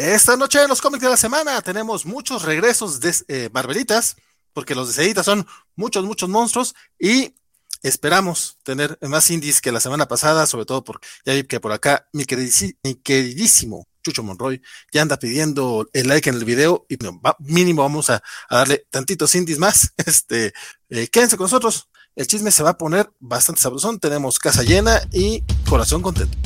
Esta 0.00 0.34
noche 0.34 0.62
en 0.62 0.68
los 0.68 0.80
cómics 0.80 1.02
de 1.02 1.10
la 1.10 1.16
semana 1.18 1.60
tenemos 1.60 2.06
muchos 2.06 2.44
regresos 2.44 3.00
de 3.00 3.14
eh, 3.28 3.50
Marvelitas, 3.52 4.16
porque 4.54 4.74
los 4.74 4.96
de 4.96 5.22
son 5.22 5.46
muchos, 5.76 6.06
muchos 6.06 6.26
monstruos 6.30 6.74
y 6.98 7.34
esperamos 7.82 8.56
tener 8.62 8.98
más 9.02 9.30
indies 9.30 9.60
que 9.60 9.70
la 9.70 9.78
semana 9.78 10.08
pasada, 10.08 10.46
sobre 10.46 10.64
todo 10.64 10.82
porque 10.84 11.06
ya 11.26 11.34
vi 11.34 11.44
que 11.44 11.60
por 11.60 11.72
acá 11.72 12.08
mi, 12.14 12.24
queridísimo 12.24 13.86
Chucho 14.02 14.22
Monroy 14.22 14.62
ya 14.90 15.02
anda 15.02 15.18
pidiendo 15.18 15.86
el 15.92 16.08
like 16.08 16.30
en 16.30 16.36
el 16.36 16.46
video 16.46 16.86
y 16.88 16.96
mínimo 17.40 17.82
vamos 17.82 18.08
a, 18.08 18.22
darle 18.48 18.86
tantitos 18.88 19.34
indies 19.34 19.58
más. 19.58 19.92
Este, 20.06 20.54
eh, 20.88 21.08
quédense 21.08 21.36
con 21.36 21.44
nosotros. 21.44 21.90
El 22.16 22.26
chisme 22.26 22.50
se 22.52 22.62
va 22.62 22.70
a 22.70 22.78
poner 22.78 23.12
bastante 23.18 23.60
sabrosón. 23.60 24.00
Tenemos 24.00 24.38
casa 24.38 24.62
llena 24.62 24.98
y 25.12 25.42
corazón 25.68 26.00
contento. 26.00 26.38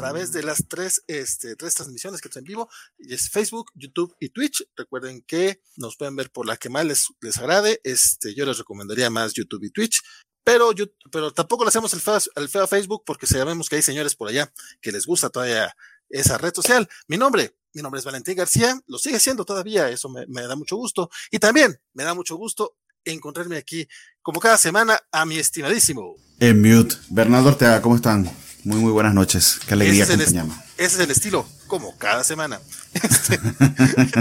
Través 0.00 0.32
de 0.32 0.42
las 0.42 0.66
tres, 0.66 1.04
este, 1.06 1.56
tres 1.56 1.74
transmisiones 1.74 2.20
que 2.20 2.28
están 2.28 2.40
en 2.40 2.46
vivo, 2.46 2.68
y 2.98 3.14
es 3.14 3.28
Facebook, 3.28 3.70
YouTube 3.74 4.16
y 4.18 4.30
Twitch. 4.30 4.66
Recuerden 4.76 5.22
que 5.26 5.60
nos 5.76 5.96
pueden 5.96 6.16
ver 6.16 6.30
por 6.32 6.46
la 6.46 6.56
que 6.56 6.68
más 6.68 6.84
les, 6.86 7.08
les 7.20 7.36
agrade. 7.38 7.80
Este, 7.84 8.34
yo 8.34 8.46
les 8.46 8.58
recomendaría 8.58 9.10
más 9.10 9.34
YouTube 9.34 9.62
y 9.64 9.70
Twitch. 9.70 10.02
Pero, 10.42 10.72
pero 11.12 11.32
tampoco 11.32 11.64
le 11.64 11.68
hacemos 11.68 11.92
el 11.92 12.00
feo, 12.00 12.18
el 12.34 12.48
feo 12.48 12.64
a 12.64 12.66
Facebook 12.66 13.02
porque 13.04 13.26
sabemos 13.26 13.68
que 13.68 13.76
hay 13.76 13.82
señores 13.82 14.16
por 14.16 14.28
allá 14.28 14.50
que 14.80 14.90
les 14.90 15.06
gusta 15.06 15.28
todavía 15.28 15.76
esa 16.08 16.38
red 16.38 16.54
social. 16.54 16.88
Mi 17.06 17.18
nombre, 17.18 17.54
mi 17.74 17.82
nombre 17.82 17.98
es 17.98 18.06
Valentín 18.06 18.36
García, 18.36 18.80
lo 18.86 18.98
sigue 18.98 19.20
siendo 19.20 19.44
todavía, 19.44 19.90
eso 19.90 20.08
me, 20.08 20.26
me 20.28 20.42
da 20.42 20.56
mucho 20.56 20.76
gusto. 20.76 21.10
Y 21.30 21.38
también 21.38 21.78
me 21.92 22.04
da 22.04 22.14
mucho 22.14 22.36
gusto 22.36 22.76
encontrarme 23.04 23.58
aquí, 23.58 23.86
como 24.22 24.40
cada 24.40 24.56
semana, 24.56 24.98
a 25.12 25.24
mi 25.24 25.38
estimadísimo. 25.38 26.16
En 26.40 26.60
mute. 26.62 26.96
Bernardo 27.10 27.50
Ortega, 27.50 27.80
¿cómo 27.82 27.96
están? 27.96 28.30
Muy, 28.64 28.78
muy 28.78 28.92
buenas 28.92 29.14
noches. 29.14 29.58
Qué 29.66 29.74
alegría 29.74 30.04
ese 30.04 30.14
ese 30.14 30.96
es 30.96 30.98
el 30.98 31.10
estilo, 31.10 31.46
como 31.66 31.96
cada 31.96 32.24
semana. 32.24 32.60
Este, 32.92 33.38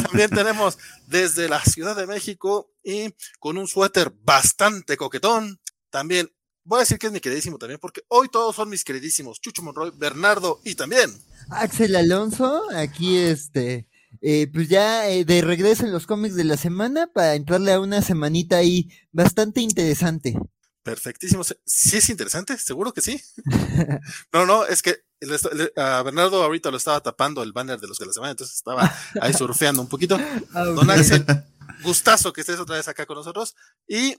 también 0.02 0.30
tenemos 0.30 0.78
desde 1.08 1.50
la 1.50 1.60
Ciudad 1.64 1.96
de 1.96 2.06
México 2.06 2.72
y 2.84 3.16
con 3.40 3.58
un 3.58 3.68
suéter 3.68 4.12
bastante 4.24 4.96
coquetón. 4.96 5.60
También 5.90 6.30
voy 6.64 6.78
a 6.78 6.80
decir 6.82 7.00
que 7.00 7.08
es 7.08 7.14
mi 7.14 7.20
queridísimo 7.20 7.58
también, 7.58 7.80
porque 7.82 8.02
hoy 8.10 8.28
todos 8.30 8.56
son 8.56 8.70
mis 8.70 8.84
queridísimos. 8.84 9.42
Chucho 9.42 9.64
Monroy, 9.64 9.92
Bernardo 9.96 10.62
y 10.64 10.76
también. 10.76 11.12
Axel 11.50 11.96
Alonso, 11.96 12.64
aquí 12.76 13.18
este. 13.18 13.88
Eh, 14.22 14.48
pues 14.54 14.68
ya 14.68 15.10
eh, 15.10 15.26
de 15.26 15.42
regreso 15.42 15.86
en 15.86 15.92
los 15.92 16.06
cómics 16.06 16.36
de 16.36 16.44
la 16.44 16.58
semana 16.58 17.08
para 17.08 17.36
entrarle 17.36 17.74
a 17.74 17.80
una 17.80 18.02
semanita 18.02 18.58
ahí 18.58 18.90
bastante 19.12 19.62
interesante. 19.62 20.38
Perfectísimo. 20.84 21.44
Sí 21.66 21.98
es 21.98 22.10
interesante, 22.10 22.58
seguro 22.58 22.94
que 22.94 23.02
sí. 23.02 23.22
No, 24.34 24.46
no, 24.46 24.66
es 24.66 24.82
que 24.82 25.04
a 25.76 26.02
Bernardo 26.04 26.44
ahorita 26.44 26.72
lo 26.72 26.78
estaba 26.78 27.02
tapando 27.02 27.44
el 27.44 27.52
banner 27.52 27.80
de 27.80 27.88
los 27.88 28.00
que 28.00 28.06
la 28.06 28.14
semana, 28.14 28.32
entonces 28.32 28.56
estaba 28.56 28.94
ahí 29.22 29.34
surfeando 29.34 29.82
un 29.82 29.90
poquito. 29.90 30.18
Ah, 30.54 30.64
Don 30.64 30.90
Axel, 30.90 31.26
gustazo 31.84 32.34
que 32.34 32.42
estés 32.42 32.60
otra 32.60 32.78
vez 32.78 32.88
acá 32.88 33.06
con 33.06 33.18
nosotros. 33.18 33.56
Y, 33.88 34.14
y 34.14 34.18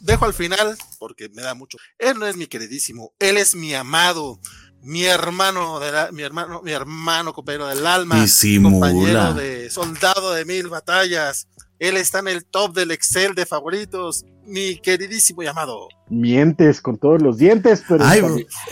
dejo 0.00 0.24
al 0.24 0.34
final, 0.34 0.76
porque 0.98 1.28
me 1.30 1.42
da 1.42 1.54
mucho. 1.54 1.78
Él 1.98 2.18
no 2.18 2.26
es 2.26 2.36
mi 2.36 2.46
queridísimo, 2.46 3.12
él 3.18 3.36
es 3.36 3.54
mi 3.54 3.74
amado, 3.74 4.40
mi 4.80 5.04
hermano, 5.04 5.80
de 5.80 5.92
la, 5.92 6.12
mi 6.12 6.22
hermano, 6.22 6.62
mi 6.62 6.72
hermano 6.72 7.32
compañero 7.32 7.66
del 7.66 7.86
alma, 7.86 8.24
compañero 8.62 9.34
de 9.34 9.70
soldado 9.70 10.32
de 10.32 10.44
mil 10.44 10.68
batallas, 10.68 11.48
él 11.78 11.96
está 11.96 12.18
en 12.18 12.28
el 12.28 12.44
top 12.44 12.74
del 12.74 12.90
Excel 12.90 13.34
de 13.34 13.46
favoritos, 13.46 14.24
mi 14.44 14.78
queridísimo 14.78 15.42
llamado. 15.42 15.88
Mientes 16.08 16.80
con 16.80 16.98
todos 16.98 17.22
los 17.22 17.38
dientes, 17.38 17.84
pero. 17.88 18.04
Ay, 18.04 18.22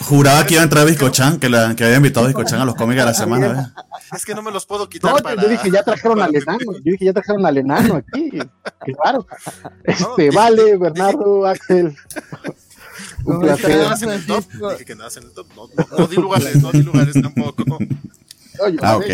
juraba 0.01 0.45
que 0.47 0.55
iba 0.55 0.63
a 0.63 0.65
entrar 0.65 0.87
Biscochan, 0.87 1.39
que, 1.39 1.49
que 1.77 1.85
había 1.85 1.97
invitado 1.97 2.27
a 2.27 2.29
Biscochan 2.29 2.61
a 2.61 2.65
los 2.65 2.75
cómics 2.75 2.99
de 2.99 3.05
la 3.05 3.15
semana. 3.15 3.75
Es 4.15 4.25
que 4.25 4.35
no 4.35 4.43
me 4.43 4.51
los 4.51 4.67
puedo 4.67 4.89
quitar. 4.89 5.13
No, 5.13 5.19
para, 5.19 5.41
yo 5.41 5.49
dije, 5.49 5.71
ya 5.71 5.83
trajeron 5.83 6.21
al 6.21 6.35
enano. 6.35 6.73
Yo 6.73 6.93
dije, 6.93 7.05
ya 7.05 7.13
trajeron 7.13 7.47
al 7.47 7.59
enano 7.59 7.95
aquí. 7.97 8.31
Claro. 9.03 9.27
Este, 9.85 10.31
vale, 10.31 10.77
Bernardo, 10.77 11.47
Axel. 11.47 11.97
Un 13.25 13.41
placer. 13.41 13.71
Dije 13.71 14.85
que 14.85 14.95
no 14.95 15.05
hacen 15.05 15.25
el 15.25 15.33
top. 15.33 15.47
No, 15.55 15.67
no, 15.67 15.99
no 15.99 16.07
di 16.07 16.17
lugares, 16.17 16.63
no 16.63 16.73
di 16.73 16.83
lugares 16.83 17.15
tampoco 17.21 17.65
ah, 18.83 18.97
ok. 18.97 19.05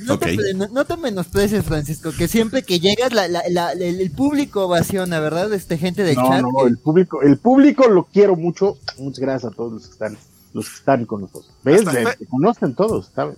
No, 0.00 0.14
okay. 0.14 0.36
Te, 0.36 0.54
no, 0.54 0.84
te 0.84 0.96
menosprecies, 0.96 1.64
Francisco, 1.64 2.12
que 2.16 2.28
siempre 2.28 2.62
que 2.62 2.80
llegas 2.80 3.12
la, 3.12 3.28
la, 3.28 3.42
la, 3.48 3.72
el, 3.72 4.10
público 4.10 4.66
ovaciona, 4.66 5.20
¿verdad? 5.20 5.52
Este 5.52 5.78
gente 5.78 6.02
de 6.02 6.14
chat. 6.14 6.42
No, 6.42 6.66
el 6.66 6.78
público, 6.78 7.22
el 7.22 7.38
público 7.38 7.88
lo 7.88 8.04
quiero 8.04 8.36
mucho. 8.36 8.78
Muchas 8.98 9.20
gracias 9.20 9.52
a 9.52 9.54
todos 9.54 9.72
los 9.72 9.86
que 9.86 9.92
están, 9.92 10.18
los 10.52 10.68
que 10.68 10.76
están 10.76 11.06
con 11.06 11.22
nosotros. 11.22 11.50
¿Ves? 11.62 11.84
Te 11.84 12.26
conocen 12.26 12.74
todos, 12.74 13.10
¿sabes? 13.14 13.36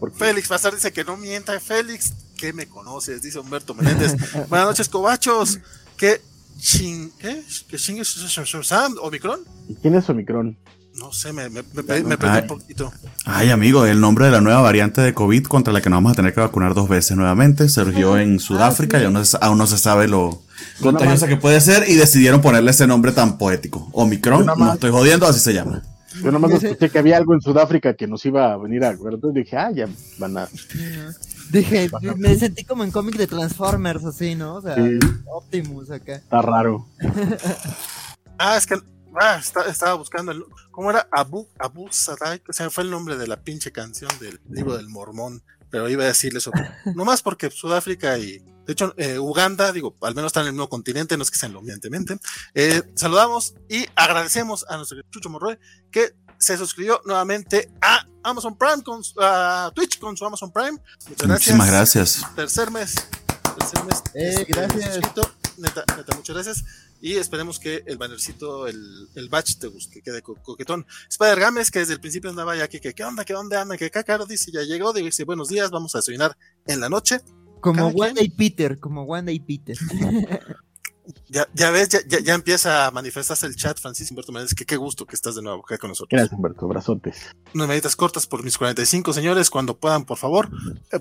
Porque... 0.00 0.18
Félix 0.18 0.48
Bazar 0.48 0.74
dice 0.74 0.92
que 0.92 1.04
no 1.04 1.16
mienta, 1.16 1.58
Félix, 1.60 2.12
que 2.36 2.52
me 2.52 2.66
conoces, 2.66 3.22
dice 3.22 3.38
Humberto 3.38 3.74
Menéndez. 3.74 4.16
Buenas 4.48 4.68
noches, 4.68 4.88
cobachos. 4.88 5.60
¿Qué 5.96 6.20
ching, 6.58 7.10
qué? 7.18 7.42
¿Qué 7.68 7.76
ching 7.76 7.98
es 7.98 8.38
Omicron? 9.00 9.40
¿Y 9.68 9.74
quién 9.76 9.94
es 9.94 10.08
Omicron? 10.08 10.56
No 10.98 11.10
sé, 11.10 11.32
me, 11.32 11.48
me, 11.48 11.62
me, 11.62 11.82
perdí 11.82 12.40
un 12.42 12.46
poquito. 12.46 12.92
Ay, 13.24 13.50
amigo, 13.50 13.86
el 13.86 14.00
nombre 14.00 14.26
de 14.26 14.30
la 14.30 14.40
nueva 14.40 14.60
variante 14.60 15.00
de 15.00 15.14
COVID 15.14 15.44
contra 15.44 15.72
la 15.72 15.80
que 15.80 15.88
nos 15.88 15.96
vamos 15.96 16.12
a 16.12 16.14
tener 16.14 16.34
que 16.34 16.40
vacunar 16.40 16.74
dos 16.74 16.88
veces 16.88 17.16
nuevamente 17.16 17.68
surgió 17.68 18.18
en 18.18 18.38
Sudáfrica 18.38 19.00
y 19.00 19.04
aún 19.04 19.14
no, 19.14 19.66
se, 19.66 19.78
sabe 19.78 20.06
lo 20.06 20.42
contagiosa 20.80 21.28
que 21.28 21.36
puede 21.36 21.60
ser 21.60 21.88
y 21.88 21.94
decidieron 21.94 22.42
ponerle 22.42 22.72
ese 22.72 22.86
nombre 22.86 23.12
tan 23.12 23.38
poético. 23.38 23.88
Omicron, 23.92 24.46
no 24.46 24.74
estoy 24.74 24.90
jodiendo, 24.90 25.26
así 25.26 25.40
se 25.40 25.54
llama. 25.54 25.82
Yo 26.22 26.30
nomás 26.30 26.52
escuché 26.62 26.90
que 26.90 26.98
había 26.98 27.16
algo 27.16 27.32
en 27.34 27.40
Sudáfrica 27.40 27.94
que 27.94 28.06
nos 28.06 28.24
iba 28.26 28.52
a 28.52 28.56
venir 28.58 28.84
a 28.84 28.90
entonces 28.90 29.34
dije, 29.34 29.56
ah, 29.56 29.70
ya 29.72 29.88
van 30.18 30.36
a... 30.36 30.48
Dije, 31.50 31.90
me 32.16 32.34
sentí 32.36 32.64
como 32.64 32.84
en 32.84 32.90
cómic 32.90 33.16
de 33.16 33.26
Transformers, 33.26 34.04
así, 34.04 34.34
¿no? 34.34 34.56
O 34.56 34.62
sea, 34.62 34.76
Optimus 35.26 35.90
acá. 35.90 36.16
Está 36.16 36.40
raro. 36.40 36.86
ah, 38.38 38.56
es 38.56 38.66
que 38.66 38.76
Ah, 39.20 39.40
estaba 39.66 39.94
buscando 39.94 40.32
el, 40.32 40.44
¿cómo 40.70 40.90
era? 40.90 41.08
Abu, 41.10 41.48
Abu 41.58 41.88
Sadai, 41.90 42.42
o 42.48 42.52
sea, 42.52 42.70
fue 42.70 42.84
el 42.84 42.90
nombre 42.90 43.16
de 43.16 43.26
la 43.26 43.42
pinche 43.42 43.72
canción 43.72 44.10
del 44.20 44.40
libro 44.48 44.76
del 44.76 44.88
mormón, 44.88 45.42
pero 45.70 45.88
iba 45.88 46.04
a 46.04 46.08
decirle 46.08 46.38
eso, 46.38 46.50
más 46.94 47.22
porque 47.22 47.50
Sudáfrica 47.50 48.18
y, 48.18 48.38
de 48.38 48.72
hecho, 48.72 48.94
eh, 48.96 49.18
Uganda, 49.18 49.72
digo, 49.72 49.96
al 50.02 50.14
menos 50.14 50.30
están 50.30 50.42
en 50.42 50.48
el 50.48 50.52
mismo 50.54 50.68
continente, 50.68 51.16
no 51.16 51.22
es 51.22 51.30
que 51.30 51.38
sean 51.38 51.54
evidentemente, 51.54 52.18
eh, 52.54 52.82
saludamos 52.94 53.54
y 53.68 53.86
agradecemos 53.96 54.64
a 54.68 54.76
nuestro 54.76 55.00
Chucho 55.10 55.30
Morroy 55.30 55.58
que 55.90 56.14
se 56.38 56.56
suscribió 56.56 57.00
nuevamente 57.04 57.70
a 57.80 58.04
Amazon 58.24 58.56
Prime, 58.56 58.82
con, 58.82 59.00
a 59.20 59.70
Twitch 59.74 59.98
con 59.98 60.16
su 60.16 60.26
Amazon 60.26 60.52
Prime. 60.52 60.72
Muchas 60.72 61.06
gracias. 61.08 61.28
Muchísimas 61.28 61.70
gracias. 61.70 62.22
Tercer 62.34 62.70
mes. 62.70 62.94
Tercer 63.58 63.84
mes. 63.84 64.02
Eh, 64.14 64.44
gracias. 64.48 65.00
Neta, 65.56 65.84
neta, 65.96 66.16
muchas 66.16 66.34
gracias. 66.34 66.64
Y 67.02 67.16
esperemos 67.16 67.58
que 67.58 67.82
el 67.84 67.98
bannercito, 67.98 68.68
el, 68.68 69.08
el 69.16 69.28
batch 69.28 69.56
te 69.58 69.66
guste, 69.66 69.94
que 69.94 70.02
quede 70.02 70.22
coquetón. 70.22 70.86
Spider 71.10 71.40
Games, 71.40 71.72
que 71.72 71.80
desde 71.80 71.94
el 71.94 72.00
principio 72.00 72.30
andaba 72.30 72.56
ya 72.56 72.68
que, 72.68 72.80
que 72.80 72.94
¿qué 72.94 73.02
onda? 73.02 73.24
¿Qué 73.24 73.34
onda 73.34 73.60
anda? 73.60 73.76
Que 73.76 73.90
caro 73.90 74.24
dice, 74.24 74.52
ya 74.52 74.62
llegó, 74.62 74.92
dice, 74.92 75.24
buenos 75.24 75.48
días, 75.48 75.72
vamos 75.72 75.96
a 75.96 75.98
desayunar 75.98 76.36
en 76.64 76.78
la 76.78 76.88
noche. 76.88 77.18
Como 77.60 77.88
Wanda 77.88 78.22
y 78.22 78.30
Peter, 78.30 78.78
como 78.78 79.02
Wanda 79.02 79.32
y 79.32 79.40
Peter. 79.40 79.76
Ya, 81.28 81.48
ya 81.52 81.72
ves, 81.72 81.88
ya, 81.88 82.20
ya, 82.20 82.32
empieza 82.32 82.86
a 82.86 82.92
manifestarse 82.92 83.44
el 83.46 83.56
chat, 83.56 83.76
Francisco 83.80 84.12
Humberto 84.12 84.30
Méndez, 84.30 84.54
que 84.54 84.64
qué 84.64 84.76
gusto 84.76 85.04
que 85.04 85.16
estás 85.16 85.34
de 85.34 85.42
nuevo 85.42 85.60
acá 85.64 85.76
con 85.76 85.88
nosotros. 85.88 86.16
Gracias, 86.16 86.32
Humberto, 86.32 86.68
brazotes. 86.68 87.26
Unas 87.52 87.66
meditas 87.66 87.96
cortas 87.96 88.28
por 88.28 88.44
mis 88.44 88.56
45, 88.56 89.12
señores, 89.12 89.50
cuando 89.50 89.76
puedan, 89.76 90.04
por 90.04 90.16
favor, 90.16 90.48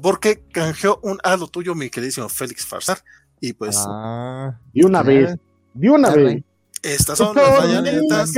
porque 0.01 0.43
canjeó 0.51 0.99
un 1.03 1.19
halo 1.23 1.47
tuyo, 1.47 1.75
mi 1.75 1.91
queridísimo 1.91 2.29
Félix 2.29 2.65
Farsar, 2.65 3.03
y 3.39 3.53
pues... 3.53 3.77
Ah, 3.87 4.59
y 4.73 4.83
una 4.83 5.03
vez 5.03 5.37
de 5.73 5.89
una 5.89 6.09
vez. 6.11 6.43
Estas 6.81 7.17
son 7.17 7.35
las 7.35 7.59
mañanitas. 7.59 8.31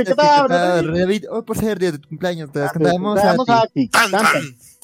Hoy 1.30 1.42
por 1.42 1.56
ser 1.56 1.78
día 1.78 1.92
de 1.92 1.98
tu 1.98 2.08
cumpleaños, 2.08 2.52
te 2.52 2.58
las 2.58 2.72
cantamos 2.72 3.18
a 3.20 3.66
ti. 3.68 3.90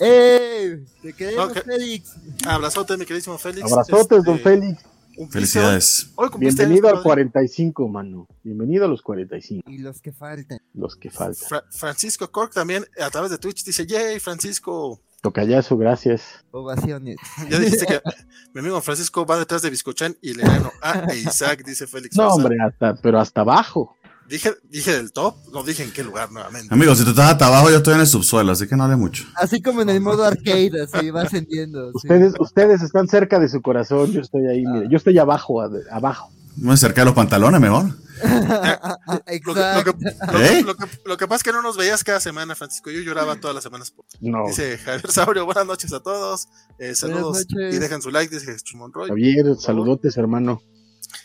¡Eh! 0.01 0.83
Te 1.03 1.13
queremos, 1.13 1.53
Félix. 1.53 2.17
Abrazote, 2.47 2.97
mi 2.97 3.05
queridísimo 3.05 3.37
Félix. 3.37 3.71
Abrazotes, 3.71 4.25
don 4.25 4.37
este, 4.37 4.49
Félix. 4.49 4.83
Felicidades. 5.29 6.11
Bienvenido 6.39 6.89
al 6.89 7.03
45, 7.03 7.87
mano. 7.89 8.27
Bienvenido 8.43 8.87
a 8.87 8.89
los 8.89 9.03
45. 9.03 9.71
Y 9.71 9.79
los 9.79 10.01
que 10.01 10.13
faltan. 10.13 10.59
Los 10.73 10.97
que 10.97 11.11
faltan. 11.11 11.61
Francisco 11.71 12.31
Cork 12.31 12.55
también 12.55 12.87
a 12.99 13.11
través 13.11 13.31
de 13.31 13.37
Twitch 13.37 13.63
dice, 13.63 13.87
yay, 13.87 14.19
Francisco. 14.21 15.03
Tocayazo, 15.23 15.77
gracias. 15.77 16.45
Ovaciones. 16.51 17.17
Ya 17.51 17.59
dijiste 17.59 17.87
que 17.87 18.01
mi 18.55 18.61
amigo 18.61 18.81
Francisco 18.81 19.27
va 19.27 19.39
detrás 19.39 19.63
de 19.63 19.71
Biscochan 19.71 20.17
y 20.23 20.35
le 20.35 20.43
gano 20.45 20.71
a 20.83 21.15
Isaac, 21.15 21.65
dice 21.65 21.87
Félix. 21.87 22.17
No, 22.17 22.29
hombre, 22.29 22.57
hasta, 22.65 22.95
pero 22.97 23.21
hasta 23.21 23.43
abajo. 23.43 23.97
Dije, 24.29 24.55
dije 24.71 24.93
del 24.93 25.13
top, 25.13 25.35
no 25.53 25.65
dije 25.65 25.83
en 25.83 25.93
qué 25.93 26.05
lugar 26.05 26.31
nuevamente. 26.31 26.73
Amigos, 26.73 26.99
si 26.99 27.05
tú 27.05 27.11
estás 27.11 27.33
hasta 27.33 27.49
abajo, 27.49 27.69
yo 27.69 27.79
estoy 27.79 27.95
en 27.95 28.01
el 28.01 28.07
subsuelo, 28.07 28.53
así 28.53 28.69
que 28.69 28.77
no 28.77 28.85
hable 28.85 28.95
mucho. 28.95 29.25
Así 29.35 29.61
como 29.61 29.83
en 29.83 29.91
el 29.91 30.01
modo 30.01 30.25
arcade, 30.25 30.71
así 30.85 31.11
va 31.11 31.23
ascendiendo. 31.23 31.91
sí. 31.91 31.97
Ustedes, 31.97 32.35
ustedes 32.39 32.81
están 32.83 33.09
cerca 33.09 33.41
de 33.41 33.49
su 33.49 33.61
corazón, 33.61 34.13
yo 34.13 34.21
estoy 34.21 34.47
ahí, 34.47 34.65
mire, 34.65 34.87
yo 34.89 34.97
estoy 34.97 35.19
abajo, 35.19 35.61
abajo. 35.91 36.31
Me 36.57 36.77
cerca 36.77 37.01
de 37.01 37.07
los 37.07 37.15
pantalones 37.15 37.61
mejor. 37.61 37.87
Lo 39.11 39.25
que, 39.25 39.41
lo, 39.45 39.53
Exacto. 39.53 39.97
que, 39.99 40.05
lo 40.05 40.39
que- 40.39 40.47
¿Eh? 40.59 40.63
lo 40.63 40.77
que- 40.77 40.87
lo 41.05 41.17
que 41.17 41.27
pasa 41.27 41.37
es 41.37 41.43
que 41.43 41.53
no 41.53 41.63
nos 41.63 41.77
veías 41.77 42.05
cada 42.05 42.21
semana, 42.21 42.55
Francisco. 42.55 42.91
Yo 42.91 43.01
lloraba 43.01 43.37
todas 43.37 43.55
las 43.55 43.65
semanas. 43.65 43.91
Por... 43.91 44.05
No, 44.21 44.47
Dice 44.47 44.79
Javier 44.79 45.11
Saurio, 45.11 45.45
buenas 45.45 45.67
noches 45.67 45.93
a 45.93 46.01
todos. 46.01 46.49
Eh, 46.79 46.95
saludos 46.95 47.47
noches. 47.51 47.75
y 47.75 47.79
dejan 47.79 48.03
su 48.03 48.11
like, 48.11 48.33
dice 48.35 48.47
Jesús 48.53 48.75
Monroy. 48.75 49.09
Javier, 49.09 49.57
saludotes, 49.59 50.17
hermano. 50.17 50.63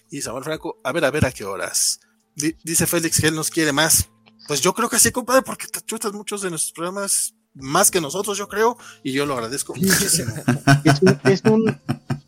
Y 0.09 0.21
Samuel 0.21 0.43
Franco, 0.43 0.79
a 0.83 0.91
ver, 0.91 1.05
a 1.05 1.11
ver 1.11 1.25
a 1.25 1.31
qué 1.31 1.43
horas. 1.45 1.99
Di- 2.35 2.55
dice 2.63 2.85
Félix 2.87 3.19
que 3.19 3.27
él 3.27 3.35
nos 3.35 3.49
quiere 3.49 3.71
más. 3.71 4.09
Pues 4.47 4.61
yo 4.61 4.73
creo 4.73 4.89
que 4.89 4.99
sí, 4.99 5.11
compadre, 5.11 5.41
porque 5.41 5.67
te 5.67 5.81
chutas 5.81 6.13
muchos 6.13 6.41
de 6.41 6.49
nuestros 6.49 6.71
programas 6.73 7.33
más 7.53 7.89
que 7.89 8.01
nosotros, 8.01 8.37
yo 8.37 8.47
creo, 8.47 8.77
y 9.03 9.13
yo 9.13 9.25
lo 9.25 9.33
agradezco 9.33 9.73
muchísimo. 9.73 10.33
Es 10.83 11.01
un, 11.01 11.19
es 11.23 11.41
un, 11.45 11.79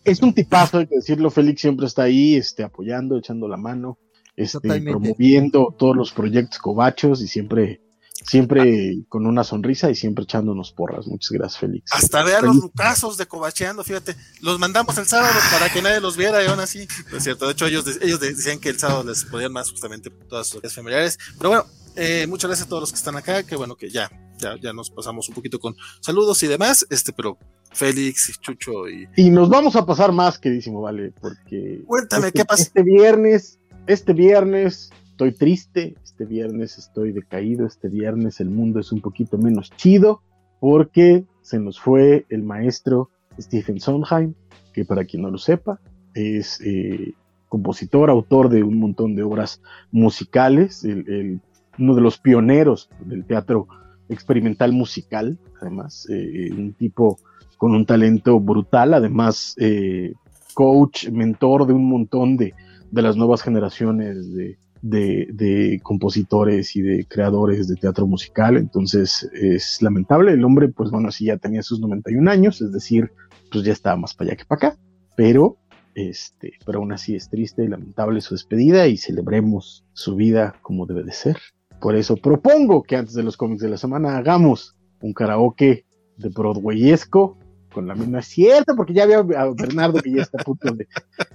es 0.04 0.22
un 0.22 0.34
tipazo, 0.34 0.78
hay 0.80 0.88
que 0.88 0.96
decirlo, 0.96 1.30
Félix 1.30 1.62
siempre 1.62 1.86
está 1.86 2.04
ahí, 2.04 2.36
este, 2.38 2.64
apoyando, 2.64 3.18
echando 3.18 3.48
la 3.48 3.58
mano, 3.58 4.00
este, 4.38 4.82
promoviendo 4.82 5.76
todos 5.78 5.96
los 5.96 6.14
proyectos 6.14 6.60
cobachos 6.60 7.22
y 7.22 7.28
siempre, 7.28 7.82
siempre 8.24 9.00
con 9.10 9.26
una 9.26 9.44
sonrisa 9.44 9.90
y 9.90 9.96
siempre 9.96 10.24
echándonos 10.26 10.72
porras. 10.72 11.08
Muchas 11.08 11.32
gracias, 11.32 11.60
Félix. 11.60 11.92
Hasta 11.94 12.24
vean 12.24 12.46
los 12.46 12.58
rucazos 12.62 13.18
de 13.18 13.26
Cobacheando, 13.26 13.84
fíjate. 13.84 14.16
Los 14.42 14.60
mandamos 14.60 14.98
el 14.98 15.06
sábado 15.08 15.34
para 15.52 15.70
que 15.72 15.82
nadie 15.82 16.00
los 16.00 16.16
viera 16.18 16.44
y 16.44 16.48
aún 16.48 16.60
así. 16.60 16.88
No 17.12 17.18
es 17.18 17.24
cierto. 17.24 17.46
De 17.48 17.54
hecho, 17.54 17.66
ellos, 17.66 17.86
de- 17.86 18.06
ellos 18.06 18.20
decían 18.20 18.60
que 18.60 18.70
el 18.70 18.80
sábado 18.80 19.04
les 19.04 19.26
podían 19.26 19.52
más 19.52 19.72
justamente 19.72 20.10
por 20.12 20.28
todas 20.28 20.48
sus 20.48 20.74
familiares. 20.74 21.18
Pero 21.38 21.50
bueno, 21.50 21.66
eh, 21.96 22.28
muchas 22.28 22.50
gracias 22.50 22.68
a 22.68 22.70
todos 22.70 22.82
los 22.82 22.92
que 22.92 22.98
están 22.98 23.16
acá. 23.18 23.44
Que 23.44 23.56
bueno 23.56 23.76
que 23.76 23.90
ya, 23.90 24.10
ya, 24.38 24.56
ya 24.62 24.72
nos 24.74 24.92
pasamos 24.92 25.28
un 25.30 25.36
poquito 25.36 25.60
con 25.60 25.76
saludos 26.02 26.44
y 26.44 26.48
demás. 26.48 26.86
Este, 26.92 27.12
pero 27.14 27.38
Félix, 27.72 28.40
Chucho 28.40 28.88
y. 28.90 29.08
Y 29.16 29.30
nos 29.32 29.50
vamos 29.50 29.76
a 29.76 29.86
pasar 29.86 30.12
más, 30.12 30.38
queridísimo, 30.38 30.82
vale, 30.82 31.12
porque 31.20 31.82
Cuéntame, 31.86 32.28
este, 32.28 32.40
¿qué 32.40 32.46
pasa? 32.46 32.64
este 32.64 32.82
viernes, 32.84 33.60
este 33.88 34.14
viernes 34.14 34.92
estoy 35.12 35.32
triste, 35.32 35.96
este 36.04 36.26
viernes 36.26 36.78
estoy 36.78 37.12
decaído, 37.12 37.66
este 37.66 37.90
viernes 37.90 38.40
el 38.40 38.50
mundo 38.50 38.80
es 38.80 38.92
un 38.92 39.02
poquito 39.02 39.38
menos 39.38 39.72
chido 39.76 40.22
porque 40.60 41.26
se 41.42 41.60
nos 41.60 41.80
fue 41.80 42.26
el 42.30 42.44
maestro 42.44 43.10
Stephen 43.40 43.80
Sondheim, 43.80 44.34
que 44.74 44.86
para 44.86 45.06
quien 45.06 45.24
no 45.24 45.32
lo 45.32 45.38
sepa, 45.38 45.80
es 46.14 46.60
eh, 46.62 47.14
compositor, 47.48 48.10
autor 48.10 48.50
de 48.50 48.64
un 48.64 48.78
montón 48.78 49.16
de 49.16 49.24
obras 49.24 49.62
musicales, 49.92 50.84
uno 50.84 51.96
de 51.96 52.02
los 52.02 52.18
pioneros 52.18 52.90
del 53.06 53.26
teatro 53.26 53.68
experimental 54.10 54.74
musical, 54.74 55.38
además, 55.62 56.08
eh, 56.10 56.50
un 56.52 56.74
tipo 56.74 57.20
con 57.58 57.74
un 57.74 57.86
talento 57.86 58.40
brutal, 58.40 58.94
además 58.94 59.56
eh, 59.58 60.14
coach, 60.54 61.10
mentor 61.10 61.68
de 61.68 61.74
un 61.74 61.88
montón 61.88 62.38
de, 62.38 62.54
de 62.92 63.02
las 63.02 63.16
nuevas 63.18 63.42
generaciones 63.42 64.34
de, 64.34 64.58
de- 64.82 65.28
de 65.34 65.80
compositores 65.84 66.76
y 66.76 66.82
de 66.82 67.06
creadores 67.06 67.68
de 67.68 67.76
teatro 67.76 68.08
musical, 68.08 68.58
entonces 68.58 69.30
es 69.34 69.82
lamentable, 69.82 70.32
el 70.34 70.44
hombre 70.46 70.70
pues 70.70 70.92
bueno, 70.92 71.12
sí 71.12 71.26
ya 71.26 71.38
tenía 71.38 71.64
sus 71.64 71.80
91 71.80 72.30
años, 72.30 72.62
es 72.62 72.72
decir, 72.72 73.12
pues 73.52 73.64
ya 73.64 73.74
estaba 73.74 73.98
más 73.98 74.14
para 74.14 74.30
allá 74.32 74.38
que 74.38 74.46
para 74.46 74.70
acá, 74.70 74.80
pero 75.16 75.58
este, 75.96 76.54
pero 76.66 76.78
aún 76.80 76.92
así 76.92 77.16
es 77.16 77.28
triste 77.28 77.64
y 77.64 77.68
lamentable 77.68 78.22
su 78.22 78.36
despedida 78.36 78.88
y 78.88 78.98
celebremos 78.98 79.84
su 79.94 80.16
vida 80.16 80.56
como 80.62 80.86
debe 80.86 81.04
de 81.04 81.12
ser. 81.12 81.38
Por 81.82 81.96
eso 81.96 82.16
propongo 82.18 82.84
que 82.84 82.96
antes 82.98 83.16
de 83.16 83.24
los 83.24 83.36
cómics 83.36 83.62
de 83.64 83.70
la 83.70 83.78
semana 83.78 84.16
hagamos 84.18 84.76
un 85.02 85.14
karaoke 85.14 85.86
de 86.18 86.30
Broadwayesco 86.30 87.38
con 87.78 87.88
la 87.88 87.94
misma 87.94 88.20
es 88.20 88.28
cierto, 88.28 88.76
porque 88.76 88.94
ya 88.94 89.04
había 89.04 89.20
a 89.20 89.54
Bernardo 89.56 90.02
que 90.02 90.12
ya 90.12 90.24
está 90.24 90.42
a 90.42 90.44
punto 90.44 90.74
de, 90.74 90.88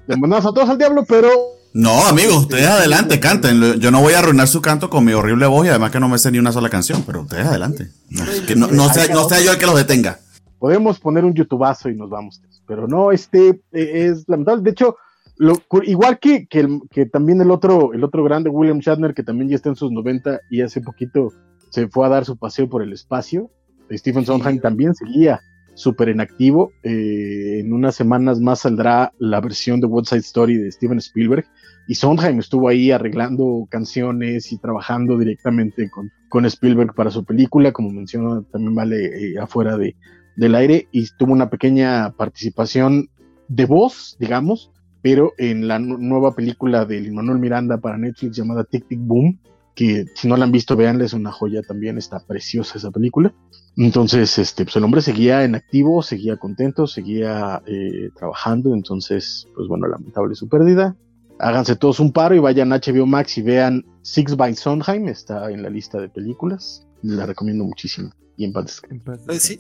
de 0.08 0.16
mandarnos 0.16 0.50
a 0.50 0.54
todos 0.54 0.68
al 0.68 0.76
diablo, 0.78 1.04
pero 1.08 1.28
No, 1.72 2.04
amigos, 2.06 2.36
ustedes 2.38 2.66
adelante, 2.66 3.20
canten. 3.20 3.78
Yo 3.80 3.90
no 3.92 4.00
voy 4.00 4.14
a 4.14 4.18
arruinar 4.18 4.48
su 4.48 4.60
canto 4.60 4.90
con 4.90 5.04
mi 5.04 5.12
horrible 5.12 5.46
voz 5.46 5.66
y 5.66 5.68
además 5.68 5.92
que 5.92 6.00
no 6.00 6.08
me 6.08 6.18
sé 6.18 6.32
ni 6.32 6.38
una 6.40 6.50
sola 6.50 6.68
canción, 6.68 7.04
pero 7.06 7.20
ustedes 7.22 7.46
adelante. 7.46 7.88
No, 8.10 8.24
que 8.46 8.56
no, 8.56 8.66
no 8.66 8.88
sea, 8.92 9.06
no 9.14 9.28
sea 9.28 9.40
yo 9.40 9.52
el 9.52 9.58
que 9.58 9.66
los 9.66 9.76
detenga. 9.76 10.18
podemos 10.58 10.98
poner 10.98 11.24
un 11.24 11.34
youtubazo 11.34 11.88
y 11.88 11.94
nos 11.94 12.10
vamos. 12.10 12.42
Pero 12.66 12.88
no, 12.88 13.12
este 13.12 13.62
eh, 13.72 14.06
es 14.10 14.24
lamentable. 14.28 14.62
De 14.64 14.70
hecho, 14.70 14.96
lo, 15.36 15.56
igual 15.84 16.18
que, 16.18 16.46
que, 16.48 16.60
el- 16.60 16.80
que 16.90 17.06
también 17.06 17.40
el 17.40 17.50
otro, 17.50 17.92
el 17.94 18.02
otro 18.04 18.22
grande, 18.24 18.50
William 18.50 18.78
Shatner, 18.80 19.14
que 19.14 19.22
también 19.22 19.48
ya 19.48 19.56
está 19.56 19.68
en 19.68 19.76
sus 19.76 19.90
90 19.92 20.40
y 20.50 20.60
hace 20.62 20.80
poquito 20.80 21.30
se 21.70 21.88
fue 21.88 22.04
a 22.06 22.10
dar 22.10 22.24
su 22.24 22.36
paseo 22.36 22.68
por 22.68 22.82
el 22.82 22.92
espacio. 22.92 23.50
Stephen 23.90 24.24
Sondheim 24.24 24.60
también 24.60 24.94
seguía 24.94 25.40
súper 25.74 26.08
en 26.08 26.20
activo. 26.20 26.72
Eh, 26.82 27.60
en 27.60 27.72
unas 27.72 27.94
semanas 27.94 28.40
más 28.40 28.60
saldrá 28.60 29.12
la 29.18 29.40
versión 29.40 29.80
de 29.80 29.86
West 29.86 30.10
Side 30.10 30.20
Story 30.20 30.56
de 30.56 30.70
Steven 30.72 30.98
Spielberg. 30.98 31.46
Y 31.88 31.94
Sondheim 31.96 32.38
estuvo 32.38 32.68
ahí 32.68 32.92
arreglando 32.92 33.66
canciones 33.68 34.52
y 34.52 34.58
trabajando 34.58 35.18
directamente 35.18 35.90
con, 35.90 36.46
Spielberg 36.46 36.94
para 36.94 37.10
su 37.10 37.24
película, 37.24 37.72
como 37.72 37.90
menciona 37.90 38.42
también 38.52 38.74
vale 38.74 39.06
eh, 39.06 39.38
afuera 39.38 39.76
de, 39.76 39.96
del 40.36 40.54
aire, 40.54 40.88
y 40.92 41.06
tuvo 41.18 41.32
una 41.32 41.50
pequeña 41.50 42.12
participación 42.12 43.10
de 43.48 43.66
voz, 43.66 44.16
digamos, 44.20 44.70
pero 45.02 45.32
en 45.36 45.66
la 45.66 45.78
nu- 45.80 45.98
nueva 45.98 46.34
película 46.34 46.84
de 46.84 47.10
Manuel 47.10 47.40
Miranda 47.40 47.78
para 47.78 47.98
Netflix 47.98 48.36
llamada 48.36 48.64
Tic 48.64 48.86
Tic 48.86 49.00
Boom, 49.02 49.38
que 49.74 50.06
si 50.14 50.28
no 50.28 50.36
la 50.36 50.44
han 50.44 50.52
visto, 50.52 50.76
véanla, 50.76 51.04
es 51.04 51.12
una 51.12 51.32
joya 51.32 51.62
también, 51.62 51.98
está 51.98 52.20
preciosa 52.20 52.78
esa 52.78 52.90
película. 52.90 53.34
Entonces, 53.76 54.38
este, 54.38 54.64
pues 54.64 54.76
el 54.76 54.84
hombre 54.84 55.00
seguía 55.00 55.44
en 55.44 55.54
activo, 55.54 56.02
seguía 56.02 56.36
contento, 56.36 56.86
seguía 56.86 57.62
eh, 57.66 58.10
trabajando, 58.14 58.74
entonces, 58.74 59.46
pues 59.54 59.68
bueno, 59.68 59.86
lamentable 59.86 60.34
su 60.34 60.48
pérdida. 60.48 60.94
Háganse 61.38 61.76
todos 61.76 61.98
un 61.98 62.12
paro 62.12 62.34
y 62.34 62.38
vayan 62.38 62.72
a 62.72 62.78
HBO 62.78 63.06
Max 63.06 63.38
y 63.38 63.42
vean 63.42 63.84
Six 64.02 64.36
by 64.36 64.54
Sondheim, 64.54 65.08
está 65.08 65.50
en 65.50 65.62
la 65.62 65.70
lista 65.70 65.98
de 66.00 66.08
películas, 66.08 66.86
la 67.02 67.24
recomiendo 67.24 67.64
muchísimo. 67.64 68.10
Y 68.36 68.44
en 68.44 68.52
paz 68.52 68.66
descanse. 68.66 68.94
En 68.94 69.00
paz 69.00 69.20
Eh, 69.28 69.40
sí. 69.40 69.58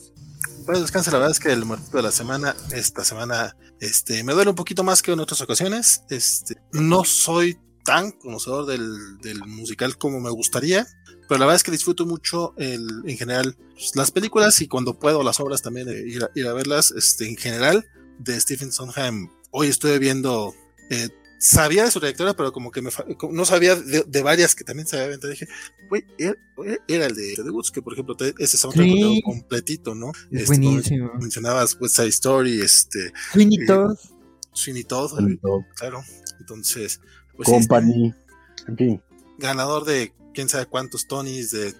Pues 0.66 0.80
descansa, 0.80 1.10
la 1.10 1.18
verdad 1.18 1.32
es 1.32 1.40
que 1.40 1.52
el 1.52 1.64
muerto 1.64 1.96
de 1.96 2.02
la 2.02 2.12
semana, 2.12 2.54
esta 2.72 3.04
semana, 3.04 3.56
este, 3.80 4.22
me 4.22 4.32
duele 4.32 4.50
un 4.50 4.56
poquito 4.56 4.84
más 4.84 5.02
que 5.02 5.12
en 5.12 5.20
otras 5.20 5.40
ocasiones. 5.40 6.04
Este, 6.08 6.56
no 6.72 7.04
soy 7.04 7.58
tan 7.84 8.12
conocedor 8.12 8.66
del, 8.66 9.18
del 9.18 9.38
musical 9.46 9.96
como 9.98 10.20
me 10.20 10.30
gustaría, 10.30 10.86
pero 11.28 11.38
la 11.38 11.46
verdad 11.46 11.56
es 11.56 11.62
que 11.62 11.70
disfruto 11.72 12.06
mucho 12.06 12.54
el, 12.58 12.86
en 13.06 13.16
general 13.16 13.56
pues, 13.74 13.92
las 13.96 14.10
películas 14.10 14.60
y 14.60 14.68
cuando 14.68 14.98
puedo 14.98 15.22
las 15.22 15.40
obras 15.40 15.62
también 15.62 15.88
eh, 15.88 16.02
ir, 16.06 16.22
a, 16.24 16.30
ir 16.34 16.46
a 16.46 16.52
verlas. 16.52 16.90
Este, 16.92 17.26
en 17.28 17.36
general, 17.36 17.84
de 18.18 18.38
Stephen 18.40 18.70
Sondheim, 18.72 19.28
hoy 19.50 19.68
estoy 19.68 19.98
viendo, 19.98 20.54
eh, 20.90 21.08
sabía 21.40 21.84
de 21.84 21.90
su 21.90 21.98
trayectoria, 21.98 22.34
pero 22.34 22.52
como 22.52 22.70
que 22.70 22.82
me, 22.82 22.90
no 23.32 23.44
sabía 23.44 23.74
de, 23.74 24.04
de 24.06 24.22
varias 24.22 24.54
que 24.54 24.62
también 24.64 24.86
se 24.86 24.96
había 24.96 25.06
aventado. 25.06 25.32
Dije, 25.32 25.48
güey, 25.88 26.04
era, 26.18 26.36
era 26.86 27.06
el 27.06 27.14
de 27.16 27.34
The 27.34 27.50
Woods, 27.50 27.70
que 27.72 27.82
por 27.82 27.94
ejemplo, 27.94 28.14
te- 28.14 28.34
ese 28.38 28.56
soundtrack 28.58 28.86
Sí. 28.88 29.22
completito, 29.24 29.94
¿no? 29.94 30.12
Es 30.30 30.42
Este, 30.42 30.46
buenísimo. 30.58 31.12
mencionabas 31.20 31.76
West 31.80 31.96
Side 31.96 32.08
Story, 32.08 32.60
este, 32.60 33.12
Sweeney 33.32 33.58
eh, 33.62 33.66
Todd. 33.66 33.96
Sweeney 34.52 34.84
Todd, 34.84 35.12
claro. 35.76 36.02
Entonces, 36.38 37.00
pues 37.36 37.48
sí, 37.48 37.54
Company, 37.54 38.14
en 38.68 38.76
fin. 38.76 39.02
ganador 39.38 39.84
de 39.84 40.12
quién 40.34 40.48
sabe 40.48 40.66
cuántos 40.66 41.06
Tonys 41.06 41.50
de, 41.50 41.74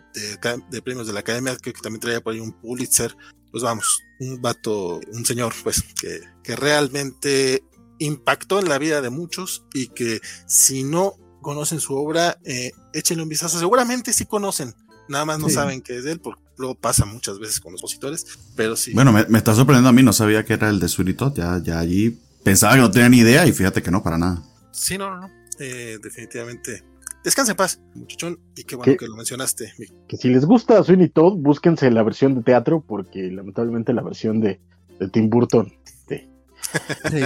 de, 0.70 0.82
premios 0.82 1.06
de 1.06 1.12
la 1.12 1.20
academia, 1.20 1.56
creo 1.56 1.74
que 1.74 1.80
también 1.80 2.00
traía 2.00 2.20
por 2.20 2.34
ahí 2.34 2.40
un 2.40 2.52
Pulitzer. 2.52 3.16
Pues 3.50 3.62
vamos, 3.62 4.00
un 4.18 4.40
vato, 4.40 4.98
un 5.12 5.26
señor, 5.26 5.52
pues, 5.62 5.82
que, 6.00 6.20
que 6.42 6.56
realmente 6.56 7.62
impactó 7.98 8.58
en 8.58 8.68
la 8.68 8.78
vida 8.78 9.02
de 9.02 9.10
muchos 9.10 9.64
y 9.74 9.88
que 9.88 10.20
si 10.46 10.84
no 10.84 11.14
conocen 11.42 11.78
su 11.80 11.94
obra, 11.94 12.38
eh, 12.44 12.72
échenle 12.94 13.22
un 13.22 13.28
vistazo. 13.28 13.58
Seguramente 13.58 14.12
sí 14.14 14.24
conocen, 14.24 14.74
nada 15.08 15.24
más 15.26 15.38
no 15.38 15.48
Sí. 15.48 15.54
saben 15.54 15.82
que 15.82 15.98
es 15.98 16.04
de 16.04 16.12
él, 16.12 16.20
porque 16.20 16.40
luego 16.56 16.74
pasa 16.76 17.04
muchas 17.04 17.38
veces 17.38 17.60
con 17.60 17.72
los 17.72 17.82
opositores, 17.82 18.24
pero 18.56 18.74
sí. 18.74 18.92
Bueno, 18.94 19.12
me, 19.12 19.26
me 19.26 19.38
está 19.38 19.54
sorprendiendo 19.54 19.90
a 19.90 19.92
mí, 19.92 20.02
no 20.02 20.12
sabía 20.14 20.44
que 20.46 20.54
era 20.54 20.70
el 20.70 20.80
de 20.80 21.14
Todd, 21.14 21.34
ya, 21.34 21.60
ya 21.62 21.78
allí 21.78 22.18
pensaba 22.42 22.74
que 22.74 22.80
no 22.80 22.90
tenía 22.90 23.08
ni 23.10 23.18
idea 23.18 23.46
y 23.46 23.52
fíjate 23.52 23.82
que 23.82 23.90
no, 23.90 24.02
para 24.02 24.16
nada. 24.18 24.42
Sí, 24.72 24.96
no, 24.96 25.10
no, 25.10 25.20
no. 25.20 25.41
Eh, 25.62 25.98
definitivamente. 26.02 26.82
Descansa 27.22 27.52
en 27.52 27.56
paz, 27.56 27.80
muchachón. 27.94 28.40
Y 28.56 28.64
qué 28.64 28.74
bueno 28.74 28.96
que 28.96 29.06
lo 29.06 29.16
mencionaste. 29.16 29.72
Que 30.08 30.16
si 30.16 30.28
les 30.28 30.44
gusta 30.44 30.82
Sweeney 30.82 31.08
Todd, 31.08 31.36
búsquense 31.36 31.88
la 31.90 32.02
versión 32.02 32.34
de 32.34 32.42
teatro, 32.42 32.82
porque 32.84 33.30
lamentablemente 33.30 33.92
la 33.92 34.02
versión 34.02 34.40
de, 34.40 34.60
de 34.98 35.08
Tim 35.08 35.30
Burton, 35.30 35.72
este, 35.84 36.28
Sí. 37.10 37.20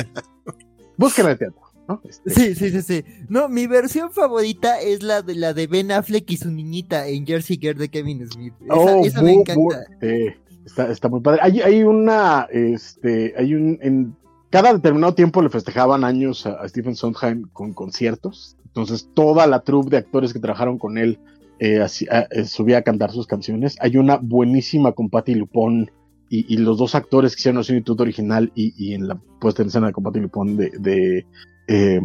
búsquenla 0.99 1.31
de 1.31 1.37
teatro, 1.37 1.63
¿no? 1.89 2.03
Este, 2.05 2.31
Sí, 2.31 2.55
sí, 2.55 2.71
sí, 2.71 2.83
sí. 2.83 3.05
No, 3.31 3.49
mi 3.49 3.67
versión 3.67 4.13
favorita 4.13 4.83
es 4.83 5.03
la 5.03 5.23
de 5.23 5.35
la 5.35 5.55
de 5.55 5.67
Ben 5.67 5.91
Affleck 5.91 6.31
y 6.31 6.37
su 6.37 6.51
niñita 6.51 7.09
en 7.09 7.27
Jersey 7.27 7.57
Girl 7.59 7.79
de 7.79 7.89
Kevin 7.89 8.29
Smith. 8.31 8.53
Esa, 8.65 8.75
oh, 8.75 9.07
esa 9.07 9.23
me 9.23 9.33
encanta. 9.33 9.87
sí. 10.03 10.27
Está, 10.67 10.91
está 10.91 11.09
muy 11.09 11.21
padre. 11.21 11.39
Hay, 11.43 11.61
hay 11.61 11.85
una, 11.85 12.49
este, 12.51 13.33
hay 13.39 13.55
un, 13.55 13.79
en 13.81 14.17
cada 14.51 14.73
determinado 14.73 15.15
tiempo 15.15 15.43
le 15.43 15.51
festejaban 15.51 16.05
años 16.05 16.47
a, 16.47 16.67
Stephen 16.69 16.95
Sondheim 16.95 17.49
con 17.53 17.73
conciertos. 17.73 18.57
Entonces 18.65 19.09
toda 19.15 19.47
la 19.47 19.61
troupe 19.61 19.91
de 19.91 19.99
actores 19.99 20.33
que 20.33 20.39
trabajaron 20.39 20.79
con 20.79 20.99
él 20.99 21.19
eh, 21.59 21.85
eh, 22.31 22.45
subía 22.45 22.79
a 22.79 22.83
cantar 22.83 23.13
sus 23.13 23.27
canciones. 23.27 23.77
Hay 23.81 23.97
una 23.97 24.17
buenísima 24.17 24.93
con 24.93 25.09
Patti 25.09 25.35
Lupón 25.35 25.91
y, 26.29 26.57
los 26.57 26.79
dos 26.79 26.97
actores 26.97 27.35
que 27.35 27.41
hicieron 27.41 27.59
la 27.59 27.65
similitud 27.65 28.01
original 28.01 28.51
y, 28.55 28.95
en 28.95 29.07
la 29.07 29.15
puesta 29.41 29.63
en 29.63 29.69
escena 29.69 29.87
de 29.87 29.93
Patti 29.93 30.21
Lupón 30.21 30.57
de, 30.57 30.71
de 30.79 31.27
eh, 31.69 32.01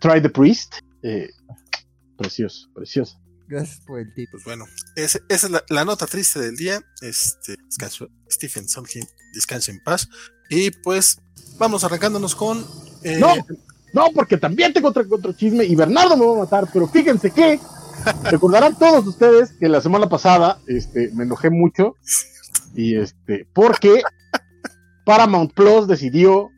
Try 0.00 0.22
the 0.22 0.30
Priest. 0.30 0.76
precioso, 2.16 2.68
precioso. 2.72 3.18
Gracias 3.46 3.80
por 3.80 4.00
el 4.00 4.12
tip. 4.14 4.30
Pues 4.30 4.44
bueno, 4.44 4.64
esa 4.96 5.18
es 5.28 5.50
la, 5.50 5.84
nota 5.84 6.06
triste 6.06 6.40
del 6.40 6.56
día. 6.56 6.80
Este, 7.02 7.56
Stephen 8.30 8.68
Sondheim, 8.68 9.04
descanse 9.34 9.70
en 9.70 9.82
paz. 9.84 10.08
Y 10.48 10.70
pues 10.70 11.18
vamos 11.58 11.84
arrancándonos 11.84 12.34
con. 12.34 12.64
no, 13.18 13.34
no, 13.92 14.10
porque 14.14 14.36
también 14.36 14.72
tengo 14.72 14.88
otro, 14.88 15.04
otro 15.10 15.32
chisme 15.32 15.64
y 15.64 15.74
Bernardo 15.74 16.16
me 16.16 16.26
va 16.26 16.32
a 16.32 16.38
matar, 16.40 16.68
pero 16.72 16.88
fíjense 16.88 17.30
que 17.30 17.60
Recordarán 18.30 18.76
todos 18.78 19.06
ustedes 19.06 19.52
que 19.52 19.68
la 19.68 19.80
semana 19.80 20.08
pasada 20.08 20.58
este, 20.66 21.10
me 21.14 21.24
enojé 21.24 21.50
mucho 21.50 21.96
y 22.74 22.96
este, 22.96 23.46
porque 23.52 24.02
Paramount 25.04 25.52
Plus 25.52 25.86
decidió, 25.86 26.50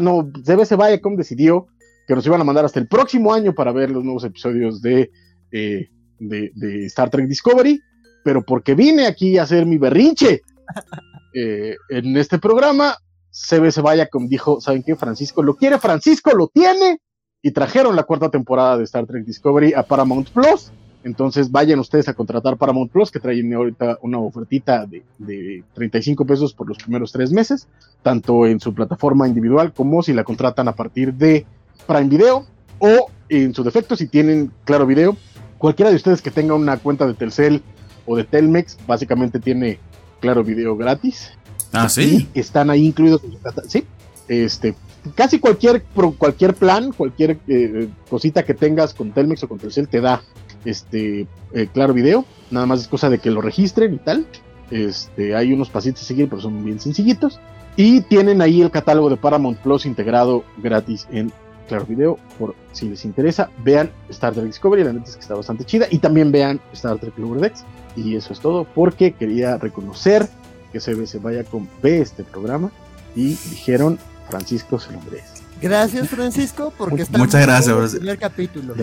no, 0.00 0.30
CBS 0.44 0.76
Viacom 0.76 1.16
decidió 1.16 1.66
que 2.06 2.14
nos 2.14 2.26
iban 2.26 2.40
a 2.40 2.44
mandar 2.44 2.64
hasta 2.64 2.78
el 2.78 2.86
próximo 2.86 3.34
año 3.34 3.54
para 3.54 3.72
ver 3.72 3.90
los 3.90 4.04
nuevos 4.04 4.24
episodios 4.24 4.80
de, 4.80 5.10
eh, 5.50 5.88
de, 6.20 6.86
Star 6.86 7.10
Trek 7.10 7.26
Discovery, 7.26 7.80
pero 8.22 8.44
porque 8.44 8.74
vine 8.74 9.06
aquí 9.06 9.38
a 9.38 9.42
hacer 9.42 9.66
mi 9.66 9.76
berrinche 9.76 10.42
eh, 11.34 11.74
en 11.88 12.16
este 12.16 12.38
programa, 12.38 12.96
CBS 13.36 13.82
Viacom 13.82 14.28
dijo, 14.28 14.60
¿saben 14.62 14.82
qué? 14.82 14.96
Francisco 14.96 15.42
lo 15.42 15.56
quiere, 15.56 15.78
Francisco 15.78 16.34
lo 16.34 16.48
tiene, 16.48 17.00
y 17.42 17.50
trajeron 17.50 17.94
la 17.94 18.04
cuarta 18.04 18.30
temporada 18.30 18.78
de 18.78 18.84
Star 18.84 19.06
Trek 19.06 19.24
Discovery 19.24 19.74
a 19.74 19.82
Paramount 19.82 20.30
Plus. 20.30 20.72
Entonces 21.04 21.52
vayan 21.52 21.78
ustedes 21.78 22.08
a 22.08 22.14
contratar 22.14 22.56
Paramount 22.56 22.90
Plus, 22.90 23.10
que 23.10 23.20
traen 23.20 23.52
ahorita 23.52 23.98
una 24.00 24.18
ofertita 24.18 24.86
de, 24.86 25.04
de 25.18 25.62
35 25.74 26.24
pesos 26.24 26.54
por 26.54 26.66
los 26.66 26.78
primeros 26.78 27.12
tres 27.12 27.30
meses, 27.30 27.68
tanto 28.02 28.46
en 28.46 28.58
su 28.58 28.74
plataforma 28.74 29.28
individual 29.28 29.72
como 29.72 30.02
si 30.02 30.14
la 30.14 30.24
contratan 30.24 30.66
a 30.68 30.74
partir 30.74 31.12
de 31.12 31.46
Prime 31.86 32.08
Video 32.08 32.46
o 32.78 33.10
en 33.28 33.54
su 33.54 33.62
defecto 33.62 33.96
si 33.96 34.08
tienen 34.08 34.50
Claro 34.64 34.86
Video. 34.86 35.16
Cualquiera 35.58 35.90
de 35.90 35.96
ustedes 35.96 36.22
que 36.22 36.30
tenga 36.30 36.54
una 36.54 36.78
cuenta 36.78 37.06
de 37.06 37.14
Telcel 37.14 37.62
o 38.06 38.16
de 38.16 38.24
Telmex, 38.24 38.78
básicamente 38.86 39.38
tiene 39.40 39.78
Claro 40.20 40.42
Video 40.42 40.76
gratis. 40.76 41.32
Ah, 41.76 41.88
sí. 41.88 42.28
están 42.34 42.70
ahí 42.70 42.86
incluidos. 42.86 43.22
Sí, 43.68 43.84
este, 44.28 44.74
casi 45.14 45.38
cualquier, 45.38 45.82
cualquier 46.18 46.54
plan, 46.54 46.92
cualquier 46.92 47.38
eh, 47.48 47.88
cosita 48.08 48.44
que 48.44 48.54
tengas 48.54 48.94
con 48.94 49.12
Telmex 49.12 49.44
o 49.44 49.48
con 49.48 49.58
Telcel 49.58 49.88
te 49.88 50.00
da 50.00 50.22
este 50.64 51.26
eh, 51.52 51.68
claro 51.72 51.94
video. 51.94 52.24
Nada 52.50 52.66
más 52.66 52.80
es 52.80 52.88
cosa 52.88 53.10
de 53.10 53.18
que 53.18 53.30
lo 53.30 53.40
registren 53.40 53.94
y 53.94 53.98
tal. 53.98 54.26
Este, 54.70 55.36
hay 55.36 55.52
unos 55.52 55.70
pasitos 55.70 56.02
a 56.02 56.06
seguir, 56.06 56.28
pero 56.28 56.40
son 56.42 56.64
bien 56.64 56.80
sencillitos. 56.80 57.38
Y 57.76 58.00
tienen 58.02 58.40
ahí 58.40 58.62
el 58.62 58.70
catálogo 58.70 59.10
de 59.10 59.16
Paramount 59.16 59.58
Plus 59.58 59.86
integrado 59.86 60.44
gratis 60.56 61.06
en 61.10 61.32
Claro 61.68 61.84
Video. 61.86 62.18
Por 62.38 62.54
si 62.72 62.88
les 62.88 63.04
interesa, 63.04 63.50
vean 63.62 63.90
Star 64.08 64.32
Trek 64.32 64.46
Discovery, 64.46 64.82
la 64.82 64.92
neta 64.92 65.10
es 65.10 65.16
que 65.16 65.20
está 65.20 65.34
bastante 65.34 65.64
chida. 65.64 65.86
Y 65.90 65.98
también 65.98 66.32
vean 66.32 66.60
Star 66.72 66.98
Trek 66.98 67.16
Lower 67.18 67.40
Decks. 67.40 67.64
Y 67.94 68.16
eso 68.16 68.32
es 68.32 68.40
todo, 68.40 68.64
porque 68.64 69.12
quería 69.12 69.58
reconocer 69.58 70.28
que 70.72 70.80
CBS 70.80 71.18
vaya 71.18 71.44
con 71.44 71.68
ve 71.82 72.00
este 72.00 72.24
programa. 72.24 72.70
Y 73.14 73.30
dijeron, 73.50 73.98
Francisco 74.28 74.78
se 74.78 74.92
lo 74.92 75.00
merece. 75.00 75.42
Gracias, 75.60 76.08
Francisco, 76.08 76.72
porque 76.76 77.02
está 77.02 77.18
Muchas 77.18 77.40
gracias. 77.40 77.94
el 77.94 77.98
primer 77.98 78.18
capítulo. 78.18 78.74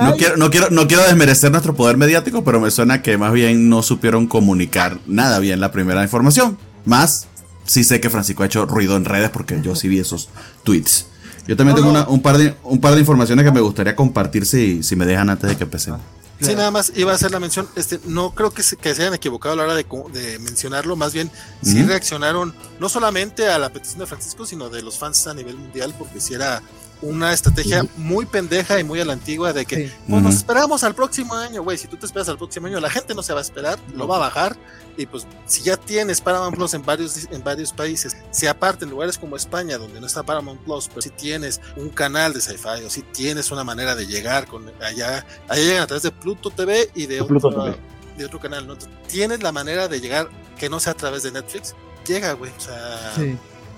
No 0.00 0.16
quiero, 0.16 0.36
no, 0.36 0.50
quiero, 0.50 0.70
no 0.70 0.88
quiero 0.88 1.04
desmerecer 1.04 1.52
nuestro 1.52 1.74
poder 1.74 1.96
mediático, 1.96 2.42
pero 2.42 2.60
me 2.60 2.72
suena 2.72 3.02
que 3.02 3.16
más 3.16 3.32
bien 3.32 3.68
no 3.68 3.82
supieron 3.82 4.26
comunicar 4.26 4.98
nada 5.06 5.38
bien 5.38 5.60
la 5.60 5.70
primera 5.70 6.02
información. 6.02 6.58
Más, 6.84 7.28
sí 7.64 7.84
sé 7.84 8.00
que 8.00 8.10
Francisco 8.10 8.42
ha 8.42 8.46
hecho 8.46 8.66
ruido 8.66 8.96
en 8.96 9.04
redes 9.04 9.30
porque 9.30 9.60
yo 9.62 9.76
sí 9.76 9.86
vi 9.86 10.00
esos 10.00 10.28
tweets. 10.64 11.06
Yo 11.46 11.56
también 11.56 11.76
tengo 11.76 11.90
un, 12.08 12.20
par 12.20 12.36
de, 12.36 12.54
un 12.64 12.80
par 12.80 12.94
de 12.94 13.00
informaciones 13.00 13.44
que 13.44 13.52
me 13.52 13.60
gustaría 13.60 13.94
compartir 13.94 14.44
si, 14.44 14.82
si 14.82 14.96
me 14.96 15.06
dejan 15.06 15.30
antes 15.30 15.48
de 15.48 15.56
que 15.56 15.64
empecemos. 15.64 16.00
Sí, 16.40 16.54
nada 16.54 16.70
más 16.70 16.92
iba 16.94 17.10
a 17.12 17.14
hacer 17.16 17.30
la 17.30 17.40
mención. 17.40 17.68
Este, 17.74 17.98
no 18.04 18.34
creo 18.34 18.52
que 18.52 18.62
se, 18.62 18.76
que 18.76 18.94
se 18.94 19.02
hayan 19.02 19.14
equivocado 19.14 19.54
a 19.54 19.56
la 19.56 19.64
hora 19.64 19.74
de, 19.74 19.84
de 20.12 20.38
mencionarlo. 20.38 20.94
Más 20.94 21.12
bien, 21.12 21.30
sí 21.62 21.82
reaccionaron 21.82 22.54
no 22.78 22.88
solamente 22.88 23.48
a 23.48 23.58
la 23.58 23.72
petición 23.72 24.00
de 24.00 24.06
Francisco, 24.06 24.46
sino 24.46 24.68
de 24.68 24.82
los 24.82 24.98
fans 24.98 25.26
a 25.26 25.34
nivel 25.34 25.56
mundial, 25.56 25.94
porque 25.98 26.20
si 26.20 26.34
era 26.34 26.62
una 27.02 27.32
estrategia 27.32 27.86
muy 27.96 28.26
pendeja 28.26 28.78
y 28.80 28.84
muy 28.84 29.00
a 29.00 29.04
la 29.04 29.12
antigua 29.12 29.52
de 29.52 29.64
que 29.64 29.92
pues, 30.08 30.22
nos 30.22 30.34
esperamos 30.34 30.82
al 30.84 30.94
próximo 30.94 31.34
año, 31.34 31.62
güey. 31.62 31.78
Si 31.78 31.86
tú 31.86 31.96
te 31.96 32.06
esperas 32.06 32.28
al 32.28 32.38
próximo 32.38 32.66
año, 32.66 32.80
la 32.80 32.90
gente 32.90 33.14
no 33.14 33.22
se 33.22 33.32
va 33.32 33.38
a 33.38 33.42
esperar, 33.42 33.78
lo 33.94 34.08
va 34.08 34.16
a 34.16 34.20
bajar. 34.20 34.56
Y 34.96 35.06
pues, 35.06 35.26
si 35.46 35.62
ya 35.62 35.76
tienes 35.76 36.20
Paramount 36.20 36.56
Plus 36.56 36.74
en 36.74 36.84
varios, 36.84 37.28
en 37.30 37.44
varios 37.44 37.72
países, 37.72 38.16
si 38.30 38.46
aparte 38.46 38.84
en 38.84 38.90
lugares 38.90 39.16
como 39.16 39.36
España, 39.36 39.78
donde 39.78 40.00
no 40.00 40.06
está 40.06 40.22
Paramount 40.22 40.60
Plus, 40.62 40.88
pero 40.88 41.02
si 41.02 41.10
tienes 41.10 41.60
un 41.76 41.90
canal 41.90 42.32
de 42.32 42.40
sci-fi 42.40 42.84
o 42.84 42.90
si 42.90 43.02
tienes 43.02 43.50
una 43.50 43.62
manera 43.62 43.94
de 43.94 44.06
llegar 44.06 44.46
con 44.46 44.68
allá, 44.80 45.24
allá 45.48 45.62
llegan 45.62 45.82
a 45.82 45.86
través 45.86 46.02
de 46.02 46.10
Pluto 46.10 46.50
TV 46.50 46.90
y 46.94 47.06
de, 47.06 47.20
otro, 47.20 47.76
de 48.16 48.24
otro 48.24 48.40
canal, 48.40 48.66
¿no? 48.66 48.76
tienes 49.06 49.42
la 49.42 49.52
manera 49.52 49.88
de 49.88 50.00
llegar 50.00 50.28
que 50.58 50.68
no 50.68 50.80
sea 50.80 50.92
a 50.92 50.96
través 50.96 51.22
de 51.22 51.30
Netflix, 51.30 51.74
llega, 52.06 52.32
güey. 52.32 52.50
O 52.56 52.60
sea. 52.60 53.12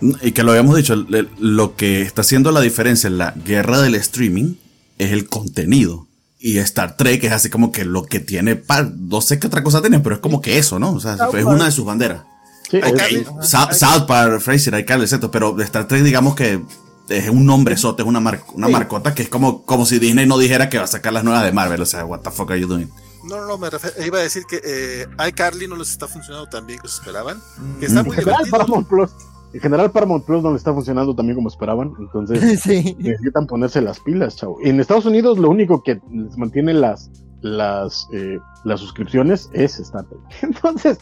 Y 0.01 0.33
que 0.33 0.43
lo 0.43 0.53
habíamos 0.53 0.77
dicho, 0.77 0.95
lo 0.97 1.77
que 1.77 2.03
está 2.03 2.23
haciendo 2.23 2.53
la 2.53 2.61
diferencia 2.61 3.09
en 3.09 3.19
la 3.19 3.33
guerra 3.33 3.81
del 3.81 3.95
streaming 3.97 4.55
es 4.99 5.13
el 5.13 5.29
contenido. 5.29 6.07
Y 6.39 6.59
Star 6.59 6.97
Trek 6.97 7.23
es 7.25 7.33
así 7.33 7.51
como 7.51 7.71
que 7.71 7.85
lo 7.85 8.05
que 8.05 8.19
tiene, 8.19 8.63
no 8.97 9.21
sé 9.21 9.39
qué 9.39 9.47
otra 9.47 9.63
cosa 9.63 9.83
tiene, 9.83 10.01
pero 10.01 10.15
es 10.15 10.21
como 10.21 10.41
que 10.41 10.59
eso, 10.59 10.79
¿no? 10.79 10.93
O 10.93 11.01
sea, 11.01 11.17
es 11.35 11.45
una 11.45 11.67
de 11.67 11.73
sus 11.73 11.85
banderas. 11.85 12.23
Sí, 12.71 12.81
South 13.43 14.07
Park, 14.07 14.41
Fraser, 14.41 14.75
hay 14.75 14.85
etc. 14.89 15.27
Pero 15.31 15.61
Star 15.61 15.87
Trek, 15.87 16.03
digamos 16.03 16.35
que 16.35 16.63
es 17.09 17.29
un 17.29 17.45
nombre 17.45 17.77
sote, 17.77 18.03
es 18.03 18.09
una, 18.09 18.21
una 18.55 18.69
marcota 18.69 19.15
que 19.15 19.25
es 19.25 19.29
como, 19.29 19.65
como 19.65 19.85
si 19.85 19.99
Disney 19.99 20.27
no 20.27 20.39
dijera 20.39 20.69
que 20.69 20.79
va 20.79 20.85
a 20.85 20.87
sacar 20.87 21.13
las 21.13 21.25
nuevas 21.25 21.45
de 21.45 21.53
Marvel. 21.53 21.83
O 21.83 21.87
sea, 21.87 22.07
what 22.07 22.21
the 22.21 22.31
fuck 22.31 22.51
are 22.51 22.61
you 22.61 22.67
doing? 22.67 22.89
No, 23.25 23.37
no, 23.37 23.47
no, 23.47 23.59
me 23.59 23.69
iba 24.07 24.19
a 24.19 24.23
decir 24.23 24.45
que 24.49 24.61
eh, 24.65 25.07
iCarly 25.29 25.69
no 25.69 25.77
les 25.77 25.91
está 25.91 26.09
funcionando 26.09 26.49
tan 26.49 26.67
bien 26.67 26.79
como 26.79 26.89
se 26.89 27.01
esperaban. 27.01 27.43
Que 27.79 27.87
está 27.87 28.03
muy 28.03 28.17
divertido 28.17 28.87
en 29.53 29.61
general 29.61 29.91
Paramount 29.91 30.25
Plus 30.25 30.43
no 30.43 30.51
le 30.51 30.57
está 30.57 30.73
funcionando 30.73 31.15
también 31.15 31.37
como 31.37 31.49
esperaban, 31.49 31.93
entonces 31.99 32.41
necesitan 32.99 33.47
ponerse 33.47 33.81
las 33.81 34.01
pilas, 34.01 34.37
chavo. 34.37 34.59
En 34.63 34.81
Estados 34.81 35.07
Unidos 35.07 35.39
lo 35.39 35.51
único 35.51 35.83
que 35.83 36.01
les 36.11 36.37
mantiene 36.37 36.75
las 36.75 37.11
las 37.43 38.07
eh, 38.13 38.39
las 38.65 38.81
suscripciones 38.81 39.49
es 39.53 39.79
Star 39.81 40.05
Trek. 40.05 40.21
Entonces, 40.43 40.99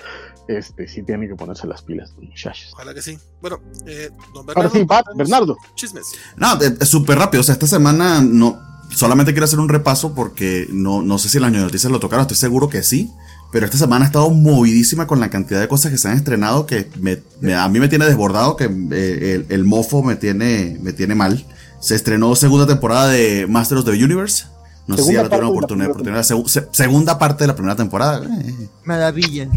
este 0.46 0.86
sí 0.86 1.02
tienen 1.02 1.28
que 1.28 1.34
ponerse 1.34 1.66
las 1.66 1.82
pilas, 1.82 2.14
muchachos. 2.16 2.70
Ojalá 2.72 2.94
que 2.94 3.02
sí. 3.02 3.18
Bueno, 3.40 3.58
eh, 3.86 4.10
don 4.32 4.46
Bernardo. 4.46 4.78
Ahora 4.78 5.02
sí, 5.02 5.14
Bernardo. 5.16 5.56
Chismes. 5.74 6.06
No, 6.36 6.58
súper 6.82 7.18
rápido. 7.18 7.40
O 7.40 7.44
sea, 7.44 7.54
esta 7.54 7.66
semana 7.66 8.20
no 8.22 8.60
solamente 8.90 9.32
quiero 9.32 9.44
hacer 9.44 9.58
un 9.58 9.68
repaso 9.68 10.14
porque 10.14 10.66
no, 10.70 11.02
no 11.02 11.18
sé 11.18 11.28
si 11.28 11.38
las 11.38 11.52
noticias 11.52 11.92
lo 11.92 12.00
tocaron, 12.00 12.22
estoy 12.22 12.36
seguro 12.36 12.68
que 12.68 12.82
sí. 12.82 13.12
Pero 13.50 13.64
esta 13.64 13.78
semana 13.78 14.04
ha 14.04 14.08
estado 14.08 14.30
movidísima 14.30 15.06
con 15.06 15.20
la 15.20 15.30
cantidad 15.30 15.60
de 15.60 15.68
cosas 15.68 15.90
que 15.90 15.98
se 15.98 16.08
han 16.08 16.16
estrenado 16.16 16.66
que 16.66 16.88
a 17.56 17.68
mí 17.68 17.80
me 17.80 17.88
tiene 17.88 18.04
desbordado, 18.04 18.56
que 18.56 18.70
eh, 18.92 19.46
el, 19.48 19.64
mofo 19.64 20.02
me 20.02 20.16
tiene, 20.16 20.76
me 20.82 20.92
tiene 20.92 21.14
mal. 21.14 21.46
Se 21.80 21.94
estrenó 21.94 22.36
segunda 22.36 22.66
temporada 22.66 23.08
de 23.08 23.46
Masters 23.46 23.80
of 23.80 23.86
the 23.86 24.04
Universe. 24.04 24.44
No 24.86 24.96
sé 24.96 25.04
si 25.04 25.12
ya 25.14 25.24
tuvieron 25.24 25.50
oportunidad. 25.50 25.90
oportunidad 25.90 26.24
segunda 26.72 27.18
parte 27.18 27.44
de 27.44 27.48
la 27.48 27.54
primera 27.54 27.76
temporada. 27.76 28.22
Maravilla. 28.84 29.48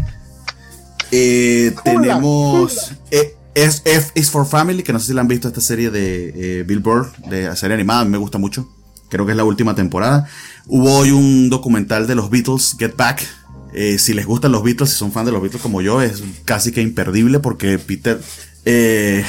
Eh, 1.10 1.74
tenemos 1.84 2.94
eh, 3.10 3.36
F 3.54 4.12
is 4.14 4.30
for 4.30 4.46
Family, 4.46 4.82
que 4.82 4.94
no 4.94 4.98
sé 4.98 5.08
si 5.08 5.12
la 5.12 5.20
han 5.20 5.28
visto 5.28 5.48
esta 5.48 5.60
serie 5.60 5.90
de 5.90 6.60
eh, 6.60 6.62
Bill 6.62 6.78
Burr, 6.78 7.12
de 7.28 7.54
serie 7.54 7.74
animada, 7.74 8.04
me 8.04 8.16
gusta 8.16 8.38
mucho. 8.38 8.68
Creo 9.10 9.26
que 9.26 9.32
es 9.32 9.36
la 9.36 9.44
última 9.44 9.74
temporada. 9.74 10.26
Hubo 10.66 10.96
hoy 10.96 11.10
un 11.10 11.50
documental 11.50 12.06
de 12.06 12.14
los 12.14 12.30
Beatles, 12.30 12.76
Get 12.78 12.96
Back, 12.96 13.26
eh, 13.74 13.98
si 13.98 14.12
les 14.12 14.26
gustan 14.26 14.52
los 14.52 14.62
Beatles, 14.62 14.90
si 14.90 14.96
son 14.96 15.12
fan 15.12 15.24
de 15.24 15.32
los 15.32 15.40
Beatles 15.40 15.62
como 15.62 15.80
yo, 15.80 16.02
es 16.02 16.22
casi 16.44 16.72
que 16.72 16.82
imperdible 16.82 17.38
porque 17.38 17.78
Peter. 17.78 18.20
Eh, 18.64 19.24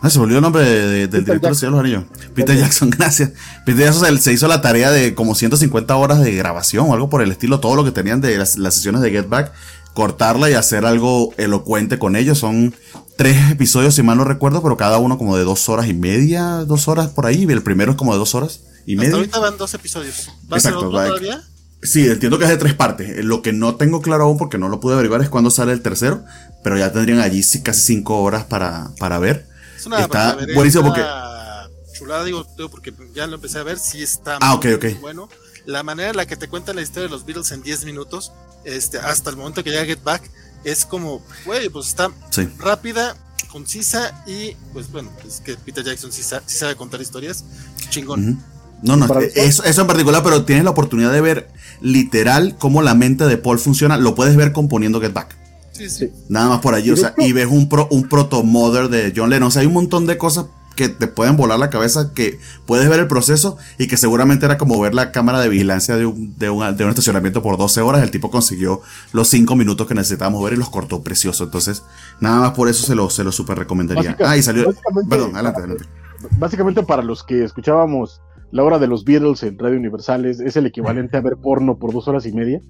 ah, 0.00 0.08
se 0.08 0.18
volvió 0.18 0.38
el 0.38 0.42
nombre 0.42 0.64
del 0.64 1.24
director 1.24 1.54
de 1.54 1.70
los 1.70 1.80
Anillos. 1.80 2.04
Peter 2.34 2.56
Jackson, 2.56 2.88
gracias. 2.98 3.32
Peter 3.66 3.84
Jackson 3.84 4.18
se, 4.18 4.32
hizo 4.32 4.48
la 4.48 4.62
tarea 4.62 4.90
de 4.90 5.14
como 5.14 5.34
150 5.34 5.94
horas 5.96 6.20
de 6.22 6.32
grabación 6.32 6.88
o 6.88 6.94
algo 6.94 7.10
por 7.10 7.20
el 7.20 7.30
estilo, 7.30 7.60
todo 7.60 7.76
lo 7.76 7.84
que 7.84 7.90
tenían 7.90 8.20
de 8.20 8.38
las, 8.38 8.54
sesiones 8.74 9.02
de 9.02 9.10
Get 9.10 9.28
Back, 9.28 9.52
cortarla 9.92 10.50
y 10.50 10.54
hacer 10.54 10.86
algo 10.86 11.34
elocuente 11.36 11.98
con 11.98 12.16
ellos. 12.16 12.38
Son 12.38 12.74
tres 13.16 13.50
episodios, 13.50 13.94
si 13.94 14.02
mal 14.02 14.16
no 14.16 14.24
recuerdo, 14.24 14.62
pero 14.62 14.76
cada 14.76 14.98
uno 14.98 15.18
como 15.18 15.36
de 15.36 15.44
dos 15.44 15.68
horas 15.68 15.88
y 15.88 15.94
media, 15.94 16.64
dos 16.64 16.88
horas 16.88 17.08
por 17.08 17.26
ahí. 17.26 17.42
El 17.42 17.62
primero 17.62 17.92
es 17.92 17.98
como 17.98 18.12
de 18.12 18.18
dos 18.18 18.34
horas 18.34 18.60
y 18.86 18.96
media. 18.96 19.16
ahorita 19.16 19.40
van 19.40 19.58
dos 19.58 19.74
episodios. 19.74 20.30
¿Va 20.50 20.56
a 20.56 20.60
ser 20.60 20.74
otro 20.74 20.90
todavía? 20.90 21.42
Sí, 21.82 22.06
entiendo 22.08 22.38
que 22.38 22.44
es 22.44 22.50
de 22.50 22.56
tres 22.58 22.74
partes. 22.74 23.24
Lo 23.24 23.40
que 23.42 23.52
no 23.52 23.76
tengo 23.76 24.02
claro 24.02 24.24
aún 24.24 24.36
porque 24.38 24.58
no 24.58 24.68
lo 24.68 24.80
pude 24.80 24.94
averiguar 24.94 25.22
es 25.22 25.28
cuándo 25.30 25.50
sale 25.50 25.72
el 25.72 25.80
tercero, 25.82 26.24
pero 26.62 26.76
ya 26.76 26.92
tendrían 26.92 27.20
allí 27.20 27.42
casi 27.62 27.80
cinco 27.94 28.20
horas 28.22 28.44
para, 28.44 28.90
para 28.98 29.18
ver. 29.18 29.46
Es 29.76 29.86
una 29.86 30.00
Está 30.00 30.08
para 30.08 30.34
ver, 30.46 30.54
buenísimo 30.54 30.84
es 30.84 30.88
porque- 30.90 31.30
Chulada, 31.98 32.24
digo, 32.24 32.46
digo, 32.56 32.70
porque 32.70 32.92
ya 33.14 33.26
lo 33.26 33.34
empecé 33.36 33.58
a 33.58 33.62
ver, 33.62 33.78
sí 33.78 34.02
está 34.02 34.38
Ah, 34.40 34.56
muy, 34.62 34.72
ok, 34.72 34.76
ok. 34.76 34.84
muy 34.84 34.94
bueno. 34.94 35.28
La 35.66 35.82
manera 35.82 36.10
en 36.10 36.16
la 36.16 36.26
que 36.26 36.36
te 36.36 36.48
cuentan 36.48 36.76
la 36.76 36.82
historia 36.82 37.04
de 37.08 37.10
los 37.10 37.26
Beatles 37.26 37.50
en 37.52 37.62
10 37.62 37.84
minutos, 37.84 38.32
este, 38.64 38.98
hasta 38.98 39.28
el 39.30 39.36
momento 39.36 39.62
que 39.62 39.70
llega 39.70 39.84
Get 39.84 40.02
Back, 40.02 40.22
es 40.64 40.84
como, 40.86 41.22
güey, 41.44 41.68
pues 41.68 41.88
está 41.88 42.10
Sí. 42.30 42.48
rápida, 42.58 43.16
concisa 43.50 44.22
y, 44.26 44.54
pues 44.72 44.90
bueno, 44.90 45.10
es 45.26 45.40
que 45.40 45.54
Peter 45.56 45.84
Jackson 45.84 46.10
sí, 46.12 46.22
sa- 46.22 46.42
sí 46.46 46.56
sabe 46.56 46.74
contar 46.76 47.00
historias. 47.02 47.44
Chingón. 47.90 48.28
Ujú. 48.30 48.42
No, 48.82 48.96
no, 48.96 49.06
Para- 49.06 49.22
eh, 49.24 49.32
eso, 49.34 49.62
eso 49.64 49.80
en 49.82 49.86
particular, 49.86 50.22
pero 50.22 50.44
tienes 50.44 50.64
la 50.64 50.70
oportunidad 50.70 51.12
de 51.12 51.20
ver 51.20 51.50
literal 51.80 52.56
cómo 52.58 52.82
la 52.82 52.94
mente 52.94 53.26
de 53.26 53.36
Paul 53.36 53.58
funciona. 53.58 53.96
Lo 53.96 54.14
puedes 54.14 54.36
ver 54.36 54.52
componiendo 54.52 55.00
Get 55.00 55.12
Back. 55.12 55.36
Sí, 55.72 55.88
sí. 55.88 56.10
Nada 56.28 56.48
más 56.48 56.58
por 56.60 56.74
allí. 56.74 56.90
O 56.90 56.96
sea, 56.96 57.14
y 57.18 57.32
ves 57.32 57.48
un, 57.50 57.68
pro, 57.68 57.88
un 57.90 58.08
proto-mother 58.08 58.88
de 58.88 59.12
John 59.16 59.30
Lennon. 59.30 59.48
O 59.48 59.50
sea, 59.50 59.60
hay 59.60 59.66
un 59.66 59.74
montón 59.74 60.06
de 60.06 60.18
cosas 60.18 60.46
que 60.76 60.88
te 60.88 61.08
pueden 61.08 61.36
volar 61.36 61.58
la 61.58 61.68
cabeza, 61.68 62.12
que 62.14 62.38
puedes 62.64 62.88
ver 62.88 63.00
el 63.00 63.06
proceso 63.06 63.58
y 63.76 63.86
que 63.86 63.96
seguramente 63.96 64.46
era 64.46 64.56
como 64.56 64.80
ver 64.80 64.94
la 64.94 65.12
cámara 65.12 65.40
de 65.40 65.48
vigilancia 65.48 65.96
de 65.96 66.06
un, 66.06 66.38
de 66.38 66.48
un, 66.48 66.76
de 66.76 66.84
un 66.84 66.90
estacionamiento 66.90 67.42
por 67.42 67.58
12 67.58 67.80
horas. 67.80 68.02
El 68.02 68.10
tipo 68.10 68.30
consiguió 68.30 68.80
los 69.12 69.28
5 69.28 69.56
minutos 69.56 69.86
que 69.86 69.94
necesitábamos 69.94 70.42
ver 70.42 70.54
y 70.54 70.56
los 70.56 70.70
cortó 70.70 71.02
precioso. 71.02 71.44
Entonces, 71.44 71.82
nada 72.20 72.40
más 72.40 72.50
por 72.52 72.68
eso 72.68 72.86
se 72.86 72.94
lo, 72.94 73.10
se 73.10 73.24
lo 73.24 73.32
super 73.32 73.58
recomendaría. 73.58 74.16
Ah, 74.24 74.36
y 74.36 74.42
salió. 74.42 74.72
Perdón, 75.08 75.34
adelante, 75.34 75.60
adelante. 75.60 75.84
Básicamente 76.38 76.82
para 76.82 77.02
los 77.02 77.22
que 77.22 77.44
escuchábamos 77.44 78.20
la 78.52 78.64
hora 78.64 78.78
de 78.78 78.86
los 78.86 79.04
Beatles 79.04 79.42
en 79.42 79.58
Radio 79.58 79.78
Universal 79.78 80.24
es, 80.26 80.40
es 80.40 80.56
el 80.56 80.66
equivalente 80.66 81.16
a 81.16 81.20
ver 81.20 81.36
porno 81.36 81.78
por 81.78 81.92
dos 81.92 82.08
horas 82.08 82.26
y 82.26 82.32
media. 82.32 82.60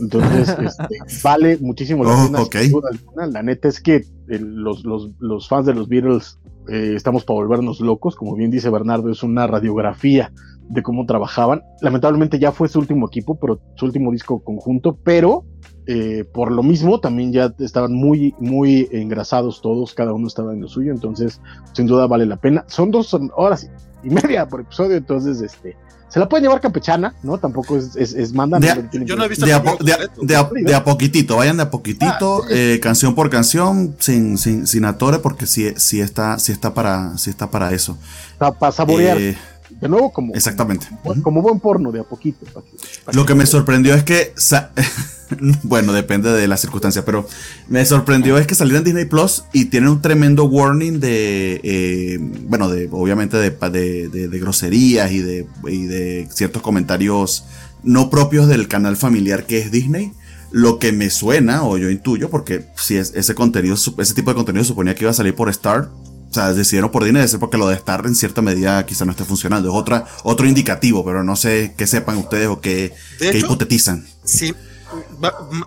Entonces, 0.00 0.48
este, 0.58 0.98
vale 1.22 1.58
muchísimo 1.60 2.04
la 2.04 2.10
Oh, 2.10 2.26
pena. 2.26 2.40
ok. 2.42 2.56
sin 2.56 2.72
duda 2.72 2.88
alguna. 2.92 3.26
La 3.26 3.42
neta 3.42 3.68
es 3.68 3.80
que 3.80 4.04
el- 4.28 4.56
los, 4.56 4.84
los, 4.84 5.10
los 5.18 5.48
fans 5.48 5.66
de 5.66 5.74
los 5.74 5.88
Beatles 5.88 6.38
eh, 6.68 6.92
estamos 6.96 7.24
para 7.24 7.36
volvernos 7.36 7.80
locos. 7.80 8.16
Como 8.16 8.34
bien 8.34 8.50
dice 8.50 8.70
Bernardo, 8.70 9.10
es 9.10 9.22
una 9.22 9.46
radiografía 9.46 10.32
de 10.68 10.82
cómo 10.82 11.04
trabajaban. 11.06 11.62
Lamentablemente 11.80 12.38
ya 12.38 12.52
fue 12.52 12.68
su 12.68 12.78
último 12.78 13.06
equipo, 13.08 13.38
pero 13.40 13.60
su 13.76 13.86
último 13.86 14.12
disco 14.12 14.38
conjunto, 14.44 14.96
pero 15.02 15.44
eh, 15.86 16.24
por 16.32 16.52
lo 16.52 16.62
mismo 16.62 17.00
también 17.00 17.32
ya 17.32 17.52
estaban 17.58 17.92
muy, 17.92 18.34
muy 18.38 18.88
engrasados 18.92 19.60
todos, 19.62 19.94
cada 19.94 20.12
uno 20.12 20.28
estaba 20.28 20.52
en 20.52 20.60
lo 20.60 20.68
suyo, 20.68 20.92
entonces 20.92 21.40
sin 21.72 21.86
duda 21.86 22.06
vale 22.06 22.24
la 22.26 22.36
pena. 22.36 22.64
Son 22.68 22.92
dos 22.92 23.16
horas 23.34 23.68
y 24.02 24.10
media 24.10 24.46
por 24.46 24.60
episodio, 24.60 24.96
entonces 24.96 25.40
este 25.40 25.76
se 26.08 26.18
la 26.18 26.28
pueden 26.28 26.42
llevar 26.42 26.60
campechana, 26.60 27.14
¿no? 27.22 27.38
Tampoco 27.38 27.76
es, 27.76 27.94
es, 27.94 28.14
es 28.14 28.32
manda. 28.32 28.58
De- 28.58 28.66
no 28.74 28.82
yo 28.92 29.14
que- 29.14 29.16
no 29.16 29.24
he 29.24 29.28
visto 29.28 29.46
De 29.46 29.52
a, 29.52 29.62
po- 29.62 29.76
de 29.80 29.92
a- 29.92 29.98
de 30.20 30.36
a- 30.36 30.50
de 30.52 30.74
a 30.74 30.82
poquitito, 30.82 31.36
vayan 31.36 31.56
de 31.56 31.62
a 31.62 31.70
poquitito, 31.70 32.42
eh, 32.50 32.80
canción 32.82 33.14
por 33.14 33.30
canción, 33.30 33.94
sin, 34.00 34.36
sin, 34.36 34.66
sin 34.66 34.84
atore, 34.86 35.20
porque 35.20 35.46
sí, 35.46 35.72
sí 35.76 36.00
está, 36.00 36.38
sí 36.40 36.50
está 36.50 36.74
para, 36.74 37.16
sí 37.16 37.30
está 37.30 37.48
para 37.48 37.72
eso. 37.72 37.96
para 38.38 38.72
saborear. 38.72 39.18
Eh, 39.20 39.38
de 39.80 39.88
nuevo, 39.88 40.12
como, 40.12 40.34
exactamente. 40.34 40.88
como, 41.04 41.22
como 41.22 41.42
buen 41.42 41.60
porno, 41.60 41.92
de 41.92 42.00
a 42.00 42.02
poquito. 42.02 42.44
pa' 42.52 42.60
que- 42.62 43.16
Lo 43.16 43.24
que 43.24 43.36
me 43.36 43.46
sorprendió 43.46 43.94
es 43.94 44.02
que, 44.02 44.32
sa- 44.36 44.72
bueno, 45.62 45.92
depende 45.92 46.30
de 46.32 46.48
la 46.48 46.56
circunstancia, 46.56 47.04
pero 47.04 47.26
me 47.68 47.84
sorprendió 47.84 48.38
es 48.38 48.46
que 48.46 48.54
salieron 48.54 48.80
en 48.80 48.84
Disney 48.84 49.04
Plus 49.04 49.44
y 49.52 49.66
tienen 49.66 49.88
un 49.90 50.02
tremendo 50.02 50.44
warning 50.44 51.00
de, 51.00 51.60
eh, 51.62 52.18
bueno, 52.48 52.68
de 52.68 52.88
obviamente 52.90 53.36
de, 53.36 53.50
pa- 53.50 53.70
de, 53.70 54.08
de- 54.08 54.28
de 54.28 54.38
groserías 54.38 55.10
y 55.12 55.20
de, 55.20 55.46
y 55.68 55.84
de 55.86 56.28
ciertos 56.32 56.62
comentarios 56.62 57.44
no 57.82 58.10
propios 58.10 58.48
del 58.48 58.68
canal 58.68 58.96
familiar 58.96 59.46
que 59.46 59.58
es 59.58 59.70
Disney. 59.70 60.12
Lo 60.52 60.80
que 60.80 60.90
me 60.92 61.10
suena, 61.10 61.62
o 61.62 61.78
yo 61.78 61.90
intuyo, 61.90 62.28
porque 62.28 62.66
si 62.76 62.96
es, 62.96 63.12
ese 63.14 63.36
contenido, 63.36 63.76
ese 63.76 64.14
tipo 64.14 64.30
de 64.30 64.34
contenido 64.34 64.64
suponía 64.64 64.96
que 64.96 65.04
iba 65.04 65.12
a 65.12 65.14
salir 65.14 65.34
por 65.36 65.48
Star, 65.48 65.90
o 66.28 66.34
sea, 66.34 66.52
decidieron 66.52 66.90
por 66.90 67.04
Disney, 67.04 67.26
ser 67.28 67.38
porque 67.38 67.56
lo 67.56 67.68
de 67.68 67.76
Star 67.76 68.04
en 68.04 68.16
cierta 68.16 68.42
medida 68.42 68.84
quizá 68.84 69.04
no 69.04 69.12
esté 69.12 69.24
funcionando. 69.24 69.68
Es 69.68 69.74
otra, 69.76 70.06
otro 70.24 70.48
indicativo, 70.48 71.04
pero 71.04 71.22
no 71.22 71.36
sé 71.36 71.74
qué 71.76 71.86
sepan 71.86 72.16
ustedes 72.16 72.48
o 72.48 72.60
qué, 72.60 72.92
De 73.20 73.30
qué 73.30 73.38
hecho, 73.38 73.46
hipotetizan. 73.46 74.04
Sí, 74.24 74.52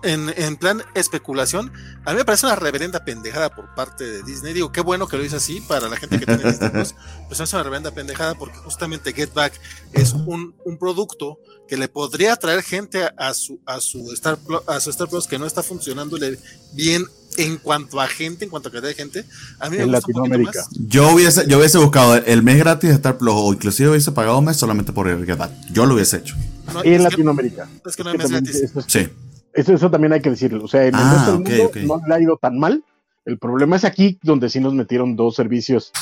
en, 0.02 0.32
en 0.36 0.56
plan 0.56 0.82
especulación, 0.94 1.72
a 2.04 2.12
mí 2.12 2.18
me 2.18 2.24
parece 2.24 2.46
una 2.46 2.56
reverenda 2.56 3.04
pendejada 3.04 3.54
por 3.54 3.74
parte 3.74 4.04
de 4.04 4.22
Disney. 4.22 4.52
Digo, 4.52 4.72
qué 4.72 4.80
bueno 4.80 5.06
que 5.08 5.16
lo 5.16 5.24
hizo 5.24 5.36
así 5.36 5.60
para 5.62 5.88
la 5.88 5.96
gente 5.96 6.18
que 6.18 6.26
tiene 6.26 6.44
Disney 6.44 6.70
Plus, 6.70 6.94
pues 7.28 7.40
es 7.40 7.52
una 7.52 7.62
reverenda 7.62 7.90
pendejada 7.90 8.34
porque 8.34 8.56
justamente 8.58 9.12
Get 9.12 9.32
Back 9.32 9.52
es 9.92 10.12
un, 10.12 10.54
un 10.64 10.78
producto 10.78 11.38
que 11.68 11.76
le 11.76 11.88
podría 11.88 12.36
traer 12.36 12.62
gente 12.62 13.04
a, 13.04 13.14
a 13.16 13.32
su 13.34 13.58
a 13.64 13.80
su 13.80 14.12
Star 14.12 14.36
Plus, 14.36 14.60
a 14.66 14.80
su 14.80 14.90
Star 14.90 15.08
Plus 15.08 15.26
que 15.26 15.38
no 15.38 15.46
está 15.46 15.62
funcionándole 15.62 16.38
bien 16.72 17.06
en 17.36 17.56
cuanto 17.56 18.00
a 18.00 18.06
gente, 18.06 18.44
en 18.44 18.50
cuanto 18.50 18.68
a 18.68 18.72
cantidad 18.72 18.90
de 18.90 18.94
gente. 18.94 19.24
A 19.58 19.70
mí 19.70 19.78
me 19.78 19.84
En 19.84 19.90
gusta 19.90 20.06
un 20.12 20.14
Latinoamérica. 20.22 20.60
más. 20.60 20.68
Yo 20.72 21.10
hubiese, 21.12 21.46
yo 21.48 21.58
hubiese 21.58 21.78
buscado 21.78 22.16
el 22.16 22.42
mes 22.42 22.58
gratis 22.58 22.90
de 22.90 22.96
Star 22.96 23.18
Plus 23.18 23.34
o 23.36 23.52
inclusive 23.52 23.90
hubiese 23.90 24.12
pagado 24.12 24.38
un 24.38 24.44
mes 24.44 24.56
solamente 24.56 24.92
por 24.92 25.08
el 25.08 25.24
Get 25.24 25.38
Back. 25.38 25.52
Yo 25.72 25.86
lo 25.86 25.94
hubiese 25.94 26.18
hecho. 26.18 26.36
No, 26.72 26.82
En 26.82 26.92
es, 26.92 26.98
que, 26.98 27.04
Latinoamérica. 27.04 27.68
es 27.84 27.96
que 27.96 28.04
no 28.04 28.10
Es 28.10 28.14
hay 28.14 28.18
que 28.18 28.24
mes 28.24 28.32
también 28.32 28.44
gratis. 28.44 28.62
eso, 28.62 28.80
es- 28.80 28.86
Sí. 28.88 29.08
eso, 29.52 29.72
eso 29.74 29.90
también 29.90 30.12
hay 30.12 30.20
que 30.20 30.30
decirlo. 30.30 30.64
O 30.64 30.68
sea, 30.68 30.82
en 30.86 30.94
el 30.94 31.00
Ah, 31.00 31.12
resto 31.14 31.32
del 31.38 31.86
mundo 31.86 32.00
no 32.02 32.08
le 32.08 32.14
ha 32.14 32.20
ido 32.20 32.36
tan 32.36 32.58
mal. 32.58 32.82
El 33.24 33.38
problema 33.38 33.76
es 33.76 33.84
aquí, 33.84 34.18
donde 34.22 34.50
sí 34.50 34.60
nos 34.60 34.74
metieron 34.74 35.16
dos 35.16 35.34
servicios 35.36 35.92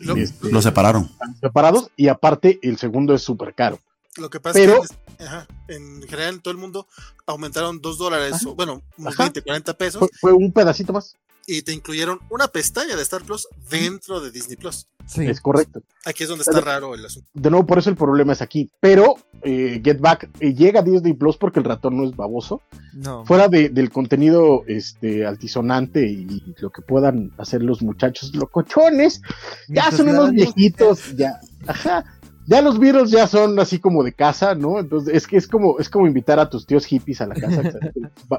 Lo, 0.00 0.16
este, 0.16 0.50
Lo 0.50 0.62
separaron. 0.62 1.10
separados 1.42 1.90
y 1.94 2.08
aparte 2.08 2.58
el 2.62 2.78
segundo 2.78 3.12
es 3.14 3.20
súper 3.22 3.54
caro. 3.54 3.78
Lo 4.16 4.30
que 4.30 4.40
pasa 4.40 4.58
Pero- 4.58 4.82
es 4.82 4.88
que 5.18 5.24
ajá, 5.24 5.46
en 5.68 6.00
general 6.08 6.34
en 6.36 6.40
todo 6.40 6.52
el 6.52 6.56
mundo 6.56 6.86
aumentaron 7.26 7.82
2 7.82 7.98
dólares, 7.98 8.32
Ajá. 8.36 8.48
o, 8.48 8.54
bueno, 8.54 8.80
unos 8.96 9.12
Ajá. 9.12 9.24
20, 9.24 9.42
40 9.42 9.74
pesos, 9.74 9.98
Fue, 10.00 10.08
fue 10.18 10.32
un 10.32 10.52
pedacito 10.52 10.94
más. 10.94 11.16
Y 11.58 11.62
te 11.62 11.72
incluyeron 11.72 12.20
una 12.30 12.48
pestaña 12.48 12.94
de 12.96 13.02
Star 13.02 13.22
Plus 13.22 13.48
dentro 13.70 14.20
de 14.20 14.30
Disney 14.30 14.56
Plus. 14.56 14.86
Sí. 15.06 15.26
Es 15.26 15.40
correcto. 15.40 15.82
Aquí 16.04 16.22
es 16.22 16.28
donde 16.28 16.42
está 16.42 16.60
raro 16.60 16.94
el 16.94 17.04
asunto. 17.04 17.28
De 17.34 17.50
nuevo, 17.50 17.66
por 17.66 17.78
eso 17.78 17.90
el 17.90 17.96
problema 17.96 18.32
es 18.32 18.42
aquí. 18.42 18.70
Pero 18.80 19.16
eh, 19.42 19.80
Get 19.84 19.98
Back 20.00 20.30
eh, 20.38 20.54
llega 20.54 20.80
a 20.80 20.82
Disney 20.84 21.14
Plus 21.14 21.36
porque 21.36 21.58
el 21.58 21.64
ratón 21.64 21.96
no 21.96 22.04
es 22.04 22.14
baboso. 22.14 22.62
No. 22.94 23.24
Fuera 23.26 23.48
de- 23.48 23.70
del 23.70 23.90
contenido 23.90 24.62
este, 24.68 25.26
altisonante 25.26 26.06
y 26.06 26.54
lo 26.58 26.70
que 26.70 26.82
puedan 26.82 27.32
hacer 27.38 27.62
los 27.62 27.82
muchachos 27.82 28.34
locochones, 28.36 29.20
ya 29.68 29.90
son 29.90 30.10
unos 30.10 30.30
viejitos, 30.30 31.16
ya. 31.16 31.40
Ajá. 31.66 32.04
Ya 32.46 32.62
los 32.62 32.78
Beatles 32.80 33.10
ya 33.12 33.26
son 33.28 33.60
así 33.60 33.78
como 33.78 34.02
de 34.02 34.12
casa, 34.12 34.54
¿no? 34.56 34.80
Entonces 34.80 35.14
es 35.14 35.26
que 35.26 35.36
es 35.36 35.46
como, 35.46 35.78
es 35.78 35.88
como 35.88 36.06
invitar 36.08 36.40
a 36.40 36.48
tus 36.50 36.66
tíos 36.66 36.84
hippies 36.84 37.20
a 37.20 37.26
la 37.26 37.34
casa. 37.36 37.62
que 37.62 37.70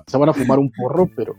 se 0.08 0.18
van 0.18 0.30
a 0.30 0.34
fumar 0.34 0.60
un 0.60 0.72
porro, 0.72 1.10
pero. 1.16 1.36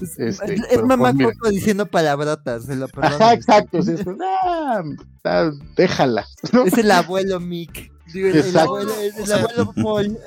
Es, 0.00 0.18
Este, 0.18 0.28
es 0.28 0.40
pero 0.70 0.86
mamá 0.86 1.12
pues. 1.12 1.36
Coco 1.38 1.50
diciendo 1.50 1.86
palabrotas, 1.86 2.64
se 2.64 2.76
lo. 2.76 2.86
Ajá, 3.00 3.34
exacto. 3.34 3.78
es, 3.78 4.04
ah, 4.22 4.82
ah, 5.24 5.50
déjala. 5.76 6.26
¿no? 6.52 6.64
Es 6.64 6.78
el 6.78 6.90
abuelo 6.90 7.40
Mick. 7.40 7.90
Digo, 8.12 8.28
el, 8.28 8.34
el 8.36 8.40
Exacto. 8.40 8.60
abuelo, 8.60 8.94
el, 9.00 9.14
el 9.14 9.22
O 9.22 9.26
sea, 9.26 9.36
abuelo 9.36 9.72
Paul. 9.82 10.18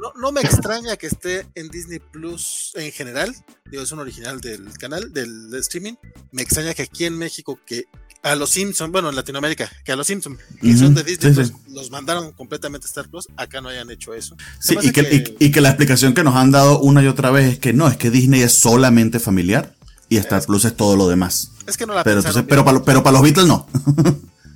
No, 0.00 0.12
no 0.20 0.32
me 0.32 0.40
extraña 0.40 0.96
que 0.96 1.06
esté 1.06 1.46
en 1.54 1.68
Disney 1.68 1.98
Plus 2.00 2.72
en 2.74 2.90
general. 2.92 3.34
Digo, 3.70 3.82
es 3.82 3.92
un 3.92 3.98
original 4.00 4.40
del 4.40 4.72
canal, 4.78 5.12
del 5.12 5.54
streaming. 5.56 5.94
Me 6.32 6.42
extraña 6.42 6.74
que 6.74 6.82
aquí 6.82 7.04
en 7.04 7.16
México, 7.18 7.58
que 7.66 7.84
a 8.22 8.34
los 8.34 8.50
Simpsons, 8.50 8.90
bueno, 8.90 9.08
en 9.10 9.16
Latinoamérica, 9.16 9.70
que 9.84 9.92
a 9.92 9.96
los 9.96 10.06
Simpsons, 10.08 10.38
que 10.60 10.70
Ujú, 10.70 10.78
son 10.78 10.94
de 10.94 11.04
Disney 11.04 11.32
sí, 11.32 11.36
Plus, 11.36 11.48
sí. 11.48 11.54
los 11.72 11.90
mandaron 11.92 12.32
completamente 12.32 12.86
a 12.86 12.88
Star 12.88 13.08
Plus, 13.08 13.28
acá 13.36 13.60
no 13.60 13.68
hayan 13.68 13.90
hecho 13.90 14.12
eso. 14.12 14.36
Sí, 14.60 14.76
y 14.82 14.90
que, 14.90 15.06
que- 15.06 15.36
y, 15.38 15.46
y 15.46 15.50
que 15.52 15.60
la 15.60 15.68
explicación 15.68 16.14
que 16.14 16.24
nos 16.24 16.34
han 16.34 16.50
dado 16.50 16.80
una 16.80 17.02
y 17.02 17.06
otra 17.06 17.30
vez 17.30 17.52
es 17.52 17.58
que 17.60 17.72
no, 17.72 17.86
es 17.86 17.96
que 17.96 18.10
Disney 18.10 18.42
es 18.42 18.54
solamente 18.58 19.20
familiar 19.20 19.76
y 20.08 20.16
Star 20.16 20.44
Plus 20.44 20.64
es 20.64 20.76
todo 20.76 20.96
lo 20.96 21.06
demás. 21.08 21.52
Es 21.68 21.76
que 21.76 21.86
no 21.86 21.94
la 21.94 22.02
Pero, 22.02 22.18
entonces, 22.18 22.42
pero, 22.48 22.64
bien. 22.64 22.74
para, 22.74 22.84
pero 22.84 23.02
para 23.04 23.12
los 23.12 23.22
Beatles 23.22 23.46
no. 23.46 23.68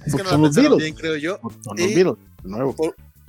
Es 0.04 0.14
que 0.16 0.22
no 0.24 0.30
son 0.30 0.42
la 0.42 0.48
los 0.48 0.56
pensaron 0.56 0.78
Beatles. 0.78 0.78
bien, 0.78 0.94
creo 0.96 1.16
yo. 1.16 1.40
Son 1.62 1.78
Y- 1.78 1.82
los 1.84 1.94
Beatles, 1.94 2.14
nuevo. 2.44 2.74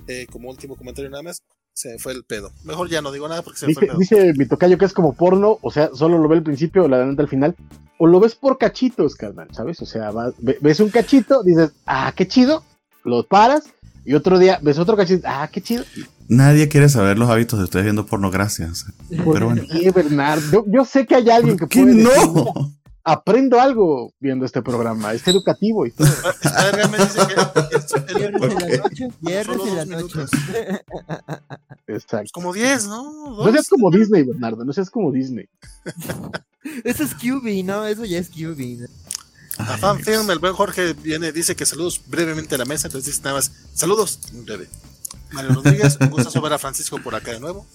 Eh, 0.08 0.28
como 0.32 0.50
último 0.50 0.76
comentario 0.76 1.10
nada 1.10 1.24
más, 1.24 1.42
se 1.74 1.98
fue 1.98 2.12
el 2.14 2.24
pedo. 2.24 2.52
Mejor 2.64 2.90
ya 2.90 3.02
no 3.02 3.12
digo 3.12 3.28
nada 3.28 3.42
porque 3.42 3.60
se 3.60 3.68
me 3.68 3.74
fue 3.74 3.84
Dice, 3.84 3.92
el 3.92 3.98
pedo. 3.98 4.00
dice 4.28 4.34
mi 4.38 4.46
tocayo 4.48 4.78
que 4.78 4.86
es 4.86 4.94
como 4.94 5.14
porno, 5.14 5.58
o 5.62 5.72
sea, 5.72 5.90
solo 5.94 6.18
lo 6.18 6.28
ve 6.28 6.38
al 6.38 6.44
principio 6.44 6.84
o 6.84 6.88
la 6.88 6.98
adelante 6.98 7.22
al 7.22 7.30
final, 7.30 7.56
o 7.98 8.08
lo 8.08 8.20
ves 8.20 8.36
por 8.36 8.58
cachitos, 8.58 9.16
carnal, 9.16 9.48
¿sabes? 9.54 9.82
O 9.82 9.86
sea, 9.86 10.12
ves 10.40 10.80
un 10.80 10.90
cachito, 10.90 11.42
dices, 11.44 11.72
ah, 11.86 12.12
qué 12.16 12.28
chido, 12.28 12.64
lo 13.04 13.24
paras, 13.26 13.64
y 14.06 14.14
otro 14.16 14.38
día 14.40 14.60
ves 14.62 14.78
otro 14.78 14.98
cachito, 14.98 15.26
ah, 15.28 15.50
qué 15.52 15.62
chido. 15.62 15.84
Nadie 16.28 16.68
quiere 16.70 16.90
saber 16.90 17.18
los 17.18 17.30
hábitos 17.30 17.60
de 17.60 17.66
ustedes 17.66 17.86
viendo 17.86 18.06
pornografía. 18.06 18.68
o 18.72 18.76
sea, 18.76 18.94
¿Por 19.24 19.34
Pero 19.34 19.46
bueno. 19.48 19.64
qué, 19.72 19.92
Bernardo? 19.92 20.44
Yo, 20.52 20.66
yo 20.68 20.86
sé 20.86 21.06
que 21.06 21.16
hay 21.16 21.30
alguien 21.30 21.58
que 21.58 21.66
¿Por 21.66 21.70
qué 21.70 21.82
puede 21.82 21.96
decir, 21.96 22.28
no? 22.34 22.72
Aprendo 23.04 23.60
algo 23.60 24.14
viendo 24.20 24.46
este 24.46 24.62
programa, 24.62 25.14
es 25.14 25.28
educativo 25.28 25.86
y 25.86 25.92
todo. 25.92 26.08
Spider-Man 26.42 26.92
me 26.92 26.98
dice 26.98 27.20
que 27.28 27.34
el- 27.34 28.36
el- 29.04 29.14
Viernes 29.20 29.62
en 29.68 29.76
la 29.76 29.86
noche. 29.86 30.20
Viernes 30.22 30.32
la. 30.66 30.84
Exacto. 31.88 32.30
como 32.34 32.54
10, 32.54 32.88
¿no? 32.88 33.44
No 33.46 33.52
seas 33.52 33.68
como 33.70 33.92
Disney, 33.92 34.24
Bernardo, 34.24 34.64
no 34.66 34.74
seas 34.74 34.90
como 34.90 35.12
Disney. 35.12 35.48
Eso 36.84 37.04
es 37.04 37.14
QB, 37.16 37.66
¿no? 37.66 37.86
Eso 37.86 38.06
ya 38.06 38.20
es 38.20 38.30
QB. 38.30 38.82
¿no? 38.82 38.88
A 39.58 39.78
fanfilm, 39.78 40.32
el 40.32 40.40
buen 40.40 40.54
Jorge 40.54 40.94
viene, 40.94 41.32
dice 41.32 41.56
que 41.56 41.66
saludos 41.66 42.02
brevemente 42.08 42.56
a 42.56 42.58
la 42.58 42.66
mesa, 42.66 42.88
entonces 42.88 43.08
dice 43.14 43.22
nada 43.24 43.36
más, 43.36 43.52
saludos, 43.74 44.20
breve. 44.32 44.68
Mario 45.32 45.54
Rodríguez, 45.56 45.98
un 46.00 46.10
gustazo 46.10 46.42
ver 46.42 46.54
a 46.54 46.58
Francisco 46.60 46.98
por 47.00 47.14
acá 47.16 47.32
de 47.32 47.40
nuevo. 47.40 47.66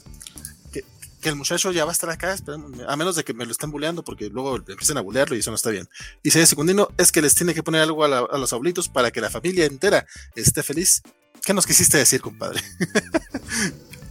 Que, 1.20 1.28
el 1.28 1.36
muchacho 1.36 1.72
ya 1.72 1.84
va 1.84 1.90
a 1.90 1.92
estar 1.92 2.10
acá, 2.10 2.32
esperemos, 2.32 2.72
a 2.86 2.96
menos 2.96 3.16
de 3.16 3.24
que 3.24 3.34
me 3.34 3.44
lo 3.44 3.52
estén 3.52 3.70
buleando, 3.70 4.02
porque 4.04 4.28
luego 4.30 4.56
empiecen 4.56 4.96
a 4.98 5.00
bulearlo 5.00 5.36
y 5.36 5.40
eso 5.40 5.50
no 5.50 5.56
está 5.56 5.70
bien. 5.70 5.88
Y 6.22 6.30
si 6.30 6.44
Secundino 6.46 6.88
es 6.98 7.12
que 7.12 7.22
les 7.22 7.34
tiene 7.34 7.54
que 7.54 7.62
poner 7.62 7.82
algo 7.82 8.04
a, 8.04 8.08
la- 8.08 8.26
a 8.30 8.38
los 8.38 8.52
abuelitos 8.52 8.88
para 8.88 9.10
que 9.10 9.20
la 9.20 9.30
familia 9.30 9.64
entera 9.66 10.06
esté 10.36 10.62
feliz. 10.62 11.02
¿Qué 11.44 11.54
nos 11.54 11.66
quisiste 11.66 11.96
decir, 11.98 12.20
compadre? 12.20 12.60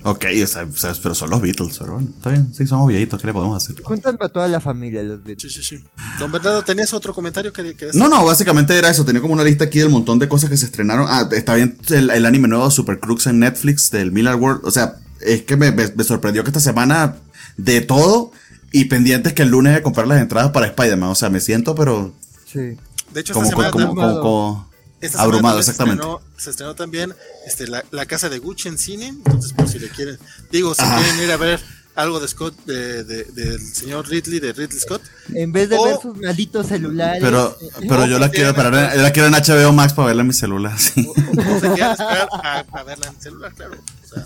Ok, 0.03 0.25
o 0.41 0.47
sea, 0.47 0.63
o 0.63 0.71
sea, 0.71 0.93
pero 1.01 1.13
son 1.15 1.29
los 1.31 1.41
Beatles, 1.41 1.77
pero 1.79 1.93
bueno, 1.93 2.09
está 2.15 2.29
bien. 2.29 2.53
Sí, 2.53 2.65
somos 2.65 2.87
viejitos, 2.87 3.19
¿qué 3.19 3.27
le 3.27 3.33
podemos 3.33 3.61
hacer? 3.61 3.81
Cuentan 3.81 4.15
para 4.15 4.31
toda 4.31 4.47
la 4.47 4.61
familia 4.61 5.03
los 5.03 5.21
Beatles. 5.23 5.51
Sí, 5.53 5.61
sí, 5.63 5.77
sí. 5.77 5.83
Don 6.19 6.31
Bernardo, 6.31 6.63
¿tenías 6.63 6.93
otro 6.93 7.13
comentario 7.13 7.51
que, 7.51 7.75
que 7.75 7.89
No, 7.93 8.07
no, 8.07 8.23
básicamente 8.23 8.77
era 8.77 8.89
eso. 8.89 9.03
Tenía 9.03 9.21
como 9.21 9.33
una 9.33 9.43
lista 9.43 9.65
aquí 9.65 9.79
del 9.79 9.89
montón 9.89 10.17
de 10.19 10.29
cosas 10.29 10.49
que 10.49 10.55
se 10.55 10.65
estrenaron. 10.65 11.07
Ah, 11.09 11.27
está 11.31 11.55
bien 11.55 11.77
el, 11.89 12.09
el 12.11 12.25
anime 12.25 12.47
nuevo 12.47 12.69
Super 12.71 12.99
Crux 12.99 13.25
en 13.27 13.39
Netflix 13.39 13.89
del 13.91 14.11
Miller 14.13 14.35
World. 14.35 14.61
O 14.65 14.71
sea, 14.71 14.97
es 15.21 15.43
que 15.43 15.55
me, 15.57 15.71
me- 15.71 15.91
me 15.95 16.03
sorprendió 16.03 16.43
que 16.43 16.49
esta 16.49 16.59
semana 16.59 17.15
de 17.57 17.81
todo 17.81 18.31
y 18.71 18.85
pendientes 18.85 19.33
que 19.33 19.43
el 19.43 19.49
lunes 19.49 19.73
de 19.73 19.81
comprar 19.81 20.07
las 20.07 20.21
entradas 20.21 20.51
para 20.51 20.67
Spider-Man. 20.67 21.09
O 21.09 21.15
sea, 21.15 21.29
me 21.29 21.39
siento, 21.39 21.75
pero 21.75 22.13
Sí. 22.51 22.77
De 23.13 23.21
hecho, 23.21 23.33
como, 23.33 23.45
esta 23.45 23.55
semana, 23.55 23.71
como, 23.71 23.87
como, 23.87 24.01
abrumado. 24.01 24.21
como- 24.21 24.67
esta 24.99 25.17
semana 25.19 25.23
abrumado, 25.23 25.55
también 25.55 25.63
se 25.65 25.71
exactamente. 25.71 26.03
estrenó- 26.03 26.21
Se 26.37 26.49
estrenó, 26.49 26.75
también 26.75 27.13
este, 27.45 27.67
la, 27.67 27.83
la 27.91 28.05
casa 28.05 28.29
de 28.29 28.39
Gucci 28.39 28.67
en 28.67 28.77
cine. 28.77 29.07
Entonces, 29.07 29.53
por 29.53 29.67
si 29.69 29.79
le 29.79 29.89
quieren, 29.89 30.17
digo, 30.51 30.73
si 30.75 30.81
Ah. 30.83 30.99
quieren 31.01 31.23
ir 31.23 31.31
a 31.31 31.37
ver 31.37 31.59
algo 31.97 32.19
de 32.19 32.27
Scott, 32.27 32.55
de- 32.65 33.03
de- 33.03 33.23
del 33.25 33.59
señor 33.59 34.07
Ridley, 34.07 34.39
de 34.39 34.53
Ridley 34.53 34.79
Scott, 34.79 35.01
En 35.33 35.51
vez 35.51 35.67
de 35.69 35.77
O- 35.77 35.83
ver 35.83 35.97
sus 36.01 36.15
malditos 36.17 36.67
celulares. 36.67 37.21
pero, 37.21 37.57
eh, 37.59 37.69
pero 37.89 38.05
yo 38.05 38.19
la 38.19 38.29
quiero 38.29 38.53
yo 38.55 39.01
la 39.01 39.11
quiero 39.11 39.27
en 39.27 39.33
HBO 39.35 39.73
Max 39.73 39.93
para 39.93 40.07
verla 40.07 40.21
en 40.21 40.27
mi 40.27 40.33
celular. 40.33 40.77
sí. 40.79 41.05
o, 41.07 41.11
o 41.11 41.59
se 41.59 41.69
quieran 41.73 41.91
esperar 41.91 42.29
a, 42.31 42.59
a 42.71 42.83
verla 42.83 43.07
en 43.07 43.21
celular, 43.21 43.53
claro. 43.53 43.73
O 44.03 44.07
sea, 44.07 44.25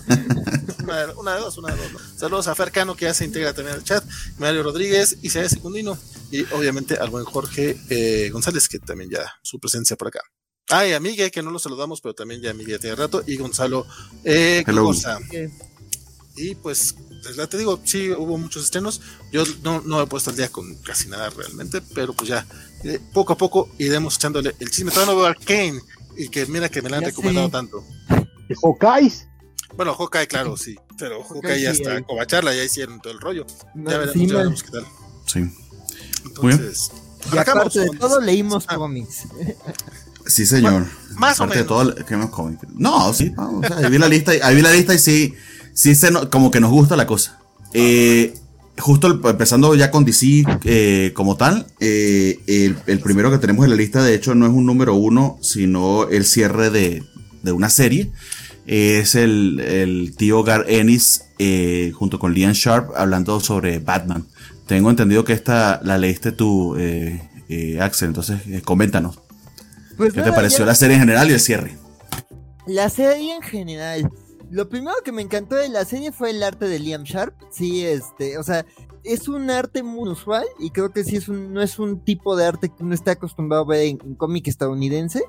una, 0.84 0.96
de- 1.06 1.12
una 1.14 1.34
de 1.34 1.40
dos, 1.40 1.58
una 1.58 1.74
de 1.74 1.82
dos. 1.82 1.92
¿no? 1.92 1.98
Saludos 2.16 2.46
a 2.48 2.54
Fercano, 2.54 2.94
que 2.94 3.06
ya 3.06 3.14
se 3.14 3.24
integra 3.24 3.52
también 3.54 3.76
al 3.76 3.84
chat, 3.84 4.04
Mario 4.38 4.62
Rodríguez, 4.62 5.16
Isaías 5.22 5.50
Secundino, 5.50 5.98
y 6.30 6.42
obviamente 6.52 6.96
al 6.96 7.10
buen 7.10 7.24
Jorge 7.24 7.76
eh, 7.88 8.30
González, 8.30 8.68
que 8.68 8.78
también 8.78 9.10
ya 9.10 9.20
su 9.42 9.58
presencia 9.58 9.96
por 9.96 10.08
acá. 10.08 10.20
Ah, 10.70 10.86
y 10.86 10.92
a 10.92 11.00
Miguel, 11.00 11.30
que 11.30 11.42
no 11.42 11.50
lo 11.50 11.58
saludamos, 11.58 12.00
pero 12.00 12.14
también 12.14 12.40
ya 12.40 12.54
Miguel 12.54 12.78
tiene 12.80 12.96
rato, 12.96 13.22
y 13.26 13.36
Gonzalo 13.36 13.86
eh. 14.24 14.62
Y 16.36 16.54
pues, 16.54 16.94
pues, 17.22 17.36
ya 17.36 17.46
te 17.46 17.58
digo, 17.58 17.80
sí 17.84 18.10
hubo 18.10 18.38
muchos 18.38 18.64
estrenos. 18.64 19.00
Yo 19.32 19.44
no, 19.62 19.80
no 19.82 20.00
he 20.02 20.06
puesto 20.06 20.30
al 20.30 20.36
día 20.36 20.48
con 20.48 20.74
casi 20.76 21.08
nada 21.08 21.28
realmente, 21.30 21.82
pero 21.94 22.12
pues 22.14 22.28
ya, 22.30 22.46
eh, 22.84 22.98
poco 23.12 23.34
a 23.34 23.36
poco 23.36 23.68
iremos 23.78 24.16
echándole 24.16 24.54
el 24.58 24.70
chisme. 24.70 24.90
Todavía 24.90 25.12
no 25.14 25.18
veo 25.20 25.26
Arcane, 25.28 25.80
y 26.16 26.28
que 26.28 26.46
mira 26.46 26.68
que 26.68 26.80
me 26.82 26.88
la 26.90 26.96
han 26.98 27.02
Ya 27.02 27.08
recomendado 27.08 27.48
tanto. 27.50 27.84
De 28.48 28.56
Hawkeyes. 28.62 29.28
Bueno, 29.76 29.94
Hawkeye, 29.94 30.26
claro, 30.26 30.56
sí, 30.56 30.76
pero 30.98 31.22
Hawkeye 31.24 31.62
ya 31.62 31.74
sí, 31.74 31.80
está 31.82 31.94
ahí. 31.96 32.02
covacharla, 32.04 32.54
ya 32.54 32.62
hicieron 32.64 33.00
todo 33.00 33.12
el 33.12 33.20
rollo. 33.20 33.46
no, 33.74 33.90
Ya 33.90 33.98
veremos, 33.98 34.20
sí, 34.22 34.26
ya 34.26 34.36
veremos 34.36 34.62
qué 34.62 34.70
tal. 34.70 34.86
Sí. 35.26 35.50
Entonces, 36.26 36.90
Y 37.32 37.38
aparte 37.38 37.80
de 37.80 37.90
todo, 37.98 38.20
leímos 38.20 38.64
Ah, 38.68 38.76
cómics. 38.76 39.22
Sí, 40.26 40.46
señor. 40.46 40.86
más 41.14 41.40
o 41.40 41.44
Aparte 41.44 41.62
de 41.62 41.64
menos. 41.70 41.94
todo, 41.94 42.04
¿qué 42.06 42.16
más 42.16 42.30
cómic? 42.30 42.60
No, 42.74 43.12
sí, 43.12 43.30
no, 43.30 43.58
o 43.58 43.62
sea, 43.66 43.76
ahí 43.78 43.90
vi 43.90 43.98
la 43.98 44.08
lista, 44.08 44.34
y- 44.36 44.40
ahí 44.40 44.54
vi 44.56 44.62
la 44.62 44.70
lista 44.72 44.94
y 44.94 44.98
sí, 44.98 45.34
sí 45.74 45.94
se 45.94 46.10
no- 46.10 46.30
como 46.30 46.50
que 46.50 46.60
nos 46.60 46.70
gusta 46.70 46.96
la 46.96 47.06
cosa. 47.06 47.38
Eh, 47.74 48.34
justo 48.78 49.06
el- 49.06 49.20
empezando 49.24 49.74
ya 49.74 49.90
con 49.90 50.04
DC 50.04 50.44
eh, 50.64 51.12
como 51.14 51.36
tal, 51.36 51.66
eh, 51.80 52.38
el, 52.46 52.76
el 52.86 53.00
primero 53.00 53.30
que 53.30 53.38
tenemos 53.38 53.64
en 53.64 53.70
la 53.70 53.76
lista, 53.76 54.02
de 54.02 54.14
hecho, 54.14 54.34
no 54.34 54.46
es 54.46 54.52
un 54.52 54.66
número 54.66 54.94
uno, 54.94 55.38
sino 55.42 56.08
el 56.08 56.24
cierre 56.24 56.70
de, 56.70 57.02
de 57.42 57.52
una 57.52 57.68
serie. 57.70 58.10
Es 58.66 59.14
el, 59.16 59.58
el 59.60 60.14
tío 60.16 60.44
Gar 60.44 60.66
Ennis 60.68 61.24
eh, 61.38 61.90
junto 61.94 62.18
con 62.20 62.32
Liam 62.32 62.52
Sharp 62.52 62.90
hablando 62.96 63.40
sobre 63.40 63.80
Batman. 63.80 64.26
Tengo 64.66 64.88
entendido 64.88 65.24
que 65.24 65.32
esta 65.32 65.80
la 65.82 65.98
leíste 65.98 66.30
tú, 66.32 66.76
eh, 66.78 67.20
Axel, 67.80 68.08
entonces 68.08 68.40
coméntanos. 68.64 69.18
Pues 69.96 70.12
¿Qué 70.14 70.22
te 70.22 70.32
pareció 70.32 70.64
la 70.64 70.74
serie 70.74 70.94
en 70.94 71.00
general 71.00 71.28
y 71.28 71.34
el 71.34 71.40
cierre? 71.40 71.76
La 72.66 72.88
serie 72.88 73.34
en 73.34 73.42
general. 73.42 74.08
Lo 74.52 74.68
primero 74.68 74.94
que 75.02 75.12
me 75.12 75.22
encantó 75.22 75.56
de 75.56 75.70
la 75.70 75.86
serie 75.86 76.12
fue 76.12 76.28
el 76.28 76.42
arte 76.42 76.68
de 76.68 76.78
Liam 76.78 77.04
Sharp. 77.04 77.34
Sí, 77.50 77.86
este, 77.86 78.36
o 78.36 78.42
sea, 78.42 78.66
es 79.02 79.26
un 79.26 79.48
arte 79.48 79.82
muy 79.82 80.10
usual 80.10 80.44
y 80.58 80.68
creo 80.68 80.92
que 80.92 81.04
sí 81.04 81.16
es 81.16 81.28
un, 81.28 81.54
no 81.54 81.62
es 81.62 81.78
un 81.78 82.04
tipo 82.04 82.36
de 82.36 82.44
arte 82.44 82.68
que 82.68 82.84
uno 82.84 82.94
está 82.94 83.12
acostumbrado 83.12 83.62
a 83.62 83.66
ver 83.66 83.86
en, 83.86 83.98
en 84.04 84.14
cómic 84.14 84.46
estadounidense. 84.48 85.22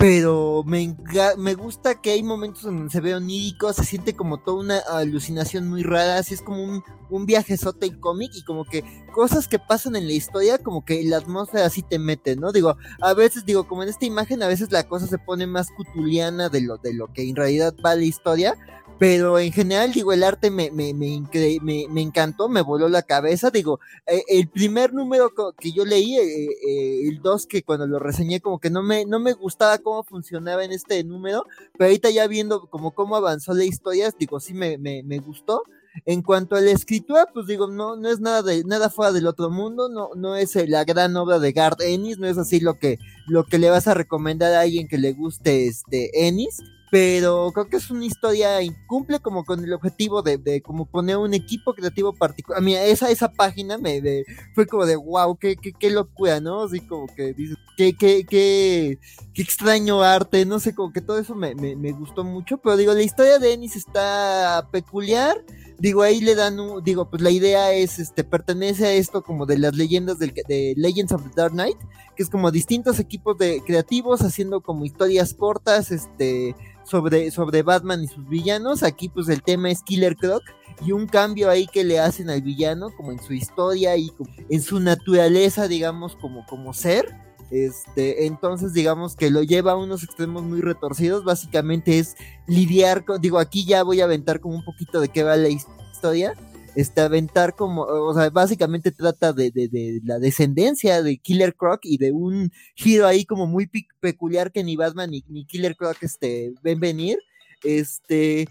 Pero 0.00 0.64
me, 0.64 0.96
me 1.36 1.52
gusta 1.52 2.00
que 2.00 2.12
hay 2.12 2.22
momentos 2.22 2.64
en 2.64 2.74
donde 2.74 2.90
se 2.90 3.02
ve 3.02 3.14
onírico, 3.14 3.70
se 3.74 3.84
siente 3.84 4.16
como 4.16 4.38
toda 4.38 4.58
una 4.62 4.78
alucinación 4.78 5.68
muy 5.68 5.82
rara, 5.82 6.16
así 6.16 6.32
es 6.32 6.40
como 6.40 6.64
un, 6.64 6.82
un 7.10 7.26
viajezote 7.26 7.84
el 7.84 8.00
cómic 8.00 8.30
y 8.34 8.42
como 8.42 8.64
que 8.64 8.82
cosas 9.12 9.46
que 9.46 9.58
pasan 9.58 9.96
en 9.96 10.06
la 10.06 10.14
historia, 10.14 10.56
como 10.56 10.86
que 10.86 11.04
la 11.04 11.18
atmósfera 11.18 11.66
así 11.66 11.82
te 11.82 11.98
mete, 11.98 12.34
¿no? 12.34 12.50
Digo, 12.50 12.78
a 13.02 13.12
veces 13.12 13.44
digo, 13.44 13.68
como 13.68 13.82
en 13.82 13.90
esta 13.90 14.06
imagen, 14.06 14.42
a 14.42 14.48
veces 14.48 14.72
la 14.72 14.88
cosa 14.88 15.06
se 15.06 15.18
pone 15.18 15.46
más 15.46 15.68
cutuliana 15.70 16.48
de 16.48 16.62
lo, 16.62 16.78
de 16.78 16.94
lo 16.94 17.12
que 17.12 17.28
en 17.28 17.36
realidad 17.36 17.74
va 17.84 17.94
la 17.94 18.04
historia. 18.04 18.56
Pero 19.00 19.38
en 19.38 19.50
general, 19.50 19.94
digo, 19.94 20.12
el 20.12 20.22
arte 20.22 20.50
me, 20.50 20.70
me, 20.70 20.92
me, 20.92 21.22
me, 21.62 22.02
encantó, 22.02 22.50
me 22.50 22.60
voló 22.60 22.86
la 22.90 23.00
cabeza. 23.00 23.50
Digo, 23.50 23.80
eh, 24.06 24.22
el 24.28 24.46
primer 24.50 24.92
número 24.92 25.32
que 25.58 25.72
yo 25.72 25.86
leí, 25.86 26.18
eh, 26.18 26.48
eh, 26.68 27.08
el 27.08 27.22
2, 27.22 27.46
que 27.46 27.62
cuando 27.62 27.86
lo 27.86 27.98
reseñé, 27.98 28.42
como 28.42 28.58
que 28.58 28.68
no 28.68 28.82
me, 28.82 29.06
no 29.06 29.18
me 29.18 29.32
gustaba 29.32 29.78
cómo 29.78 30.04
funcionaba 30.04 30.64
en 30.64 30.72
este 30.72 31.02
número. 31.02 31.46
Pero 31.78 31.86
ahorita 31.86 32.10
ya 32.10 32.26
viendo 32.26 32.68
como 32.68 32.90
cómo 32.90 33.16
avanzó 33.16 33.54
la 33.54 33.64
historia, 33.64 34.10
digo, 34.18 34.38
sí 34.38 34.52
me, 34.52 34.76
me, 34.76 35.02
me 35.02 35.18
gustó. 35.18 35.62
En 36.04 36.20
cuanto 36.20 36.54
a 36.54 36.60
la 36.60 36.70
escritura, 36.70 37.26
pues 37.32 37.46
digo, 37.46 37.68
no, 37.68 37.96
no 37.96 38.10
es 38.10 38.20
nada 38.20 38.42
de, 38.42 38.64
nada 38.64 38.90
fuera 38.90 39.12
del 39.12 39.26
otro 39.26 39.48
mundo, 39.48 39.88
no, 39.88 40.10
no 40.14 40.36
es 40.36 40.54
eh, 40.56 40.66
la 40.68 40.84
gran 40.84 41.16
obra 41.16 41.38
de 41.38 41.52
Garth 41.52 41.80
Ennis, 41.80 42.18
no 42.18 42.26
es 42.26 42.36
así 42.36 42.60
lo 42.60 42.78
que, 42.78 42.98
lo 43.26 43.44
que 43.44 43.58
le 43.58 43.70
vas 43.70 43.88
a 43.88 43.94
recomendar 43.94 44.52
a 44.52 44.60
alguien 44.60 44.88
que 44.88 44.98
le 44.98 45.14
guste 45.14 45.66
este 45.66 46.28
Ennis, 46.28 46.58
pero 46.90 47.50
creo 47.52 47.68
que 47.68 47.76
es 47.76 47.90
una 47.90 48.04
historia 48.04 48.60
y 48.62 48.70
cumple 48.86 49.20
como 49.20 49.44
con 49.44 49.62
el 49.62 49.72
objetivo 49.72 50.22
de, 50.22 50.38
de 50.38 50.60
como 50.60 50.86
poner 50.86 51.16
un 51.18 51.34
equipo 51.34 51.72
creativo 51.74 52.12
particular. 52.12 52.58
A 52.58 52.64
mí 52.64 52.74
esa, 52.74 53.10
esa 53.10 53.30
página 53.32 53.78
me 53.78 54.00
de- 54.00 54.24
fue 54.54 54.66
como 54.66 54.86
de 54.86 54.96
wow, 54.96 55.36
qué, 55.38 55.56
qué, 55.56 55.72
qué 55.72 55.90
locura, 55.90 56.40
¿no? 56.40 56.62
Así 56.64 56.80
como 56.80 57.06
que 57.14 57.32
dices, 57.32 57.56
qué, 57.76 57.94
qué, 57.96 58.24
qué, 58.28 58.98
qué 59.34 59.42
extraño 59.42 60.02
arte, 60.02 60.44
no 60.44 60.58
sé, 60.60 60.74
como 60.74 60.92
que 60.92 61.00
todo 61.00 61.18
eso 61.18 61.34
me, 61.34 61.54
me, 61.54 61.76
me 61.76 61.92
gustó 61.92 62.24
mucho, 62.24 62.58
pero 62.58 62.76
digo, 62.76 62.92
la 62.92 63.02
historia 63.02 63.38
de 63.38 63.52
Ennis 63.52 63.76
está 63.76 64.68
peculiar, 64.72 65.36
digo, 65.80 66.02
ahí 66.02 66.20
le 66.20 66.34
dan, 66.34 66.60
un, 66.60 66.84
digo, 66.84 67.08
pues 67.08 67.22
la 67.22 67.30
idea 67.30 67.72
es, 67.72 67.98
este, 67.98 68.22
pertenece 68.22 68.86
a 68.86 68.92
esto 68.92 69.22
como 69.22 69.46
de 69.46 69.58
las 69.58 69.74
leyendas 69.74 70.18
del, 70.18 70.32
de 70.46 70.74
Legends 70.76 71.12
of 71.12 71.22
the 71.22 71.30
Dark 71.34 71.52
Knight, 71.52 71.78
que 72.14 72.22
es 72.22 72.30
como 72.30 72.50
distintos 72.50 73.00
equipos 73.00 73.38
de 73.38 73.62
creativos 73.66 74.20
haciendo 74.20 74.60
como 74.60 74.84
historias 74.84 75.34
cortas, 75.34 75.90
este, 75.90 76.54
sobre, 76.84 77.30
sobre 77.30 77.62
Batman 77.62 78.04
y 78.04 78.08
sus 78.08 78.28
villanos, 78.28 78.82
aquí 78.82 79.08
pues 79.08 79.28
el 79.28 79.42
tema 79.42 79.70
es 79.70 79.82
Killer 79.82 80.16
Croc, 80.16 80.42
y 80.84 80.92
un 80.92 81.06
cambio 81.06 81.50
ahí 81.50 81.66
que 81.66 81.84
le 81.84 81.98
hacen 81.98 82.30
al 82.30 82.42
villano, 82.42 82.90
como 82.96 83.12
en 83.12 83.22
su 83.22 83.32
historia 83.32 83.96
y 83.96 84.10
en 84.48 84.62
su 84.62 84.80
naturaleza, 84.80 85.66
digamos, 85.66 86.16
como, 86.16 86.44
como 86.46 86.72
ser, 86.72 87.06
este, 87.50 88.26
entonces 88.26 88.72
digamos 88.72 89.16
que 89.16 89.30
lo 89.30 89.42
lleva 89.42 89.72
a 89.72 89.76
unos 89.76 90.02
extremos 90.02 90.42
muy 90.42 90.60
retorcidos, 90.60 91.24
básicamente 91.24 91.98
es 91.98 92.16
lidiar 92.46 93.04
con, 93.04 93.20
digo, 93.20 93.38
aquí 93.38 93.64
ya 93.64 93.82
voy 93.82 94.00
a 94.00 94.04
aventar 94.04 94.40
como 94.40 94.56
un 94.56 94.64
poquito 94.64 95.00
de 95.00 95.08
qué 95.08 95.22
va 95.22 95.36
la 95.36 95.48
historia, 95.48 96.34
este, 96.76 97.00
aventar 97.00 97.56
como, 97.56 97.82
o 97.82 98.14
sea, 98.14 98.30
básicamente 98.30 98.92
trata 98.92 99.32
de, 99.32 99.50
de, 99.50 99.68
de 99.68 100.00
la 100.04 100.18
descendencia 100.18 101.02
de 101.02 101.18
Killer 101.18 101.54
Croc 101.56 101.80
y 101.82 101.98
de 101.98 102.12
un 102.12 102.52
giro 102.76 103.06
ahí 103.06 103.24
como 103.24 103.46
muy 103.46 103.68
peculiar 104.00 104.52
que 104.52 104.62
ni 104.62 104.76
Batman 104.76 105.10
ni, 105.10 105.44
Killer 105.46 105.76
Croc 105.76 105.96
este, 106.02 106.54
ven 106.62 106.78
venir, 106.78 107.18
este, 107.64 108.48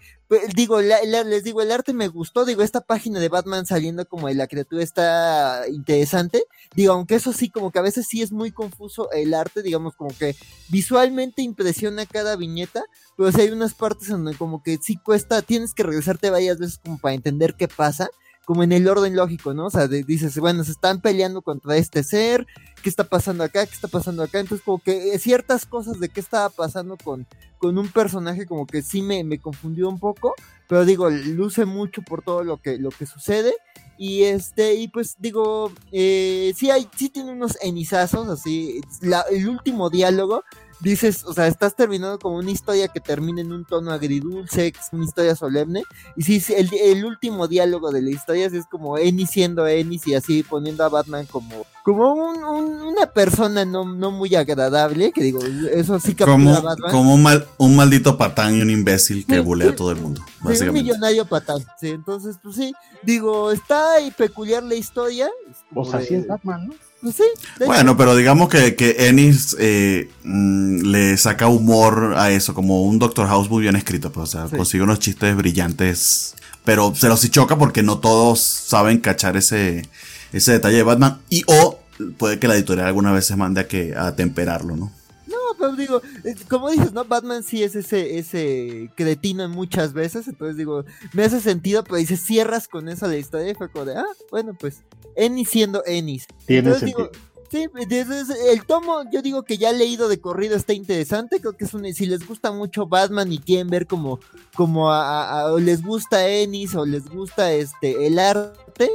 digo, 0.55 0.81
la- 0.81 1.01
les 1.23 1.43
digo, 1.43 1.61
el 1.61 1.71
arte 1.71 1.93
me 1.93 2.07
gustó, 2.07 2.45
digo, 2.45 2.61
esta 2.61 2.81
página 2.81 3.19
de 3.19 3.29
Batman 3.29 3.65
saliendo 3.65 4.05
como 4.07 4.27
de 4.27 4.35
la 4.35 4.47
criatura 4.47 4.83
está 4.83 5.63
interesante, 5.69 6.43
digo, 6.75 6.93
aunque 6.93 7.15
eso 7.15 7.33
sí, 7.33 7.49
como 7.49 7.71
que 7.71 7.79
a 7.79 7.83
veces 7.83 8.07
sí 8.07 8.21
es 8.21 8.31
muy 8.31 8.51
confuso 8.51 9.09
el 9.11 9.33
arte, 9.33 9.63
digamos, 9.63 9.95
como 9.95 10.15
que 10.17 10.35
visualmente 10.69 11.41
impresiona 11.41 12.05
cada 12.05 12.35
viñeta, 12.35 12.83
pero 13.17 13.31
sí 13.31 13.41
hay 13.41 13.49
unas 13.49 13.73
partes 13.73 14.09
donde 14.09 14.35
como 14.35 14.61
que 14.61 14.77
sí 14.81 14.97
cuesta, 14.97 15.41
tienes 15.41 15.73
que 15.73 15.83
regresarte 15.83 16.29
varias 16.29 16.59
veces 16.59 16.77
como 16.83 16.99
para 16.99 17.15
entender 17.15 17.55
qué 17.55 17.67
pasa, 17.67 18.09
como 18.49 18.63
en 18.63 18.71
el 18.71 18.87
orden 18.87 19.15
lógico, 19.15 19.53
¿no? 19.53 19.67
O 19.67 19.69
sea, 19.69 19.87
dices, 19.87 20.35
bueno, 20.39 20.63
se 20.63 20.71
están 20.71 21.01
peleando 21.01 21.43
contra 21.43 21.77
este 21.77 22.01
ser, 22.03 22.47
¿qué 22.81 22.89
está 22.89 23.03
pasando 23.03 23.43
acá? 23.43 23.63
¿Qué 23.67 23.75
está 23.75 23.87
pasando 23.87 24.23
acá? 24.23 24.39
Entonces, 24.39 24.65
como 24.65 24.79
que 24.79 25.13
eh, 25.13 25.19
ciertas 25.19 25.67
cosas 25.67 25.99
de 25.99 26.09
qué 26.09 26.19
estaba 26.19 26.49
pasando 26.49 26.97
con, 26.97 27.27
con 27.59 27.77
un 27.77 27.89
personaje 27.89 28.47
como 28.47 28.65
que 28.65 28.81
sí 28.81 29.03
me, 29.03 29.23
me 29.23 29.37
confundió 29.37 29.87
un 29.87 29.99
poco, 29.99 30.33
pero 30.67 30.83
digo, 30.83 31.11
luce 31.11 31.65
mucho 31.65 32.01
por 32.01 32.23
todo 32.23 32.43
lo 32.43 32.57
que, 32.57 32.79
lo 32.79 32.89
que 32.89 33.05
sucede. 33.05 33.53
Y 33.99 34.23
este, 34.23 34.73
y 34.73 34.87
pues 34.87 35.15
digo, 35.19 35.71
eh, 35.91 36.51
sí 36.57 36.71
hay, 36.71 36.89
sí 36.97 37.09
tiene 37.09 37.31
unos 37.31 37.55
enizazos, 37.61 38.29
así, 38.29 38.81
la- 39.01 39.25
el 39.29 39.47
último 39.47 39.91
diálogo 39.91 40.43
dices, 40.79 41.23
o 41.25 41.33
sea, 41.33 41.47
estás 41.47 41.75
terminando 41.75 42.19
como 42.19 42.37
una 42.37 42.51
historia 42.51 42.87
que 42.87 42.99
termina 42.99 43.41
en 43.41 43.51
un 43.51 43.65
tono 43.65 43.91
agridulce, 43.91 44.71
que 44.71 44.79
es 44.79 44.87
una 44.91 45.05
historia 45.05 45.35
solemne, 45.35 45.83
y 46.15 46.23
sí, 46.23 46.39
sí 46.39 46.53
el, 46.53 46.69
el, 46.73 47.05
último 47.05 47.47
diálogo 47.47 47.91
de 47.91 48.01
la 48.01 48.09
historia 48.09 48.47
es 48.47 48.65
como 48.69 48.97
Ennis 48.97 49.31
siendo 49.31 49.67
Ennis 49.67 50.07
y 50.07 50.15
así 50.15 50.43
poniendo 50.43 50.83
a 50.83 50.89
Batman 50.89 51.25
como, 51.25 51.65
como 51.83 52.13
un, 52.13 52.43
un, 52.43 52.81
una 52.81 53.07
persona 53.07 53.65
no, 53.65 53.85
no 53.85 54.11
muy 54.11 54.35
agradable, 54.35 55.11
que 55.11 55.23
digo, 55.23 55.39
eso 55.71 55.99
sí 55.99 56.15
como, 56.15 56.55
a 56.55 56.61
Batman. 56.61 56.91
Como 56.91 57.13
un, 57.13 57.23
mal, 57.23 57.47
un 57.57 57.75
maldito 57.75 58.17
patán 58.17 58.55
y 58.55 58.61
un 58.61 58.69
imbécil 58.69 59.25
que 59.25 59.39
bulea 59.39 59.71
a 59.71 59.75
todo 59.75 59.91
el 59.91 59.97
mundo. 59.97 60.21
Sí, 60.53 60.63
un 60.63 60.73
millonario 60.73 61.25
patán, 61.25 61.59
sí, 61.79 61.89
entonces, 61.89 62.37
pues 62.41 62.55
sí, 62.55 62.73
digo, 63.03 63.51
está 63.51 63.95
ahí 63.95 64.11
peculiar 64.11 64.63
la 64.63 64.75
historia. 64.75 65.29
Pues 65.73 65.93
así 65.93 66.15
es 66.15 66.27
Batman, 66.27 66.67
¿no? 66.67 66.88
Pues 67.01 67.15
sí, 67.15 67.23
bueno, 67.65 67.95
pero 67.95 68.13
digamos 68.13 68.49
que, 68.49 68.75
que 68.75 69.07
Ennis 69.07 69.55
eh, 69.57 70.09
mm, 70.23 70.81
le 70.81 71.17
saca 71.17 71.47
humor 71.47 72.15
a 72.17 72.29
eso, 72.31 72.53
como 72.53 72.83
un 72.83 72.99
Doctor 72.99 73.27
House 73.27 73.49
muy 73.49 73.61
bien 73.61 73.77
escrito, 73.77 74.11
pues, 74.11 74.29
o 74.29 74.31
sea, 74.31 74.49
sí. 74.49 74.57
consigue 74.57 74.83
unos 74.83 74.99
chistes 74.99 75.33
brillantes, 75.37 76.35
pero 76.65 76.93
se 76.93 77.07
los 77.07 77.29
choca 77.31 77.57
porque 77.57 77.83
no 77.83 77.99
todos 77.99 78.41
saben 78.41 78.99
cachar 78.99 79.37
ese, 79.37 79.87
ese 80.33 80.51
detalle 80.51 80.75
de 80.77 80.83
Batman, 80.83 81.19
y 81.29 81.43
o 81.47 81.79
puede 82.17 82.37
que 82.37 82.49
la 82.49 82.55
editorial 82.55 82.87
alguna 82.87 83.13
vez 83.13 83.25
se 83.25 83.37
mande 83.37 83.61
a, 83.61 83.67
que, 83.67 83.95
a 83.95 84.15
temperarlo, 84.15 84.75
¿no? 84.75 84.91
No, 85.29 85.37
pero 85.57 85.75
digo, 85.75 86.01
eh, 86.23 86.35
como 86.49 86.69
dices, 86.69 86.91
¿no? 86.91 87.05
Batman 87.05 87.43
sí 87.43 87.63
es 87.63 87.75
ese, 87.75 88.17
ese 88.17 88.89
cretino 88.95 89.47
muchas 89.47 89.93
veces, 89.93 90.27
entonces 90.27 90.57
digo, 90.57 90.85
me 91.13 91.23
hace 91.23 91.39
sentido, 91.39 91.83
pero 91.83 91.97
dices, 91.97 92.19
cierras 92.21 92.67
con 92.67 92.89
eso 92.89 93.07
la 93.07 93.17
historia 93.17 93.51
y 93.51 93.55
fue 93.55 93.69
como 93.69 93.85
de, 93.85 93.97
ah, 93.97 94.05
bueno, 94.31 94.55
pues, 94.59 94.83
Ennis 95.15 95.49
siendo 95.49 95.83
Ennis. 95.85 96.25
Tiene 96.45 96.69
entonces 96.69 96.79
sentido. 96.79 97.09
digo, 97.09 97.29
Sí, 97.51 97.63
entonces 97.63 98.29
el 98.51 98.63
tomo, 98.63 99.09
yo 99.11 99.23
digo 99.23 99.41
que 99.41 99.57
ya 99.57 99.71
leído 99.71 100.07
de 100.07 100.21
corrido 100.21 100.55
está 100.55 100.73
interesante. 100.73 101.39
Creo 101.39 101.53
que 101.53 101.65
es 101.65 101.73
un. 101.73 101.83
Si 101.93 102.05
les 102.05 102.27
gusta 102.27 102.51
mucho 102.51 102.85
Batman 102.85 103.33
y 103.33 103.39
quieren 103.39 103.69
ver 103.69 103.87
como, 103.87 104.19
como 104.55 104.91
a, 104.91 105.23
a, 105.23 105.41
a, 105.41 105.53
o 105.53 105.59
les 105.59 105.81
gusta 105.81 106.27
Ennis 106.27 106.75
o 106.75 106.85
les 106.85 107.09
gusta 107.09 107.51
este 107.51 108.05
el 108.05 108.19
arte, 108.19 108.91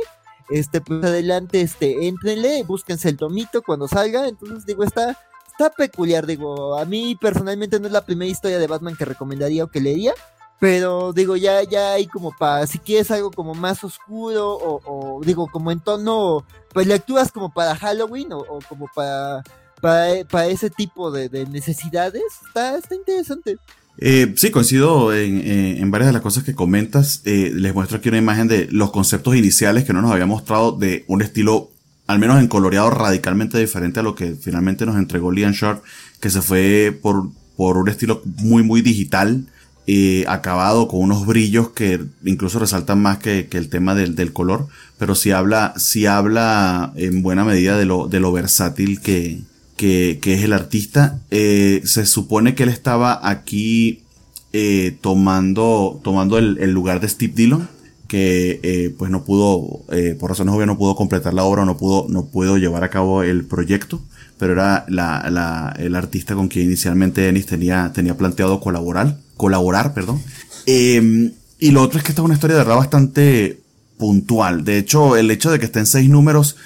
este, 0.51 0.81
pues 0.81 1.03
adelante, 1.05 1.63
este, 1.63 2.07
entrenle, 2.07 2.63
búsquense 2.63 3.09
el 3.09 3.17
tomito 3.17 3.63
cuando 3.63 3.89
salga. 3.89 4.29
Entonces, 4.29 4.65
digo, 4.67 4.85
está, 4.85 5.19
está 5.57 5.71
peculiar. 5.71 6.27
Digo, 6.27 6.77
a 6.79 6.85
mí 6.85 7.17
personalmente 7.21 7.81
no 7.81 7.87
es 7.87 7.93
la 7.93 8.05
primera 8.05 8.31
historia 8.31 8.59
de 8.59 8.67
Batman 8.67 8.97
que 8.97 9.05
recomendaría 9.05 9.65
o 9.65 9.69
que 9.69 9.81
leería. 9.81 10.13
Pero 10.61 11.13
digo, 11.13 11.37
ya, 11.37 11.63
ya 11.63 11.93
hay 11.93 12.07
como 12.07 12.33
para, 12.39 12.67
si 12.67 12.79
quieres 12.79 13.11
algo 13.11 13.31
como 13.31 13.55
más 13.55 13.83
oscuro 13.85 14.57
o, 14.57 15.21
digo, 15.25 15.49
como 15.49 15.71
en 15.73 15.81
tono, 15.81 16.47
pues 16.73 16.87
lecturas 16.87 17.33
como 17.33 17.53
para 17.53 17.77
Halloween 17.77 18.33
o, 18.33 18.61
como 18.69 18.89
para, 18.95 19.43
para, 19.81 20.47
ese 20.47 20.71
tipo 20.71 21.11
de, 21.11 21.29
de 21.29 21.45
necesidades, 21.47 22.23
está, 22.47 22.79
interesante. 22.95 23.59
Eh, 23.99 24.33
sí, 24.37 24.51
coincido 24.51 25.15
en, 25.15 25.91
varias 25.91 26.09
de 26.09 26.15
las 26.15 26.23
cosas 26.23 26.45
que 26.45 26.55
comentas. 26.55 27.21
Eh, 27.25 27.51
les 27.55 27.75
muestro 27.75 27.99
aquí 27.99 28.09
una 28.09 28.19
imagen 28.19 28.49
de 28.49 28.69
los 28.71 28.91
conceptos 28.91 29.37
iniciales 29.37 29.85
que 29.85 29.93
no 29.93 30.03
nos 30.03 30.13
había 30.13 30.27
mostrado 30.27 30.73
de 30.73 31.05
un 31.09 31.21
estilo, 31.21 31.73
al 32.07 32.19
menos 32.19 32.41
en 32.41 32.49
coloreado, 32.49 32.91
radicalmente 32.91 33.59
diferente 33.59 34.01
a 34.01 34.03
lo 34.03 34.15
que 34.15 34.35
finalmente 34.35 34.87
nos 34.87 34.97
entregó 34.97 35.33
Liam 35.33 35.53
Sharp, 35.53 35.83
que 36.21 36.31
se 36.31 36.43
fue 36.43 36.99
por, 37.01 37.31
por 37.57 37.77
un 37.79 37.89
estilo 37.89 38.23
muy, 38.25 38.63
muy 38.63 38.83
digital 38.83 39.47
eh, 39.87 40.25
acabado 40.29 40.89
con 40.89 41.01
unos 41.01 41.27
brillos 41.27 41.69
que 41.71 42.01
incluso 42.25 42.59
resaltan 42.59 43.03
más 43.03 43.19
que, 43.19 43.49
que 43.49 43.59
el 43.59 43.69
tema 43.69 43.95
del, 43.95 44.17
del, 44.17 44.33
color, 44.33 44.67
pero 44.97 45.15
sí 45.15 45.31
habla, 45.31 45.75
sí 45.77 46.07
habla 46.07 46.95
en 46.97 47.23
buena 47.23 47.45
medida 47.45 47.77
de 47.77 47.85
lo, 47.85 48.09
de 48.09 48.19
lo 48.19 48.33
versátil 48.33 49.03
que, 49.03 49.41
que, 49.77 50.19
que 50.23 50.35
es 50.35 50.43
el 50.43 50.55
artista. 50.55 51.21
Eh, 51.31 51.83
se 51.85 52.07
supone 52.07 52.55
que 52.55 52.63
él 52.63 52.71
estaba 52.71 53.29
aquí 53.29 54.01
eh, 54.55 54.97
tomando, 55.03 56.01
tomando 56.03 56.39
el, 56.39 56.57
el, 56.61 56.71
lugar 56.71 57.01
de 57.01 57.09
Steve 57.11 57.35
Dillon, 57.37 57.69
que 58.15 58.61
eh, 58.63 58.95
pues 58.97 59.11
no 59.11 59.25
pudo, 59.25 59.83
eh, 59.91 60.17
por 60.19 60.31
razones 60.31 60.55
obvias 60.55 60.69
no 60.69 60.79
pudo 60.79 60.95
completar 60.95 61.35
la 61.35 61.43
obra, 61.43 61.65
no 61.65 61.77
pudo, 61.77 62.07
no 62.09 62.27
pudo 62.27 62.59
llevar 62.59 62.85
a 62.85 62.91
cabo 62.91 63.25
el 63.25 63.45
proyecto 63.45 64.01
pero 64.39 64.53
era 64.53 64.85
la, 64.89 65.29
la, 65.31 65.75
el 65.79 65.95
artista 65.95 66.35
con 66.35 66.49
quien 66.49 66.67
inicialmente 66.67 67.29
Ennis 67.29 67.47
tenía, 67.47 67.93
tenía 67.93 68.17
planteado 68.17 68.61
colaborar, 68.61 69.19
colaborar, 69.37 69.95
perdón. 69.95 70.23
Eh, 70.67 71.33
y 71.59 71.71
lo 71.71 71.83
otro 71.83 71.99
es 71.99 72.05
que 72.05 72.13
esta 72.13 72.23
es 72.23 72.27
una 72.27 72.35
historia 72.35 72.57
de 72.57 72.63
verdad 72.63 72.77
bastante 72.77 73.61
puntual. 73.97 74.65
De 74.65 74.79
hecho, 74.79 75.17
el 75.17 75.31
hecho 75.31 75.51
de 75.51 75.59
que 75.59 75.67
estén 75.67 75.87
seis 75.87 76.11
números, 76.11 76.57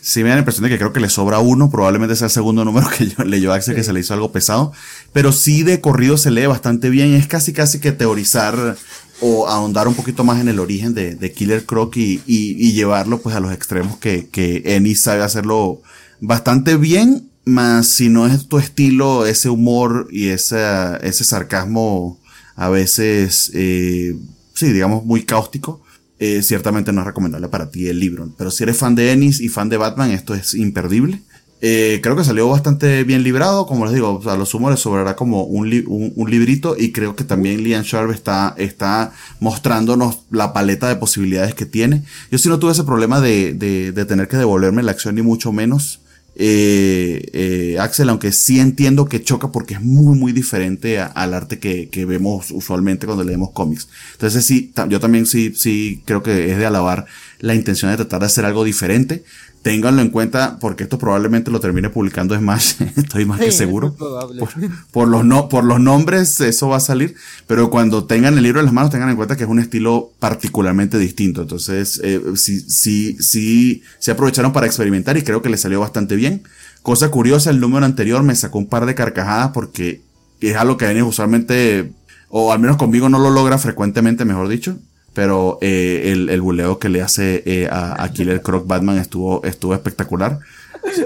sí 0.00 0.22
me 0.22 0.28
da 0.28 0.36
la 0.36 0.40
impresión 0.40 0.64
de 0.64 0.70
que 0.70 0.78
creo 0.78 0.92
que 0.92 1.00
le 1.00 1.08
sobra 1.08 1.40
uno, 1.40 1.70
probablemente 1.70 2.14
sea 2.14 2.26
el 2.26 2.30
segundo 2.30 2.64
número 2.64 2.88
que 2.96 3.08
yo, 3.08 3.24
leyó 3.24 3.52
Axel, 3.52 3.74
sí. 3.74 3.76
que 3.80 3.84
se 3.84 3.92
le 3.92 4.00
hizo 4.00 4.14
algo 4.14 4.32
pesado, 4.32 4.72
pero 5.12 5.32
sí 5.32 5.62
de 5.62 5.80
corrido 5.80 6.16
se 6.16 6.30
lee 6.30 6.46
bastante 6.46 6.90
bien, 6.90 7.14
es 7.14 7.26
casi 7.26 7.52
casi 7.52 7.80
que 7.80 7.92
teorizar 7.92 8.76
o 9.20 9.48
ahondar 9.48 9.88
un 9.88 9.94
poquito 9.94 10.24
más 10.24 10.40
en 10.40 10.48
el 10.48 10.58
origen 10.58 10.94
de, 10.94 11.14
de 11.14 11.32
Killer 11.32 11.64
Croc 11.64 11.96
y, 11.96 12.22
y, 12.26 12.56
y, 12.58 12.72
llevarlo 12.72 13.20
pues 13.20 13.34
a 13.34 13.40
los 13.40 13.52
extremos 13.52 13.96
que, 13.98 14.28
que 14.28 14.62
Ennis 14.64 15.00
sabe 15.00 15.22
hacerlo 15.22 15.80
bastante 16.20 16.76
bien, 16.76 17.30
más 17.44 17.86
si 17.86 18.08
no 18.08 18.26
es 18.26 18.48
tu 18.48 18.58
estilo, 18.58 19.24
ese 19.26 19.48
humor 19.48 20.08
y 20.10 20.28
ese, 20.28 20.58
ese 21.02 21.24
sarcasmo 21.24 22.18
a 22.56 22.68
veces, 22.68 23.50
eh, 23.54 24.16
sí, 24.54 24.72
digamos, 24.72 25.04
muy 25.04 25.24
cáustico, 25.24 25.82
eh, 26.18 26.42
ciertamente 26.42 26.92
no 26.92 27.02
es 27.02 27.06
recomendable 27.06 27.48
para 27.48 27.70
ti 27.70 27.88
el 27.88 28.00
libro. 28.00 28.34
Pero 28.36 28.50
si 28.50 28.62
eres 28.64 28.78
fan 28.78 28.94
de 28.94 29.12
Ennis 29.12 29.40
y 29.40 29.48
fan 29.48 29.68
de 29.68 29.76
Batman, 29.76 30.10
esto 30.10 30.34
es 30.34 30.54
imperdible. 30.54 31.22
Eh, 31.62 32.00
creo 32.02 32.14
que 32.16 32.24
salió 32.24 32.48
bastante 32.48 33.02
bien 33.04 33.22
librado, 33.22 33.66
como 33.66 33.86
les 33.86 33.94
digo, 33.94 34.20
a 34.26 34.36
lo 34.36 34.44
sumo 34.44 34.74
sobrará 34.76 35.16
como 35.16 35.44
un, 35.44 35.70
li 35.70 35.84
un, 35.86 36.12
un, 36.14 36.30
librito 36.30 36.76
y 36.78 36.92
creo 36.92 37.16
que 37.16 37.24
también 37.24 37.64
Liam 37.64 37.82
Sharp 37.82 38.10
está, 38.10 38.54
está 38.58 39.12
mostrándonos 39.40 40.20
la 40.30 40.52
paleta 40.52 40.88
de 40.88 40.96
posibilidades 40.96 41.54
que 41.54 41.64
tiene. 41.64 42.02
Yo 42.30 42.36
sí 42.36 42.50
no 42.50 42.58
tuve 42.58 42.72
ese 42.72 42.84
problema 42.84 43.22
de, 43.22 43.54
de, 43.54 43.92
de 43.92 44.04
tener 44.04 44.28
que 44.28 44.36
devolverme 44.36 44.82
la 44.82 44.92
acción 44.92 45.14
ni 45.14 45.22
mucho 45.22 45.50
menos 45.50 46.00
eh, 46.38 47.30
eh, 47.32 47.78
Axel, 47.80 48.10
aunque 48.10 48.30
sí 48.30 48.60
entiendo 48.60 49.06
que 49.06 49.22
choca 49.22 49.50
porque 49.50 49.74
es 49.74 49.80
muy, 49.80 50.18
muy 50.18 50.32
diferente 50.32 50.98
al 50.98 51.32
arte 51.32 51.58
que, 51.58 51.88
que, 51.88 52.04
vemos 52.04 52.50
usualmente 52.50 53.06
cuando 53.06 53.24
leemos 53.24 53.52
cómics. 53.52 53.88
Entonces 54.12 54.44
sí, 54.44 54.70
yo 54.90 55.00
también 55.00 55.24
sí, 55.24 55.54
sí 55.56 56.02
creo 56.04 56.22
que 56.22 56.52
es 56.52 56.58
de 56.58 56.66
alabar 56.66 57.06
la 57.40 57.54
intención 57.54 57.90
de 57.90 57.96
tratar 57.96 58.20
de 58.20 58.26
hacer 58.26 58.44
algo 58.44 58.64
diferente. 58.64 59.24
Ténganlo 59.66 60.00
en 60.00 60.10
cuenta 60.10 60.58
porque 60.60 60.84
esto 60.84 60.96
probablemente 60.96 61.50
lo 61.50 61.58
termine 61.58 61.90
publicando 61.90 62.38
Smash, 62.38 62.74
estoy 62.96 63.24
más 63.24 63.40
sí, 63.40 63.46
que 63.46 63.50
seguro. 63.50 63.94
Por, 63.94 64.48
por, 64.92 65.08
los 65.08 65.24
no, 65.24 65.48
por 65.48 65.64
los 65.64 65.80
nombres 65.80 66.40
eso 66.40 66.68
va 66.68 66.76
a 66.76 66.80
salir, 66.80 67.16
pero 67.48 67.68
cuando 67.68 68.04
tengan 68.04 68.36
el 68.38 68.44
libro 68.44 68.60
en 68.60 68.66
las 68.66 68.72
manos 68.72 68.92
tengan 68.92 69.10
en 69.10 69.16
cuenta 69.16 69.36
que 69.36 69.42
es 69.42 69.50
un 69.50 69.58
estilo 69.58 70.12
particularmente 70.20 71.00
distinto. 71.00 71.42
Entonces, 71.42 72.00
eh, 72.04 72.20
sí, 72.36 72.60
sí, 72.60 73.16
sí, 73.18 73.82
se 73.98 74.12
aprovecharon 74.12 74.52
para 74.52 74.66
experimentar 74.68 75.16
y 75.16 75.24
creo 75.24 75.42
que 75.42 75.48
les 75.48 75.62
salió 75.62 75.80
bastante 75.80 76.14
bien. 76.14 76.44
Cosa 76.82 77.10
curiosa, 77.10 77.50
el 77.50 77.58
número 77.58 77.84
anterior 77.86 78.22
me 78.22 78.36
sacó 78.36 78.58
un 78.58 78.68
par 78.68 78.86
de 78.86 78.94
carcajadas 78.94 79.50
porque 79.50 80.00
es 80.42 80.54
algo 80.54 80.76
que 80.76 81.02
usualmente, 81.02 81.92
o 82.28 82.52
al 82.52 82.60
menos 82.60 82.76
conmigo 82.76 83.08
no 83.08 83.18
lo 83.18 83.30
logra 83.30 83.58
frecuentemente, 83.58 84.24
mejor 84.24 84.46
dicho 84.46 84.78
pero 85.16 85.56
eh, 85.62 86.12
el, 86.12 86.28
el 86.28 86.42
buleo 86.42 86.78
que 86.78 86.90
le 86.90 87.00
hace 87.00 87.42
eh, 87.46 87.68
a, 87.72 88.04
a, 88.04 88.12
Killer 88.12 88.42
Croc 88.42 88.66
Batman 88.66 88.98
estuvo, 88.98 89.42
estuvo 89.44 89.72
espectacular. 89.72 90.40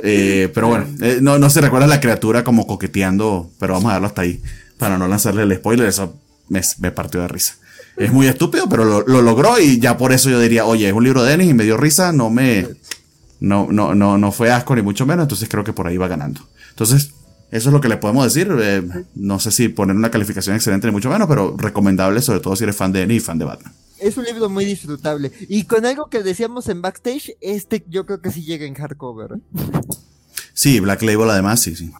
Eh, 0.02 0.50
pero 0.52 0.66
bueno, 0.66 0.86
eh, 1.00 1.20
no, 1.22 1.38
no 1.38 1.48
se 1.48 1.60
recuerda 1.60 1.86
la 1.86 2.00
criatura 2.00 2.42
como 2.42 2.66
coqueteando, 2.66 3.48
pero 3.60 3.74
vamos 3.74 3.90
a 3.90 3.92
darlo 3.92 4.08
hasta 4.08 4.22
ahí, 4.22 4.42
para 4.78 4.98
no 4.98 5.06
lanzarle 5.06 5.44
el 5.44 5.54
spoiler, 5.54 5.86
eso 5.86 6.16
me, 6.48 6.90
partió 6.90 7.20
de 7.20 7.28
risa. 7.28 7.54
Es 7.96 8.12
muy 8.12 8.26
estúpido, 8.26 8.68
pero 8.68 8.84
lo, 8.84 9.02
lo, 9.02 9.22
logró 9.22 9.60
y 9.60 9.78
ya 9.78 9.96
por 9.96 10.12
eso 10.12 10.28
yo 10.28 10.40
diría, 10.40 10.64
oye, 10.64 10.88
es 10.88 10.92
un 10.92 11.04
libro 11.04 11.22
de 11.22 11.30
Dennis 11.30 11.50
y 11.50 11.54
me 11.54 11.62
dio 11.62 11.76
risa, 11.76 12.10
no 12.10 12.30
me, 12.30 12.66
no, 13.38 13.68
no, 13.70 13.94
no, 13.94 14.18
no 14.18 14.32
fue 14.32 14.50
asco 14.50 14.74
ni 14.74 14.82
mucho 14.82 15.06
menos, 15.06 15.22
entonces 15.22 15.48
creo 15.48 15.62
que 15.62 15.72
por 15.72 15.86
ahí 15.86 15.96
va 15.96 16.08
ganando. 16.08 16.40
Entonces, 16.70 17.12
eso 17.52 17.68
es 17.68 17.72
lo 17.72 17.80
que 17.80 17.88
le 17.88 17.96
podemos 17.96 18.24
decir. 18.24 18.52
No 19.14 19.38
sé 19.38 19.52
si 19.52 19.68
poner 19.68 19.94
una 19.94 20.10
calificación 20.10 20.56
excelente 20.56 20.88
ni 20.88 20.92
mucho 20.92 21.10
menos, 21.10 21.28
pero 21.28 21.54
recomendable, 21.56 22.20
sobre 22.22 22.40
todo 22.40 22.56
si 22.56 22.64
eres 22.64 22.74
fan 22.74 22.90
de 22.90 23.00
Dennis 23.00 23.18
y 23.18 23.24
fan 23.24 23.38
de 23.38 23.44
Batman 23.44 23.72
es 24.00 24.16
un 24.16 24.24
libro 24.24 24.48
muy 24.48 24.64
disfrutable. 24.64 25.32
Y 25.48 25.64
con 25.64 25.86
algo 25.86 26.08
que 26.08 26.22
decíamos 26.22 26.68
en 26.68 26.82
backstage, 26.82 27.36
este 27.40 27.84
yo 27.88 28.06
creo 28.06 28.20
que 28.20 28.30
sí 28.30 28.44
llega 28.44 28.66
en 28.66 28.74
hardcover. 28.74 29.32
¿eh? 29.32 29.60
Sí, 30.52 30.80
Black 30.80 31.02
Label 31.02 31.30
además, 31.30 31.60
sí, 31.60 31.74
sí. 31.74 31.90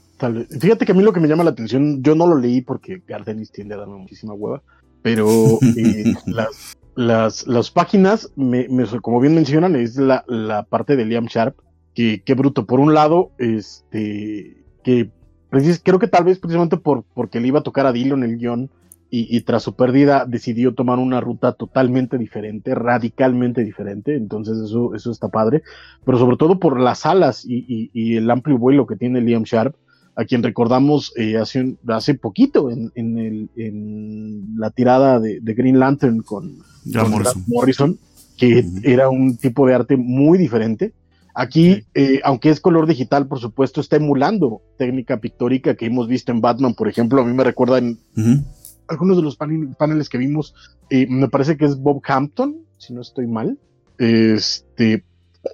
Fíjate 0.61 0.85
que 0.85 0.93
a 0.93 0.95
mí 0.95 1.03
lo 1.03 1.13
que 1.13 1.21
me 1.21 1.29
llama 1.29 1.45
la 1.45 1.51
atención, 1.51 2.03
yo 2.03 2.15
no 2.15 2.27
lo 2.27 2.37
leí 2.37 2.61
porque 2.61 3.03
Gardenis 3.07 3.51
tiende 3.51 3.75
a 3.75 3.79
darme 3.79 3.97
muchísima 3.97 4.35
hueva, 4.35 4.63
pero 5.03 5.27
eh, 5.77 6.13
las, 6.27 6.77
las, 6.95 7.47
las, 7.47 7.71
páginas, 7.71 8.31
me, 8.37 8.69
me, 8.69 8.85
como 9.01 9.21
bien 9.21 9.35
mencionan, 9.35 9.77
es 9.77 9.97
la, 9.97 10.25
la 10.29 10.65
parte 10.65 10.97
de 10.97 11.07
Liam 11.07 11.27
Sharp, 11.27 11.57
que, 11.95 12.23
que 12.23 12.35
bruto. 12.35 12.67
Por 12.67 12.81
un 12.81 12.93
lado, 12.93 13.31
este, 13.39 14.63
que 14.85 15.11
creo 15.83 15.99
que 15.99 16.09
tal 16.09 16.25
vez 16.25 16.39
precisamente 16.39 16.77
por, 16.77 17.05
porque 17.15 17.41
le 17.41 17.49
iba 17.49 17.61
a 17.61 17.65
tocar 17.65 17.87
a 17.87 17.93
Dillon 17.93 18.23
el 18.23 18.37
guion, 18.37 18.71
y, 19.11 19.37
y, 19.37 19.41
tras 19.41 19.63
su 19.65 19.75
pérdida 19.75 20.25
decidió 20.27 20.75
tomar 20.75 20.99
una 20.99 21.21
ruta 21.21 21.53
totalmente 21.53 22.17
diferente, 22.17 22.75
radicalmente 22.75 23.65
diferente, 23.65 24.15
entonces 24.15 24.59
eso, 24.59 24.95
eso 24.95 25.11
está 25.11 25.29
padre, 25.29 25.63
pero 26.05 26.17
sobre 26.19 26.37
todo 26.37 26.59
por 26.61 26.79
las 26.79 27.05
alas 27.07 27.45
y, 27.45 27.65
y, 27.69 27.91
y 27.93 28.17
el 28.17 28.31
amplio 28.31 28.57
vuelo 28.57 28.87
que 28.87 28.97
tiene 28.97 29.21
Liam 29.21 29.43
Sharp, 29.43 29.75
a 30.17 30.25
quien 30.25 30.43
recordamos 30.43 31.13
eh, 31.17 31.37
hace, 31.39 31.77
hace 31.89 32.15
poquito 32.15 32.71
en, 32.71 32.93
en, 32.95 33.19
el, 33.19 33.49
en 33.57 34.59
la 34.59 34.71
tirada 34.71 35.19
de, 35.19 35.41
de 35.41 35.55
Green 35.55 35.79
Lantern 35.79 36.23
con, 36.23 36.59
con 36.93 37.11
Morrison. 37.11 37.45
Morrison, 37.47 37.99
que 38.37 38.65
era 38.83 39.09
un 39.09 39.37
tipo 39.37 39.67
de 39.67 39.75
arte 39.75 39.97
muy 39.97 40.39
diferente. 40.39 40.93
Aquí, 41.35 41.75
Sí. 41.75 41.85
eh, 41.95 42.21
aunque 42.25 42.51
es 42.51 42.61
color 42.61 42.87
digital, 42.87 43.29
por 43.29 43.39
supuesto, 43.39 43.81
está 43.81 43.97
emulando 43.97 44.63
técnica 44.77 45.21
pictórica 45.21 45.75
que 45.75 45.87
hemos 45.87 46.09
visto 46.09 46.33
en 46.33 46.41
Batman, 46.41 46.75
por 46.75 46.89
ejemplo. 46.89 47.23
A 47.23 47.25
mí 47.25 47.33
me 47.33 47.45
recuerda 47.45 47.79
en 47.79 47.99
Ujú. 48.17 48.43
Algunos 48.91 49.17
de 49.17 49.23
los 49.23 49.37
panel- 49.37 49.75
paneles 49.79 50.09
que 50.09 50.19
vimos, 50.19 50.55
eh, 50.91 51.07
me 51.09 51.29
parece 51.29 51.57
que 51.57 51.65
es 51.65 51.79
Bob 51.81 52.03
Hampton, 52.07 52.57
si 52.77 52.93
no 52.93 53.01
estoy 53.01 53.27
mal. 53.27 53.59
Este, 53.99 55.05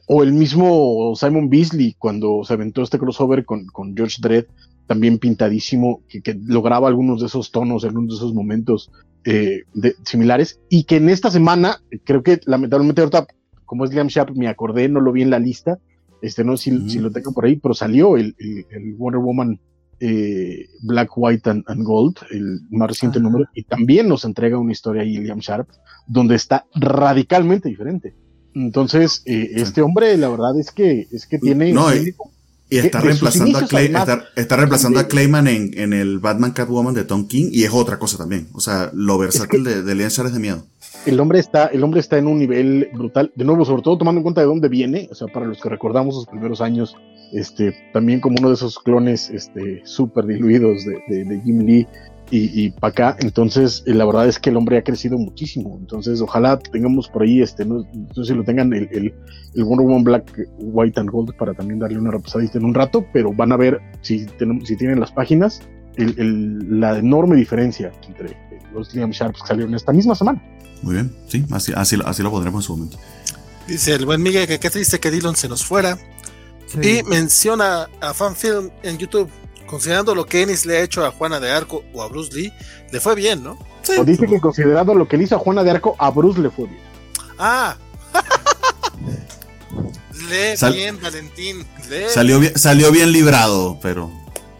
o 0.08 0.22
el 0.22 0.32
mismo 0.32 1.12
Simon 1.16 1.48
Beasley 1.50 1.94
cuando 1.98 2.42
se 2.44 2.54
aventó 2.54 2.82
este 2.82 2.98
crossover 2.98 3.44
con, 3.44 3.66
con 3.66 3.96
George 3.96 4.16
Dredd, 4.20 4.46
también 4.86 5.18
pintadísimo, 5.18 6.02
que, 6.08 6.22
que 6.22 6.34
lograba 6.46 6.88
algunos 6.88 7.20
de 7.20 7.26
esos 7.26 7.50
tonos, 7.50 7.84
algunos 7.84 8.08
de 8.10 8.14
esos 8.16 8.34
momentos 8.34 8.90
eh, 9.24 9.62
de- 9.74 9.94
similares. 10.04 10.60
Y 10.68 10.84
que 10.84 10.96
en 10.96 11.08
esta 11.08 11.30
semana, 11.30 11.80
creo 12.04 12.22
que 12.22 12.40
lamentablemente 12.46 13.00
ahorita, 13.02 13.26
como 13.64 13.84
es 13.84 13.92
Liam 13.92 14.06
Sharp, 14.06 14.36
me 14.36 14.46
acordé, 14.48 14.88
no 14.88 15.00
lo 15.00 15.10
vi 15.12 15.22
en 15.22 15.30
la 15.30 15.40
lista, 15.40 15.78
este, 16.22 16.44
no 16.44 16.56
sé 16.56 16.70
si, 16.70 16.88
si 16.90 16.98
lo 17.00 17.10
tengo 17.10 17.32
por 17.32 17.44
ahí, 17.44 17.56
pero 17.56 17.74
salió 17.74 18.16
el, 18.16 18.34
el- 18.38 18.64
el 18.70 18.94
Wonder 18.94 19.20
Woman 19.20 19.58
eh, 20.00 20.66
Black, 20.82 21.10
White 21.16 21.50
and, 21.50 21.64
and 21.66 21.82
Gold, 21.84 22.16
el 22.30 22.60
más 22.70 22.88
reciente 22.88 23.18
Ajá. 23.18 23.28
número, 23.28 23.48
y 23.54 23.62
también 23.62 24.08
nos 24.08 24.24
entrega 24.24 24.58
una 24.58 24.72
historia 24.72 25.02
ahí, 25.02 25.16
Liam 25.18 25.38
Sharp, 25.40 25.68
donde 26.06 26.34
está 26.36 26.66
radicalmente 26.74 27.68
diferente. 27.68 28.14
Entonces, 28.54 29.22
eh, 29.26 29.50
este 29.56 29.82
hombre, 29.82 30.16
la 30.16 30.28
verdad 30.28 30.58
es 30.58 30.70
que, 30.70 31.06
es 31.12 31.26
que 31.26 31.38
tiene, 31.38 31.72
No, 31.72 31.88
Y 31.94 32.78
está 32.78 32.98
de 33.00 33.04
reemplazando, 33.08 33.44
a, 33.58 33.60
inicios, 33.60 33.70
Clay- 33.70 33.84
además, 33.94 34.08
está, 34.08 34.40
está 34.40 34.56
reemplazando 34.56 34.98
a 34.98 35.02
de- 35.04 35.08
Clayman 35.08 35.46
en, 35.46 35.78
en 35.78 35.92
el 35.92 36.18
Batman 36.18 36.50
Catwoman 36.52 36.94
de 36.94 37.04
Tom 37.04 37.26
King 37.28 37.50
y 37.52 37.62
es 37.64 37.70
otra 37.72 37.98
cosa 37.98 38.16
también. 38.18 38.48
O 38.54 38.60
sea, 38.60 38.90
lo 38.94 39.18
versátil 39.18 39.62
de, 39.62 39.82
de 39.82 39.94
Liam 39.94 40.08
Sharp 40.10 40.28
es 40.28 40.34
de 40.34 40.40
miedo. 40.40 40.66
el 41.04 41.20
hombre 41.20 41.38
está, 41.38 41.66
el 41.66 41.84
hombre 41.84 42.00
está 42.00 42.18
en 42.18 42.26
un 42.26 42.38
nivel 42.38 42.88
brutal. 42.94 43.30
De 43.36 43.44
nuevo, 43.44 43.64
sobre 43.64 43.82
todo 43.82 43.98
tomando 43.98 44.18
en 44.18 44.22
cuenta 44.24 44.40
de 44.40 44.46
dónde 44.48 44.68
viene, 44.68 45.08
o 45.12 45.14
sea, 45.14 45.28
para 45.28 45.46
los 45.46 45.60
que 45.60 45.68
recordamos 45.68 46.14
sus 46.16 46.26
primeros 46.26 46.60
años, 46.60 46.96
este, 47.32 47.74
también 47.92 48.20
como 48.20 48.36
uno 48.38 48.48
de 48.48 48.54
esos 48.54 48.78
clones, 48.78 49.30
este, 49.30 49.82
súper 49.84 50.26
diluidos 50.26 50.84
de, 50.84 50.98
de, 51.08 51.24
de 51.24 51.40
Jim 51.42 51.60
Lee 51.60 51.86
y, 52.30 52.64
y 52.66 52.70
para 52.70 52.90
acá. 52.90 53.16
Entonces, 53.20 53.82
eh, 53.86 53.94
la 53.94 54.04
verdad 54.04 54.28
es 54.28 54.38
que 54.38 54.50
el 54.50 54.56
hombre 54.56 54.78
ha 54.78 54.82
crecido 54.82 55.16
muchísimo. 55.18 55.76
Entonces, 55.80 56.20
ojalá 56.20 56.58
tengamos 56.58 57.08
por 57.08 57.22
ahí, 57.22 57.40
este, 57.42 57.64
no, 57.64 57.84
no 57.94 58.14
sé 58.14 58.24
si 58.24 58.34
lo 58.34 58.44
tengan 58.44 58.72
el, 58.72 58.88
el, 58.92 59.14
el 59.54 59.64
Wonder 59.64 59.86
Woman 59.86 60.04
Black, 60.04 60.48
White 60.58 61.00
and 61.00 61.10
Gold 61.10 61.36
para 61.36 61.54
también 61.54 61.78
darle 61.78 61.98
una 61.98 62.10
repasadita 62.10 62.58
en 62.58 62.64
un 62.64 62.74
rato, 62.74 63.04
pero 63.12 63.32
van 63.32 63.52
a 63.52 63.56
ver 63.56 63.80
si, 64.02 64.26
tenemos, 64.38 64.66
si 64.68 64.76
tienen 64.76 65.00
las 65.00 65.12
páginas. 65.12 65.60
El, 65.96 66.14
el, 66.18 66.78
la 66.80 66.98
enorme 66.98 67.36
diferencia 67.36 67.90
entre 68.06 68.36
los 68.74 68.94
Liam 68.94 69.12
Sharps 69.12 69.40
que 69.40 69.46
salieron 69.48 69.74
esta 69.74 69.94
misma 69.94 70.14
semana. 70.14 70.42
Muy 70.82 70.92
bien, 70.92 71.10
sí, 71.26 71.42
así, 71.50 71.72
así, 71.74 71.96
lo- 71.96 72.06
así 72.06 72.22
lo 72.22 72.30
pondremos 72.30 72.64
en 72.64 72.66
su 72.66 72.76
momento. 72.76 72.98
Dice 73.66 73.94
el 73.94 74.04
buen 74.04 74.22
Miguel 74.22 74.46
que 74.46 74.58
qué 74.58 74.68
triste 74.68 75.00
que 75.00 75.10
Dillon 75.10 75.36
se 75.36 75.48
nos 75.48 75.64
fuera. 75.64 75.96
Sí. 76.66 76.98
Y 76.98 77.02
menciona 77.04 77.88
a 78.00 78.12
Fanfilm 78.14 78.70
en 78.82 78.98
YouTube. 78.98 79.30
Considerando 79.66 80.14
lo 80.14 80.26
que 80.26 80.42
Ennis 80.42 80.64
le 80.66 80.78
ha 80.78 80.82
hecho 80.82 81.04
a 81.04 81.10
Juana 81.10 81.40
de 81.40 81.50
Arco 81.50 81.82
o 81.92 82.02
a 82.02 82.08
Bruce 82.08 82.32
Lee, 82.34 82.52
le 82.92 83.00
fue 83.00 83.14
bien, 83.16 83.42
¿no? 83.42 83.58
Sí. 83.82 83.92
O 83.98 84.04
dice 84.04 84.26
que 84.26 84.40
considerando 84.40 84.94
lo 84.94 85.08
que 85.08 85.16
le 85.16 85.24
hizo 85.24 85.34
a 85.36 85.38
Juana 85.38 85.64
de 85.64 85.70
Arco, 85.72 85.96
a 85.98 86.10
Bruce 86.10 86.40
le 86.40 86.50
fue 86.50 86.66
bien. 86.66 86.80
Ah. 87.38 87.76
Lee 90.30 90.56
Sal- 90.56 90.72
bien, 90.72 91.00
Valentín. 91.00 91.66
Lee. 91.90 92.04
Salió 92.08 92.40
bien, 92.40 92.56
salió 92.58 92.90
bien 92.90 93.12
librado, 93.12 93.78
pero 93.82 94.10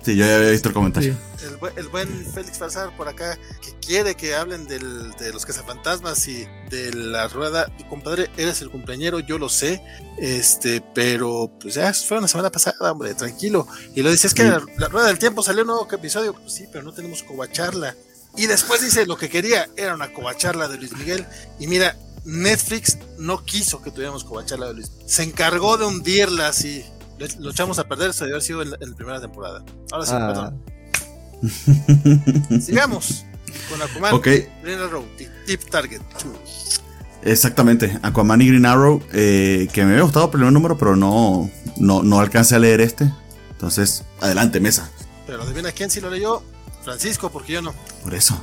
sí, 0.03 0.17
yo 0.17 0.27
ya 0.27 0.37
había 0.37 0.51
visto 0.51 0.69
el 0.69 0.75
comentario. 0.75 1.17
El, 1.47 1.59
bu- 1.59 1.73
el 1.77 1.89
buen 1.89 2.09
Félix 2.33 2.59
Farsar 2.59 2.95
por 2.97 3.09
acá, 3.09 3.39
que 3.63 3.73
quiere 3.87 4.15
que 4.15 4.35
hablen 4.35 4.67
del, 4.67 5.13
de 5.13 5.33
los 5.33 5.47
cazafantasmas 5.47 6.27
y 6.29 6.47
de 6.71 6.93
la 6.93 7.29
rueda. 7.29 7.67
Mi 7.79 7.85
compadre, 7.89 8.31
eres 8.37 8.61
el 8.63 8.71
cumpleañero, 8.71 9.21
yo 9.21 9.39
lo 9.39 9.49
sé. 9.49 9.83
Este, 10.19 10.81
pero 10.95 11.51
pues 11.61 11.75
ya 11.75 11.93
fue 11.95 12.19
una 12.19 12.29
semana 12.29 12.51
pasada, 12.51 12.93
hombre, 12.93 13.15
tranquilo. 13.15 13.67
Y 13.95 14.03
lo 14.03 14.11
dice, 14.11 14.27
es 14.27 14.35
que 14.35 14.43
Sí. 14.43 14.49
la, 14.49 14.63
la 14.79 14.89
rueda 14.89 15.07
del 15.07 15.19
tiempo 15.19 15.43
salió 15.43 15.63
un 15.63 15.69
nuevo 15.69 15.89
episodio. 15.91 16.35
Pues 16.35 16.53
sí, 16.53 16.67
pero 16.71 16.85
no 16.85 16.93
tenemos 16.93 17.23
covacharla. 17.23 17.95
Y 18.37 18.47
después 18.47 18.83
dice, 18.83 19.07
lo 19.07 19.17
que 19.17 19.29
quería 19.31 19.69
era 19.77 19.95
una 19.95 20.13
covacharla 20.13 20.69
de 20.69 20.77
Luis 20.79 20.93
Miguel. 20.97 21.25
Y 21.59 21.67
mira, 21.69 21.97
Netflix 22.25 22.99
no 23.19 23.45
quiso 23.45 23.81
que 23.83 23.91
tuviéramos 23.91 24.25
covacharla 24.25 24.67
de 24.69 24.75
Luis. 24.75 24.91
Se 25.07 25.23
encargó 25.23 25.77
de 25.79 25.87
hundirla 25.87 26.49
así. 26.49 26.85
Lo 27.39 27.51
echamos 27.51 27.79
a 27.79 27.85
perder, 27.89 28.11
eso 28.11 28.25
debe 28.25 28.35
haber 28.35 28.43
sido 28.43 28.61
en 28.61 28.71
la, 28.73 28.77
en 28.81 28.91
la 28.91 28.97
primera 28.97 29.21
temporada. 29.21 29.65
Ahora 29.91 30.05
sí, 30.05 30.13
Ah, 30.15 30.27
perdón. 30.27 30.63
Sigamos 32.61 33.25
con 33.71 33.83
Aquaman, 33.83 34.15
ok, 34.15 34.29
Green 34.63 34.81
Arrow, 34.81 35.05
Deep, 35.19 35.31
Deep 35.47 35.71
Target 35.71 36.01
2. 36.25 36.83
exactamente. 37.25 37.99
Aquaman 38.03 38.43
y 38.43 38.49
Green 38.49 38.67
Arrow, 38.67 39.03
eh, 39.13 39.69
que 39.73 39.85
me 39.85 39.93
había 39.93 40.03
gustado 40.03 40.27
el 40.27 40.31
primer 40.31 40.53
número, 40.53 40.77
pero 40.79 40.97
no, 40.97 41.51
no, 41.77 42.03
no 42.03 42.21
alcancé 42.21 42.57
a 42.57 42.59
leer 42.59 42.81
este. 42.81 43.11
Entonces, 43.53 44.05
adelante, 44.21 44.61
mesa. 44.61 44.91
Pero 45.27 45.43
adivina 45.43 45.73
quién 45.73 45.91
sí 45.91 46.01
lo 46.01 46.11
leyó. 46.11 46.43
Francisco, 46.85 47.31
porque 47.31 47.55
yo 47.55 47.63
no. 47.63 47.75
Por 48.03 48.15
eso. 48.15 48.41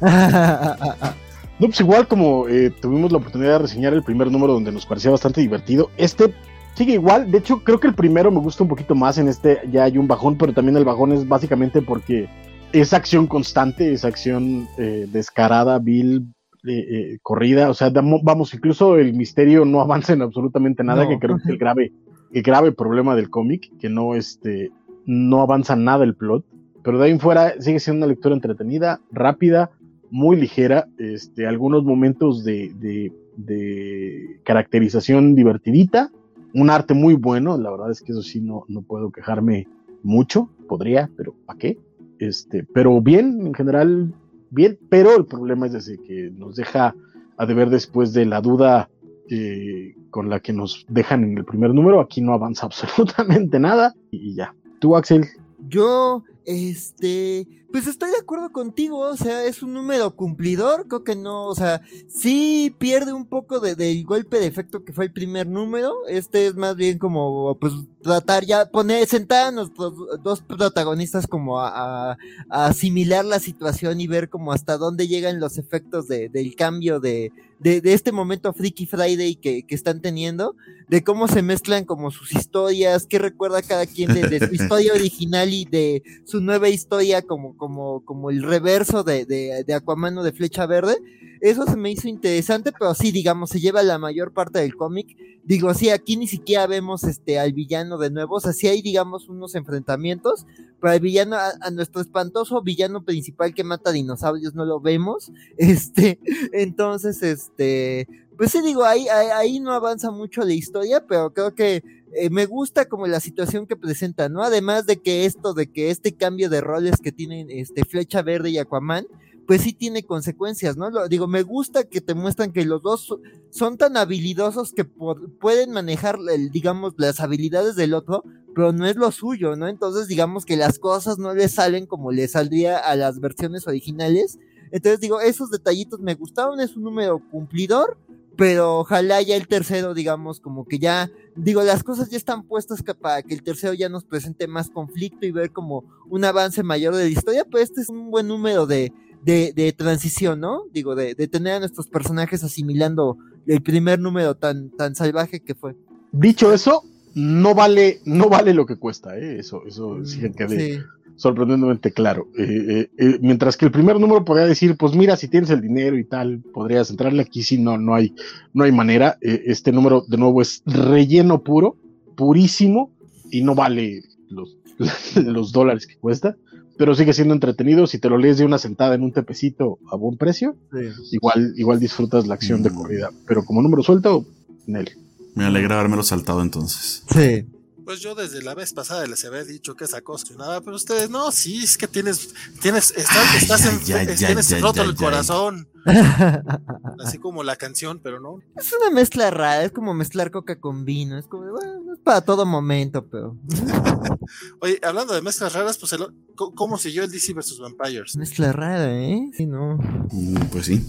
No, 1.58 1.68
pues 1.68 1.80
igual 1.80 2.06
como 2.06 2.48
eh, 2.48 2.70
tuvimos 2.70 3.10
la 3.10 3.16
oportunidad 3.16 3.52
de 3.52 3.58
reseñar 3.60 3.94
el 3.94 4.02
primer 4.02 4.30
número 4.30 4.52
donde 4.52 4.70
nos 4.72 4.84
parecía 4.84 5.10
bastante 5.10 5.40
divertido, 5.40 5.90
este 5.96 6.34
sigue 6.76 6.92
igual. 6.94 7.30
De 7.30 7.38
hecho, 7.38 7.64
creo 7.64 7.80
que 7.80 7.88
el 7.88 7.94
primero 7.94 8.30
me 8.30 8.40
gusta 8.40 8.62
un 8.62 8.68
poquito 8.68 8.94
más. 8.94 9.18
En 9.18 9.28
este 9.28 9.60
ya 9.70 9.84
hay 9.84 9.98
un 9.98 10.06
bajón, 10.06 10.36
pero 10.36 10.52
también 10.52 10.76
el 10.76 10.84
bajón 10.84 11.12
es 11.12 11.26
básicamente 11.26 11.82
porque 11.82 12.28
es 12.72 12.92
acción 12.92 13.26
constante, 13.26 13.92
es 13.92 14.04
acción 14.04 14.68
eh, 14.78 15.08
descarada, 15.10 15.78
vil, 15.78 16.28
eh, 16.66 16.86
eh, 16.90 17.18
corrida. 17.22 17.70
O 17.70 17.74
sea, 17.74 17.90
vamos, 17.90 18.54
incluso 18.54 18.98
el 18.98 19.14
misterio 19.14 19.64
no 19.64 19.80
avanza 19.80 20.12
en 20.12 20.22
absolutamente 20.22 20.84
nada, 20.84 21.04
No. 21.04 21.08
que 21.08 21.18
creo 21.18 21.36
que 21.36 21.42
es 21.44 21.48
el 21.48 21.58
grave, 21.58 21.92
el 22.32 22.42
grave 22.42 22.72
problema 22.72 23.16
del 23.16 23.30
cómic, 23.30 23.70
que 23.78 23.88
no, 23.88 24.14
este, 24.14 24.70
no 25.06 25.40
avanza 25.40 25.76
nada 25.76 26.04
el 26.04 26.14
plot. 26.14 26.44
Pero 26.82 26.98
de 26.98 27.06
ahí 27.06 27.10
en 27.10 27.20
fuera 27.20 27.54
sigue 27.60 27.80
siendo 27.80 28.04
una 28.04 28.12
lectura 28.12 28.34
entretenida, 28.34 29.00
rápida, 29.10 29.70
muy 30.10 30.36
ligera, 30.36 30.86
este, 30.98 31.46
algunos 31.46 31.82
momentos 31.82 32.44
de, 32.44 32.72
de, 32.76 33.12
de 33.36 34.40
caracterización 34.44 35.34
divertidita, 35.34 36.10
un 36.56 36.70
arte 36.70 36.94
muy 36.94 37.14
bueno, 37.14 37.58
la 37.58 37.70
verdad 37.70 37.90
es 37.90 38.00
que 38.00 38.12
eso 38.12 38.22
sí 38.22 38.40
no, 38.40 38.64
no 38.68 38.80
puedo 38.80 39.10
quejarme 39.10 39.68
mucho, 40.02 40.48
podría, 40.66 41.10
pero 41.14 41.34
¿para 41.44 41.58
qué? 41.58 41.78
Este, 42.18 42.64
pero 42.64 43.02
bien, 43.02 43.46
en 43.46 43.52
general, 43.52 44.14
bien, 44.50 44.78
pero 44.88 45.14
el 45.16 45.26
problema 45.26 45.66
es 45.66 45.74
ese 45.74 45.98
que 45.98 46.30
nos 46.34 46.56
deja 46.56 46.94
a 47.36 47.46
deber 47.46 47.68
después 47.68 48.14
de 48.14 48.24
la 48.24 48.40
duda 48.40 48.88
eh, 49.28 49.94
con 50.08 50.30
la 50.30 50.40
que 50.40 50.54
nos 50.54 50.86
dejan 50.88 51.24
en 51.24 51.36
el 51.36 51.44
primer 51.44 51.74
número, 51.74 52.00
aquí 52.00 52.22
no 52.22 52.32
avanza 52.32 52.64
absolutamente 52.66 53.58
nada 53.58 53.94
y, 54.10 54.30
y 54.30 54.34
ya. 54.34 54.54
Tú, 54.78 54.96
Axel, 54.96 55.26
Yo, 55.68 56.24
este, 56.46 57.46
pues 57.72 57.86
estoy 57.86 58.10
de 58.10 58.16
acuerdo 58.18 58.50
contigo, 58.52 58.98
o 59.00 59.16
sea, 59.16 59.44
es 59.44 59.62
un 59.62 59.72
número 59.74 60.14
cumplidor, 60.16 60.86
creo 60.88 61.04
que 61.04 61.16
no, 61.16 61.46
o 61.46 61.54
sea, 61.54 61.82
sí 62.08 62.74
pierde 62.78 63.12
un 63.12 63.26
poco 63.26 63.60
de, 63.60 63.74
del 63.74 64.04
golpe 64.04 64.38
de 64.38 64.46
efecto 64.46 64.84
que 64.84 64.92
fue 64.92 65.06
el 65.06 65.12
primer 65.12 65.46
número, 65.46 65.92
este 66.08 66.46
es 66.46 66.54
más 66.54 66.76
bien 66.76 66.98
como, 66.98 67.56
pues, 67.60 67.72
tratar 68.02 68.44
ya, 68.44 68.66
poner, 68.70 69.06
sentar 69.08 69.48
a 69.48 69.50
nuestros 69.52 69.94
dos 70.22 70.40
protagonistas 70.42 71.26
como 71.26 71.58
a, 71.60 72.12
a- 72.12 72.16
a 72.48 72.66
asimilar 72.66 73.24
la 73.24 73.40
situación 73.40 74.00
y 74.00 74.06
ver 74.06 74.28
como 74.30 74.52
hasta 74.52 74.76
dónde 74.78 75.08
llegan 75.08 75.40
los 75.40 75.58
efectos 75.58 76.06
de, 76.08 76.28
del 76.28 76.54
cambio 76.54 77.00
de, 77.00 77.32
de, 77.58 77.80
de 77.80 77.92
este 77.94 78.12
momento 78.12 78.52
Freaky 78.52 78.86
Friday 78.86 79.34
que, 79.36 79.64
que 79.64 79.74
están 79.74 80.00
teniendo, 80.00 80.54
de 80.88 81.02
cómo 81.02 81.26
se 81.26 81.42
mezclan 81.42 81.84
como 81.84 82.12
sus 82.12 82.32
historias, 82.32 83.06
qué 83.06 83.18
recuerda 83.18 83.60
cada 83.62 83.86
quien 83.86 84.14
de, 84.14 84.28
de 84.28 84.46
su 84.46 84.54
historia 84.62 84.92
original 84.92 85.52
y 85.52 85.64
de 85.64 86.02
su 86.24 86.40
nueva 86.40 86.68
historia 86.68 87.22
como, 87.22 87.55
como, 87.56 88.04
como 88.04 88.30
el 88.30 88.42
reverso 88.42 89.04
de, 89.04 89.24
de, 89.24 89.64
de 89.64 90.22
de 90.22 90.32
Flecha 90.32 90.66
Verde. 90.66 90.96
Eso 91.40 91.64
se 91.66 91.76
me 91.76 91.90
hizo 91.90 92.08
interesante, 92.08 92.72
pero 92.72 92.94
sí, 92.94 93.12
digamos, 93.12 93.50
se 93.50 93.60
lleva 93.60 93.82
la 93.82 93.98
mayor 93.98 94.32
parte 94.32 94.60
del 94.60 94.74
cómic. 94.74 95.16
Digo, 95.44 95.72
sí, 95.74 95.90
aquí 95.90 96.16
ni 96.16 96.26
siquiera 96.26 96.66
vemos 96.66 97.04
este 97.04 97.38
al 97.38 97.52
villano 97.52 97.98
de 97.98 98.10
nuevo, 98.10 98.36
o 98.36 98.40
sea, 98.40 98.52
sí 98.52 98.66
hay, 98.66 98.82
digamos, 98.82 99.28
unos 99.28 99.54
enfrentamientos, 99.54 100.46
pero 100.80 100.92
al 100.92 101.00
villano, 101.00 101.36
a, 101.36 101.70
nuestro 101.70 102.00
espantoso 102.00 102.62
villano 102.62 103.04
principal 103.04 103.54
que 103.54 103.64
mata 103.64 103.92
dinosaurios 103.92 104.54
no 104.54 104.64
lo 104.64 104.80
vemos. 104.80 105.30
Este, 105.58 106.18
entonces, 106.52 107.22
este, 107.22 108.08
pues 108.36 108.52
sí 108.52 108.60
digo, 108.62 108.84
ahí, 108.84 109.06
ahí 109.08 109.60
no 109.60 109.72
avanza 109.72 110.10
mucho 110.10 110.42
la 110.42 110.52
historia, 110.52 111.06
pero 111.06 111.32
creo 111.32 111.54
que 111.54 111.82
eh, 112.14 112.30
me 112.30 112.46
gusta 112.46 112.86
como 112.86 113.06
la 113.06 113.20
situación 113.20 113.66
que 113.66 113.76
presenta, 113.76 114.28
¿no? 114.28 114.42
Además 114.42 114.86
de 114.86 114.96
que 114.98 115.24
esto, 115.26 115.54
de 115.54 115.70
que 115.70 115.90
este 115.90 116.12
cambio 116.14 116.48
de 116.48 116.60
roles 116.60 116.96
que 117.02 117.12
tienen 117.12 117.50
este 117.50 117.84
Flecha 117.84 118.22
Verde 118.22 118.50
y 118.50 118.58
Aquaman, 118.58 119.06
pues 119.46 119.62
sí 119.62 119.72
tiene 119.72 120.02
consecuencias, 120.02 120.76
¿no? 120.76 120.90
Lo, 120.90 121.08
digo, 121.08 121.28
me 121.28 121.42
gusta 121.42 121.84
que 121.84 122.00
te 122.00 122.14
muestran 122.14 122.52
que 122.52 122.64
los 122.64 122.82
dos 122.82 123.02
so- 123.02 123.20
son 123.50 123.76
tan 123.78 123.96
habilidosos 123.96 124.72
que 124.72 124.84
pueden 124.84 125.70
manejar, 125.72 126.18
el, 126.32 126.50
digamos, 126.50 126.94
las 126.96 127.20
habilidades 127.20 127.76
del 127.76 127.94
otro, 127.94 128.24
pero 128.54 128.72
no 128.72 128.86
es 128.86 128.96
lo 128.96 129.10
suyo, 129.12 129.54
¿no? 129.54 129.68
Entonces 129.68 130.08
digamos 130.08 130.44
que 130.44 130.56
las 130.56 130.78
cosas 130.78 131.18
no 131.18 131.34
le 131.34 131.48
salen 131.48 131.86
como 131.86 132.10
le 132.10 132.26
saldría 132.26 132.78
a 132.78 132.96
las 132.96 133.20
versiones 133.20 133.66
originales. 133.66 134.38
Entonces 134.72 134.98
digo, 135.00 135.20
esos 135.20 135.50
detallitos 135.50 136.00
me 136.00 136.14
gustaron, 136.14 136.58
es 136.60 136.74
un 136.76 136.82
número 136.84 137.20
cumplidor, 137.30 137.98
pero 138.36 138.78
ojalá 138.78 139.22
ya 139.22 139.36
el 139.36 139.48
tercero, 139.48 139.94
digamos, 139.94 140.40
como 140.40 140.66
que 140.66 140.78
ya, 140.78 141.10
digo, 141.34 141.62
las 141.62 141.82
cosas 141.82 142.10
ya 142.10 142.16
están 142.16 142.42
puestas 142.42 142.82
para 143.00 143.22
que 143.22 143.34
el 143.34 143.42
tercero 143.42 143.72
ya 143.74 143.88
nos 143.88 144.04
presente 144.04 144.46
más 144.46 144.70
conflicto 144.70 145.26
y 145.26 145.30
ver 145.30 145.52
como 145.52 145.84
un 146.08 146.24
avance 146.24 146.62
mayor 146.62 146.94
de 146.94 147.04
la 147.04 147.10
historia, 147.10 147.44
pues 147.50 147.64
este 147.64 147.80
es 147.80 147.88
un 147.88 148.10
buen 148.10 148.28
número 148.28 148.66
de, 148.66 148.92
de, 149.24 149.52
de 149.54 149.72
transición, 149.72 150.40
¿no? 150.40 150.64
Digo, 150.72 150.94
de, 150.94 151.14
de, 151.14 151.28
tener 151.28 151.54
a 151.54 151.60
nuestros 151.60 151.88
personajes 151.88 152.44
asimilando 152.44 153.16
el 153.46 153.62
primer 153.62 153.98
número 153.98 154.36
tan, 154.36 154.70
tan 154.70 154.94
salvaje 154.94 155.40
que 155.40 155.54
fue. 155.54 155.74
Dicho 156.12 156.52
eso, 156.52 156.84
no 157.14 157.54
vale, 157.54 158.00
no 158.04 158.28
vale 158.28 158.52
lo 158.52 158.66
que 158.66 158.76
cuesta, 158.76 159.18
¿eh? 159.18 159.38
Eso, 159.38 159.62
eso 159.66 160.04
sí 160.04 160.20
que 160.20 160.32
quede 160.32 160.74
sí. 160.74 160.82
Sorprendentemente 161.16 161.92
claro. 161.92 162.28
Eh, 162.38 162.44
eh, 162.44 162.90
eh, 162.98 163.18
mientras 163.20 163.56
que 163.56 163.64
el 163.64 163.72
primer 163.72 163.98
número 163.98 164.24
podría 164.24 164.46
decir, 164.46 164.76
pues 164.76 164.94
mira, 164.94 165.16
si 165.16 165.28
tienes 165.28 165.50
el 165.50 165.60
dinero 165.60 165.98
y 165.98 166.04
tal, 166.04 166.42
podrías 166.52 166.90
entrarle 166.90 167.22
aquí, 167.22 167.42
sí, 167.42 167.58
no, 167.58 167.78
no 167.78 167.94
hay, 167.94 168.14
no 168.52 168.64
hay 168.64 168.72
manera. 168.72 169.18
este 169.20 169.72
número, 169.72 170.04
de 170.06 170.16
nuevo, 170.16 170.42
es 170.42 170.62
relleno 170.66 171.42
puro, 171.42 171.76
purísimo, 172.16 172.90
y 173.30 173.42
no 173.42 173.54
vale 173.54 174.02
los, 174.28 174.56
los 175.16 175.52
dólares 175.52 175.86
que 175.86 175.96
cuesta 175.96 176.36
pero 176.78 176.94
sigue 176.94 177.14
siendo 177.14 177.32
entretenido. 177.32 177.86
Si 177.86 177.98
te 177.98 178.10
lo 178.10 178.18
lees 178.18 178.36
de 178.36 178.44
una 178.44 178.58
sentada 178.58 178.94
en 178.94 179.02
un 179.02 179.10
tepecito 179.10 179.78
a 179.90 179.96
buen 179.96 180.18
precio, 180.18 180.56
sí. 180.70 181.16
igual, 181.16 181.54
igual 181.56 181.80
disfrutas 181.80 182.26
la 182.26 182.34
acción 182.34 182.60
mm. 182.60 182.62
de 182.64 182.70
corrida. 182.70 183.10
Pero 183.26 183.46
como 183.46 183.62
número 183.62 183.82
suelto, 183.82 184.26
Nel. 184.66 184.90
Me 185.34 185.46
alegra 185.46 185.78
haberme 185.78 186.02
saltado 186.02 186.42
entonces. 186.42 187.02
Sí. 187.08 187.46
Pues 187.86 188.00
yo 188.00 188.16
desde 188.16 188.42
la 188.42 188.56
vez 188.56 188.72
pasada 188.72 189.06
les 189.06 189.24
había 189.24 189.44
dicho 189.44 189.76
que 189.76 189.84
esa 189.84 190.00
cosa 190.00 190.34
nada, 190.36 190.60
pero 190.60 190.74
ustedes 190.74 191.08
no, 191.08 191.30
sí, 191.30 191.62
es 191.62 191.78
que 191.78 191.86
tienes, 191.86 192.34
tienes, 192.60 192.90
estás, 192.90 193.16
ay, 193.16 193.38
estás 193.38 193.64
en, 193.64 193.80
ya, 193.84 194.02
ya, 194.02 194.26
tienes 194.26 194.48
ya, 194.48 194.58
roto 194.58 194.82
el 194.82 194.96
corazón. 194.96 195.68
Así 197.04 197.18
como 197.18 197.44
la 197.44 197.54
canción, 197.54 198.00
pero 198.02 198.18
no. 198.18 198.40
Es 198.56 198.72
una 198.72 198.90
mezcla 198.90 199.30
rara, 199.30 199.64
es 199.64 199.70
como 199.70 199.94
mezclar 199.94 200.32
coca 200.32 200.58
con 200.58 200.84
vino, 200.84 201.16
es 201.16 201.26
como, 201.26 201.44
bueno, 201.52 201.92
es 201.92 202.00
para 202.00 202.22
todo 202.22 202.44
momento, 202.44 203.06
pero. 203.06 203.36
Oye, 204.60 204.80
hablando 204.82 205.14
de 205.14 205.22
mezclas 205.22 205.52
raras, 205.52 205.78
pues, 205.78 205.92
el, 205.92 206.08
¿cómo 206.34 206.78
siguió 206.78 207.04
el 207.04 207.10
DC 207.12 207.34
vs 207.34 207.60
Vampires? 207.60 208.16
Mezcla 208.16 208.52
rara, 208.52 208.92
¿eh? 208.98 209.30
Sí, 209.36 209.46
no. 209.46 209.78
Mm, 210.10 210.46
pues 210.50 210.66
sí. 210.66 210.84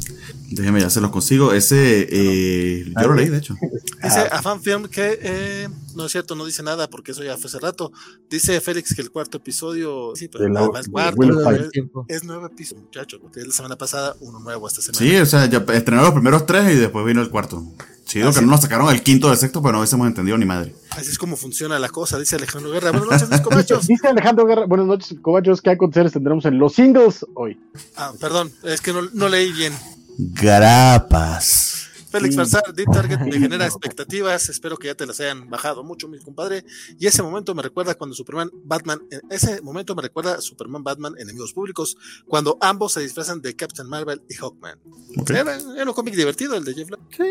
Déjeme 0.50 0.82
ya 0.82 0.90
se 0.90 1.02
los 1.02 1.12
consigo. 1.12 1.54
Ese, 1.54 2.08
eh, 2.10 2.92
yo 3.00 3.08
lo 3.08 3.14
leí, 3.14 3.30
de 3.30 3.38
hecho. 3.38 3.56
Dice 4.02 4.20
a 4.32 4.42
fanfilm 4.42 4.88
que, 4.88 5.20
eh, 5.22 5.70
no 5.96 6.06
es 6.06 6.12
cierto, 6.12 6.36
no 6.36 6.46
dice 6.46 6.64
nada, 6.64 6.87
porque 6.90 7.12
eso 7.12 7.24
ya 7.24 7.38
fue 7.38 7.48
hace 7.48 7.60
rato. 7.60 7.92
Dice 8.30 8.60
Félix 8.62 8.94
que 8.94 9.02
el 9.02 9.12
cuarto 9.12 9.38
episodio, 9.38 10.14
sí, 10.16 10.28
pero 10.28 10.48
la, 10.50 10.68
más 10.70 10.88
cuarto, 10.88 11.52
es, 11.52 11.70
es 12.08 12.24
nueve 12.24 12.48
episodios, 12.48 12.86
muchachos, 12.86 13.20
porque 13.22 13.42
la 13.42 13.54
semana 13.54 13.78
pasada 13.78 14.16
uno 14.22 14.40
nuevo 14.40 14.68
esta 14.68 14.82
semana. 14.82 15.00
Sí, 15.00 15.18
o 15.18 15.26
sea, 15.26 15.46
ya 15.46 15.60
estrenó 15.74 16.02
los 16.02 16.14
primeros 16.14 16.46
tres 16.46 16.74
y 16.74 16.76
después 16.76 17.06
vino 17.06 17.22
el 17.22 17.30
cuarto. 17.30 17.64
Chido, 18.08 18.32
que 18.32 18.40
no 18.40 18.48
nos 18.48 18.62
sacaron 18.62 18.90
el 18.90 19.04
quinto 19.04 19.28
del 19.28 19.38
sexto, 19.38 19.62
pero 19.62 19.74
no 19.74 19.80
hubiésemos 19.80 20.08
entendido 20.08 20.38
ni 20.38 20.46
madre. 20.46 20.74
Así 20.92 21.10
es 21.12 21.18
como 21.18 21.36
funciona 21.36 21.78
la 21.78 21.90
cosa, 21.90 22.18
dice 22.18 22.38
Alejandro 22.38 22.72
Guerra. 22.72 22.92
Buenas 22.92 23.10
noches, 23.10 23.30
mis 23.30 23.42
cobachos. 23.42 23.88
Dice 23.88 24.08
Alejandro 24.08 24.46
Guerra, 24.46 24.66
buenas 24.66 24.88
noches, 24.88 25.18
cobachos. 25.22 25.62
¿Qué 25.62 25.72
aconteceres 25.72 26.14
tendremos 26.14 26.46
en 26.46 26.58
los 26.58 26.74
singles 26.74 27.26
hoy? 27.34 27.60
Ah, 27.98 28.14
perdón, 28.20 28.52
es 28.64 28.80
que 28.80 28.94
no, 28.94 29.02
no 29.14 29.28
leí 29.28 29.52
bien. 29.52 29.74
Grapas. 30.18 31.77
Félix 32.18 32.36
Farsar, 32.36 32.74
Deep 32.74 32.92
Target 32.92 33.20
me 33.20 33.32
genera 33.40 33.66
expectativas. 33.66 34.50
Espero 34.50 34.78
que 34.78 34.88
ya 34.88 34.96
te 34.96 35.06
las 35.06 35.20
hayan 35.20 35.50
bajado 35.50 35.84
mucho, 35.84 36.08
mi 36.08 36.20
compadre. 36.20 36.64
Y 37.00 37.08
ese 37.08 37.22
momento 37.22 37.54
me 37.54 37.62
recuerda 37.62 37.96
cuando 37.96 38.16
Superman, 38.16 38.50
Batman, 38.64 39.00
ese 39.30 39.62
momento 39.62 39.96
me 39.96 40.02
recuerda 40.02 40.36
a 40.36 40.42
Superman, 40.42 40.84
Batman, 40.84 41.14
enemigos 41.18 41.54
públicos, 41.54 41.98
cuando 42.28 42.58
ambos 42.62 42.94
se 42.94 43.02
disfrazan 43.02 43.42
de 43.42 43.56
Captain 43.56 43.88
Marvel 43.88 44.22
y 44.30 44.34
Hawkman. 44.36 44.80
Okay. 45.18 45.38
Era, 45.38 45.58
era, 45.76 45.86
un 45.86 45.94
cómic 45.94 46.16
divertido 46.16 46.56
el 46.56 46.64
de 46.64 46.74
Jeff 46.74 46.88
Black. 46.88 47.02
Sí. 47.16 47.24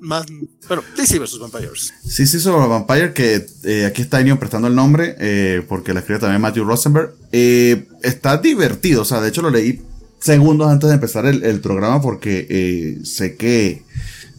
Más, 0.00 0.26
bueno, 0.68 0.82
DC 0.96 1.18
vs 1.18 1.38
Vampires. 1.38 1.94
Sí, 2.06 2.26
sí, 2.26 2.40
sobre 2.40 2.66
Vampire, 2.66 3.12
que 3.14 3.46
eh, 3.62 3.86
aquí 3.86 4.02
está 4.02 4.20
Inion 4.20 4.38
prestando 4.38 4.68
el 4.68 4.74
nombre, 4.74 5.16
eh, 5.18 5.64
porque 5.68 5.94
la 5.94 6.00
escribe 6.00 6.20
también 6.20 6.42
Matthew 6.42 6.64
Rosenberg. 6.64 7.14
Eh, 7.32 7.88
está 8.02 8.36
divertido, 8.36 9.02
o 9.02 9.04
sea, 9.04 9.20
de 9.20 9.28
hecho 9.28 9.40
lo 9.40 9.50
leí 9.50 9.80
segundos 10.24 10.70
antes 10.70 10.88
de 10.88 10.94
empezar 10.94 11.26
el, 11.26 11.44
el 11.44 11.60
programa 11.60 12.00
porque 12.00 12.46
eh, 12.48 13.04
sé 13.04 13.36
que 13.36 13.82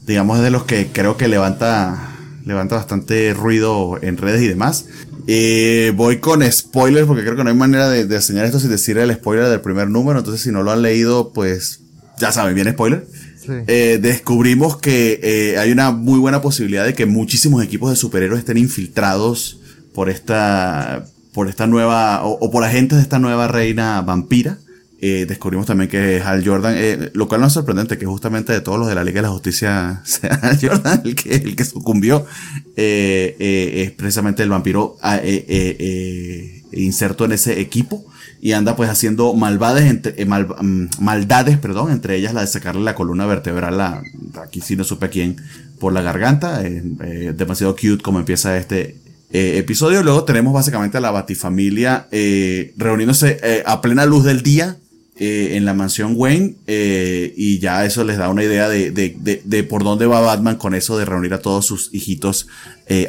digamos, 0.06 0.38
es 0.38 0.44
de 0.44 0.52
los 0.52 0.66
que 0.66 0.88
creo 0.92 1.18
que 1.18 1.28
levanta, 1.28 2.16
levanta 2.46 2.76
bastante 2.76 3.34
ruido 3.34 3.98
en 4.02 4.18
redes 4.18 4.42
y 4.42 4.48
demás. 4.48 4.86
Eh, 5.28 5.92
voy 5.96 6.18
con 6.20 6.50
spoilers 6.50 7.08
porque 7.08 7.24
creo 7.24 7.36
que 7.36 7.44
no 7.44 7.50
hay 7.50 7.56
manera 7.56 7.90
de, 7.90 8.06
de 8.06 8.16
enseñar 8.16 8.46
esto 8.46 8.60
sin 8.60 8.70
decir 8.70 8.98
el 8.98 9.14
spoiler 9.14 9.48
del 9.50 9.62
primer 9.62 9.90
número. 9.90 10.20
Entonces, 10.20 10.42
si 10.42 10.52
no 10.52 10.64
lo 10.64 10.72
han 10.72 10.82
leído, 10.82 11.34
pues 11.34 11.80
ya 12.20 12.32
saben, 12.32 12.56
viene 12.56 12.72
spoiler. 12.72 13.08
Sí. 13.42 13.52
Eh, 13.68 14.00
descubrimos 14.02 14.78
que 14.78 15.20
eh, 15.22 15.58
hay 15.58 15.72
una 15.72 15.92
muy 15.92 16.20
buena 16.20 16.42
posibilidad 16.42 16.86
de 16.86 16.94
que 16.94 17.06
muchísimos 17.06 17.64
equipos 17.64 17.90
de 17.90 17.96
superhéroes 17.96 18.40
estén 18.40 18.58
infiltrados 18.58 19.60
por 19.94 20.10
esta, 20.10 21.06
por 21.34 21.50
esta 21.50 21.68
nueva, 21.68 22.24
o, 22.24 22.34
o 22.34 22.52
por 22.52 22.64
agentes 22.64 22.98
de 22.98 23.04
esta 23.04 23.20
nueva 23.20 23.48
reina 23.48 24.02
vampira. 24.02 24.58
Eh, 25.08 25.28
descubrimos 25.28 25.68
también 25.68 25.88
que 25.88 26.20
Hal 26.20 26.44
Jordan, 26.44 26.74
eh, 26.76 27.12
lo 27.14 27.28
cual 27.28 27.40
no 27.40 27.46
es 27.46 27.54
sorprendente, 27.54 28.00
que 28.00 28.08
justamente 28.08 28.54
de 28.54 28.62
todos 28.62 28.80
los 28.80 28.88
de 28.88 28.96
la 28.96 29.04
Liga 29.04 29.18
de 29.18 29.28
la 29.28 29.30
Justicia 29.30 30.02
sea 30.04 30.34
Hal 30.42 30.58
Jordan 30.60 31.04
el 31.06 31.14
que, 31.14 31.36
el 31.36 31.56
que 31.56 31.64
sucumbió, 31.64 32.26
eh, 32.76 33.84
es 33.86 33.92
precisamente 33.92 34.42
el 34.42 34.50
vampiro 34.50 34.98
inserto 36.72 37.26
en 37.26 37.34
ese 37.34 37.62
equipo 37.62 38.04
y 38.42 38.54
anda 38.54 38.76
pues 38.76 38.90
haciendo 38.90 39.36
malvades 39.36 39.84
entre, 39.84 40.26
mal, 40.26 40.48
maldades, 41.00 41.60
perdón, 41.60 41.92
entre 41.92 42.16
ellas 42.16 42.34
la 42.34 42.42
de 42.42 42.48
sacarle 42.48 42.82
la 42.82 42.96
columna 42.96 43.28
vertebral, 43.28 43.78
la, 43.78 44.02
aquí 44.44 44.60
sí 44.60 44.76
no 44.76 44.84
supe 44.84 45.06
a 45.06 45.10
quién, 45.10 45.36
por 45.80 45.94
la 45.94 46.02
garganta, 46.02 46.64
demasiado 46.64 47.76
cute 47.76 48.02
como 48.02 48.18
empieza 48.18 48.58
este 48.58 49.06
eh, 49.32 49.58
episodio. 49.58 50.02
Luego 50.02 50.24
tenemos 50.24 50.54
básicamente 50.54 50.98
a 50.98 51.02
la 51.02 51.12
Batifamilia 51.12 52.08
eh, 52.10 52.74
reuniéndose 52.78 53.38
eh, 53.44 53.64
a 53.66 53.82
plena 53.82 54.06
luz 54.06 54.24
del 54.24 54.42
día 54.44 54.78
en 55.18 55.64
la 55.64 55.74
mansión 55.74 56.14
Wayne 56.16 56.56
y 56.68 57.60
ya 57.60 57.86
eso 57.86 58.04
les 58.04 58.18
da 58.18 58.30
una 58.30 58.44
idea 58.44 58.68
de, 58.68 58.92
de, 58.92 59.16
de, 59.18 59.42
de, 59.46 59.64
por 59.64 59.84
dónde 59.84 60.06
va 60.06 60.20
Batman 60.20 60.58
con 60.58 60.76
eso 60.76 60.98
de 60.98 61.06
reunir 61.06 61.34
a 61.34 61.40
todos 61.40 61.66
sus 61.66 61.90
hijitos 61.94 62.48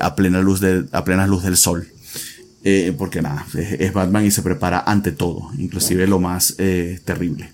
a 0.01 0.15
plena 0.15 0.41
luz 0.41 0.61
de, 0.61 0.85
a 0.93 1.05
plena 1.05 1.27
luz 1.27 1.43
del 1.43 1.57
sol. 1.57 1.89
porque 2.97 3.23
nada, 3.23 3.45
es, 3.55 3.93
Batman 3.93 4.25
y 4.25 4.31
se 4.31 4.43
prepara 4.43 4.85
ante 4.87 5.11
todo, 5.11 5.51
inclusive 5.59 6.07
lo 6.07 6.21
más 6.21 6.57
terrible. 7.05 7.51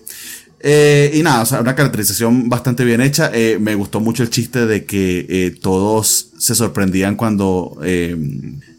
Eh, 0.65 1.11
y 1.13 1.23
nada, 1.23 1.41
o 1.41 1.45
sea, 1.45 1.59
una 1.59 1.75
caracterización 1.75 2.47
bastante 2.47 2.85
bien 2.85 3.01
hecha. 3.01 3.29
Eh, 3.33 3.57
me 3.59 3.75
gustó 3.75 3.99
mucho 3.99 4.23
el 4.23 4.29
chiste 4.29 4.65
de 4.65 4.85
que 4.85 5.25
eh, 5.27 5.51
todos 5.61 6.29
se 6.37 6.55
sorprendían 6.55 7.17
cuando 7.17 7.77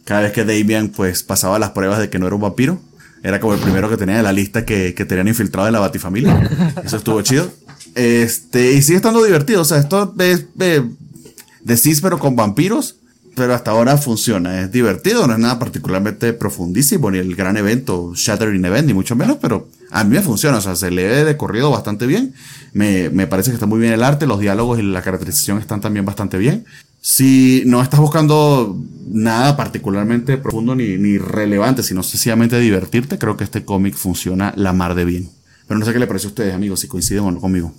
cada 0.04 0.22
vez 0.22 0.32
que 0.32 0.44
Damian 0.44 0.88
pues 0.88 1.22
pasaba 1.22 1.58
las 1.58 1.70
pruebas 1.70 1.98
de 1.98 2.08
que 2.08 2.18
no 2.18 2.26
era 2.26 2.34
un 2.34 2.40
vampiro. 2.40 2.80
Era 3.24 3.40
como 3.40 3.54
el 3.54 3.60
primero 3.60 3.88
que 3.88 3.96
tenía 3.96 4.18
en 4.18 4.22
la 4.22 4.34
lista 4.34 4.66
que, 4.66 4.92
que 4.92 5.06
tenían 5.06 5.26
infiltrado 5.28 5.66
en 5.66 5.72
la 5.72 5.80
Batifamilia. 5.80 6.74
Eso 6.84 6.98
estuvo 6.98 7.22
chido. 7.22 7.50
Este, 7.94 8.74
y 8.74 8.82
sigue 8.82 8.96
estando 8.96 9.24
divertido. 9.24 9.62
O 9.62 9.64
sea, 9.64 9.78
esto 9.78 10.14
es 10.18 10.44
de 10.56 11.76
Cis, 11.78 12.02
pero 12.02 12.18
con 12.18 12.36
vampiros. 12.36 12.96
Pero 13.34 13.54
hasta 13.54 13.70
ahora 13.70 13.96
funciona. 13.96 14.60
Es 14.60 14.70
divertido. 14.70 15.26
No 15.26 15.32
es 15.32 15.38
nada 15.38 15.58
particularmente 15.58 16.34
profundísimo. 16.34 17.10
Ni 17.10 17.16
el 17.16 17.34
gran 17.34 17.56
evento, 17.56 18.12
Shattering 18.14 18.62
Event, 18.62 18.88
ni 18.88 18.92
mucho 18.92 19.16
menos. 19.16 19.38
Pero 19.40 19.68
a 19.94 20.04
mí 20.04 20.10
me 20.16 20.22
funciona. 20.22 20.58
O 20.58 20.60
sea, 20.60 20.76
se 20.76 20.90
lee 20.90 21.02
de 21.24 21.36
corrido 21.36 21.70
bastante 21.70 22.06
bien. 22.06 22.34
Me, 22.72 23.08
me 23.10 23.26
parece 23.26 23.50
que 23.50 23.54
está 23.54 23.66
muy 23.66 23.78
bien 23.80 23.92
el 23.92 24.02
arte. 24.02 24.26
Los 24.26 24.40
diálogos 24.40 24.78
y 24.78 24.82
la 24.82 25.02
caracterización 25.02 25.58
están 25.58 25.80
también 25.80 26.04
bastante 26.04 26.36
bien. 26.38 26.64
Si 27.00 27.62
no 27.66 27.82
estás 27.82 28.00
buscando 28.00 28.76
nada 29.06 29.56
particularmente 29.56 30.38
profundo 30.38 30.74
ni, 30.74 30.96
ni 30.96 31.18
relevante, 31.18 31.82
sino 31.82 32.02
sencillamente 32.02 32.58
divertirte, 32.58 33.18
creo 33.18 33.36
que 33.36 33.44
este 33.44 33.64
cómic 33.64 33.94
funciona 33.94 34.52
la 34.56 34.72
mar 34.72 34.94
de 34.94 35.04
bien. 35.04 35.30
Pero 35.68 35.78
no 35.78 35.84
sé 35.86 35.92
qué 35.92 35.98
le 35.98 36.06
parece 36.06 36.26
a 36.26 36.30
ustedes, 36.30 36.54
amigos, 36.54 36.80
si 36.80 36.88
coinciden 36.88 37.24
o 37.24 37.30
no 37.30 37.40
conmigo. 37.40 37.72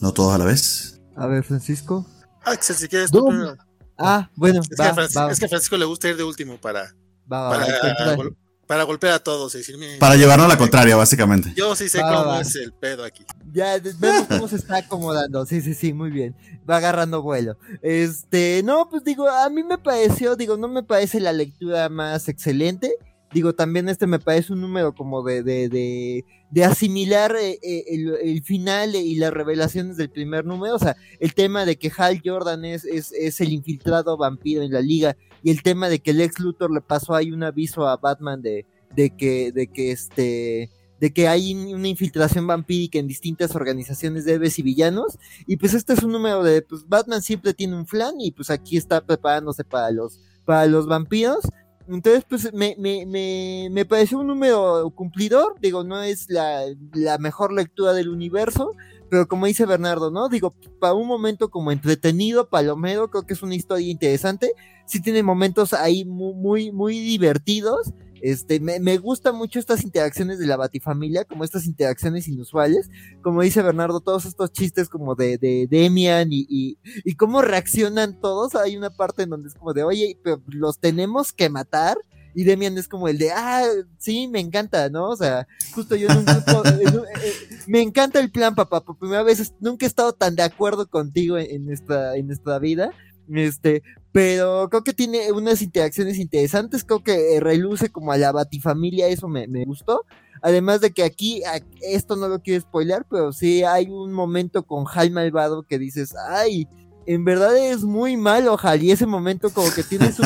No 0.00 0.12
todos 0.12 0.34
a 0.34 0.38
la 0.38 0.44
vez. 0.44 1.00
A 1.16 1.26
ver, 1.26 1.42
Francisco. 1.44 2.06
Axel, 2.44 2.76
si 2.76 2.88
quieres 2.88 3.10
tú 3.10 3.26
primero. 3.26 3.56
Ah, 3.98 4.30
bueno. 4.34 4.60
Es, 4.62 4.70
va, 4.80 4.84
que 4.84 4.90
a 4.90 4.94
Francisco, 4.94 5.20
va. 5.24 5.32
es 5.32 5.38
que 5.40 5.44
a 5.44 5.48
Francisco 5.48 5.76
le 5.76 5.84
gusta 5.84 6.08
ir 6.08 6.16
de 6.16 6.24
último 6.24 6.58
para, 6.58 6.94
Va, 7.30 7.40
va, 7.42 7.50
para, 7.50 8.06
va, 8.06 8.14
gol- 8.16 8.36
para 8.70 8.84
golpear 8.84 9.14
a 9.14 9.18
todos 9.18 9.52
y 9.56 9.58
decirme. 9.58 9.96
Para 9.98 10.14
llevarnos 10.14 10.44
a 10.46 10.48
la 10.48 10.56
contraria, 10.56 10.94
básicamente. 10.94 11.52
Yo 11.56 11.74
sí 11.74 11.88
sé 11.88 12.00
Va, 12.00 12.08
cómo 12.08 12.26
va. 12.26 12.40
es 12.40 12.54
el 12.54 12.72
pedo 12.72 13.02
aquí. 13.02 13.24
Ya 13.52 13.76
vemos 13.80 14.28
cómo 14.28 14.46
se 14.46 14.54
está 14.54 14.76
acomodando. 14.76 15.44
Sí, 15.44 15.60
sí, 15.60 15.74
sí, 15.74 15.92
muy 15.92 16.08
bien. 16.10 16.36
Va 16.70 16.76
agarrando 16.76 17.20
vuelo. 17.20 17.56
Este, 17.82 18.62
no, 18.64 18.88
pues 18.88 19.02
digo, 19.02 19.28
a 19.28 19.50
mí 19.50 19.64
me 19.64 19.76
pareció, 19.76 20.36
digo, 20.36 20.56
no 20.56 20.68
me 20.68 20.84
parece 20.84 21.18
la 21.18 21.32
lectura 21.32 21.88
más 21.88 22.28
excelente. 22.28 22.94
Digo, 23.32 23.56
también 23.56 23.88
este 23.88 24.06
me 24.06 24.20
parece 24.20 24.52
un 24.52 24.60
número 24.60 24.94
como 24.94 25.24
de, 25.24 25.42
de, 25.42 25.68
de, 25.68 26.24
de 26.52 26.64
asimilar 26.64 27.34
eh, 27.34 27.58
eh, 27.64 27.84
el, 27.88 28.18
el, 28.22 28.42
final 28.44 28.94
y 28.94 29.16
las 29.16 29.32
revelaciones 29.32 29.96
del 29.96 30.10
primer 30.10 30.44
número. 30.44 30.76
O 30.76 30.78
sea, 30.78 30.96
el 31.18 31.34
tema 31.34 31.64
de 31.64 31.76
que 31.76 31.90
Hal 31.96 32.22
Jordan 32.24 32.64
es, 32.64 32.84
es, 32.84 33.10
es 33.10 33.40
el 33.40 33.52
infiltrado 33.52 34.16
vampiro 34.16 34.62
en 34.62 34.72
la 34.72 34.80
liga 34.80 35.16
y 35.42 35.50
el 35.50 35.62
tema 35.62 35.88
de 35.88 36.00
que 36.00 36.10
el 36.10 36.20
ex 36.20 36.38
Luthor 36.40 36.72
le 36.72 36.80
pasó 36.80 37.14
ahí 37.14 37.32
un 37.32 37.42
aviso 37.42 37.86
a 37.86 37.96
Batman 37.96 38.42
de, 38.42 38.66
de 38.94 39.10
que, 39.16 39.52
de 39.52 39.66
que 39.68 39.92
este, 39.92 40.70
de 41.00 41.12
que 41.12 41.28
hay 41.28 41.54
una 41.54 41.88
infiltración 41.88 42.46
vampírica 42.46 42.98
en 42.98 43.08
distintas 43.08 43.54
organizaciones 43.54 44.26
de 44.26 44.34
héroes 44.34 44.58
y 44.58 44.62
villanos. 44.62 45.18
Y 45.46 45.56
pues 45.56 45.72
este 45.72 45.94
es 45.94 46.02
un 46.02 46.12
número 46.12 46.42
de, 46.42 46.60
pues 46.60 46.86
Batman 46.86 47.22
siempre 47.22 47.54
tiene 47.54 47.74
un 47.74 47.86
flan 47.86 48.20
y 48.20 48.32
pues 48.32 48.50
aquí 48.50 48.76
está 48.76 49.00
preparándose 49.00 49.64
para 49.64 49.90
los, 49.90 50.20
para 50.44 50.66
los 50.66 50.86
vampiros. 50.86 51.40
Entonces, 51.88 52.24
pues 52.28 52.52
me, 52.52 52.76
me, 52.78 53.04
me, 53.06 53.68
me 53.72 53.84
pareció 53.84 54.18
un 54.20 54.26
número 54.28 54.92
cumplidor. 54.94 55.56
Digo, 55.60 55.82
no 55.82 56.02
es 56.02 56.28
la, 56.28 56.62
la 56.92 57.18
mejor 57.18 57.52
lectura 57.52 57.94
del 57.94 58.10
universo, 58.10 58.76
pero 59.10 59.26
como 59.26 59.46
dice 59.46 59.66
Bernardo, 59.66 60.10
¿no? 60.10 60.28
Digo, 60.28 60.54
para 60.78 60.94
un 60.94 61.08
momento 61.08 61.50
como 61.50 61.72
entretenido, 61.72 62.48
palomero, 62.48 63.10
creo 63.10 63.26
que 63.26 63.34
es 63.34 63.42
una 63.42 63.56
historia 63.56 63.90
interesante. 63.90 64.52
Sí 64.86 65.02
tiene 65.02 65.22
momentos 65.22 65.72
ahí 65.72 66.04
muy, 66.04 66.34
muy, 66.34 66.72
muy 66.72 67.00
divertidos. 67.00 67.92
Este, 68.22 68.60
me, 68.60 68.80
me 68.80 68.98
gustan 68.98 69.34
mucho 69.34 69.58
estas 69.58 69.82
interacciones 69.82 70.38
de 70.38 70.46
la 70.46 70.56
Batifamilia, 70.56 71.24
como 71.24 71.42
estas 71.42 71.66
interacciones 71.66 72.28
inusuales. 72.28 72.88
Como 73.22 73.42
dice 73.42 73.62
Bernardo, 73.62 74.00
todos 74.00 74.26
estos 74.26 74.52
chistes 74.52 74.88
como 74.88 75.14
de, 75.14 75.38
de 75.38 75.66
Demian 75.68 76.32
y, 76.32 76.46
y, 76.48 76.78
y 77.04 77.14
cómo 77.14 77.42
reaccionan 77.42 78.20
todos. 78.20 78.54
Hay 78.54 78.76
una 78.76 78.90
parte 78.90 79.22
en 79.24 79.30
donde 79.30 79.48
es 79.48 79.54
como 79.54 79.72
de, 79.72 79.82
oye, 79.82 80.18
pero 80.22 80.40
los 80.46 80.78
tenemos 80.78 81.32
que 81.32 81.48
matar. 81.50 81.98
Y 82.34 82.44
Demian 82.44 82.76
es 82.78 82.88
como 82.88 83.08
el 83.08 83.18
de, 83.18 83.30
ah, 83.32 83.64
sí, 83.98 84.28
me 84.28 84.40
encanta, 84.40 84.88
¿no? 84.88 85.08
O 85.08 85.16
sea, 85.16 85.46
justo 85.74 85.96
yo 85.96 86.08
en 86.08 86.18
un- 86.18 86.26
eh, 86.28 87.32
me 87.66 87.80
encanta 87.82 88.20
el 88.20 88.30
plan, 88.30 88.54
papá. 88.54 88.80
Por 88.84 88.96
primera 88.98 89.22
vez 89.22 89.52
nunca 89.60 89.86
he 89.86 89.88
estado 89.88 90.12
tan 90.12 90.36
de 90.36 90.42
acuerdo 90.42 90.88
contigo 90.88 91.38
en, 91.38 91.64
nuestra, 91.64 92.16
en 92.16 92.26
nuestra 92.26 92.58
vida. 92.58 92.90
Este, 93.32 93.82
pero 94.12 94.68
creo 94.70 94.82
que 94.82 94.92
tiene 94.92 95.30
unas 95.30 95.62
interacciones 95.62 96.18
interesantes, 96.18 96.82
creo 96.82 97.04
que 97.04 97.36
eh, 97.36 97.40
reluce 97.40 97.88
como 97.90 98.10
a 98.10 98.16
la 98.18 98.32
batifamilia, 98.32 99.06
eso 99.06 99.28
me, 99.28 99.46
me 99.46 99.64
gustó. 99.64 100.04
Además 100.42 100.80
de 100.80 100.90
que 100.90 101.04
aquí, 101.04 101.42
esto 101.82 102.16
no 102.16 102.26
lo 102.26 102.40
quiero 102.40 102.60
spoiler, 102.62 103.04
pero 103.08 103.32
sí 103.32 103.62
hay 103.62 103.88
un 103.90 104.12
momento 104.12 104.64
con 104.64 104.84
Hal 104.92 105.10
Malvado 105.10 105.62
que 105.62 105.78
dices, 105.78 106.14
ay, 106.28 106.66
en 107.06 107.24
verdad 107.24 107.56
es 107.56 107.82
muy 107.82 108.16
malo 108.16 108.56
Hal, 108.60 108.82
y 108.82 108.90
ese 108.90 109.06
momento 109.06 109.50
como 109.50 109.70
que 109.72 109.82
tiene 109.82 110.12
su, 110.12 110.22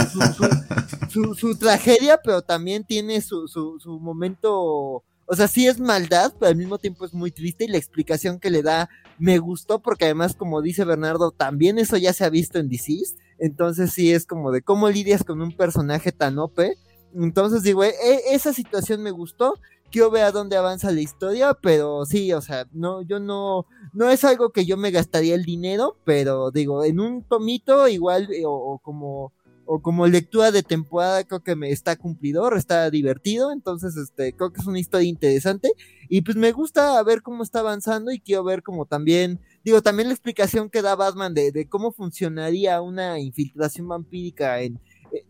su, 1.09 1.35
su, 1.35 1.57
tragedia, 1.57 2.21
pero 2.23 2.43
también 2.43 2.85
tiene 2.85 3.21
su, 3.21 3.49
su, 3.49 3.79
momento, 4.01 5.03
o 5.27 5.37
sea, 5.37 5.49
sí 5.49 5.67
es 5.67 5.79
maldad, 5.79 6.33
pero 6.39 6.51
al 6.51 6.57
mismo 6.57 6.79
tiempo 6.79 7.05
es 7.05 7.15
muy 7.15 7.31
triste 7.31 7.65
y 7.65 7.69
la 7.69 7.79
explicación 7.79 8.39
que 8.39 8.51
le 8.51 8.63
da 8.63 8.89
me 9.19 9.39
gustó 9.39 9.81
porque 9.81 10.07
además, 10.07 10.35
como 10.35 10.63
dice 10.63 10.85
Bernardo, 10.85 11.31
también 11.31 11.79
eso 11.79 11.97
ya 11.97 12.13
se 12.13 12.25
ha 12.25 12.31
visto 12.31 12.59
en 12.59 12.69
DC's. 12.69 13.17
Entonces 13.39 13.93
sí 13.93 14.13
es 14.13 14.27
como 14.27 14.51
de 14.51 14.63
cómo 14.63 14.89
lidias 14.91 15.25
con 15.25 15.41
un 15.41 15.57
personaje 15.57 16.13
tan 16.13 16.39
OP. 16.39 16.77
Entonces 17.15 17.63
digo, 17.63 17.85
e- 17.85 17.91
e- 17.91 18.35
esa 18.35 18.53
situación 18.53 19.03
me 19.03 19.11
gustó. 19.11 19.55
Quiero 19.95 20.11
ver 20.11 20.25
a 20.25 20.33
dónde 20.33 20.57
avanza 20.57 20.91
la 20.91 21.03
historia, 21.03 21.55
pero 21.55 22.05
sí, 22.05 22.33
o 22.33 22.41
sea, 22.41 22.67
no, 22.73 23.03
yo 23.03 23.21
no, 23.21 23.65
no 23.93 24.11
es 24.11 24.25
algo 24.25 24.51
que 24.51 24.67
yo 24.67 24.77
me 24.77 24.91
gastaría 24.91 25.37
el 25.37 25.45
dinero, 25.45 26.01
pero 26.05 26.51
digo, 26.51 26.83
en 26.85 26.99
un 26.99 27.23
tomito 27.23 27.87
igual, 27.87 28.29
eh, 28.33 28.43
o, 28.45 28.81
como, 28.83 29.33
o 29.67 29.81
como 29.83 30.09
lectura 30.09 30.51
de 30.51 30.65
temporada, 30.65 31.23
creo 31.23 31.45
que 31.45 31.55
me 31.55 31.71
está 31.71 31.95
cumplidor, 31.95 32.57
está 32.57 32.91
divertido, 32.91 33.53
entonces, 33.53 33.97
este, 33.97 34.35
creo 34.35 34.53
que 34.53 34.63
es 34.63 34.67
una 34.67 34.81
historia 34.81 35.09
interesante, 35.09 35.71
y 36.09 36.23
pues 36.23 36.37
me 36.37 36.51
gusta 36.51 37.01
ver 37.05 37.23
cómo 37.23 37.45
está 37.45 37.61
avanzando, 37.61 38.11
y 38.11 38.19
quiero 38.19 38.43
ver 38.43 38.65
como 38.65 38.87
también, 38.87 39.39
digo, 39.65 39.81
también 39.81 40.09
la 40.09 40.15
explicación 40.15 40.71
que 40.71 40.83
da 40.83 40.97
Batman 40.97 41.35
de, 41.35 41.53
de 41.53 41.69
cómo 41.69 41.93
funcionaría 41.93 42.83
una 42.83 43.21
infiltración 43.21 43.87
vampírica 43.87 44.61
en, 44.61 44.81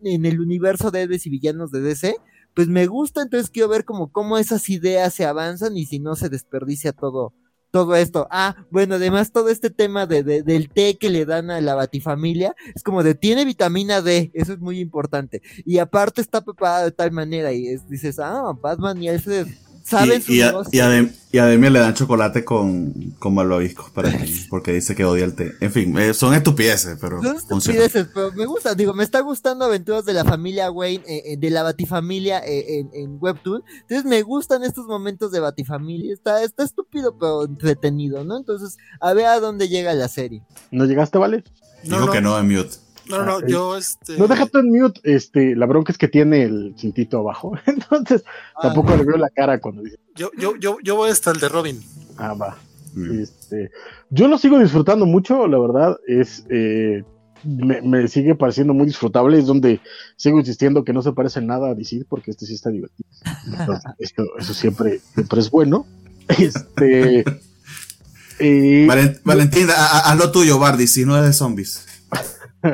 en 0.03 0.25
el 0.25 0.39
universo 0.39 0.89
de 0.89 1.03
héroes 1.03 1.27
y 1.27 1.29
villanos 1.29 1.69
de 1.69 1.81
DC, 1.81 2.15
pues 2.55 2.67
me 2.67 2.87
gusta, 2.87 3.21
entonces 3.21 3.49
quiero 3.51 3.69
ver 3.69 3.85
como 3.85 4.11
cómo 4.11 4.37
esas 4.37 4.69
ideas 4.69 5.13
se 5.13 5.25
avanzan 5.25 5.77
y 5.77 5.85
si 5.85 5.99
no 5.99 6.15
se 6.15 6.29
desperdicia 6.29 6.93
todo, 6.93 7.33
todo 7.71 7.95
esto. 7.95 8.27
Ah, 8.31 8.55
bueno, 8.71 8.95
además 8.95 9.31
todo 9.33 9.49
este 9.49 9.69
tema 9.69 10.05
de, 10.07 10.23
de- 10.23 10.43
del 10.43 10.69
té 10.69 10.97
que 10.97 11.09
le 11.09 11.25
dan 11.25 11.51
a 11.51 11.59
la 11.61 11.75
batifamilia, 11.75 12.55
es 12.73 12.81
como 12.83 13.03
de 13.03 13.15
tiene 13.15 13.45
vitamina 13.45 14.01
D, 14.01 14.31
eso 14.33 14.53
es 14.53 14.59
muy 14.59 14.79
importante. 14.79 15.41
Y 15.65 15.79
aparte 15.79 16.21
está 16.21 16.41
preparado 16.41 16.85
de 16.85 16.91
tal 16.91 17.11
manera 17.11 17.51
y 17.53 17.67
es- 17.67 17.87
dices, 17.89 18.17
ah, 18.19 18.53
Batman 18.61 19.01
y 19.03 19.09
Alfred 19.09 19.47
saben 19.85 20.21
y, 20.27 20.37
y, 20.37 20.41
a, 20.41 20.53
y, 20.71 20.79
a 20.79 20.89
Dem- 20.89 21.11
y 21.31 21.37
a 21.37 21.45
Demian 21.45 21.71
le 21.73 21.79
dan 21.79 21.93
chocolate 21.93 22.43
con, 22.43 22.91
con 23.19 23.33
malvavisco 23.35 23.89
para 23.93 24.11
que- 24.11 24.25
porque 24.49 24.73
dice 24.73 24.95
que 24.95 25.05
odia 25.05 25.23
el 25.25 25.35
té. 25.35 25.51
En 25.61 25.71
fin, 25.71 25.95
eh, 25.99 26.13
son 26.13 26.33
estupideces, 26.33 26.97
pero 26.99 27.21
Son 27.21 27.39
funciona. 27.39 27.83
estupideces, 27.85 28.07
pero 28.13 28.31
me 28.33 28.45
gusta, 28.45 28.73
digo, 28.73 28.93
me 28.93 29.03
está 29.03 29.19
gustando 29.19 29.65
Aventuras 29.65 30.03
de 30.05 30.13
la 30.13 30.25
familia 30.25 30.71
Wayne, 30.71 31.03
eh, 31.07 31.23
eh, 31.33 31.37
de 31.37 31.49
la 31.51 31.61
Batifamilia 31.63 32.39
eh, 32.39 32.79
en, 32.79 32.89
en 32.93 33.17
Webtoon. 33.21 33.63
Entonces 33.81 34.05
me 34.05 34.21
gustan 34.23 34.63
estos 34.63 34.87
momentos 34.87 35.31
de 35.31 35.39
Batifamilia. 35.41 36.13
Está, 36.13 36.41
está 36.43 36.63
estúpido, 36.63 37.15
pero 37.19 37.45
entretenido, 37.45 38.23
¿no? 38.23 38.37
Entonces, 38.37 38.77
a 38.99 39.13
ver 39.13 39.27
a 39.27 39.39
dónde 39.39 39.69
llega 39.69 39.93
la 39.93 40.07
serie. 40.07 40.41
¿No 40.71 40.85
llegaste, 40.85 41.17
vale? 41.19 41.43
No, 41.83 41.97
Dijo 41.97 42.05
no. 42.07 42.11
que 42.11 42.21
no 42.21 42.39
en 42.39 42.47
mute. 42.47 42.77
No, 43.09 43.17
no, 43.23 43.37
Ah, 43.37 43.39
no, 43.41 43.47
yo 43.47 43.77
este. 43.77 44.17
No, 44.17 44.27
déjate 44.27 44.59
en 44.59 44.69
mute. 44.71 44.99
Este, 45.03 45.55
la 45.55 45.65
bronca 45.65 45.91
es 45.91 45.97
que 45.97 46.07
tiene 46.07 46.43
el 46.43 46.73
cintito 46.77 47.19
abajo. 47.19 47.53
Entonces, 47.65 48.23
tampoco 48.61 48.95
le 48.95 49.03
veo 49.03 49.17
la 49.17 49.29
cara 49.29 49.59
cuando 49.59 49.83
dice, 49.83 49.97
Yo, 50.15 50.31
yo, 50.37 50.55
yo, 50.57 50.77
yo 50.83 50.95
voy 50.95 51.09
hasta 51.11 51.31
el 51.31 51.39
de 51.39 51.49
Robin. 51.49 51.81
ah, 52.17 52.33
va. 52.33 52.57
Mm. 52.93 53.19
Este, 53.19 53.71
yo 54.09 54.27
lo 54.27 54.37
sigo 54.37 54.57
disfrutando 54.59 55.05
mucho, 55.05 55.47
la 55.47 55.59
verdad, 55.59 55.97
es 56.07 56.45
eh, 56.49 57.03
me, 57.43 57.81
me 57.81 58.07
sigue 58.07 58.35
pareciendo 58.35 58.73
muy 58.73 58.85
disfrutable, 58.85 59.37
es 59.37 59.45
donde 59.45 59.81
sigo 60.15 60.39
insistiendo 60.39 60.83
que 60.85 60.93
no 60.93 61.01
se 61.01 61.11
parece 61.11 61.41
nada 61.41 61.71
a 61.71 61.73
DC, 61.75 62.05
porque 62.07 62.31
este 62.31 62.45
sí 62.45 62.53
está 62.53 62.69
divertido. 62.69 63.09
Entonces, 63.47 63.91
esto, 63.99 64.23
eso 64.39 64.53
siempre, 64.53 65.01
siempre 65.13 65.39
es 65.41 65.51
bueno. 65.51 65.85
Este 66.29 67.19
eh, 68.39 68.85
Valen- 68.87 69.19
Valentín, 69.23 69.69
a- 69.69 69.73
a- 69.73 70.11
haz 70.11 70.17
lo 70.17 70.31
tuyo, 70.31 70.57
Bardi, 70.59 70.87
si 70.87 71.05
no 71.05 71.17
es 71.17 71.25
de 71.25 71.33
zombies. 71.33 71.85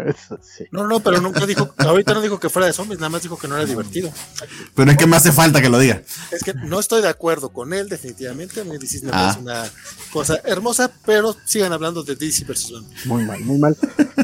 Eso 0.08 0.39
sí. 0.42 0.66
No, 0.72 0.88
no, 0.88 1.00
pero 1.00 1.20
nunca 1.22 1.46
dijo, 1.46 1.74
ahorita 1.78 2.14
no 2.14 2.22
dijo 2.22 2.39
que 2.39 2.50
fuera 2.50 2.68
de 2.68 2.74
zombies, 2.74 3.00
nada 3.00 3.10
más 3.10 3.22
dijo 3.22 3.38
que 3.38 3.48
no 3.48 3.56
era 3.56 3.66
divertido. 3.66 4.12
Pero 4.76 4.92
es 4.92 4.98
que 4.98 5.08
me 5.08 5.16
hace 5.18 5.32
falta 5.32 5.62
que 5.62 5.70
lo 5.70 5.80
diga. 5.80 6.02
Es 6.32 6.44
que 6.44 6.54
no 6.54 6.80
estoy 6.80 7.02
de 7.02 7.10
acuerdo 7.10 7.50
con 7.50 7.74
él, 7.74 7.89
definitivamente. 7.89 8.64
Me 8.64 8.76
Ah. 8.76 9.12
parece 9.12 9.39
una 9.39 9.64
cosa 10.12 10.39
hermosa, 10.46 10.92
pero 11.06 11.36
sigan 11.46 11.74
hablando 11.74 12.04
de 12.04 12.16
DC 12.16 12.46
versus 12.46 12.72
Batman. 12.82 12.98
Muy 13.06 13.24
mal, 13.26 13.39
muy 13.42 13.58
mal. 13.60 13.78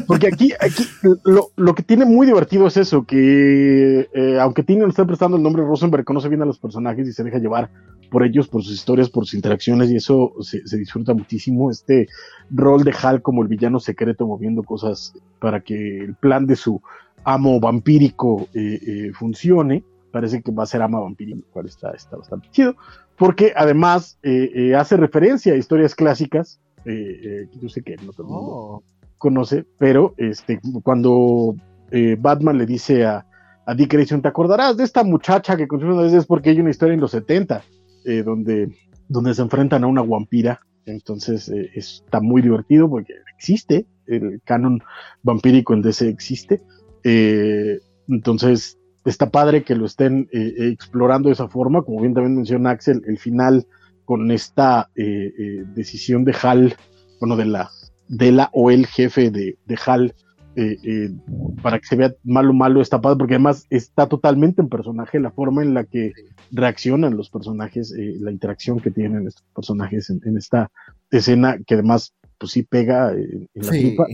Porque 0.05 0.28
aquí, 0.28 0.53
aquí 0.59 0.88
lo, 1.24 1.51
lo 1.55 1.76
que 1.76 1.84
tiene 1.84 2.05
muy 2.05 2.26
divertido 2.28 2.68
es 2.68 2.78
eso, 2.78 3.05
que 3.05 4.09
eh, 4.13 4.39
aunque 4.39 4.63
Tino 4.63 4.86
le 4.86 4.89
está 4.89 5.05
prestando 5.05 5.38
el 5.38 5.43
nombre 5.43 5.63
Rosenberg, 5.63 6.03
conoce 6.05 6.30
bien 6.30 6.41
a 6.41 6.45
los 6.45 6.59
personajes 6.59 7.07
y 7.07 7.13
se 7.13 7.24
deja 7.24 7.38
llevar 7.39 7.70
por 8.09 8.23
ellos, 8.23 8.47
por 8.47 8.63
sus 8.63 8.73
historias, 8.73 9.09
por 9.09 9.25
sus 9.25 9.35
interacciones, 9.35 9.89
y 9.91 9.95
eso 9.97 10.33
se, 10.41 10.65
se 10.67 10.77
disfruta 10.77 11.13
muchísimo. 11.13 11.69
Este 11.71 12.07
rol 12.49 12.83
de 12.83 12.93
Hal 13.01 13.21
como 13.21 13.41
el 13.41 13.47
villano 13.47 13.79
secreto 13.79 14.25
moviendo 14.27 14.63
cosas 14.63 15.13
para 15.39 15.61
que 15.61 15.99
el 15.99 16.15
plan 16.15 16.45
de 16.47 16.55
su 16.55 16.81
amo 17.23 17.59
vampírico 17.59 18.47
eh, 18.53 18.79
eh, 18.85 19.11
funcione. 19.13 19.83
Parece 20.11 20.41
que 20.41 20.51
va 20.51 20.63
a 20.63 20.67
ser 20.67 20.81
ama 20.81 20.99
vampírico, 21.01 21.39
lo 21.45 21.51
cual 21.51 21.65
está, 21.67 21.91
está 21.91 22.15
bastante 22.17 22.47
chido. 22.51 22.75
Porque 23.17 23.51
además 23.55 24.17
eh, 24.23 24.51
eh, 24.55 24.75
hace 24.75 24.95
referencia 24.95 25.53
a 25.53 25.57
historias 25.57 25.93
clásicas. 25.95 26.59
eh, 26.85 27.47
yo 27.61 27.67
sé 27.67 27.81
que 27.81 27.97
no 27.97 28.13
todo 28.13 28.27
el 28.27 28.33
mundo 28.33 28.51
Oh. 28.51 28.83
conoce, 29.17 29.65
pero 29.77 30.13
este, 30.17 30.59
cuando 30.83 31.55
Batman 32.19 32.57
le 32.57 32.65
dice 32.65 33.05
a, 33.05 33.25
a 33.65 33.73
Dick 33.73 33.91
Grayson, 33.91 34.21
¿te 34.21 34.27
acordarás 34.29 34.77
de 34.77 34.83
esta 34.83 35.03
muchacha 35.03 35.57
que 35.57 35.67
construyó 35.67 35.95
una 35.95 36.03
vez? 36.03 36.13
Es 36.13 36.25
porque 36.25 36.51
hay 36.51 36.59
una 36.61 36.69
historia 36.69 36.93
en 36.93 37.01
los 37.01 37.11
70, 37.11 37.61
eh, 38.07 38.23
donde, 38.23 38.69
donde 39.09 39.33
se 39.33 39.41
enfrentan 39.41 39.83
a 39.83 39.87
una 39.87 40.01
vampira. 40.01 40.61
Entonces 40.85 41.49
eh, 41.49 41.71
está 41.75 42.21
muy 42.21 42.41
divertido 42.41 42.89
porque 42.89 43.15
existe, 43.35 43.85
el 44.05 44.41
canon 44.45 44.81
vampírico 45.23 45.73
en 45.73 45.81
DC 45.81 46.07
existe. 46.07 46.61
Eh, 47.03 47.79
entonces 48.07 48.79
está 49.03 49.29
padre 49.29 49.63
que 49.63 49.75
lo 49.75 49.85
estén 49.85 50.29
explorando 50.31 51.27
de 51.27 51.33
esa 51.33 51.49
forma, 51.49 51.81
como 51.81 51.99
bien 51.99 52.13
también 52.13 52.37
menciona 52.37 52.69
Axel, 52.69 53.03
el 53.05 53.17
final 53.17 53.67
con 54.05 54.31
esta 54.31 54.89
decisión 54.95 56.23
de 56.23 56.35
Hal, 56.41 56.75
bueno, 57.19 57.35
de 57.35 57.45
la, 57.45 57.69
de 58.07 58.31
la 58.31 58.49
o 58.53 58.71
el 58.71 58.85
jefe 58.85 59.31
de, 59.31 59.57
de 59.65 59.79
Hal, 59.85 60.13
eh, 60.57 60.77
eh, 60.83 61.09
para 61.61 61.79
que 61.79 61.85
se 61.87 61.95
vea 61.95 62.11
malo 62.23 62.51
malo 62.53 62.81
está 62.81 62.99
padre, 62.99 63.17
porque 63.19 63.35
además 63.35 63.65
está 63.69 64.07
totalmente 64.09 64.61
en 64.61 64.69
personaje 64.69 65.19
la 65.19 65.31
forma 65.31 65.61
en 65.63 65.73
la 65.73 65.83
que 65.85 66.11
reaccionan 66.51 67.15
los 67.15 67.29
personajes, 67.29 67.93
eh, 67.97 68.15
la 68.19 68.31
interacción 68.31 68.79
que 68.79 68.91
tienen 68.91 69.27
estos 69.27 69.45
personajes 69.55 70.09
en, 70.09 70.19
en 70.25 70.35
esta 70.37 70.69
escena, 71.11 71.57
que 71.65 71.75
además 71.75 72.13
pues 72.39 72.51
sí 72.51 72.63
pega 72.63 73.11
en, 73.13 73.47
en 73.53 73.65
la 73.65 73.71
Sí. 73.71 73.79
tripa, 73.79 74.05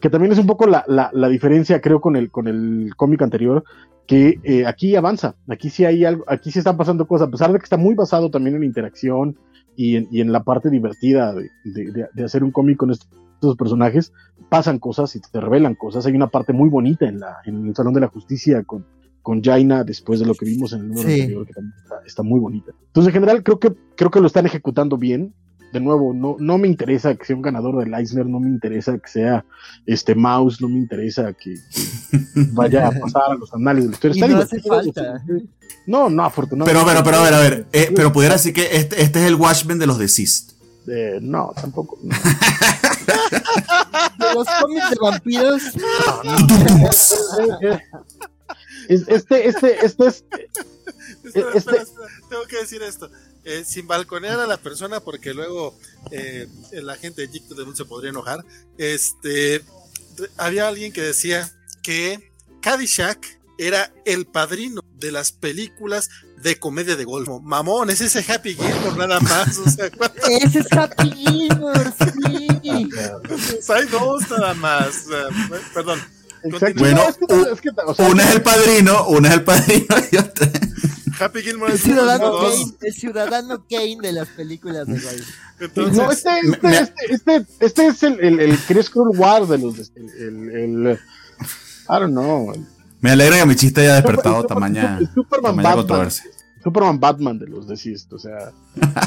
que 0.00 0.10
también 0.10 0.32
es 0.32 0.38
un 0.38 0.46
poco 0.46 0.66
la, 0.66 0.84
la, 0.88 1.10
la 1.12 1.28
diferencia, 1.28 1.80
creo, 1.80 2.00
con 2.00 2.16
el, 2.16 2.30
con 2.30 2.48
el 2.48 2.92
cómic 2.96 3.22
anterior, 3.22 3.62
que 4.06 4.38
eh, 4.42 4.66
aquí 4.66 4.96
avanza, 4.96 5.36
aquí 5.48 5.70
sí 5.70 5.84
hay 5.84 6.04
algo, 6.04 6.24
aquí 6.26 6.50
sí 6.50 6.58
están 6.58 6.76
pasando 6.76 7.06
cosas, 7.06 7.28
a 7.28 7.30
pesar 7.30 7.52
de 7.52 7.58
que 7.58 7.64
está 7.64 7.76
muy 7.76 7.94
basado 7.94 8.30
también 8.30 8.56
en 8.56 8.64
interacción 8.64 9.36
y 9.76 9.96
en, 9.96 10.08
y 10.10 10.20
en 10.20 10.32
la 10.32 10.42
parte 10.42 10.68
divertida 10.70 11.32
de, 11.32 11.48
de- 11.64 11.92
de- 11.92 12.08
de 12.12 12.24
hacer 12.24 12.42
un 12.42 12.50
cómic 12.50 12.76
con 12.76 12.90
estos 12.90 13.08
estos 13.48 13.56
personajes, 13.56 14.12
pasan 14.48 14.78
cosas 14.78 15.14
y 15.16 15.20
te 15.20 15.40
revelan 15.40 15.74
cosas. 15.74 16.06
Hay 16.06 16.12
una 16.12 16.28
parte 16.28 16.52
muy 16.52 16.68
bonita 16.68 17.06
en, 17.06 17.20
la, 17.20 17.38
en 17.44 17.66
el 17.68 17.74
Salón 17.74 17.94
de 17.94 18.00
la 18.00 18.08
Justicia 18.08 18.62
con, 18.64 18.84
con 19.22 19.42
Jaina 19.42 19.84
después 19.84 20.20
de 20.20 20.26
lo 20.26 20.34
que 20.34 20.44
vimos 20.44 20.72
en 20.72 20.80
el 20.80 20.88
número 20.88 21.08
Sí. 21.08 21.20
anterior, 21.20 21.46
que 21.46 21.52
también 21.54 21.74
está, 21.82 21.94
está 22.06 22.22
muy 22.22 22.40
bonita. 22.40 22.72
Entonces, 22.86 23.08
en 23.08 23.14
general, 23.14 23.42
creo 23.42 23.58
que, 23.58 23.72
creo 23.96 24.10
que 24.10 24.20
lo 24.20 24.26
están 24.26 24.46
ejecutando 24.46 24.96
bien. 24.96 25.32
De 25.72 25.78
nuevo, 25.78 26.12
no, 26.12 26.34
no 26.40 26.58
me 26.58 26.66
interesa 26.66 27.14
que 27.14 27.24
sea 27.24 27.36
un 27.36 27.42
ganador 27.42 27.78
del 27.78 27.94
Eisner, 27.94 28.26
no 28.26 28.40
me 28.40 28.48
interesa 28.48 28.98
que 28.98 29.08
sea 29.08 29.44
este 29.86 30.16
Mouse, 30.16 30.60
no 30.60 30.68
me 30.68 30.76
interesa 30.78 31.32
que, 31.32 31.54
que 31.54 32.18
vaya 32.52 32.88
a 32.88 32.90
pasar 32.90 33.22
a 33.30 33.34
los 33.34 33.54
anales 33.54 33.84
de 33.84 33.90
la 33.90 33.94
historia. 33.94 34.26
Y 34.26 34.30
no 34.30 34.38
hace 34.38 34.60
falta. 34.60 35.22
No, 35.86 36.10
no, 36.10 36.24
afortunadamente. 36.24 36.76
Pero, 36.76 36.84
pero, 36.92 37.04
pero, 37.04 37.16
a 37.18 37.22
ver, 37.22 37.34
a 37.34 37.38
ver. 37.38 37.66
eh, 37.72 37.92
pero 37.94 38.12
pudiera 38.12 38.34
decir 38.34 38.52
que 38.52 38.66
este, 38.76 39.00
este 39.00 39.20
es 39.20 39.26
el 39.26 39.36
Watchmen 39.36 39.78
de 39.78 39.86
los 39.86 39.96
Deceased. 39.98 40.54
Eh, 40.86 41.18
no, 41.20 41.52
tampoco. 41.60 41.98
no. 42.02 42.16
De 44.18 44.34
los 44.34 44.46
cómics 44.60 44.90
de 44.90 44.96
vampiros, 45.00 45.62
Es- 48.88 49.04
Este, 49.08 49.48
este, 49.48 49.84
este 49.86 50.06
es. 50.06 50.24
Espera, 51.24 51.48
Este- 51.48 51.58
espera, 51.58 51.82
espera, 51.82 52.06
Tengo 52.28 52.42
que 52.48 52.56
decir 52.58 52.82
esto. 52.82 53.10
Eh, 53.44 53.64
sin 53.66 53.86
balconear 53.86 54.38
a 54.40 54.46
la 54.46 54.58
persona, 54.58 55.00
porque 55.00 55.32
luego 55.32 55.74
eh, 56.10 56.46
la 56.72 56.96
gente 56.96 57.22
de 57.22 57.28
Geek 57.28 57.48
to 57.48 57.54
the 57.54 57.62
Moon 57.64 57.76
se 57.76 57.84
podría 57.84 58.10
enojar. 58.10 58.44
Este, 58.78 59.62
había 60.36 60.68
alguien 60.68 60.92
que 60.92 61.02
decía 61.02 61.50
que 61.82 62.32
Caddyshack 62.60 63.40
era 63.58 63.92
el 64.04 64.26
padrino 64.26 64.82
de 64.96 65.12
las 65.12 65.32
películas 65.32 66.10
de 66.42 66.58
comedia 66.58 66.96
de 66.96 67.04
golf. 67.04 67.28
Mamón, 67.42 67.90
es 67.90 68.00
ese 68.00 68.24
Happy 68.32 68.54
Gilmore 68.54 68.96
nada 68.96 69.20
más. 69.20 69.58
O 69.58 69.68
sea, 69.70 69.90
¿cuántas 69.90 70.28
ese 70.28 70.60
es 70.60 70.72
Happy 70.72 71.10
Gilmore, 71.12 71.90
sí. 71.98 72.88
hay 73.72 73.86
dos 73.86 74.30
nada 74.30 74.54
más? 74.54 75.04
Perdón. 75.74 76.00
Bueno, 76.76 77.02
No, 77.28 78.20
es 78.22 78.34
el 78.34 78.42
padrino, 78.42 79.08
uno 79.08 79.28
es 79.28 79.34
el 79.34 79.44
padrino 79.44 79.94
y 80.10 80.16
otro. 80.16 80.46
Happy 81.18 81.42
Gilmore 81.42 81.72
El 81.72 81.76
es 81.76 81.82
ciudadano. 81.84 82.38
Kane, 82.40 82.64
el 82.80 82.94
ciudadano 82.94 83.66
Kane 83.68 83.98
de 84.00 84.12
las 84.12 84.28
películas 84.28 84.86
de 84.86 84.98
golf. 84.98 85.28
Entonces, 85.60 85.96
No, 85.98 86.10
este, 86.10 86.30
este, 86.40 86.66
me- 86.66 86.78
este, 86.78 86.94
este, 87.14 87.46
este 87.60 87.86
es 87.88 88.02
el, 88.04 88.20
el, 88.20 88.40
el 88.40 88.58
Chris 88.60 88.88
Cruel 88.88 89.18
War 89.18 89.46
de 89.46 89.58
los. 89.58 89.78
El, 89.94 90.08
el, 90.18 90.86
el- 90.86 90.92
I 91.90 91.92
don't 92.00 92.12
know. 92.12 92.54
Me 93.00 93.10
alegra 93.10 93.38
que 93.38 93.46
mi 93.46 93.54
chiste 93.54 93.80
haya 93.82 93.94
despertado 93.94 94.44
tamaña, 94.44 94.98
Superman 95.14 95.52
tamaña 95.52 95.68
Batman. 95.68 95.76
controversia. 95.76 96.30
Superman 96.62 97.00
Batman 97.00 97.38
de 97.38 97.46
los 97.46 97.66
Deceased, 97.66 98.12
o 98.12 98.18
sea, 98.18 98.52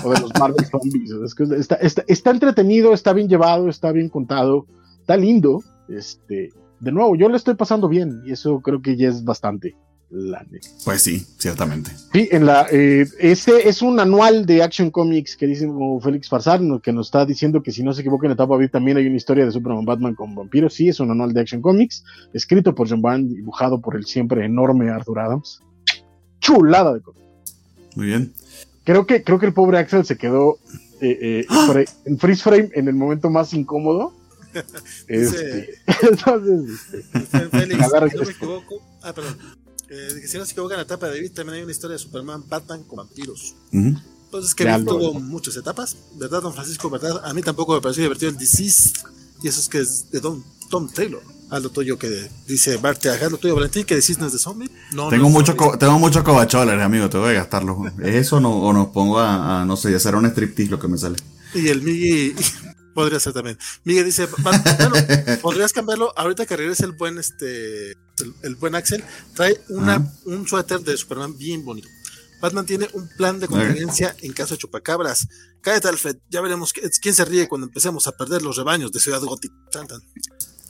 o 0.04 0.12
de 0.12 0.20
los 0.20 0.32
Marvel 0.40 0.66
Zombies. 0.66 1.12
o 1.12 1.18
sea, 1.18 1.26
es 1.26 1.36
que 1.36 1.44
está, 1.60 1.76
está, 1.76 2.04
está 2.08 2.32
entretenido, 2.32 2.94
está 2.94 3.14
bien 3.14 3.30
llevado, 3.30 3.70
está 3.70 3.92
bien 3.92 4.10
contado, 4.10 4.66
está 5.00 5.16
lindo. 5.18 5.64
Este, 5.88 6.52
de 6.80 6.92
nuevo, 6.92 7.16
yo 7.16 7.30
le 7.30 7.38
estoy 7.38 7.54
pasando 7.54 7.88
bien 7.88 8.24
y 8.26 8.32
eso 8.32 8.60
creo 8.62 8.82
que 8.82 8.98
ya 8.98 9.10
es 9.10 9.24
bastante. 9.24 9.76
La 10.10 10.44
neta. 10.44 10.68
Pues 10.86 11.02
sí, 11.02 11.26
ciertamente. 11.40 11.92
Sí, 12.14 12.30
en 12.32 12.46
la, 12.46 12.68
eh, 12.72 13.06
este 13.20 13.68
es 13.68 13.82
un 13.82 14.00
anual 14.00 14.46
de 14.46 14.62
Action 14.62 14.92
Comics 14.92 15.36
que 15.36 15.48
dice 15.48 15.66
como 15.66 16.00
Félix 16.00 16.30
Farsar, 16.30 16.62
que 16.84 16.94
nos 16.94 17.08
está 17.08 17.26
diciendo 17.26 17.64
que 17.64 17.72
si 17.72 17.82
no 17.82 17.94
se 17.94 18.02
equivoca 18.02 18.28
en 18.28 18.34
etapa 18.34 18.56
B 18.56 18.70
también 18.70 18.98
hay 18.98 19.08
una 19.08 19.18
historia 19.18 19.46
de 19.46 19.52
Superman 19.52 19.86
Batman 19.86 20.14
con 20.14 20.36
vampiros. 20.36 20.76
Sí, 20.76 20.90
es 20.90 21.00
un 21.00 21.10
anual 21.10 21.34
de 21.34 21.42
Action 21.42 21.62
Comics, 21.62 22.04
escrito 22.34 22.76
por 22.76 22.88
John 22.88 23.02
Byrne, 23.02 23.28
dibujado 23.28 23.82
por 23.82 23.96
el 23.96 24.06
siempre 24.06 24.46
enorme 24.46 24.92
Arthur 24.92 25.20
Adams. 25.20 25.62
Chulada 26.40 26.94
de 26.94 27.02
cómic. 27.02 27.24
Muy 27.96 28.08
bien. 28.08 28.34
Creo 28.84 29.08
que, 29.08 29.24
creo 29.24 29.40
que 29.40 29.46
el 29.48 29.54
pobre 29.54 29.78
Axel 29.78 30.06
se 30.06 30.18
quedó 30.18 30.60
eh, 31.02 31.18
eh, 31.22 31.46
¡Ah! 31.50 31.84
en 32.06 32.20
freeze 32.20 32.44
frame 32.44 32.70
en 32.74 32.88
el 32.88 32.96
momento 32.96 33.30
más 33.30 33.54
incómodo. 33.54 34.14
Este, 35.08 35.80
entonces, 36.04 36.80
este, 36.94 37.40
Félix, 37.50 37.86
si 37.86 38.18
no 38.18 38.26
me 38.26 38.32
equivoco. 38.32 38.82
Ah, 39.02 39.12
perdón. 39.12 39.36
Eh, 39.94 40.22
que 40.22 40.28
si 40.28 40.38
no 40.38 40.46
se 40.46 40.52
equivoca 40.54 40.74
en 40.74 40.80
la 40.80 40.84
etapa 40.86 41.06
de 41.08 41.16
David, 41.18 41.32
también 41.34 41.58
hay 41.58 41.64
una 41.64 41.72
historia 41.72 41.94
de 41.98 42.00
Superman 42.04 42.44
Batman 42.50 42.84
con 42.84 42.98
vampiros. 42.98 43.54
Ujú. 43.72 43.96
Entonces, 44.26 44.56
que 44.56 44.64
Ya 44.64 44.72
David 44.72 44.86
lo- 44.86 44.92
tuvo 44.98 45.14
muchas 45.20 45.56
etapas, 45.58 45.96
¿verdad, 46.16 46.42
don 46.42 46.54
Francisco? 46.54 46.90
¿Verdad? 46.90 47.22
A 47.24 47.34
mí 47.34 47.42
tampoco 47.44 47.76
me 47.76 47.82
pareció 47.82 48.02
divertido 48.04 48.32
el 48.32 48.38
Disease. 48.38 48.94
Y 49.44 49.48
eso 49.50 49.60
es 49.60 49.70
que 49.70 49.80
es 49.80 50.10
de 50.10 50.20
Don, 50.20 50.44
Tom 50.70 50.90
Taylor. 50.92 51.22
Haz 51.52 51.62
lo 51.62 51.70
tuyo 51.70 52.00
que 52.00 52.30
dice 52.48 52.78
Bart, 52.78 53.06
haz 53.06 53.30
lo 53.30 53.38
tuyo, 53.38 53.54
Valentín, 53.54 53.84
que 53.86 53.94
decís 53.96 54.18
no 54.18 54.26
es 54.26 54.34
de 54.34 54.40
zombie. 54.40 54.72
No, 54.94 55.10
Tengo 55.10 55.24
no 55.24 55.28
es 55.30 55.34
mucho, 55.34 55.54
zombie. 55.56 55.78
tengo 55.78 56.00
muchos 56.00 56.24
cobacholes, 56.24 56.82
amigo, 56.82 57.10
te 57.10 57.18
voy 57.18 57.30
a 57.32 57.34
gastarlos. 57.34 57.78
¿Es 58.02 58.16
eso 58.16 58.40
no, 58.40 58.50
o 58.60 58.74
nos 58.74 58.88
pongo 58.88 59.20
a, 59.20 59.62
a, 59.62 59.66
no 59.66 59.76
sé, 59.78 59.94
hacer 59.94 60.16
un 60.16 60.26
striptease 60.26 60.72
lo 60.72 60.80
que 60.80 60.88
me 60.88 60.98
sale? 60.98 61.18
Y 61.54 61.68
el 61.68 61.84
Miggy 61.84 62.34
podría 62.94 63.20
ser 63.20 63.34
también. 63.34 63.58
Miguel 63.84 64.06
dice, 64.06 64.28
"Bat- 64.40 64.78
bueno, 64.78 64.96
podrías 65.42 65.74
cambiarlo 65.74 66.14
ahorita 66.18 66.46
que 66.46 66.56
regrese 66.58 66.86
el 66.86 66.92
buen 66.94 67.18
este 67.18 67.92
el, 67.92 68.34
el 68.44 68.56
buen 68.56 68.76
Axel, 68.76 69.04
trae 69.34 69.60
una, 69.70 70.12
un 70.26 70.48
suéter 70.48 70.80
de 70.82 70.96
Superman 70.98 71.38
bien 71.38 71.66
bonito. 71.66 71.88
Batman 72.42 72.66
tiene 72.66 72.90
un 72.94 73.08
plan 73.18 73.40
de 73.40 73.48
contingencia 73.48 74.16
en 74.22 74.34
caso 74.34 74.54
de 74.54 74.58
chupacabras. 74.60 75.28
Cállate, 75.62 75.88
Alfred, 75.88 76.18
ya 76.30 76.42
veremos 76.42 76.74
quién 77.02 77.16
se 77.16 77.24
ríe 77.24 77.48
cuando 77.48 77.68
empecemos 77.68 78.06
a 78.08 78.12
perder 78.18 78.42
los 78.42 78.58
rebaños 78.58 78.92
de 78.92 79.00
Ciudad 79.00 79.22
Gótica. 79.22 79.56
Tan, 79.72 79.88
tan. 79.88 80.02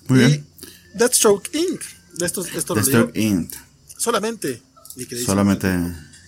Muy 0.08 0.20
y 0.24 0.26
bien. 0.28 0.48
Deathstroke 0.94 1.50
Inc. 1.54 1.82
De 2.14 2.26
esto, 2.28 2.46
esto 2.46 2.76
Deathstroke 2.76 3.18
Int. 3.18 3.56
solamente 3.98 4.62
mi. 4.96 5.06
Solamente 5.26 5.68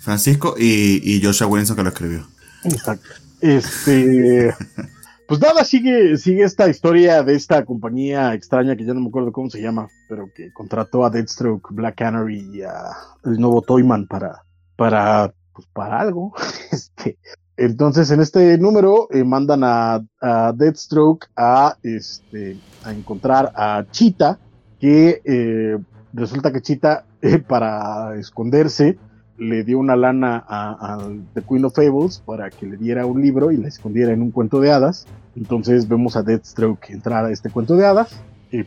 Francisco 0.02 0.56
y, 0.58 1.00
y 1.16 1.24
Joshua 1.24 1.46
Wilson 1.48 1.76
que 1.76 1.84
lo 1.84 1.90
escribió. 1.90 2.28
Exacto. 2.64 3.08
Este. 3.42 4.56
Pues 5.28 5.40
nada, 5.40 5.64
sigue, 5.64 6.18
sigue 6.18 6.44
esta 6.44 6.70
historia 6.70 7.24
de 7.24 7.34
esta 7.34 7.66
compañía 7.66 8.36
extraña 8.36 8.76
que 8.76 8.86
ya 8.86 8.94
no 8.94 9.02
me 9.02 9.08
acuerdo 9.08 9.32
cómo 9.32 9.50
se 9.50 9.60
llama, 9.60 9.88
pero 10.08 10.30
que 10.36 10.54
contrató 10.54 11.04
a 11.04 11.10
Deathstroke, 11.10 11.70
Black 11.72 11.96
Canary 11.96 12.48
y 12.54 12.62
a 12.62 12.92
el 13.24 13.40
nuevo 13.40 13.64
Toyman 13.64 14.06
para, 14.06 14.44
para, 14.76 15.34
pues 15.54 15.68
para 15.74 16.00
algo. 16.00 16.34
Este, 16.72 17.18
entonces 17.58 18.12
en 18.12 18.20
este 18.20 18.58
número 18.58 19.08
eh, 19.12 19.24
mandan 19.24 19.64
a, 19.64 20.04
a 20.20 20.52
Deathstroke 20.54 21.28
a, 21.38 21.78
este, 21.84 22.58
a 22.84 22.92
encontrar 22.92 23.52
a 23.56 23.86
Cheetah, 23.92 24.38
que 24.80 25.22
eh, 25.24 25.78
resulta 26.14 26.52
que 26.52 26.62
Cheetah 26.62 27.06
eh, 27.22 27.40
para 27.40 28.16
esconderse 28.18 28.98
le 29.38 29.64
dio 29.64 29.80
una 29.80 29.96
lana 29.96 30.44
a, 30.48 30.94
a 30.96 31.10
The 31.34 31.42
Queen 31.42 31.66
of 31.66 31.76
Fables 31.76 32.22
para 32.26 32.50
que 32.50 32.66
le 32.66 32.78
diera 32.78 33.06
un 33.06 33.22
libro 33.22 33.52
y 33.52 33.58
la 33.58 33.68
escondiera 33.68 34.14
en 34.14 34.22
un 34.22 34.32
cuento 34.32 34.60
de 34.60 34.72
hadas. 34.72 35.06
Entonces 35.36 35.88
vemos 35.88 36.16
a 36.16 36.24
Deathstroke 36.24 36.90
entrar 36.92 37.26
a 37.26 37.32
este 37.32 37.50
cuento 37.50 37.76
de 37.76 37.86
hadas 37.86 38.16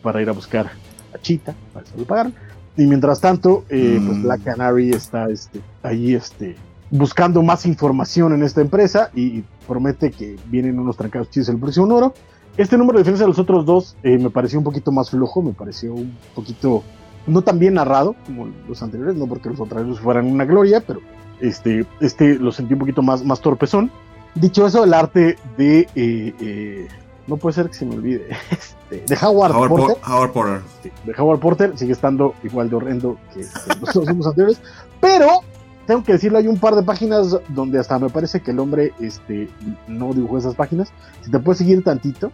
para 0.02 0.20
ir 0.20 0.28
a 0.28 0.32
buscar 0.32 0.66
a 1.14 1.18
Cheetah, 1.18 1.54
para 1.72 1.86
eso 1.86 1.96
le 1.96 2.04
pagaron. 2.04 2.34
Y 2.76 2.84
mientras 2.86 3.20
tanto, 3.20 3.64
eh, 3.70 3.98
Mm. 3.98 4.06
pues 4.06 4.22
Black 4.22 4.44
Canary 4.44 4.90
está 4.90 5.30
este, 5.30 5.60
ahí 5.82 6.14
este, 6.14 6.54
buscando 6.90 7.42
más 7.42 7.64
información 7.66 8.34
en 8.34 8.42
esta 8.42 8.60
empresa 8.60 9.10
y 9.14 9.42
promete 9.66 10.10
que 10.10 10.36
vienen 10.46 10.78
unos 10.78 10.96
trancados 10.96 11.30
chidos 11.30 11.48
el 11.48 11.58
próximo 11.58 11.86
número. 11.86 12.12
Este 12.58 12.76
número, 12.76 12.98
a 12.98 13.00
diferencia 13.00 13.24
de 13.24 13.30
los 13.30 13.38
otros 13.38 13.64
dos, 13.64 13.96
eh, 14.02 14.18
me 14.18 14.30
pareció 14.30 14.58
un 14.58 14.64
poquito 14.64 14.92
más 14.92 15.10
flojo, 15.10 15.40
me 15.42 15.52
pareció 15.52 15.94
un 15.94 16.14
poquito 16.34 16.82
no 17.28 17.42
tan 17.42 17.58
bien 17.58 17.74
narrado 17.74 18.14
como 18.26 18.48
los 18.68 18.82
anteriores, 18.82 19.14
no 19.16 19.26
porque 19.26 19.48
los 19.50 19.60
anteriores 19.60 20.00
fueran 20.00 20.26
una 20.26 20.44
gloria, 20.44 20.82
pero 20.86 21.00
este, 21.40 21.86
este 22.00 22.34
lo 22.36 22.50
sentí 22.52 22.74
un 22.74 22.80
poquito 22.80 23.02
más, 23.02 23.24
más 23.24 23.40
torpezón. 23.40 23.90
Dicho 24.34 24.66
eso, 24.66 24.84
el 24.84 24.94
arte 24.94 25.36
de, 25.56 25.80
eh, 25.94 26.34
eh, 26.40 26.88
no 27.26 27.36
puede 27.36 27.54
ser 27.54 27.68
que 27.68 27.74
se 27.74 27.86
me 27.86 27.94
olvide, 27.96 28.28
este, 28.50 29.04
de 29.06 29.18
Howard, 29.26 29.52
Howard, 29.52 29.68
Porter, 29.68 29.96
Po- 30.02 30.12
Howard 30.12 30.32
Porter. 30.32 30.60
sí, 30.82 30.90
de 31.04 31.14
Howard 31.20 31.40
Porter 31.40 31.72
sigue 31.78 31.92
estando 31.92 32.34
igual 32.42 32.70
de 32.70 32.76
horrendo 32.76 33.16
que 33.34 33.40
este, 33.40 33.74
los 33.80 34.26
anteriores, 34.26 34.60
pero 35.00 35.40
tengo 35.86 36.04
que 36.04 36.12
decirlo, 36.12 36.36
hay 36.38 36.46
un 36.48 36.58
par 36.58 36.74
de 36.74 36.82
páginas 36.82 37.34
donde 37.48 37.78
hasta 37.78 37.98
me 37.98 38.10
parece 38.10 38.40
que 38.40 38.50
el 38.50 38.58
hombre 38.58 38.92
este, 39.00 39.48
no 39.86 40.12
dibujó 40.12 40.36
esas 40.36 40.54
páginas. 40.54 40.90
Si 41.22 41.30
te 41.30 41.38
puedes 41.38 41.56
seguir 41.58 41.82
tantito, 41.82 42.30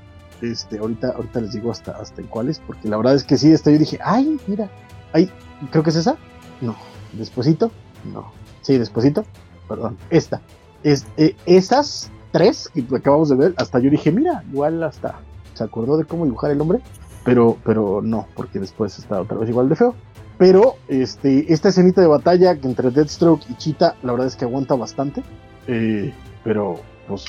este, 0.51 0.79
ahorita, 0.79 1.11
ahorita 1.17 1.41
les 1.41 1.53
digo 1.53 1.71
hasta, 1.71 1.93
hasta 1.93 2.21
en 2.21 2.29
cuáles, 2.29 2.61
porque 2.61 2.89
la 2.89 2.97
verdad 2.97 3.15
es 3.15 3.25
que 3.25 3.37
sí, 3.37 3.53
este, 3.53 3.73
yo 3.73 3.79
dije, 3.79 3.99
ay, 4.03 4.39
mira, 4.47 4.71
ay, 5.13 5.31
creo 5.71 5.83
que 5.83 5.91
es 5.91 5.97
esa, 5.97 6.17
no, 6.61 6.77
despuesito, 7.13 7.71
no, 8.13 8.33
sí, 8.63 8.79
despuesito, 8.79 9.25
perdón, 9.69 9.97
esta, 10.11 10.41
es, 10.83 11.07
eh, 11.17 11.37
esas 11.47 12.11
tres 12.33 12.71
que 12.75 12.85
acabamos 12.97 13.29
de 13.29 13.37
ver, 13.37 13.55
hasta 13.57 13.79
yo 13.79 13.91
dije, 13.91 14.11
mira, 14.13 14.43
igual 14.51 14.83
hasta 14.83 15.21
se 15.55 15.65
acordó 15.65 15.97
de 15.97 16.05
cómo 16.05 16.25
dibujar 16.25 16.51
el 16.51 16.61
hombre, 16.61 16.81
pero, 17.25 17.57
pero 17.65 18.03
no, 18.03 18.27
porque 18.35 18.59
después 18.59 18.99
está 18.99 19.21
otra 19.21 19.39
vez 19.39 19.49
igual 19.49 19.69
de 19.69 19.77
feo. 19.77 19.95
Pero 20.37 20.75
este, 20.89 21.53
esta 21.53 21.69
escenita 21.69 22.01
de 22.01 22.09
batalla 22.09 22.51
entre 22.51 22.91
Deathstroke 22.91 23.49
y 23.49 23.55
Cheetah, 23.55 23.95
la 24.03 24.13
verdad 24.13 24.27
es 24.27 24.37
que 24.37 24.45
aguanta 24.45 24.75
bastante. 24.75 25.23
eh, 25.69 26.13
pero 26.43 26.81
pues 27.09 27.25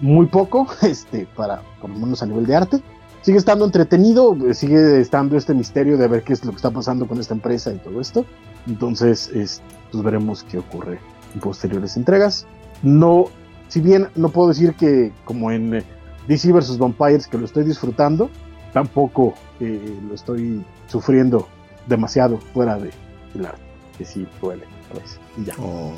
muy 0.00 0.26
poco, 0.26 0.66
este, 0.82 1.26
para, 1.36 1.62
por 1.80 1.90
lo 1.90 1.96
menos 1.96 2.22
a 2.22 2.26
nivel 2.26 2.46
de 2.46 2.56
arte. 2.56 2.82
Sigue 3.22 3.36
estando 3.36 3.66
entretenido, 3.66 4.34
sigue 4.54 4.98
estando 5.00 5.36
este 5.36 5.52
misterio 5.52 5.98
de 5.98 6.08
ver 6.08 6.22
qué 6.22 6.32
es 6.32 6.42
lo 6.44 6.52
que 6.52 6.56
está 6.56 6.70
pasando 6.70 7.06
con 7.06 7.20
esta 7.20 7.34
empresa 7.34 7.70
y 7.70 7.76
todo 7.76 8.00
esto. 8.00 8.24
Entonces, 8.66 9.28
es, 9.34 9.60
pues 9.92 10.02
veremos 10.02 10.42
qué 10.44 10.58
ocurre 10.58 10.98
en 11.34 11.40
posteriores 11.40 11.98
entregas. 11.98 12.46
No, 12.82 13.26
si 13.68 13.80
bien 13.82 14.08
no 14.16 14.30
puedo 14.30 14.48
decir 14.48 14.74
que 14.74 15.12
como 15.26 15.50
en 15.50 15.74
eh, 15.74 15.84
DC 16.28 16.50
vs. 16.50 16.78
Vampires, 16.78 17.26
que 17.26 17.36
lo 17.36 17.44
estoy 17.44 17.64
disfrutando, 17.64 18.30
tampoco 18.72 19.34
eh, 19.60 19.98
lo 20.08 20.14
estoy 20.14 20.64
sufriendo 20.88 21.46
demasiado 21.86 22.38
fuera 22.54 22.78
de 22.78 22.90
el 23.34 23.44
arte, 23.44 23.60
que 23.98 24.04
sí 24.06 24.26
duele 24.40 24.64
veces. 24.94 25.20
Y 25.36 25.44
ya. 25.44 25.54
Oh. 25.58 25.92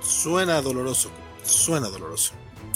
Suena 0.00 0.60
doloroso, 0.60 1.10
suena 1.42 1.88
doloroso. 1.88 2.34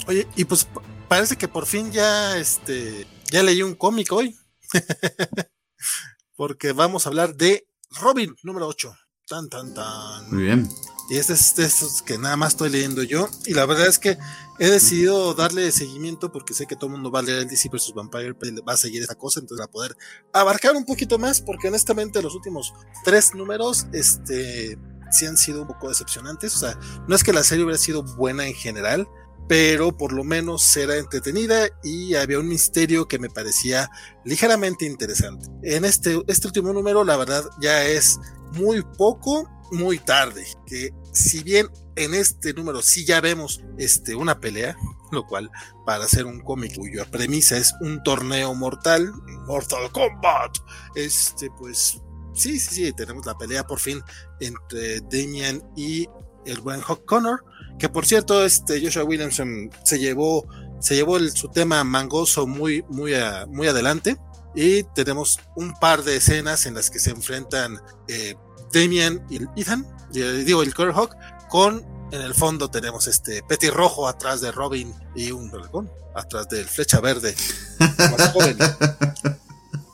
Oye, 0.09 0.27
y 0.35 0.43
pues 0.45 0.67
parece 1.07 1.37
que 1.37 1.47
por 1.47 1.67
fin 1.67 1.91
ya, 1.91 2.35
este, 2.39 3.05
ya 3.31 3.43
leí 3.43 3.61
un 3.61 3.75
cómic 3.75 4.11
hoy. 4.11 4.35
Porque 6.35 6.71
vamos 6.71 7.05
a 7.05 7.09
hablar 7.09 7.35
de 7.35 7.67
Robin 7.91 8.35
número 8.41 8.65
8. 8.65 8.91
Tan, 9.27 9.49
tan, 9.49 9.71
tan. 9.75 10.27
Muy 10.31 10.45
bien. 10.45 10.67
Y 11.11 11.17
este 11.17 11.33
es 11.33 11.55
de 11.55 11.65
estos 11.65 12.01
que 12.01 12.17
nada 12.17 12.35
más 12.37 12.53
estoy 12.53 12.71
leyendo 12.71 13.03
yo. 13.03 13.29
Y 13.45 13.53
la 13.53 13.67
verdad 13.67 13.85
es 13.85 13.99
que 13.99 14.17
he 14.57 14.71
decidido 14.71 15.35
darle 15.35 15.71
seguimiento 15.71 16.31
porque 16.31 16.55
sé 16.55 16.65
que 16.65 16.75
todo 16.75 16.87
el 16.87 16.93
mundo 16.93 17.11
va 17.11 17.19
a 17.19 17.21
leer 17.21 17.41
el 17.43 17.47
DC 17.47 17.69
vs. 17.69 17.93
Vampire, 17.93 18.33
pero 18.33 18.65
va 18.67 18.73
a 18.73 18.77
seguir 18.77 19.03
esta 19.03 19.13
cosa, 19.13 19.39
entonces 19.39 19.61
va 19.61 19.65
a 19.65 19.71
poder 19.71 19.95
abarcar 20.33 20.75
un 20.75 20.85
poquito 20.85 21.19
más, 21.19 21.39
porque 21.39 21.67
honestamente 21.67 22.19
los 22.23 22.33
últimos 22.33 22.73
tres 23.05 23.35
números, 23.35 23.85
este, 23.93 24.75
sí 25.11 25.27
han 25.27 25.37
sido 25.37 25.61
un 25.61 25.67
poco 25.67 25.87
decepcionantes. 25.87 26.55
O 26.55 26.59
sea, 26.59 26.79
no 27.07 27.15
es 27.15 27.23
que 27.23 27.31
la 27.31 27.43
serie 27.43 27.63
hubiera 27.63 27.77
sido 27.77 28.01
buena 28.01 28.47
en 28.47 28.55
general, 28.55 29.07
pero 29.49 29.97
por 29.97 30.13
lo 30.13 30.23
menos 30.23 30.77
era 30.77 30.97
entretenida 30.97 31.69
y 31.83 32.13
había 32.13 32.37
un 32.37 32.47
misterio 32.47 33.07
que 33.07 33.17
me 33.17 33.31
parecía 33.31 33.89
ligeramente 34.23 34.85
interesante. 34.85 35.47
En 35.63 35.85
este, 35.85 36.21
este 36.27 36.45
último 36.45 36.71
número, 36.71 37.03
la 37.03 37.17
verdad, 37.17 37.49
ya 37.59 37.83
es 37.83 38.19
muy 38.53 38.83
poco, 38.95 39.49
muy 39.71 39.97
tarde. 39.97 40.45
Que 40.67 40.93
si 41.13 41.41
bien 41.41 41.67
en 41.95 42.13
este 42.13 42.53
número 42.53 42.83
sí 42.83 43.05
ya 43.05 43.21
vemos 43.21 43.63
este, 43.79 44.13
una 44.13 44.39
pelea, 44.39 44.77
lo 45.11 45.25
cual 45.25 45.49
para 45.83 46.05
hacer 46.05 46.27
un 46.27 46.41
cómic 46.41 46.75
cuya 46.75 47.05
premisa 47.05 47.57
es 47.57 47.73
un 47.81 48.03
torneo 48.03 48.53
mortal, 48.53 49.11
Mortal 49.47 49.91
Kombat, 49.91 50.57
este, 50.93 51.49
pues 51.57 51.99
sí, 52.35 52.59
sí, 52.59 52.85
sí, 52.85 52.93
tenemos 52.93 53.25
la 53.25 53.35
pelea 53.35 53.65
por 53.65 53.79
fin 53.79 53.99
entre 54.41 54.99
Damian 55.01 55.63
y 55.75 56.07
el 56.45 56.61
buen 56.61 56.81
Hawk 56.81 57.03
Connor, 57.05 57.43
que 57.79 57.89
por 57.89 58.05
cierto, 58.05 58.43
este 58.45 58.79
Joshua 58.83 59.03
Williamson 59.05 59.71
se 59.83 59.97
llevó, 59.99 60.45
se 60.79 60.95
llevó 60.95 61.17
el- 61.17 61.31
su 61.31 61.47
tema 61.49 61.83
mangoso 61.83 62.45
muy, 62.45 62.83
muy, 62.89 63.13
a- 63.15 63.45
muy 63.47 63.67
adelante. 63.67 64.17
Y 64.55 64.83
tenemos 64.95 65.39
un 65.55 65.73
par 65.75 66.03
de 66.03 66.17
escenas 66.17 66.65
en 66.65 66.73
las 66.73 66.89
que 66.89 66.99
se 66.99 67.11
enfrentan 67.11 67.79
eh, 68.07 68.35
Damian 68.73 69.25
y 69.29 69.39
Ethan, 69.59 69.85
eh, 70.13 70.43
digo, 70.45 70.61
el 70.63 70.73
Hawk, 70.75 71.15
con 71.49 71.85
en 72.11 72.21
el 72.21 72.33
fondo 72.33 72.69
tenemos 72.71 73.07
este 73.07 73.43
petirrojo 73.43 74.07
atrás 74.07 74.41
de 74.41 74.51
Robin 74.51 74.93
y 75.15 75.31
un 75.31 75.51
dragón 75.51 75.91
atrás 76.15 76.49
del 76.49 76.65
flecha 76.67 76.99
verde. 76.99 77.35
más 77.79 78.29
joven. 78.33 78.57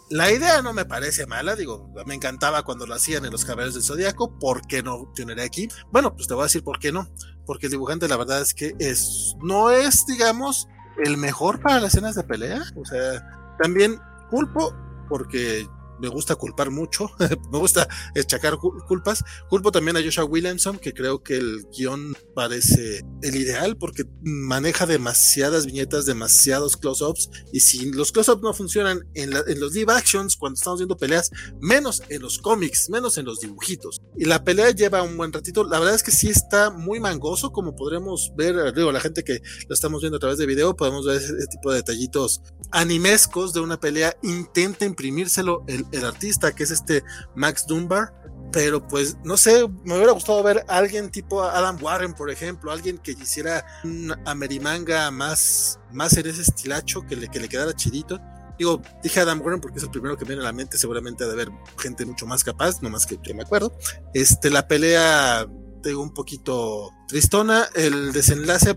La 0.09 0.31
idea 0.31 0.61
no 0.61 0.71
me 0.71 0.85
parece 0.85 1.25
mala, 1.25 1.55
digo, 1.55 1.91
me 2.05 2.13
encantaba 2.15 2.63
cuando 2.63 2.85
lo 2.85 2.93
hacían 2.93 3.25
en 3.25 3.31
los 3.31 3.43
caballeros 3.43 3.73
del 3.73 3.83
Zodíaco, 3.83 4.37
¿por 4.39 4.65
qué 4.67 4.83
no 4.83 5.11
tener 5.15 5.39
aquí? 5.41 5.67
Bueno, 5.91 6.15
pues 6.15 6.27
te 6.27 6.33
voy 6.35 6.43
a 6.43 6.45
decir 6.45 6.63
por 6.63 6.79
qué 6.79 6.91
no, 6.91 7.09
porque 7.45 7.67
el 7.67 7.71
dibujante 7.71 8.07
la 8.07 8.17
verdad 8.17 8.41
es 8.41 8.53
que 8.53 8.75
es, 8.79 9.35
no 9.41 9.71
es, 9.71 10.05
digamos, 10.05 10.67
el 11.03 11.17
mejor 11.17 11.59
para 11.61 11.79
las 11.79 11.93
escenas 11.93 12.15
de 12.15 12.23
pelea, 12.23 12.61
o 12.75 12.85
sea, 12.85 13.55
también 13.61 13.99
culpo, 14.29 14.73
porque 15.09 15.67
me 15.99 16.07
gusta 16.07 16.35
culpar 16.35 16.71
mucho, 16.71 17.09
me 17.51 17.57
gusta 17.59 17.87
echacar 18.15 18.53
cul- 18.55 18.85
culpas, 18.87 19.23
culpo 19.49 19.71
también 19.71 19.97
a 19.97 20.03
Joshua 20.03 20.25
Williamson, 20.25 20.77
que 20.77 20.93
creo 20.93 21.23
que 21.23 21.37
el 21.37 21.65
guion 21.75 22.15
parece 22.33 23.03
el 23.21 23.35
ideal, 23.35 23.77
porque 23.77 24.05
maneja 24.23 24.85
demasiadas 24.85 25.65
viñetas, 25.65 26.05
demasiados 26.05 26.77
close-ups, 26.77 27.29
y 27.51 27.59
si 27.59 27.91
los 27.91 28.11
close-ups 28.11 28.41
no 28.41 28.53
funcionan 28.53 28.99
en, 29.13 29.31
los 29.31 29.73
live 29.73 29.91
actions, 29.93 30.35
cuando 30.35 30.55
estamos 30.55 30.79
viendo 30.79 30.97
peleas, 30.97 31.31
menos 31.61 32.03
en 32.09 32.21
los 32.21 32.39
cómics, 32.39 32.89
menos 32.89 33.17
en 33.17 33.25
los 33.25 33.39
dibujitos. 33.39 34.01
Y 34.17 34.25
la 34.25 34.43
pelea 34.43 34.71
lleva 34.71 35.01
un 35.01 35.17
buen 35.17 35.31
ratito. 35.31 35.63
La 35.63 35.79
verdad 35.79 35.95
es 35.95 36.03
que 36.03 36.11
sí 36.11 36.29
está 36.29 36.71
muy 36.71 36.99
mangoso, 36.99 37.51
como 37.51 37.75
podremos 37.75 38.31
ver, 38.35 38.73
digo, 38.73 38.91
la 38.91 38.99
gente 38.99 39.23
que 39.23 39.41
lo 39.67 39.73
estamos 39.73 40.01
viendo 40.01 40.17
a 40.17 40.19
través 40.19 40.37
de 40.37 40.45
video, 40.45 40.75
podemos 40.75 41.05
ver 41.05 41.17
ese 41.17 41.47
tipo 41.47 41.71
de 41.71 41.77
detallitos 41.77 42.41
animescos 42.71 43.53
de 43.53 43.59
una 43.61 43.79
pelea. 43.79 44.15
Intenta 44.23 44.85
imprimírselo 44.85 45.63
el, 45.67 45.84
el 45.91 46.05
artista, 46.05 46.53
que 46.53 46.63
es 46.63 46.71
este 46.71 47.03
Max 47.35 47.65
Dunbar. 47.67 48.13
Pero 48.51 48.87
pues, 48.87 49.17
no 49.23 49.35
sé, 49.35 49.67
me 49.83 49.95
hubiera 49.95 50.13
gustado 50.13 50.41
ver 50.41 50.63
a 50.69 50.77
alguien 50.77 51.11
tipo 51.11 51.43
Adam 51.43 51.77
Warren, 51.81 52.13
por 52.13 52.29
ejemplo, 52.29 52.71
alguien 52.71 52.97
que 52.99 53.11
hiciera 53.11 53.65
un 53.83 54.15
Amerimanga 54.25 55.11
más, 55.11 55.79
más 55.91 56.15
en 56.15 56.27
ese 56.27 56.43
estilacho, 56.43 57.01
que 57.01 57.15
le, 57.17 57.27
que 57.27 57.39
le 57.39 57.49
quedara 57.49 57.73
chidito. 57.73 58.19
Digo, 58.57 58.81
dije 59.03 59.19
Adam 59.19 59.41
Warren 59.41 59.59
porque 59.59 59.79
es 59.79 59.83
el 59.83 59.89
primero 59.89 60.15
que 60.15 60.23
me 60.23 60.29
viene 60.29 60.43
a 60.43 60.45
la 60.45 60.53
mente, 60.53 60.77
seguramente 60.77 61.25
ha 61.25 61.27
de 61.27 61.33
haber 61.33 61.49
gente 61.77 62.05
mucho 62.05 62.25
más 62.25 62.43
capaz, 62.43 62.81
no 62.81 62.89
más 62.89 63.05
que, 63.05 63.17
que 63.17 63.33
me 63.33 63.43
acuerdo. 63.43 63.75
Este, 64.13 64.49
la 64.49 64.67
pelea, 64.67 65.45
un 65.93 66.13
poquito 66.13 66.89
tristona, 67.07 67.67
el 67.75 68.13
desenlace, 68.13 68.75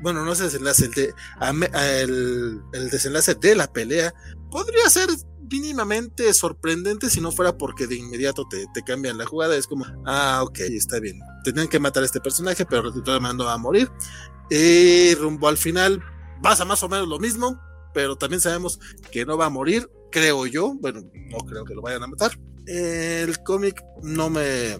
bueno, 0.00 0.24
no 0.24 0.32
es 0.32 0.40
el 0.40 0.46
desenlace, 0.46 0.84
el, 0.86 0.92
de, 0.92 1.14
el, 2.72 2.90
desenlace 2.90 3.34
de 3.34 3.56
la 3.56 3.70
pelea 3.72 4.14
podría 4.50 4.88
ser 4.88 5.08
mínimamente 5.50 6.32
sorprendente 6.32 7.10
si 7.10 7.20
no 7.20 7.32
fuera 7.32 7.58
porque 7.58 7.86
de 7.86 7.96
inmediato 7.96 8.46
te, 8.48 8.64
te 8.72 8.82
cambian 8.82 9.18
la 9.18 9.26
jugada, 9.26 9.56
es 9.56 9.66
como, 9.66 9.84
ah, 10.06 10.42
ok, 10.44 10.60
está 10.60 11.00
bien, 11.00 11.18
tenían 11.44 11.68
que 11.68 11.80
matar 11.80 12.04
a 12.04 12.06
este 12.06 12.20
personaje, 12.20 12.64
pero 12.64 12.90
de 12.90 13.02
todas 13.02 13.20
maneras 13.20 13.38
no 13.38 13.44
va 13.44 13.54
a 13.54 13.58
morir. 13.58 13.90
Y 14.48 15.14
rumbo 15.14 15.48
al 15.48 15.56
final 15.56 16.02
pasa 16.42 16.64
más 16.64 16.82
o 16.82 16.88
menos 16.88 17.08
lo 17.08 17.18
mismo, 17.18 17.60
pero 17.94 18.16
también 18.16 18.40
sabemos 18.40 18.78
que 19.10 19.24
no 19.24 19.36
va 19.36 19.46
a 19.46 19.50
morir, 19.50 19.88
creo 20.10 20.46
yo. 20.46 20.74
Bueno, 20.80 21.02
no 21.30 21.38
creo 21.38 21.64
que 21.64 21.74
lo 21.74 21.82
vayan 21.82 22.02
a 22.02 22.08
matar. 22.08 22.32
El 22.66 23.42
cómic 23.42 23.82
no 24.02 24.30
me. 24.30 24.78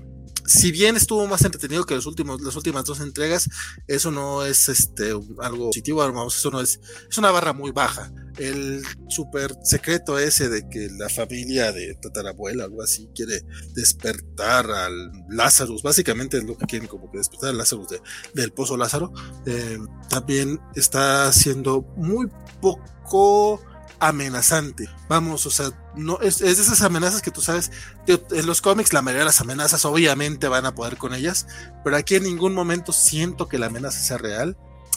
Si 0.51 0.73
bien 0.73 0.97
estuvo 0.97 1.29
más 1.29 1.45
entretenido 1.45 1.87
que 1.87 1.95
los 1.95 2.07
últimos, 2.07 2.41
las 2.41 2.57
últimas 2.57 2.85
dos 2.85 2.99
entregas, 2.99 3.49
eso 3.87 4.11
no 4.11 4.45
es 4.45 4.69
este 4.69 5.13
algo 5.39 5.67
positivo, 5.67 5.99
vamos, 5.99 6.37
eso 6.37 6.51
no 6.51 6.61
es, 6.61 6.81
es 7.09 7.19
una 7.19 7.31
barra 7.31 7.53
muy 7.53 7.71
baja. 7.71 8.13
El 8.37 8.83
súper 9.09 9.55
secreto 9.63 10.19
ese 10.19 10.49
de 10.49 10.69
que 10.69 10.89
la 10.99 11.09
familia 11.09 11.71
de 11.71 11.95
tatarabuela, 11.95 12.65
algo 12.65 12.83
así, 12.83 13.09
quiere 13.15 13.45
despertar 13.75 14.69
al 14.69 15.13
Lazarus, 15.29 15.85
básicamente 15.85 16.39
es 16.39 16.45
lo 16.45 16.59
que 16.59 16.67
quieren, 16.67 16.89
como 16.89 17.09
que 17.13 17.19
despertar 17.19 17.51
al 17.51 17.59
de, 17.59 18.01
del 18.35 18.53
pozo 18.53 18.77
Lázaro, 18.77 19.13
eh, 19.47 19.79
también 20.09 20.59
está 20.75 21.33
siendo 21.33 21.83
muy 21.97 22.27
poco 22.61 23.63
amenazante. 24.01 24.89
Vamos, 25.09 25.47
o 25.47 25.51
sea, 25.51 25.71
no 25.95 26.19
es, 26.21 26.41
es 26.41 26.57
de 26.57 26.63
esas 26.63 26.83
amenazas 26.83 27.23
que 27.23 27.31
tú 27.31 27.41
sabes, 27.41 27.71
tío, 28.07 28.21
en 28.31 28.47
los 28.47 28.61
cómics 28.61 28.93
la 28.93 29.03
mayoría 29.03 29.21
de 29.21 29.27
las 29.27 29.41
amenazas 29.41 29.85
obviamente 29.85 30.49
van 30.49 30.67
a 30.67 30.75
poder 30.75 30.97
con 30.97 31.15
ellas, 31.15 31.47
pero 31.85 31.97
aquí 31.97 32.17
en 32.17 32.25
ningún 32.25 32.55
momento 32.55 32.93
siento 32.93 33.47
que 33.49 33.59
la 33.59 33.67
amenaza 33.67 34.01
sea 34.01 34.19
real. 34.19 34.57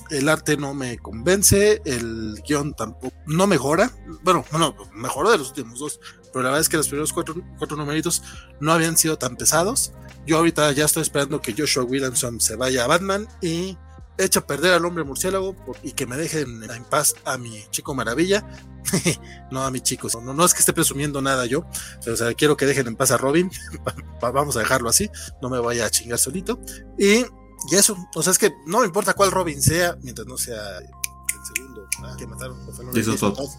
El 0.10 0.28
arte 0.28 0.58
no 0.58 0.74
me 0.74 0.98
convence, 0.98 1.82
el 1.86 2.42
guion 2.46 2.74
tampoco 2.74 3.16
no 3.26 3.48
mejora. 3.48 3.92
Bueno, 4.22 4.44
bueno, 4.52 4.76
mejoró 4.94 5.32
de 5.32 5.38
los 5.38 5.50
últimos 5.50 5.80
dos, 5.80 6.00
pero 6.34 6.44
la 6.44 6.50
verdad 6.50 6.62
es 6.62 6.70
que 6.70 6.78
los 6.78 6.88
primeros 6.88 7.14
cuatro, 7.14 7.36
cuatro 7.58 7.78
numeritos 7.78 8.22
no 8.60 8.74
habían 8.74 8.98
sido 8.98 9.18
tan 9.18 9.38
pesados. 9.38 9.94
Yo 10.26 10.38
ahorita 10.38 10.72
ya 10.72 10.86
estoy 10.86 11.04
esperando 11.04 11.42
que 11.42 11.56
Joshua 11.58 11.84
Williamson 11.84 12.40
se 12.42 12.56
vaya 12.56 12.84
a 12.84 12.88
Batman 12.88 13.28
y 13.42 13.78
eche 14.18 14.40
a 14.40 14.46
perder 14.46 14.74
al 14.74 14.86
hombre 14.86 15.04
murciélago 15.04 15.56
y 15.82 15.94
que 15.94 16.06
me 16.06 16.18
dejen 16.18 16.64
en 16.64 16.84
paz 16.86 17.16
a 17.26 17.38
mi 17.38 17.64
chico 17.72 17.94
maravilla. 17.94 18.46
no 19.52 19.64
a 19.64 19.72
mi 19.72 19.82
chico, 19.82 20.08
no, 20.22 20.34
no 20.34 20.46
es 20.46 20.54
que 20.54 20.60
esté 20.60 20.74
presumiendo 20.74 21.22
nada 21.22 21.46
yo, 21.46 21.66
pero 22.02 22.16
o 22.16 22.18
sea, 22.18 22.34
quiero 22.34 22.58
que 22.58 22.66
dejen 22.66 22.88
en 22.88 22.96
paz 22.96 23.12
a 23.12 23.18
Robin. 23.18 23.50
Vamos 24.22 24.58
a 24.58 24.60
dejarlo 24.60 24.90
así, 24.90 25.10
no 25.42 25.50
me 25.50 25.60
vaya 25.60 25.86
a 25.86 25.90
chingar 25.90 26.20
solito. 26.20 26.60
Y, 26.98 27.26
y 27.72 27.76
eso, 27.76 27.98
o 28.16 28.24
sea, 28.24 28.32
es 28.32 28.38
que 28.38 28.52
no 28.66 28.80
me 28.80 28.86
importa 28.86 29.14
cuál 29.14 29.32
Robin 29.32 29.62
sea, 29.62 29.98
mientras 30.02 30.28
no 30.28 30.38
sea 30.38 30.80
el 30.80 31.56
segundo 31.56 31.88
ah, 32.04 32.16
que 32.18 32.28
mataron. 32.28 32.58
que 32.94 33.04
Jason 33.04 33.34
Todd. 33.34 33.50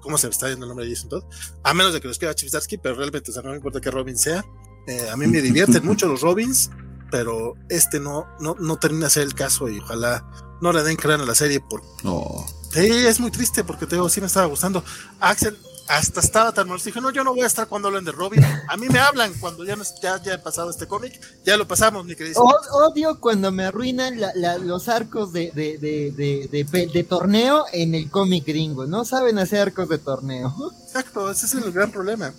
¿Cómo 0.00 0.18
se 0.18 0.28
está 0.28 0.48
yendo 0.48 0.64
el 0.64 0.68
nombre 0.68 0.86
de 0.86 0.94
Jason 0.94 1.10
Todd? 1.10 1.24
A 1.62 1.74
menos 1.74 1.92
de 1.92 2.00
que 2.00 2.08
lo 2.08 2.12
escriba 2.12 2.34
Chip 2.34 2.50
pero 2.82 2.96
realmente, 2.96 3.30
o 3.30 3.34
sea, 3.34 3.42
no 3.42 3.50
me 3.50 3.56
importa 3.56 3.80
qué 3.80 3.90
Robin 3.90 4.18
sea. 4.18 4.44
Eh, 4.86 5.08
a 5.10 5.16
mí 5.16 5.26
me 5.26 5.40
divierten 5.40 5.84
mucho 5.86 6.08
los 6.08 6.22
Robins, 6.22 6.70
pero 7.12 7.54
este 7.68 8.00
no, 8.00 8.26
no, 8.40 8.56
no 8.58 8.76
termina 8.78 9.04
de 9.04 9.10
ser 9.10 9.22
el 9.22 9.34
caso 9.34 9.68
y 9.68 9.78
ojalá 9.78 10.24
no 10.60 10.72
le 10.72 10.82
den 10.82 10.96
crán 10.96 11.20
a 11.20 11.24
la 11.26 11.34
serie 11.36 11.62
Oh. 12.04 12.44
Sí, 12.72 12.80
es 12.80 13.20
muy 13.20 13.30
triste 13.30 13.62
porque 13.62 13.86
te 13.86 13.94
digo, 13.96 14.08
sí 14.08 14.20
me 14.20 14.26
estaba 14.26 14.46
gustando. 14.46 14.82
Axel 15.20 15.56
hasta 15.88 16.20
estaba 16.20 16.52
tan 16.52 16.68
mal. 16.68 16.80
Dije, 16.82 17.00
no, 17.02 17.10
yo 17.10 17.22
no 17.22 17.32
voy 17.34 17.42
a 17.42 17.46
estar 17.46 17.66
cuando 17.68 17.88
hablen 17.88 18.04
de 18.04 18.12
Robin. 18.12 18.42
A 18.68 18.76
mí 18.78 18.88
me 18.88 18.98
hablan 18.98 19.34
cuando 19.34 19.62
ya, 19.64 19.76
no, 19.76 19.82
es- 19.82 19.92
ya, 20.02 20.22
ya 20.22 20.34
he 20.34 20.38
pasado 20.38 20.70
este 20.70 20.86
cómic. 20.86 21.20
Ya 21.44 21.58
lo 21.58 21.68
pasamos, 21.68 22.06
mi 22.06 22.16
querido. 22.16 22.40
Odio 22.42 23.20
cuando 23.20 23.52
me 23.52 23.64
arruinan 23.66 24.18
la- 24.18 24.32
la- 24.36 24.56
los 24.56 24.88
arcos 24.88 25.34
de, 25.34 25.50
de, 25.54 25.76
de, 25.76 26.12
de, 26.12 26.48
de 26.50 26.64
pe- 26.64 26.86
de 26.86 27.04
torneo 27.04 27.66
en 27.74 27.94
el 27.94 28.08
cómic 28.10 28.46
gringo. 28.46 28.86
No 28.86 29.04
saben 29.04 29.38
hacer 29.38 29.60
arcos 29.60 29.88
de 29.90 29.98
torneo. 29.98 30.54
Exacto, 30.86 31.30
ese 31.30 31.44
es 31.44 31.54
el 31.54 31.70
gran 31.72 31.90
problema. 31.92 32.32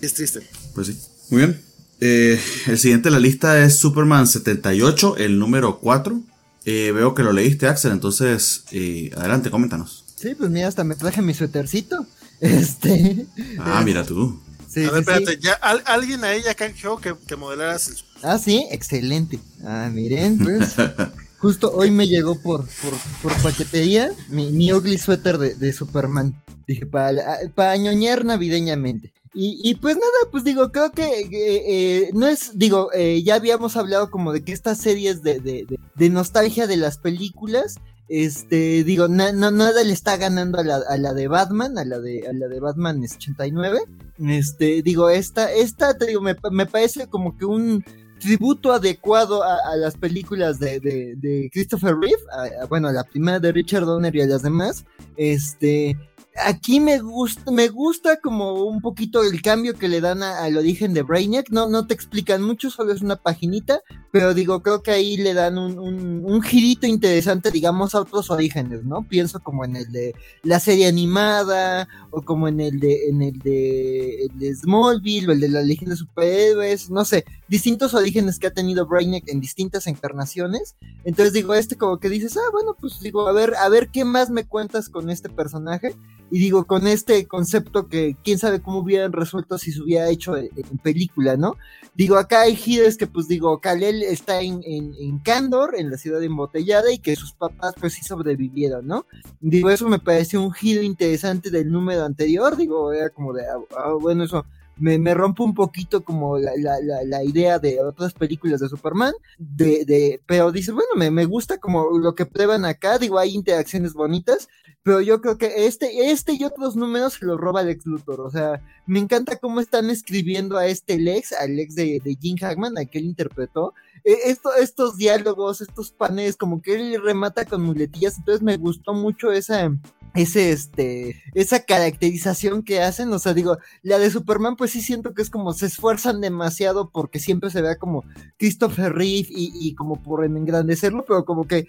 Y 0.00 0.06
es 0.06 0.14
triste. 0.14 0.48
Pues 0.74 0.86
sí. 0.86 1.00
Muy 1.30 1.38
bien. 1.42 1.64
Eh, 2.00 2.40
el 2.66 2.78
siguiente 2.78 3.08
en 3.08 3.14
la 3.14 3.20
lista 3.20 3.62
es 3.64 3.78
Superman 3.78 4.26
78, 4.26 5.16
el 5.18 5.38
número 5.38 5.78
4. 5.80 6.20
Eh, 6.66 6.92
veo 6.92 7.14
que 7.14 7.22
lo 7.22 7.32
leíste, 7.32 7.66
Axel, 7.66 7.92
entonces 7.92 8.64
eh, 8.72 9.10
adelante, 9.16 9.50
coméntanos. 9.50 10.04
Sí, 10.16 10.34
pues 10.34 10.50
mira, 10.50 10.68
hasta 10.68 10.84
me 10.84 10.94
traje 10.94 11.22
mi 11.22 11.34
suétercito. 11.34 12.06
Este. 12.40 13.26
Ah, 13.58 13.80
mira 13.84 14.04
tú. 14.04 14.42
a 14.76 14.80
ver, 14.90 14.98
espérate, 14.98 15.38
ya 15.40 15.52
alguien 15.52 16.24
ahí 16.24 16.42
ya 16.42 16.54
canjeó 16.54 16.98
que, 16.98 17.14
que 17.26 17.36
modelaras 17.36 17.88
el... 17.88 17.96
Ah, 18.22 18.38
sí, 18.38 18.66
excelente. 18.70 19.38
Ah, 19.64 19.88
miren, 19.90 20.38
pues. 20.38 20.74
Justo 21.44 21.70
hoy 21.74 21.90
me 21.90 22.08
llegó 22.08 22.40
por, 22.40 22.64
por, 22.66 22.94
por 23.22 23.42
paquetería 23.42 24.10
mi, 24.30 24.50
mi 24.50 24.72
ugly 24.72 24.96
suéter 24.96 25.36
de, 25.36 25.54
de 25.54 25.74
Superman. 25.74 26.42
Dije, 26.66 26.86
para, 26.86 27.36
para 27.54 27.76
navideñamente. 27.76 29.12
Y, 29.34 29.60
y, 29.62 29.74
pues 29.74 29.96
nada, 29.96 30.30
pues 30.30 30.42
digo, 30.42 30.72
creo 30.72 30.92
que 30.92 31.28
eh, 31.30 32.10
no 32.14 32.26
es, 32.28 32.52
digo, 32.58 32.88
eh, 32.94 33.22
ya 33.22 33.34
habíamos 33.34 33.76
hablado 33.76 34.10
como 34.10 34.32
de 34.32 34.42
que 34.42 34.52
estas 34.52 34.78
series 34.78 35.22
de, 35.22 35.38
de, 35.38 35.66
de, 35.94 36.08
nostalgia 36.08 36.66
de 36.66 36.78
las 36.78 36.96
películas, 36.96 37.74
este, 38.08 38.82
digo, 38.82 39.08
no, 39.08 39.30
nada 39.30 39.84
le 39.84 39.92
está 39.92 40.16
ganando 40.16 40.60
a 40.60 40.64
la, 40.64 40.76
a 40.88 40.96
la, 40.96 41.12
de 41.12 41.28
Batman, 41.28 41.76
a 41.76 41.84
la 41.84 41.98
de, 41.98 42.26
a 42.26 42.32
la 42.32 42.48
de 42.48 42.58
Batman 42.58 43.02
89. 43.02 43.80
Este, 44.28 44.80
digo, 44.80 45.10
esta, 45.10 45.52
esta, 45.52 45.98
te 45.98 46.06
digo, 46.06 46.22
me, 46.22 46.36
me 46.50 46.64
parece 46.64 47.06
como 47.08 47.36
que 47.36 47.44
un, 47.44 47.84
tributo 48.24 48.72
adecuado 48.72 49.42
a, 49.42 49.76
las 49.76 49.96
películas 49.96 50.58
de, 50.58 50.80
de, 50.80 51.50
Christopher 51.52 51.94
Reeve, 52.00 52.22
bueno, 52.70 52.88
a 52.88 52.92
la 52.92 53.04
primera 53.04 53.38
de 53.38 53.52
Richard 53.52 53.84
Donner 53.84 54.16
y 54.16 54.22
a 54.22 54.26
las 54.26 54.42
demás, 54.42 54.86
este, 55.16 55.94
aquí 56.42 56.80
me 56.80 57.00
gusta, 57.00 57.50
me 57.50 57.68
gusta 57.68 58.20
como 58.20 58.64
un 58.64 58.80
poquito 58.80 59.22
el 59.22 59.42
cambio 59.42 59.74
que 59.74 59.88
le 59.88 60.00
dan 60.00 60.22
al 60.22 60.56
origen 60.56 60.94
de 60.94 61.02
Brainiac. 61.02 61.50
No, 61.50 61.68
no 61.68 61.86
te 61.86 61.92
explican 61.92 62.42
mucho, 62.42 62.70
solo 62.70 62.92
es 62.92 63.02
una 63.02 63.16
paginita, 63.16 63.82
pero 64.14 64.32
digo, 64.32 64.62
creo 64.62 64.80
que 64.80 64.92
ahí 64.92 65.16
le 65.16 65.34
dan 65.34 65.58
un, 65.58 65.76
un, 65.76 66.40
girito 66.40 66.86
interesante, 66.86 67.50
digamos, 67.50 67.96
a 67.96 68.00
otros 68.00 68.30
orígenes, 68.30 68.84
¿no? 68.84 69.02
Pienso 69.02 69.40
como 69.40 69.64
en 69.64 69.74
el 69.74 69.90
de 69.90 70.14
la 70.44 70.60
serie 70.60 70.86
animada, 70.86 71.88
o 72.12 72.22
como 72.22 72.46
en 72.46 72.60
el 72.60 72.78
de, 72.78 73.08
en 73.08 73.22
el 73.22 73.40
de 73.40 74.54
Smallville, 74.54 75.30
o 75.30 75.32
el 75.32 75.40
de 75.40 75.48
la 75.48 75.62
Legión 75.62 75.90
de 75.90 75.96
Superhéroes, 75.96 76.90
no 76.90 77.04
sé, 77.04 77.24
distintos 77.48 77.92
orígenes 77.92 78.38
que 78.38 78.46
ha 78.46 78.52
tenido 78.52 78.86
Brainiac 78.86 79.24
en 79.26 79.40
distintas 79.40 79.88
encarnaciones. 79.88 80.76
Entonces 81.04 81.32
digo, 81.32 81.54
este 81.54 81.76
como 81.76 81.98
que 81.98 82.08
dices, 82.08 82.36
ah, 82.36 82.50
bueno, 82.52 82.76
pues 82.80 83.00
digo, 83.00 83.26
a 83.26 83.32
ver, 83.32 83.54
a 83.56 83.68
ver 83.68 83.88
qué 83.88 84.04
más 84.04 84.30
me 84.30 84.44
cuentas 84.44 84.88
con 84.88 85.10
este 85.10 85.28
personaje. 85.28 85.96
Y 86.30 86.38
digo, 86.38 86.64
con 86.64 86.86
este 86.86 87.26
concepto 87.26 87.88
que 87.88 88.16
quién 88.24 88.38
sabe 88.38 88.60
cómo 88.60 88.78
hubieran 88.78 89.12
resuelto 89.12 89.58
si 89.58 89.72
se 89.72 89.82
hubiera 89.82 90.08
hecho 90.08 90.36
en, 90.36 90.50
película, 90.82 91.36
¿no? 91.36 91.56
Digo, 91.94 92.16
acá 92.16 92.42
hay 92.42 92.56
giros 92.56 92.96
que 92.96 93.06
pues 93.06 93.28
digo, 93.28 93.60
Kalel 93.60 94.02
está 94.10 94.40
en, 94.40 94.62
en, 94.64 94.94
en 94.98 95.18
Candor, 95.18 95.74
en 95.76 95.90
la 95.90 95.98
ciudad 95.98 96.22
embotellada, 96.22 96.92
y 96.92 96.98
que 96.98 97.16
sus 97.16 97.32
papás 97.32 97.74
pues 97.78 97.94
sí 97.94 98.02
sobrevivieron, 98.02 98.86
¿no? 98.86 99.06
Digo, 99.40 99.70
eso 99.70 99.88
me 99.88 99.98
pareció 99.98 100.42
un 100.42 100.52
giro 100.52 100.82
interesante 100.82 101.50
del 101.50 101.70
número 101.70 102.04
anterior, 102.04 102.56
digo, 102.56 102.92
era 102.92 103.10
como 103.10 103.32
de, 103.32 103.42
ah, 103.46 103.58
ah 103.76 103.92
bueno, 104.00 104.24
eso 104.24 104.44
me, 104.76 104.98
me 104.98 105.14
rompe 105.14 105.42
un 105.42 105.54
poquito 105.54 106.04
como 106.04 106.38
la, 106.38 106.52
la, 106.56 106.78
la, 107.04 107.24
idea 107.24 107.58
de 107.58 107.80
otras 107.80 108.12
películas 108.12 108.60
de 108.60 108.68
Superman, 108.68 109.12
de, 109.38 109.84
de, 109.84 110.20
pero 110.26 110.50
dice, 110.50 110.72
bueno, 110.72 110.90
me, 110.96 111.10
me 111.10 111.24
gusta 111.26 111.58
como 111.58 111.98
lo 111.98 112.14
que 112.14 112.26
prueban 112.26 112.64
acá, 112.64 112.98
digo, 112.98 113.18
hay 113.18 113.34
interacciones 113.34 113.92
bonitas, 113.92 114.48
pero 114.84 115.00
yo 115.00 115.22
creo 115.22 115.38
que 115.38 115.66
este, 115.66 116.10
este 116.10 116.34
y 116.34 116.44
otros 116.44 116.76
números 116.76 117.14
se 117.14 117.24
los 117.24 117.40
roba 117.40 117.62
Lex 117.62 117.86
Luthor. 117.86 118.20
O 118.20 118.30
sea, 118.30 118.60
me 118.86 118.98
encanta 118.98 119.36
cómo 119.36 119.60
están 119.60 119.88
escribiendo 119.88 120.58
a 120.58 120.66
este 120.66 120.98
Lex, 120.98 121.32
al 121.32 121.56
Lex 121.56 121.74
de, 121.74 122.02
de 122.04 122.18
Jim 122.20 122.36
Hackman, 122.38 122.76
a 122.76 122.84
que 122.84 122.98
él 122.98 123.06
interpretó. 123.06 123.72
E, 124.04 124.12
esto, 124.26 124.54
estos 124.54 124.98
diálogos, 124.98 125.62
estos 125.62 125.90
paneles, 125.90 126.36
como 126.36 126.60
que 126.60 126.74
él 126.74 127.02
remata 127.02 127.46
con 127.46 127.62
muletillas. 127.62 128.18
Entonces 128.18 128.42
me 128.42 128.58
gustó 128.58 128.92
mucho 128.92 129.32
esa, 129.32 129.72
ese, 130.14 130.52
este, 130.52 131.22
esa 131.34 131.64
caracterización 131.64 132.62
que 132.62 132.80
hacen, 132.80 133.12
o 133.12 133.18
sea, 133.18 133.34
digo, 133.34 133.58
la 133.82 133.98
de 133.98 134.10
Superman, 134.10 134.56
pues 134.56 134.70
sí 134.70 134.80
siento 134.80 135.12
que 135.12 135.22
es 135.22 135.30
como 135.30 135.52
se 135.52 135.66
esfuerzan 135.66 136.20
demasiado 136.20 136.90
porque 136.90 137.18
siempre 137.18 137.50
se 137.50 137.62
vea 137.62 137.76
como 137.76 138.04
Christopher 138.38 138.92
Reeve 138.92 139.28
y, 139.30 139.74
como 139.74 140.00
por 140.02 140.24
engrandecerlo, 140.24 141.04
pero 141.06 141.24
como 141.24 141.46
que 141.46 141.68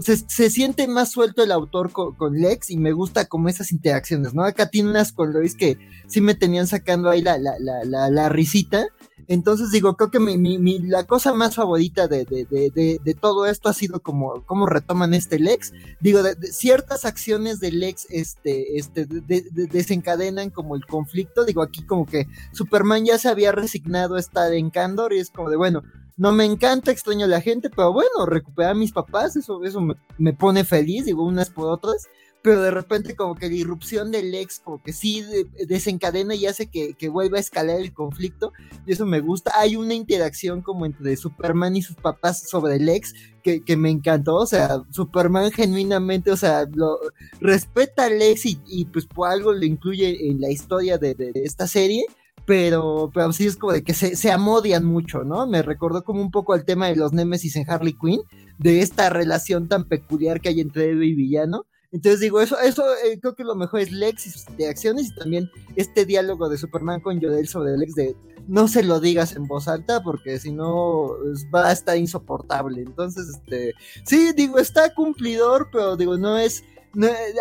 se, 0.00 0.50
siente 0.50 0.88
más 0.88 1.12
suelto 1.12 1.42
el 1.42 1.52
autor 1.52 1.92
con, 1.92 2.32
Lex 2.32 2.70
y 2.70 2.78
me 2.78 2.92
gusta 2.92 3.26
como 3.26 3.48
esas 3.48 3.72
interacciones, 3.72 4.32
¿no? 4.32 4.42
Acá 4.44 4.70
tiene 4.70 4.90
unas 4.90 5.12
con 5.12 5.32
Lois 5.32 5.54
que 5.54 5.76
sí 6.06 6.20
me 6.20 6.34
tenían 6.34 6.66
sacando 6.66 7.10
ahí 7.10 7.20
la, 7.20 7.36
la, 7.36 7.54
la, 7.58 8.10
la 8.10 8.28
risita, 8.30 8.86
entonces 9.28 9.70
digo, 9.70 9.96
creo 9.96 10.10
que 10.10 10.18
mi, 10.18 10.78
la 10.80 11.04
cosa 11.04 11.32
más 11.32 11.54
favorita 11.54 12.08
de, 12.08 12.24
de, 12.24 12.44
de, 12.46 13.00
de, 13.02 13.14
todo 13.14 13.46
esto 13.46 13.68
ha 13.68 13.72
sido 13.72 14.00
como, 14.00 14.44
como 14.46 14.66
retoman 14.66 15.14
este 15.14 15.38
Lex. 15.38 15.72
Digo, 16.00 16.22
de, 16.22 16.34
ciertas 16.52 17.04
acciones 17.04 17.60
de 17.60 17.72
Lex 17.72 18.06
este, 18.10 18.78
este, 18.78 19.06
desencadenan 19.06 20.50
como 20.50 20.76
el 20.76 20.84
conflicto. 20.86 21.44
Digo, 21.44 21.62
aquí 21.62 21.84
como 21.84 22.06
que 22.06 22.26
Superman 22.52 23.04
ya 23.04 23.18
se 23.18 23.28
había 23.28 23.52
resignado 23.52 24.16
a 24.16 24.20
estar 24.20 24.52
en 24.52 24.70
Candor 24.70 25.12
y 25.12 25.18
es 25.18 25.30
como 25.30 25.50
de, 25.50 25.56
bueno, 25.56 25.82
no 26.16 26.32
me 26.32 26.44
encanta, 26.44 26.90
extraño 26.90 27.24
a 27.24 27.28
la 27.28 27.40
gente, 27.40 27.70
pero 27.70 27.92
bueno, 27.92 28.26
recuperar 28.26 28.72
a 28.72 28.74
mis 28.74 28.92
papás, 28.92 29.34
eso, 29.36 29.64
eso 29.64 29.80
me, 29.80 29.94
me 30.18 30.32
pone 30.32 30.64
feliz, 30.64 31.06
digo, 31.06 31.24
unas 31.24 31.50
por 31.50 31.70
otras 31.70 32.08
pero 32.42 32.60
de 32.60 32.72
repente 32.72 33.14
como 33.14 33.36
que 33.36 33.48
la 33.48 33.54
irrupción 33.54 34.10
del 34.10 34.34
ex 34.34 34.58
como 34.58 34.82
que 34.82 34.92
sí 34.92 35.24
desencadena 35.66 36.34
y 36.34 36.46
hace 36.46 36.66
que, 36.66 36.94
que, 36.94 37.08
vuelva 37.08 37.38
a 37.38 37.40
escalar 37.40 37.80
el 37.80 37.92
conflicto 37.92 38.52
y 38.84 38.92
eso 38.92 39.06
me 39.06 39.20
gusta. 39.20 39.52
Hay 39.56 39.76
una 39.76 39.94
interacción 39.94 40.60
como 40.60 40.84
entre 40.84 41.16
Superman 41.16 41.76
y 41.76 41.82
sus 41.82 41.96
papás 41.96 42.48
sobre 42.48 42.76
el 42.76 42.88
ex 42.88 43.14
que, 43.44 43.62
que 43.62 43.76
me 43.76 43.90
encantó, 43.90 44.36
o 44.36 44.46
sea, 44.46 44.82
Superman 44.90 45.52
genuinamente, 45.52 46.32
o 46.32 46.36
sea, 46.36 46.66
lo 46.74 46.98
respeta 47.40 48.06
al 48.06 48.20
ex 48.20 48.44
y, 48.44 48.84
pues 48.86 49.06
por 49.06 49.28
algo 49.28 49.52
lo 49.52 49.64
incluye 49.64 50.28
en 50.28 50.40
la 50.40 50.50
historia 50.50 50.98
de, 50.98 51.14
de, 51.14 51.32
esta 51.36 51.66
serie. 51.66 52.04
Pero, 52.44 53.08
pero 53.14 53.32
sí 53.32 53.46
es 53.46 53.56
como 53.56 53.72
de 53.72 53.84
que 53.84 53.94
se, 53.94 54.16
se 54.16 54.32
amodian 54.32 54.84
mucho, 54.84 55.22
¿no? 55.22 55.46
Me 55.46 55.62
recordó 55.62 56.02
como 56.02 56.20
un 56.20 56.32
poco 56.32 56.54
al 56.54 56.64
tema 56.64 56.88
de 56.88 56.96
los 56.96 57.12
Nemesis 57.12 57.54
en 57.54 57.70
Harley 57.70 57.92
Quinn, 57.92 58.22
de 58.58 58.80
esta 58.80 59.10
relación 59.10 59.68
tan 59.68 59.84
peculiar 59.84 60.40
que 60.40 60.48
hay 60.48 60.60
entre 60.60 60.90
héroe 60.90 61.06
y 61.06 61.14
villano 61.14 61.66
entonces 61.92 62.20
digo, 62.20 62.40
eso, 62.40 62.58
eso 62.58 62.82
eh, 63.04 63.20
creo 63.20 63.34
que 63.34 63.44
lo 63.44 63.54
mejor 63.54 63.80
es 63.80 63.92
Lex 63.92 64.26
y 64.26 64.30
sus 64.30 64.48
interacciones 64.48 65.08
y 65.08 65.14
también 65.14 65.50
este 65.76 66.06
diálogo 66.06 66.48
de 66.48 66.56
Superman 66.56 67.00
con 67.00 67.20
Jodel 67.20 67.46
sobre 67.46 67.76
Lex 67.76 67.94
de 67.94 68.16
no 68.48 68.66
se 68.66 68.82
lo 68.82 68.98
digas 68.98 69.36
en 69.36 69.46
voz 69.46 69.68
alta 69.68 70.02
porque 70.02 70.38
si 70.38 70.52
no 70.52 71.10
va 71.54 71.68
a 71.68 71.72
estar 71.72 71.96
insoportable. 71.96 72.80
Entonces, 72.80 73.28
este, 73.28 73.74
sí, 74.04 74.32
digo, 74.34 74.58
está 74.58 74.94
cumplidor, 74.94 75.68
pero 75.70 75.96
digo, 75.96 76.16
no 76.16 76.38
es... 76.38 76.64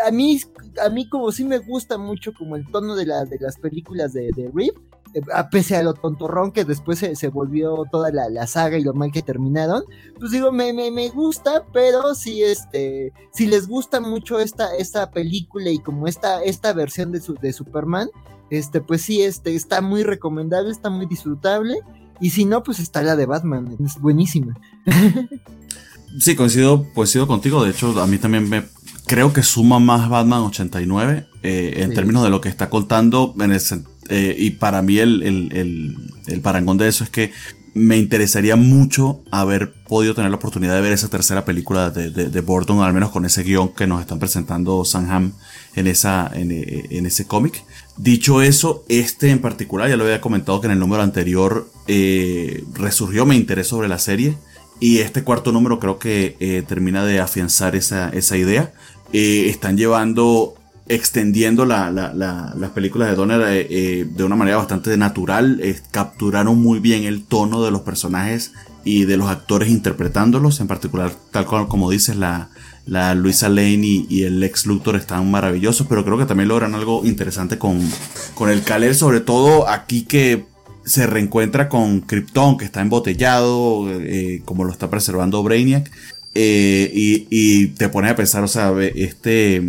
a 0.06 0.12
mí, 0.12 0.40
a 0.84 0.90
mí 0.90 1.10
como 1.10 1.32
sí 1.32 1.44
me 1.46 1.58
gusta 1.58 1.98
mucho 1.98 2.34
como 2.34 2.56
el 2.56 2.70
tono 2.70 2.96
de, 2.96 3.06
la, 3.06 3.26
de 3.26 3.38
las 3.40 3.58
películas 3.58 4.14
de, 4.14 4.32
de 4.36 4.52
Rip, 4.54 4.78
a 5.34 5.50
pese 5.50 5.76
a 5.76 5.84
lo 5.84 5.94
tontorrón 5.94 6.52
que 6.52 6.66
después 6.66 7.00
se, 7.00 7.28
volvió 7.28 7.84
toda 7.92 8.12
la, 8.12 8.48
saga 8.48 8.78
y 8.78 8.84
lo 8.84 8.94
mal 8.94 9.12
que 9.12 9.22
terminaron, 9.22 9.84
pues 10.20 10.32
digo, 10.32 10.52
me, 10.52 10.74
me, 10.74 11.10
gusta, 11.10 11.66
pero 11.74 12.16
si 12.16 12.44
este, 12.44 13.14
si 13.34 13.48
les 13.48 13.68
gusta 13.68 14.00
mucho 14.00 14.40
esta, 14.40 14.76
esta 14.76 15.12
película 15.12 15.70
y 15.70 15.80
como 15.80 16.08
esta, 16.08 16.44
esta 16.44 16.74
versión 16.74 17.12
de, 17.12 17.22
su, 17.22 17.36
de 17.36 17.54
Superman, 17.54 18.10
este, 18.50 18.82
pues 18.82 19.02
sí, 19.02 19.22
este, 19.22 19.56
está 19.56 19.82
muy 19.82 20.04
recomendable, 20.04 20.72
está 20.72 20.90
muy 20.90 21.06
disfrutable, 21.06 21.80
y 22.20 22.30
si 22.30 22.46
no, 22.46 22.64
pues 22.64 22.80
está 22.80 23.02
la 23.02 23.16
de 23.16 23.26
Batman, 23.26 23.78
es 23.84 24.00
buenísima. 24.00 24.58
sí, 26.20 26.36
coincido, 26.36 26.86
coincido 26.94 27.28
contigo, 27.28 27.64
de 27.64 27.72
hecho, 27.72 28.00
a 28.02 28.08
mí 28.08 28.18
también 28.18 28.50
me 28.50 28.64
creo 29.12 29.34
que 29.34 29.44
suma 29.44 29.80
más 29.80 30.08
Batman 30.10 30.42
89 30.44 31.28
eh, 31.44 31.74
en 31.78 31.94
términos 31.94 32.24
de 32.24 32.30
lo 32.30 32.40
que 32.40 32.50
está 32.50 32.70
contando 32.70 33.36
en 33.40 33.52
el, 33.52 33.62
eh, 34.14 34.36
y 34.38 34.52
para 34.52 34.82
mí 34.82 34.98
el, 34.98 35.24
el, 35.24 35.96
el, 36.28 36.42
parangón 36.42 36.78
de 36.78 36.90
eso 36.90 37.06
es 37.06 37.10
que 37.10 37.32
me 37.74 37.98
interesaría 37.98 38.58
mucho 38.58 39.22
haber 39.32 39.72
podido 39.72 40.14
tener 40.14 40.30
la 40.32 40.36
oportunidad 40.36 40.76
de 40.76 40.82
ver 40.82 40.92
esa 40.92 41.08
tercera 41.08 41.46
película 41.46 41.92
de, 41.92 42.10
de, 42.10 42.30
de 42.30 42.42
Burton, 42.42 42.82
al 42.82 42.94
menos 42.94 43.12
con 43.12 43.24
ese 43.24 43.44
guion 43.44 43.74
que 43.74 43.88
nos 43.88 44.02
están 44.02 44.20
presentando 44.20 44.84
Sanham 44.84 45.32
en, 45.78 45.88
esa, 45.88 46.30
en, 46.34 46.52
en 46.52 47.06
ese 47.06 47.26
cómic. 47.26 47.64
Dicho 47.96 48.42
eso, 48.42 48.84
este 48.90 49.30
en 49.30 49.40
particular, 49.40 49.88
ya 49.90 49.96
lo 49.96 50.04
había 50.04 50.20
comentado 50.20 50.60
que 50.60 50.68
en 50.68 50.74
el 50.74 50.80
número 50.80 51.04
anterior 51.04 51.72
eh, 51.88 52.66
resurgió 52.74 53.26
mi 53.26 53.38
interés 53.38 53.68
sobre 53.68 53.88
la 53.88 53.98
serie. 53.98 54.36
Y 54.82 54.98
este 54.98 55.24
cuarto 55.24 55.54
número 55.54 55.80
creo 55.80 56.00
que 56.00 56.36
eh, 56.42 56.64
termina 56.68 57.06
de 57.06 57.22
afianzar 57.22 57.78
esa, 57.78 58.10
esa 58.10 58.36
idea. 58.36 58.74
están 59.14 59.78
llevando 59.78 60.56
extendiendo 60.92 61.66
las 61.66 62.70
películas 62.76 63.10
de 63.10 63.16
Donner 63.16 63.42
eh, 63.42 63.68
eh, 63.70 64.08
de 64.10 64.24
una 64.26 64.36
manera 64.36 64.58
bastante 64.58 64.96
natural. 64.98 65.62
capturaron 65.90 66.62
muy 66.62 66.80
bien 66.80 67.06
el 67.06 67.24
tono 67.24 67.64
de 67.64 67.72
los 67.72 67.82
personajes 67.82 68.52
y 68.84 69.06
de 69.06 69.16
los 69.16 69.30
actores 69.30 69.70
interpretándolos. 69.70 70.60
En 70.60 70.68
particular, 70.68 71.14
tal 71.32 71.46
cual 71.46 71.70
como 71.70 71.90
dices, 71.90 72.18
la, 72.18 72.50
Luisa 73.16 73.48
Lane 73.48 74.06
y, 74.10 74.24
el 74.24 74.42
Lex 74.42 74.66
Luthor 74.66 74.98
están 74.98 75.32
maravillosos. 75.32 75.88
Pero 75.88 76.04
creo 76.04 76.18
que 76.18 76.26
también 76.26 76.50
logran 76.50 76.76
algo 76.76 77.06
interesante 77.06 77.58
con, 77.58 77.80
con 78.36 78.50
el 78.50 78.62
Kalel. 78.62 78.94
Sobre 78.94 79.22
todo 79.22 79.70
aquí 79.70 80.04
que 80.04 80.46
se 80.84 81.08
reencuentra 81.08 81.70
con 81.70 82.02
Krypton, 82.02 82.58
que 82.58 82.66
está 82.66 82.82
embotellado, 82.82 83.88
eh, 83.90 84.42
como 84.44 84.66
lo 84.66 84.74
está 84.74 84.90
preservando 84.90 85.42
Brainiac. 85.42 85.90
y, 86.36 87.28
y 87.30 87.68
te 87.68 87.88
pones 87.88 88.12
a 88.12 88.16
pensar, 88.18 88.44
o 88.44 88.50
sea, 88.50 88.74
este 88.94 89.62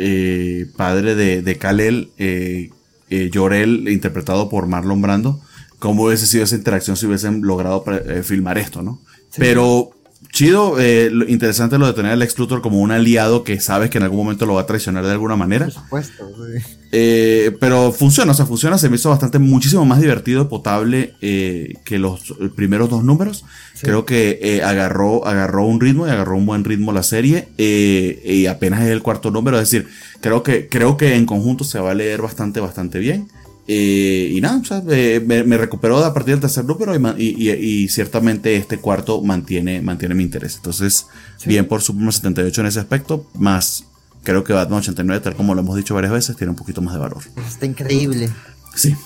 eh, 0.00 0.66
padre 0.76 1.14
de, 1.14 1.42
de 1.42 1.58
Kal-El, 1.58 2.10
eh, 2.18 2.70
eh, 3.10 3.30
Jor-El, 3.32 3.88
interpretado 3.88 4.48
por 4.48 4.66
Marlon 4.66 5.02
Brando, 5.02 5.40
cómo 5.78 6.04
hubiese 6.04 6.26
sido 6.26 6.44
esa 6.44 6.56
interacción 6.56 6.96
si 6.96 7.06
hubiesen 7.06 7.42
logrado 7.42 7.84
eh, 7.88 8.22
filmar 8.22 8.58
esto, 8.58 8.82
¿no? 8.82 9.00
Pero 9.36 9.90
chido, 10.32 10.78
eh, 10.80 11.10
lo- 11.12 11.28
interesante 11.28 11.76
lo 11.78 11.86
de 11.86 11.92
tener 11.92 12.12
al 12.12 12.18
Lex 12.18 12.38
Luthor 12.38 12.62
como 12.62 12.78
un 12.80 12.90
aliado 12.90 13.44
que 13.44 13.60
sabes 13.60 13.90
que 13.90 13.98
en 13.98 14.04
algún 14.04 14.18
momento 14.24 14.46
lo 14.46 14.54
va 14.54 14.62
a 14.62 14.66
traicionar 14.66 15.04
de 15.04 15.10
alguna 15.12 15.36
manera. 15.36 15.66
Por 15.66 15.74
supuesto, 15.74 16.28
güey. 16.36 16.62
Eh, 16.92 17.56
pero 17.60 17.92
funciona, 17.92 18.32
o 18.32 18.34
sea, 18.34 18.46
funciona, 18.46 18.76
se 18.78 18.88
me 18.88 18.96
hizo 18.96 19.10
bastante, 19.10 19.38
muchísimo 19.38 19.84
más 19.84 20.00
divertido, 20.00 20.48
potable 20.48 21.14
eh, 21.20 21.74
que 21.84 21.98
los 21.98 22.34
primeros 22.56 22.90
dos 22.90 23.04
números. 23.04 23.44
Sí. 23.74 23.82
Creo 23.86 24.04
que 24.04 24.38
eh, 24.42 24.62
agarró, 24.62 25.26
agarró 25.26 25.64
un 25.66 25.80
ritmo 25.80 26.06
y 26.06 26.10
agarró 26.10 26.36
un 26.36 26.46
buen 26.46 26.64
ritmo 26.64 26.92
la 26.92 27.02
serie. 27.02 27.48
eh, 27.58 28.20
y 28.24 28.46
apenas 28.46 28.82
es 28.82 28.88
el 28.88 29.02
cuarto 29.02 29.30
número, 29.30 29.58
es 29.60 29.70
decir, 29.70 29.88
creo 30.20 30.42
que, 30.42 30.68
creo 30.68 30.96
que 30.96 31.14
en 31.16 31.26
conjunto 31.26 31.64
se 31.64 31.78
va 31.78 31.92
a 31.92 31.94
leer 31.94 32.22
bastante, 32.22 32.60
bastante 32.60 32.98
bien. 32.98 33.28
Eh, 33.72 34.32
y 34.32 34.40
nada, 34.40 34.58
o 34.58 34.64
sea, 34.64 34.82
eh, 34.90 35.22
me, 35.24 35.44
me 35.44 35.56
recuperó 35.56 36.04
a 36.04 36.12
partir 36.12 36.34
del 36.34 36.40
tercer 36.40 36.64
número 36.64 36.92
y, 37.16 37.22
y- 37.24 37.50
y- 37.50 37.82
y 37.84 37.88
ciertamente 37.88 38.56
este 38.56 38.78
cuarto 38.78 39.22
mantiene, 39.22 39.80
mantiene 39.80 40.14
mi 40.16 40.24
interés. 40.24 40.56
Entonces, 40.56 41.06
Sí. 41.36 41.48
bien 41.48 41.68
por 41.68 41.80
Superman 41.80 42.12
78 42.12 42.62
en 42.62 42.66
ese 42.66 42.80
aspecto, 42.80 43.30
más 43.34 43.84
creo 44.24 44.42
que 44.42 44.52
Batman 44.52 44.80
89, 44.80 45.20
tal 45.22 45.36
como 45.36 45.54
lo 45.54 45.60
hemos 45.60 45.76
dicho 45.76 45.94
varias 45.94 46.12
veces, 46.12 46.36
tiene 46.36 46.50
un 46.50 46.56
poquito 46.56 46.82
más 46.82 46.94
de 46.94 47.00
valor. 47.00 47.22
Está 47.46 47.64
increíble. 47.66 48.28
Sí, 48.74 48.96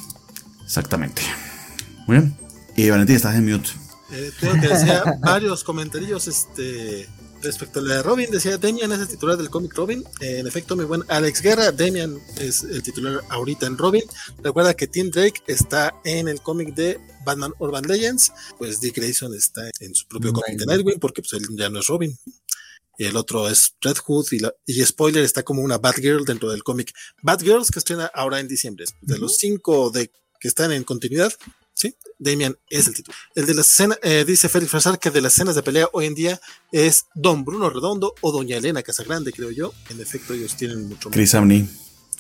exactamente. 0.64 1.20
Muy 2.06 2.16
bien. 2.18 2.34
Y 2.76 2.88
Valentín, 2.88 3.16
estás 3.16 3.36
en 3.36 3.44
mute. 3.50 3.68
Eh, 4.12 4.30
tengo 4.40 4.54
que 4.60 4.68
decir 4.68 4.92
varios 5.20 5.62
comentarios 5.62 6.26
este, 6.26 7.06
respecto 7.45 7.78
a 7.78 7.82
la 7.82 7.97
de 7.97 8.03
Robin. 8.03 8.30
Decía 8.30 8.59
Demian 8.59 8.90
es 8.92 9.01
el 9.01 9.09
titular 9.09 9.36
del 9.36 9.51
cómic 9.51 9.74
Robin. 9.74 10.03
Eh, 10.20 10.38
en 10.38 10.47
efecto, 10.47 10.74
mi 10.76 10.84
buen 10.84 11.03
Alex 11.09 11.40
Guerra, 11.42 11.70
Demian 11.72 12.18
es 12.38 12.62
el 12.64 12.82
titular 12.82 13.20
ahorita 13.28 13.66
en 13.66 13.78
Robin. 13.78 14.03
Recuerda 14.42 14.74
que 14.74 14.86
Tim 14.86 15.11
Drake 15.11 15.42
está 15.47 15.95
en 16.05 16.28
el 16.28 16.40
cómic 16.40 16.74
de 16.74 16.99
Batman 17.24 17.53
Urban 17.59 17.84
Legends. 17.84 18.32
Pues 18.59 18.80
Dick 18.80 18.97
Grayson 18.97 19.34
está 19.34 19.62
en 19.80 19.95
su 19.95 20.07
propio 20.09 20.32
cómic 20.32 20.59
de. 20.59 20.66
Nightwing 20.66 20.99
porque 20.99 21.22
pues, 21.22 21.32
él 21.34 21.47
ya 21.57 21.68
no 21.70 21.80
es 21.80 21.86
Robin. 21.86 22.18
Y 22.97 23.07
el 23.07 23.16
otro 23.16 23.49
es 23.49 23.74
Red 23.80 23.97
Hood 23.97 24.26
y, 24.32 24.38
la- 24.38 24.55
y 24.66 24.84
spoiler 24.84 25.24
está 25.24 25.42
como 25.42 25.62
una 25.62 25.78
Batgirl 25.78 26.24
dentro 26.24 26.51
del 26.51 26.62
cómic 26.62 26.92
Batgirls 27.22 27.70
que 27.70 27.80
estrena 27.80 28.07
ahora 28.14 28.38
en 28.38 28.47
diciembre. 28.47 28.84
De 29.01 29.18
los 29.18 29.36
cinco 29.36 29.90
de, 29.90 30.12
que 30.38 30.47
están 30.47 30.70
en 30.70 30.84
continuidad, 30.84 31.32
¿sí? 31.74 31.97
Damian 32.24 32.58
es 32.68 32.88
el 32.88 32.94
título. 32.94 33.16
El 33.34 33.46
de 33.46 33.54
la 33.54 33.60
escena, 33.60 33.96
eh, 34.02 34.24
dice 34.26 34.48
Félix 34.48 34.70
Frazar 34.70 34.98
que 34.98 35.10
de 35.10 35.20
las 35.20 35.34
escenas 35.34 35.54
de 35.54 35.62
pelea 35.62 35.88
hoy 35.92 36.06
en 36.06 36.14
día 36.14 36.40
es 36.72 37.06
Don 37.14 37.44
Bruno 37.44 37.70
Redondo 37.70 38.14
o 38.20 38.32
Doña 38.32 38.56
Elena 38.56 38.82
Casagrande, 38.82 39.32
creo 39.32 39.50
yo. 39.50 39.72
En 39.90 40.00
efecto, 40.00 40.34
ellos 40.34 40.56
tienen 40.56 40.88
mucho 40.88 41.08
más. 41.08 41.14
Chris 41.14 41.34
Amney. 41.34 41.68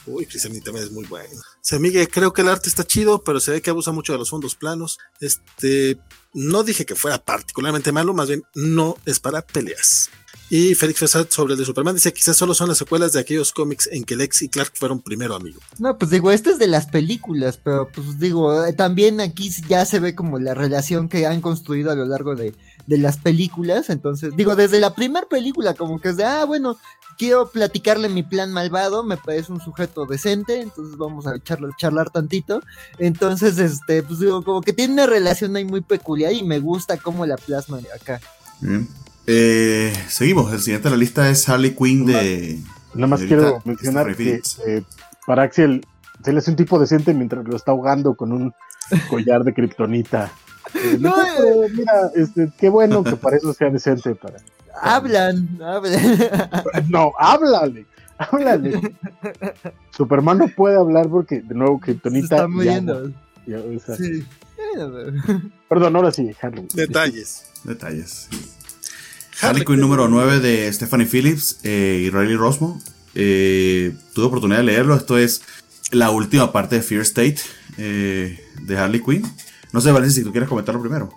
Uy, 0.06 0.26
Chris 0.26 0.44
Amney 0.44 0.60
también 0.60 0.84
es 0.84 0.92
muy 0.92 1.06
bueno. 1.06 1.40
Se 1.60 1.78
Miguel, 1.78 2.08
creo 2.08 2.32
que 2.32 2.42
el 2.42 2.48
arte 2.48 2.68
está 2.68 2.84
chido, 2.84 3.24
pero 3.24 3.40
se 3.40 3.50
ve 3.50 3.62
que 3.62 3.70
abusa 3.70 3.90
mucho 3.90 4.12
de 4.12 4.18
los 4.18 4.30
fondos 4.30 4.54
planos. 4.54 4.98
Este, 5.20 5.98
no 6.34 6.62
dije 6.62 6.84
que 6.84 6.94
fuera 6.94 7.24
particularmente 7.24 7.90
malo, 7.90 8.12
más 8.12 8.28
bien 8.28 8.42
no 8.54 8.96
es 9.06 9.18
para 9.18 9.42
peleas. 9.42 10.10
Y 10.50 10.74
Félix 10.74 10.98
Frazar 10.98 11.26
sobre 11.30 11.54
el 11.54 11.58
de 11.58 11.64
Superman 11.64 11.94
dice 11.94 12.12
quizás 12.12 12.36
solo 12.36 12.54
son 12.54 12.68
las 12.68 12.78
secuelas 12.78 13.12
de 13.12 13.20
aquellos 13.20 13.52
cómics 13.52 13.88
en 13.90 14.04
que 14.04 14.14
Lex 14.14 14.42
y 14.42 14.48
Clark 14.48 14.72
fueron 14.74 15.00
primero 15.00 15.34
amigos. 15.34 15.62
No, 15.78 15.96
pues 15.96 16.10
digo, 16.10 16.30
este 16.30 16.50
es 16.50 16.58
de 16.58 16.66
las 16.66 16.86
películas, 16.86 17.58
pero 17.62 17.88
pues 17.88 18.18
digo, 18.18 18.64
eh, 18.64 18.72
también 18.72 19.20
aquí 19.20 19.50
ya 19.68 19.84
se 19.86 20.00
ve 20.00 20.14
como 20.14 20.38
la 20.38 20.54
relación 20.54 21.08
que 21.08 21.26
han 21.26 21.40
construido 21.40 21.90
a 21.90 21.94
lo 21.94 22.04
largo 22.04 22.34
de, 22.34 22.54
de 22.86 22.98
las 22.98 23.16
películas. 23.16 23.90
Entonces, 23.90 24.36
digo, 24.36 24.54
desde 24.54 24.80
la 24.80 24.94
primera 24.94 25.26
película, 25.26 25.74
como 25.74 26.00
que 26.00 26.10
es 26.10 26.16
de, 26.16 26.24
ah, 26.24 26.44
bueno, 26.44 26.76
quiero 27.16 27.50
platicarle 27.50 28.08
mi 28.08 28.22
plan 28.22 28.52
malvado, 28.52 29.02
me 29.02 29.16
parece 29.16 29.52
un 29.52 29.60
sujeto 29.60 30.06
decente, 30.06 30.60
entonces 30.60 30.96
vamos 30.96 31.26
a 31.26 31.38
charlar, 31.42 31.70
charlar 31.78 32.10
tantito. 32.10 32.60
Entonces, 32.98 33.58
este, 33.58 34.02
pues 34.02 34.20
digo, 34.20 34.44
como 34.44 34.60
que 34.60 34.72
tiene 34.72 34.94
una 34.94 35.06
relación 35.06 35.56
ahí 35.56 35.64
muy 35.64 35.80
peculiar 35.80 36.32
y 36.32 36.42
me 36.42 36.58
gusta 36.58 36.96
cómo 36.96 37.24
la 37.26 37.36
plasman 37.36 37.84
acá. 37.94 38.20
Bien. 38.60 38.88
Eh, 39.26 39.92
seguimos. 40.08 40.52
El 40.52 40.60
siguiente 40.60 40.88
de 40.88 40.94
la 40.94 40.98
lista 40.98 41.28
es 41.30 41.48
Harley 41.48 41.74
Quinn 41.74 42.06
de. 42.06 42.60
Nada 42.94 43.06
más 43.08 43.20
quiero 43.22 43.60
mencionar 43.64 44.14
que 44.14 44.40
eh, 44.66 44.82
para 45.26 45.42
Axel 45.42 45.84
se 46.24 46.32
le 46.32 46.38
hace 46.38 46.50
un 46.50 46.56
tipo 46.56 46.78
decente 46.78 47.12
mientras 47.12 47.44
lo 47.46 47.56
está 47.56 47.72
ahogando 47.72 48.14
con 48.14 48.32
un 48.32 48.54
collar 49.10 49.42
de 49.44 49.52
kriptonita. 49.54 50.30
Eh, 50.74 50.96
No, 51.00 51.14
pero 51.36 51.68
mira, 51.74 51.92
este, 52.14 52.50
qué 52.58 52.68
bueno 52.68 53.02
que 53.02 53.16
para 53.16 53.36
eso 53.36 53.52
sea 53.52 53.70
decente. 53.70 54.14
Para... 54.14 54.38
Hablan, 54.80 55.48
hablan. 55.62 56.18
No, 56.88 57.12
háblale, 57.18 57.86
háblale. 58.18 58.94
Superman 59.90 60.38
no 60.38 60.48
puede 60.48 60.76
hablar 60.76 61.08
porque, 61.08 61.40
de 61.40 61.54
nuevo, 61.54 61.78
Se 61.78 61.84
kriptonita. 61.86 62.36
está 62.36 62.48
muriendo. 62.48 63.08
no- 63.08 63.14
ya, 63.46 63.58
o 63.58 63.78
sea, 63.78 63.96
Sí. 63.96 64.24
Perdón, 65.68 65.96
ahora 65.96 66.10
sí, 66.12 66.30
Harley. 66.40 66.66
Detalles. 66.74 67.50
Detalles. 67.64 68.28
Harley 69.40 69.64
Quinn 69.64 69.80
número 69.80 70.08
9 70.08 70.40
de 70.40 70.72
Stephanie 70.72 71.06
Phillips 71.06 71.58
eh, 71.62 72.02
y 72.04 72.10
Riley 72.10 72.36
Rosmo. 72.36 72.80
Eh, 73.14 73.94
tuve 74.14 74.26
oportunidad 74.26 74.58
de 74.58 74.64
leerlo. 74.64 74.94
Esto 74.96 75.18
es 75.18 75.42
la 75.90 76.10
última 76.10 76.52
parte 76.52 76.76
de 76.76 76.82
Fear 76.82 77.02
State 77.02 77.38
eh, 77.78 78.40
de 78.62 78.78
Harley 78.78 79.02
Quinn. 79.02 79.22
No 79.72 79.80
sé, 79.80 79.92
Valencia, 79.92 80.20
si 80.20 80.24
tú 80.24 80.32
quieres 80.32 80.48
comentarlo 80.48 80.80
primero. 80.80 81.12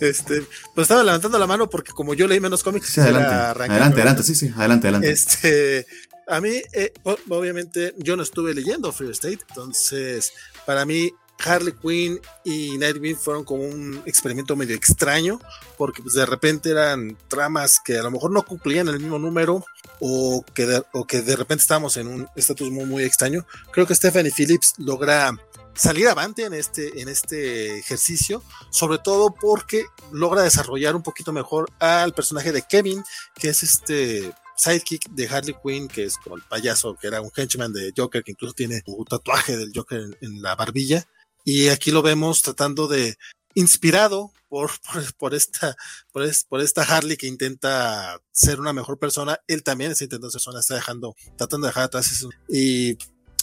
Este, 0.00 0.42
pues 0.74 0.84
estaba 0.84 1.02
levantando 1.02 1.38
la 1.38 1.46
mano 1.46 1.68
porque 1.68 1.92
como 1.92 2.14
yo 2.14 2.28
leí 2.28 2.40
menos 2.40 2.62
cómics, 2.62 2.88
Sí, 2.88 3.00
adelante. 3.00 3.34
Adelante, 3.34 3.66
con 3.66 3.82
adelante, 3.82 4.22
sí, 4.22 4.34
sí. 4.34 4.52
Adelante, 4.56 4.86
adelante. 4.86 5.10
Este, 5.10 5.86
a 6.28 6.40
mí, 6.40 6.62
eh, 6.72 6.92
obviamente, 7.28 7.94
yo 7.98 8.16
no 8.16 8.22
estuve 8.22 8.54
leyendo 8.54 8.92
Fear 8.92 9.10
State, 9.12 9.40
entonces, 9.48 10.32
para 10.66 10.84
mí, 10.84 11.10
Harley 11.44 11.72
Quinn 11.72 12.20
y 12.44 12.76
Nightwing 12.78 13.16
fueron 13.16 13.44
como 13.44 13.64
un 13.64 14.02
experimento 14.06 14.56
medio 14.56 14.74
extraño, 14.74 15.40
porque 15.76 16.02
pues, 16.02 16.14
de 16.14 16.26
repente 16.26 16.70
eran 16.70 17.16
tramas 17.28 17.78
que 17.84 17.98
a 17.98 18.02
lo 18.02 18.10
mejor 18.10 18.30
no 18.30 18.42
cumplían 18.42 18.88
el 18.88 18.98
mismo 18.98 19.18
número, 19.18 19.64
o 20.00 20.44
que 20.54 20.66
de, 20.66 21.36
repente 21.36 21.62
estábamos 21.62 21.96
en 21.96 22.08
un 22.08 22.28
estatus 22.36 22.70
muy, 22.70 23.04
extraño. 23.04 23.46
Creo 23.72 23.86
que 23.86 23.94
Stephanie 23.94 24.32
Phillips 24.36 24.74
logra 24.78 25.36
salir 25.74 26.08
avante 26.08 26.44
en 26.44 26.54
este, 26.54 27.00
en 27.00 27.08
este 27.08 27.78
ejercicio, 27.78 28.42
sobre 28.70 28.98
todo 28.98 29.34
porque 29.34 29.86
logra 30.12 30.42
desarrollar 30.42 30.96
un 30.96 31.02
poquito 31.02 31.32
mejor 31.32 31.70
al 31.78 32.12
personaje 32.14 32.52
de 32.52 32.62
Kevin, 32.62 33.04
que 33.34 33.50
es 33.50 33.62
este 33.62 34.32
sidekick 34.56 35.08
de 35.10 35.28
Harley 35.28 35.54
Quinn, 35.64 35.88
que 35.88 36.04
es 36.04 36.18
como 36.18 36.36
el 36.36 36.42
payaso, 36.42 36.96
que 36.96 37.06
era 37.06 37.20
un 37.20 37.30
henchman 37.34 37.72
de 37.72 37.92
Joker, 37.96 38.24
que 38.24 38.32
incluso 38.32 38.54
tiene 38.54 38.82
un 38.86 39.04
tatuaje 39.04 39.56
del 39.56 39.70
Joker 39.74 40.18
en 40.20 40.42
la 40.42 40.56
barbilla. 40.56 41.06
Y 41.50 41.68
aquí 41.68 41.90
lo 41.90 42.02
vemos 42.02 42.42
tratando 42.42 42.88
de, 42.88 43.16
inspirado 43.54 44.32
por, 44.50 44.70
por, 45.16 45.34
esta, 45.34 45.74
por, 46.12 46.22
es- 46.22 46.44
por 46.44 46.60
esta 46.60 46.82
Harley 46.82 47.16
que 47.16 47.26
intenta 47.26 48.20
ser 48.32 48.60
una 48.60 48.74
mejor 48.74 48.98
persona, 48.98 49.40
él 49.46 49.62
también 49.62 49.92
está 49.92 50.04
intentando 50.04 50.30
ser 50.30 50.38
persona, 50.40 50.60
está 50.60 50.74
dejando, 50.74 51.16
tratando 51.38 51.66
de 51.66 51.70
dejar 51.70 51.84
atrás. 51.84 52.26
Y 52.50 52.98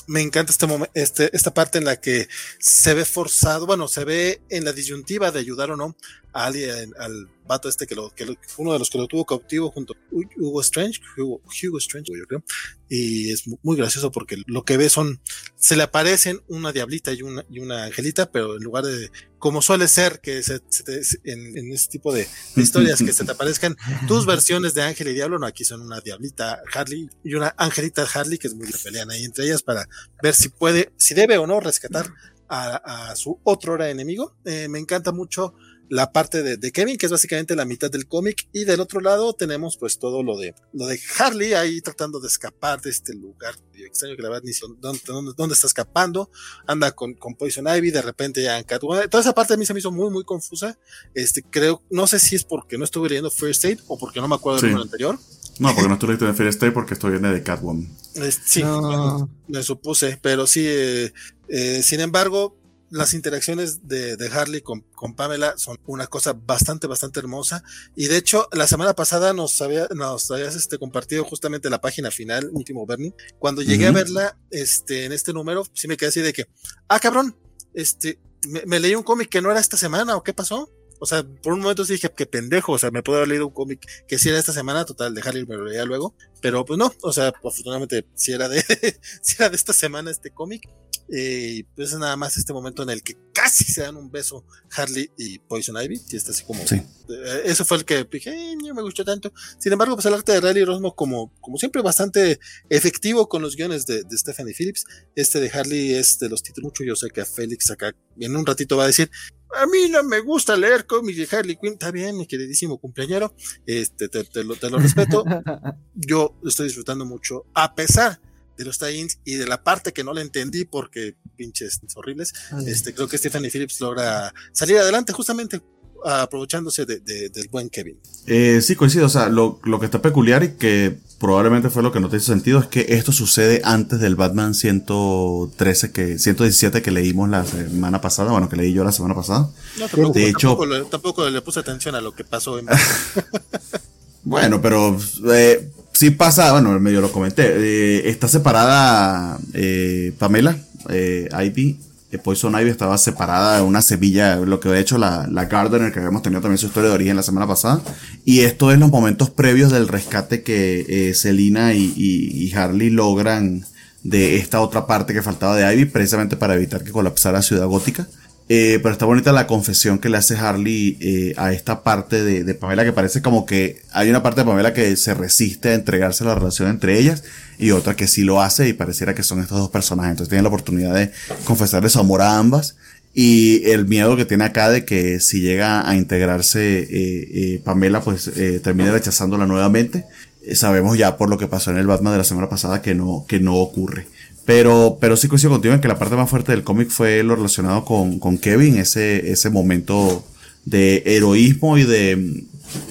me 0.06 0.22
encanta 0.22 0.52
este 0.52 0.68
este, 0.94 1.36
esta 1.36 1.52
parte 1.52 1.80
en 1.80 1.86
la 1.86 2.00
que 2.00 2.28
se 2.60 2.94
ve 2.94 3.06
forzado, 3.06 3.66
bueno, 3.66 3.88
se 3.88 4.06
ve 4.06 4.42
en 4.50 4.66
la 4.66 4.72
disyuntiva 4.72 5.32
de 5.32 5.40
ayudar 5.40 5.72
o 5.72 5.76
no 5.76 5.96
a 6.32 6.46
alguien, 6.46 6.94
al 7.00 7.28
vato 7.48 7.70
este 7.70 7.86
que 7.88 7.96
lo, 7.96 8.10
que 8.14 8.26
lo- 8.26 8.36
uno 8.58 8.74
de 8.74 8.80
los 8.80 8.90
que 8.90 8.98
lo 8.98 9.08
tuvo 9.08 9.26
cautivo 9.26 9.72
junto 9.72 9.94
a 9.94 9.98
Hugo 10.38 10.62
Strange, 10.62 11.00
Hugo, 11.18 11.42
Hugo 11.64 11.78
Strange, 11.78 12.12
yo 12.18 12.26
creo, 12.28 12.44
y 12.90 13.32
es 13.32 13.48
mu- 13.48 13.58
muy 13.64 13.78
gracioso 13.78 14.12
porque 14.12 14.38
lo 14.48 14.64
que 14.64 14.78
ve 14.78 14.90
son, 14.90 15.22
se 15.56 15.76
le 15.76 15.84
aparecen 15.84 16.42
una 16.48 16.72
diablita 16.72 17.14
y 17.14 17.22
una, 17.22 17.46
y 17.50 17.60
una 17.60 17.84
angelita, 17.86 18.32
pero 18.32 18.58
en 18.58 18.64
lugar 18.64 18.84
de, 18.86 19.12
como 19.40 19.62
suele 19.62 19.88
ser 19.88 20.20
que 20.22 20.42
se, 20.44 20.62
se 20.70 20.84
te- 20.84 21.02
en, 21.32 21.58
en 21.58 21.72
este 21.72 21.92
tipo 21.92 22.14
de, 22.14 22.28
de 22.56 22.62
historias 22.62 23.02
que 23.02 23.14
se 23.14 23.24
te 23.26 23.32
aparezcan 23.32 23.76
tus 24.08 24.26
versiones 24.26 24.74
de 24.74 24.82
ángel 24.82 25.08
y 25.10 25.14
diablo, 25.14 25.38
no, 25.40 25.46
aquí 25.46 25.64
son 25.64 25.82
una 25.82 26.02
diablita 26.02 26.62
Harley 26.74 27.10
y 27.24 27.34
una 27.36 27.54
angelita 27.58 28.08
Harley 28.14 28.38
que 28.38 28.48
es 28.48 28.56
muy 28.56 28.68
pelean 28.84 29.12
ahí 29.12 29.24
entre 29.24 29.46
ellas 29.46 29.62
para 29.64 29.88
ver 30.24 30.34
si 30.36 30.50
puede, 30.50 30.92
si 30.98 31.14
debe 31.14 31.38
o 31.38 31.46
no 31.48 31.60
rescatar 31.60 32.12
a, 32.48 33.10
a 33.10 33.16
su 33.16 33.40
otro 33.44 33.74
hora 33.74 33.90
enemigo. 33.90 34.36
Eh, 34.46 34.68
me 34.68 34.78
encanta 34.80 35.12
mucho 35.12 35.56
la 35.90 36.12
parte 36.12 36.42
de, 36.44 36.58
de 36.58 36.72
Kevin, 36.72 36.98
que 36.98 37.06
es 37.06 37.12
básicamente 37.12 37.56
la 37.56 37.66
mitad 37.66 37.92
del 37.92 38.08
cómic, 38.08 38.48
y 38.54 38.64
del 38.64 38.80
otro 38.80 39.02
lado 39.02 39.34
tenemos 39.34 39.78
pues 39.78 40.00
todo 40.00 40.24
lo 40.24 40.38
de 40.38 40.56
lo 40.74 40.88
de 40.88 41.00
Harley 41.20 41.54
ahí 41.54 41.82
tratando 41.82 42.20
de 42.20 42.28
escapar 42.28 42.82
de 42.82 42.90
este 42.90 43.14
lugar 43.14 43.56
extraño 43.76 44.16
que 44.16 44.22
la 44.22 44.30
verdad 44.30 44.44
ni 44.46 44.54
sé 44.54 44.66
dónde, 44.80 45.02
dónde, 45.06 45.32
dónde 45.38 45.54
está 45.54 45.68
escapando, 45.68 46.30
anda 46.66 46.92
con, 46.94 47.14
con 47.14 47.36
Poison 47.36 47.68
Ivy, 47.68 47.92
de 47.92 48.02
repente 48.02 48.42
ya 48.42 48.58
en 48.58 48.64
Catwoman, 48.64 49.10
toda 49.10 49.22
esa 49.22 49.36
parte 49.36 49.54
a 49.54 49.58
mí 49.58 49.66
se 49.66 49.74
me 49.74 49.80
hizo 49.80 49.92
muy 49.92 50.10
muy 50.10 50.24
confusa, 50.24 50.78
este 51.14 51.44
creo, 51.44 51.84
no 51.92 52.08
sé 52.08 52.20
si 52.20 52.36
es 52.36 52.44
porque 52.46 52.78
no 52.78 52.84
estuve 52.86 53.10
leyendo 53.10 53.30
First 53.30 53.66
Aid 53.66 53.80
o 53.88 53.98
porque 54.00 54.22
no 54.22 54.28
me 54.28 54.36
acuerdo 54.36 54.60
Sí. 54.60 54.66
del 54.68 54.72
número 54.76 54.86
anterior, 54.86 55.20
No, 55.60 55.74
porque 55.74 55.88
no 55.88 55.94
estoy 55.94 56.10
leyendo 56.10 56.28
en 56.30 56.36
Fear 56.36 56.50
State 56.50 56.72
porque 56.72 56.94
estoy 56.96 57.12
viendo 57.12 57.30
de 57.32 57.44
Catwoman. 57.44 57.88
Es- 58.16 58.42
sí, 58.46 58.64
No. 58.64 58.82
bueno, 58.82 59.30
me 59.48 59.62
supuse, 59.64 60.18
pero 60.22 60.48
sí, 60.48 60.66
eh, 60.68 61.14
eh, 61.50 61.82
sin 61.84 62.00
embargo, 62.02 62.58
las 62.90 63.14
interacciones 63.14 63.88
de, 63.88 64.16
de 64.18 64.28
Harley 64.28 64.62
con, 64.62 64.82
con, 64.82 65.16
Pamela 65.16 65.58
son 65.58 65.78
una 65.86 66.08
cosa 66.08 66.34
bastante, 66.34 66.88
bastante 66.88 67.20
hermosa. 67.20 67.64
Y 67.96 68.08
de 68.08 68.18
hecho, 68.18 68.48
la 68.52 68.68
semana 68.68 68.94
pasada 68.94 69.34
nos, 69.34 69.62
había, 69.62 69.88
nos 69.96 70.30
habías 70.32 70.56
este, 70.56 70.78
compartido 70.78 71.24
justamente 71.24 71.70
la 71.70 71.82
página 71.82 72.12
final, 72.12 72.50
Último 72.52 72.86
Bernie. 72.86 73.14
Cuando 73.40 73.62
llegué 73.62 73.86
uh 73.86 73.88
-huh. 73.88 73.90
a 73.90 74.04
verla 74.04 74.38
este, 74.52 75.06
en 75.06 75.12
este 75.12 75.34
número, 75.34 75.66
sí 75.74 75.88
me 75.88 75.98
quedé 75.98 76.10
así 76.10 76.22
de 76.22 76.34
que, 76.34 76.48
ah, 76.88 77.00
cabrón, 77.00 77.36
este, 77.74 78.20
me, 78.48 78.64
me 78.66 78.80
leí 78.80 78.96
un 78.96 79.04
cómic 79.04 79.30
que 79.30 79.42
no 79.42 79.52
era 79.52 79.60
esta 79.60 79.78
semana, 79.78 80.16
¿o 80.16 80.24
qué 80.24 80.34
pasó? 80.34 80.70
O 81.00 81.06
sea, 81.06 81.24
por 81.24 81.54
un 81.54 81.60
momento 81.60 81.84
sí 81.84 81.94
dije, 81.94 82.12
qué 82.16 82.26
pendejo, 82.26 82.74
o 82.74 82.78
sea, 82.78 82.90
me 82.90 83.04
puedo 83.04 83.18
haber 83.18 83.30
leído 83.30 83.48
un 83.48 83.54
cómic 83.54 83.86
que 84.08 84.18
sí 84.18 84.30
era 84.30 84.40
esta 84.40 84.54
semana, 84.54 84.86
total, 84.86 85.14
de 85.14 85.22
Harley 85.22 85.46
me 85.46 85.56
lo 85.56 85.66
leía 85.66 85.84
luego, 85.84 86.16
pero 86.42 86.64
pues 86.64 86.80
no, 86.80 86.92
o 87.02 87.12
sea, 87.12 87.28
afortunadamente 87.30 88.08
sí 88.16 88.32
era 88.32 88.48
de, 88.48 88.62
sí 89.22 89.36
era 89.38 89.50
de 89.50 89.56
esta 89.56 89.74
semana 89.74 90.10
este 90.10 90.32
cómic, 90.32 90.70
y 91.08 91.60
eh, 91.60 91.68
pues 91.76 91.92
es 91.92 92.00
nada 92.00 92.16
más 92.16 92.36
este 92.38 92.52
momento 92.52 92.82
en 92.82 92.90
el 92.90 93.04
que 93.04 93.16
casi 93.32 93.64
se 93.64 93.82
dan 93.82 93.96
un 93.96 94.10
beso 94.10 94.44
Harley 94.76 95.12
y 95.18 95.38
Poison 95.40 95.82
Ivy, 95.82 96.02
y 96.10 96.16
está 96.16 96.32
así 96.32 96.44
como, 96.44 96.66
sí. 96.66 96.76
eh, 96.76 97.42
eso 97.46 97.64
fue 97.64 97.78
el 97.78 97.86
que 97.86 98.04
dije, 98.06 98.32
eh, 98.32 98.56
no 98.56 98.74
me 98.74 98.82
gustó 98.82 99.06
tanto, 99.06 99.32
sin 99.60 99.72
embargo, 99.72 99.96
pues 99.96 100.06
el 100.08 100.16
arte 100.16 100.32
de 100.32 100.42
Riley 100.42 100.66
Rosmo 100.66 100.96
como, 100.96 101.32
como 101.42 101.58
siempre 101.58 101.84
bastante 101.84 102.40
efectivo 102.70 103.30
con 103.30 103.44
los 103.44 103.56
guiones 103.56 103.86
de, 103.86 104.04
de 104.04 104.18
Stephanie 104.18 104.56
Phillips, 104.58 104.86
este 105.16 105.40
de 105.40 105.52
Harley 105.52 105.94
es 105.94 106.18
de 106.18 106.30
los 106.30 106.42
títulos 106.42 106.72
mucho, 106.72 106.84
yo 106.84 106.96
sé 106.96 107.10
que 107.10 107.22
a 107.22 107.26
Félix 107.26 107.70
acá 107.70 107.94
en 108.20 108.36
un 108.36 108.46
ratito 108.46 108.76
va 108.76 108.86
a 108.86 108.88
decir, 108.88 109.12
a 109.56 109.68
mí 109.68 109.90
no 109.90 110.04
me 110.04 110.22
gusta 110.22 110.58
leer 110.58 110.88
cómics 110.88 111.18
de 111.18 111.38
Harley 111.38 111.58
Quinn, 111.58 111.74
está 111.74 111.92
bien, 111.92 112.18
mi 112.18 112.26
queridísimo 112.26 112.80
cumpleañero, 112.80 113.36
este, 113.68 114.10
te, 114.10 114.24
te, 114.24 114.44
lo, 114.44 114.56
te 114.56 114.72
lo 114.72 114.80
respeto, 114.80 115.24
yo 115.94 116.36
estoy 116.44 116.66
disfrutando 116.66 117.06
mucho, 117.06 117.46
a 117.54 117.76
pesar 117.76 118.20
de 118.20 118.35
los 118.64 118.80
tie-ins 118.80 119.20
y 119.26 119.34
de 119.36 119.48
la 119.48 119.64
parte 119.64 119.92
que 119.92 120.04
no 120.04 120.14
le 120.14 120.22
entendí 120.22 120.64
porque 120.64 121.16
pinches 121.36 121.82
horribles, 121.96 122.34
Ay. 122.52 122.70
este, 122.70 122.94
creo 122.94 123.08
que 123.08 123.18
Stephanie 123.18 123.50
Phillips 123.50 123.82
logra 123.82 124.34
salir 124.54 124.78
adelante 124.78 125.12
justamente 125.12 125.62
aprovechándose 126.06 126.86
de, 126.86 127.00
de, 127.00 127.30
del 127.30 127.48
buen 127.50 127.70
Kevin. 127.70 127.98
Eh, 128.28 128.62
sí, 128.62 128.76
coincido, 128.76 129.08
o 129.08 129.10
sea, 129.10 129.28
lo, 129.30 129.60
lo, 129.64 129.80
que 129.80 129.86
está 129.86 130.02
peculiar 130.02 130.44
y 130.44 130.50
que 130.54 130.98
probablemente 131.20 131.70
fue 131.70 131.82
lo 131.82 131.92
que 131.92 132.00
no 132.00 132.10
te 132.10 132.18
hizo 132.18 132.28
sentido 132.28 132.60
es 132.60 132.68
que 132.68 132.86
esto 132.90 133.12
sucede 133.12 133.62
antes 133.64 134.00
del 134.00 134.16
Batman 134.16 134.54
113 134.54 135.92
que 135.92 136.20
117 136.20 136.82
que 136.82 136.92
leímos 136.92 137.30
la 137.30 137.44
semana 137.46 138.02
pasada, 138.02 138.32
bueno, 138.32 138.50
que 138.50 138.56
leí 138.56 138.74
yo 138.74 138.84
la 138.84 138.92
semana 138.92 139.16
pasada. 139.16 139.50
No, 139.80 139.88
tampoco, 139.88 140.14
de 140.14 140.30
hecho, 140.30 140.50
tampoco 140.50 140.66
le, 140.66 140.86
tampoco 140.86 141.30
le 141.30 141.42
puse 141.42 141.60
atención 141.60 141.96
a 141.96 142.02
lo 142.02 142.14
que 142.14 142.24
pasó 142.24 142.60
en 142.60 142.68
Bueno, 144.24 144.62
pero 144.62 144.98
eh, 145.32 145.72
sí 145.96 146.12
pasa, 146.12 146.52
bueno, 146.52 146.80
medio 146.80 147.02
lo 147.02 147.12
comenté. 147.12 147.44
Eh, 147.48 148.10
está 148.10 148.28
separada 148.28 149.40
eh, 149.54 150.14
Pamela, 150.18 150.58
eh, 150.90 151.30
Ivy. 151.32 151.80
Poison 152.24 152.58
Ivy 152.58 152.70
estaba 152.70 152.98
separada 152.98 153.58
de 153.58 153.64
una 153.64 153.82
semilla, 153.82 154.38
lo 154.38 154.60
que 154.60 154.70
había 154.70 154.80
hecho 154.80 154.98
la, 154.98 155.28
la 155.30 155.46
Gardener, 155.46 155.92
que 155.92 156.00
habíamos 156.00 156.22
tenido 156.22 156.42
también 156.42 156.58
su 156.58 156.68
historia 156.68 156.90
de 156.90 156.96
origen 156.96 157.16
la 157.16 157.24
semana 157.24 157.48
pasada. 157.48 157.82
Y 158.24 158.42
esto 158.42 158.72
es 158.72 158.80
los 158.80 158.90
momentos 158.90 159.30
previos 159.30 159.72
del 159.72 159.88
rescate 159.88 160.44
que 160.44 160.86
eh, 160.88 161.14
Selina 161.14 161.74
y, 161.74 161.94
y, 161.96 162.46
y, 162.46 162.54
Harley 162.54 162.90
logran 162.90 163.66
de 164.04 164.38
esta 164.38 164.62
otra 164.62 164.88
parte 164.88 165.14
que 165.14 165.22
faltaba 165.22 165.56
de 165.56 165.74
Ivy, 165.74 165.86
precisamente 165.86 166.38
para 166.38 166.56
evitar 166.56 166.84
que 166.84 166.92
colapsara 166.92 167.42
Ciudad 167.42 167.68
Gótica. 167.68 168.08
Eh, 168.48 168.80
pero 168.84 168.94
está 168.94 169.06
bonita 169.06 169.32
la 169.32 169.48
confesión 169.48 169.98
que 169.98 170.08
le 170.08 170.18
hace 170.18 170.38
Harley 170.38 171.00
eh, 171.02 171.34
a 171.36 171.52
esta 171.52 171.82
parte 171.82 172.24
de, 172.24 172.44
de, 172.44 172.54
Pamela 172.54 172.84
que 172.84 172.94
parece 172.94 173.24
como 173.24 173.44
que 173.44 173.82
hay 173.92 174.08
una 174.08 174.22
parte 174.22 174.42
de 174.42 174.46
Pamela 174.46 174.72
que 174.72 174.96
se 174.98 175.16
resiste 175.16 175.70
a 175.70 175.74
entregarse 175.74 176.24
a 176.24 176.28
la 176.28 176.36
relación 176.36 176.70
entre 176.70 177.00
ellas 177.00 177.24
y 177.58 177.72
otra 177.72 177.96
que 177.96 178.06
sí 178.06 178.24
lo 178.24 178.44
hace 178.44 178.68
y 178.68 178.74
pareciera 178.74 179.16
que 179.16 179.24
son 179.24 179.40
estos 179.40 179.58
dos 179.58 179.72
personajes. 179.72 180.12
Entonces 180.12 180.30
tiene 180.30 180.44
la 180.44 180.50
oportunidad 180.50 180.94
de 180.94 181.12
confesarle 181.44 181.90
su 181.90 182.00
amor 182.00 182.22
a 182.22 182.38
ambas 182.38 182.76
y 183.16 183.68
el 183.72 183.88
miedo 183.88 184.16
que 184.16 184.26
tiene 184.26 184.44
acá 184.44 184.70
de 184.70 184.86
que 184.86 185.20
si 185.22 185.42
llega 185.42 185.90
a 185.90 185.96
integrarse 185.96 186.82
eh, 186.82 186.88
eh 186.92 187.62
Pamela 187.64 188.02
pues 188.02 188.28
eh, 188.28 188.60
termine 188.64 188.92
rechazándola 188.92 189.48
nuevamente. 189.48 190.06
sabemos 190.54 191.00
ya 191.00 191.18
por 191.18 191.32
lo 191.32 191.40
que 191.40 191.48
pasó 191.48 191.72
en 191.72 191.78
el 191.78 191.88
Batman 191.88 192.14
de 192.14 192.20
la 192.20 192.24
semana 192.24 192.48
pasada 192.48 192.84
que 192.84 192.94
no, 192.94 193.26
que 193.28 193.40
no 193.40 193.56
ocurre. 193.56 194.06
Pero, 194.46 194.98
pero 195.02 195.18
sí 195.18 195.28
coincido 195.28 195.52
contigo 195.52 195.74
en 195.74 195.82
que 195.82 195.88
la 195.88 195.98
parte 195.98 196.16
más 196.16 196.30
fuerte 196.30 196.52
del 196.52 196.64
cómic 196.64 196.90
fue 196.90 197.24
lo 197.24 197.36
relacionado 197.36 197.84
con, 197.84 198.20
con 198.20 198.38
Kevin, 198.38 198.78
ese, 198.78 199.32
ese 199.32 199.50
momento 199.50 200.24
de 200.66 201.02
heroísmo 201.06 201.78
y 201.80 201.84
de, 201.84 202.44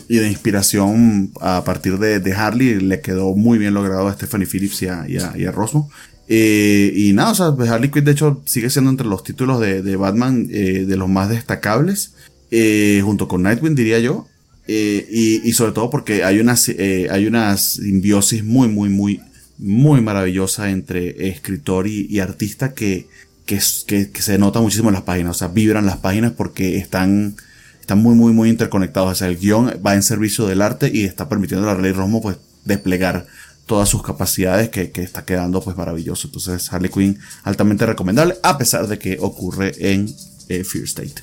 y 0.08 0.16
de 0.16 0.28
inspiración 0.28 1.30
a 1.40 1.62
partir 1.64 1.98
de, 1.98 2.18
de, 2.18 2.32
Harley. 2.32 2.80
Le 2.80 3.00
quedó 3.00 3.34
muy 3.36 3.58
bien 3.58 3.72
logrado 3.72 4.08
a 4.08 4.12
Stephanie 4.12 4.48
Phillips 4.48 4.82
y 4.82 4.86
a, 4.86 5.04
y 5.08 5.18
a, 5.18 5.32
y 5.36 5.44
a 5.44 5.52
Rosmo. 5.52 5.90
Eh, 6.26 6.92
y 6.96 7.12
nada, 7.12 7.30
o 7.30 7.34
sea, 7.34 7.72
Harley 7.72 7.90
Quinn 7.90 8.04
de 8.04 8.12
hecho 8.12 8.42
sigue 8.46 8.70
siendo 8.70 8.90
entre 8.90 9.06
los 9.06 9.22
títulos 9.22 9.60
de, 9.60 9.82
de 9.82 9.96
Batman 9.96 10.48
eh, 10.50 10.86
de 10.86 10.96
los 10.96 11.08
más 11.08 11.28
destacables, 11.28 12.14
eh, 12.50 13.00
junto 13.04 13.28
con 13.28 13.42
Nightwing 13.42 13.74
diría 13.76 14.00
yo. 14.00 14.26
y, 14.66 15.46
y 15.46 15.52
sobre 15.52 15.72
todo 15.72 15.90
porque 15.90 16.24
hay 16.24 16.40
una, 16.40 16.56
hay 17.10 17.26
una 17.26 17.56
simbiosis 17.58 18.42
muy, 18.42 18.66
muy, 18.68 18.88
muy 18.88 19.20
muy 19.58 20.00
maravillosa 20.00 20.70
entre 20.70 21.28
escritor 21.28 21.86
y, 21.86 22.18
artista 22.20 22.74
que, 22.74 23.08
que, 23.46 23.60
que, 23.86 24.10
que, 24.10 24.22
se 24.22 24.38
nota 24.38 24.60
muchísimo 24.60 24.88
en 24.88 24.94
las 24.94 25.02
páginas. 25.02 25.36
O 25.36 25.38
sea, 25.38 25.48
vibran 25.48 25.86
las 25.86 25.98
páginas 25.98 26.32
porque 26.32 26.76
están, 26.76 27.36
están 27.80 27.98
muy, 27.98 28.14
muy, 28.14 28.32
muy 28.32 28.50
interconectados. 28.50 29.12
O 29.12 29.14
sea, 29.14 29.28
el 29.28 29.38
guion 29.38 29.80
va 29.84 29.94
en 29.94 30.02
servicio 30.02 30.46
del 30.46 30.62
arte 30.62 30.90
y 30.92 31.04
está 31.04 31.28
permitiendo 31.28 31.68
a 31.68 31.72
Harley 31.72 31.92
Rosmo 31.92 32.20
pues 32.20 32.38
desplegar 32.64 33.26
todas 33.66 33.88
sus 33.88 34.02
capacidades 34.02 34.68
que, 34.68 34.90
que 34.90 35.02
está 35.02 35.24
quedando 35.24 35.60
pues 35.62 35.76
maravilloso. 35.76 36.28
Entonces, 36.28 36.72
Harley 36.72 36.90
Quinn 36.90 37.18
altamente 37.44 37.86
recomendable 37.86 38.36
a 38.42 38.58
pesar 38.58 38.86
de 38.88 38.98
que 38.98 39.18
ocurre 39.20 39.72
en 39.78 40.08
eh, 40.48 40.64
Fear 40.64 40.84
State. 40.84 41.14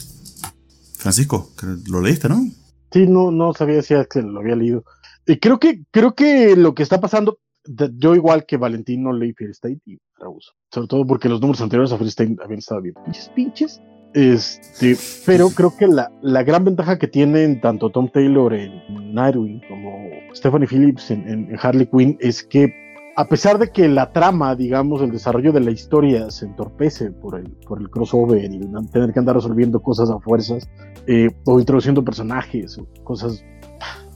Francisco, 0.98 1.52
lo 1.88 2.02
leíste, 2.02 2.30
¿no? 2.30 2.48
Sí, 2.92 3.08
no, 3.08 3.32
no 3.32 3.54
sabía 3.54 3.82
si 3.82 3.94
lo 4.22 4.40
había 4.40 4.56
leído. 4.56 4.84
Y 5.26 5.38
creo 5.38 5.60
que, 5.60 5.82
creo 5.92 6.14
que 6.14 6.56
lo 6.56 6.76
que 6.76 6.84
está 6.84 7.00
pasando, 7.00 7.40
yo 7.66 8.16
igual 8.16 8.45
que 8.45 8.57
Valentín 8.57 9.03
no 9.03 9.14
leí 9.14 9.34
Fear 9.34 9.51
State 9.51 9.82
y 9.86 9.99
rehuso. 10.18 10.53
Sobre 10.72 10.88
todo 10.88 11.05
porque 11.05 11.30
los 11.30 11.41
números 11.41 11.62
anteriores 11.62 11.91
a 11.91 11.97
Fear 11.97 12.07
State 12.07 12.36
habían 12.43 12.59
estado 12.59 12.82
bien 12.82 12.95
pinches, 13.05 13.30
pinches. 13.30 13.82
Este, 14.14 14.97
pero 15.26 15.49
creo 15.49 15.74
que 15.78 15.88
la, 15.88 16.12
la, 16.22 16.43
gran 16.43 16.66
ventaja 16.66 16.99
que 16.99 17.07
tienen 17.07 17.62
tanto 17.62 17.89
Tom 17.91 18.09
Taylor 18.09 18.53
en 18.53 19.14
Nightwing 19.14 19.62
como 19.70 20.09
Stephanie 20.34 20.68
Phillips 20.68 21.12
en, 21.12 21.26
en, 21.30 21.57
Harley 21.62 21.86
Quinn 21.86 22.18
es 22.20 22.43
que 22.43 22.74
a 23.16 23.26
pesar 23.26 23.57
de 23.57 23.70
que 23.70 23.88
la 23.88 24.12
trama, 24.12 24.53
digamos, 24.55 25.01
el 25.01 25.12
desarrollo 25.12 25.53
de 25.53 25.62
la 25.62 25.72
historia 25.72 26.30
se 26.30 26.45
entorpece 26.45 27.12
por 27.12 27.39
el, 27.39 27.51
por 27.66 27.80
el 27.80 27.89
crossover 27.89 28.43
y 28.53 28.59
tener 28.91 29.14
que 29.14 29.20
andar 29.20 29.36
resolviendo 29.36 29.82
cosas 29.82 30.09
a 30.09 30.20
fuerzas 30.20 30.70
eh, 31.07 31.30
o 31.45 31.59
introduciendo 31.59 32.03
personajes 32.03 32.78
o 32.78 32.88
cosas 33.03 33.45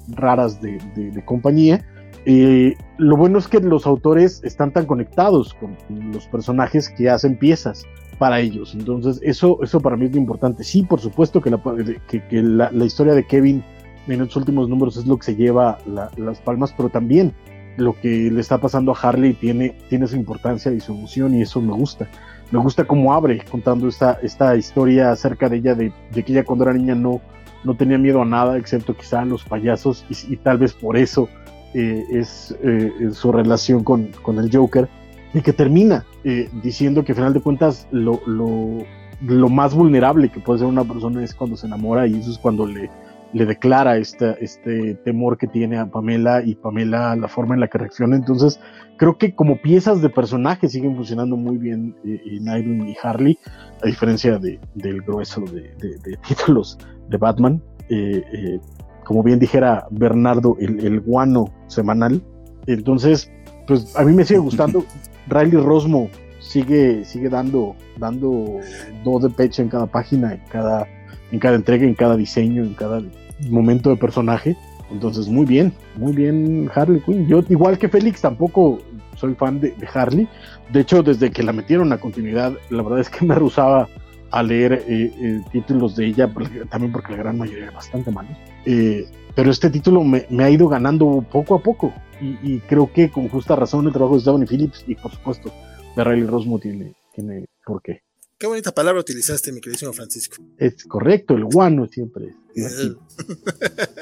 raras 0.09 0.61
de, 0.61 0.77
de 0.95 1.25
compañía, 1.25 1.85
eh, 2.25 2.75
lo 2.97 3.17
bueno 3.17 3.37
es 3.39 3.47
que 3.47 3.59
los 3.59 3.85
autores 3.85 4.41
están 4.43 4.71
tan 4.71 4.85
conectados 4.85 5.53
con 5.53 5.75
los 6.11 6.27
personajes 6.27 6.89
que 6.89 7.09
hacen 7.09 7.37
piezas 7.37 7.85
para 8.17 8.39
ellos. 8.39 8.73
Entonces, 8.73 9.19
eso, 9.23 9.59
eso 9.61 9.79
para 9.79 9.97
mí 9.97 10.05
es 10.05 10.11
lo 10.13 10.17
importante. 10.17 10.63
Sí, 10.63 10.83
por 10.83 10.99
supuesto 10.99 11.41
que 11.41 11.49
la, 11.49 11.61
que, 12.07 12.25
que 12.27 12.41
la, 12.41 12.71
la 12.71 12.85
historia 12.85 13.13
de 13.13 13.25
Kevin 13.25 13.63
en 14.07 14.19
los 14.19 14.35
últimos 14.35 14.69
números 14.69 14.97
es 14.97 15.05
lo 15.05 15.17
que 15.17 15.25
se 15.25 15.35
lleva 15.35 15.79
la, 15.85 16.09
las 16.17 16.39
palmas, 16.39 16.73
pero 16.75 16.89
también 16.89 17.33
lo 17.77 17.93
que 17.99 18.31
le 18.31 18.39
está 18.39 18.59
pasando 18.59 18.93
a 18.93 18.99
Harley 18.99 19.33
tiene, 19.33 19.75
tiene 19.89 20.07
su 20.07 20.15
importancia 20.15 20.71
y 20.71 20.79
su 20.79 20.93
emoción 20.93 21.35
y 21.35 21.41
eso 21.41 21.61
me 21.61 21.73
gusta. 21.73 22.07
Me 22.51 22.59
gusta 22.59 22.85
cómo 22.85 23.13
abre 23.13 23.43
contando 23.49 23.87
esta, 23.87 24.19
esta 24.21 24.55
historia 24.55 25.11
acerca 25.11 25.49
de 25.49 25.57
ella, 25.57 25.75
de, 25.75 25.91
de 26.13 26.23
que 26.23 26.31
ella 26.31 26.45
cuando 26.45 26.63
era 26.63 26.73
niña 26.73 26.95
no, 26.95 27.19
no 27.63 27.75
tenía 27.75 27.97
miedo 27.97 28.21
a 28.21 28.25
nada, 28.25 28.57
excepto 28.57 28.95
quizá 28.95 29.21
a 29.21 29.25
los 29.25 29.43
payasos, 29.43 30.05
y, 30.09 30.33
y 30.33 30.37
tal 30.37 30.59
vez 30.59 30.73
por 30.73 30.95
eso 30.95 31.27
eh, 31.75 32.05
es 32.09 32.55
eh, 32.63 33.09
su 33.11 33.33
relación 33.33 33.83
con, 33.83 34.07
con, 34.21 34.39
el 34.39 34.49
Joker, 34.49 34.87
y 35.33 35.41
que 35.41 35.51
termina 35.51 36.05
eh, 36.23 36.49
diciendo 36.63 37.03
que 37.03 37.11
al 37.11 37.17
final 37.17 37.33
de 37.33 37.41
cuentas 37.41 37.85
lo, 37.91 38.21
lo, 38.25 38.77
lo, 39.21 39.49
más 39.49 39.73
vulnerable 39.73 40.29
que 40.29 40.39
puede 40.39 40.59
ser 40.59 40.67
una 40.69 40.85
persona 40.85 41.21
es 41.21 41.35
cuando 41.35 41.57
se 41.57 41.67
enamora 41.67 42.07
y 42.07 42.17
eso 42.17 42.31
es 42.31 42.37
cuando 42.37 42.65
le, 42.65 42.89
le 43.33 43.45
declara 43.45 43.97
esta, 43.97 44.31
este 44.39 44.95
temor 44.95 45.37
que 45.37 45.47
tiene 45.47 45.77
a 45.77 45.87
Pamela 45.87 46.41
y 46.41 46.55
Pamela 46.55 47.17
la 47.17 47.27
forma 47.27 47.53
en 47.53 47.59
la 47.59 47.67
que 47.67 47.77
reacciona. 47.77 48.15
Entonces 48.15 48.61
creo 48.95 49.17
que 49.17 49.35
como 49.35 49.61
piezas 49.61 50.01
de 50.01 50.09
personaje 50.09 50.69
siguen 50.69 50.95
funcionando 50.95 51.35
muy 51.35 51.57
bien 51.57 51.97
eh, 52.05 52.39
Nightwing 52.39 52.87
y 52.87 52.95
Harley, 53.03 53.37
a 53.83 53.87
diferencia 53.87 54.39
de, 54.39 54.57
del 54.75 55.01
grueso 55.01 55.41
de, 55.41 55.75
de, 55.81 55.97
de 55.97 56.17
títulos 56.27 56.77
de 57.09 57.17
Batman. 57.17 57.61
Eh, 57.89 58.59
como 59.05 59.23
bien 59.23 59.39
dijera 59.39 59.87
Bernardo, 59.91 60.57
el, 60.59 60.79
el, 60.85 60.99
guano 60.99 61.53
semanal. 61.67 62.21
Entonces, 62.67 63.31
pues 63.67 63.95
a 63.95 64.03
mí 64.03 64.13
me 64.13 64.25
sigue 64.25 64.39
gustando. 64.49 64.83
Riley 65.27 65.61
Rosmo 65.61 66.09
sigue, 66.39 67.05
sigue 67.05 67.29
dando, 67.29 67.75
dando 67.97 68.59
do 69.03 69.19
de 69.19 69.29
pecho 69.29 69.61
en 69.61 69.69
cada 69.69 69.85
página, 69.85 70.33
en 70.33 70.41
cada, 70.49 70.87
en 71.31 71.39
cada 71.39 71.55
entrega, 71.55 71.85
en 71.85 71.95
cada 71.95 72.17
diseño, 72.17 72.63
en 72.63 72.73
cada 72.73 73.01
momento 73.49 73.89
de 73.89 73.95
personaje. 73.95 74.57
Entonces, 74.91 75.27
muy 75.27 75.45
bien, 75.45 75.73
muy 75.95 76.13
bien 76.13 76.69
Harley 76.73 77.01
Quinn. 77.01 77.27
Yo, 77.27 77.41
igual 77.49 77.77
que 77.77 77.89
Félix, 77.89 78.21
tampoco 78.21 78.79
soy 79.15 79.33
fan 79.35 79.59
de, 79.59 79.71
de 79.71 79.87
Harley. 79.91 80.27
De 80.71 80.81
hecho, 80.81 81.01
desde 81.01 81.31
que 81.31 81.41
la 81.41 81.53
metieron 81.53 81.91
a 81.93 81.97
continuidad, 81.97 82.53
la 82.69 82.83
verdad 82.83 82.99
es 82.99 83.09
que 83.09 83.25
me 83.25 83.33
rehusaba 83.33 83.87
a 84.31 84.43
leer 84.43 84.83
eh, 84.87 85.11
eh, 85.17 85.41
títulos 85.51 85.95
de 85.95 86.07
ella, 86.07 86.29
también 86.69 86.91
porque 86.91 87.13
la 87.13 87.17
gran 87.17 87.37
mayoría 87.37 87.63
eran 87.63 87.75
bastante 87.75 88.11
malos. 88.11 88.35
Eh, 88.65 89.07
pero 89.35 89.51
este 89.51 89.69
título 89.69 90.03
me, 90.03 90.25
ha 90.39 90.49
ido 90.49 90.67
ganando 90.67 91.25
poco 91.31 91.55
a 91.55 91.61
poco 91.61 91.93
y, 92.21 92.59
creo 92.61 92.91
que 92.91 93.11
con 93.11 93.27
justa 93.27 93.55
razón 93.55 93.85
el 93.85 93.93
trabajo 93.93 94.15
de 94.15 94.21
Stephanie 94.21 94.47
Phillips 94.47 94.85
y 94.87 94.95
por 94.95 95.11
supuesto 95.11 95.51
de 95.95 96.03
Riley 96.03 96.25
Rosmo 96.25 96.59
tiene, 96.59 96.95
tiene 97.13 97.45
por 97.65 97.81
qué. 97.81 98.01
Qué 98.37 98.47
bonita 98.47 98.73
palabra 98.73 99.01
utilizaste, 99.01 99.51
mi 99.51 99.61
queridísimo 99.61 99.93
Francisco. 99.93 100.37
Es 100.57 100.83
correcto, 100.85 101.35
el 101.35 101.45
guano 101.45 101.87
siempre. 101.87 102.35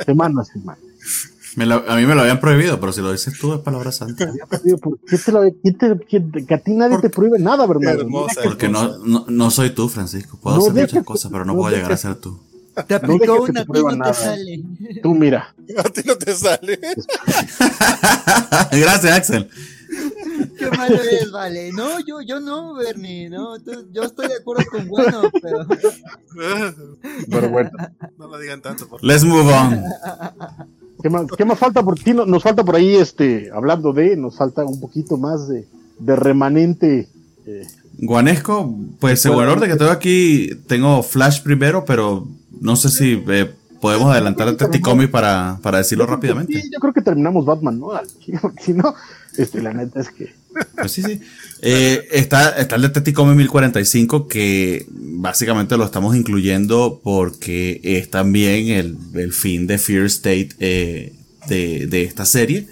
semana 0.05 0.41
a 0.41 0.45
semana. 0.45 0.81
a 1.87 1.95
mí 1.95 2.05
me 2.05 2.15
lo 2.15 2.21
habían 2.21 2.39
prohibido, 2.39 2.79
pero 2.79 2.93
si 2.93 3.01
lo 3.01 3.11
dices 3.11 3.37
tú 3.39 3.53
es 3.53 3.61
palabra 3.61 3.91
santa. 3.91 4.31
qué 4.31 5.17
te 5.17 5.31
lo, 5.31 5.99
que 5.99 6.53
a 6.53 6.57
ti 6.59 6.73
nadie 6.73 6.99
te 6.99 7.09
prohíbe 7.09 7.39
nada, 7.39 7.65
¿verdad? 7.65 7.97
porque 8.43 8.69
no, 8.69 8.97
no, 9.27 9.51
soy 9.51 9.71
tú, 9.71 9.89
Francisco. 9.89 10.39
Puedo 10.41 10.57
hacer 10.57 10.73
muchas 10.73 11.03
cosas, 11.03 11.31
pero 11.31 11.45
no, 11.45 11.55
puedo 11.55 11.75
llegar 11.75 11.91
a 11.91 11.97
ser 11.97 12.15
tú. 12.15 12.39
Te 12.87 12.95
aplicó 12.95 13.43
una, 13.43 13.61
a 13.61 13.65
ti 13.65 13.71
no 13.73 14.03
te 14.03 14.13
sale. 14.13 14.63
Tú 15.01 15.13
mira. 15.13 15.53
A 15.77 15.83
ti 15.83 16.01
no 16.05 16.15
te 16.17 16.33
sale. 16.33 16.79
Gracias, 18.71 19.05
Axel. 19.05 19.49
Qué 20.57 20.69
malo 20.71 20.95
es, 20.95 21.31
vale. 21.31 21.71
No, 21.71 21.99
yo, 21.99 22.21
yo 22.21 22.39
no, 22.39 22.73
Bernie, 22.73 23.29
no. 23.29 23.57
yo 23.91 24.03
estoy 24.03 24.27
de 24.27 24.35
acuerdo 24.35 24.63
con 24.71 24.87
bueno, 24.87 25.21
pero. 25.41 25.65
Pero 27.29 27.49
bueno. 27.49 27.69
No 28.17 28.27
lo 28.27 28.39
digan 28.39 28.61
tanto, 28.61 28.87
por 28.87 29.03
Let's 29.03 29.23
move 29.23 29.53
on. 29.53 29.83
¿Qué 31.01 31.09
más, 31.09 31.27
qué 31.37 31.45
más 31.45 31.59
falta 31.59 31.83
por 31.83 31.99
ti? 31.99 32.13
Nos 32.13 32.41
falta 32.41 32.63
por 32.63 32.75
ahí, 32.75 32.95
este, 32.95 33.51
hablando 33.53 33.93
de, 33.93 34.15
nos 34.15 34.35
falta 34.35 34.63
un 34.63 34.79
poquito 34.79 35.17
más 35.17 35.47
de, 35.47 35.67
de 35.99 36.15
remanente. 36.15 37.07
Eh. 37.45 37.67
Guanesco, 37.99 38.75
pues 38.99 39.21
según 39.21 39.43
el 39.43 39.49
orden 39.49 39.69
que 39.69 39.75
tengo 39.75 39.91
aquí, 39.91 40.49
tengo 40.65 41.03
Flash 41.03 41.41
primero, 41.41 41.85
pero 41.85 42.27
no 42.59 42.75
sé 42.75 42.89
si 42.89 43.23
eh, 43.27 43.51
podemos 43.83 44.13
adelantar 44.13 44.47
el 44.47 44.55
Teticomi 44.55 45.07
para, 45.07 45.59
para 45.61 45.79
decirlo 45.79 46.05
rápidamente. 46.05 46.63
yo 46.71 46.79
creo 46.79 46.93
que 46.93 47.01
terminamos 47.01 47.45
Batman, 47.45 47.79
¿no? 47.79 47.91
Si 48.63 48.71
no, 48.73 48.95
este, 49.37 49.61
la 49.61 49.73
neta 49.73 49.99
es 49.99 50.09
que. 50.09 50.33
Pues 50.77 50.91
sí, 50.91 51.01
sí. 51.03 51.19
Eh, 51.61 52.07
está, 52.11 52.51
está 52.51 52.75
el 52.75 52.83
Detective 52.83 53.35
1045 53.35 54.27
que 54.27 54.85
básicamente 54.89 55.75
lo 55.75 55.83
estamos 55.83 56.15
incluyendo 56.15 57.01
porque 57.03 57.81
es 57.83 58.09
también 58.09 58.67
el, 59.13 59.33
fin 59.33 59.67
de 59.67 59.77
Fear 59.77 60.05
State 60.05 60.49
eh, 60.59 61.13
de, 61.47 62.03
esta 62.03 62.25
serie. 62.25 62.67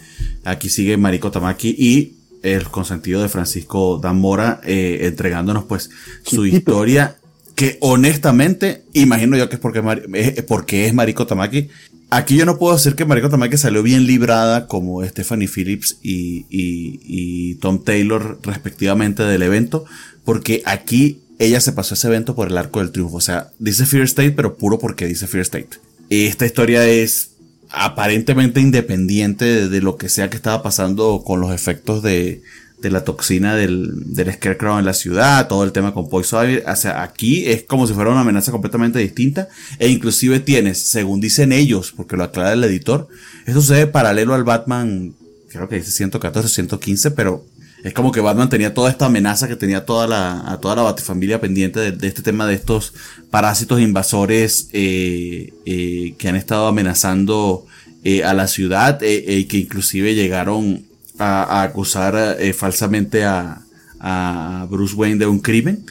Aquí 0.45 0.69
sigue 0.69 0.97
Mariko 0.97 1.31
Tamaki 1.31 1.75
y 1.77 2.17
el 2.41 2.69
consentido 2.69 3.21
de 3.21 3.29
Francisco 3.29 3.99
Damora 4.01 4.61
eh, 4.63 4.99
entregándonos 5.03 5.65
pues 5.65 5.89
su 6.23 6.45
historia 6.45 7.17
que 7.55 7.77
honestamente 7.81 8.83
imagino 8.93 9.37
yo 9.37 9.49
que 9.49 9.55
es 9.55 9.61
porque, 9.61 9.83
es 10.13 10.43
porque 10.43 10.87
es 10.87 10.93
Mariko 10.93 11.27
Tamaki 11.27 11.69
Aquí 12.13 12.35
yo 12.35 12.45
no 12.45 12.57
puedo 12.57 12.75
decir 12.75 12.95
que 12.95 13.05
Mariko 13.05 13.29
Tamaki 13.29 13.55
salió 13.55 13.81
bien 13.83 14.05
librada 14.05 14.67
como 14.67 15.01
Stephanie 15.05 15.47
Phillips 15.47 15.97
y, 16.03 17.55
Tom 17.61 17.85
Taylor 17.85 18.37
respectivamente 18.43 19.23
del 19.23 19.41
evento, 19.43 19.85
porque 20.25 20.61
aquí 20.65 21.21
ella 21.39 21.61
se 21.61 21.71
pasó 21.71 21.93
ese 21.93 22.07
evento 22.07 22.35
por 22.35 22.49
el 22.49 22.57
arco 22.57 22.79
del 22.79 22.91
triunfo. 22.91 23.15
O 23.15 23.21
sea, 23.21 23.51
dice 23.59 23.85
Fear 23.85 24.03
State, 24.03 24.31
pero 24.31 24.57
puro 24.57 24.77
porque 24.77 25.05
dice 25.05 25.25
Fear 25.25 25.43
State. 25.43 25.69
Esta 26.09 26.45
historia 26.45 26.85
es 26.85 27.31
aparentemente 27.69 28.59
independiente 28.59 29.69
de 29.69 29.81
lo 29.81 29.95
que 29.95 30.09
sea 30.09 30.29
que 30.29 30.35
estaba 30.35 30.61
pasando 30.61 31.23
con 31.25 31.39
los 31.39 31.53
efectos 31.53 32.03
de, 32.03 32.41
de 32.81 32.89
la 32.89 33.03
toxina 33.03 33.55
del, 33.55 34.13
del 34.13 34.33
Scarecrow 34.33 34.79
en 34.79 34.85
la 34.85 34.93
ciudad, 34.93 35.47
todo 35.47 35.63
el 35.63 35.71
tema 35.71 35.93
con 35.93 36.09
Poison 36.09 36.49
Ivy. 36.49 36.63
O 36.67 36.75
sea, 36.75 37.03
aquí 37.03 37.45
es 37.47 37.63
como 37.63 37.85
si 37.87 37.93
fuera 37.93 38.09
una 38.09 38.21
amenaza 38.21 38.51
completamente 38.51 38.99
distinta. 38.99 39.47
E 39.77 39.87
inclusive 39.87 40.39
tienes, 40.39 40.79
según 40.79 41.21
dicen 41.21 41.51
ellos, 41.51 41.93
porque 41.95 42.17
lo 42.17 42.23
aclara 42.23 42.53
el 42.53 42.63
editor, 42.63 43.07
eso 43.45 43.61
sucede 43.61 43.87
paralelo 43.87 44.33
al 44.33 44.43
Batman, 44.43 45.13
creo 45.49 45.69
que 45.69 45.75
dice 45.75 45.91
114, 45.91 46.49
115, 46.49 47.11
pero 47.11 47.45
es 47.83 47.93
como 47.93 48.11
que 48.11 48.19
Batman 48.19 48.49
tenía 48.49 48.73
toda 48.73 48.89
esta 48.89 49.07
amenaza 49.07 49.47
que 49.47 49.55
tenía 49.55 49.85
toda 49.85 50.07
la, 50.07 50.51
a 50.51 50.59
toda 50.59 50.75
la 50.75 50.83
Batifamilia 50.83 51.41
pendiente 51.41 51.91
de, 51.91 52.07
este 52.07 52.21
tema 52.21 52.45
de 52.45 52.53
estos 52.53 52.93
parásitos 53.29 53.79
invasores 53.81 54.69
eh, 54.71 55.53
eh, 55.65 56.13
que 56.17 56.29
han 56.29 56.35
estado 56.35 56.67
amenazando 56.67 57.65
eh, 58.03 58.23
a 58.23 58.33
la 58.33 58.47
ciudad 58.47 59.01
y 59.01 59.45
que 59.45 59.57
inclusive 59.57 60.15
llegaron 60.15 60.90
a, 61.21 61.61
acusar 61.63 62.37
eh, 62.39 62.53
falsamente 62.53 63.23
a, 63.23 63.61
Bruce 64.69 64.95
Wayne 64.95 65.19
de 65.19 65.27
un 65.27 65.39
crimen, 65.39 65.85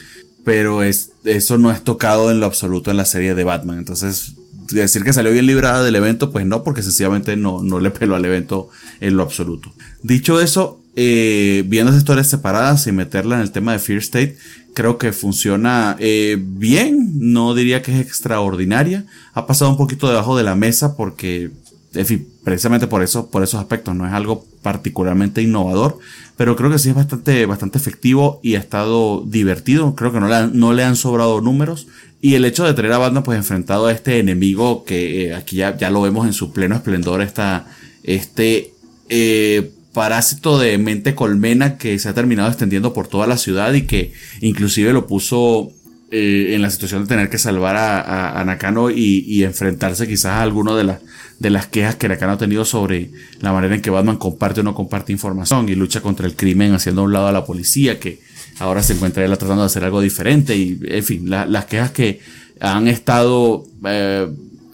pero 0.44 0.82
es, 0.82 1.12
eso 1.22 1.58
no 1.58 1.70
es 1.70 1.84
tocado 1.84 2.32
en 2.32 2.40
lo 2.40 2.46
absoluto 2.46 2.90
en 2.90 2.96
la 2.96 3.04
serie 3.04 3.36
de 3.36 3.44
Batman. 3.44 3.78
Entonces, 3.78 4.34
decir 4.68 5.04
que 5.04 5.12
salió 5.12 5.30
bien 5.30 5.46
librada 5.46 5.84
del 5.84 5.94
evento, 5.94 6.32
pues 6.32 6.44
no, 6.44 6.64
porque 6.64 6.82
sencillamente 6.82 7.36
no, 7.36 7.62
no 7.62 7.78
le 7.78 7.92
peló 7.92 8.16
al 8.16 8.24
evento 8.24 8.68
en 9.00 9.16
lo 9.16 9.22
absoluto. 9.22 9.72
Dicho 10.02 10.40
eso, 10.40 10.80
eh, 10.96 11.62
viendo 11.68 11.90
esas 11.92 12.00
historias 12.02 12.26
separadas 12.26 12.88
y 12.88 12.92
meterla 12.92 13.36
en 13.36 13.42
el 13.42 13.52
tema 13.52 13.72
de 13.72 13.78
Fear 13.78 14.00
State, 14.00 14.36
creo 14.74 14.98
que 14.98 15.12
funciona 15.12 15.94
eh, 16.00 16.36
bien, 16.40 17.12
no 17.14 17.54
diría 17.54 17.80
que 17.80 17.92
es 17.92 18.00
extraordinaria. 18.00 19.06
Ha 19.34 19.46
pasado 19.46 19.70
un 19.70 19.76
poquito 19.76 20.08
debajo 20.08 20.36
de 20.36 20.42
la 20.42 20.56
mesa 20.56 20.96
porque 20.96 21.50
en 21.94 22.06
fin, 22.06 22.28
precisamente 22.44 22.86
por 22.86 23.02
eso, 23.02 23.30
por 23.30 23.42
esos 23.42 23.60
aspectos, 23.60 23.94
no 23.94 24.06
es 24.06 24.12
algo 24.12 24.44
particularmente 24.62 25.42
innovador, 25.42 25.98
pero 26.36 26.56
creo 26.56 26.70
que 26.70 26.78
sí 26.78 26.88
es 26.88 26.94
bastante, 26.94 27.44
bastante 27.46 27.78
efectivo 27.78 28.40
y 28.42 28.54
ha 28.54 28.58
estado 28.58 29.24
divertido. 29.26 29.94
Creo 29.94 30.12
que 30.12 30.20
no 30.20 30.28
le 30.28 30.34
han, 30.34 30.58
no 30.58 30.72
le 30.72 30.84
han 30.84 30.96
sobrado 30.96 31.40
números. 31.40 31.86
Y 32.22 32.34
el 32.34 32.44
hecho 32.44 32.64
de 32.64 32.74
tener 32.74 32.92
a 32.92 32.98
banda 32.98 33.22
pues 33.22 33.38
enfrentado 33.38 33.86
a 33.86 33.92
este 33.92 34.18
enemigo 34.18 34.84
que 34.84 35.26
eh, 35.26 35.34
aquí 35.34 35.56
ya, 35.56 35.76
ya 35.76 35.90
lo 35.90 36.02
vemos 36.02 36.26
en 36.26 36.32
su 36.32 36.52
pleno 36.52 36.74
esplendor, 36.74 37.22
esta, 37.22 37.66
este 38.02 38.74
eh, 39.08 39.70
parásito 39.92 40.58
de 40.58 40.78
mente 40.78 41.14
colmena 41.14 41.76
que 41.76 41.98
se 41.98 42.08
ha 42.08 42.14
terminado 42.14 42.48
extendiendo 42.48 42.92
por 42.92 43.08
toda 43.08 43.26
la 43.26 43.36
ciudad 43.36 43.72
y 43.72 43.82
que 43.82 44.12
inclusive 44.40 44.92
lo 44.92 45.06
puso 45.06 45.72
eh, 46.12 46.54
en 46.56 46.62
la 46.62 46.70
situación 46.70 47.02
de 47.02 47.08
tener 47.08 47.30
que 47.30 47.38
salvar 47.38 47.76
a, 47.76 48.40
a, 48.40 48.44
Nakano 48.44 48.90
y, 48.90 49.44
enfrentarse 49.44 50.08
quizás 50.08 50.32
a 50.32 50.42
alguno 50.42 50.74
de, 50.74 50.82
las 50.82 50.98
de 51.38 51.50
las 51.50 51.68
quejas 51.68 51.94
que 51.94 52.08
Nakano 52.08 52.32
ha 52.32 52.38
tenido 52.38 52.64
sobre 52.64 53.10
la 53.40 53.52
manera 53.52 53.76
en 53.76 53.80
que 53.80 53.90
Batman 53.90 54.16
comparte 54.16 54.58
o 54.58 54.62
no 54.64 54.74
comparte 54.74 55.12
información 55.12 55.68
y 55.68 55.76
lucha 55.76 56.00
contra 56.00 56.26
el 56.26 56.34
crimen 56.34 56.74
haciendo 56.74 57.02
a 57.02 57.04
un 57.04 57.12
lado 57.12 57.28
a 57.28 57.32
la 57.32 57.44
policía 57.44 58.00
que 58.00 58.18
ahora 58.58 58.82
se 58.82 58.94
encuentra 58.94 59.24
él 59.24 59.30
tratando 59.38 59.62
de 59.62 59.66
hacer 59.66 59.84
algo 59.84 60.00
diferente 60.00 60.56
y 60.56 60.80
en 60.82 61.04
fin 61.04 61.30
las 61.30 61.64
quejas 61.66 61.92
que 61.92 62.18
han 62.58 62.88
estado 62.88 63.64
eh, 63.86 64.26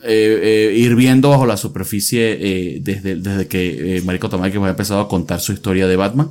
eh, 0.05 0.75
hirviendo 0.75 1.29
bajo 1.29 1.45
la 1.45 1.59
superficie 1.59 2.81
desde, 2.83 3.17
desde 3.17 3.47
que 3.47 4.01
Mariko 4.07 4.31
Tamaki 4.31 4.57
ha 4.57 4.69
empezado 4.71 5.01
a 5.01 5.09
contar 5.09 5.41
su 5.41 5.53
historia 5.53 5.87
de 5.87 5.97
Batman 5.97 6.31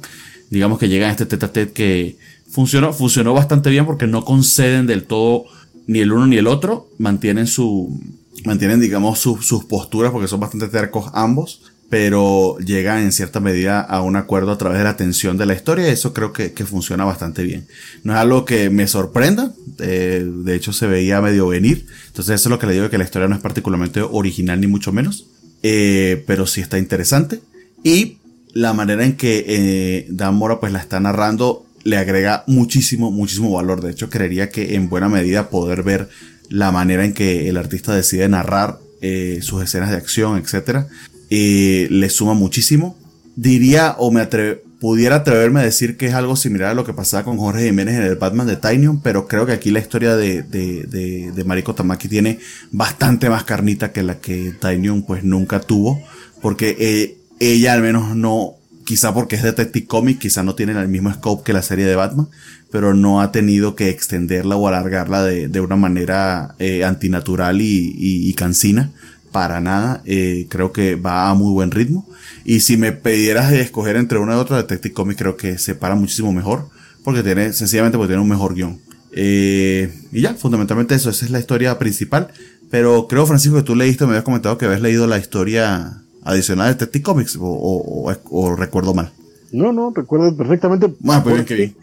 digamos 0.50 0.80
que 0.80 0.90
llega 0.90 1.08
a 1.08 1.12
este 1.12 1.28
tete 1.28 1.46
a 1.46 1.54
tete 1.54 1.74
que 1.74 2.16
funcionó, 2.56 2.94
funcionó 2.94 3.34
bastante 3.34 3.70
bien 3.70 3.86
porque 3.86 4.08
no 4.08 4.24
conceden 4.24 4.88
del 4.88 5.04
todo 5.04 5.44
ni 5.88 6.00
el 6.00 6.14
uno 6.14 6.26
ni 6.26 6.38
el 6.38 6.48
otro, 6.48 6.90
mantienen 6.98 7.48
su, 7.48 8.00
mantienen 8.46 8.80
digamos 8.80 9.20
sus 9.20 9.66
posturas 9.66 10.14
porque 10.14 10.30
son 10.30 10.40
bastante 10.40 10.70
tercos 10.70 11.12
ambos, 11.14 11.62
pero 11.90 12.58
llegan 12.60 13.04
en 13.04 13.12
cierta 13.12 13.42
medida 13.42 13.82
a 13.82 14.02
un 14.02 14.16
acuerdo 14.16 14.54
a 14.54 14.58
través 14.58 14.78
de 14.78 14.86
la 14.86 14.96
tensión 14.96 15.38
de 15.38 15.46
la 15.46 15.54
historia 15.54 15.90
eso 15.90 16.14
creo 16.14 16.32
que, 16.32 16.50
funciona 16.66 17.04
bastante 17.04 17.44
bien. 17.44 17.68
No 18.04 18.14
es 18.14 18.20
algo 18.20 18.46
que 18.46 18.70
me 18.70 18.88
sorprenda, 18.88 19.52
eh, 19.80 20.26
de 20.26 20.56
hecho 20.56 20.72
se 20.72 20.88
veía 20.88 21.20
medio 21.20 21.48
venir, 21.48 21.86
entonces 22.08 22.36
eso 22.36 22.48
es 22.48 22.52
lo 22.52 22.58
que 22.58 22.68
le 22.68 22.74
digo 22.74 22.90
que 22.90 22.98
la 22.98 23.04
historia 23.04 23.28
no 23.28 23.36
es 23.36 23.42
particularmente 23.42 24.02
original 24.02 24.62
ni 24.62 24.68
mucho 24.68 24.94
menos, 24.94 25.28
eh, 25.62 26.24
pero 26.26 26.48
sí 26.48 26.62
está 26.62 26.78
interesante 26.78 27.42
y 27.84 28.20
la 28.54 28.72
manera 28.72 29.04
en 29.04 29.18
que 29.18 29.44
eh, 29.46 30.08
Dan 30.10 30.36
Mora 30.36 30.62
pues 30.62 30.72
la 30.72 30.80
está 30.80 31.02
narrando 31.02 31.65
le 31.86 31.98
agrega 31.98 32.44
muchísimo, 32.48 33.12
muchísimo 33.12 33.52
valor. 33.52 33.80
De 33.80 33.92
hecho, 33.92 34.10
creería 34.10 34.50
que 34.50 34.76
en 34.76 34.90
buena 34.90 35.08
medida 35.08 35.50
poder 35.50 35.84
ver 35.84 36.10
la 36.50 36.72
manera 36.72 37.06
en 37.06 37.14
que 37.14 37.48
el 37.48 37.58
artista 37.58 37.96
decide 37.96 38.28
narrar 38.28 38.80
eh, 39.02 39.40
sus 39.42 39.64
escenas 39.64 39.92
de 39.92 39.98
acción, 39.98 40.38
etcétera, 40.38 40.88
eh, 41.30 41.88
le 41.92 42.10
suma 42.10 42.34
muchísimo. 42.34 42.98
Diría 43.36 43.96
o 44.00 44.12
me 44.12 44.26
pudiera 44.80 45.18
atreverme 45.18 45.60
a 45.60 45.64
decir 45.64 45.96
que 45.96 46.08
es 46.08 46.16
algo 46.16 46.36
similar 46.36 46.72
a 46.72 46.74
lo 46.74 46.86
que 46.86 46.94
pasaba 46.94 47.24
con 47.24 47.38
Jorge 47.38 47.66
Jiménez 47.66 47.96
en 47.96 48.04
el 48.04 48.16
Batman 48.16 48.48
de 48.48 48.56
Tinyon, 48.56 49.02
pero 49.02 49.28
creo 49.28 49.46
que 49.46 49.52
aquí 49.52 49.70
la 49.70 49.80
historia 49.80 50.16
de, 50.16 50.42
de, 50.42 51.32
de, 51.34 51.44
Mariko 51.44 51.76
Tamaki 51.76 52.08
tiene 52.08 52.40
bastante 52.72 53.30
más 53.30 53.44
carnita 53.44 53.92
que 53.92 54.04
la 54.04 54.20
que 54.20 54.54
Tinyon 54.60 55.04
pues 55.04 55.24
nunca 55.24 55.60
tuvo, 55.60 56.02
porque 56.42 56.76
eh, 56.80 57.18
ella 57.40 57.74
al 57.74 57.82
menos 57.82 58.16
no 58.16 58.56
quizá 58.86 59.14
porque 59.14 59.36
es 59.36 59.44
Detective 59.44 59.88
Comics, 59.88 60.20
quizá 60.20 60.44
no 60.44 60.56
tiene 60.56 60.80
el 60.80 60.88
mismo 60.88 61.12
scope 61.14 61.44
que 61.44 61.54
la 61.54 61.62
serie 61.62 61.86
de 61.86 61.96
Batman, 61.96 62.30
pero 62.72 62.94
no 62.94 63.20
ha 63.20 63.32
tenido 63.32 63.76
que 63.76 63.90
extenderla 63.90 64.56
o 64.56 64.68
alargarla 64.68 65.24
de, 65.24 65.60
una 65.60 65.76
manera 65.76 66.56
eh, 66.60 66.86
antinatural 66.86 67.60
y, 67.62 68.34
cansina. 68.36 68.92
Para 69.32 69.60
nada, 69.60 70.02
eh, 70.06 70.46
creo 70.50 70.72
que 70.72 70.96
va 70.96 71.30
a 71.30 71.34
muy 71.34 71.52
buen 71.52 71.72
ritmo. 71.72 72.08
Y 72.46 72.62
si 72.62 72.78
me 72.78 72.94
pidieras 72.94 73.52
escoger 73.52 73.98
entre 73.98 74.18
una 74.18 74.36
y 74.36 74.38
otra, 74.38 74.58
Detective 74.58 74.94
Comics 74.94 75.20
creo 75.20 75.36
que 75.36 75.58
se 75.58 75.76
para 75.76 75.96
muchísimo 75.96 76.32
mejor, 76.32 76.70
porque 77.04 77.22
tiene, 77.22 77.52
sencillamente 77.52 77.98
porque 77.98 78.12
tiene 78.12 78.22
un 78.22 78.30
mejor 78.30 78.56
guion. 78.56 78.80
Eh, 79.12 79.94
y 80.12 80.22
ya, 80.22 80.36
fundamentalmente 80.36 80.96
eso, 80.96 81.10
esa 81.10 81.26
es 81.26 81.32
la 81.32 81.40
historia 81.40 81.78
principal. 81.78 82.30
Pero 82.70 83.08
creo, 83.08 83.26
Francisco, 83.26 83.58
que 83.58 83.64
tú 83.64 83.76
leíste, 83.76 84.06
me 84.06 84.12
habías 84.12 84.24
comentado 84.24 84.58
que 84.58 84.66
habías 84.66 84.82
leído 84.82 85.06
la 85.06 85.18
historia 85.18 86.05
adicional 86.26 86.68
de 86.68 86.74
Detective 86.74 87.04
Comics, 87.04 87.38
o, 87.40 88.56
recuerdo 88.58 88.94
mal. 88.94 89.12
No, 89.52 89.72
no, 89.72 89.94
recuerdo 89.96 90.36
perfectamente. 90.36 90.94
Bueno, 91.00 91.24
pues 91.24 91.36
bien, 91.36 91.46
que 91.46 91.64
eh, 91.64 91.74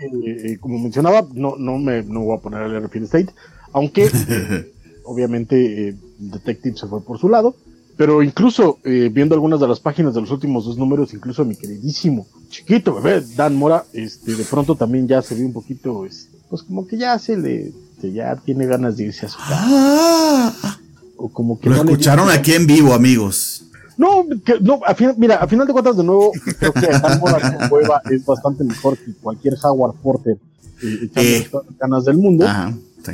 eh, 0.53 0.59
como 0.61 0.79
mencionaba, 0.79 1.27
no, 1.33 1.57
no 1.57 1.79
me 1.79 2.03
no 2.03 2.21
voy 2.21 2.37
a 2.37 2.41
poner 2.41 2.63
al 2.63 2.83
Repeat 2.83 3.05
State, 3.05 3.33
aunque 3.73 4.11
obviamente 5.05 5.89
eh, 5.89 5.95
Detective 6.19 6.77
se 6.77 6.87
fue 6.87 7.03
por 7.03 7.19
su 7.19 7.31
lado. 7.31 7.57
Pero 7.95 8.23
incluso 8.23 8.79
viendo 8.83 9.35
algunas 9.35 9.61
de 9.61 9.69
las 9.69 9.79
páginas 9.79 10.15
de 10.15 10.23
los 10.23 10.31
últimos 10.31 10.65
dos 10.65 10.79
números, 10.79 11.13
incluso 11.13 11.45
mi 11.45 11.55
queridísimo 11.55 12.27
chiquito 12.49 12.95
bebé 12.95 13.23
Dan 13.37 13.55
Mora, 13.55 13.85
este, 13.93 14.35
de 14.35 14.45
pronto 14.45 14.77
también 14.77 15.07
ya 15.07 15.21
se 15.21 15.35
ve 15.35 15.45
un 15.45 15.53
poquito, 15.53 16.07
pues 16.49 16.63
como 16.63 16.87
que 16.87 16.97
ya 16.97 17.19
se 17.19 17.37
le, 17.37 17.71
ya 18.03 18.35
tiene 18.37 18.67
ganas 18.67 18.97
de 18.97 19.05
irse 19.05 19.27
a 19.27 19.29
su 19.29 19.39
casa. 19.39 19.57
Ah, 19.61 20.79
o 21.19 21.29
como 21.29 21.61
que 21.61 21.69
lo 21.69 21.77
escucharon 21.77 22.31
aquí 22.31 22.55
en 22.55 22.67
vivo, 22.67 22.95
amigos. 22.95 23.67
No, 24.03 24.25
no 24.61 24.81
mira, 25.17 25.37
a 25.37 25.47
final 25.47 25.65
de 25.65 25.73
cuentas, 25.73 25.97
de 25.97 26.03
nuevo, 26.03 26.33
creo 26.59 26.73
que 26.73 26.87
Dan 26.89 27.21
Mora 27.21 27.57
con 27.57 27.69
Cueva 27.69 28.03
es 28.11 28.27
bastante 28.27 28.65
mejor 28.65 28.99
que 28.99 29.13
cualquier 29.15 29.55
Howard 29.63 29.95
Porter 30.03 30.39
eh, 30.83 31.09
eh. 31.15 31.47
ganas 31.79 32.05
del 32.05 32.19
mundo. 32.19 32.45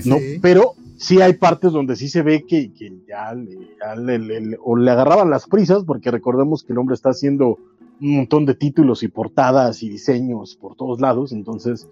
¿no? 0.06 0.16
Pero 0.40 0.76
sí 0.96 1.20
hay 1.20 1.34
partes 1.34 1.72
donde 1.72 1.94
sí 1.94 2.08
se 2.08 2.22
ve 2.22 2.46
que, 2.48 2.72
ya, 3.06 3.34
le, 3.34 4.56
o 4.64 4.76
le 4.76 4.90
agarraban 4.90 5.28
las 5.28 5.46
prisas, 5.46 5.84
porque 5.84 6.10
recordemos 6.10 6.64
que 6.64 6.72
el 6.72 6.78
hombre 6.78 6.94
está 6.94 7.10
haciendo 7.10 7.58
un 8.00 8.16
montón 8.16 8.46
de 8.46 8.54
títulos 8.54 9.02
y 9.02 9.08
portadas 9.08 9.82
y 9.82 9.90
diseños 9.90 10.56
por 10.56 10.74
todos 10.74 11.02
lados, 11.02 11.32
entonces 11.32 11.86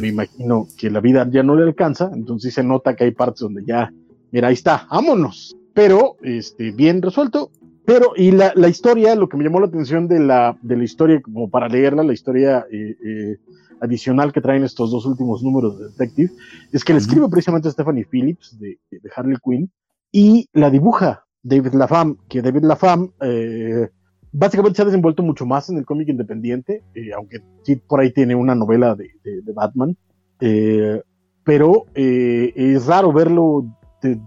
me 0.00 0.08
imagino 0.08 0.66
que 0.76 0.90
la 0.90 1.00
vida 1.00 1.28
ya 1.30 1.44
no 1.44 1.54
le 1.54 1.62
alcanza, 1.62 2.10
entonces 2.12 2.52
se 2.52 2.64
nota 2.64 2.96
que 2.96 3.04
hay 3.04 3.12
partes 3.12 3.42
donde 3.42 3.64
ya, 3.64 3.92
mira, 4.32 4.48
ahí 4.48 4.54
está, 4.54 4.88
vámonos, 4.90 5.56
pero 5.72 6.16
este, 6.22 6.72
bien 6.72 7.00
resuelto, 7.00 7.50
pero 7.92 8.12
y 8.14 8.30
la, 8.30 8.52
la 8.54 8.68
historia, 8.68 9.16
lo 9.16 9.28
que 9.28 9.36
me 9.36 9.42
llamó 9.42 9.58
la 9.58 9.66
atención 9.66 10.06
de 10.06 10.20
la, 10.20 10.56
de 10.62 10.76
la 10.76 10.84
historia, 10.84 11.20
como 11.20 11.50
para 11.50 11.68
leerla, 11.68 12.04
la 12.04 12.12
historia 12.12 12.64
eh, 12.70 12.96
eh, 13.04 13.36
adicional 13.80 14.32
que 14.32 14.40
traen 14.40 14.62
estos 14.62 14.92
dos 14.92 15.06
últimos 15.06 15.42
números 15.42 15.76
de 15.76 15.88
Detective, 15.88 16.30
es 16.70 16.84
que 16.84 16.92
le 16.92 17.00
escribe 17.00 17.28
precisamente 17.28 17.68
Stephanie 17.68 18.06
Phillips 18.08 18.56
de, 18.60 18.78
de 18.90 19.10
Harley 19.16 19.38
Quinn 19.44 19.72
y 20.12 20.48
la 20.52 20.70
dibuja 20.70 21.24
David 21.42 21.74
Lafam, 21.74 22.16
que 22.28 22.42
David 22.42 22.62
Lafam 22.62 23.10
eh, 23.22 23.88
básicamente 24.30 24.76
se 24.76 24.82
ha 24.82 24.86
desenvuelto 24.86 25.24
mucho 25.24 25.44
más 25.44 25.68
en 25.70 25.78
el 25.78 25.84
cómic 25.84 26.08
independiente, 26.08 26.84
eh, 26.94 27.12
aunque 27.16 27.40
sí 27.64 27.76
por 27.76 27.98
ahí 27.98 28.12
tiene 28.12 28.36
una 28.36 28.54
novela 28.54 28.94
de, 28.94 29.10
Batman, 29.52 29.96
eh, 30.40 31.02
pero 31.42 31.86
eh, 31.94 32.52
es 32.54 32.86
raro 32.86 33.12
verlo 33.12 33.64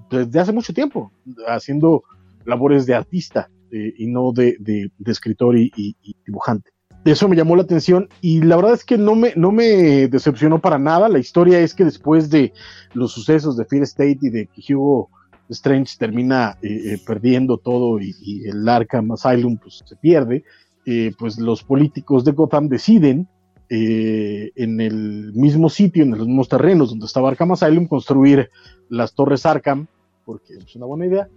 desde 0.10 0.40
hace 0.40 0.52
mucho 0.52 0.74
tiempo 0.74 1.12
haciendo 1.48 2.04
labores 2.46 2.86
de 2.86 2.96
artista 2.96 3.50
y 3.72 4.06
no 4.08 4.32
de, 4.32 4.92
escritor 5.06 5.58
y, 5.58 5.96
dibujante. 6.26 6.70
Eso 7.06 7.28
me 7.28 7.36
llamó 7.36 7.56
la 7.56 7.64
atención 7.64 8.08
y 8.22 8.42
la 8.42 8.56
verdad 8.56 8.76
es 8.76 8.86
que 8.86 8.98
no 8.98 9.16
me, 9.16 9.34
no 9.36 9.52
decepcionó 9.52 10.60
para 10.60 10.80
nada. 10.80 11.10
La 11.10 11.20
historia 11.20 11.60
es 11.60 11.74
que 11.74 11.84
después 11.84 12.30
de 12.30 12.54
los 12.94 13.12
sucesos 13.12 13.58
de 13.58 13.66
Fear 13.66 13.84
State 13.84 14.20
y 14.22 14.30
de 14.30 14.48
que 14.48 14.76
Hugo 14.76 15.10
Strange 15.50 15.96
termina 15.98 16.58
eh, 16.62 16.94
eh, 16.94 16.98
perdiendo 17.06 17.58
todo 17.58 18.00
y, 18.00 18.44
el 18.46 18.68
Arkham 18.68 19.12
Asylum 19.12 19.58
pues, 19.58 19.84
se 19.86 19.96
pierde, 19.96 20.44
eh, 20.86 21.12
pues 21.18 21.40
los 21.40 21.64
políticos 21.64 22.24
de 22.26 22.32
Gotham 22.32 22.68
deciden 22.68 23.28
en 23.70 24.80
el 24.80 25.34
mismo 25.34 25.68
sitio, 25.68 26.04
en 26.04 26.12
los 26.12 26.28
mismos 26.28 26.48
terrenos 26.48 26.92
donde 26.92 27.08
estaba 27.08 27.30
Arkham 27.30 27.54
Asylum, 27.54 27.88
construir 27.88 28.52
las 28.88 29.16
torres 29.16 29.48
Arkham, 29.48 29.88
porque 30.26 30.54
es 30.54 30.76
una 30.76 30.86
buena 30.86 31.08
idea, 31.08 31.28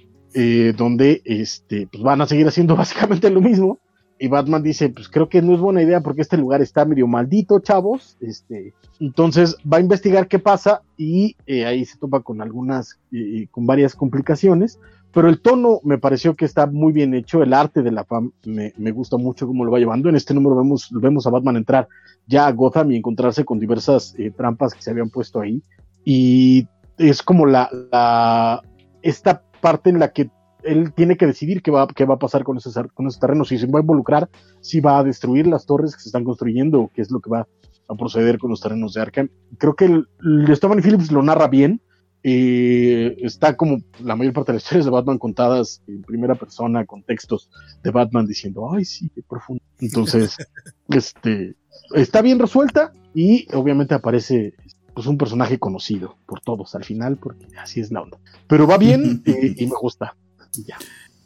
donde 0.77 1.23
este, 1.25 1.89
pues 1.91 2.03
van 2.03 2.21
a 2.21 2.27
seguir 2.27 2.47
haciendo 2.47 2.77
básicamente 2.77 3.31
lo 3.31 3.41
mismo, 3.41 3.81
y 4.19 4.29
Batman 4.29 4.63
dice, 4.63 4.89
pues 4.89 5.09
creo 5.09 5.29
que 5.29 5.43
no 5.43 5.55
es 5.55 5.61
buena 5.61 5.83
idea 5.83 6.01
porque 6.01 6.23
este 6.23 6.39
lugar 6.39 6.63
está 6.63 6.85
medio 6.85 7.07
maldito, 7.07 7.61
chavos. 7.61 8.17
Este, 8.21 8.73
entonces 8.99 9.57
va 9.71 9.77
a 9.77 9.81
investigar 9.81 10.27
qué 10.27 10.39
pasa 10.39 10.83
y 10.97 11.37
eh, 11.47 11.67
ahí 11.67 11.85
se 11.85 11.99
topa 11.99 12.21
con 12.21 12.41
algunas, 12.41 12.99
eh, 13.13 13.47
con 13.51 13.67
varias 13.67 13.95
complicaciones. 13.95 14.81
Pero 15.13 15.29
el 15.29 15.41
tono 15.41 15.81
me 15.83 15.99
pareció 15.99 16.35
que 16.35 16.47
está 16.47 16.67
muy 16.67 16.93
bien 16.93 17.15
hecho. 17.15 17.43
El 17.43 17.53
arte 17.53 17.83
de 17.83 17.91
la 17.91 18.05
fam 18.05 18.33
me, 18.45 18.73
me 18.79 18.91
gusta 18.91 19.19
mucho 19.19 19.47
cómo 19.47 19.65
lo 19.65 19.71
va 19.71 19.79
llevando. 19.79 20.09
En 20.09 20.17
este 20.17 20.33
número 20.33 20.57
vemos, 20.57 20.89
vemos 20.93 21.27
a 21.27 21.31
Batman 21.31 21.57
entrar 21.57 21.87
ya 22.27 22.47
a 22.47 22.53
Gotham 22.53 22.93
y 22.93 22.97
encontrarse 22.97 23.45
con 23.45 23.59
diversas 23.59 24.15
eh, 24.19 24.31
trampas 24.31 24.73
que 24.73 24.83
se 24.83 24.91
habían 24.91 25.11
puesto 25.11 25.41
ahí. 25.41 25.63
Y 26.05 26.67
es 26.97 27.23
como 27.23 27.45
la, 27.45 27.69
la, 27.93 28.63
esta 29.03 29.43
parte 29.67 29.91
en 29.91 29.99
la 29.99 30.13
que 30.13 30.31
él 30.63 30.93
tiene 30.93 31.17
que 31.17 31.27
decidir 31.27 31.61
qué 31.61 31.73
va, 31.73 31.89
qué 31.89 32.05
va 32.05 32.15
a 32.15 32.19
pasar 32.21 32.45
con 32.45 32.57
esos, 32.57 32.79
con 32.95 33.09
esos 33.09 33.19
terrenos, 33.19 33.49
si 33.49 33.59
se 33.59 33.67
va 33.67 33.81
a 33.81 33.83
involucrar, 33.83 34.31
si 34.61 34.79
va 34.79 35.01
a 35.01 35.03
destruir 35.03 35.49
las 35.49 35.67
torres 35.67 35.97
que 35.97 36.03
se 36.03 36.09
están 36.11 36.23
construyendo, 36.23 36.83
o 36.83 36.91
qué 36.95 37.03
es 37.03 37.11
lo 37.11 37.19
que 37.19 37.31
va 37.31 37.49
a 37.89 37.95
proceder 37.97 38.39
con 38.39 38.51
los 38.51 38.61
terrenos 38.61 38.95
de 38.95 39.01
Arkham. 39.01 39.29
Creo 39.59 39.75
que 39.75 39.87
el, 39.87 40.07
Stephen 40.55 40.83
Phillips 40.83 41.11
lo 41.11 41.21
narra 41.21 41.49
bien, 41.49 41.81
eh, 42.23 43.17
está 43.23 43.57
como 43.57 43.79
la 44.05 44.15
mayor 44.15 44.35
parte 44.35 44.53
de 44.53 44.59
las 44.59 44.63
historias 44.63 44.85
de 44.85 44.93
Batman 44.93 45.19
contadas 45.19 45.83
en 45.89 46.03
primera 46.03 46.37
persona, 46.37 46.87
con 46.87 47.03
textos 47.03 47.51
de 47.83 47.91
Batman 47.91 48.25
diciendo, 48.25 48.71
ay, 48.73 48.85
sí, 48.85 49.11
qué 49.13 49.23
profundo. 49.23 49.65
Entonces, 49.81 50.37
este, 50.91 51.57
está 51.93 52.23
bien 52.23 52.39
resuelta 52.39 52.93
y 53.15 53.53
obviamente 53.53 53.95
aparece 53.95 54.55
pues 54.97 55.07
un 55.09 55.19
personaje 55.19 55.59
conocido 55.59 56.17
por 56.25 56.41
todos 56.41 56.75
al 56.75 56.83
final, 56.83 57.19
porque 57.19 57.45
así 57.63 57.81
es 57.81 57.93
la 57.93 58.01
onda. 58.01 58.17
Pero 58.49 58.67
va 58.67 58.79
bien 58.79 59.23
eh, 59.27 59.55
y 59.55 59.67
me 59.67 59.75
gusta. 59.79 60.17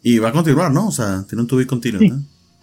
Y 0.03 0.19
va 0.19 0.31
a 0.31 0.33
continuar, 0.33 0.73
¿no? 0.73 0.89
O 0.89 0.91
sea, 0.91 1.25
tiene 1.29 1.43
un 1.43 1.47
tubo 1.47 1.61
y 1.61 1.67
continuo. 1.67 2.03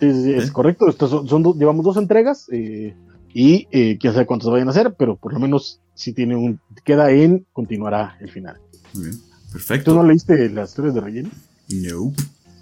es 0.02 0.52
correcto. 0.52 0.92
son, 1.08 1.58
llevamos 1.58 1.86
dos 1.86 1.96
entregas 1.96 2.48
eh, 2.52 2.94
y 3.34 3.70
eh, 3.72 3.98
quién 3.98 4.12
sabe 4.12 4.26
cuántos 4.26 4.52
vayan 4.52 4.68
a 4.68 4.72
hacer, 4.72 4.96
pero 5.00 5.16
por 5.16 5.32
lo 5.32 5.40
menos 5.40 5.80
si 5.96 6.12
tiene 6.12 6.36
un. 6.36 6.60
Queda 6.84 7.10
en, 7.10 7.48
continuará 7.54 8.18
el 8.20 8.30
final. 8.30 8.58
Muy 8.94 9.06
bien. 9.06 9.22
Perfecto. 9.54 9.92
¿Tú 9.92 9.98
no 9.98 10.04
leíste 10.04 10.50
las 10.50 10.72
historias 10.72 10.94
de 10.94 11.00
relleno? 11.00 11.30
No. 11.70 12.12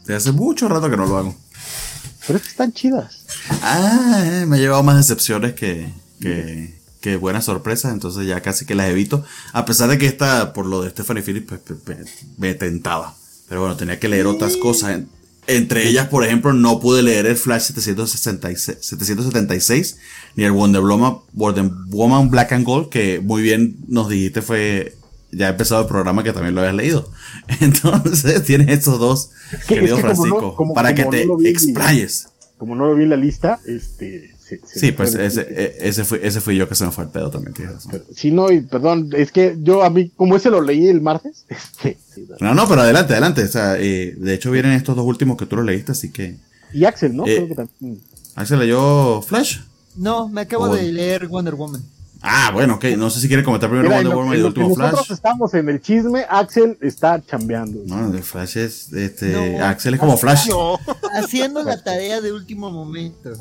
De 0.06 0.14
hace 0.14 0.32
mucho 0.32 0.70
rato 0.70 0.88
que 0.88 0.98
no 0.98 1.08
lo 1.08 1.18
hago. 1.18 1.36
Pero 2.28 2.38
es 2.38 2.44
que 2.44 2.50
están 2.50 2.74
chidas. 2.74 3.26
Ah, 3.64 4.46
me 4.48 4.58
ha 4.58 4.60
llevado 4.60 4.84
más 4.84 4.98
decepciones 4.98 5.56
que, 5.56 5.92
que, 6.20 6.85
que, 7.06 7.18
buenas 7.18 7.45
sorpresas, 7.45 7.94
entonces 7.94 8.26
ya 8.26 8.41
casi 8.41 8.65
que 8.65 8.73
las 8.73 8.90
evito. 8.90 9.23
A 9.53 9.65
pesar 9.65 9.90
de 9.90 9.99
que 9.99 10.07
esta, 10.07 10.53
por 10.53 10.65
lo 10.65 10.82
de 10.82 10.90
Stephanie 10.90 11.22
Phillips, 11.22 11.53
pues, 11.84 11.98
me 12.38 12.56
tentaba. 12.56 13.15
Pero 13.48 13.61
bueno, 13.61 13.77
tenía 13.77 13.99
que 13.99 14.07
leer 14.07 14.26
otras 14.26 14.57
cosas. 14.57 15.02
Entre 15.45 15.88
ellas, 15.88 16.07
por 16.07 16.23
ejemplo, 16.23 16.53
no 16.53 16.80
pude 16.80 17.03
leer 17.03 17.27
el 17.27 17.36
Flash 17.36 17.68
766, 17.68 18.80
776 18.82 19.98
ni 20.36 20.44
el 20.45 20.52
Wonder 20.52 20.82
Woman, 20.82 21.18
Wonder 21.34 21.69
Woman 21.90 22.32
Black 22.32 22.53
and 22.53 22.65
Gold, 22.65 22.90
que 22.90 23.19
muy 23.19 23.44
bien 23.44 23.77
nos 23.88 24.10
dijiste 24.10 24.41
fue 24.41 24.98
ya 25.32 25.48
ha 25.48 25.49
empezado 25.49 25.82
el 25.82 25.88
programa 25.88 26.23
que 26.23 26.34
también 26.34 26.56
lo 26.56 26.61
habías 26.61 26.76
leído. 26.76 27.11
Entonces 27.61 28.44
tienes 28.44 28.69
estos 28.69 28.99
dos, 28.99 29.30
querido 29.68 29.98
Francisco, 29.98 30.73
para 30.73 30.95
que 30.95 31.06
te 31.06 31.27
explayes. 31.48 32.30
Como 32.57 32.76
no 32.76 32.88
lo 32.88 32.95
vi 32.95 33.03
en 33.03 33.10
la 33.10 33.18
lista, 33.18 33.60
este, 33.68 34.35
Sí, 34.66 34.92
pues 34.92 35.16
ese, 35.16 35.42
e, 35.42 35.88
ese, 35.88 36.06
fue, 36.06 36.26
ese 36.26 36.40
fui 36.40 36.56
yo 36.56 36.70
que 36.70 36.76
se 36.76 36.86
me 36.86 36.92
fue 36.92 37.06
el 37.06 37.10
pedo 37.10 37.32
también. 37.32 37.56
Sí, 38.14 38.32
no, 38.32 38.52
y 38.52 38.62
perdón, 38.62 39.10
es 39.16 39.32
que 39.32 39.58
yo 39.60 39.84
a 39.84 39.90
mí, 39.90 40.10
como 40.10 40.36
ese 40.36 40.52
lo 40.52 40.62
leí 40.62 40.88
el 40.88 41.02
martes. 41.02 41.46
Este, 41.84 41.98
no, 42.40 42.56
no, 42.56 42.68
pero 42.68 42.82
adelante, 42.82 43.14
adelante. 43.14 43.44
O 43.44 43.48
sea, 43.48 43.78
eh, 43.78 44.16
de 44.18 44.34
hecho 44.34 44.50
vienen 44.50 44.72
estos 44.72 44.96
dos 44.96 45.06
últimos 45.06 45.36
que 45.38 45.46
tú 45.46 45.58
lo 45.58 45.64
leíste, 45.64 45.92
así 45.92 46.12
que. 46.12 46.38
Y 46.74 46.86
Axel, 46.86 47.16
¿no? 47.16 47.26
Eh, 47.28 47.48
Axel 48.36 48.60
leyó 48.60 49.22
Flash. 49.22 49.60
No, 49.96 50.30
me 50.30 50.42
acabo 50.42 50.74
de 50.74 50.92
leer 50.92 51.28
Wonder 51.28 51.56
Woman. 51.56 51.84
Ah, 52.28 52.50
bueno, 52.52 52.76
ok. 52.76 52.86
No 52.98 53.10
sé 53.12 53.20
si 53.20 53.28
quiere 53.28 53.44
comentar 53.44 53.70
primero 53.70 53.90
Wonder 53.90 54.16
Woman 54.16 54.36
y 54.36 54.40
el 54.40 54.46
último 54.46 54.74
Flash. 54.74 54.92
Nosotros 54.92 55.18
estamos 55.18 55.54
en 55.54 55.70
el 55.70 55.80
chisme, 55.80 56.26
Axel 56.28 56.78
está 56.82 57.22
chambeando. 57.24 57.82
No, 57.86 58.12
el 58.14 58.24
Flash 58.24 58.58
es, 58.58 58.92
este, 58.94 59.60
Axel 59.60 59.94
es 59.94 60.00
como 60.00 60.18
Flash. 60.18 60.50
Haciendo 61.14 61.64
la 61.64 61.82
tarea 61.84 62.22
de 62.22 62.34
último 62.34 62.72
momento. 62.72 63.32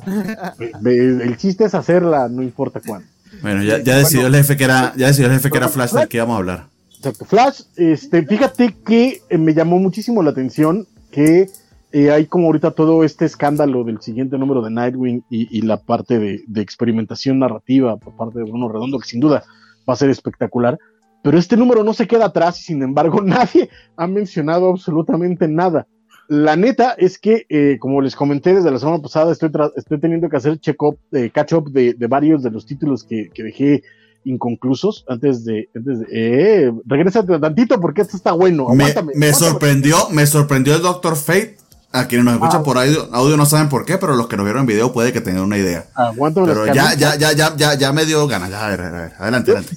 el 0.85 1.37
chiste 1.39 1.65
es 1.65 1.75
hacerla, 1.75 2.29
no 2.29 2.43
importa 2.43 2.81
cuándo. 2.87 3.09
Bueno, 3.41 3.63
ya, 3.63 3.83
ya 3.83 3.97
decidió 3.97 4.27
el 4.27 4.35
jefe 4.35 4.57
que 4.57 4.65
era, 4.65 4.93
ya 4.97 5.07
decidió 5.09 5.29
el 5.29 5.35
jefe 5.35 5.51
que 5.51 5.57
era 5.57 5.69
Flash 5.69 5.93
del 5.93 6.09
que 6.09 6.19
íbamos 6.19 6.35
a 6.35 6.39
hablar. 6.39 6.67
Exacto. 6.97 7.25
Flash, 7.25 7.63
este, 7.77 8.25
fíjate 8.25 8.77
que 8.87 9.23
eh, 9.29 9.39
me 9.39 9.55
llamó 9.55 9.79
muchísimo 9.79 10.23
la 10.23 10.31
atención 10.31 10.87
que 11.11 11.49
eh, 11.97 12.11
hay 12.11 12.27
como 12.27 12.47
ahorita 12.47 12.73
todo 12.73 13.05
este 13.05 13.25
escándalo 13.25 13.85
del 13.85 14.01
siguiente 14.01 14.37
número 14.37 14.63
de 14.63 14.71
Nightwing 14.73 15.23
y, 15.31 15.63
la 15.63 15.77
parte 15.77 16.19
de, 16.19 16.61
experimentación 16.61 17.39
narrativa 17.39 17.97
por 17.99 18.17
parte 18.17 18.41
de 18.41 18.45
Bruno 18.47 18.69
Redondo, 18.69 18.99
que 18.99 19.07
sin 19.07 19.21
duda 19.21 19.45
va 19.89 19.95
a 19.95 19.97
ser 19.97 20.11
espectacular. 20.11 20.77
Pero 21.23 21.39
este 21.39 21.57
número 21.57 21.85
no 21.85 21.95
se 21.95 22.09
queda 22.09 22.25
atrás 22.25 22.59
y 22.59 22.65
sin 22.65 22.83
embargo 22.83 23.21
nadie 23.25 23.71
ha 23.97 24.09
mencionado 24.09 24.71
absolutamente 24.71 25.47
nada. 25.47 25.87
La 26.27 26.57
neta 26.57 26.97
es 26.99 27.17
que, 27.17 27.47
eh, 27.49 27.77
como 27.79 28.01
les 28.01 28.17
comenté 28.17 28.57
desde 28.57 28.73
la 28.73 28.81
semana 28.81 29.01
pasada, 29.01 29.31
estoy, 29.31 29.53
estoy 29.77 30.01
teniendo 30.01 30.29
que 30.29 30.37
hacer 30.37 30.59
check-up, 30.59 30.99
catch-up 31.33 31.71
de, 31.71 31.95
varios 32.09 32.43
de 32.43 32.51
los 32.51 32.67
títulos 32.67 33.05
que, 33.05 33.31
dejé 33.37 33.85
inconclusos 34.25 35.05
antes 35.07 35.45
de, 35.45 35.69
antes 35.77 36.01
de 36.01 36.07
eh, 36.11 36.73
regrésate 36.87 37.39
tantito 37.39 37.79
porque 37.79 38.01
esto 38.01 38.17
está 38.17 38.33
bueno. 38.33 38.67
Me, 38.71 38.83
Aguántame, 38.85 39.13
me 39.15 39.27
aguántame. 39.27 39.33
sorprendió, 39.33 39.97
me 40.11 40.27
sorprendió 40.27 40.75
el 40.75 40.83
Doctor 40.83 41.15
Fate. 41.15 41.64
A 41.95 42.09
quienes 42.09 42.25
nos 42.25 42.35
escuchan 42.35 42.61
Ah. 42.61 42.65
por 42.65 42.77
audio, 42.77 43.09
audio 43.13 43.37
no 43.37 43.47
saben 43.47 43.69
por 43.69 43.85
qué, 43.85 43.99
pero 43.99 44.17
los 44.17 44.27
que 44.27 44.37
nos 44.37 44.45
vieron 44.45 44.63
en 44.63 44.67
video 44.67 44.93
puede 44.93 45.13
que 45.13 45.21
tengan 45.21 45.45
una 45.45 45.57
idea. 45.59 45.87
Las 45.97 46.15
Pero 46.35 46.67
ya, 46.67 46.95
ya, 46.95 47.15
ya, 47.17 47.33
ya, 47.33 47.57
ya, 47.57 47.75
ya 47.75 47.93
me 47.93 48.05
dio 48.05 48.27
ganas. 48.27 48.51
Ya, 48.51 48.67
a 48.67 48.71
ver, 48.71 48.81
a 48.81 48.91
ver, 48.91 49.13
adelante, 49.19 49.53
adelante. 49.53 49.77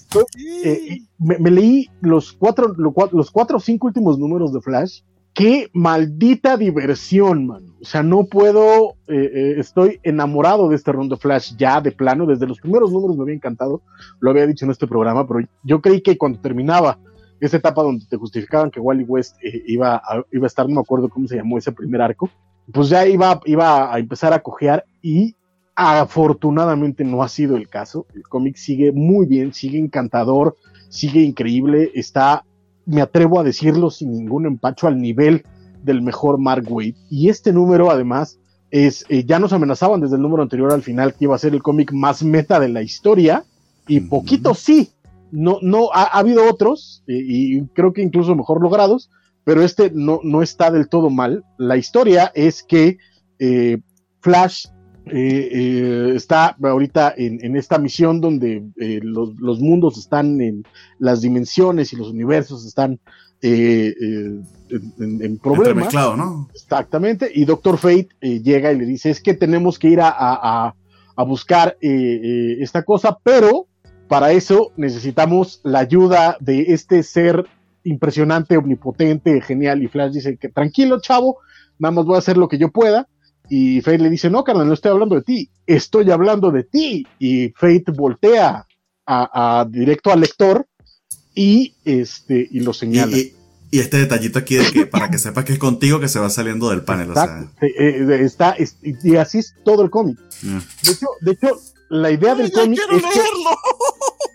Eh, 0.64 0.98
me, 1.20 1.38
me 1.38 1.52
leí 1.52 1.90
los 2.02 2.34
cuatro, 2.34 2.74
lo 2.78 2.92
cua- 2.92 3.12
los 3.12 3.30
cuatro 3.32 3.58
o 3.58 3.60
cinco 3.60 3.88
últimos 3.88 4.18
números 4.18 4.52
de 4.52 4.62
Flash. 4.62 5.02
Qué 5.34 5.70
maldita 5.74 6.58
diversión, 6.58 7.46
mano. 7.46 7.68
O 7.80 7.86
sea, 7.86 8.02
no 8.02 8.26
puedo. 8.26 8.96
eh, 9.08 9.32
eh, 9.34 9.56
estoy 9.60 10.00
enamorado 10.04 10.68
de 10.68 10.76
este 10.76 10.92
run 10.92 11.10
de 11.10 11.18
Flash 11.18 11.54
ya 11.58 11.80
de 11.80 11.92
plano. 11.92 12.26
Desde 12.26 12.48
los 12.48 12.60
primeros 12.60 12.92
números 12.92 13.16
me 13.16 13.22
había 13.24 13.36
encantado. 13.36 13.82
Lo 14.20 14.32
había 14.32 14.48
dicho 14.48 14.66
en 14.66 14.72
este 14.72 14.88
programa, 14.88 15.28
pero 15.28 15.48
yo 15.64 15.80
creí 15.82 16.02
que 16.02 16.18
cuando 16.18 16.40
terminaba 16.40 16.98
esa 17.40 17.58
etapa 17.58 17.84
donde 17.84 18.06
te 18.06 18.18
justificaban 18.18 18.72
que 18.72 18.80
Wally 18.80 19.04
West 19.04 19.38
eh, 19.44 19.64
iba, 19.68 19.96
a, 19.96 20.24
iba 20.32 20.46
a 20.46 20.48
estar, 20.48 20.68
no 20.68 20.76
me 20.76 20.82
acuerdo 20.82 21.10
cómo 21.10 21.28
se 21.28 21.36
llamó 21.36 21.58
ese 21.58 21.72
primer 21.72 22.02
arco, 22.02 22.30
pues 22.72 22.90
ya 22.90 23.06
iba, 23.08 23.40
iba 23.46 23.94
a 23.94 24.00
empezar 24.00 24.34
a 24.34 24.40
cojear 24.40 24.86
y 25.02 25.36
afortunadamente 25.76 27.04
no 27.04 27.22
ha 27.22 27.30
sido 27.30 27.56
el 27.56 27.70
caso. 27.70 28.08
El 28.16 28.24
cómic 28.24 28.56
sigue 28.58 28.92
muy 28.92 29.28
bien, 29.28 29.54
sigue 29.54 29.78
encantador, 29.78 30.56
sigue 30.90 31.22
increíble, 31.22 31.92
está, 31.94 32.44
me 32.86 33.02
atrevo 33.02 33.40
a 33.40 33.44
decirlo 33.44 33.92
sin 33.92 34.12
ningún 34.12 34.48
empacho, 34.48 34.88
al 34.88 35.00
nivel 35.00 35.44
del 35.84 36.02
mejor 36.02 36.40
Mark 36.40 36.66
Waid. 36.68 36.96
Y 37.10 37.30
este 37.30 37.54
número 37.54 37.92
además 37.92 38.40
es, 38.72 39.06
eh, 39.10 39.24
ya 39.24 39.40
nos 39.40 39.54
amenazaban 39.54 40.02
desde 40.02 40.16
el 40.16 40.22
número 40.22 40.44
anterior 40.44 40.74
al 40.74 40.82
final 40.82 41.14
que 41.14 41.26
iba 41.26 41.36
a 41.36 41.40
ser 41.40 41.54
el 41.54 41.64
cómic 41.64 41.94
más 41.94 42.24
meta 42.24 42.60
de 42.60 42.70
la 42.70 42.82
historia 42.82 43.44
y 43.88 44.02
poquito 44.02 44.54
sí. 44.54 44.90
No, 45.32 45.60
no, 45.62 45.90
ha, 45.94 46.04
ha 46.04 46.20
habido 46.20 46.50
otros 46.50 47.04
y 47.08 47.62
creo 47.74 47.92
que 47.94 48.02
incluso 48.02 48.36
mejor 48.36 48.62
logrados, 48.62 49.10
pero 49.44 49.62
este 49.62 49.92
no, 49.94 50.20
no 50.24 50.42
está 50.42 50.72
del 50.72 50.90
todo 50.90 51.10
mal. 51.10 51.44
La 51.58 51.78
historia 51.78 52.32
es 52.36 52.64
que 52.64 52.98
eh, 53.40 53.80
Flash 54.22 54.66
eh, 55.06 55.50
eh, 55.54 56.12
está 56.16 56.56
ahorita 56.62 57.14
en, 57.16 57.40
en 57.44 57.56
esta 57.56 57.78
misión 57.78 58.20
donde 58.20 58.64
los, 59.04 59.36
los 59.40 59.60
mundos 59.62 59.98
están 59.98 60.42
en 60.42 60.64
las 61.00 61.22
dimensiones 61.22 61.94
y 61.94 61.96
los 61.96 62.10
universos 62.10 62.66
están 62.66 63.00
en, 63.42 64.46
en- 64.70 65.22
en 65.22 65.38
problemas. 65.38 65.68
Entremezclado, 65.68 66.18
¿no? 66.18 66.50
Exactamente. 66.54 67.32
Y 67.34 67.46
Doctor 67.46 67.78
Fate 67.78 68.10
llega 68.20 68.72
y 68.74 68.78
le 68.80 68.86
dice, 68.86 69.10
es 69.10 69.22
que 69.22 69.34
tenemos 69.34 69.80
que 69.80 69.90
ir 69.90 70.02
a, 70.02 70.10
a- 70.10 70.74
a- 71.16 71.24
buscar 71.24 71.78
esta 71.82 72.84
cosa, 72.84 73.18
pero 73.24 73.68
para 74.08 74.32
eso 74.32 74.72
necesitamos 74.78 75.60
la 75.64 75.80
ayuda 75.80 76.38
de 76.40 76.62
este 76.74 77.04
ser 77.04 77.46
impresionante, 77.84 78.58
omnipotente, 78.58 79.42
genial. 79.42 79.82
Y 79.84 79.88
Flash 79.88 80.14
dice 80.14 80.38
que 80.38 80.50
tranquilo, 80.50 81.00
chavo, 81.02 81.38
nada 81.80 81.92
más 81.94 82.06
voy 82.06 82.16
a 82.16 82.20
hacer 82.20 82.38
lo 82.38 82.48
que 82.48 82.58
yo 82.58 82.70
pueda. 82.72 83.08
Y 83.50 83.80
Fate 83.82 84.00
le 84.00 84.10
dice, 84.10 84.30
no, 84.30 84.44
carnal, 84.44 84.68
no 84.68 84.74
estoy 84.74 84.92
hablando 84.92 85.16
de 85.16 85.22
ti, 85.22 85.50
estoy 85.66 86.12
hablando 86.12 86.52
de 86.52 86.64
ti. 86.64 87.08
Y 87.18 87.50
Fate 87.56 87.86
voltea 87.96 88.66
a, 89.06 89.60
a- 89.62 89.66
directo 89.66 90.12
al 90.12 90.20
lector 90.20 90.68
y, 91.34 91.76
este, 91.86 92.48
y 92.52 92.60
lo 92.60 92.74
señala. 92.74 93.16
y- 93.18 93.34
y 93.70 93.80
este 93.80 93.98
detallito 93.98 94.40
aquí 94.40 94.56
de 94.56 94.72
que 94.72 94.86
para 94.86 95.10
que 95.10 95.18
sepas 95.18 95.44
que 95.44 95.52
es 95.54 95.60
contigo 95.60 96.00
que 96.00 96.08
se 96.08 96.20
va 96.20 96.30
saliendo 96.30 96.70
del 96.70 96.84
panel. 96.84 97.12
O 97.12 97.14
sea, 97.14 97.24
Exacto. 97.24 97.66
Eh, 97.66 97.74
eh, 97.78 98.20
está, 98.22 98.52
es- 98.52 98.78
y 98.82 99.16
así 99.18 99.40
es 99.40 99.54
todo 99.66 99.84
el 99.84 99.90
cómic. 99.90 100.18
mm. 100.42 100.58
De 100.86 100.92
hecho, 100.94 101.08
de 101.22 101.32
hecho, 101.34 101.60
la 101.90 102.12
idea 102.12 102.34
del 102.36 102.52
cómic 102.52 102.80
quiero 102.80 102.98
es 102.98 103.04
que, 103.04 103.10
leerlo. 103.20 103.50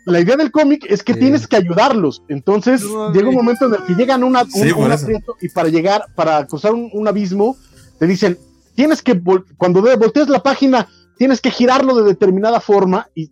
La 0.06 0.20
idea 0.20 0.36
del 0.36 0.50
cómic 0.50 0.84
es 0.88 1.02
que 1.02 1.14
Sí. 1.14 1.20
tienes 1.20 1.46
que 1.46 1.56
ayudarlos. 1.56 2.22
Entonces, 2.28 2.82
No 2.82 3.12
llega 3.12 3.28
un 3.28 3.34
momento 3.34 3.66
en 3.66 3.74
el 3.74 3.82
que 3.84 3.94
llegan 3.94 4.22
a 4.22 4.26
una, 4.26 4.44
Sí, 4.44 4.70
un, 4.72 4.84
un 4.84 4.92
aprieto 4.92 5.36
y 5.40 5.48
para 5.48 5.68
llegar, 5.68 6.04
para 6.14 6.46
cruzar 6.46 6.72
un, 6.74 6.90
un 6.92 7.08
abismo, 7.08 7.56
te 7.98 8.06
dicen, 8.06 8.38
tienes 8.74 9.02
que, 9.02 9.14
vol- 9.20 9.44
cuando 9.56 9.80
voltees 9.82 10.28
la 10.28 10.42
página, 10.42 10.88
tienes 11.16 11.40
que 11.40 11.50
girarlo 11.50 11.94
de 11.94 12.04
determinada 12.04 12.60
forma 12.60 13.08
y 13.14 13.30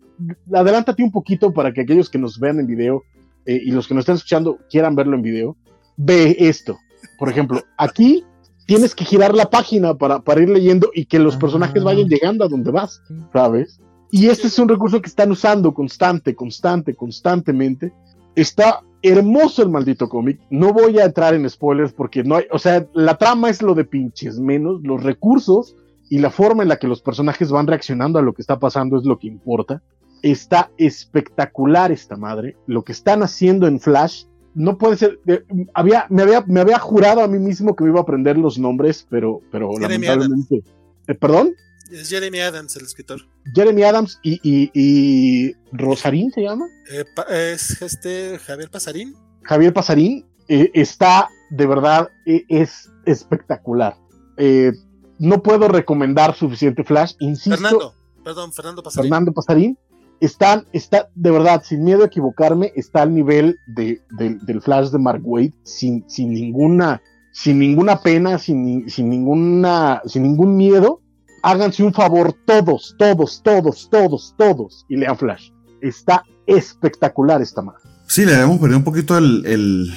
adelántate 0.53 1.03
un 1.03 1.11
poquito 1.11 1.53
para 1.53 1.73
que 1.73 1.81
aquellos 1.81 2.09
que 2.11 2.19
nos 2.19 2.39
vean 2.39 2.61
en 2.61 2.67
video 2.67 3.03
eh, 3.47 3.59
y 3.65 3.71
los 3.71 3.89
que 3.89 3.95
nos 3.95 4.03
están 4.03 4.17
escuchando 4.17 4.59
quieran 4.71 4.95
verlo 4.95 5.17
en 5.17 5.23
video, 5.23 5.57
ve 5.97 6.37
esto. 6.39 6.79
Por 7.19 7.29
ejemplo, 7.31 7.63
aquí 7.79 8.25
tienes 8.67 8.95
que 8.95 9.05
girar 9.05 9.35
la 9.35 9.51
página 9.51 9.95
para, 9.95 10.21
para 10.21 10.43
ir 10.43 10.49
leyendo 10.51 10.91
y 10.95 11.07
que 11.07 11.19
los 11.19 11.37
personajes 11.37 11.83
vayan 11.83 12.07
llegando 12.09 12.45
a 12.45 12.49
donde 12.49 12.71
vas, 12.71 13.03
¿sabes? 13.33 13.81
Y 14.11 14.27
este 14.29 14.49
es 14.49 14.59
un 14.59 14.69
recurso 14.69 15.01
que 15.01 15.09
están 15.09 15.31
usando 15.31 15.73
constante, 15.73 16.35
constante, 16.35 16.95
constantemente. 16.95 17.93
Está 18.35 18.83
hermoso 19.03 19.63
el 19.63 19.71
maldito 19.71 20.09
cómic. 20.09 20.41
No 20.51 20.73
voy 20.73 20.99
a 20.99 21.05
entrar 21.05 21.35
en 21.35 21.49
spoilers 21.49 21.93
porque 21.93 22.23
no 22.25 22.37
hay, 22.37 22.45
o 22.51 22.59
sea, 22.59 22.87
la 22.93 23.17
trama 23.17 23.51
es 23.51 23.63
lo 23.63 23.75
de 23.75 23.85
pinches 23.85 24.39
menos, 24.39 24.81
los 24.83 25.03
recursos 25.03 25.77
y 26.09 26.19
la 26.19 26.31
forma 26.31 26.63
en 26.63 26.69
la 26.69 26.79
que 26.79 26.89
los 26.89 27.03
personajes 27.03 27.51
van 27.51 27.67
reaccionando 27.67 28.19
a 28.19 28.23
lo 28.23 28.33
que 28.33 28.43
está 28.43 28.59
pasando 28.59 28.99
es 28.99 29.05
lo 29.05 29.19
que 29.19 29.29
importa. 29.29 29.83
Está 30.23 30.71
espectacular 30.77 31.93
esta 31.93 32.17
madre. 32.17 32.57
Lo 32.67 32.83
que 32.83 32.93
están 32.93 33.23
haciendo 33.23 33.67
en 33.67 33.81
Flash 33.81 34.25
no 34.55 34.77
puede 34.77 34.97
ser. 34.97 35.21
eh, 35.27 35.45
había, 35.73 36.07
me, 36.11 36.23
había, 36.23 36.45
me 36.47 36.61
había 36.61 36.79
jurado 36.79 37.23
a 37.23 37.29
mí 37.29 37.39
mismo 37.39 37.77
que 37.77 37.85
me 37.85 37.91
iba 37.91 38.01
a 38.01 38.03
aprender 38.03 38.37
los 38.37 38.59
nombres, 38.59 39.07
pero, 39.09 39.41
pero 39.51 39.71
lamentablemente. 39.79 40.63
Eh, 41.07 41.15
¿Perdón? 41.15 41.53
Es 41.91 42.09
Jeremy 42.09 42.41
Adams, 42.41 42.77
el 42.77 42.85
escritor. 42.85 43.21
Jeremy 43.55 43.83
Adams 43.83 44.19
y, 44.23 44.41
y, 44.43 44.71
y 44.75 45.55
Rosarín 45.73 46.31
se 46.33 46.43
llama. 46.43 46.67
Eh, 46.93 47.05
es 47.53 47.83
este 47.83 48.39
Javier 48.39 48.71
Pasarín. 48.71 49.15
Javier 49.43 49.73
Pasarín 49.73 50.25
eh, 50.49 50.71
está 50.75 51.29
de 51.51 51.67
verdad, 51.67 52.09
eh, 52.27 52.45
es 52.49 52.91
espectacular. 53.07 53.97
Eh, 54.37 54.73
no 55.19 55.43
puedo 55.43 55.69
recomendar 55.69 56.35
suficiente 56.35 56.85
Flash, 56.85 57.15
insisto. 57.19 57.51
Fernando. 57.57 57.95
Perdón, 58.25 58.53
Fernando 58.53 58.83
Pasarín. 58.83 59.05
Fernando 59.11 59.33
Pasarín 59.33 59.79
están, 60.21 60.67
está, 60.73 61.09
de 61.15 61.31
verdad, 61.31 61.63
sin 61.65 61.83
miedo 61.83 62.03
a 62.03 62.07
equivocarme, 62.07 62.73
está 62.77 63.03
al 63.03 63.15
nivel 63.15 63.57
de, 63.67 64.01
de- 64.11 64.39
del 64.43 64.61
Flash 64.63 64.91
de 64.91 64.99
Mark 64.99 65.23
Wade, 65.25 65.55
sin, 65.65 66.09
sin 66.09 66.33
ninguna, 66.35 67.03
sin 67.33 67.59
ninguna 67.59 68.01
pena, 68.03 68.39
sin, 68.39 68.89
sin 68.91 69.09
ninguna, 69.11 70.03
sin 70.07 70.23
ningún 70.23 70.57
miedo. 70.57 71.01
Háganse 71.43 71.83
un 71.83 71.93
favor 71.95 72.35
todos, 72.45 72.95
todos, 72.99 73.41
todos, 73.43 73.89
todos, 73.91 74.35
todos, 74.37 74.85
y 74.89 74.97
lean 74.97 75.17
Flash. 75.17 75.51
Está 75.81 76.23
espectacular 76.47 77.41
esta 77.41 77.63
madre. 77.63 77.81
Sí, 78.07 78.25
le 78.27 78.35
habíamos 78.35 78.59
perdido 78.59 78.79
un 78.79 78.85
poquito 78.85 79.17
el, 79.17 79.45
el- 79.47 79.95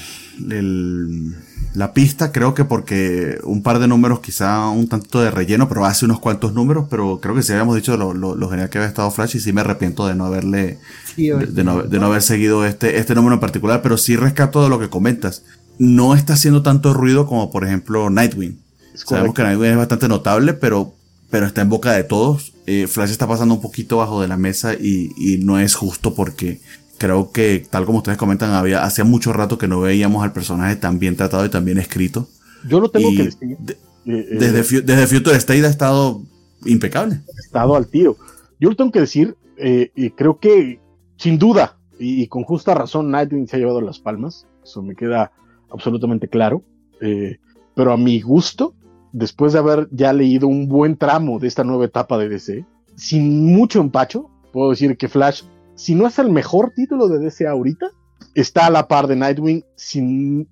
el- 0.52 1.36
la 1.76 1.92
pista, 1.94 2.32
creo 2.32 2.54
que 2.54 2.66
porque 2.66 3.40
un 3.44 3.64
par 3.64 3.80
de 3.80 3.88
números, 3.88 4.20
quizá 4.20 4.70
un 4.70 4.88
tantito 4.88 5.22
de 5.22 5.32
relleno, 5.32 5.68
pero 5.68 5.86
hace 5.86 6.06
unos 6.06 6.20
cuantos 6.20 6.54
números, 6.54 6.86
pero 6.90 7.20
creo 7.20 7.34
que 7.34 7.42
sí 7.42 7.52
habíamos 7.52 7.76
dicho 7.76 7.98
lo, 7.98 8.14
lo- 8.14 8.36
lo 8.36 8.50
genial 8.50 8.70
que 8.70 8.78
había 8.78 8.88
estado 8.88 9.10
Flash 9.10 9.36
y 9.38 9.40
sí 9.40 9.52
me 9.54 9.62
arrepiento 9.62 10.06
de 10.06 10.14
no 10.14 10.26
haberle, 10.26 10.78
Sí, 11.16 11.30
de, 11.30 11.48
de 11.48 11.64
no, 11.64 11.82
de 11.82 12.00
no 12.00 12.06
haber 12.08 12.22
seguido 12.22 12.64
este, 12.66 12.98
este 13.00 13.16
número 13.16 13.34
en 13.34 13.40
particular, 13.40 13.82
pero 13.82 13.98
sí 13.98 14.16
rescato 14.16 14.62
de 14.64 14.70
lo 14.70 14.80
que 14.80 14.90
comentas. 14.90 15.44
No 15.80 16.14
está 16.14 16.34
haciendo 16.34 16.62
tanto 16.62 16.94
ruido 16.94 17.26
como 17.26 17.50
por 17.52 17.66
ejemplo 17.66 18.12
Nightwing. 18.12 18.60
Sabemos 18.94 19.34
que 19.34 19.42
Nightwing 19.42 19.72
es 19.72 19.78
bastante 19.78 20.08
notable, 20.08 20.54
pero, 20.54 20.94
pero 21.34 21.48
está 21.48 21.62
en 21.64 21.70
boca 21.70 21.94
de 21.94 22.04
todos. 22.04 22.54
Eh, 22.68 22.86
Flash 22.86 23.10
está 23.10 23.28
pasando 23.28 23.56
un 23.56 23.62
poquito 23.62 23.98
bajo 23.98 24.22
de 24.22 24.28
la 24.28 24.38
mesa 24.38 24.76
y, 24.76 25.10
y 25.18 25.40
no 25.40 25.58
es 25.58 25.74
justo 25.74 26.14
porque 26.14 26.62
creo 27.00 27.32
que, 27.32 27.66
tal 27.72 27.86
como 27.88 27.98
ustedes 27.98 28.20
comentan, 28.20 28.52
había, 28.52 28.84
hacía 28.84 29.04
mucho 29.04 29.34
rato 29.34 29.58
que 29.58 29.68
no 29.68 29.80
veíamos 29.82 30.24
al 30.24 30.32
personaje 30.32 30.76
tan 30.76 31.00
bien 31.00 31.16
tratado 31.16 31.44
y 31.44 31.50
tan 31.50 31.66
bien 31.66 31.80
escrito. 31.80 32.28
Yo 32.70 32.80
lo 32.80 32.90
tengo 32.92 33.10
Y 33.10 33.18
que 33.18 33.24
decir. 33.24 33.58
de- 33.58 33.74
eh, 33.74 33.78
eh, 34.06 34.28
desde, 34.40 34.64
Fu- 34.64 34.86
desde 34.86 35.08
Future 35.08 35.36
State 35.38 35.66
ha 35.66 35.70
estado 35.70 36.22
impecable. 36.66 37.22
estado 37.44 37.76
al 37.76 37.88
tiro. 37.88 38.16
Yo 38.60 38.70
lo 38.70 38.76
tengo 38.76 38.92
que 38.92 39.00
decir, 39.02 39.36
eh, 39.58 39.90
y 39.96 40.12
creo 40.12 40.38
que 40.38 40.80
sin 41.18 41.40
duda, 41.40 41.78
y, 42.00 42.22
y 42.22 42.28
con 42.28 42.44
justa 42.44 42.76
razón, 42.76 43.10
Nightwing 43.10 43.48
se 43.48 43.56
ha 43.56 43.60
llevado 43.60 43.82
las 43.82 43.98
palmas. 43.98 44.46
Eso 44.64 44.84
me 44.84 44.96
queda 44.96 45.32
absolutamente 45.72 46.28
claro. 46.28 46.62
Eh, 47.02 47.38
pero 47.76 47.92
a 47.92 47.98
mi 47.98 48.22
gusto, 48.22 48.76
después 49.14 49.54
de 49.54 49.60
haber 49.60 49.88
ya 49.92 50.12
leído 50.12 50.48
un 50.48 50.68
buen 50.68 50.98
tramo 50.98 51.40
de 51.40 51.48
esta 51.48 51.64
nueva 51.64 51.86
etapa 51.86 52.18
de 52.18 52.28
DC, 52.28 52.66
sin 52.98 53.54
mucho 53.54 53.80
empacho, 53.80 54.30
puedo 54.52 54.72
decir 54.72 54.98
que 54.98 55.08
Flash, 55.08 55.44
si 55.76 55.96
no 55.96 56.08
es 56.08 56.20
el 56.20 56.30
mejor 56.30 56.74
título 56.76 57.08
de 57.08 57.20
DC 57.20 57.48
ahorita, 57.48 57.92
está 58.36 58.66
a 58.66 58.70
la 58.72 58.88
par 58.88 59.08
de 59.08 59.16
Nightwing 59.16 59.64
sin, 59.76 60.50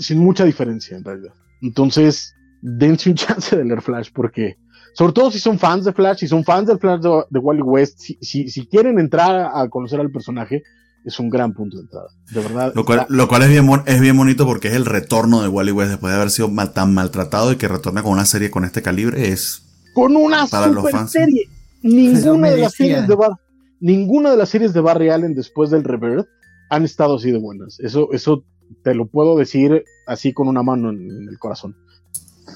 sin 0.00 0.18
mucha 0.18 0.44
diferencia 0.44 0.96
en 0.96 1.04
realidad. 1.04 1.34
Entonces, 1.60 2.34
dense 2.62 3.10
un 3.10 3.14
chance 3.16 3.54
de 3.54 3.64
leer 3.64 3.82
Flash 3.82 4.10
porque 4.12 4.56
sobre 4.94 5.12
todo 5.12 5.30
si 5.30 5.38
son 5.38 5.58
fans 5.58 5.84
de 5.84 5.92
Flash, 5.92 6.18
si 6.18 6.28
son 6.28 6.44
fans 6.44 6.66
del 6.66 6.78
Flash 6.78 7.00
de, 7.00 7.38
Wally 7.38 7.62
West, 7.62 8.00
si, 8.00 8.48
si 8.48 8.66
quieren 8.66 8.98
entrar 8.98 9.50
a 9.54 9.68
conocer 9.68 10.00
al 10.00 10.10
personaje, 10.10 10.62
es 11.04 11.18
un 11.18 11.30
gran 11.30 11.54
punto 11.54 11.76
de 11.76 11.82
entrada. 11.84 12.08
De 12.30 12.40
verdad. 12.40 12.72
Lo 12.74 12.84
cual, 12.84 13.00
está- 13.00 13.14
lo 13.14 13.28
cual 13.28 13.42
es, 13.42 13.48
bien, 13.48 13.68
es 13.86 14.00
bien 14.00 14.16
bonito 14.16 14.44
porque 14.46 14.68
es 14.68 14.74
el 14.74 14.84
retorno 14.84 15.42
de 15.42 15.48
Wally 15.48 15.72
West 15.72 15.90
después 15.90 16.10
de 16.12 16.16
haber 16.16 16.30
sido 16.30 16.48
mal- 16.48 16.72
tan 16.72 16.92
maltratado 16.94 17.52
y 17.52 17.56
que 17.56 17.68
retorna 17.68 18.02
con 18.02 18.12
una 18.12 18.24
serie 18.26 18.50
con 18.50 18.64
este 18.64 18.82
calibre. 18.82 19.28
Es 19.28 19.62
con 19.94 20.16
una 20.16 20.46
para 20.46 20.66
los 20.66 20.76
super 20.84 20.92
fans. 20.92 21.12
serie. 21.12 21.48
Ninguna 21.82 22.50
de 22.50 22.56
las 22.58 22.74
series 22.74 23.06
de 23.08 23.14
Bar- 23.14 23.36
ninguna 23.80 24.30
de 24.32 24.36
las 24.36 24.48
series 24.48 24.72
de 24.72 24.80
Barry 24.80 25.10
Allen 25.10 25.34
después 25.34 25.70
del 25.70 25.84
Rebirth 25.84 26.26
han 26.70 26.84
estado 26.84 27.16
así 27.16 27.30
de 27.30 27.38
buenas. 27.38 27.78
Eso, 27.80 28.08
eso 28.12 28.44
te 28.82 28.94
lo 28.94 29.06
puedo 29.06 29.36
decir 29.38 29.84
así 30.06 30.32
con 30.34 30.48
una 30.48 30.62
mano 30.62 30.90
en, 30.90 31.26
el 31.28 31.38
corazón. 31.38 31.76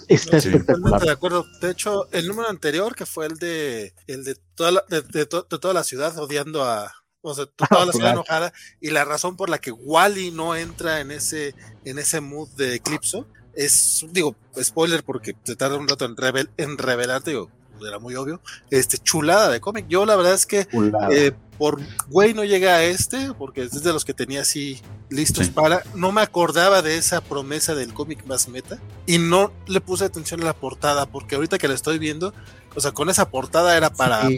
Está 0.08 0.36
espectacular. 0.38 1.00
De 1.00 1.10
acuerdo. 1.10 1.46
De 1.60 1.70
hecho, 1.70 2.10
el 2.12 2.26
número 2.26 2.48
anterior, 2.48 2.94
que 2.94 3.06
fue 3.06 3.26
el 3.26 3.36
de 3.38 3.92
el 4.06 4.24
de 4.24 4.36
toda 4.54 4.72
la, 4.72 4.82
de, 4.88 5.26
toda 5.26 5.72
la 5.74 5.84
ciudad 5.84 6.18
odiando 6.18 6.64
a, 6.64 6.92
o 7.22 7.34
sea, 7.34 7.46
toda 7.46 7.86
la 7.86 7.92
ciudad 7.92 8.12
enojada, 8.12 8.52
y 8.80 8.90
la 8.90 9.04
razón 9.04 9.36
por 9.36 9.48
la 9.48 9.58
que 9.58 9.72
Wally 9.72 10.30
no 10.30 10.56
entra 10.56 11.00
en 11.00 11.10
ese, 11.10 11.54
en 11.84 11.98
ese 11.98 12.20
mood 12.20 12.48
de 12.50 12.74
Eclipso, 12.76 13.26
es, 13.54 14.04
digo, 14.10 14.34
spoiler 14.60 15.04
porque 15.04 15.36
se 15.44 15.56
tarda 15.56 15.76
un 15.76 15.88
rato 15.88 16.04
en, 16.04 16.16
revel, 16.16 16.50
en 16.56 16.78
revelarte, 16.78 17.30
digo, 17.30 17.50
era 17.86 17.98
muy 17.98 18.14
obvio, 18.14 18.40
este, 18.70 18.98
chulada 18.98 19.48
de 19.50 19.60
cómic. 19.60 19.86
Yo 19.88 20.06
la 20.06 20.16
verdad 20.16 20.34
es 20.34 20.46
que 20.46 20.68
eh, 21.10 21.32
por 21.58 21.80
güey 22.08 22.34
no 22.34 22.44
llega 22.44 22.76
a 22.76 22.84
este, 22.84 23.32
porque 23.34 23.62
es 23.62 23.82
de 23.82 23.92
los 23.92 24.04
que 24.04 24.14
tenía 24.14 24.42
así 24.42 24.80
listos 25.10 25.48
para, 25.50 25.82
no 25.94 26.12
me 26.12 26.22
acordaba 26.22 26.82
de 26.82 26.96
esa 26.96 27.20
promesa 27.20 27.74
del 27.74 27.92
cómic 27.92 28.24
más 28.26 28.48
meta 28.48 28.78
y 29.06 29.18
no 29.18 29.52
le 29.66 29.80
puse 29.80 30.04
atención 30.04 30.42
a 30.42 30.46
la 30.46 30.54
portada, 30.54 31.06
porque 31.06 31.34
ahorita 31.34 31.58
que 31.58 31.68
la 31.68 31.74
estoy 31.74 31.98
viendo, 31.98 32.32
o 32.74 32.80
sea, 32.80 32.92
con 32.92 33.10
esa 33.10 33.28
portada 33.30 33.76
era 33.76 33.90
para... 33.90 34.28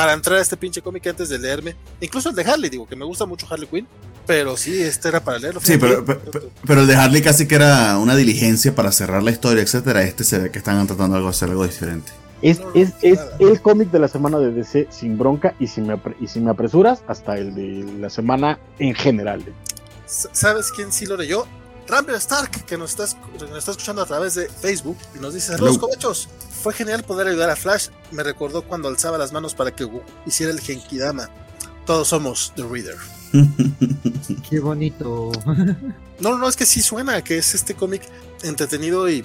Para 0.00 0.14
entrar 0.14 0.38
a 0.38 0.40
este 0.40 0.56
pinche 0.56 0.80
cómic 0.80 1.06
antes 1.08 1.28
de 1.28 1.38
leerme, 1.38 1.76
incluso 2.00 2.30
el 2.30 2.34
de 2.34 2.42
Harley, 2.42 2.70
digo 2.70 2.88
que 2.88 2.96
me 2.96 3.04
gusta 3.04 3.26
mucho 3.26 3.46
Harley 3.50 3.68
Quinn, 3.68 3.86
pero 4.26 4.56
sí, 4.56 4.80
este 4.80 5.08
era 5.08 5.22
para 5.22 5.38
leerlo. 5.38 5.60
Sí, 5.62 5.76
pero, 5.76 6.02
pero, 6.66 6.80
el 6.80 6.86
de 6.86 6.94
Harley 6.96 7.20
casi 7.20 7.46
que 7.46 7.56
era 7.56 7.98
una 7.98 8.16
diligencia 8.16 8.74
para 8.74 8.92
cerrar 8.92 9.22
la 9.22 9.30
historia, 9.30 9.62
etcétera. 9.62 10.02
Este 10.02 10.24
se 10.24 10.38
ve 10.38 10.50
que 10.50 10.56
están 10.56 10.86
tratando 10.86 11.20
de 11.20 11.28
hacer 11.28 11.50
algo 11.50 11.66
diferente. 11.66 12.12
Es, 12.40 12.62
es, 12.72 12.94
es 13.02 13.20
el 13.40 13.60
cómic 13.60 13.90
de 13.90 13.98
la 13.98 14.08
semana 14.08 14.38
de 14.38 14.52
DC 14.52 14.88
sin 14.88 15.18
bronca 15.18 15.54
y 15.60 15.66
si, 15.66 15.82
me, 15.82 16.00
y 16.18 16.28
si 16.28 16.40
me 16.40 16.52
apresuras, 16.52 17.02
hasta 17.06 17.36
el 17.36 17.54
de 17.54 17.84
la 18.00 18.08
semana 18.08 18.58
en 18.78 18.94
general. 18.94 19.44
¿Sabes 20.06 20.72
quién 20.74 20.92
sí 20.92 21.04
lo 21.04 21.18
leyó? 21.18 21.46
Rambler 21.90 22.16
Stark, 22.16 22.64
que 22.64 22.78
nos 22.78 22.90
está, 22.90 23.04
nos 23.40 23.58
está 23.58 23.72
escuchando 23.72 24.02
a 24.02 24.06
través 24.06 24.34
de 24.34 24.48
Facebook 24.48 24.96
y 25.16 25.18
nos 25.18 25.34
dice: 25.34 25.52
Saludos, 25.52 25.78
cobachos. 25.78 26.28
Fue 26.62 26.72
genial 26.72 27.02
poder 27.02 27.28
ayudar 27.28 27.50
a 27.50 27.56
Flash. 27.56 27.88
Me 28.12 28.22
recordó 28.22 28.62
cuando 28.62 28.88
alzaba 28.88 29.18
las 29.18 29.32
manos 29.32 29.54
para 29.54 29.74
que 29.74 29.88
hiciera 30.26 30.52
el 30.52 30.60
Genkidama. 30.60 31.28
Todos 31.86 32.08
somos 32.08 32.52
The 32.54 32.64
Reader. 32.64 32.96
Qué 34.50 34.60
bonito. 34.60 35.32
no, 36.20 36.38
no, 36.38 36.48
es 36.48 36.56
que 36.56 36.66
sí 36.66 36.82
suena 36.82 37.22
que 37.22 37.38
es 37.38 37.54
este 37.54 37.74
cómic 37.74 38.02
entretenido 38.42 39.08
y 39.08 39.24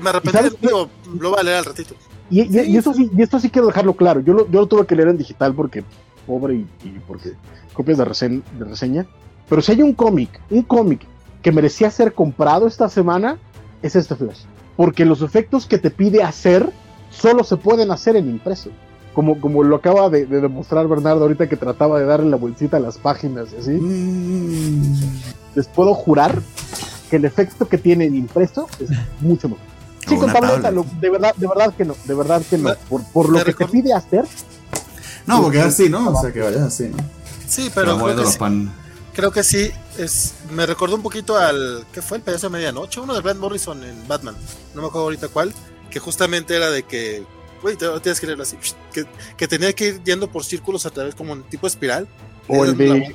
me 0.00 0.10
arrepentí, 0.10 0.68
lo 0.68 1.30
voy 1.30 1.38
a 1.38 1.42
leer 1.42 1.58
al 1.58 1.64
ratito. 1.64 1.94
Y, 2.30 2.76
eso 2.76 2.92
sí, 2.92 3.10
y 3.16 3.22
esto 3.22 3.38
sí 3.38 3.50
quiero 3.50 3.68
dejarlo 3.68 3.94
claro. 3.94 4.20
Yo 4.20 4.34
lo, 4.34 4.50
yo 4.50 4.60
lo 4.60 4.66
tuve 4.66 4.86
que 4.86 4.96
leer 4.96 5.08
en 5.08 5.18
digital 5.18 5.54
porque 5.54 5.84
pobre 6.26 6.54
y, 6.54 6.66
porque 7.06 7.32
copias 7.72 7.98
de, 7.98 8.42
de 8.58 8.64
reseña. 8.64 9.06
Pero 9.48 9.62
si 9.62 9.72
hay 9.72 9.82
un 9.82 9.92
cómic, 9.92 10.40
un 10.50 10.62
cómic 10.62 11.06
que 11.46 11.52
merecía 11.52 11.92
ser 11.92 12.12
comprado 12.12 12.66
esta 12.66 12.88
semana, 12.88 13.38
es 13.80 13.94
este 13.94 14.16
Flash. 14.16 14.40
Porque 14.76 15.04
los 15.04 15.22
efectos 15.22 15.64
que 15.64 15.78
te 15.78 15.92
pide 15.92 16.24
hacer 16.24 16.72
solo 17.08 17.44
se 17.44 17.56
pueden 17.56 17.92
hacer 17.92 18.16
en 18.16 18.28
impreso. 18.28 18.70
Como, 19.14 19.40
como 19.40 19.62
lo 19.62 19.76
acaba 19.76 20.10
de, 20.10 20.26
demostrar 20.26 20.88
Bernardo 20.88 21.22
ahorita 21.22 21.48
que 21.48 21.56
trataba 21.56 22.00
de 22.00 22.04
darle 22.04 22.30
la 22.30 22.36
bolsita 22.36 22.78
a 22.78 22.80
las 22.80 22.98
páginas 22.98 23.46
y 23.52 23.60
así. 23.60 23.70
Mm. 23.70 25.20
Les 25.54 25.68
puedo 25.68 25.94
jurar 25.94 26.42
que 27.10 27.14
el 27.14 27.24
efecto 27.24 27.68
que 27.68 27.78
tiene 27.78 28.06
el 28.06 28.16
impreso 28.16 28.66
es 28.80 28.90
mucho 29.20 29.48
mejor. 29.48 29.64
Sí, 30.04 30.16
con 30.16 30.32
tableta, 30.32 30.72
de 30.72 31.10
verdad, 31.10 31.32
de 31.36 31.46
verdad 31.46 31.72
que 31.74 31.84
no, 31.84 31.94
de 32.06 32.14
verdad 32.14 32.42
que 32.50 32.58
no. 32.58 32.74
Por, 32.88 33.04
por 33.12 33.28
lo 33.28 33.44
que 33.44 33.52
te 33.52 33.66
pide 33.68 33.92
hacer. 33.92 34.24
No, 35.26 35.42
porque 35.42 35.60
así, 35.60 35.88
¿no? 35.88 36.10
O 36.10 36.20
sea, 36.20 36.32
que 36.32 36.40
vayas 36.40 36.62
así, 36.62 36.88
¿no? 36.88 36.96
Sí, 37.46 37.70
pero 37.72 37.96
creo 37.96 38.16
que, 38.16 38.26
sí, 38.26 38.38
creo 39.14 39.30
que 39.30 39.44
sí, 39.44 39.70
es, 39.98 40.34
me 40.50 40.66
recordó 40.66 40.96
un 40.96 41.02
poquito 41.02 41.36
al, 41.36 41.84
¿qué 41.92 42.02
fue? 42.02 42.18
El 42.18 42.22
payaso 42.22 42.48
de 42.48 42.52
medianoche, 42.52 43.00
uno 43.00 43.14
de 43.14 43.22
Grant 43.22 43.40
Morrison 43.40 43.82
en 43.84 44.06
Batman, 44.08 44.36
no 44.74 44.82
me 44.82 44.88
acuerdo 44.88 45.04
ahorita 45.04 45.28
cuál, 45.28 45.52
que 45.90 45.98
justamente 45.98 46.56
era 46.56 46.70
de 46.70 46.82
que, 46.82 47.24
güey, 47.62 47.76
tienes 47.76 48.20
que 48.20 48.26
leerlo 48.26 48.42
así, 48.42 48.56
que, 48.92 49.04
que 49.36 49.48
tenía 49.48 49.72
que 49.72 49.88
ir 49.88 50.02
yendo 50.04 50.30
por 50.30 50.44
círculos 50.44 50.86
a 50.86 50.90
través 50.90 51.14
como 51.14 51.32
un 51.32 51.42
tipo 51.44 51.66
espiral, 51.66 52.08
o 52.48 52.64
el 52.64 52.76
de, 52.76 53.14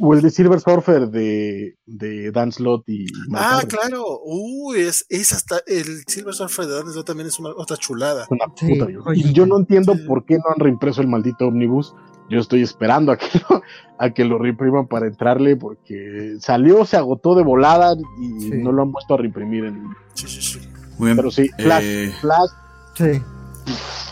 o 0.00 0.14
el 0.14 0.22
de 0.22 0.30
Silver 0.30 0.60
Surfer 0.60 1.08
de, 1.08 1.76
de 1.86 2.30
Dan 2.32 2.52
Slott 2.52 2.88
y 2.88 3.06
Ah, 3.32 3.62
claro. 3.68 4.20
Uy, 4.24 4.80
es, 4.80 5.06
es, 5.08 5.32
hasta 5.32 5.60
el 5.66 6.02
Silver 6.06 6.34
Surfer 6.34 6.66
de 6.66 6.74
Dan 6.74 6.92
Slott 6.92 7.06
también 7.06 7.28
es 7.28 7.38
una 7.38 7.50
otra 7.50 7.76
chulada. 7.76 8.26
Una 8.30 8.46
puta, 8.46 9.14
y 9.14 9.32
yo 9.32 9.46
no 9.46 9.58
entiendo 9.58 9.94
por 10.06 10.24
qué 10.24 10.38
no 10.38 10.44
han 10.52 10.58
reimpreso 10.58 11.00
el 11.00 11.08
maldito 11.08 11.46
Omnibus. 11.46 11.94
Yo 12.28 12.40
estoy 12.40 12.62
esperando 12.62 13.12
a 13.12 13.16
que 13.16 13.26
lo, 13.48 13.62
a 13.98 14.10
que 14.10 14.24
lo 14.24 14.38
reimpriman 14.38 14.86
para 14.86 15.06
entrarle 15.06 15.56
porque 15.56 16.36
salió, 16.40 16.84
se 16.84 16.96
agotó 16.96 17.34
de 17.34 17.42
volada 17.42 17.96
y 18.20 18.50
no 18.50 18.72
lo 18.72 18.82
han 18.82 18.92
puesto 18.92 19.14
a 19.14 19.16
reimprimir 19.18 19.64
en 19.64 19.88
Sí, 20.14 20.26
sí, 20.28 20.42
sí. 20.42 20.58
Muy 20.98 21.06
bien. 21.06 21.16
Pero 21.16 21.30
sí, 21.30 21.48
Flash, 21.58 21.84
eh, 21.84 22.14
Flash. 22.20 22.50
Sí. 22.96 23.22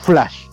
Flash. 0.03 0.47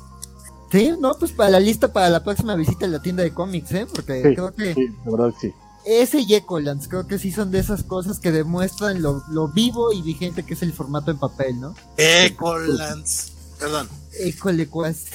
Sí, 0.71 0.91
no, 0.99 1.13
pues 1.19 1.31
para 1.31 1.51
la 1.51 1.59
lista 1.59 1.93
para 1.93 2.09
la 2.09 2.23
próxima 2.23 2.55
visita 2.55 2.87
a 2.87 2.89
la 2.89 2.99
tienda 2.99 3.21
de 3.21 3.31
cómics, 3.31 3.71
¿eh? 3.73 3.85
Porque 3.93 4.21
creo 4.33 4.53
que. 4.55 4.73
Sí, 4.73 4.87
la 5.05 5.11
verdad 5.11 5.33
sí. 5.39 5.53
Ese 5.85 6.21
y 6.21 6.33
Ecolands, 6.33 6.87
creo 6.87 7.07
que 7.07 7.19
sí 7.19 7.31
son 7.31 7.51
de 7.51 7.59
esas 7.59 7.83
cosas 7.83 8.19
que 8.19 8.31
demuestran 8.31 9.01
lo, 9.01 9.47
vivo 9.49 9.91
y 9.91 10.01
vigente 10.01 10.43
que 10.43 10.53
es 10.53 10.63
el 10.63 10.73
formato 10.73 11.11
en 11.11 11.19
papel, 11.19 11.59
¿no? 11.59 11.75
Ecolands. 11.97 13.33
Perdón. 13.59 13.87
Ecolecuas. 14.19 15.07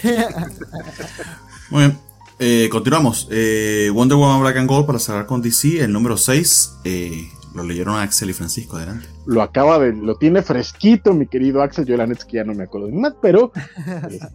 Muy 1.71 1.87
bien. 1.87 1.99
Eh, 2.39 2.69
continuamos. 2.71 3.29
Eh, 3.31 3.91
Wonder 3.93 4.17
Woman 4.17 4.41
Black 4.41 4.57
and 4.57 4.69
Gold 4.69 4.87
para 4.87 4.99
cerrar 4.99 5.27
con 5.27 5.43
DC, 5.43 5.83
el 5.83 5.93
número 5.93 6.17
6. 6.17 6.79
Eh, 6.85 7.29
lo 7.55 7.65
leyeron 7.65 7.97
Axel 7.97 8.31
y 8.31 8.33
Francisco, 8.33 8.77
adelante. 8.77 9.07
Lo 9.27 9.43
acaba 9.43 9.79
de, 9.79 9.93
lo 9.93 10.17
tiene 10.17 10.43
fresquito, 10.43 11.13
mi 11.15 11.27
querido 11.27 11.63
Axel. 11.63 11.85
Yo 11.85 11.97
la 11.97 12.07
neta 12.07 12.21
es 12.21 12.25
que 12.27 12.37
ya 12.37 12.45
no 12.45 12.55
me 12.55 12.65
acuerdo 12.65 12.87
de 12.87 12.93
más, 12.93 13.15
pero 13.21 13.53
este, 14.09 14.29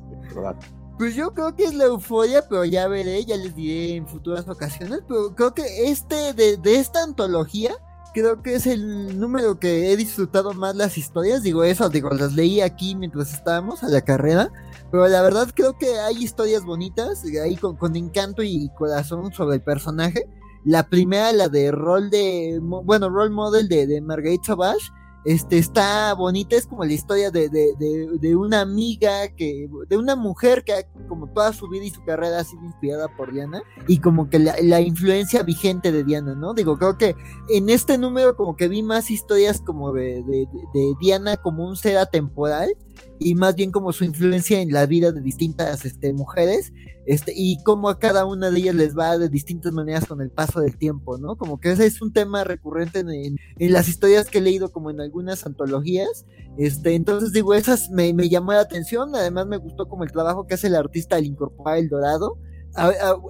pues 0.97 1.15
yo 1.15 1.33
creo 1.33 1.55
que 1.55 1.63
es 1.63 1.73
la 1.73 1.85
euforia, 1.85 2.43
pero 2.49 2.65
ya 2.65 2.87
veré, 2.87 3.23
ya 3.25 3.37
les 3.37 3.55
diré 3.55 3.95
en 3.95 4.07
futuras 4.07 4.47
ocasiones. 4.47 5.01
Pero 5.07 5.33
creo 5.35 5.53
que 5.53 5.89
este, 5.89 6.33
de, 6.33 6.59
esta 6.65 7.03
antología, 7.03 7.71
creo 8.13 8.41
que 8.41 8.55
es 8.55 8.67
el 8.67 9.19
número 9.19 9.59
que 9.59 9.91
he 9.91 9.97
disfrutado 9.97 10.53
más 10.53 10.75
las 10.75 10.97
historias. 10.97 11.43
Digo 11.43 11.63
eso, 11.63 11.89
digo, 11.89 12.09
las 12.11 12.33
leí 12.33 12.61
aquí 12.61 12.95
mientras 12.95 13.33
estábamos 13.33 13.83
a 13.83 13.89
la 13.89 14.01
carrera. 14.01 14.51
Pero 14.91 15.07
la 15.07 15.21
verdad 15.21 15.49
creo 15.53 15.77
que 15.77 15.99
hay 15.99 16.23
historias 16.23 16.63
bonitas, 16.63 17.23
ahí 17.43 17.55
con, 17.55 17.75
con 17.75 17.95
encanto 17.95 18.43
y 18.43 18.69
corazón 18.77 19.33
sobre 19.33 19.55
el 19.55 19.61
personaje. 19.61 20.29
La 20.65 20.87
primera, 20.87 21.33
la 21.33 21.49
de 21.49 21.71
rol 21.71 22.09
de, 22.09 22.59
bueno, 22.61 23.09
role 23.09 23.31
model 23.31 23.67
de, 23.67 23.87
de 23.87 23.99
Marguerite 24.01 24.45
Savage 24.45 24.91
este 25.25 25.57
está 25.57 26.13
bonita, 26.13 26.55
es 26.55 26.67
como 26.67 26.83
la 26.83 26.91
historia 26.93 27.31
de, 27.31 27.49
de, 27.49 27.73
de, 28.19 28.35
una 28.35 28.61
amiga 28.61 29.29
que, 29.29 29.69
de 29.87 29.97
una 29.97 30.15
mujer 30.15 30.63
que 30.63 30.85
como 31.07 31.27
toda 31.27 31.53
su 31.53 31.69
vida 31.69 31.85
y 31.85 31.89
su 31.91 32.03
carrera 32.03 32.39
ha 32.39 32.43
sido 32.43 32.63
inspirada 32.65 33.07
por 33.15 33.31
Diana 33.31 33.61
y 33.87 33.99
como 33.99 34.29
que 34.29 34.39
la, 34.39 34.55
la, 34.61 34.81
influencia 34.81 35.43
vigente 35.43 35.91
de 35.91 36.03
Diana, 36.03 36.35
¿no? 36.35 36.53
Digo, 36.53 36.77
creo 36.77 36.97
que 36.97 37.15
en 37.49 37.69
este 37.69 37.97
número 37.97 38.35
como 38.35 38.57
que 38.57 38.67
vi 38.67 38.83
más 38.83 39.09
historias 39.11 39.61
como 39.61 39.93
de, 39.93 40.23
de, 40.23 40.47
Diana 40.99 41.37
como 41.37 41.67
un 41.67 41.77
ser 41.77 41.97
atemporal 41.97 42.75
y 43.23 43.35
más 43.35 43.55
bien 43.55 43.71
como 43.71 43.93
su 43.93 44.03
influencia 44.03 44.59
en 44.61 44.71
la 44.71 44.85
vida 44.85 45.11
de 45.11 45.21
distintas 45.21 45.85
este, 45.85 46.13
mujeres 46.13 46.73
este, 47.05 47.33
y 47.35 47.61
cómo 47.63 47.89
a 47.89 47.99
cada 47.99 48.25
una 48.25 48.49
de 48.49 48.59
ellas 48.59 48.75
les 48.75 48.97
va 48.97 49.17
de 49.17 49.27
distintas 49.27 49.73
maneras 49.73 50.05
con 50.05 50.21
el 50.21 50.29
paso 50.29 50.61
del 50.61 50.77
tiempo, 50.77 51.17
¿no? 51.17 51.35
Como 51.35 51.59
que 51.59 51.71
ese 51.71 51.85
es 51.85 52.01
un 52.01 52.13
tema 52.13 52.43
recurrente 52.43 52.99
en, 52.99 53.09
en, 53.09 53.73
las 53.73 53.89
historias 53.89 54.29
que 54.29 54.37
he 54.37 54.41
leído, 54.41 54.71
como 54.71 54.89
en 54.89 55.01
algunas 55.01 55.45
antologías. 55.45 56.25
Este, 56.57 56.95
entonces 56.95 57.33
digo, 57.33 57.53
esas 57.53 57.89
me, 57.89 58.13
me, 58.13 58.29
llamó 58.29 58.53
la 58.53 58.61
atención, 58.61 59.13
además 59.15 59.47
me 59.47 59.57
gustó 59.57 59.89
como 59.89 60.03
el 60.03 60.11
trabajo 60.11 60.47
que 60.47 60.53
hace 60.53 60.67
el 60.67 60.75
artista 60.75 61.17
al 61.17 61.25
incorporar 61.25 61.77
el 61.77 61.89
dorado. 61.89 62.37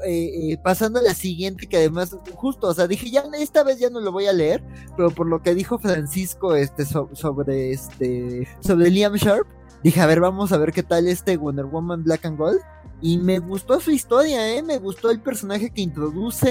Eh, 0.05 0.51
eh, 0.53 0.57
pasando 0.63 0.99
a 0.99 1.01
la 1.01 1.13
siguiente, 1.13 1.67
que 1.67 1.75
además, 1.75 2.15
justo, 2.35 2.67
o 2.67 2.73
sea, 2.73 2.87
dije, 2.87 3.11
ya 3.11 3.25
esta 3.37 3.63
vez 3.63 3.77
ya 3.77 3.89
no 3.89 3.99
lo 3.99 4.11
voy 4.11 4.27
a 4.27 4.33
leer, 4.33 4.63
pero 4.95 5.09
por 5.09 5.27
lo 5.27 5.41
que 5.41 5.53
dijo 5.53 5.79
Francisco 5.79 6.55
este, 6.55 6.85
sobre, 6.85 7.71
este, 7.71 8.47
sobre 8.61 8.89
Liam 8.89 9.15
Sharp, 9.15 9.45
dije, 9.83 10.01
a 10.01 10.05
ver, 10.05 10.19
vamos 10.19 10.51
a 10.51 10.57
ver 10.57 10.71
qué 10.71 10.83
tal 10.83 11.07
este 11.07 11.37
Wonder 11.37 11.65
Woman 11.65 12.03
Black 12.03 12.25
and 12.25 12.37
Gold. 12.37 12.59
Y 13.01 13.17
me 13.17 13.39
gustó 13.39 13.81
su 13.81 13.91
historia, 13.91 14.55
¿eh? 14.55 14.63
Me 14.63 14.77
gustó 14.77 15.11
el 15.11 15.19
personaje 15.19 15.69
que 15.69 15.81
introduce. 15.81 16.47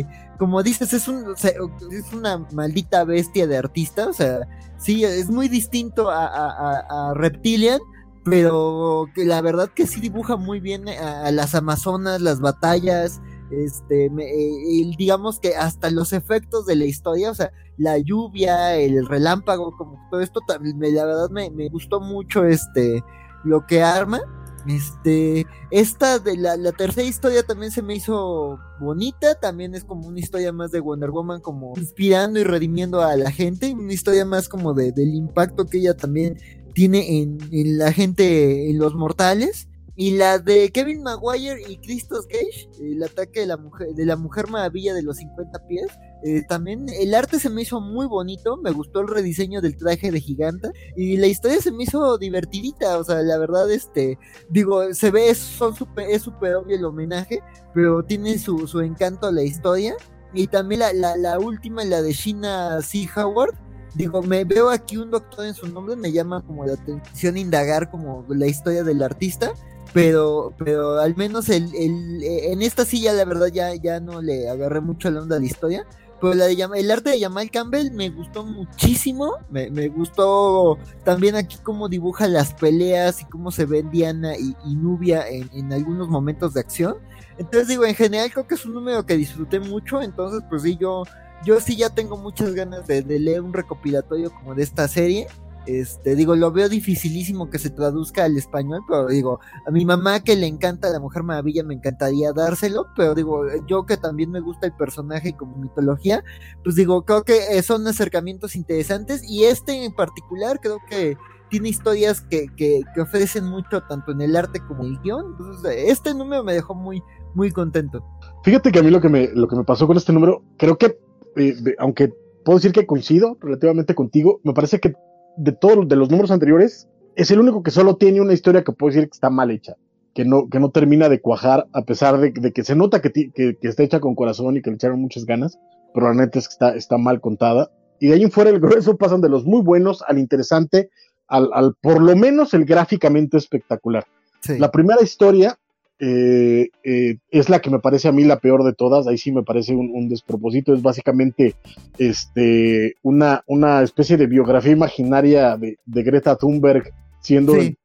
Eh, 0.00 0.06
como 0.38 0.60
dices, 0.62 0.92
es, 0.92 1.06
un, 1.06 1.24
es 1.34 2.12
una 2.12 2.38
maldita 2.52 3.04
bestia 3.04 3.46
de 3.46 3.56
artista. 3.56 4.08
O 4.08 4.12
sea, 4.12 4.40
sí, 4.76 5.04
es 5.04 5.30
muy 5.30 5.48
distinto 5.48 6.10
a, 6.10 7.12
Reptilian. 7.14 7.78
Pero 8.24 9.06
que 9.14 9.24
la 9.24 9.40
verdad 9.42 9.68
que 9.68 9.86
sí 9.86 10.00
dibuja 10.00 10.36
muy 10.36 10.58
bien 10.58 10.88
a, 10.88 11.30
las 11.30 11.54
Amazonas, 11.54 12.20
las 12.20 12.40
batallas. 12.40 13.20
Este, 13.62 14.06
eh, 14.06 14.94
digamos 14.96 15.38
que 15.38 15.54
hasta 15.56 15.90
los 15.90 16.12
efectos 16.12 16.66
de 16.66 16.76
la 16.76 16.84
historia, 16.84 17.30
o 17.30 17.34
sea, 17.34 17.52
la 17.76 17.98
lluvia, 17.98 18.76
el 18.76 19.06
relámpago, 19.06 19.76
como 19.76 19.98
todo 20.10 20.20
esto, 20.20 20.40
la 20.48 21.04
verdad 21.04 21.30
me, 21.30 21.50
me 21.50 21.68
gustó 21.68 22.00
mucho 22.00 22.44
este, 22.44 23.02
lo 23.44 23.66
que 23.66 23.82
arma 23.82 24.20
Este, 24.66 25.46
esta 25.70 26.18
de 26.18 26.36
la, 26.36 26.56
la, 26.56 26.72
tercera 26.72 27.06
historia 27.06 27.42
también 27.42 27.70
se 27.70 27.82
me 27.82 27.94
hizo 27.94 28.58
bonita, 28.80 29.34
también 29.34 29.74
es 29.74 29.84
como 29.84 30.08
una 30.08 30.20
historia 30.20 30.52
más 30.52 30.70
de 30.70 30.80
Wonder 30.80 31.10
Woman 31.10 31.40
como 31.40 31.74
inspirando 31.76 32.40
y 32.40 32.44
redimiendo 32.44 33.02
a 33.02 33.14
la 33.16 33.30
gente, 33.30 33.74
una 33.74 33.92
historia 33.92 34.24
más 34.24 34.48
como 34.48 34.72
de, 34.72 34.92
del 34.92 35.14
impacto 35.14 35.66
que 35.66 35.78
ella 35.78 35.96
también 35.96 36.38
tiene 36.72 37.20
en, 37.20 37.38
en 37.52 37.78
la 37.78 37.92
gente, 37.92 38.70
en 38.70 38.78
los 38.78 38.94
mortales. 38.94 39.68
Y 39.96 40.16
la 40.16 40.38
de 40.38 40.72
Kevin 40.72 41.02
Maguire 41.02 41.62
y 41.68 41.76
Christos 41.78 42.26
Gage, 42.26 42.68
el 42.80 43.02
ataque 43.02 43.40
de 43.40 43.46
la 43.46 43.56
mujer, 43.56 43.94
de 43.94 44.04
la 44.04 44.16
mujer 44.16 44.48
maravilla 44.48 44.92
de 44.92 45.02
los 45.02 45.18
50 45.18 45.66
pies. 45.66 45.86
Eh, 46.24 46.42
también 46.48 46.86
el 46.88 47.14
arte 47.14 47.38
se 47.38 47.48
me 47.48 47.62
hizo 47.62 47.80
muy 47.80 48.06
bonito, 48.06 48.56
me 48.56 48.72
gustó 48.72 49.00
el 49.00 49.08
rediseño 49.08 49.60
del 49.60 49.76
traje 49.76 50.10
de 50.10 50.20
giganta 50.20 50.72
y 50.96 51.16
la 51.18 51.26
historia 51.26 51.60
se 51.60 51.70
me 51.70 51.84
hizo 51.84 52.16
divertidita, 52.18 52.98
o 52.98 53.04
sea, 53.04 53.22
la 53.22 53.36
verdad, 53.36 53.70
este, 53.70 54.18
digo, 54.48 54.92
se 54.94 55.10
ve, 55.10 55.32
son 55.34 55.76
super, 55.76 56.08
es 56.08 56.22
súper 56.22 56.56
obvio 56.56 56.76
el 56.76 56.84
homenaje, 56.84 57.40
pero 57.72 58.02
tiene 58.02 58.38
su, 58.38 58.66
su 58.66 58.80
encanto 58.80 59.30
la 59.30 59.42
historia. 59.42 59.94
Y 60.32 60.48
también 60.48 60.80
la, 60.80 60.92
la, 60.92 61.16
la 61.16 61.38
última, 61.38 61.84
la 61.84 62.02
de 62.02 62.12
Sheena 62.12 62.82
C. 62.82 63.08
Howard, 63.14 63.54
digo, 63.94 64.20
me 64.22 64.44
veo 64.44 64.70
aquí 64.70 64.96
un 64.96 65.12
doctor 65.12 65.46
en 65.46 65.54
su 65.54 65.68
nombre, 65.68 65.94
me 65.94 66.10
llama 66.10 66.42
como 66.44 66.64
la 66.64 66.72
atención 66.72 67.36
indagar 67.36 67.88
como 67.90 68.24
la 68.28 68.48
historia 68.48 68.82
del 68.82 69.00
artista 69.02 69.52
pero 69.94 70.52
pero 70.58 70.98
al 70.98 71.16
menos 71.16 71.48
el, 71.48 71.74
el, 71.74 72.22
en 72.22 72.60
esta 72.60 72.84
silla 72.84 73.14
la 73.14 73.24
verdad 73.24 73.46
ya, 73.46 73.74
ya 73.74 74.00
no 74.00 74.20
le 74.20 74.50
agarré 74.50 74.82
mucho 74.82 75.10
la 75.10 75.22
onda 75.22 75.38
la 75.38 75.46
historia. 75.46 75.86
Pero 76.20 76.34
la 76.34 76.46
de 76.46 76.80
el 76.80 76.90
arte 76.90 77.10
de 77.10 77.20
Jamal 77.20 77.50
Campbell 77.50 77.90
me 77.90 78.08
gustó 78.08 78.44
muchísimo. 78.44 79.34
Me, 79.50 79.70
me 79.70 79.88
gustó 79.88 80.78
también 81.04 81.36
aquí 81.36 81.58
cómo 81.62 81.88
dibuja 81.88 82.28
las 82.28 82.54
peleas 82.54 83.20
y 83.20 83.24
cómo 83.26 83.50
se 83.50 83.66
ven 83.66 83.90
Diana 83.90 84.36
y, 84.36 84.56
y 84.64 84.74
Nubia 84.74 85.28
en, 85.28 85.50
en, 85.52 85.72
algunos 85.72 86.08
momentos 86.08 86.54
de 86.54 86.60
acción. 86.60 86.96
Entonces 87.36 87.68
digo 87.68 87.84
en 87.84 87.94
general 87.94 88.30
creo 88.30 88.46
que 88.46 88.54
es 88.54 88.64
un 88.64 88.74
número 88.74 89.04
que 89.04 89.16
disfruté 89.16 89.60
mucho. 89.60 90.00
Entonces 90.02 90.42
pues 90.48 90.62
sí 90.62 90.76
yo 90.80 91.04
yo 91.44 91.60
sí 91.60 91.76
ya 91.76 91.90
tengo 91.90 92.16
muchas 92.16 92.54
ganas 92.54 92.86
de, 92.86 93.02
de 93.02 93.18
leer 93.18 93.42
un 93.42 93.52
recopilatorio 93.52 94.32
como 94.32 94.54
de 94.54 94.62
esta 94.62 94.88
serie 94.88 95.26
este, 95.66 96.14
digo, 96.16 96.36
lo 96.36 96.52
veo 96.52 96.68
dificilísimo 96.68 97.50
que 97.50 97.58
se 97.58 97.70
traduzca 97.70 98.24
al 98.24 98.36
español, 98.36 98.82
pero 98.86 99.06
digo, 99.06 99.40
a 99.66 99.70
mi 99.70 99.84
mamá 99.84 100.20
que 100.20 100.36
le 100.36 100.46
encanta 100.46 100.90
la 100.90 101.00
Mujer 101.00 101.22
Maravilla 101.22 101.64
me 101.64 101.74
encantaría 101.74 102.32
dárselo, 102.32 102.86
pero 102.96 103.14
digo, 103.14 103.44
yo 103.66 103.86
que 103.86 103.96
también 103.96 104.30
me 104.30 104.40
gusta 104.40 104.66
el 104.66 104.72
personaje 104.74 105.34
como 105.36 105.56
mitología, 105.56 106.22
pues 106.62 106.76
digo, 106.76 107.04
creo 107.04 107.24
que 107.24 107.62
son 107.62 107.86
acercamientos 107.86 108.56
interesantes 108.56 109.22
y 109.28 109.44
este 109.44 109.84
en 109.84 109.94
particular 109.94 110.60
creo 110.60 110.78
que 110.88 111.16
tiene 111.50 111.68
historias 111.68 112.20
que, 112.22 112.46
que, 112.56 112.82
que 112.94 113.00
ofrecen 113.00 113.44
mucho 113.44 113.82
tanto 113.82 114.12
en 114.12 114.20
el 114.20 114.34
arte 114.36 114.60
como 114.66 114.84
en 114.84 114.92
el 114.92 115.00
guion, 115.00 115.32
entonces 115.32 115.84
este 115.88 116.14
número 116.14 116.42
me 116.42 116.54
dejó 116.54 116.74
muy, 116.74 117.02
muy 117.34 117.50
contento. 117.50 118.04
Fíjate 118.42 118.72
que 118.72 118.78
a 118.78 118.82
mí 118.82 118.90
lo 118.90 119.00
que 119.00 119.08
me, 119.08 119.28
lo 119.34 119.48
que 119.48 119.56
me 119.56 119.64
pasó 119.64 119.86
con 119.86 119.96
este 119.96 120.12
número, 120.12 120.42
creo 120.58 120.76
que, 120.76 120.98
eh, 121.36 121.54
aunque 121.78 122.12
puedo 122.44 122.58
decir 122.58 122.72
que 122.72 122.86
coincido 122.86 123.38
relativamente 123.40 123.94
contigo, 123.94 124.40
me 124.44 124.52
parece 124.52 124.78
que 124.78 124.94
de 125.36 125.52
todos 125.52 125.88
de 125.88 125.96
los 125.96 126.10
números 126.10 126.30
anteriores, 126.30 126.88
es 127.16 127.30
el 127.30 127.40
único 127.40 127.62
que 127.62 127.70
solo 127.70 127.96
tiene 127.96 128.20
una 128.20 128.32
historia 128.32 128.64
que 128.64 128.72
puedo 128.72 128.92
decir 128.92 129.08
que 129.08 129.14
está 129.14 129.30
mal 129.30 129.50
hecha, 129.50 129.76
que 130.14 130.24
no, 130.24 130.48
que 130.48 130.60
no 130.60 130.70
termina 130.70 131.08
de 131.08 131.20
cuajar, 131.20 131.66
a 131.72 131.82
pesar 131.82 132.18
de, 132.18 132.30
de 132.30 132.52
que 132.52 132.64
se 132.64 132.74
nota 132.74 133.00
que, 133.00 133.12
que, 133.12 133.30
que, 133.32 133.68
está 133.68 133.82
hecha 133.82 134.00
con 134.00 134.14
corazón 134.14 134.56
y 134.56 134.62
que 134.62 134.70
le 134.70 134.76
echaron 134.76 135.00
muchas 135.00 135.24
ganas, 135.24 135.58
pero 135.92 136.08
la 136.08 136.14
neta 136.14 136.38
es 136.38 136.48
que 136.48 136.52
está, 136.52 136.74
está 136.74 136.98
mal 136.98 137.20
contada. 137.20 137.70
Y 138.00 138.08
de 138.08 138.14
ahí 138.14 138.22
en 138.22 138.30
fuera 138.30 138.50
el 138.50 138.60
grueso 138.60 138.96
pasan 138.96 139.20
de 139.20 139.28
los 139.28 139.44
muy 139.44 139.62
buenos 139.62 140.02
al 140.06 140.18
interesante, 140.18 140.90
al, 141.28 141.50
al 141.52 141.74
por 141.80 142.02
lo 142.02 142.16
menos 142.16 142.52
el 142.54 142.64
gráficamente 142.64 143.36
espectacular. 143.36 144.04
Sí. 144.40 144.58
La 144.58 144.70
primera 144.70 145.02
historia 145.02 145.58
eh, 146.00 146.70
eh, 146.82 147.18
es 147.30 147.48
la 147.48 147.60
que 147.60 147.70
me 147.70 147.78
parece 147.78 148.08
a 148.08 148.12
mí 148.12 148.24
la 148.24 148.40
peor 148.40 148.64
de 148.64 148.72
todas, 148.72 149.06
ahí 149.06 149.16
sí 149.16 149.30
me 149.30 149.44
parece 149.44 149.74
un, 149.74 149.90
un 149.94 150.08
despropósito, 150.08 150.74
es 150.74 150.82
básicamente 150.82 151.54
este, 151.98 152.96
una, 153.02 153.44
una, 153.46 153.82
especie 153.82 154.16
de 154.16 154.26
biografía 154.26 154.72
imaginaria 154.72 155.56
de, 155.56 155.78
de 155.86 156.02
Greta 156.02 156.36
Thunberg 156.36 156.92
siendo 157.20 157.54
sí. 157.54 157.76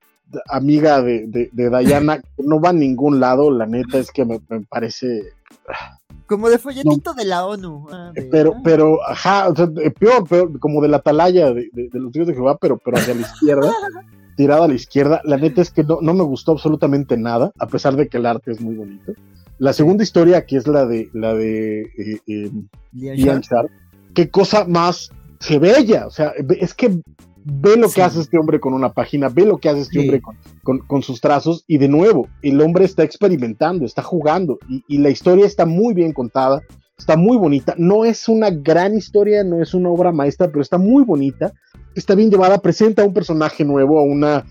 amiga 0.47 1.01
de, 1.03 1.27
de, 1.27 1.49
de, 1.53 1.69
Diana, 1.85 2.21
no 2.39 2.59
va 2.59 2.69
a 2.69 2.73
ningún 2.73 3.19
lado, 3.19 3.51
la 3.51 3.67
neta 3.67 3.99
es 3.99 4.11
que 4.11 4.25
me, 4.25 4.39
me 4.49 4.61
parece... 4.61 5.21
Como 6.25 6.49
de 6.49 6.59
folletito 6.59 7.11
no. 7.11 7.13
de 7.15 7.25
la 7.25 7.45
ONU. 7.45 7.87
Ah, 7.91 8.11
de... 8.13 8.23
Pero, 8.23 8.55
pero, 8.63 8.99
ajá, 9.03 9.49
o 9.49 9.55
sea, 9.55 9.67
peor, 9.99 10.27
peor, 10.27 10.59
como 10.59 10.81
de 10.81 10.87
la 10.87 10.97
atalaya 10.97 11.51
de, 11.53 11.69
los 11.93 12.11
tíos 12.11 12.27
de 12.27 12.33
Jehová, 12.33 12.57
pero, 12.57 12.77
pero 12.77 12.97
hacia 12.97 13.15
la 13.15 13.21
izquierda. 13.33 13.71
Tirada 14.39 14.63
a 14.63 14.67
la 14.69 14.73
izquierda. 14.73 15.19
La 15.25 15.35
neta 15.35 15.61
es 15.61 15.69
que 15.69 15.83
no, 15.83 15.99
no, 16.01 16.13
me 16.13 16.23
gustó 16.23 16.53
absolutamente 16.53 17.17
nada, 17.17 17.51
a 17.59 17.67
pesar 17.67 17.97
de 17.97 18.07
que 18.07 18.19
el 18.19 18.25
arte 18.25 18.51
es 18.51 18.61
muy 18.61 18.73
bonito. 18.73 19.11
La 19.57 19.73
segunda 19.73 20.01
historia, 20.01 20.45
que 20.45 20.55
es 20.55 20.65
la 20.65 20.85
de 20.85 21.09
la 21.11 21.33
de 21.33 21.81
eh, 21.81 22.21
eh, 22.25 22.51
Ian 22.93 23.41
Sharp, 23.41 23.69
qué 24.13 24.29
cosa 24.29 24.63
más 24.63 25.09
se 25.41 25.59
bella. 25.59 26.07
O 26.07 26.11
sea, 26.11 26.31
es 26.57 26.73
que 26.73 27.01
ve 27.43 27.75
lo 27.75 27.89
sí. 27.89 27.95
que 27.95 28.01
hace 28.01 28.21
este 28.21 28.39
hombre 28.39 28.61
con 28.61 28.73
una 28.73 28.93
página, 28.93 29.27
ve 29.27 29.45
lo 29.45 29.57
que 29.57 29.67
hace 29.67 29.81
este 29.81 29.95
sí. 29.95 29.99
hombre 29.99 30.21
con, 30.21 30.37
con, 30.63 30.79
con, 30.87 31.03
sus 31.03 31.19
trazos, 31.19 31.65
y 31.67 31.77
de 31.77 31.89
nuevo, 31.89 32.29
el 32.41 32.61
hombre 32.61 32.85
está 32.85 33.03
experimentando, 33.03 33.85
está 33.85 34.03
jugando, 34.03 34.57
y, 34.69 34.85
y 34.87 34.99
la 34.99 35.09
historia 35.09 35.45
está 35.45 35.65
muy 35.65 35.93
bien 35.93 36.13
contada, 36.13 36.61
está 36.99 37.17
muy 37.17 37.37
bonita. 37.37 37.73
No 37.77 38.05
es 38.05 38.29
una 38.29 38.51
gran 38.51 38.95
historia, 38.95 39.43
no 39.43 39.61
es 39.61 39.73
una 39.73 39.89
obra 39.89 40.11
maestra, 40.11 40.47
pero 40.47 40.61
está 40.61 40.77
muy 40.77 41.03
bonita 41.03 41.53
está 41.99 42.15
bien 42.15 42.29
llevada, 42.29 42.61
presenta 42.61 43.03
a 43.03 43.05
un 43.05 43.13
personaje 43.13 43.63
nuevo, 43.63 43.99
a 43.99 44.03
una. 44.03 44.45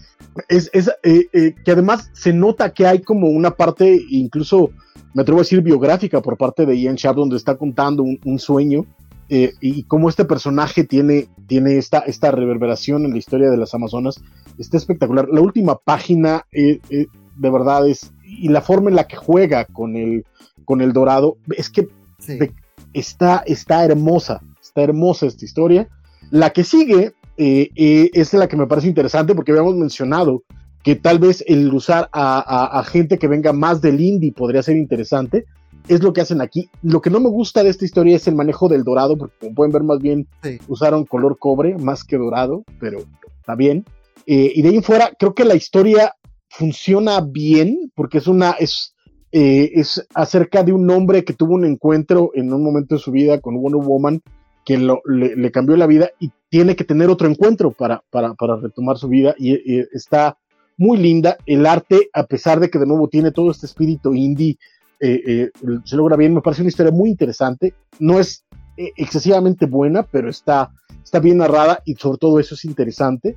Es, 0.48 0.70
es 0.72 0.88
eh, 1.02 1.26
eh, 1.32 1.54
que 1.64 1.72
además 1.72 2.10
se 2.12 2.32
nota 2.32 2.72
que 2.72 2.86
hay 2.86 3.00
como 3.00 3.28
una 3.28 3.50
parte, 3.50 4.00
incluso 4.10 4.70
me 5.14 5.22
atrevo 5.22 5.40
a 5.40 5.42
decir 5.42 5.62
biográfica 5.62 6.20
por 6.20 6.36
parte 6.36 6.64
de 6.64 6.78
Ian 6.78 6.94
Sharp, 6.94 7.16
donde 7.16 7.36
está 7.36 7.56
contando 7.56 8.02
un, 8.02 8.38
sueño 8.38 8.84
eh, 9.28 9.52
y 9.60 9.82
cómo 9.84 10.08
este 10.08 10.24
personaje 10.24 10.84
tiene, 10.84 11.28
tiene 11.46 11.78
esta, 11.78 12.00
esta 12.00 12.30
reverberación 12.30 13.04
en 13.04 13.12
la 13.12 13.18
historia 13.18 13.50
de 13.50 13.56
las 13.56 13.74
Amazonas. 13.74 14.20
Está 14.58 14.76
espectacular. 14.76 15.28
La 15.32 15.40
última 15.40 15.76
página, 15.76 16.44
de 16.52 17.08
verdad, 17.36 17.88
es. 17.88 18.12
Y 18.24 18.48
la 18.48 18.60
forma 18.60 18.90
en 18.90 18.96
la 18.96 19.08
que 19.08 19.16
juega 19.16 19.64
con 19.64 19.96
el, 19.96 20.24
con 20.64 20.82
el 20.82 20.92
dorado, 20.92 21.38
es 21.56 21.70
que 21.70 21.88
sí. 22.18 22.38
está, 22.92 23.42
está 23.46 23.84
hermosa. 23.84 24.40
Está 24.60 24.82
hermosa 24.82 25.26
esta 25.26 25.44
historia. 25.44 25.88
La 26.30 26.50
que 26.50 26.64
sigue 26.64 27.14
eh, 27.36 27.70
eh, 27.76 28.10
es 28.12 28.34
la 28.34 28.48
que 28.48 28.56
me 28.56 28.66
parece 28.66 28.88
interesante 28.88 29.34
porque 29.34 29.52
habíamos 29.52 29.76
mencionado 29.76 30.42
que 30.82 30.96
tal 30.96 31.18
vez 31.18 31.44
el 31.46 31.72
usar 31.72 32.08
a, 32.12 32.38
a, 32.38 32.80
a, 32.80 32.84
gente 32.84 33.18
que 33.18 33.28
venga 33.28 33.52
más 33.52 33.80
del 33.80 34.00
indie 34.00 34.32
podría 34.32 34.62
ser 34.62 34.76
interesante. 34.76 35.44
Es 35.86 36.02
lo 36.02 36.12
que 36.12 36.20
hacen 36.20 36.40
aquí. 36.40 36.68
Lo 36.82 37.00
que 37.00 37.10
no 37.10 37.20
me 37.20 37.28
gusta 37.28 37.62
de 37.62 37.70
esta 37.70 37.84
historia 37.84 38.16
es 38.16 38.26
el 38.28 38.34
manejo 38.34 38.68
del 38.68 38.84
dorado, 38.84 39.16
porque 39.16 39.36
como 39.38 39.54
pueden 39.54 39.72
ver, 39.72 39.82
más 39.82 40.00
bien 40.00 40.26
sí. 40.42 40.58
usaron 40.68 41.04
color 41.04 41.38
cobre 41.38 41.76
más 41.78 42.04
que 42.04 42.18
dorado, 42.18 42.64
pero 42.78 43.04
está 43.40 43.54
bien. 43.54 43.84
Eh, 44.26 44.52
y 44.54 44.60
de 44.60 44.68
ahí 44.68 44.76
en 44.76 44.82
fuera, 44.82 45.10
creo 45.18 45.34
que 45.34 45.46
la 45.46 45.54
historia 45.54 46.14
funciona 46.50 47.20
bien, 47.20 47.90
porque 47.94 48.18
es 48.18 48.26
una. 48.26 48.50
Es, 48.52 48.94
eh, 49.30 49.72
es 49.74 50.06
acerca 50.14 50.62
de 50.62 50.72
un 50.72 50.90
hombre 50.90 51.24
que 51.24 51.34
tuvo 51.34 51.54
un 51.54 51.66
encuentro 51.66 52.30
en 52.34 52.52
un 52.52 52.62
momento 52.64 52.94
de 52.94 53.00
su 53.00 53.10
vida 53.10 53.40
con 53.40 53.60
Wonder 53.60 53.82
Woman 53.82 54.22
que 54.64 54.78
le, 54.78 55.50
cambió 55.50 55.76
la 55.76 55.86
vida 55.86 56.10
y 56.18 56.30
tiene 56.50 56.76
que 56.76 56.84
tener 56.84 57.08
otro 57.10 57.28
encuentro 57.28 57.70
para, 57.70 58.02
para, 58.10 58.34
para 58.34 58.56
retomar 58.56 58.98
su 58.98 59.08
vida 59.08 59.34
y, 59.38 59.80
está 59.92 60.36
muy 60.76 60.98
linda. 60.98 61.36
El 61.46 61.66
arte, 61.66 62.10
a 62.12 62.24
pesar 62.24 62.60
de 62.60 62.70
que 62.70 62.78
de 62.78 62.86
nuevo 62.86 63.08
tiene 63.08 63.30
todo 63.30 63.50
este 63.50 63.66
espíritu 63.66 64.14
indie, 64.14 64.58
eh, 65.00 65.22
eh, 65.26 65.50
se 65.84 65.96
logra 65.96 66.16
bien. 66.16 66.34
Me 66.34 66.42
parece 66.42 66.62
una 66.62 66.68
historia 66.68 66.92
muy 66.92 67.10
interesante. 67.10 67.74
No 67.98 68.20
es 68.20 68.44
excesivamente 68.76 69.66
buena, 69.66 70.02
pero 70.04 70.28
está, 70.28 70.70
está 71.02 71.18
bien 71.18 71.38
narrada 71.38 71.82
y 71.84 71.94
sobre 71.94 72.18
todo 72.18 72.38
eso 72.38 72.54
es 72.54 72.64
interesante. 72.64 73.36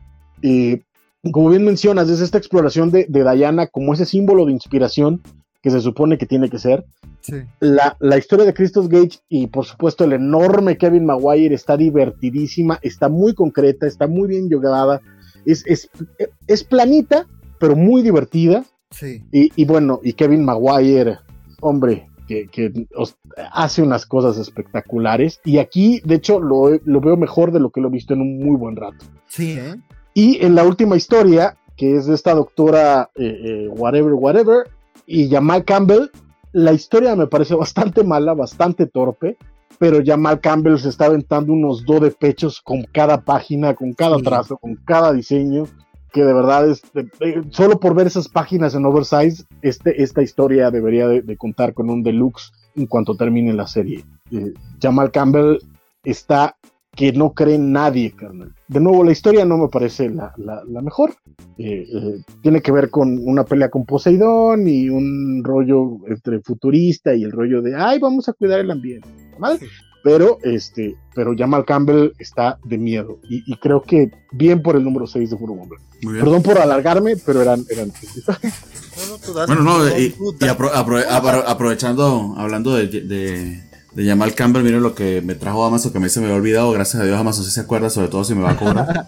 Como 1.32 1.50
bien 1.50 1.64
mencionas, 1.64 2.10
es 2.10 2.20
esta 2.20 2.38
exploración 2.38 2.92
de 2.92 3.06
Diana 3.10 3.68
como 3.68 3.94
ese 3.94 4.06
símbolo 4.06 4.46
de 4.46 4.52
inspiración 4.52 5.22
que 5.62 5.70
se 5.70 5.82
supone 5.82 6.18
que 6.18 6.26
tiene 6.26 6.50
que 6.50 6.60
ser. 6.60 6.86
Sí. 7.22 7.36
La, 7.60 7.96
la, 8.00 8.18
historia 8.18 8.46
de 8.46 8.54
Christos 8.54 8.90
Gage 8.90 9.20
y 9.30 9.48
por 9.48 9.66
supuesto 9.66 10.04
el 10.04 10.14
enorme 10.14 10.78
Kevin 10.78 11.06
Maguire 11.06 11.54
está 11.54 11.78
divertidísima, 11.78 12.80
está 12.82 13.10
muy 13.10 13.34
concreta, 13.36 13.86
está 13.86 14.08
muy 14.08 14.28
bien 14.28 14.50
llevada, 14.50 15.02
es, 15.46 15.64
es, 15.68 15.90
es 16.48 16.64
planita, 16.64 17.28
pero 17.60 17.76
muy 17.76 18.02
divertida. 18.02 18.66
Sí. 18.90 19.24
Y, 19.32 19.52
y, 19.56 19.66
bueno, 19.66 20.02
y 20.04 20.14
Kevin 20.14 20.44
Maguire, 20.44 21.20
hombre, 21.62 22.08
que, 22.28 22.48
que 22.48 22.88
hace 23.52 23.82
unas 23.82 24.06
cosas 24.06 24.38
espectaculares. 24.38 25.40
Y 25.44 25.58
aquí, 25.58 26.02
de 26.04 26.16
hecho, 26.16 26.40
lo, 26.40 26.80
lo, 26.84 27.02
veo 27.02 27.18
mejor 27.18 27.52
de 27.52 27.60
lo 27.60 27.70
que 27.70 27.82
lo 27.82 27.88
he 27.90 27.92
visto 27.92 28.14
en 28.14 28.22
un 28.22 28.40
muy 28.40 28.58
buen 28.58 28.76
rato. 28.76 29.06
Sí, 29.28 29.54
¿eh? 29.54 29.76
Y 30.14 30.44
en 30.44 30.56
la 30.56 30.66
última 30.66 30.98
historia, 30.98 31.58
que 31.78 31.96
es 31.96 32.06
de 32.06 32.16
esta 32.16 32.34
doctora, 32.34 33.10
eh, 33.16 33.38
eh, 33.44 33.68
whatever, 33.70 34.14
whatever, 34.14 34.70
y 35.12 35.30
Jamal 35.30 35.66
Campbell, 35.66 36.10
la 36.54 36.72
historia 36.72 37.16
me 37.18 37.28
parece 37.28 37.54
bastante 37.56 38.04
mala, 38.04 38.34
bastante 38.34 38.88
torpe, 38.88 39.38
pero 39.78 40.00
Jamal 40.04 40.40
Campbell 40.40 40.78
se 40.78 40.90
está 40.90 41.06
aventando 41.06 41.52
unos 41.52 41.86
do 41.86 42.00
de 42.00 42.12
pechos 42.12 42.62
con 42.62 42.84
cada 42.84 43.22
página, 43.22 43.74
con 43.74 43.94
cada 43.94 44.18
trazo, 44.20 44.58
con 44.58 44.76
cada 44.76 45.12
diseño. 45.12 45.66
que 46.14 46.26
de 46.26 46.34
verdad 46.34 46.70
es, 46.70 46.82
solo 47.52 47.80
por 47.80 47.96
ver 47.96 48.08
esas 48.08 48.28
páginas 48.28 48.76
en 48.76 48.86
Oversize, 48.86 49.46
este, 49.62 50.04
esta 50.04 50.22
historia 50.22 50.70
debería 50.70 51.08
de, 51.08 51.38
contar 51.38 51.74
con 51.74 51.90
un 51.90 52.04
deluxe 52.04 52.52
en 52.76 52.86
cuanto 52.86 53.16
termine 53.16 53.54
la 53.54 53.66
serie. 53.66 54.04
Eh, 54.30 54.54
Jamal 54.82 55.12
Campbell 55.12 55.60
está 56.04 56.58
que 56.96 57.12
no 57.14 57.34
cree 57.34 57.58
nadie, 57.58 58.12
carnal. 58.12 58.54
De 58.68 58.80
nuevo, 58.80 59.04
la 59.04 59.12
historia 59.12 59.46
no 59.46 59.58
me 59.58 59.68
parece 59.70 60.10
la, 60.10 60.34
mejor. 60.82 61.16
Eh, 61.58 61.88
eh, 61.94 62.24
tiene 62.42 62.62
que 62.62 62.72
ver 62.72 62.90
con 62.90 63.20
una 63.24 63.44
pelea 63.44 63.70
con 63.70 63.86
Poseidón 63.86 64.68
y 64.68 64.90
un 64.90 65.42
rollo 65.44 66.00
entre 66.08 66.42
futurista 66.42 67.14
y 67.16 67.24
el 67.24 67.32
rollo 67.32 67.62
de, 67.62 67.76
ay, 67.76 68.00
vamos 68.00 68.28
a 68.28 68.34
cuidar 68.34 68.60
el 68.60 68.72
ambiente. 68.72 69.08
¿Vale? 69.40 69.60
pero 70.04 70.40
este, 70.44 70.96
pero 71.14 71.34
Jamal 71.38 71.66
Campbell 71.66 72.12
está 72.18 72.58
de 72.64 72.78
miedo 72.78 73.20
y, 73.30 73.56
creo 73.58 73.82
que 73.82 74.12
bien 74.32 74.62
por 74.62 74.76
el 74.76 74.84
número 74.84 75.08
6 75.08 75.30
de 75.30 75.36
Hombre. 75.36 75.80
Perdón 76.02 76.42
por 76.42 76.58
alargarme, 76.58 77.16
pero 77.18 77.42
eran 77.42 77.64
eran 77.70 77.92
Bueno, 79.48 79.64
no, 79.64 79.88
y, 79.98 80.14
aprovechando, 81.46 82.34
hablando 82.38 82.76
de, 82.76 82.88
de, 82.88 83.64
de, 83.94 84.06
Jamal 84.06 84.34
Campbell, 84.34 84.64
miren 84.64 84.84
lo 84.84 84.96
que 84.96 85.22
me 85.22 85.36
trajo 85.36 85.66
Amazon, 85.66 85.92
que 85.92 86.00
me 86.00 86.10
se 86.10 86.20
me 86.20 86.28
había 86.28 86.38
olvidado, 86.38 86.72
gracias 86.72 87.02
a 87.02 87.06
Dios 87.06 87.20
Amazon 87.20 87.46
si 87.46 87.52
se 87.52 87.62
acuerda, 87.62 87.90
sobre 87.90 88.08
todo 88.08 88.24
si 88.24 88.36
me 88.36 88.42
va 88.42 88.52
a 88.52 88.58
cobrar. 88.58 89.08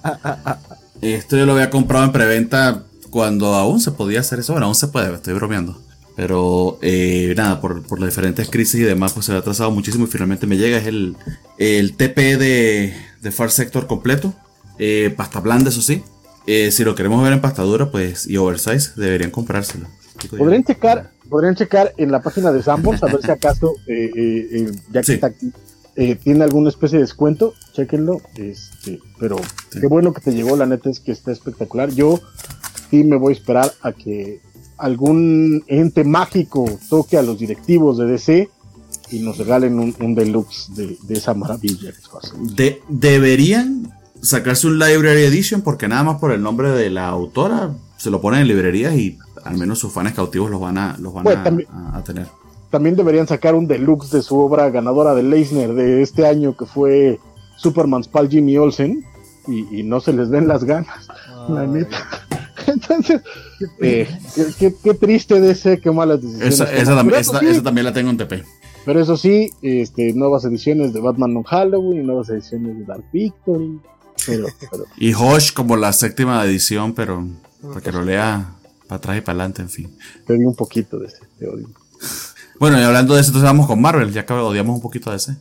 Esto 1.01 1.37
yo 1.37 1.45
lo 1.45 1.53
había 1.53 1.69
comprado 1.69 2.05
en 2.05 2.11
preventa 2.11 2.83
cuando 3.09 3.53
aún 3.53 3.79
se 3.79 3.91
podía 3.91 4.21
hacer 4.21 4.39
eso, 4.39 4.53
bueno, 4.53 4.67
aún 4.67 4.75
se 4.75 4.87
puede, 4.87 5.13
estoy 5.13 5.33
bromeando. 5.33 5.81
Pero 6.15 6.77
eh, 6.81 7.33
nada, 7.35 7.59
por, 7.59 7.81
por, 7.83 7.99
las 7.99 8.09
diferentes 8.09 8.49
crisis 8.49 8.81
y 8.81 8.83
demás, 8.83 9.13
pues 9.13 9.25
se 9.25 9.33
ha 9.33 9.37
atrasado 9.37 9.71
muchísimo 9.71 10.05
y 10.05 10.07
finalmente 10.07 10.45
me 10.45 10.57
llega. 10.57 10.77
Es 10.77 10.85
el, 10.85 11.15
el 11.57 11.95
TP 11.95 12.37
de, 12.37 12.93
de 13.21 13.31
Far 13.31 13.49
Sector 13.49 13.87
completo. 13.87 14.33
Eh, 14.77 15.13
pasta 15.15 15.39
blanda, 15.39 15.69
eso 15.69 15.81
sí. 15.81 16.03
Eh, 16.45 16.71
si 16.71 16.83
lo 16.83 16.93
queremos 16.93 17.23
ver 17.23 17.33
en 17.33 17.41
pasta 17.41 17.63
dura, 17.63 17.89
pues, 17.89 18.27
y 18.27 18.37
oversize, 18.37 18.91
deberían 18.95 19.31
comprárselo. 19.31 19.87
Podrían 20.37 20.63
checar, 20.63 21.11
podrían 21.33 21.55
checar 21.55 21.95
en 21.97 22.11
la 22.11 22.21
página 22.21 22.51
de 22.51 22.61
Sambors 22.61 23.01
a 23.01 23.07
ver 23.07 23.23
si 23.23 23.31
acaso, 23.31 23.73
ya 24.91 25.01
que 25.01 25.13
está 25.15 25.27
aquí, 25.27 25.51
tiene 26.23 26.43
alguna 26.43 26.69
especie 26.69 26.99
de 26.99 27.05
descuento. 27.05 27.55
Chequenlo. 27.73 28.21
Este, 28.35 28.99
pero 29.19 29.37
qué 29.71 29.87
bueno 29.87 30.13
que 30.13 30.21
te 30.21 30.31
llegó, 30.31 30.55
la 30.55 30.67
neta 30.67 30.91
es 30.91 30.99
que 30.99 31.11
está 31.11 31.31
espectacular. 31.31 31.89
Yo 31.89 32.21
sí 32.91 33.03
me 33.03 33.15
voy 33.15 33.33
a 33.33 33.35
esperar 33.35 33.73
a 33.81 33.93
que 33.93 34.41
algún 34.77 35.63
ente 35.65 36.03
mágico 36.03 36.65
toque 36.87 37.17
a 37.17 37.23
los 37.23 37.39
directivos 37.39 37.97
de 37.97 38.05
DC 38.05 38.49
y 39.09 39.19
nos 39.23 39.39
regalen 39.39 39.79
un, 39.79 40.13
deluxe 40.13 40.69
de, 40.75 40.97
esa 41.09 41.33
maravilla. 41.33 41.93
De, 42.55 42.79
deberían 42.89 43.91
sacarse 44.21 44.67
un 44.67 44.77
Library 44.77 45.23
Edition 45.23 45.63
porque 45.63 45.87
nada 45.87 46.03
más 46.03 46.19
por 46.19 46.31
el 46.31 46.43
nombre 46.43 46.69
de 46.69 46.91
la 46.91 47.07
autora 47.07 47.73
se 47.97 48.11
lo 48.11 48.21
ponen 48.21 48.41
en 48.41 48.49
librerías 48.49 48.93
y 48.93 49.17
al 49.43 49.57
menos 49.57 49.79
sus 49.79 49.91
fans 49.91 50.13
cautivos 50.13 50.49
los 50.49 50.59
van 50.59 50.77
a, 50.77 50.97
los 50.99 51.13
van 51.13 51.27
a, 51.27 52.03
tener. 52.03 52.27
También 52.69 52.95
deberían 52.95 53.27
sacar 53.27 53.55
un 53.55 53.67
deluxe 53.67 54.11
de 54.11 54.21
su 54.21 54.37
obra 54.39 54.69
ganadora 54.69 55.13
de 55.13 55.23
Leisner 55.23 55.73
de 55.73 56.01
este 56.01 56.25
año 56.25 56.55
que 56.55 56.65
fue 56.65 57.19
Superman's 57.57 58.07
Pal 58.07 58.29
Jimmy 58.29 58.57
Olsen 58.57 59.05
y, 59.47 59.83
no 59.83 59.99
se 59.99 60.13
les 60.13 60.29
ven 60.29 60.47
las 60.47 60.63
ganas, 60.63 61.07
la 61.49 61.67
neta. 61.67 61.97
Entonces, 62.67 63.21
eh, 63.81 64.07
qué, 64.57 64.93
triste 64.93 65.41
de 65.41 65.51
ese, 65.51 65.81
qué 65.81 65.91
malas 65.91 66.21
decisiones. 66.21 66.61
Esa, 66.61 66.95
también, 67.61 67.85
la 67.85 67.93
tengo 67.93 68.09
en 68.09 68.17
TP. 68.17 68.43
Pero 68.85 69.01
eso 69.01 69.17
sí, 69.17 69.51
este, 69.61 70.13
nuevas 70.13 70.45
ediciones 70.45 70.93
de 70.93 71.01
Batman 71.01 71.35
on 71.35 71.43
Halloween, 71.43 72.05
nuevas 72.05 72.29
ediciones 72.29 72.79
de 72.79 72.85
Dark 72.85 73.03
Victory. 73.11 73.79
y 74.97 75.13
Hosh 75.13 75.51
como 75.51 75.75
la 75.75 75.91
séptima 75.91 76.43
edición, 76.45 76.93
pero 76.93 77.25
para 77.61 77.81
que 77.81 77.91
lo 77.91 78.03
lea 78.03 78.53
para 78.93 78.97
atrás 78.97 79.17
y 79.17 79.21
para 79.21 79.39
adelante, 79.39 79.61
en 79.63 79.69
fin. 79.69 79.97
Te 80.25 80.33
un 80.33 80.55
poquito 80.55 80.99
de 80.99 81.07
ese, 81.07 81.19
te 81.39 81.47
odio. 81.47 81.69
Bueno, 82.59 82.79
y 82.79 82.83
hablando 82.83 83.15
de 83.15 83.19
eso, 83.19 83.31
entonces 83.31 83.49
vamos 83.49 83.65
con 83.65 83.81
Marvel, 83.81 84.13
ya 84.13 84.25
que 84.25 84.31
odiamos 84.31 84.75
un 84.75 84.81
poquito 84.81 85.09
de 85.09 85.17
ese. 85.17 85.35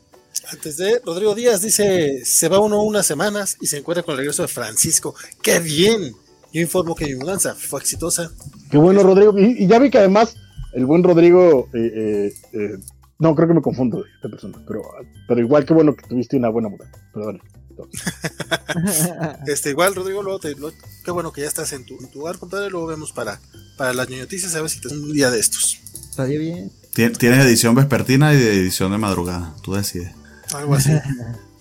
Antes 0.51 0.79
de 0.79 1.01
Rodrigo 1.05 1.35
Díaz 1.35 1.61
dice, 1.61 2.25
se 2.25 2.49
va 2.49 2.59
uno 2.59 2.83
unas 2.83 3.07
semanas 3.07 3.59
y 3.61 3.67
se 3.67 3.79
encuentra 3.79 4.03
con 4.03 4.15
el 4.15 4.21
regreso 4.21 4.43
de 4.43 4.49
Francisco. 4.49 5.15
¡Qué 5.43 5.61
bien! 5.61 6.15
Yo 6.53 6.61
informo 6.63 6.95
que 6.95 7.05
mi 7.05 7.15
mudanza 7.15 7.55
fue 7.55 7.81
exitosa. 7.81 8.33
Qué 8.71 8.79
bueno, 8.79 9.03
Rodrigo. 9.03 9.39
Y, 9.39 9.67
ya 9.69 9.79
vi 9.79 9.91
que 9.91 9.99
además 9.99 10.35
el 10.73 10.87
buen 10.87 11.05
Rodrigo, 11.05 11.69
eh, 11.75 11.93
eh, 11.95 12.33
eh, 12.55 12.79
no, 13.19 13.35
creo 13.37 13.47
que 13.47 13.55
me 13.55 13.63
confundo 13.63 14.03
de 14.03 14.11
esta 14.17 14.29
persona, 14.29 14.59
pero, 14.67 14.83
pero 15.29 15.41
igual 15.41 15.67
que 15.67 15.75
bueno 15.75 15.95
que 15.95 16.09
tuviste 16.09 16.39
una 16.39 16.49
buena 16.49 16.71
mudanza. 16.71 16.99
Perdón. 17.13 17.41
este, 19.47 19.71
igual, 19.71 19.95
Rodrigo, 19.95 20.23
luego 20.23 20.41
qué 20.41 21.11
bueno 21.11 21.33
que 21.33 21.43
ya 21.43 21.49
estás 21.49 21.73
en 21.73 21.85
tu, 21.85 21.99
lugar, 22.15 22.39
compadre. 22.39 22.71
Luego 22.71 22.87
vemos 22.87 23.13
para, 23.13 23.41
para 23.77 23.93
las 23.93 24.09
noticias, 24.09 24.55
a 24.55 24.61
ver 24.61 24.71
si 24.71 24.81
te 24.81 24.89
un 24.89 25.13
día 25.13 25.31
de 25.31 25.41
estos. 25.41 25.79
Estaría 26.11 26.39
bien. 26.39 26.73
Tienes 26.93 27.45
edición 27.45 27.75
vespertina 27.75 28.35
y 28.35 28.37
edición 28.37 28.93
de 28.93 28.99
madrugada, 28.99 29.55
tú 29.63 29.75
decides. 29.75 30.13
Algo 30.55 30.75
así. 30.75 30.93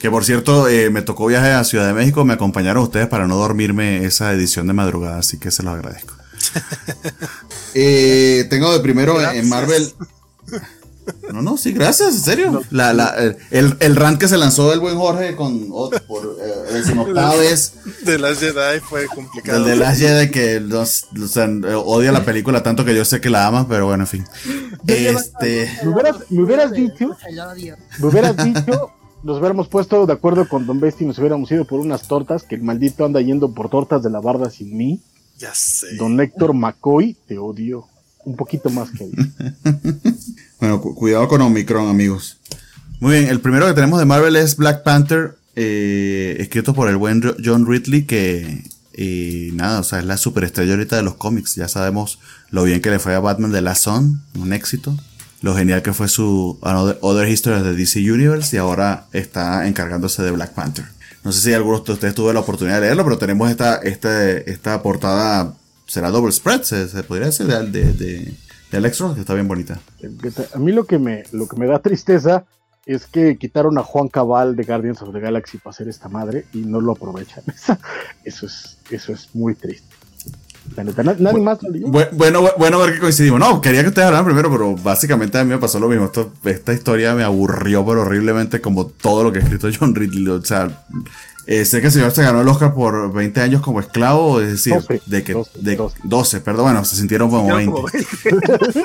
Que 0.01 0.09
por 0.09 0.25
cierto, 0.25 0.67
eh, 0.67 0.89
me 0.89 1.03
tocó 1.03 1.27
viaje 1.27 1.51
a 1.51 1.63
Ciudad 1.63 1.85
de 1.85 1.93
México, 1.93 2.25
me 2.25 2.33
acompañaron 2.33 2.81
ustedes 2.81 3.07
para 3.07 3.27
no 3.27 3.35
dormirme 3.35 4.03
esa 4.03 4.33
edición 4.33 4.65
de 4.65 4.73
madrugada, 4.73 5.19
así 5.19 5.38
que 5.38 5.51
se 5.51 5.61
los 5.63 5.73
agradezco. 5.73 6.15
Eh, 7.73 8.47
tengo 8.49 8.73
de 8.73 8.81
primero 8.81 9.21
en 9.31 9.47
Marvel. 9.47 9.93
No, 11.32 11.41
no, 11.41 11.57
sí, 11.57 11.72
gracias, 11.72 12.15
en 12.15 12.22
serio. 12.22 12.61
La, 12.72 12.94
la, 12.94 13.15
el, 13.52 13.76
el 13.80 13.95
rant 13.95 14.19
que 14.19 14.28
se 14.28 14.38
lanzó 14.38 14.69
del 14.69 14.80
buen 14.80 14.98
Jorge 14.98 15.36
con 15.36 15.69
por 16.07 16.38
eh, 16.41 16.84
vez. 17.40 17.73
De 18.03 18.19
las 18.19 18.40
Jedi 18.40 18.80
fue 18.82 19.07
complicado. 19.07 19.60
El 19.60 19.65
de 19.65 19.76
las 19.76 19.98
Jedi 19.98 20.30
que 20.30 20.60
los, 20.60 21.07
odia 21.86 22.11
la 22.11 22.26
película 22.26 22.64
tanto 22.64 22.84
que 22.86 22.95
yo 22.95 23.06
sé 23.06 23.22
que 23.22 23.30
la 23.30 23.48
ama, 23.48 23.68
pero 23.68 23.88
bueno, 23.88 24.03
en 24.03 24.07
fin. 24.07 24.26
Este. 24.88 25.72
Me 25.84 25.90
hubieras, 25.90 26.15
me 26.30 26.44
hubieras 26.44 26.72
dicho. 26.72 27.15
Me 27.99 28.07
hubieras 28.07 28.38
dicho 28.38 28.91
nos 29.23 29.38
hubiéramos 29.38 29.68
puesto 29.68 30.06
de 30.06 30.14
acuerdo 30.14 30.48
con 30.48 30.65
Don 30.65 30.80
Besti 30.80 31.03
y 31.03 31.07
nos 31.07 31.19
hubiéramos 31.19 31.52
ido 31.52 31.65
por 31.65 31.80
unas 31.80 32.07
tortas, 32.07 32.44
que 32.44 32.56
el 32.56 32.64
maldito 32.64 33.06
anda 33.06 33.22
yendo 33.22 33.53
por 33.53 33.69
tortas 33.69 34.02
de 34.03 34.10
la 34.10 34.19
barda 34.19 34.49
sin 34.49 34.76
mí. 34.76 35.02
Ya 35.38 35.53
sé. 35.53 35.95
Don 35.98 36.19
Héctor 36.19 36.53
McCoy, 36.53 37.15
te 37.28 37.38
odio. 37.38 37.88
Un 38.23 38.36
poquito 38.36 38.69
más 38.69 38.91
que 38.91 39.10
bueno, 40.61 40.79
cuidado 40.79 41.27
con 41.27 41.41
Omicron, 41.41 41.89
amigos. 41.89 42.38
Muy 43.01 43.17
bien, 43.17 43.27
el 43.27 43.41
primero 43.41 43.67
que 43.67 43.73
tenemos 43.73 43.99
de 43.99 44.05
Marvel 44.05 44.38
es 44.38 44.55
Black 44.55 44.83
Panther, 44.83 45.35
eh, 45.57 46.38
escrito 46.39 46.73
por 46.73 46.88
el 46.88 46.95
buen 46.95 47.21
John 47.43 47.67
Ridley, 47.67 48.05
que 48.05 48.63
y 48.93 49.49
nada, 49.53 49.81
o 49.81 49.83
sea, 49.83 49.99
es 49.99 50.05
la 50.05 50.17
superestrella 50.17 50.71
ahorita 50.71 50.95
de 50.95 51.03
los 51.03 51.15
cómics. 51.15 51.55
Ya 51.55 51.67
sabemos 51.67 52.19
lo 52.49 52.63
bien 52.63 52.81
que 52.81 52.89
le 52.89 52.99
fue 52.99 53.13
a 53.13 53.19
Batman 53.19 53.51
de 53.51 53.61
la 53.61 53.75
Sun, 53.75 54.21
un 54.35 54.53
éxito 54.53 54.95
lo 55.41 55.55
genial 55.55 55.81
que 55.81 55.93
fue 55.93 56.07
su 56.07 56.57
Other 56.61 57.27
Histories 57.27 57.63
de 57.63 57.75
DC 57.75 57.99
Universe 57.99 58.55
y 58.55 58.59
ahora 58.59 59.07
está 59.11 59.67
encargándose 59.67 60.21
de 60.21 60.31
Black 60.31 60.53
Panther. 60.53 60.85
No 61.23 61.31
sé 61.31 61.41
si 61.41 61.53
algunos 61.53 61.83
de 61.83 61.93
ustedes 61.93 62.15
tuvo 62.15 62.31
la 62.31 62.39
oportunidad 62.39 62.75
de 62.75 62.81
leerlo, 62.81 63.03
pero 63.03 63.17
tenemos 63.17 63.49
esta, 63.49 63.77
esta, 63.77 64.31
esta 64.31 64.81
portada, 64.81 65.53
será 65.88 66.09
double 66.09 66.31
spread, 66.31 66.61
se, 66.63 66.85
podría 67.03 67.27
decir, 67.27 67.47
de, 67.47 67.93
de, 67.93 68.33
de, 68.80 69.14
que 69.14 69.22
está 69.22 69.34
bien 69.34 69.48
bonita. 69.48 69.80
A 70.53 70.60
mí 70.60 70.72
lo 70.72 70.85
que 70.85 70.99
me, 70.99 71.23
lo 71.31 71.48
que 71.48 71.57
me 71.57 71.68
da 71.68 71.80
tristeza 71.80 72.45
es 72.85 73.06
que 73.06 73.38
quitaron 73.38 73.77
a 73.77 73.84
Juan 73.84 74.07
Cabal 74.07 74.56
de 74.56 74.64
Guardians 74.64 75.02
of 75.02 75.14
the 75.14 75.19
Galaxy 75.19 75.57
para 75.57 75.72
hacer 75.72 75.88
esta 75.88 76.10
madre 76.10 76.45
y 76.53 76.60
no 76.60 76.81
lo 76.81 76.93
aprovechan. 76.93 77.43
Eso 78.26 78.45
es, 78.45 78.77
eso 78.89 79.14
es 79.14 79.30
muy 79.34 79.56
triste 79.56 79.95
bueno, 82.14 82.49
bueno, 82.57 82.80
ver 82.80 82.93
que 82.93 82.99
coincidimos. 82.99 83.39
No, 83.39 83.60
quería 83.60 83.81
que 83.81 83.89
ustedes 83.89 84.06
hablaran 84.06 84.26
primero, 84.26 84.52
pero 84.52 84.76
básicamente 84.76 85.38
a 85.38 85.43
mí 85.43 85.49
me 85.49 85.57
pasó 85.57 85.80
lo 85.80 85.89
mismo. 85.89 86.11
esta 86.45 86.73
historia 86.73 87.14
me 87.15 87.23
aburrió, 87.23 87.85
pero 87.85 88.02
horriblemente, 88.02 88.61
como 88.61 88.85
todo 88.85 89.23
lo 89.23 89.31
que 89.31 89.39
ha 89.39 89.41
escrito 89.41 89.69
John 89.77 89.95
Ridley. 89.95 90.27
O 90.27 90.43
sea, 90.43 90.85
eh, 91.47 91.65
sé 91.65 91.81
que 91.81 91.88
el 91.88 91.93
señor 91.93 92.11
se 92.11 92.23
ganó 92.23 92.41
el 92.41 92.47
Oscar 92.47 92.73
por 92.73 93.11
20 93.11 93.41
años 93.41 93.61
como 93.61 93.80
esclavo, 93.80 94.41
es 94.41 94.51
decir, 94.51 94.76
de 95.05 95.23
que 95.23 95.34
12, 95.34 95.51
de 95.59 95.89
12. 96.03 96.41
perdón, 96.41 96.65
bueno, 96.65 96.85
se 96.85 96.95
sintieron 96.95 97.30
como 97.30 97.55
20. 97.55 97.81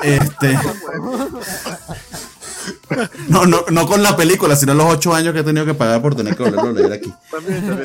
este, 0.03 0.57
no, 3.29 3.45
no, 3.45 3.65
no 3.69 3.87
con 3.87 4.01
la 4.01 4.15
película, 4.15 4.55
sino 4.55 4.73
los 4.73 4.93
8 4.93 5.13
años 5.13 5.33
que 5.33 5.39
he 5.41 5.43
tenido 5.43 5.65
que 5.65 5.73
pagar 5.73 6.01
por 6.01 6.15
tener 6.15 6.35
que 6.35 6.43
volverlo 6.43 6.69
a 6.69 6.73
leer 6.73 6.93
aquí. 6.93 7.13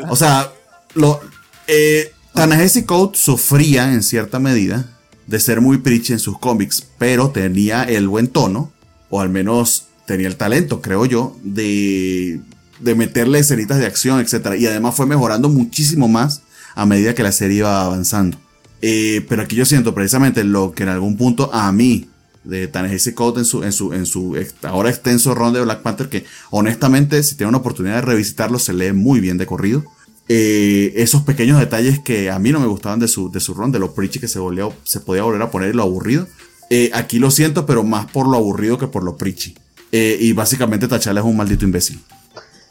O 0.08 0.16
sea, 0.16 0.50
lo, 0.94 1.20
eh, 1.66 2.12
Ta-Nehisi 2.34 2.84
Code 2.84 3.18
sufría 3.18 3.92
en 3.92 4.02
cierta 4.02 4.38
medida 4.38 4.86
de 5.26 5.40
ser 5.40 5.60
muy 5.60 5.78
preachy 5.78 6.12
en 6.12 6.18
sus 6.18 6.38
cómics, 6.38 6.86
pero 6.98 7.30
tenía 7.30 7.84
el 7.84 8.08
buen 8.08 8.28
tono, 8.28 8.72
o 9.10 9.20
al 9.20 9.28
menos 9.28 9.86
tenía 10.06 10.28
el 10.28 10.36
talento, 10.36 10.80
creo 10.80 11.06
yo, 11.06 11.36
de, 11.42 12.40
de 12.82 12.94
meterle 12.94 13.38
escenitas 13.38 13.78
de 13.78 13.86
acción, 13.86 14.20
etc. 14.20 14.54
Y 14.58 14.66
además 14.66 14.94
fue 14.94 15.06
mejorando 15.06 15.48
muchísimo 15.48 16.08
más 16.08 16.42
a 16.74 16.86
medida 16.86 17.14
que 17.14 17.22
la 17.22 17.32
serie 17.32 17.58
iba 17.58 17.84
avanzando. 17.84 18.38
Eh, 18.80 19.24
pero 19.28 19.42
aquí 19.42 19.54
yo 19.54 19.64
siento 19.64 19.94
precisamente 19.94 20.42
lo 20.42 20.72
que 20.72 20.82
en 20.82 20.88
algún 20.88 21.16
punto 21.16 21.52
a 21.54 21.70
mí 21.70 22.08
de 22.42 22.66
Ta-Nehisi 22.66 23.12
Code 23.12 23.40
en 23.40 23.44
su, 23.44 23.62
en 23.62 23.72
su, 23.72 23.92
en 23.94 24.06
su 24.06 24.36
ahora 24.62 24.90
extenso 24.90 25.34
ron 25.34 25.52
de 25.52 25.62
Black 25.62 25.82
Panther, 25.82 26.08
que 26.08 26.24
honestamente 26.50 27.22
si 27.22 27.36
tiene 27.36 27.50
una 27.50 27.58
oportunidad 27.58 27.96
de 27.96 28.00
revisitarlo 28.00 28.58
se 28.58 28.72
lee 28.72 28.92
muy 28.92 29.20
bien 29.20 29.38
de 29.38 29.46
corrido 29.46 29.84
eh, 30.28 30.92
esos 30.96 31.22
pequeños 31.22 31.60
detalles 31.60 32.00
que 32.00 32.30
a 32.30 32.38
mí 32.40 32.50
no 32.50 32.58
me 32.58 32.66
gustaban 32.66 32.98
de 32.98 33.06
su, 33.06 33.30
de 33.30 33.38
su 33.38 33.54
ron, 33.54 33.70
de 33.70 33.78
lo 33.78 33.94
preachy 33.94 34.18
que 34.18 34.26
se, 34.26 34.40
se 34.82 35.00
podía 35.00 35.22
volver 35.22 35.42
a 35.42 35.50
poner 35.50 35.70
y 35.70 35.72
lo 35.76 35.82
aburrido. 35.82 36.26
Eh, 36.70 36.90
aquí 36.94 37.18
lo 37.18 37.30
siento, 37.30 37.66
pero 37.66 37.84
más 37.84 38.10
por 38.10 38.26
lo 38.28 38.36
aburrido 38.36 38.78
que 38.78 38.86
por 38.86 39.04
lo 39.04 39.16
preachy. 39.16 39.54
Y 39.90 40.32
básicamente 40.32 40.88
T'Challa 40.88 41.20
es 41.20 41.26
un 41.26 41.36
maldito 41.36 41.66
imbécil. 41.66 42.00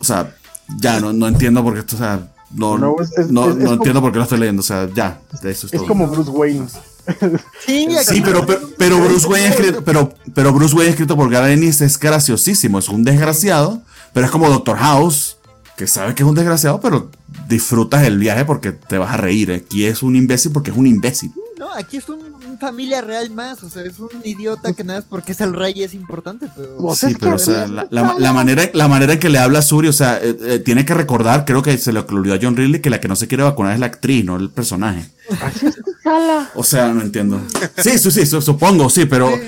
O 0.01 0.03
sea, 0.03 0.35
ya 0.79 0.99
no, 0.99 1.13
no 1.13 1.27
entiendo 1.27 1.63
por 1.63 1.73
qué 1.73 1.79
esto, 1.81 1.95
o 1.95 1.99
sea, 1.99 2.27
no, 2.53 2.77
No, 2.77 2.95
no, 2.97 3.03
es- 3.03 3.17
es- 3.17 3.31
no, 3.31 3.49
es- 3.49 3.55
es 3.57 3.69
entiendo 3.71 4.01
por 4.01 4.11
qué 4.11 4.17
lo 4.17 4.23
estoy 4.23 4.39
leyendo. 4.39 4.59
O 4.59 4.63
sea, 4.63 4.89
ya, 4.93 5.21
de 5.41 5.51
eso 5.51 5.67
es, 5.67 5.73
Es 5.73 5.79
todo. 5.79 5.87
como 5.87 6.07
Bruce 6.07 6.29
Wayne. 6.31 6.67
Sí, 7.65 7.87
Sí, 8.05 8.21
pero, 8.23 8.45
pero, 8.45 8.59
pero 8.77 8.99
Bruce 8.99 9.27
Wayne 9.27 9.47
escrito, 9.47 9.83
pero, 9.83 10.13
pero 10.35 10.53
Bruce 10.53 10.75
Wayne 10.75 10.91
escrito 10.91 11.15
por 11.15 11.29
Gareth 11.31 11.57
Ennis 11.57 11.81
es 11.81 11.97
graciosísimo, 11.99 12.77
es 12.79 12.89
un 12.89 13.03
desgraciado, 13.03 13.81
pero 14.13 14.25
es 14.27 14.31
como 14.31 14.49
Doctor 14.49 14.77
House, 14.77 15.37
que 15.77 15.87
sabe 15.87 16.13
que 16.13 16.21
es 16.23 16.29
un 16.29 16.35
desgraciado, 16.35 16.79
pero 16.79 17.09
disfrutas 17.47 18.03
el 18.03 18.19
viaje 18.19 18.45
porque 18.45 18.71
te 18.71 18.97
vas 18.99 19.13
a 19.13 19.17
reír. 19.17 19.51
Aquí 19.51 19.85
es 19.85 20.03
un 20.03 20.15
imbécil 20.15 20.51
porque 20.51 20.69
es 20.71 20.77
un 20.77 20.85
imbécil. 20.85 21.31
No, 21.61 21.71
aquí 21.73 21.97
es 21.97 22.09
un, 22.09 22.19
un 22.49 22.57
familia 22.59 23.01
real 23.01 23.29
más, 23.29 23.61
o 23.61 23.69
sea, 23.69 23.83
es 23.83 23.99
un 23.99 24.09
idiota 24.23 24.73
que 24.73 24.83
nada 24.83 24.97
es 24.99 25.05
porque 25.05 25.33
es 25.33 25.41
el 25.41 25.53
rey 25.53 25.73
y 25.75 25.83
es 25.83 25.93
importante, 25.93 26.47
pero... 26.55 26.75
O 26.79 26.95
sea, 26.95 27.09
Sí, 27.09 27.15
pero 27.19 27.35
o 27.35 27.37
sea, 27.37 27.67
la, 27.67 27.87
la- 27.91 28.15
la 28.17 28.33
manera, 28.33 28.67
la 28.73 28.87
manera 28.87 29.13
en 29.13 29.19
que 29.19 29.29
le 29.29 29.37
habla 29.37 29.59
a 29.59 29.61
Suri, 29.61 29.87
o 29.87 29.93
sea, 29.93 30.17
eh, 30.23 30.35
eh, 30.41 30.57
tiene 30.59 30.85
que 30.85 30.95
recordar, 30.95 31.45
creo 31.45 31.61
que 31.61 31.77
se 31.77 31.93
le 31.93 31.99
olvidó 31.99 32.33
a 32.33 32.39
John 32.41 32.57
Ridley 32.57 32.81
que 32.81 32.89
la 32.89 32.99
que 32.99 33.07
no 33.07 33.15
se 33.15 33.27
quiere 33.27 33.43
vacunar 33.43 33.73
es 33.75 33.79
la 33.79 33.85
actriz, 33.85 34.25
no 34.25 34.37
el 34.37 34.49
personaje. 34.49 35.05
O 36.55 36.63
sea, 36.63 36.87
no 36.93 37.01
entiendo. 37.01 37.39
Sí, 37.77 37.97
sí, 37.99 38.09
sí, 38.11 38.25
su- 38.25 38.41
supongo, 38.41 38.89
sí, 38.89 39.05
pero 39.05 39.29
Sí, 39.29 39.41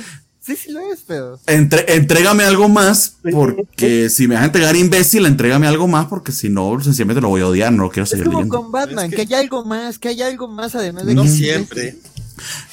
sí, 0.45 0.55
sí 0.55 0.71
lo 0.71 0.79
es, 0.91 0.99
pero... 1.07 1.39
entre- 1.47 1.95
entrégame 1.95 2.43
algo 2.43 2.69
más, 2.69 3.15
porque 3.31 4.09
si 4.11 4.27
me 4.27 4.35
vas 4.35 4.43
a 4.43 4.47
entregar 4.47 4.75
imbécil, 4.75 5.25
entrégame 5.25 5.67
algo 5.67 5.87
más, 5.87 6.05
porque 6.07 6.31
si 6.31 6.49
no, 6.49 6.79
sencillamente 6.81 7.21
lo 7.21 7.29
voy 7.29 7.41
a 7.41 7.47
odiar, 7.47 7.71
no 7.71 7.83
lo 7.83 7.89
quiero 7.89 8.03
Es 8.05 8.09
seguir 8.11 8.25
como 8.25 8.37
leyendo. 8.39 8.57
con 8.61 8.71
Batman, 8.71 9.05
Es 9.05 9.11
que... 9.11 9.25
que- 9.27 9.35
hay 9.35 9.41
algo 9.43 9.65
más, 9.65 9.99
que 9.99 10.09
hay 10.09 10.21
algo 10.21 10.47
más 10.47 10.75
además 10.75 11.05
de 11.05 11.15
No 11.15 11.23
que- 11.23 11.29
siempre. 11.29 11.97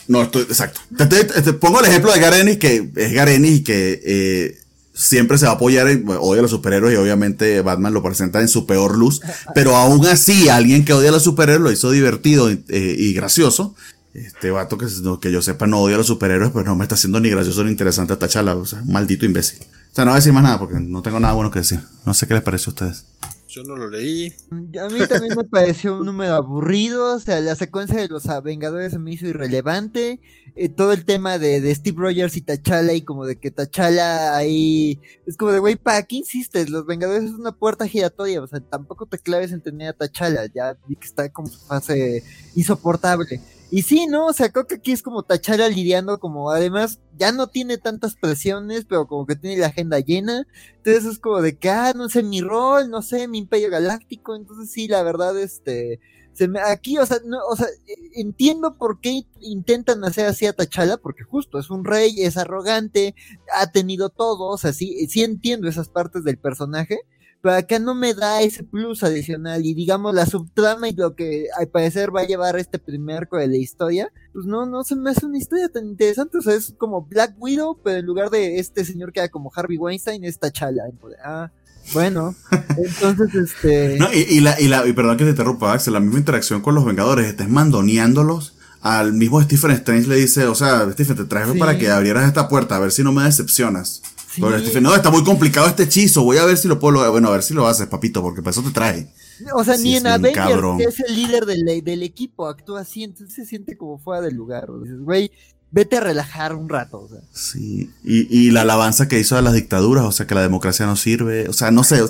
No, 0.09 0.23
estoy, 0.23 0.43
exacto. 0.43 0.81
Te, 0.97 1.07
te- 1.07 1.25
te 1.43 1.53
pongo 1.53 1.81
el 1.81 1.87
ejemplo 1.87 2.13
de 2.13 2.19
Garenis, 2.21 2.59
que 2.59 2.91
es 2.97 3.13
Garenis 3.13 3.59
y 3.59 3.63
que 3.63 4.01
eh, 4.05 4.59
siempre 4.95 5.39
se 5.39 5.45
va 5.45 5.53
a 5.53 5.55
apoyar, 5.55 5.87
en, 5.89 6.05
bueno, 6.05 6.23
odia 6.23 6.41
a 6.41 6.43
los 6.43 6.51
superhéroes 6.51 6.95
y 6.95 6.97
obviamente 6.97 7.61
Batman 7.61 7.95
lo 7.95 8.03
presenta 8.03 8.41
en 8.41 8.49
su 8.49 8.67
peor 8.67 8.97
luz, 8.99 9.21
pero 9.55 9.77
aún 9.77 10.05
así 10.07 10.49
alguien 10.49 10.85
que 10.85 10.95
odia 10.95 11.11
a 11.11 11.13
los 11.13 11.23
superhéroes 11.23 11.63
lo 11.63 11.71
hizo 11.71 11.91
divertido 11.91 12.51
eh, 12.51 12.97
y 12.99 13.13
gracioso. 13.13 13.75
Este 14.15 14.51
vato 14.51 14.77
que, 14.77 14.87
que 15.20 15.32
yo 15.32 15.41
sepa 15.41 15.66
no 15.66 15.81
odia 15.81 15.95
a 15.95 15.99
los 15.99 16.09
superhéroes, 16.09 16.51
pero 16.51 16.65
no 16.65 16.77
me 16.77 16.85
está 16.85 16.97
haciendo 16.97 17.20
ni 17.20 17.31
gracioso 17.31 17.62
ni 17.62 17.70
interesante 17.70 18.12
a 18.12 18.19
Tachala, 18.19 18.57
o 18.57 18.66
sea, 18.66 18.82
maldito 18.85 19.24
imbécil. 19.24 19.61
O 19.62 19.95
sea, 19.95 20.05
no 20.05 20.11
voy 20.11 20.16
a 20.16 20.20
decir 20.20 20.32
más 20.32 20.43
nada 20.43 20.59
porque 20.59 20.81
no 20.81 21.03
tengo 21.03 21.20
nada 21.20 21.35
bueno 21.35 21.51
que 21.51 21.61
decir. 21.61 21.81
No 22.05 22.15
sé 22.15 22.27
qué 22.27 22.35
les 22.35 22.43
parece 22.43 22.70
a 22.70 22.73
ustedes. 22.73 23.07
Yo 23.51 23.65
no 23.65 23.74
lo 23.74 23.91
leí. 23.91 24.32
A 24.53 24.89
mí 24.89 25.01
también 25.09 25.37
me 25.37 25.43
pareció 25.43 25.99
un 25.99 26.07
número 26.07 26.35
aburrido, 26.35 27.16
o 27.16 27.19
sea, 27.19 27.41
la 27.41 27.57
secuencia 27.57 28.01
de 28.01 28.07
los 28.07 28.23
Vengadores 28.45 28.93
se 28.93 29.01
me 29.01 29.12
hizo 29.12 29.27
irrelevante, 29.27 30.20
eh, 30.55 30.69
todo 30.69 30.93
el 30.93 31.05
tema 31.05 31.37
de, 31.39 31.61
de 31.61 31.74
Steve 31.74 31.97
Rogers 31.99 32.37
y 32.37 32.43
T'Challa 32.43 32.93
y 32.93 33.03
como 33.03 33.27
de 33.27 33.37
que 33.37 33.51
T'Challa 33.51 34.37
ahí, 34.37 35.01
es 35.27 35.37
como 35.37 35.51
de, 35.51 35.59
güey, 35.59 35.74
¿para 35.74 36.05
qué 36.05 36.16
insistes? 36.16 36.70
Los 36.70 36.87
Vengadores 36.87 37.24
es 37.24 37.32
una 37.32 37.51
puerta 37.51 37.89
giratoria, 37.89 38.41
o 38.41 38.47
sea, 38.47 38.61
tampoco 38.61 39.07
te 39.07 39.19
claves 39.19 39.51
en 39.51 39.61
tener 39.61 39.89
a 39.89 39.95
T'Challa, 39.95 40.47
ya 40.55 40.77
vi 40.87 40.95
que 40.95 41.07
está 41.07 41.28
como 41.31 41.49
su 41.49 41.59
fase 41.59 42.23
insoportable. 42.55 43.41
Y 43.73 43.83
sí, 43.83 44.07
¿no? 44.09 44.27
O 44.27 44.33
sea, 44.33 44.51
creo 44.51 44.67
que 44.67 44.77
aquí 44.77 44.91
es 44.91 45.01
como 45.03 45.23
T'Challa 45.23 45.69
lidiando 45.69 46.19
como, 46.19 46.51
además, 46.51 47.01
ya 47.17 47.31
no 47.31 47.47
tiene 47.47 47.79
tantas 47.79 48.17
presiones, 48.17 48.85
pero 48.85 49.07
como 49.07 49.27
que 49.27 49.37
tiene 49.37 49.59
la 49.59 49.69
agenda 49.69 50.01
llena, 50.01 50.45
entonces 50.79 51.05
es 51.05 51.19
como 51.21 51.41
de 51.41 51.57
que, 51.57 51.71
ah, 51.71 51.93
no 51.95 52.09
sé, 52.09 52.25
mi 52.25 52.41
rol, 52.41 52.91
no 52.91 53.01
sé, 53.01 53.29
mi 53.29 53.39
imperio 53.39 53.71
galáctico. 53.71 54.35
Entonces 54.35 54.73
sí, 54.73 54.89
la 54.89 55.05
verdad, 55.05 55.39
este, 55.39 56.01
se 56.33 56.49
me, 56.49 56.61
aquí, 56.61 56.99
o 56.99 57.07
sea, 57.07 57.19
no, 57.25 57.39
o 57.49 57.55
sea, 57.55 57.67
eh, 57.87 57.95
entiendo 58.17 58.77
por 58.77 59.01
qué 59.01 59.23
intentan 59.41 60.03
hacer 60.05 60.27
así 60.27 60.47
a 60.47 60.53
T'Challa, 60.53 60.97
porque 60.97 61.23
justo 61.23 61.59
es 61.61 61.71
un 61.71 61.85
rey, 61.85 62.23
es 62.23 62.37
arrogante, 62.37 63.15
ha 63.55 63.71
tenido 63.71 64.09
todo, 64.09 64.47
o 64.49 64.59
sea, 64.59 64.73
sí, 64.73 65.07
sí 65.09 65.23
entiendo 65.23 65.69
esas 65.69 65.89
partes 65.89 66.25
del 66.25 66.39
personaje, 66.39 66.99
pero 67.43 67.57
acá 67.57 67.79
no 67.79 67.95
me 67.95 68.12
da 68.15 68.43
ese 68.43 68.62
plus 68.65 69.03
adicional 69.03 69.65
y 69.65 69.75
digamos 69.75 70.15
la 70.15 70.27
subtrama 70.27 70.89
y 70.89 70.93
lo 70.95 71.15
que 71.15 71.47
al 71.59 71.69
parecer 71.69 72.15
va 72.15 72.21
a 72.23 72.27
llevar 72.27 72.59
este 72.59 72.79
primer 72.79 73.17
arco 73.19 73.37
de 73.39 73.49
la 73.49 73.57
historia, 73.57 74.12
pues 74.33 74.47
no, 74.47 74.67
no 74.67 74.85
se 74.85 74.97
me 74.97 75.11
hace 75.11 75.27
una 75.27 75.39
historia 75.39 75.69
tan 75.69 75.87
interesante, 75.87 76.39
o 76.39 76.43
sea, 76.43 76.55
es 76.55 76.75
como 76.77 77.03
Black 77.07 77.35
Widow, 77.39 77.79
pero 77.83 77.99
en 77.99 78.07
lugar 78.07 78.31
de 78.31 78.59
este 78.59 78.85
señor 78.85 79.12
que 79.12 79.21
era 79.21 79.29
como 79.29 79.51
Harvey 79.55 79.77
Weinstein, 79.79 80.25
es 80.25 80.39
T'Challa. 80.39 80.83
Ah, 81.25 81.51
bueno, 81.95 82.35
entonces 82.77 83.35
este... 83.35 83.97
No, 83.99 84.12
y, 84.12 84.19
y 84.29 84.41
la, 84.41 84.61
y 84.61 84.69
la, 84.69 84.87
y 84.87 84.93
perdón 84.93 85.17
que 85.17 85.25
te 85.25 85.31
interrumpa, 85.31 85.73
Axel, 85.73 85.95
la 85.95 86.01
misma 86.01 86.19
interacción 86.19 86.61
con 86.61 86.75
los 86.75 86.85
Vengadores, 86.85 87.27
estás 87.27 87.49
mandoneándolos. 87.49 88.57
Al 88.83 89.12
mismo 89.12 89.43
Stephen 89.43 89.73
Strange 89.73 90.09
le 90.09 90.17
dice, 90.17 90.47
o 90.47 90.55
sea, 90.55 90.91
Stephen, 90.93 91.15
te 91.17 91.25
traje 91.27 91.53
Sí. 91.53 91.59
para 91.59 91.77
que 91.77 91.91
abrieras 91.91 92.27
esta 92.27 92.49
puerta, 92.49 92.77
a 92.77 92.79
ver 92.79 92.93
si 92.93 93.03
no 93.03 93.12
me 93.12 93.25
decepcionas. 93.25 94.01
Sí. 94.32 94.40
Pero 94.40 94.59
Stephen, 94.59 94.82
no, 94.82 94.94
está 94.94 95.11
muy 95.11 95.24
complicado 95.24 95.66
este 95.66 95.85
hechizo, 95.85 96.23
voy 96.23 96.39
a 96.39 96.44
ver 96.44 96.57
si 96.57 96.69
lo 96.69 96.78
puedo 96.78 96.93
lograr. 96.93 97.12
Bueno, 97.12 97.28
a 97.28 97.32
ver 97.32 97.43
si 97.43 97.55
lo 97.55 97.66
haces, 97.66 97.86
papito, 97.86 98.23
porque 98.23 98.43
para 98.43 98.51
eso 98.52 98.62
te 98.62 98.70
traje. 98.70 99.09
O 99.55 99.65
sea, 99.65 99.77
Sí, 99.77 99.85
ni 99.85 99.94
es 99.97 100.01
en 100.02 100.07
Avengers, 100.09 100.62
que 100.78 100.85
es 100.85 101.01
el 101.01 101.15
líder 101.15 101.47
del, 101.47 101.82
del 101.82 102.02
equipo, 102.02 102.47
actúa 102.47 102.81
así, 102.82 103.05
entonces 103.05 103.35
se 103.35 103.47
siente 103.47 103.77
como 103.77 103.98
fuera 103.98 104.20
del 104.23 104.35
lugar. 104.35 104.69
dices, 104.82 105.01
güey, 105.01 105.31
vete 105.70 105.97
a 105.97 106.01
relajar 106.01 106.55
un 106.55 106.69
rato. 106.69 107.01
O 107.01 107.09
sea. 107.09 107.20
Sí. 107.32 107.90
Y, 108.05 108.27
y 108.39 108.51
la 108.51 108.62
alabanza 108.62 109.09
que 109.09 109.19
hizo 109.19 109.36
a 109.36 109.43
las 109.43 109.55
dictaduras, 109.55 110.05
o 110.05 110.12
sea, 110.12 110.27
que 110.27 110.35
la 110.35 110.43
democracia 110.43 110.86
no 110.86 110.97
sirve. 110.97 111.48
O 111.48 111.52
sea, 111.52 111.70
no 111.70 111.85
sé, 111.85 112.02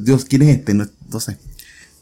Dios, 0.00 0.24
¿quién 0.24 0.42
es 0.42 0.58
este? 0.58 0.74
No, 0.74 0.86
no 1.10 1.20
sé. 1.20 1.38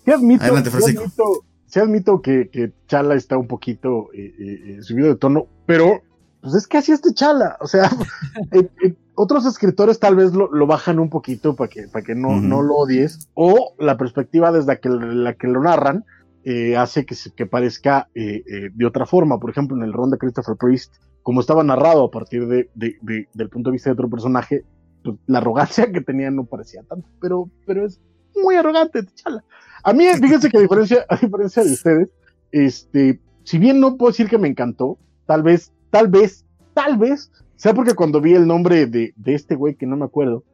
Sí 0.04 0.10
admito, 0.10 0.44
Adelante, 0.44 0.70
sí 0.70 0.76
Francisco. 0.76 1.02
admito, 1.02 1.44
sí 1.66 1.80
admito 1.80 2.22
que, 2.22 2.48
que 2.50 2.72
Chala 2.88 3.14
está 3.16 3.36
un 3.38 3.46
poquito 3.48 4.10
eh, 4.14 4.34
eh, 4.38 4.76
eh, 4.78 4.82
subido 4.82 5.08
de 5.08 5.16
tono, 5.16 5.46
pero 5.66 6.02
pues 6.40 6.54
es 6.54 6.66
que 6.66 6.78
así 6.78 6.92
es 6.92 7.00
Chala. 7.14 7.56
O 7.60 7.66
sea, 7.66 7.90
eh, 8.52 8.68
eh, 8.84 8.94
otros 9.14 9.46
escritores 9.46 9.98
tal 10.00 10.16
vez 10.16 10.32
lo, 10.34 10.50
lo 10.52 10.66
bajan 10.66 10.98
un 10.98 11.08
poquito 11.10 11.54
para 11.56 11.68
que, 11.68 11.88
para 11.88 12.04
que 12.04 12.14
no, 12.14 12.40
no 12.40 12.62
lo 12.62 12.74
odies, 12.76 13.28
o 13.34 13.74
la 13.78 13.96
perspectiva 13.96 14.50
desde 14.52 14.66
la 14.68 14.76
que, 14.76 14.88
la 14.88 15.34
que 15.34 15.46
lo 15.48 15.62
narran 15.62 16.04
eh, 16.44 16.76
hace 16.76 17.06
que, 17.06 17.14
se- 17.14 17.30
que 17.32 17.46
parezca 17.46 18.08
eh, 18.14 18.42
eh, 18.46 18.70
de 18.74 18.86
otra 18.86 19.06
forma. 19.06 19.38
Por 19.38 19.50
ejemplo, 19.50 19.76
en 19.76 19.82
el 19.82 19.92
ron 19.92 20.10
de 20.10 20.18
Christopher 20.18 20.56
Priest, 20.56 20.94
como 21.22 21.40
estaba 21.40 21.62
narrado 21.64 22.04
a 22.04 22.10
partir 22.10 22.46
de, 22.46 22.68
de- 22.74 22.96
de- 23.02 23.28
del 23.32 23.48
punto 23.48 23.70
de 23.70 23.74
vista 23.74 23.88
de 23.88 23.94
otro 23.94 24.10
personaje, 24.10 24.64
pues, 25.02 25.16
la 25.26 25.38
arrogancia 25.38 25.90
que 25.92 26.00
tenía 26.00 26.30
no 26.30 26.44
parecía 26.44 26.82
tanto, 26.82 27.08
pero, 27.20 27.48
pero 27.66 27.86
es 27.86 28.00
muy 28.42 28.56
arrogante, 28.56 29.02
T'Challa. 29.04 29.42
A 29.84 29.92
mí, 29.92 30.06
fíjense 30.20 30.50
que 30.50 30.58
a 30.58 30.60
diferencia, 30.60 31.06
a 31.08 31.16
diferencia 31.16 31.62
de 31.64 31.72
ustedes, 31.72 32.08
este, 32.52 33.20
si 33.44 33.58
bien 33.58 33.80
no 33.80 33.96
puedo 33.96 34.10
decir 34.12 34.28
que 34.28 34.38
me 34.38 34.48
encantó, 34.48 34.98
tal 35.26 35.42
vez, 35.42 35.72
tal 35.90 36.08
vez, 36.08 36.44
tal 36.74 36.96
vez, 36.98 37.30
sea 37.64 37.72
porque 37.72 37.94
cuando 37.94 38.20
vi 38.20 38.34
el 38.34 38.46
nombre 38.46 38.84
de, 38.84 39.14
de 39.16 39.34
este 39.34 39.54
güey 39.54 39.74
que 39.74 39.86
no 39.86 39.96
me 39.96 40.04
acuerdo, 40.04 40.44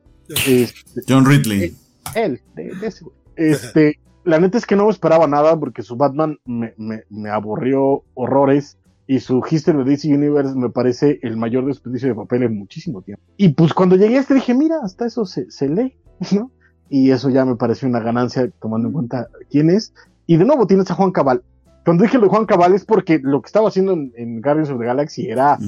este, 0.46 1.02
John 1.08 1.26
Ridley. 1.26 1.74
él, 2.14 2.40
de, 2.54 2.72
de 2.76 2.86
ese 2.86 3.02
güey, 3.02 3.16
este, 3.34 3.98
la 4.22 4.38
neta 4.38 4.56
es 4.56 4.64
que 4.64 4.76
no 4.76 4.88
esperaba 4.88 5.26
nada 5.26 5.58
porque 5.58 5.82
su 5.82 5.96
Batman 5.96 6.38
me, 6.44 6.72
me, 6.76 7.02
me 7.10 7.28
aburrió 7.30 8.04
horrores 8.14 8.78
y 9.08 9.18
su 9.18 9.42
History 9.50 9.78
of 9.78 9.88
DC 9.88 10.06
Universe 10.06 10.54
me 10.54 10.70
parece 10.70 11.18
el 11.22 11.36
mayor 11.36 11.66
desperdicio 11.66 12.10
de 12.10 12.14
papel 12.14 12.44
en 12.44 12.56
muchísimo 12.56 13.02
tiempo. 13.02 13.24
Y 13.36 13.48
pues 13.48 13.74
cuando 13.74 13.96
llegué 13.96 14.18
a 14.18 14.20
este 14.20 14.34
dije, 14.34 14.54
mira, 14.54 14.76
hasta 14.80 15.04
eso 15.04 15.26
se, 15.26 15.50
se 15.50 15.68
lee, 15.68 15.96
¿no? 16.30 16.52
Y 16.88 17.10
eso 17.10 17.28
ya 17.28 17.44
me 17.44 17.56
pareció 17.56 17.88
una 17.88 17.98
ganancia 17.98 18.48
tomando 18.60 18.86
en 18.86 18.94
cuenta 18.94 19.26
quién 19.50 19.68
es. 19.68 19.92
Y 20.28 20.36
de 20.36 20.44
nuevo 20.44 20.68
tienes 20.68 20.88
a 20.92 20.94
Juan 20.94 21.10
Cabal. 21.10 21.42
Cuando 21.84 22.04
dije 22.04 22.18
lo 22.18 22.26
de 22.26 22.30
Juan 22.30 22.46
Cabal 22.46 22.72
es 22.72 22.84
porque 22.84 23.18
lo 23.20 23.42
que 23.42 23.48
estaba 23.48 23.66
haciendo 23.66 23.94
en, 23.94 24.12
en 24.16 24.40
Guardians 24.40 24.70
of 24.70 24.78
the 24.78 24.86
Galaxy 24.86 25.28
era. 25.28 25.58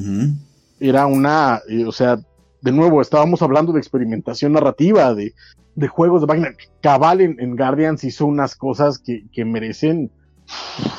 Era 0.83 1.07
una, 1.07 1.61
eh, 1.69 1.85
o 1.87 1.93
sea, 1.93 2.19
de 2.61 2.73
nuevo, 2.73 3.01
estábamos 3.01 3.43
hablando 3.43 3.73
de 3.73 3.79
experimentación 3.79 4.53
narrativa, 4.53 5.15
de, 5.15 5.35
de 5.75 5.89
juegos 5.89 6.21
de 6.21 6.27
máquina. 6.27 6.51
Cabal 6.81 7.21
en, 7.21 7.41
en 7.41 7.57
Guardians 7.57 8.05
hizo 8.05 8.27
unas 8.27 8.55
cosas 8.55 8.99
que, 8.99 9.25
que 9.33 9.45
merecen, 9.45 10.11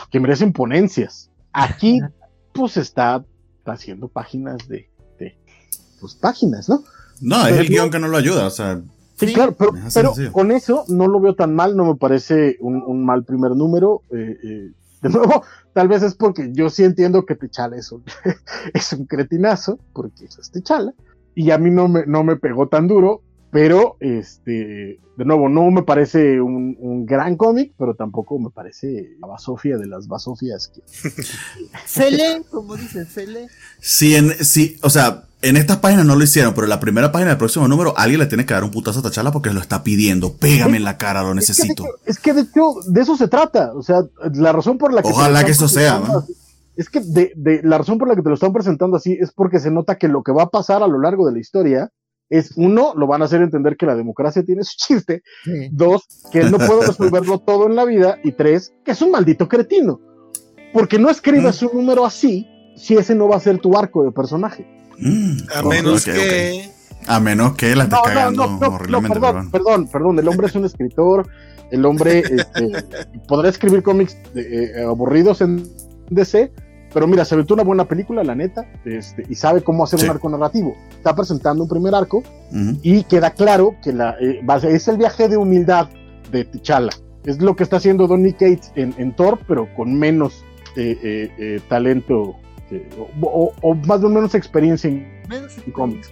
que 0.10 0.20
merecen 0.20 0.54
ponencias. 0.54 1.30
Aquí, 1.52 2.02
pues 2.54 2.78
está 2.78 3.24
haciendo 3.66 4.08
páginas 4.08 4.68
de, 4.68 4.90
de 5.20 5.38
pues 6.02 6.16
páginas, 6.16 6.68
¿no? 6.68 6.84
No, 7.22 7.48
es 7.48 7.58
el 7.58 7.70
guion 7.70 7.90
que 7.90 8.00
no 8.00 8.08
lo 8.08 8.18
ayuda, 8.18 8.48
o 8.48 8.50
sea. 8.50 8.82
Sí, 9.16 9.32
claro, 9.32 9.56
pero, 9.56 9.74
pero 9.94 10.14
con 10.32 10.52
eso 10.52 10.84
no 10.90 11.08
lo 11.08 11.20
veo 11.20 11.36
tan 11.36 11.56
mal, 11.56 11.78
no 11.78 11.86
me 11.86 11.96
parece 11.96 12.58
un, 12.60 12.84
un 12.84 13.06
mal 13.06 13.24
primer 13.24 13.52
número. 13.52 14.02
eh, 14.12 14.38
eh, 14.44 14.72
de 15.04 15.10
nuevo, 15.10 15.44
tal 15.74 15.88
vez 15.88 16.02
es 16.02 16.16
porque 16.16 16.50
yo 16.54 16.70
sí 16.70 16.84
entiendo 16.84 17.26
que 17.26 17.36
Techala 17.36 17.76
es 17.76 17.92
un, 17.92 18.04
es 18.74 18.94
un 18.94 19.06
cretinazo, 19.06 19.78
porque 19.94 20.26
es 20.26 20.52
Techala, 20.52 20.94
y 21.36 21.52
a 21.52 21.58
mí 21.58 21.70
no 21.70 21.88
me, 21.88 22.06
no 22.06 22.24
me 22.24 22.38
pegó 22.38 22.70
tan 22.70 22.88
duro, 22.88 23.22
Pero, 23.54 23.98
este, 24.00 25.00
de 25.16 25.26
nuevo, 25.26 25.48
no 25.48 25.70
me 25.70 25.84
parece 25.84 26.42
un, 26.42 26.76
un 26.80 27.06
gran 27.06 27.38
cómic, 27.38 27.74
pero 27.78 27.94
tampoco 27.94 28.40
me 28.40 28.50
parece 28.50 29.12
la 29.22 29.28
basofia 29.28 29.78
de 29.78 29.86
las 29.86 30.08
basofias. 30.08 30.70
Que... 30.70 30.82
se 31.86 32.10
lee, 32.10 32.44
como 32.50 32.76
dicen, 32.76 33.06
se 33.06 33.28
lee. 33.28 33.46
Sí, 33.80 34.16
en, 34.16 34.32
sí, 34.44 34.80
o 34.82 34.90
sea, 34.90 35.26
en 35.44 35.58
estas 35.58 35.78
páginas 35.78 36.04
no 36.04 36.16
lo 36.16 36.24
hicieron, 36.24 36.56
pero 36.56 36.66
en 36.66 36.72
la 36.72 36.80
primera 36.80 37.12
página 37.12 37.30
del 37.30 37.38
próximo 37.38 37.68
número 37.68 37.94
alguien 37.96 38.22
le 38.22 38.26
tiene 38.26 38.48
que 38.48 38.56
dar 38.56 38.64
un 38.64 38.72
putazo 38.72 39.02
a 39.02 39.04
Tachala 39.04 39.32
porque 39.32 39.52
lo 39.52 39.62
está 39.62 39.84
pidiendo. 39.84 40.34
Pégame 40.34 40.78
en 40.78 40.84
la 40.84 40.98
cara, 40.98 41.22
lo 41.22 41.36
necesito. 41.36 41.86
Es 42.08 42.18
que, 42.18 42.34
de, 42.34 42.42
hecho, 42.42 42.78
de 42.88 43.02
eso 43.02 43.16
se 43.16 43.28
trata. 43.28 43.72
O 43.76 43.84
sea, 43.84 44.02
la 44.34 44.52
razón 44.52 44.80
por 44.80 44.92
la 44.92 45.04
que. 45.04 45.10
Ojalá 45.10 45.46
que 45.46 45.52
esto 45.52 45.68
sea, 45.68 46.00
¿no? 46.00 46.26
Es 46.76 46.90
que 46.90 47.02
de, 47.02 47.34
de, 47.36 47.62
la 47.62 47.78
razón 47.78 48.00
por 48.00 48.08
la 48.08 48.16
que 48.16 48.24
te 48.24 48.30
lo 48.30 48.34
están 48.34 48.52
presentando 48.52 48.98
así 48.98 49.16
es 49.22 49.32
porque 49.32 49.60
se 49.60 49.70
nota 49.70 50.00
que 50.00 50.08
lo 50.08 50.24
que 50.24 50.32
va 50.32 50.44
a 50.44 50.50
pasar 50.50 50.82
a 50.82 50.88
lo 50.88 51.00
largo 51.00 51.28
de 51.28 51.34
la 51.34 51.40
historia 51.40 51.92
es 52.34 52.54
uno, 52.56 52.94
lo 52.96 53.06
van 53.06 53.22
a 53.22 53.26
hacer 53.26 53.44
entender 53.44 53.78
que 53.78 53.86
la 53.86 53.96
democracia 53.96 54.44
tiene 54.44 54.64
su 54.64 54.76
chiste, 54.76 55.22
dos, 55.72 56.08
que 56.32 56.40
él 56.40 56.52
no 56.52 56.58
puede 56.58 56.88
resolverlo 56.88 57.38
todo 57.38 57.68
en 57.68 57.76
la 57.76 57.86
vida, 57.86 58.18
y 58.24 58.32
tres, 58.32 58.74
que 58.84 58.92
es 58.92 59.02
un 59.04 59.12
maldito 59.12 59.48
cretino. 59.48 60.02
Porque 60.74 60.98
no 60.98 61.12
escribas 61.12 61.62
mm. 61.62 61.66
un 61.68 61.78
número 61.78 62.06
así 62.06 62.48
si 62.76 62.96
ese 62.96 63.14
no 63.14 63.28
va 63.28 63.36
a 63.36 63.40
ser 63.40 63.60
tu 63.60 63.78
arco 63.78 64.04
de 64.04 64.12
personaje. 64.12 64.66
Mm. 64.98 65.38
a 65.54 65.62
menos 65.62 66.06
que... 66.06 66.72
A 67.06 67.20
menos 67.20 67.56
que 67.56 67.76
la 67.76 67.84
esté 67.84 67.98
cagando 68.04 68.46
horriblemente. 68.46 69.20
Perdón, 69.20 69.52
perdón, 69.52 69.88
perdón, 69.90 70.20
el 70.20 70.28
hombre 70.28 70.48
es 70.48 70.56
un 70.56 70.66
escritor, 70.66 71.28
el 71.70 71.86
hombre 71.86 72.20
este, 72.32 72.70
podrá 73.28 73.50
escribir 73.50 73.84
cómics 73.84 74.18
eh, 74.36 74.84
aburridos 74.88 75.42
en 75.42 75.68
DC, 76.10 76.52
pero 76.94 77.08
mira, 77.08 77.26
se 77.26 77.34
aventó 77.34 77.56
una 77.56 77.64
buena 77.64 77.86
película, 77.86 78.24
la 78.24 78.36
neta, 78.36 78.66
este, 78.86 79.26
y 79.28 79.36
sabe 79.36 79.64
cómo 79.64 79.84
hacer 79.84 80.04
un 80.04 80.10
arco 80.12 80.30
narrativo. 80.30 80.76
Está 80.92 81.16
presentando 81.16 81.64
un 81.64 81.70
primer 81.70 81.96
arco 81.96 82.24
y 82.82 83.04
queda 83.04 83.32
claro 83.32 83.76
que 83.84 83.92
la, 83.92 84.16
eh, 84.20 84.42
es 84.64 84.88
el 84.88 84.98
viaje 84.98 85.28
de 85.28 85.38
humildad 85.38 85.90
de 86.32 86.46
T'Challa. 86.46 86.92
Es 87.26 87.42
lo 87.42 87.56
que 87.56 87.64
está 87.64 87.78
haciendo 87.78 88.06
Donny 88.06 88.34
Cates 88.34 88.72
en, 88.76 89.16
Thor, 89.16 89.40
pero 89.48 89.74
con 89.76 89.98
menos 89.98 90.44
eh, 90.76 91.30
eh, 91.38 91.62
talento 91.68 92.36
o, 93.22 93.76
más 93.88 94.04
o 94.04 94.10
menos 94.10 94.36
experiencia 94.36 94.90
en, 94.90 95.08
cómics. 95.72 96.10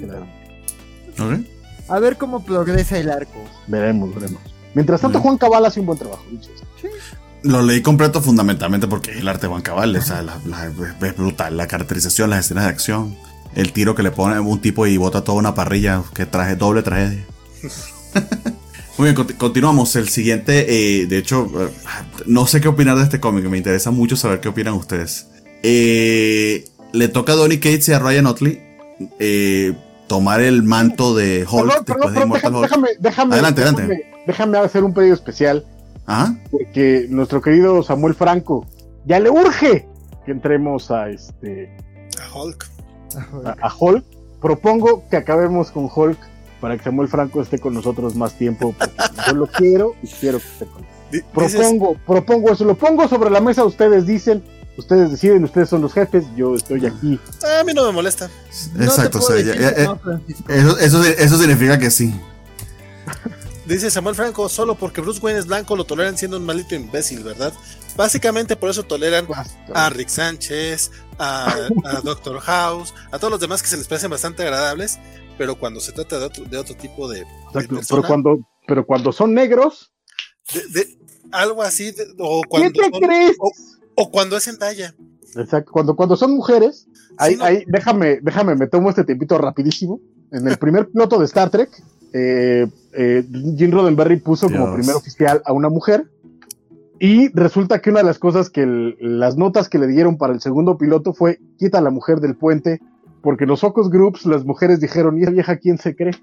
A 1.87 1.99
ver 1.99 2.17
cómo 2.17 2.43
progresa 2.43 2.97
el 2.97 3.11
arco. 3.11 3.39
Veremos, 3.67 4.15
veremos. 4.15 4.41
Mientras 4.73 5.01
tanto, 5.01 5.19
Juan 5.19 5.37
Cabal 5.37 5.65
hace 5.65 5.81
un 5.81 5.85
buen 5.85 5.99
trabajo. 5.99 6.23
Sí. 6.81 6.87
Lo 7.43 7.63
leí 7.63 7.81
completo 7.81 8.21
fundamentalmente 8.21 8.87
porque 8.87 9.17
el 9.17 9.27
arte 9.27 9.43
de 9.43 9.47
Juan 9.47 9.61
Cabal, 9.61 9.95
o 9.95 10.01
sea, 10.01 10.23
es 11.01 11.17
brutal. 11.17 11.57
La 11.57 11.67
caracterización, 11.67 12.29
las 12.29 12.45
escenas 12.45 12.65
de 12.65 12.69
acción, 12.69 13.17
el 13.55 13.73
tiro 13.73 13.95
que 13.95 14.03
le 14.03 14.11
pone 14.11 14.39
un 14.39 14.59
tipo 14.59 14.85
y 14.85 14.97
bota 14.97 15.23
toda 15.23 15.39
una 15.39 15.55
parrilla 15.55 16.03
que 16.13 16.25
traje 16.25 16.55
doble 16.55 16.83
tragedia. 16.83 17.25
Muy 18.97 19.11
bien, 19.11 19.27
continuamos. 19.37 19.95
El 19.95 20.09
siguiente, 20.09 20.65
eh, 21.01 21.07
de 21.07 21.17
hecho, 21.17 21.49
eh, 21.59 21.69
no 22.27 22.45
sé 22.45 22.61
qué 22.61 22.67
opinar 22.67 22.97
de 22.97 23.03
este 23.03 23.19
cómic, 23.19 23.45
me 23.45 23.57
interesa 23.57 23.89
mucho 23.89 24.15
saber 24.15 24.39
qué 24.39 24.49
opinan 24.49 24.75
ustedes. 24.75 25.27
Eh, 25.63 26.65
le 26.93 27.07
toca 27.07 27.33
a 27.33 27.35
Donny 27.35 27.57
Cates 27.57 27.89
y 27.89 27.93
a 27.93 27.99
Ryan 27.99 28.27
Otley 28.27 28.61
tomar 30.07 30.41
el 30.41 30.61
manto 30.61 31.15
de 31.15 31.47
Hulk 31.49 31.85
después 31.85 32.13
de 32.13 32.21
Immortal 32.21 32.55
Hulk. 32.55 32.69
Déjame, 32.99 33.33
adelante, 33.33 33.61
adelante. 33.63 34.05
Déjame 34.27 34.57
hacer 34.59 34.83
un 34.83 34.93
pedido 34.93 35.15
especial 35.15 35.65
porque 36.49 37.07
nuestro 37.09 37.41
querido 37.41 37.83
Samuel 37.83 38.15
Franco 38.15 38.67
ya 39.05 39.19
le 39.19 39.29
urge 39.29 39.87
que 40.25 40.31
entremos 40.31 40.91
a 40.91 41.09
este. 41.09 41.75
A 42.21 42.37
Hulk. 42.37 42.69
A, 43.61 43.73
Hulk. 43.77 44.05
Propongo 44.41 45.03
que 45.09 45.17
acabemos 45.17 45.71
con 45.71 45.89
Hulk 45.93 46.17
para 46.59 46.77
que 46.77 46.83
Samuel 46.83 47.07
Franco 47.07 47.41
esté 47.41 47.59
con 47.59 47.73
nosotros 47.73 48.15
más 48.15 48.37
tiempo. 48.37 48.75
yo 49.27 49.33
lo 49.33 49.47
quiero 49.47 49.93
y 50.01 50.07
quiero 50.07 50.39
que 50.39 50.47
esté 50.47 50.65
con 50.65 50.81
nosotros. 50.81 51.31
Propongo, 51.33 51.97
propongo 52.05 52.51
eso, 52.51 52.63
lo 52.63 52.75
pongo 52.75 53.07
sobre 53.07 53.29
la 53.29 53.41
mesa, 53.41 53.65
ustedes 53.65 54.05
dicen, 54.05 54.41
ustedes 54.77 55.11
deciden, 55.11 55.43
ustedes 55.43 55.67
son 55.67 55.81
los 55.81 55.93
jefes, 55.93 56.23
yo 56.37 56.55
estoy 56.55 56.85
aquí. 56.85 57.19
A 57.59 57.63
mí 57.65 57.73
no 57.73 57.85
me 57.85 57.91
molesta. 57.91 58.29
Exacto, 58.79 59.19
eso, 59.19 61.03
eso 61.03 61.37
significa 61.37 61.77
que 61.77 61.91
sí. 61.91 62.13
Dice 63.65 63.91
Samuel 63.91 64.15
Franco, 64.15 64.49
solo 64.49 64.75
porque 64.75 65.01
Bruce 65.01 65.19
Wayne 65.21 65.39
es 65.39 65.45
blanco 65.45 65.75
lo 65.75 65.85
toleran 65.85 66.17
siendo 66.17 66.37
un 66.37 66.45
malito 66.45 66.73
imbécil, 66.73 67.23
¿verdad? 67.23 67.53
Básicamente 67.95 68.55
por 68.55 68.69
eso 68.69 68.83
toleran 68.83 69.27
a 69.73 69.89
Rick 69.89 70.09
Sánchez, 70.09 70.91
a, 71.19 71.69
Doctor 72.03 72.39
House, 72.39 72.93
a 73.11 73.19
todos 73.19 73.31
los 73.31 73.39
demás 73.39 73.61
que 73.61 73.67
se 73.67 73.77
les 73.77 73.87
parecen 73.87 74.09
bastante 74.09 74.41
agradables, 74.41 74.99
pero 75.37 75.55
cuando 75.55 75.79
se 75.79 75.91
trata 75.91 76.17
de 76.17 76.25
otro, 76.25 76.45
de 76.45 76.57
otro 76.57 76.75
tipo 76.75 77.07
de, 77.07 77.25
pero 77.53 78.03
cuando 78.03 78.39
pero 78.65 78.85
cuando 78.85 79.11
son 79.11 79.33
negros. 79.33 79.91
De, 80.73 80.97
algo 81.31 81.61
así 81.61 81.93
o 82.19 82.41
cuando 82.47 82.71
¿Qué 82.71 82.89
te 82.89 82.99
crees? 82.99 83.37
O, 83.95 84.11
cuando 84.11 84.37
es 84.37 84.47
en 84.47 84.57
talla. 84.57 84.95
Exacto 85.35 85.71
cuando 85.71 85.95
cuando 85.95 86.17
son 86.17 86.35
mujeres 86.35 86.87
ahí, 87.17 87.37
ahí 87.41 87.63
déjame 87.67 88.19
déjame 88.21 88.55
me 88.55 88.67
tomo 88.67 88.89
este 88.89 89.03
tiempito 89.03 89.37
rapidísimo. 89.37 90.01
En 90.31 90.47
el 90.47 90.57
primer 90.59 90.89
piloto 90.89 91.19
de 91.19 91.25
Star 91.25 91.49
Trek 91.49 91.69
eh, 92.13 92.67
eh, 92.93 93.25
Jim 93.57 93.71
Roddenberry 93.71 94.17
puso 94.17 94.47
como 94.49 94.73
primer 94.73 94.95
oficial 94.95 95.41
a 95.45 95.53
una 95.53 95.69
mujer. 95.69 96.09
Y 96.99 97.29
resulta 97.29 97.79
que 97.79 97.89
una 97.89 98.01
de 98.01 98.05
las 98.05 98.19
cosas 98.19 98.49
que 98.51 98.65
las 98.99 99.35
notas 99.35 99.69
que 99.69 99.79
le 99.79 99.87
dieron 99.87 100.17
para 100.17 100.33
el 100.33 100.41
segundo 100.41 100.77
piloto 100.77 101.13
fue 101.13 101.39
quita 101.57 101.79
a 101.79 101.81
la 101.81 101.89
mujer 101.89 102.19
del 102.19 102.35
puente, 102.35 102.79
porque 103.23 103.47
los 103.47 103.61
Focus 103.61 103.89
Groups, 103.89 104.27
las 104.27 104.45
mujeres 104.45 104.79
dijeron, 104.79 105.17
¿y 105.17 105.23
esa 105.23 105.31
vieja 105.31 105.57
quién 105.57 105.79
se 105.79 105.95
cree? 105.95 106.13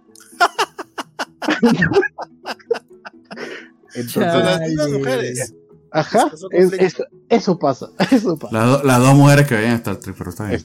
Entonces, 3.94 4.77
las 4.77 4.90
mujeres. 4.90 5.55
Ajá, 5.90 6.31
eso 7.28 7.59
pasa, 7.59 7.89
eso 8.10 8.36
pasa. 8.36 8.82
las 8.85 8.98
dos 9.01 9.15
mujeres 9.16 9.47
que 9.47 9.55
vayan 9.55 9.73
a 9.73 9.77
Star 9.77 9.97
Trek, 9.97 10.15
pero 10.16 10.31
está 10.31 10.44
bien. 10.44 10.65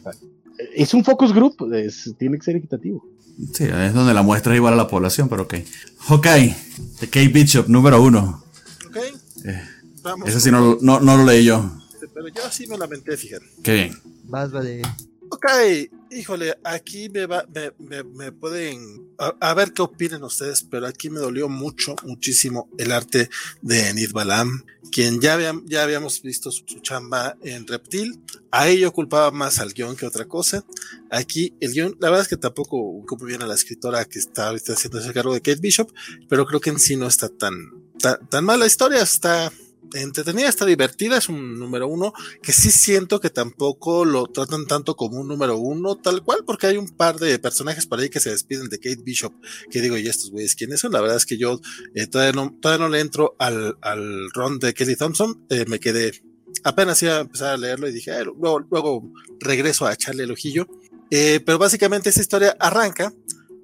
Es 0.75 0.93
un 0.93 1.03
focus 1.03 1.33
group, 1.33 1.55
tiene 2.17 2.37
que 2.37 2.43
ser 2.43 2.55
equitativo. 2.55 3.05
Sí, 3.53 3.63
es 3.63 3.93
donde 3.93 4.13
la 4.13 4.21
muestra 4.21 4.53
es 4.53 4.57
igual 4.57 4.73
a 4.73 4.77
la 4.77 4.87
población, 4.87 5.27
pero 5.27 5.43
ok. 5.43 5.55
Hawkeye, 6.07 6.55
de 7.01 7.07
Kate 7.07 7.27
Bishop, 7.29 7.67
número 7.67 8.01
uno. 8.01 8.43
Ok. 8.87 8.97
Eh, 9.45 9.61
ese 10.25 10.39
sí 10.39 10.51
no, 10.51 10.77
no, 10.81 10.99
no, 10.99 11.17
lo 11.17 11.25
leí 11.25 11.45
yo. 11.45 11.79
Pero 12.13 12.27
yo 12.27 12.41
sí 12.51 12.67
me 12.67 12.77
lamenté, 12.77 13.17
fíjate. 13.17 13.45
Qué 13.63 13.73
bien. 13.73 13.99
Más 14.27 14.51
vale. 14.51 14.81
Ok, 15.29 15.45
híjole, 16.15 16.57
aquí 16.63 17.09
me, 17.09 17.25
va, 17.25 17.45
me, 17.79 18.03
me, 18.03 18.31
pueden, 18.31 19.13
a, 19.17 19.53
ver 19.53 19.73
qué 19.73 19.81
opinen 19.81 20.23
ustedes, 20.23 20.63
pero 20.63 20.87
aquí 20.87 21.09
me 21.09 21.19
dolió 21.19 21.49
mucho, 21.49 21.95
muchísimo 22.03 22.69
el 22.77 22.91
arte 22.91 23.29
de 23.61 23.89
Enid 23.89 24.11
Balam, 24.11 24.63
quien 24.91 25.19
ya, 25.21 25.37
ya 25.65 25.83
habíamos 25.83 26.21
visto 26.21 26.51
su, 26.51 26.63
chamba 26.81 27.37
en 27.43 27.67
Reptil, 27.67 28.21
a 28.51 28.67
ello 28.67 28.91
culpaba 28.91 29.31
más 29.31 29.59
al 29.59 29.73
guion 29.73 29.95
que 29.95 30.05
otra 30.05 30.25
cosa. 30.25 30.63
Aquí 31.09 31.55
el 31.59 31.73
guion, 31.73 31.97
la 31.99 32.09
verdad 32.09 32.23
es 32.23 32.27
que 32.27 32.37
tampoco 32.37 32.77
ocupo 32.77 33.25
bien 33.25 33.41
a 33.41 33.47
la 33.47 33.55
escritora 33.55 34.05
que 34.05 34.19
está 34.19 34.47
ahorita 34.49 34.73
haciendo 34.73 34.99
ese 34.99 35.13
cargo 35.13 35.33
de 35.33 35.41
Kate 35.41 35.61
Bishop, 35.61 35.91
pero 36.29 36.45
creo 36.45 36.59
que 36.59 36.69
en 36.69 36.79
sí 36.79 36.95
no 36.95 37.07
está 37.07 37.29
tan, 37.29 37.55
tan, 37.99 38.27
tan 38.29 38.45
mal 38.45 38.59
la 38.59 38.67
historia, 38.67 39.01
está 39.01 39.51
entretenida, 39.93 40.49
está 40.49 40.65
divertida, 40.65 41.17
es 41.17 41.29
un 41.29 41.59
número 41.59 41.87
uno, 41.87 42.13
que 42.41 42.51
sí 42.53 42.71
siento 42.71 43.19
que 43.19 43.29
tampoco 43.29 44.05
lo 44.05 44.27
tratan 44.27 44.65
tanto 44.65 44.95
como 44.95 45.19
un 45.19 45.27
número 45.27 45.57
uno, 45.57 45.95
tal 45.95 46.23
cual, 46.23 46.43
porque 46.45 46.67
hay 46.67 46.77
un 46.77 46.89
par 46.89 47.17
de 47.17 47.39
personajes 47.39 47.85
por 47.85 47.99
ahí 47.99 48.09
que 48.09 48.19
se 48.19 48.31
despiden 48.31 48.69
de 48.69 48.79
Kate 48.79 49.01
Bishop, 49.03 49.33
que 49.69 49.81
digo, 49.81 49.97
¿y 49.97 50.07
estos 50.07 50.31
güeyes 50.31 50.55
quiénes 50.55 50.79
son? 50.79 50.91
La 50.91 51.01
verdad 51.01 51.17
es 51.17 51.25
que 51.25 51.37
yo 51.37 51.59
eh, 51.95 52.07
todavía, 52.07 52.33
no, 52.33 52.55
todavía 52.61 52.85
no 52.85 52.91
le 52.91 52.99
entro 52.99 53.35
al, 53.39 53.77
al 53.81 54.29
ron 54.31 54.59
de 54.59 54.73
Kelly 54.73 54.95
Thompson, 54.95 55.45
eh, 55.49 55.65
me 55.67 55.79
quedé, 55.79 56.23
apenas 56.63 57.01
iba 57.03 57.17
a 57.17 57.21
empezar 57.21 57.53
a 57.53 57.57
leerlo 57.57 57.87
y 57.87 57.93
dije, 57.93 58.11
luego, 58.23 58.59
luego 58.59 59.11
regreso 59.39 59.85
a 59.85 59.93
echarle 59.93 60.23
el 60.23 60.31
ojillo. 60.31 60.67
Eh, 61.15 61.41
pero 61.45 61.59
básicamente 61.59 62.09
esta 62.09 62.21
historia 62.21 62.55
arranca 62.59 63.13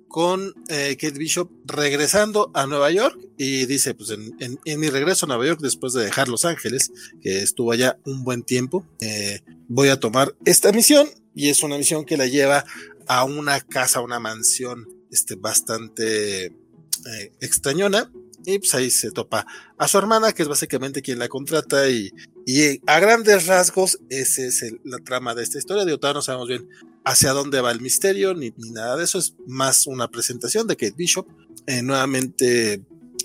con 0.09 0.53
eh, 0.67 0.97
Kate 0.99 1.17
Bishop 1.17 1.49
regresando 1.65 2.51
a 2.55 2.65
Nueva 2.65 2.91
York 2.91 3.17
y 3.37 3.67
dice, 3.67 3.93
pues 3.93 4.09
en, 4.09 4.59
mi 4.79 4.89
regreso 4.89 5.25
a 5.25 5.29
Nueva 5.29 5.45
York 5.45 5.61
después 5.61 5.93
de 5.93 6.03
dejar 6.03 6.27
Los 6.27 6.45
Ángeles, 6.45 6.91
que 7.21 7.43
estuvo 7.43 7.71
allá 7.71 7.97
un 8.05 8.23
buen 8.23 8.43
tiempo, 8.43 8.85
eh, 8.99 9.41
voy 9.67 9.89
a 9.89 9.99
tomar 9.99 10.35
esta 10.45 10.71
misión 10.71 11.07
y 11.35 11.49
es 11.49 11.63
una 11.63 11.77
misión 11.77 12.05
que 12.05 12.17
la 12.17 12.25
lleva 12.25 12.65
a 13.07 13.23
una 13.23 13.61
casa, 13.61 14.01
una 14.01 14.19
mansión 14.19 14.89
este, 15.11 15.35
bastante 15.35 16.47
eh, 16.47 17.31
extrañona 17.39 18.11
y 18.45 18.57
pues 18.59 18.73
ahí 18.73 18.89
se 18.89 19.11
topa 19.11 19.45
a 19.77 19.87
su 19.87 19.97
hermana, 19.99 20.33
que 20.33 20.41
es 20.41 20.49
básicamente 20.49 21.03
quien 21.03 21.19
la 21.19 21.27
contrata 21.27 21.87
y, 21.87 22.11
y 22.47 22.81
a 22.87 22.99
grandes 22.99 23.45
rasgos 23.45 23.99
esa 24.09 24.41
es 24.43 24.65
la 24.83 24.97
trama 24.97 25.35
de 25.35 25.43
esta 25.43 25.59
historia. 25.59 25.85
De 25.85 25.95
todavía 25.97 26.17
no 26.17 26.21
sabemos 26.23 26.47
bien 26.47 26.67
hacia 27.09 27.31
dónde 27.31 27.61
va 27.61 27.71
el 27.71 27.81
misterio, 27.81 28.33
ni, 28.33 28.53
nada 28.57 28.97
de 28.97 29.03
eso. 29.03 29.17
Es 29.17 29.33
más 29.47 29.87
una 29.87 30.09
presentación 30.09 30.67
de 30.67 30.75
Kate 30.75 30.95
Bishop. 30.95 31.27
Eh, 31.65 31.81
nuevamente 31.81 32.81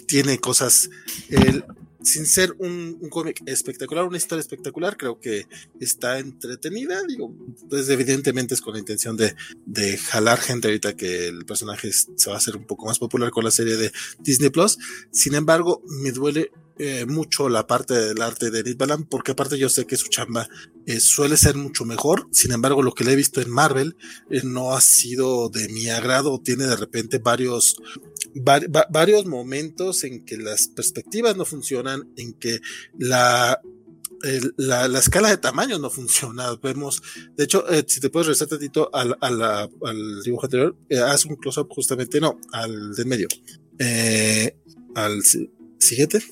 tiene 0.06 0.38
cosas. 0.38 0.90
sin 2.02 2.26
ser 2.26 2.54
un, 2.58 2.98
un 3.00 3.08
cómic 3.08 3.42
espectacular, 3.46 4.04
una 4.04 4.18
historia 4.18 4.40
espectacular, 4.40 4.96
creo 4.96 5.20
que 5.20 5.46
está 5.80 6.18
entretenida. 6.18 7.02
Digo, 7.06 7.34
pues 7.68 7.88
evidentemente 7.88 8.54
es 8.54 8.60
con 8.60 8.74
la 8.74 8.78
intención 8.78 9.16
de, 9.16 9.34
de 9.64 9.96
jalar 9.96 10.38
gente 10.38 10.68
ahorita 10.68 10.96
que 10.96 11.28
el 11.28 11.44
personaje 11.44 11.90
se 11.92 12.28
va 12.28 12.36
a 12.36 12.38
hacer 12.38 12.56
un 12.56 12.66
poco 12.66 12.86
más 12.86 12.98
popular 12.98 13.30
con 13.30 13.44
la 13.44 13.50
serie 13.50 13.76
de 13.76 13.92
Disney 14.20 14.50
Plus. 14.50 14.78
Sin 15.12 15.34
embargo, 15.34 15.82
me 15.86 16.10
duele 16.10 16.50
eh, 16.78 17.06
mucho 17.06 17.48
la 17.48 17.66
parte 17.66 17.94
del 17.94 18.20
arte 18.22 18.50
de 18.50 18.62
Nick 18.62 18.78
Balan, 18.78 19.04
porque 19.04 19.32
aparte 19.32 19.58
yo 19.58 19.68
sé 19.68 19.86
que 19.86 19.96
su 19.96 20.08
chamba 20.08 20.48
eh, 20.86 21.00
suele 21.00 21.36
ser 21.36 21.56
mucho 21.56 21.84
mejor. 21.84 22.28
Sin 22.32 22.52
embargo, 22.52 22.82
lo 22.82 22.92
que 22.92 23.04
le 23.04 23.12
he 23.12 23.16
visto 23.16 23.40
en 23.40 23.50
Marvel 23.50 23.96
eh, 24.30 24.42
no 24.44 24.72
ha 24.72 24.80
sido 24.80 25.48
de 25.48 25.68
mi 25.68 25.88
agrado. 25.88 26.40
Tiene 26.40 26.66
de 26.66 26.76
repente 26.76 27.18
varios, 27.18 27.76
varios 28.90 29.26
momentos 29.26 30.04
en 30.04 30.24
que 30.24 30.36
las 30.36 30.68
perspectivas 30.68 31.36
no 31.36 31.44
funcionan, 31.44 32.12
en 32.16 32.34
que 32.34 32.60
la 32.98 33.60
la, 34.56 34.88
la, 34.88 34.98
escala 34.98 35.28
de 35.28 35.36
tamaño 35.36 35.78
no 35.78 35.90
funciona. 35.90 36.54
Vemos, 36.62 37.02
de 37.36 37.44
hecho, 37.44 37.68
eh, 37.70 37.84
si 37.86 38.00
te 38.00 38.10
puedes 38.10 38.26
regresar 38.26 38.48
tantito 38.48 38.90
al, 38.92 39.16
al, 39.20 39.42
al 39.42 40.22
dibujo 40.22 40.46
anterior, 40.46 40.76
eh, 40.88 40.98
haz 40.98 41.24
un 41.24 41.36
close-up 41.36 41.68
justamente, 41.70 42.20
no, 42.20 42.38
al 42.52 42.94
de 42.94 43.04
medio. 43.04 43.28
Eh, 43.78 44.56
al 44.94 45.22
siguiente. 45.78 46.22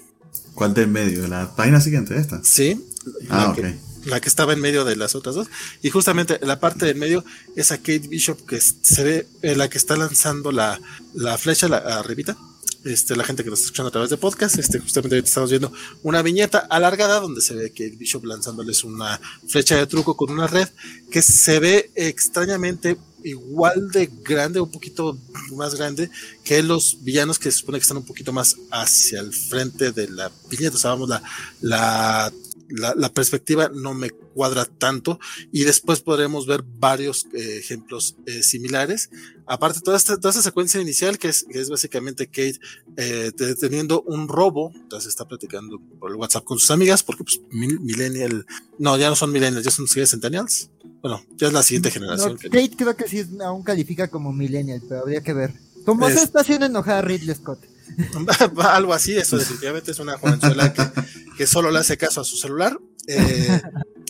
¿Cuál 0.54 0.74
de 0.74 0.82
en 0.82 0.92
medio? 0.92 1.26
¿La 1.28 1.54
página 1.54 1.80
siguiente 1.80 2.16
esta? 2.16 2.40
Sí. 2.44 2.84
Ah, 3.28 3.50
ok. 3.50 3.56
Que, 3.56 3.78
la 4.04 4.20
que 4.20 4.28
estaba 4.28 4.52
en 4.52 4.60
medio 4.60 4.84
de 4.84 4.96
las 4.96 5.14
otras 5.14 5.34
dos. 5.34 5.48
Y 5.82 5.90
justamente 5.90 6.38
la 6.42 6.60
parte 6.60 6.86
del 6.86 6.96
medio 6.96 7.24
es 7.56 7.72
a 7.72 7.78
Kate 7.78 8.08
Bishop 8.08 8.46
que 8.46 8.60
se 8.60 9.04
ve, 9.04 9.28
eh, 9.42 9.54
la 9.54 9.68
que 9.68 9.78
está 9.78 9.96
lanzando 9.96 10.52
la, 10.52 10.80
la 11.14 11.38
flecha, 11.38 11.68
la 11.68 11.78
arribita. 11.78 12.36
Este, 12.84 13.14
la 13.14 13.22
gente 13.22 13.44
que 13.44 13.50
nos 13.50 13.60
está 13.60 13.66
escuchando 13.66 13.88
a 13.88 13.92
través 13.92 14.10
de 14.10 14.16
podcast, 14.16 14.58
este, 14.58 14.80
justamente 14.80 15.14
ahorita 15.14 15.28
estamos 15.28 15.50
viendo 15.50 15.72
una 16.02 16.20
viñeta 16.20 16.58
alargada 16.58 17.20
donde 17.20 17.40
se 17.40 17.54
ve 17.54 17.70
que 17.70 17.90
Bishop 17.90 18.24
lanzándoles 18.24 18.82
una 18.82 19.20
flecha 19.46 19.76
de 19.76 19.86
truco 19.86 20.16
con 20.16 20.30
una 20.30 20.48
red 20.48 20.68
que 21.08 21.22
se 21.22 21.60
ve 21.60 21.92
extrañamente 21.94 22.96
igual 23.24 23.90
de 23.90 24.10
grande, 24.22 24.60
un 24.60 24.70
poquito 24.70 25.18
más 25.52 25.74
grande 25.74 26.10
que 26.44 26.62
los 26.62 26.98
villanos 27.02 27.38
que 27.38 27.50
se 27.50 27.58
supone 27.58 27.78
que 27.78 27.82
están 27.82 27.98
un 27.98 28.06
poquito 28.06 28.32
más 28.32 28.56
hacia 28.70 29.20
el 29.20 29.32
frente 29.32 29.92
de 29.92 30.08
la 30.08 30.30
viñeta. 30.48 30.76
O 30.76 30.80
sea, 30.80 30.90
vamos, 30.90 31.08
la, 31.08 31.22
la 31.60 32.32
la, 32.68 32.94
la, 32.96 33.12
perspectiva 33.12 33.70
no 33.74 33.92
me 33.94 34.10
cuadra 34.32 34.64
tanto 34.64 35.18
y 35.52 35.64
después 35.64 36.00
podremos 36.00 36.46
ver 36.46 36.62
varios 36.62 37.26
eh, 37.34 37.58
ejemplos 37.58 38.16
eh, 38.26 38.42
similares. 38.42 39.10
Aparte, 39.46 39.80
toda 39.80 39.96
esta, 39.96 40.16
toda 40.16 40.30
esta 40.30 40.42
secuencia 40.42 40.80
inicial 40.80 41.18
que 41.18 41.28
es, 41.28 41.44
que 41.44 41.60
es 41.60 41.68
básicamente 41.68 42.26
Kate 42.26 42.58
eh, 42.96 43.32
teniendo 43.60 44.02
un 44.02 44.28
robo, 44.28 44.72
entonces 44.74 45.08
está 45.08 45.26
platicando 45.26 45.80
por 45.98 46.10
el 46.10 46.16
WhatsApp 46.16 46.44
con 46.44 46.58
sus 46.58 46.70
amigas 46.70 47.02
porque 47.02 47.24
pues 47.24 47.40
millennial, 47.50 48.46
no, 48.78 48.96
ya 48.96 49.08
no 49.08 49.16
son 49.16 49.32
millennials, 49.32 49.64
ya 49.64 49.70
son 49.70 49.86
centennials. 49.88 50.70
Bueno, 51.02 51.24
ya 51.36 51.48
es 51.48 51.52
la 51.52 51.62
siguiente 51.62 51.90
generación. 51.90 52.34
No, 52.34 52.38
Kate 52.38 52.72
creo 52.76 52.96
que 52.96 53.08
sí 53.08 53.26
aún 53.44 53.62
califica 53.62 54.08
como 54.08 54.32
millennial, 54.32 54.82
pero 54.88 55.00
habría 55.00 55.20
que 55.20 55.32
ver. 55.32 55.52
¿Cómo 55.84 56.08
es... 56.08 56.14
se 56.14 56.24
está 56.24 56.40
haciendo 56.40 56.66
enojar 56.66 56.98
a 56.98 57.02
Ridley 57.02 57.34
Scott? 57.34 57.58
Algo 58.62 58.94
así, 58.94 59.16
eso 59.16 59.36
definitivamente 59.36 59.90
es 59.90 59.98
una 59.98 60.16
jovenzuela 60.18 60.72
que, 60.72 60.82
que, 61.36 61.46
solo 61.46 61.70
le 61.70 61.78
hace 61.78 61.96
caso 61.96 62.20
a 62.20 62.24
su 62.24 62.36
celular. 62.36 62.78
Eh, 63.06 63.60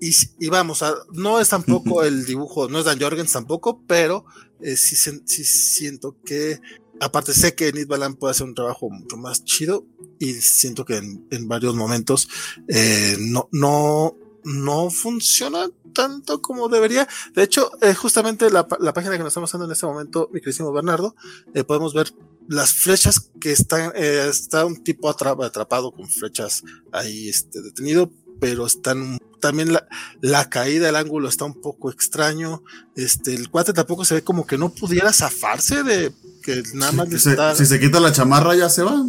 y, 0.00 0.14
y, 0.38 0.48
vamos, 0.48 0.82
a, 0.82 0.94
no 1.12 1.40
es 1.40 1.48
tampoco 1.48 2.02
el 2.04 2.24
dibujo, 2.24 2.68
no 2.68 2.78
es 2.78 2.84
Dan 2.84 3.00
Jorgens 3.00 3.32
tampoco, 3.32 3.82
pero 3.86 4.24
eh, 4.60 4.76
sí, 4.76 4.96
sí, 4.96 5.44
siento 5.44 6.16
que, 6.24 6.60
aparte 7.00 7.32
sé 7.32 7.54
que 7.54 7.72
Nid 7.72 7.86
Balan 7.86 8.14
puede 8.14 8.32
hacer 8.32 8.46
un 8.46 8.54
trabajo 8.54 8.90
mucho 8.90 9.16
más 9.16 9.44
chido 9.44 9.84
y 10.18 10.34
siento 10.34 10.84
que 10.84 10.96
en, 10.96 11.26
en 11.30 11.48
varios 11.48 11.74
momentos 11.74 12.28
eh, 12.68 13.16
no, 13.18 13.48
no, 13.52 14.16
no 14.44 14.90
funciona 14.90 15.68
tanto 15.92 16.40
como 16.40 16.68
debería. 16.68 17.08
De 17.34 17.42
hecho, 17.42 17.70
eh, 17.80 17.94
justamente 17.94 18.50
la, 18.50 18.66
la, 18.78 18.92
página 18.92 19.12
que 19.12 19.18
nos 19.20 19.28
estamos 19.28 19.52
dando 19.52 19.66
en 19.66 19.72
este 19.72 19.86
momento, 19.86 20.28
mi 20.32 20.40
queridísimo 20.40 20.72
Bernardo, 20.72 21.14
eh, 21.54 21.64
podemos 21.64 21.94
ver 21.94 22.12
las 22.48 22.72
flechas 22.72 23.30
que 23.40 23.52
están, 23.52 23.92
eh, 23.94 24.26
está 24.28 24.66
un 24.66 24.82
tipo 24.82 25.08
atrap 25.08 25.40
atrapado 25.42 25.92
con 25.92 26.08
flechas 26.08 26.62
ahí 26.92 27.28
este, 27.28 27.62
detenido, 27.62 28.10
pero 28.40 28.66
están 28.66 29.18
también 29.40 29.72
la, 29.72 29.86
la, 30.20 30.50
caída, 30.50 30.88
el 30.88 30.96
ángulo 30.96 31.28
está 31.28 31.44
un 31.44 31.60
poco 31.60 31.90
extraño. 31.90 32.62
Este, 32.96 33.34
el 33.34 33.50
cuate 33.50 33.72
tampoco 33.72 34.04
se 34.04 34.14
ve 34.14 34.22
como 34.22 34.46
que 34.46 34.58
no 34.58 34.70
pudiera 34.70 35.12
zafarse 35.12 35.82
de 35.82 36.12
que 36.42 36.62
nada 36.74 36.92
más 36.92 37.08
si, 37.08 37.16
está... 37.16 37.54
se, 37.54 37.64
si 37.64 37.74
se 37.74 37.80
quita 37.80 38.00
la 38.00 38.12
chamarra 38.12 38.54
ya 38.54 38.68
se 38.68 38.82
va 38.82 39.04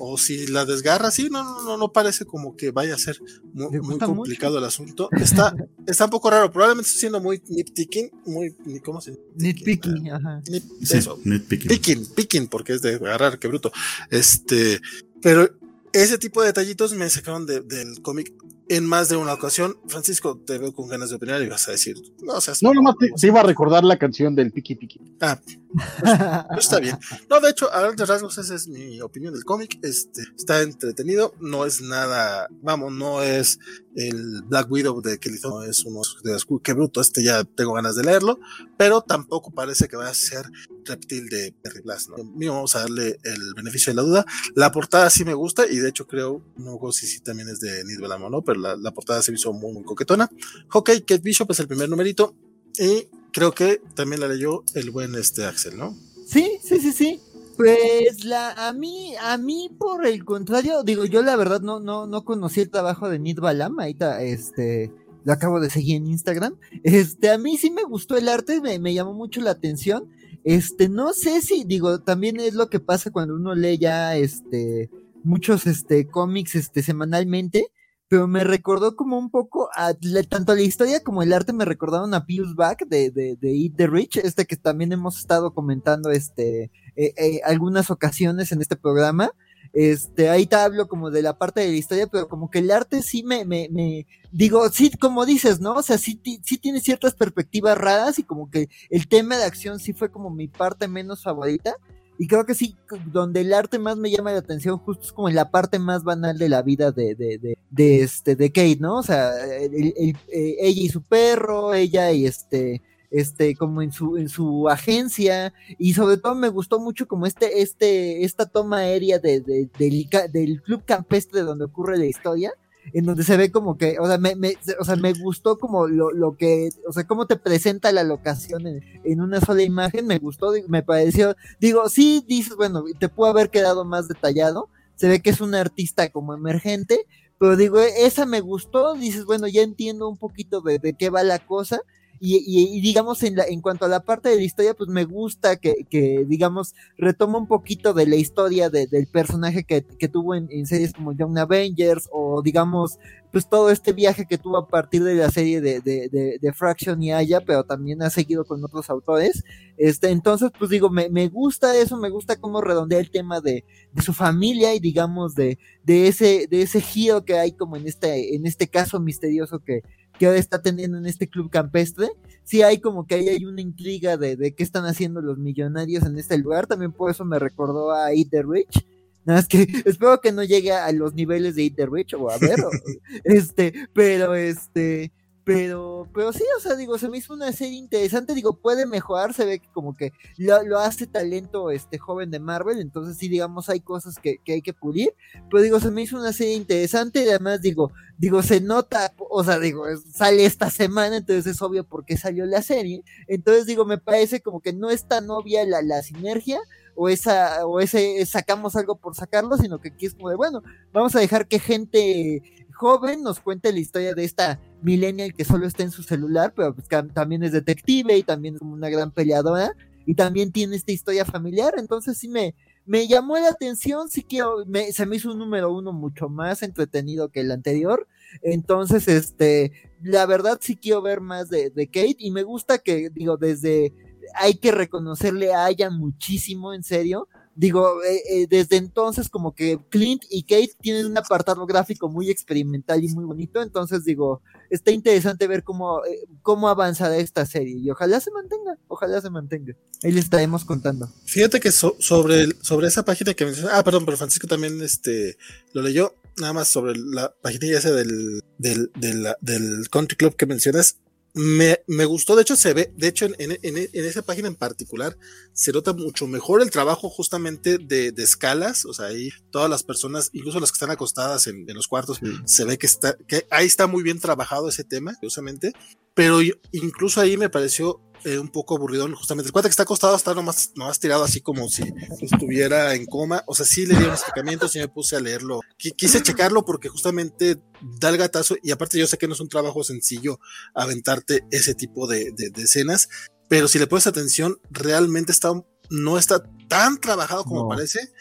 o 0.00 0.16
si 0.16 0.46
la 0.46 0.64
desgarra, 0.64 1.10
sí, 1.10 1.28
no, 1.30 1.44
no, 1.44 1.62
no, 1.62 1.76
no 1.76 1.92
parece 1.92 2.24
como 2.24 2.56
que 2.56 2.70
vaya 2.70 2.94
a 2.94 2.98
ser 2.98 3.20
muy, 3.52 3.80
muy 3.80 3.98
complicado 3.98 4.54
mucho? 4.54 4.58
el 4.58 4.64
asunto. 4.64 5.08
Está, 5.12 5.54
está 5.86 6.06
un 6.06 6.10
poco 6.10 6.30
raro, 6.30 6.50
probablemente 6.50 6.88
estoy 6.88 7.00
siendo 7.00 7.20
muy 7.20 7.42
nitpicking, 7.48 8.10
muy, 8.24 8.56
¿cómo 8.82 9.02
se 9.02 9.18
Nitpicking, 9.36 10.10
uh, 10.10 10.14
ajá. 10.14 10.42
Nit, 10.48 10.64
sí, 10.82 10.96
eso, 10.96 11.20
nitpicking. 11.22 11.68
Picking, 11.68 12.06
picking, 12.14 12.48
porque 12.48 12.72
es 12.72 12.82
de 12.82 12.94
agarrar, 12.94 13.38
qué 13.38 13.46
bruto. 13.48 13.72
Este, 14.08 14.80
pero 15.20 15.50
ese 15.92 16.16
tipo 16.16 16.40
de 16.40 16.48
detallitos 16.48 16.94
me 16.94 17.08
sacaron 17.10 17.44
de, 17.44 17.60
del 17.60 18.00
cómic 18.00 18.32
en 18.70 18.86
más 18.86 19.08
de 19.08 19.16
una 19.16 19.34
ocasión. 19.34 19.76
Francisco, 19.88 20.38
te 20.46 20.56
veo 20.56 20.72
con 20.72 20.88
ganas 20.88 21.10
de 21.10 21.16
opinar 21.16 21.42
y 21.42 21.48
vas 21.48 21.66
a 21.66 21.72
decir, 21.72 21.96
no, 22.22 22.34
o 22.34 22.40
sea, 22.40 22.54
no, 22.62 22.72
nomás 22.72 22.94
te, 22.98 23.10
te, 23.10 23.26
iba 23.26 23.40
a 23.40 23.42
recordar 23.42 23.82
la 23.82 23.98
canción 23.98 24.36
del 24.36 24.52
Piki 24.52 24.76
Piki. 24.76 25.00
Ah, 25.20 25.40
está 26.58 26.80
bien. 26.80 26.98
No, 27.28 27.40
de 27.40 27.50
hecho, 27.50 27.72
a 27.72 27.80
grandes 27.80 28.08
rasgos, 28.08 28.38
esa 28.38 28.54
es 28.54 28.68
mi 28.68 29.00
opinión 29.00 29.34
del 29.34 29.44
cómic. 29.44 29.78
Este, 29.82 30.22
está 30.36 30.62
entretenido, 30.62 31.34
no 31.40 31.64
es 31.64 31.80
nada, 31.80 32.48
vamos, 32.62 32.92
no 32.92 33.22
es 33.22 33.58
el 33.94 34.42
Black 34.44 34.70
Widow 34.70 35.00
de 35.02 35.18
Kelly 35.18 35.38
no 35.42 35.62
es 35.64 35.84
uno 35.84 36.00
de 36.22 36.32
los, 36.32 36.46
qué 36.62 36.72
bruto, 36.72 37.00
este 37.00 37.24
ya 37.24 37.44
tengo 37.44 37.72
ganas 37.72 37.96
de 37.96 38.04
leerlo, 38.04 38.38
pero 38.76 39.02
tampoco 39.02 39.50
parece 39.50 39.88
que 39.88 39.96
vaya 39.96 40.10
a 40.10 40.14
ser 40.14 40.46
reptil 40.84 41.28
de 41.28 41.54
Perry 41.62 41.80
Blast, 41.82 42.10
¿no? 42.10 42.24
Mío, 42.24 42.54
vamos 42.54 42.76
a 42.76 42.80
darle 42.80 43.18
el 43.24 43.54
beneficio 43.54 43.90
de 43.90 43.96
la 43.96 44.02
duda. 44.02 44.26
La 44.54 44.70
portada 44.70 45.10
sí 45.10 45.24
me 45.24 45.34
gusta 45.34 45.66
y 45.66 45.76
de 45.76 45.88
hecho 45.88 46.06
creo, 46.06 46.42
no 46.56 46.78
sé 46.92 47.06
si 47.06 47.14
sí 47.14 47.20
también 47.20 47.48
es 47.48 47.60
de 47.60 47.84
Nid 47.84 47.98
¿no? 47.98 48.42
Pero 48.42 48.60
la, 48.60 48.76
la, 48.76 48.92
portada 48.92 49.22
se 49.22 49.32
hizo 49.32 49.52
muy, 49.52 49.72
muy 49.72 49.82
coquetona. 49.82 50.30
Ok, 50.72 50.90
Kate 51.06 51.18
Bishop 51.18 51.50
es 51.50 51.60
el 51.60 51.68
primer 51.68 51.88
numerito 51.88 52.34
y 52.78 53.08
creo 53.32 53.52
que 53.52 53.80
también 53.94 54.20
la 54.20 54.28
leyó 54.28 54.64
el 54.74 54.90
buen 54.90 55.14
este 55.14 55.44
Axel, 55.44 55.76
¿no? 55.76 55.96
Sí, 56.26 56.58
sí, 56.62 56.78
sí, 56.78 56.92
sí. 56.92 57.20
Pues 57.56 58.24
la, 58.24 58.68
a 58.68 58.72
mí, 58.72 59.14
a 59.20 59.36
mí 59.36 59.70
por 59.76 60.06
el 60.06 60.24
contrario, 60.24 60.82
digo, 60.82 61.04
yo 61.04 61.22
la 61.22 61.36
verdad 61.36 61.60
no, 61.60 61.78
no, 61.78 62.06
no 62.06 62.24
conocí 62.24 62.60
el 62.60 62.70
trabajo 62.70 63.10
de 63.10 63.18
Nid 63.18 63.38
Balam, 63.38 63.78
ahorita, 63.78 64.22
este, 64.22 64.90
lo 65.24 65.32
acabo 65.32 65.60
de 65.60 65.68
seguir 65.68 65.96
en 65.96 66.06
Instagram. 66.06 66.56
Este, 66.84 67.28
a 67.30 67.36
mí 67.36 67.58
sí 67.58 67.70
me 67.70 67.82
gustó 67.82 68.16
el 68.16 68.28
arte, 68.28 68.60
me, 68.62 68.78
me 68.78 68.94
llamó 68.94 69.12
mucho 69.12 69.42
la 69.42 69.50
atención. 69.50 70.08
Este, 70.42 70.88
no 70.88 71.12
sé 71.12 71.42
si, 71.42 71.64
digo, 71.64 72.00
también 72.00 72.40
es 72.40 72.54
lo 72.54 72.70
que 72.70 72.80
pasa 72.80 73.10
cuando 73.10 73.34
uno 73.34 73.54
lee 73.54 73.76
ya, 73.76 74.16
este, 74.16 74.88
muchos, 75.22 75.66
este, 75.66 76.06
cómics, 76.06 76.54
este, 76.54 76.82
semanalmente 76.82 77.70
pero 78.10 78.26
me 78.26 78.42
recordó 78.42 78.96
como 78.96 79.16
un 79.16 79.30
poco 79.30 79.70
a, 79.72 79.94
tanto 80.28 80.56
la 80.56 80.62
historia 80.62 81.04
como 81.04 81.22
el 81.22 81.32
arte 81.32 81.52
me 81.52 81.64
recordaron 81.64 82.12
a 82.12 82.26
Pius 82.26 82.56
Back 82.56 82.88
de, 82.88 83.12
de, 83.12 83.36
de 83.36 83.56
Eat 83.56 83.76
the 83.76 83.86
Rich, 83.86 84.16
este 84.16 84.46
que 84.46 84.56
también 84.56 84.92
hemos 84.92 85.16
estado 85.16 85.54
comentando 85.54 86.10
este 86.10 86.72
eh, 86.96 87.14
eh, 87.16 87.40
algunas 87.44 87.88
ocasiones 87.88 88.50
en 88.50 88.60
este 88.62 88.74
programa. 88.74 89.30
Este, 89.72 90.28
ahí 90.28 90.46
te 90.46 90.56
hablo 90.56 90.88
como 90.88 91.12
de 91.12 91.22
la 91.22 91.38
parte 91.38 91.60
de 91.60 91.68
la 91.68 91.76
historia, 91.76 92.08
pero 92.08 92.28
como 92.28 92.50
que 92.50 92.58
el 92.58 92.72
arte 92.72 93.00
sí 93.00 93.22
me, 93.22 93.44
me, 93.44 93.68
me 93.70 94.08
digo, 94.32 94.68
sí, 94.70 94.90
como 94.90 95.24
dices, 95.24 95.60
¿no? 95.60 95.74
O 95.74 95.82
sea, 95.82 95.96
sí, 95.96 96.20
sí 96.42 96.58
tiene 96.58 96.80
ciertas 96.80 97.14
perspectivas 97.14 97.78
raras 97.78 98.18
y 98.18 98.24
como 98.24 98.50
que 98.50 98.68
el 98.90 99.06
tema 99.06 99.36
de 99.36 99.44
acción 99.44 99.78
sí 99.78 99.92
fue 99.92 100.10
como 100.10 100.30
mi 100.30 100.48
parte 100.48 100.88
menos 100.88 101.22
favorita. 101.22 101.76
Y 102.20 102.26
creo 102.28 102.44
que 102.44 102.54
sí, 102.54 102.76
donde 103.06 103.40
el 103.40 103.54
arte 103.54 103.78
más 103.78 103.96
me 103.96 104.10
llama 104.10 104.32
la 104.32 104.40
atención, 104.40 104.76
justo 104.76 105.04
es 105.04 105.10
como 105.10 105.30
en 105.30 105.34
la 105.34 105.50
parte 105.50 105.78
más 105.78 106.04
banal 106.04 106.36
de 106.36 106.50
la 106.50 106.60
vida 106.60 106.92
de, 106.92 107.14
de, 107.14 107.38
de, 107.38 107.56
de 107.70 108.02
este, 108.02 108.36
de 108.36 108.52
Kate, 108.52 108.76
¿no? 108.78 108.98
O 108.98 109.02
sea, 109.02 109.32
el, 109.46 109.94
ella 109.96 110.82
y 110.82 110.90
su 110.90 111.00
perro, 111.00 111.72
ella 111.72 112.12
y 112.12 112.26
este, 112.26 112.82
este, 113.10 113.56
como 113.56 113.80
en 113.80 113.90
su, 113.90 114.18
en 114.18 114.28
su 114.28 114.68
agencia, 114.68 115.54
y 115.78 115.94
sobre 115.94 116.18
todo 116.18 116.34
me 116.34 116.50
gustó 116.50 116.78
mucho 116.78 117.08
como 117.08 117.24
este, 117.24 117.62
este, 117.62 118.22
esta 118.22 118.44
toma 118.44 118.80
aérea 118.80 119.18
de, 119.18 119.40
de, 119.40 119.70
del, 119.78 120.06
del 120.30 120.60
club 120.60 120.82
campestre 120.84 121.40
donde 121.40 121.64
ocurre 121.64 121.96
la 121.96 122.04
historia, 122.04 122.52
en 122.92 123.04
donde 123.04 123.24
se 123.24 123.36
ve 123.36 123.50
como 123.50 123.76
que, 123.76 123.98
o 123.98 124.06
sea, 124.06 124.18
me, 124.18 124.34
me, 124.36 124.56
o 124.78 124.84
sea, 124.84 124.96
me 124.96 125.12
gustó 125.12 125.58
como 125.58 125.86
lo, 125.86 126.10
lo, 126.10 126.36
que, 126.36 126.70
o 126.88 126.92
sea, 126.92 127.06
cómo 127.06 127.26
te 127.26 127.36
presenta 127.36 127.92
la 127.92 128.04
locación 128.04 128.66
en, 128.66 128.82
en, 129.04 129.20
una 129.20 129.40
sola 129.40 129.62
imagen, 129.62 130.06
me 130.06 130.18
gustó, 130.18 130.52
me 130.68 130.82
pareció, 130.82 131.36
digo, 131.60 131.88
sí, 131.88 132.24
dices, 132.26 132.56
bueno, 132.56 132.84
te 132.98 133.08
pudo 133.08 133.28
haber 133.28 133.50
quedado 133.50 133.84
más 133.84 134.08
detallado, 134.08 134.68
se 134.96 135.08
ve 135.08 135.20
que 135.20 135.30
es 135.30 135.40
un 135.40 135.54
artista 135.54 136.08
como 136.10 136.34
emergente, 136.34 137.06
pero 137.38 137.56
digo, 137.56 137.80
esa 137.80 138.26
me 138.26 138.40
gustó, 138.40 138.94
dices, 138.94 139.24
bueno, 139.24 139.46
ya 139.48 139.62
entiendo 139.62 140.08
un 140.08 140.18
poquito 140.18 140.60
de, 140.60 140.78
de 140.78 140.92
qué 140.92 141.08
va 141.08 141.22
la 141.22 141.38
cosa, 141.38 141.80
y, 142.22 142.80
digamos, 142.82 143.22
en, 143.22 143.36
la, 143.36 143.44
en 143.44 143.62
cuanto 143.62 143.86
a 143.86 143.88
la 143.88 144.00
parte 144.00 144.28
de 144.28 144.36
la 144.36 144.42
historia, 144.42 144.74
pues 144.74 144.90
me 144.90 145.04
gusta 145.04 145.56
que, 145.56 145.86
que 145.88 146.26
digamos, 146.28 146.74
retoma 146.98 147.38
un 147.38 147.46
poquito 147.46 147.94
de 147.94 148.06
la 148.06 148.16
historia 148.16 148.68
del 148.68 149.06
personaje 149.06 149.64
que, 149.64 149.86
que 149.86 150.08
tuvo 150.08 150.34
en, 150.34 150.66
series 150.66 150.92
como 150.92 151.12
Young 151.12 151.38
Avengers 151.38 152.10
o, 152.12 152.42
digamos, 152.42 152.98
pues 153.32 153.48
todo 153.48 153.70
este 153.70 153.94
viaje 153.94 154.26
que 154.26 154.36
tuvo 154.36 154.58
a 154.58 154.68
partir 154.68 155.02
de 155.02 155.14
la 155.14 155.30
serie 155.30 155.62
de, 155.62 155.80
de, 155.80 156.38
de, 156.38 156.52
Fraction 156.52 157.02
y 157.02 157.12
Aya, 157.12 157.40
pero 157.40 157.64
también 157.64 158.02
ha 158.02 158.10
seguido 158.10 158.44
con 158.44 158.62
otros 158.62 158.90
autores. 158.90 159.42
Este, 159.78 160.10
entonces, 160.10 160.50
pues 160.58 160.70
digo, 160.70 160.90
me, 160.90 161.08
me 161.08 161.28
gusta 161.28 161.74
eso, 161.74 161.96
me 161.96 162.10
gusta 162.10 162.36
cómo 162.36 162.60
redondea 162.60 162.98
el 162.98 163.10
tema 163.10 163.40
de, 163.40 163.64
de 163.92 164.02
su 164.02 164.12
familia 164.12 164.74
y 164.74 164.80
digamos 164.80 165.34
de, 165.34 165.58
de 165.84 166.08
ese, 166.08 166.46
de 166.50 166.62
ese 166.62 166.82
giro 166.82 167.24
que 167.24 167.38
hay 167.38 167.52
como 167.52 167.76
en 167.76 167.86
este, 167.86 168.34
en 168.34 168.46
este 168.46 168.68
caso 168.68 169.00
misterioso 169.00 169.60
que, 169.60 169.82
que 170.20 170.26
ahora 170.26 170.38
está 170.38 170.60
teniendo 170.60 170.98
en 170.98 171.06
este 171.06 171.30
club 171.30 171.48
campestre. 171.48 172.10
Sí 172.44 172.60
hay 172.60 172.78
como 172.78 173.06
que 173.06 173.14
ahí 173.14 173.30
hay 173.30 173.46
una 173.46 173.62
intriga 173.62 174.18
de, 174.18 174.36
de 174.36 174.54
qué 174.54 174.62
están 174.62 174.84
haciendo 174.84 175.22
los 175.22 175.38
millonarios 175.38 176.04
en 176.04 176.18
este 176.18 176.36
lugar. 176.36 176.66
También 176.66 176.92
por 176.92 177.10
eso 177.10 177.24
me 177.24 177.38
recordó 177.38 177.90
a 177.90 178.12
Eat 178.12 178.28
the 178.28 178.42
Rich. 178.42 178.84
Nada 179.24 179.38
más 179.38 179.48
que 179.48 179.62
espero 179.86 180.20
que 180.20 180.30
no 180.30 180.44
llegue 180.44 180.72
a 180.72 180.92
los 180.92 181.14
niveles 181.14 181.54
de 181.54 181.64
Eat 181.64 181.74
the 181.74 181.86
Rich 181.86 182.12
o 182.12 182.28
a 182.28 182.36
ver, 182.36 182.58
este, 183.24 183.72
pero 183.94 184.34
este, 184.34 185.10
pero, 185.52 186.06
pero 186.14 186.32
sí, 186.32 186.44
o 186.56 186.60
sea, 186.60 186.76
digo, 186.76 186.96
se 186.96 187.08
me 187.08 187.18
hizo 187.18 187.34
una 187.34 187.50
serie 187.50 187.76
interesante, 187.76 188.34
digo, 188.34 188.52
puede 188.52 188.86
mejorar, 188.86 189.34
se 189.34 189.44
ve 189.44 189.58
que 189.58 189.68
como 189.72 189.96
que 189.96 190.12
lo, 190.36 190.78
hace 190.78 191.08
talento 191.08 191.72
este 191.72 191.98
joven 191.98 192.30
de 192.30 192.38
Marvel, 192.38 192.78
entonces 192.78 193.16
sí, 193.16 193.28
digamos, 193.28 193.68
hay 193.68 193.80
cosas 193.80 194.20
que, 194.20 194.38
hay 194.46 194.62
que 194.62 194.72
pulir, 194.72 195.12
pero 195.50 195.60
digo, 195.60 195.80
se 195.80 195.90
me 195.90 196.02
hizo 196.02 196.16
una 196.16 196.32
serie 196.32 196.54
interesante 196.54 197.24
y 197.24 197.28
además 197.28 197.62
digo, 197.62 197.90
digo, 198.16 198.44
se 198.44 198.60
nota, 198.60 199.12
o 199.28 199.42
sea, 199.42 199.58
digo, 199.58 199.86
sale 200.12 200.44
esta 200.44 200.70
semana, 200.70 201.16
entonces 201.16 201.48
es 201.48 201.60
obvio 201.62 201.82
por 201.82 202.04
qué 202.04 202.16
salió 202.16 202.46
la 202.46 202.62
serie, 202.62 203.02
entonces 203.26 203.66
digo, 203.66 203.84
me 203.84 203.98
parece 203.98 204.40
como 204.42 204.60
que 204.60 204.72
no 204.72 204.88
es 204.88 205.08
tan 205.08 205.28
obvia 205.30 205.66
la, 205.66 205.82
la 205.82 206.00
sinergia, 206.04 206.60
o 206.94 207.08
esa, 207.08 207.66
o 207.66 207.80
ese 207.80 208.24
sacamos 208.24 208.76
algo 208.76 208.94
por 208.94 209.16
sacarlo, 209.16 209.56
sino 209.56 209.80
que 209.80 209.88
aquí 209.88 210.06
es 210.06 210.14
como 210.14 210.30
de, 210.30 210.36
bueno, 210.36 210.62
vamos 210.92 211.16
a 211.16 211.20
dejar 211.20 211.48
que 211.48 211.58
gente 211.58 212.42
joven 212.80 213.22
nos 213.22 213.40
cuente 213.40 213.72
la 213.72 213.78
historia 213.78 214.14
de 214.14 214.24
esta 214.24 214.58
millennial 214.82 215.34
que 215.34 215.44
solo 215.44 215.66
está 215.66 215.82
en 215.82 215.90
su 215.90 216.02
celular, 216.02 216.52
pero 216.54 216.74
pues 216.74 216.88
también 217.12 217.42
es 217.42 217.52
detective 217.52 218.16
y 218.16 218.22
también 218.22 218.54
es 218.54 218.60
como 218.60 218.74
una 218.74 218.88
gran 218.88 219.10
peleadora 219.10 219.72
y 220.06 220.14
también 220.14 220.52
tiene 220.52 220.76
esta 220.76 220.92
historia 220.92 221.24
familiar, 221.24 221.74
entonces 221.76 222.18
sí 222.18 222.28
me, 222.28 222.54
me 222.86 223.06
llamó 223.06 223.36
la 223.38 223.48
atención, 223.48 224.08
sí 224.08 224.22
quiero, 224.22 224.64
me, 224.66 224.92
se 224.92 225.06
me 225.06 225.16
hizo 225.16 225.30
un 225.32 225.38
número 225.38 225.72
uno 225.72 225.92
mucho 225.92 226.28
más 226.28 226.62
entretenido 226.62 227.28
que 227.28 227.40
el 227.40 227.50
anterior, 227.50 228.08
entonces 228.42 229.06
este, 229.08 229.72
la 230.02 230.26
verdad 230.26 230.58
sí 230.60 230.76
quiero 230.76 231.02
ver 231.02 231.20
más 231.20 231.48
de, 231.48 231.70
de 231.70 231.86
Kate 231.86 232.16
y 232.18 232.30
me 232.30 232.42
gusta 232.42 232.78
que, 232.78 233.10
digo, 233.10 233.36
desde, 233.36 233.92
hay 234.34 234.54
que 234.54 234.72
reconocerle 234.72 235.52
a 235.54 235.68
ella 235.68 235.90
muchísimo, 235.90 236.72
en 236.72 236.82
serio, 236.82 237.28
digo, 237.60 238.02
eh, 238.02 238.22
eh, 238.26 238.46
desde 238.48 238.76
entonces 238.76 239.28
como 239.28 239.54
que 239.54 239.78
Clint 239.90 240.22
y 240.30 240.44
Kate 240.44 240.72
tienen 240.80 241.04
un 241.04 241.18
apartado 241.18 241.66
gráfico 241.66 242.08
muy 242.08 242.30
experimental 242.30 243.04
y 243.04 243.08
muy 243.08 243.26
bonito, 243.26 243.60
entonces 243.60 244.02
digo, 244.02 244.40
está 244.70 244.92
interesante 244.92 245.46
ver 245.46 245.62
cómo, 245.62 246.02
eh, 246.06 246.26
cómo 246.40 246.70
avanzará 246.70 247.18
esta 247.18 247.44
serie 247.44 247.76
y 247.76 247.90
ojalá 247.90 248.18
se 248.18 248.30
mantenga, 248.30 248.78
ojalá 248.88 249.20
se 249.20 249.28
mantenga. 249.28 249.76
Ahí 250.02 250.10
les 250.10 250.24
estaremos 250.24 250.64
contando. 250.64 251.12
Fíjate 251.26 251.60
que 251.60 251.70
sobre, 251.70 252.48
sobre 252.62 252.88
esa 252.88 253.04
página 253.04 253.34
que 253.34 253.44
mencionas, 253.44 253.74
ah, 253.74 253.84
perdón, 253.84 254.06
pero 254.06 254.16
Francisco 254.16 254.46
también 254.46 254.80
este, 254.80 255.36
lo 255.74 255.82
leyó, 255.82 256.14
nada 256.38 256.54
más 256.54 256.68
sobre 256.68 256.98
la 256.98 257.34
página 257.42 257.76
esa 257.76 257.90
del, 257.92 258.40
del, 258.56 258.90
del, 258.94 259.26
del 259.42 259.90
country 259.90 260.16
club 260.16 260.34
que 260.34 260.46
mencionas, 260.46 260.96
me, 261.34 261.80
me, 261.86 262.04
gustó, 262.04 262.34
de 262.34 262.42
hecho 262.42 262.56
se 262.56 262.74
ve, 262.74 262.92
de 262.96 263.08
hecho 263.08 263.24
en, 263.26 263.34
en, 263.38 263.58
en, 263.62 264.04
esa 264.04 264.22
página 264.22 264.48
en 264.48 264.56
particular 264.56 265.16
se 265.52 265.72
nota 265.72 265.92
mucho 265.92 266.26
mejor 266.26 266.60
el 266.60 266.70
trabajo 266.70 267.08
justamente 267.08 267.78
de, 267.78 268.10
de 268.10 268.22
escalas, 268.22 268.84
o 268.84 268.92
sea, 268.92 269.06
ahí 269.06 269.30
todas 269.50 269.70
las 269.70 269.82
personas, 269.82 270.30
incluso 270.32 270.58
las 270.58 270.72
que 270.72 270.76
están 270.76 270.90
acostadas 270.90 271.46
en, 271.46 271.66
los 271.68 271.86
cuartos, 271.86 272.20
se 272.44 272.64
ve 272.64 272.78
que 272.78 272.86
está, 272.86 273.16
que 273.28 273.46
ahí 273.50 273.66
está 273.66 273.86
muy 273.86 274.02
bien 274.02 274.18
trabajado 274.18 274.68
ese 274.68 274.84
tema, 274.84 275.14
justamente, 275.20 275.72
pero 276.20 276.38
incluso 276.72 277.18
ahí 277.22 277.38
me 277.38 277.48
pareció 277.48 277.98
eh, 278.26 278.38
un 278.38 278.50
poco 278.50 278.76
aburrido, 278.76 279.08
justamente. 279.16 279.48
El 279.48 279.52
cuate 279.54 279.68
que 279.68 279.70
está 279.70 279.84
acostado 279.84 280.14
está 280.14 280.34
nomás, 280.34 280.70
nomás 280.74 281.00
tirado 281.00 281.24
así 281.24 281.40
como 281.40 281.66
si 281.70 281.82
estuviera 282.20 282.94
en 282.94 283.06
coma. 283.06 283.42
O 283.46 283.54
sea, 283.54 283.64
sí 283.64 283.86
le 283.86 283.94
dieron 283.94 284.12
explicamientos 284.12 284.76
y 284.76 284.80
me 284.80 284.88
puse 284.88 285.16
a 285.16 285.20
leerlo. 285.20 285.62
quise 285.78 286.22
checarlo 286.22 286.62
porque 286.66 286.90
justamente 286.90 287.56
da 287.98 288.10
el 288.10 288.18
gatazo 288.18 288.54
y 288.62 288.70
aparte 288.70 288.98
yo 288.98 289.06
sé 289.06 289.16
que 289.16 289.28
no 289.28 289.32
es 289.32 289.40
un 289.40 289.48
trabajo 289.48 289.82
sencillo 289.82 290.40
aventarte 290.74 291.46
ese 291.50 291.74
tipo 291.74 292.06
de, 292.06 292.32
de, 292.36 292.50
de 292.50 292.62
escenas, 292.64 293.08
pero 293.48 293.66
si 293.66 293.78
le 293.78 293.86
pones 293.86 294.06
atención, 294.06 294.60
realmente 294.70 295.32
está 295.32 295.50
no 295.90 296.18
está 296.18 296.42
tan 296.68 297.00
trabajado 297.00 297.44
como 297.44 297.68
parece. 297.68 298.12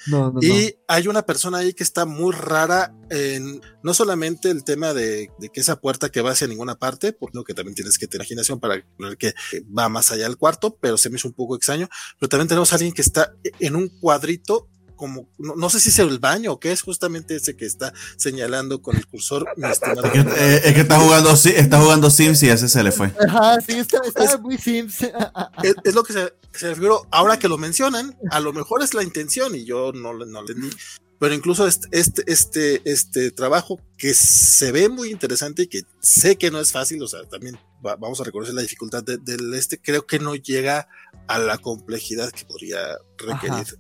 y 0.42 0.74
hay 0.88 1.08
una 1.08 1.22
persona 1.22 1.60
ahí 1.60 1.74
que 1.74 1.84
está 1.84 2.06
muy 2.06 2.34
rara 2.34 2.96
en 3.12 3.62
no 3.84 3.94
solamente 3.94 4.50
el 4.50 4.64
tema 4.64 4.94
de, 4.94 5.30
que 5.54 5.62
esa 5.62 5.80
puerta 5.80 6.10
que 6.10 6.22
va 6.22 6.32
hacia 6.32 6.48
ninguna 6.48 6.76
parte, 6.76 7.14
por 7.14 7.34
lo 7.36 7.44
que 7.44 7.54
también 7.54 7.76
tienes 7.76 7.98
que 7.98 8.08
tener 8.08 8.26
imaginación 8.26 8.60
para 8.60 8.84
ver 8.98 9.18
que 9.18 9.34
va 9.78 9.88
más 9.90 10.12
allá 10.12 10.24
del 10.24 10.38
cuarto, 10.38 10.78
pero 10.82 10.98
se 10.98 11.10
me 11.10 11.18
hizo 11.18 11.28
un 11.28 11.34
poco 11.34 11.56
extraño. 11.56 11.88
Pero 12.20 12.30
también 12.30 12.48
tenemos 12.48 12.72
a 12.72 12.76
alguien 12.76 12.94
que 12.94 13.02
está 13.02 13.34
en 13.60 13.76
un 13.76 13.88
cuadrito 13.88 14.69
como, 15.00 15.30
no, 15.38 15.70
sé 15.70 15.80
si 15.80 15.88
es 15.88 16.00
el 16.00 16.20
baño 16.20 16.52
o 16.52 16.60
qué 16.60 16.74
es 16.74 16.82
justamente 16.82 17.38
ese 17.38 17.56
que 17.56 17.66
está 17.66 17.94
señalando 18.18 18.82
con 18.82 18.98
el 18.98 19.08
cursor. 19.08 19.48
Es 19.70 19.80
que, 19.80 20.20
eh, 20.20 20.62
es 20.66 20.74
que 20.74 20.82
está 20.82 21.00
jugando, 21.00 21.32
está 21.32 21.80
jugando 21.80 22.10
Sims 22.10 22.44
y 22.44 22.50
ese 22.50 22.68
se 22.68 22.84
le 22.84 22.92
fue. 22.92 23.14
Ajá, 23.28 23.62
sí, 23.62 23.74
está, 23.78 24.02
muy 24.42 24.58
Sims. 24.58 24.98
Es, 25.86 25.96
lo 25.96 26.04
que 26.04 26.12
se, 26.12 26.34
se 26.54 26.70
refiero, 26.70 27.08
ahora 27.12 27.40
que 27.40 27.48
lo 27.48 27.58
mencionan, 27.58 28.18
a 28.30 28.42
lo 28.42 28.52
mejor 28.52 28.84
es 28.84 28.94
la 28.94 29.04
intención 29.04 29.56
y 29.56 29.64
yo 29.64 29.94
no, 29.94 30.14
no 30.14 30.44
le 30.44 30.52
entendí. 30.52 30.70
Pero 31.18 31.34
incluso 31.34 31.66
este, 31.66 31.88
este, 31.92 32.24
este, 32.28 32.82
este 32.84 33.32
trabajo 33.32 33.80
que 33.98 34.14
se 34.14 34.74
ve 34.74 34.90
muy 34.90 35.12
interesante 35.12 35.64
y 35.64 35.68
que 35.68 35.84
sé 36.02 36.38
que 36.38 36.52
no 36.52 36.60
es 36.60 36.74
fácil, 36.74 37.02
o 37.04 37.08
sea, 37.08 37.24
también 37.24 37.58
vamos 37.82 38.20
a 38.20 38.26
reconocer 38.26 38.54
la 38.54 38.62
dificultad 38.62 39.04
del 39.04 39.54
este, 39.54 39.80
creo 39.82 40.06
que 40.06 40.20
no 40.20 40.36
llega 40.36 40.90
a 41.28 41.40
la 41.40 41.58
complejidad 41.58 42.32
que 42.32 42.44
podría 42.44 42.80
requerir 43.18 43.80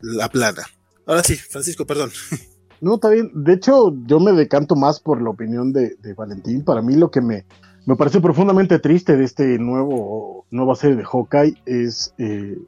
la, 0.00 0.28
plana. 0.28 0.62
Ahora 1.06 1.22
sí, 1.22 1.36
Francisco, 1.36 1.86
perdón. 1.86 2.10
No, 2.78 2.96
está 2.96 3.08
bien. 3.08 3.30
De 3.32 3.54
hecho, 3.54 3.94
yo 4.04 4.20
me 4.20 4.32
decanto 4.32 4.76
más 4.76 5.00
por 5.00 5.22
la 5.22 5.30
opinión 5.30 5.72
de, 5.72 5.96
Valentín. 6.14 6.62
Para 6.62 6.82
mí 6.82 6.94
lo 6.94 7.10
que 7.10 7.22
me, 7.22 7.46
me 7.86 7.96
parece 7.96 8.20
profundamente 8.20 8.78
triste 8.78 9.16
de 9.16 9.24
este 9.24 9.58
nuevo 9.58 10.44
nueva 10.50 10.74
serie 10.74 10.96
de 10.96 11.04
Hawkeye 11.04 11.54
es, 11.64 12.12
eh, 12.18 12.58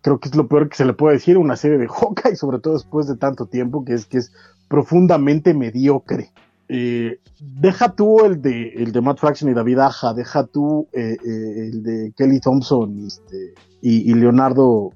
creo 0.00 0.18
que 0.18 0.28
es 0.28 0.34
lo 0.34 0.48
peor 0.48 0.68
que 0.68 0.76
se 0.76 0.84
le 0.84 0.94
puede 0.94 1.14
decir 1.14 1.38
una 1.38 1.54
serie 1.54 1.78
de 1.78 1.86
Hawkeye, 1.86 2.34
sobre 2.34 2.58
todo 2.58 2.74
después 2.74 3.06
de 3.06 3.16
tanto 3.16 3.46
tiempo, 3.46 3.84
que 3.84 3.94
es 3.94 4.06
que 4.06 4.18
es 4.18 4.32
profundamente 4.66 5.54
mediocre. 5.54 6.32
Eh, 6.68 7.20
deja 7.38 7.94
tú 7.94 8.24
el 8.24 8.42
de, 8.42 8.70
el 8.70 8.90
de 8.90 9.00
Matt 9.00 9.20
Fraction 9.20 9.48
y 9.48 9.54
David 9.54 9.78
Aja, 9.78 10.12
deja 10.12 10.44
tú 10.44 10.88
eh, 10.92 11.16
el 11.22 11.84
de 11.84 12.12
Kelly 12.16 12.40
Thompson 12.40 13.06
este, 13.06 13.54
y, 13.80 14.12
Leonardo 14.14 14.90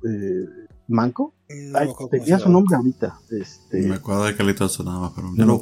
Manco. 0.89 1.35
tenía 2.11 2.39
su 2.39 2.51
nombre 2.51 2.77
ahorita. 2.77 3.19
Este, 3.31 3.83
me 3.83 3.97
acuerdo 3.97 4.25
de 4.25 4.35
que 4.35 4.45
le 4.45 4.57
sonaba, 4.69 5.13
pero 5.15 5.33
no, 5.33 5.61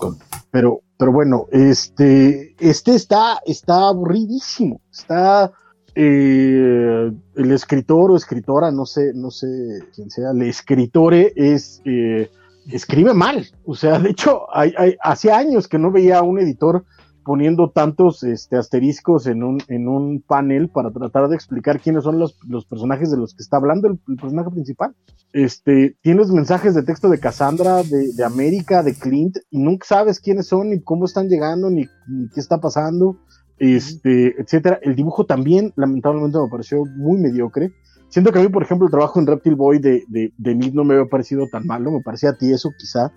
pero, 0.51 0.83
pero 0.97 1.13
bueno, 1.13 1.47
este, 1.51 2.55
este 2.59 2.95
está, 2.95 3.41
está 3.47 3.89
aburridísimo. 3.89 4.81
Está 4.93 5.53
eh, 5.95 7.13
el 7.37 7.53
escritor 7.53 8.11
o 8.11 8.17
escritora, 8.17 8.71
no 8.71 8.87
sé, 8.87 9.13
no 9.15 9.31
sé 9.31 9.81
quién 9.95 10.11
sea, 10.11 10.31
el 10.31 10.43
escritore 10.43 11.33
es 11.37 11.81
eh, 11.85 12.31
escribe 12.71 13.15
mal. 13.15 13.47
O 13.65 13.75
sea, 13.75 13.99
de 13.99 14.11
hecho, 14.11 14.47
hay, 14.55 14.75
hay, 14.77 14.97
hace 15.03 15.31
años 15.33 15.69
que 15.69 15.79
no 15.79 15.91
veía 15.91 16.19
a 16.19 16.23
un 16.23 16.39
editor 16.39 16.85
poniendo 17.25 17.71
tantos 17.71 18.23
este, 18.23 18.57
asteriscos 18.57 19.27
en 19.27 19.43
un, 19.43 19.59
en 19.69 19.89
un 19.89 20.21
panel 20.21 20.69
para 20.69 20.91
tratar 20.91 21.29
de 21.29 21.35
explicar 21.35 21.81
quiénes 21.81 22.05
son 22.05 22.19
los, 22.19 22.39
los 22.47 22.67
personajes 22.67 23.11
de 23.11 23.17
los 23.17 23.35
que 23.35 23.43
está 23.43 23.57
hablando 23.57 23.89
el, 23.89 23.99
personaje 24.17 24.51
principal. 24.51 24.95
Este, 25.33 25.97
tienes 26.03 26.31
mensajes 26.31 26.75
de 26.75 26.83
texto 26.83 27.09
de 27.09 27.19
Cassandra, 27.19 27.83
de, 27.83 28.13
de, 28.13 28.25
América, 28.25 28.83
de 28.83 28.95
Clint, 28.95 29.39
y 29.51 29.59
nunca 29.59 29.87
sabes 29.87 30.21
quiénes 30.21 30.47
son, 30.47 30.71
ni 30.71 30.81
cómo 30.81 31.07
están 31.07 31.29
llegando, 31.29 31.71
ni, 31.71 31.87
qué 31.87 32.41
está 32.41 32.61
pasando, 32.61 33.17
este, 33.59 34.41
etcétera. 34.41 34.79
El 34.83 34.95
dibujo 34.95 35.25
también, 35.25 35.73
lamentablemente, 35.77 36.39
me 36.39 36.49
pareció 36.49 36.85
muy 36.97 37.19
mediocre. 37.19 37.73
Siento 38.09 38.31
que 38.31 38.39
a 38.39 38.43
mí, 38.43 38.49
por 38.49 38.63
ejemplo, 38.63 38.87
el 38.87 38.93
trabajo 38.93 39.19
en 39.19 39.27
Reptile 39.27 39.57
Boy 39.57 39.79
de, 39.81 40.05
de, 40.09 40.33
de 40.37 40.55
Nick 40.55 40.75
no 40.75 40.85
me 40.85 40.95
había 40.95 41.11
parecido 41.11 41.49
tan 41.51 41.67
malo, 41.67 41.91
me 41.91 42.01
parecía 42.01 42.31
a 42.31 42.37
ti 42.37 42.53
eso 42.53 42.71
quizá, 42.79 43.13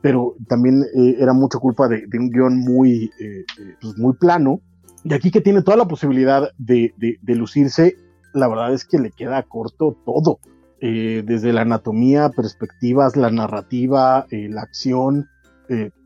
pero 0.00 0.36
también 0.48 0.84
eh, 0.94 1.16
era 1.18 1.32
mucha 1.32 1.58
culpa 1.58 1.88
de, 1.88 2.04
un 2.18 2.30
guion 2.30 2.58
muy, 2.58 3.10
eh, 3.20 3.44
eh, 3.58 3.74
pues 3.80 3.96
muy 3.98 4.14
plano. 4.14 4.60
Y 5.04 5.14
aquí 5.14 5.30
que 5.30 5.40
tiene 5.40 5.62
toda 5.62 5.76
la 5.76 5.88
posibilidad 5.88 6.50
de, 6.58 6.92
de, 6.96 7.34
lucirse, 7.34 7.96
la 8.34 8.48
verdad 8.48 8.72
es 8.72 8.84
que 8.84 8.98
le 8.98 9.10
queda 9.10 9.42
corto 9.42 9.96
todo. 10.04 10.40
desde 10.80 11.52
la 11.52 11.62
anatomía, 11.62 12.30
perspectivas, 12.30 13.16
la 13.16 13.30
narrativa, 13.30 14.26
la 14.30 14.60
acción, 14.60 15.28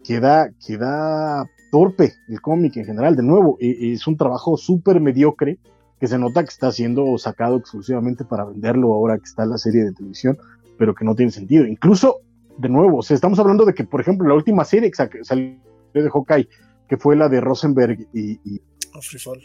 queda, 0.04 0.50
queda 0.64 1.46
torpe 1.70 2.12
el 2.28 2.40
cómic 2.40 2.76
en 2.76 2.84
general. 2.84 3.16
De 3.16 3.22
nuevo, 3.22 3.56
es 3.60 4.06
un 4.06 4.16
trabajo 4.16 4.56
súper 4.56 5.00
mediocre 5.00 5.58
que 5.98 6.06
se 6.06 6.18
nota 6.18 6.42
que 6.42 6.50
está 6.50 6.70
siendo 6.70 7.16
sacado 7.16 7.56
exclusivamente 7.56 8.24
para 8.24 8.44
venderlo 8.44 8.92
ahora 8.92 9.18
que 9.18 9.24
está 9.24 9.46
la 9.46 9.56
serie 9.56 9.84
de 9.84 9.92
televisión, 9.92 10.36
pero 10.76 10.94
que 10.94 11.04
no 11.04 11.14
tiene 11.14 11.32
sentido. 11.32 11.64
Incluso, 11.64 12.22
de 12.58 12.68
nuevo, 12.68 12.98
o 12.98 13.02
sea, 13.02 13.14
estamos 13.14 13.38
hablando 13.38 13.64
de 13.64 13.74
que, 13.74 13.84
por 13.84 14.00
ejemplo, 14.00 14.28
la 14.28 14.34
última 14.34 14.64
serie 14.64 14.90
que 14.90 15.24
salió 15.24 15.56
de 15.94 16.10
Hawkeye, 16.10 16.48
que 16.88 16.96
fue 16.96 17.16
la 17.16 17.28
de 17.28 17.40
Rosenberg 17.40 17.98
y, 18.12 18.32
y 18.44 18.60
oh, 18.94 19.00
Freefall. 19.00 19.40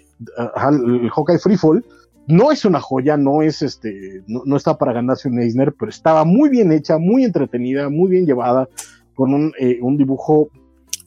el 1.02 1.10
Hawkeye 1.10 1.40
Freefall, 1.40 1.86
no 2.28 2.52
es 2.52 2.66
una 2.66 2.82
joya, 2.82 3.16
no 3.16 3.42
es 3.42 3.62
este, 3.62 4.24
no, 4.28 4.58
está 4.58 4.78
para 4.78 4.94
ganarse 4.94 5.30
un 5.30 5.40
Eisner, 5.40 5.74
pero 5.74 5.90
estaba 5.90 6.26
muy 6.26 6.50
bien 6.50 6.72
hecha, 6.72 6.98
muy 6.98 7.24
entretenida, 7.24 7.90
muy 7.90 8.10
bien 8.12 8.26
llevada, 8.26 8.68
con 9.16 9.34
un, 9.34 9.54
eh, 9.60 9.80
un 9.82 9.98
dibujo. 9.98 10.50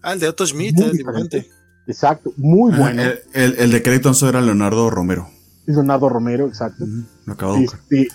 Ah, 0.02 0.14
el 0.14 0.20
de 0.20 0.28
Otto 0.28 0.46
Schmidt, 0.46 0.78
el 0.80 0.96
dibujante. 0.96 1.46
Exacto, 1.86 2.32
muy 2.36 2.72
bueno. 2.72 3.02
el, 3.34 3.54
el, 3.58 3.70
de 3.70 3.82
crédito 3.82 4.12
era 4.26 4.40
Leonardo 4.40 4.88
Romero. 4.90 5.28
Leonardo 5.66 6.08
Romero, 6.08 6.46
exacto. 6.46 6.84
lo 7.26 7.32
acabo 7.32 7.54
de 7.54 7.64
este, 7.64 8.08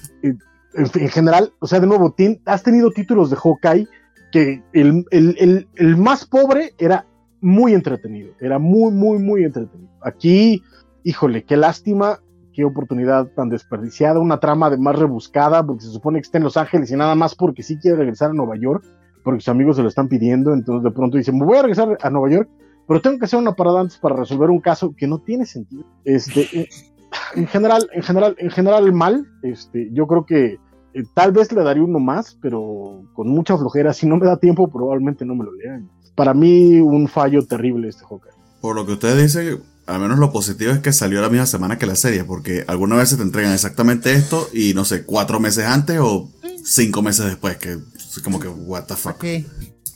en, 0.75 1.01
en, 1.01 1.09
general, 1.09 1.53
o 1.59 1.67
sea, 1.67 1.79
de 1.79 1.87
nuevo, 1.87 2.13
has 2.45 2.63
tenido 2.63 2.91
títulos 2.91 3.29
de 3.29 3.35
Hawkeye 3.35 3.87
que 4.31 4.61
el, 4.73 5.05
el, 5.11 5.67
el, 5.75 5.97
más 5.97 6.25
pobre 6.25 6.73
era 6.77 7.05
muy 7.41 7.73
entretenido, 7.73 8.33
era 8.39 8.59
muy, 8.59 8.91
muy, 8.91 9.19
muy 9.19 9.43
entretenido. 9.43 9.89
Aquí, 10.01 10.61
híjole, 11.03 11.43
qué 11.43 11.57
lástima, 11.57 12.19
qué 12.53 12.65
oportunidad 12.65 13.27
tan 13.27 13.49
desperdiciada, 13.49 14.19
una 14.19 14.39
trama 14.39 14.69
de 14.69 14.77
más 14.77 14.97
rebuscada, 14.97 15.65
porque 15.65 15.83
se 15.83 15.91
supone 15.91 16.19
que 16.19 16.23
está 16.23 16.37
en 16.37 16.43
Los 16.43 16.57
Ángeles 16.57 16.91
y 16.91 16.95
nada 16.95 17.15
más 17.15 17.35
porque 17.35 17.63
sí 17.63 17.77
quiere 17.77 17.97
regresar 17.97 18.31
a 18.31 18.33
Nueva 18.33 18.55
York, 18.57 18.83
porque 19.23 19.41
sus 19.41 19.49
amigos 19.49 19.77
se 19.77 19.83
lo 19.83 19.87
están 19.87 20.07
pidiendo, 20.07 20.53
entonces 20.53 20.83
de 20.83 20.91
pronto 20.91 21.17
dicen, 21.17 21.39
voy 21.39 21.57
a 21.57 21.61
regresar 21.61 21.97
a 22.01 22.09
Nueva 22.09 22.29
York, 22.29 22.49
pero 22.87 23.01
tengo 23.01 23.17
que 23.17 23.25
hacer 23.25 23.39
una 23.39 23.53
parada 23.53 23.81
antes 23.81 23.97
para 23.97 24.15
resolver 24.15 24.49
un 24.49 24.59
caso 24.59 24.93
que 24.95 25.07
no 25.07 25.19
tiene 25.19 25.45
sentido. 25.45 25.85
Este, 26.03 26.41
eh, 26.53 26.69
en 27.35 27.47
general, 27.47 27.89
en 27.93 28.03
general, 28.03 28.35
en 28.37 28.49
general 28.49 28.93
mal, 28.93 29.25
este, 29.41 29.89
yo 29.91 30.07
creo 30.07 30.25
que 30.25 30.59
eh, 30.95 31.03
tal 31.13 31.33
vez 31.33 31.51
le 31.51 31.61
daría 31.61 31.83
uno 31.83 31.99
más, 31.99 32.37
pero 32.41 33.03
con 33.13 33.27
mucha 33.27 33.57
flojera, 33.57 33.93
si 33.93 34.07
no 34.07 34.15
me 34.15 34.25
da 34.25 34.37
tiempo, 34.37 34.71
probablemente 34.71 35.25
no 35.25 35.35
me 35.35 35.43
lo 35.43 35.51
lean. 35.53 35.91
Para 36.15 36.33
mí, 36.33 36.79
un 36.79 37.09
fallo 37.09 37.45
terrible 37.45 37.89
este 37.89 38.05
Hawkeye. 38.05 38.31
Por 38.61 38.75
lo 38.77 38.85
que 38.85 38.93
usted 38.93 39.21
dice, 39.21 39.59
al 39.85 39.99
menos 39.99 40.19
lo 40.19 40.31
positivo 40.31 40.71
es 40.71 40.79
que 40.79 40.93
salió 40.93 41.21
la 41.21 41.27
misma 41.27 41.47
semana 41.47 41.77
que 41.77 41.85
la 41.85 41.97
serie, 41.97 42.23
porque 42.23 42.63
algunas 42.67 42.97
veces 42.97 43.17
te 43.17 43.23
entregan 43.23 43.51
exactamente 43.51 44.13
esto 44.13 44.47
y 44.53 44.73
no 44.73 44.85
sé, 44.85 45.03
cuatro 45.03 45.41
meses 45.41 45.65
antes 45.65 45.99
o 45.99 46.29
cinco 46.63 47.01
meses 47.01 47.25
después, 47.25 47.57
que 47.57 47.73
es 47.73 48.21
como 48.23 48.39
que, 48.39 48.47
what 48.47 48.85
the 48.85 48.95
fuck. 48.95 49.21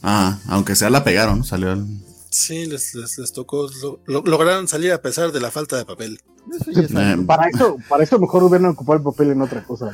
Ajá, 0.02 0.40
aunque 0.48 0.76
sea 0.76 0.90
la 0.90 1.06
pegaron, 1.06 1.46
salió 1.46 1.72
el... 1.72 1.86
Sí, 2.30 2.66
les, 2.66 2.94
les, 2.94 3.32
tocó, 3.32 3.70
lograron 4.06 4.68
salir 4.68 4.92
a 4.92 5.02
pesar 5.02 5.32
de 5.32 5.40
la 5.40 5.50
falta 5.50 5.78
de 5.78 5.86
papel. 5.86 6.20
Eh, 6.76 7.18
para 7.26 7.48
eso, 7.48 7.78
para 7.88 8.04
eso 8.04 8.20
mejor 8.20 8.44
hubieran 8.44 8.72
ocupado 8.72 8.98
el 8.98 9.04
papel 9.04 9.32
en 9.32 9.42
otra 9.42 9.64
cosa. 9.64 9.92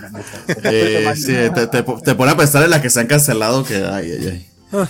Eh, 0.64 1.14
sí, 1.16 1.34
te, 1.54 1.68
te, 1.68 1.84
te, 1.84 2.16
pone 2.16 2.32
a 2.32 2.38
pensar 2.38 2.64
en 2.64 2.70
la 2.70 2.82
que 2.82 2.90
se 2.90 3.00
han 3.00 3.08
cancelado 3.08 3.64
que 3.64 3.76
ay, 3.78 4.12
ay, 4.12 4.28
ay. 4.28 4.48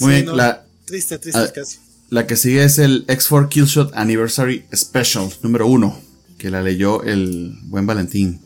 Muy 0.00 0.14
bien, 0.14 0.36
la, 0.36 0.64
triste, 0.84 1.18
triste 1.18 1.40
ah, 1.40 1.52
casi. 1.54 1.78
La 2.10 2.26
que 2.26 2.36
sigue 2.36 2.64
es 2.64 2.78
el 2.78 3.06
X4 3.06 3.48
Killshot 3.48 3.92
Anniversary 3.94 4.66
Special 4.74 5.30
número 5.42 5.66
uno, 5.66 5.98
que 6.38 6.50
la 6.50 6.62
leyó 6.62 7.02
el 7.02 7.58
buen 7.64 7.86
Valentín. 7.86 8.40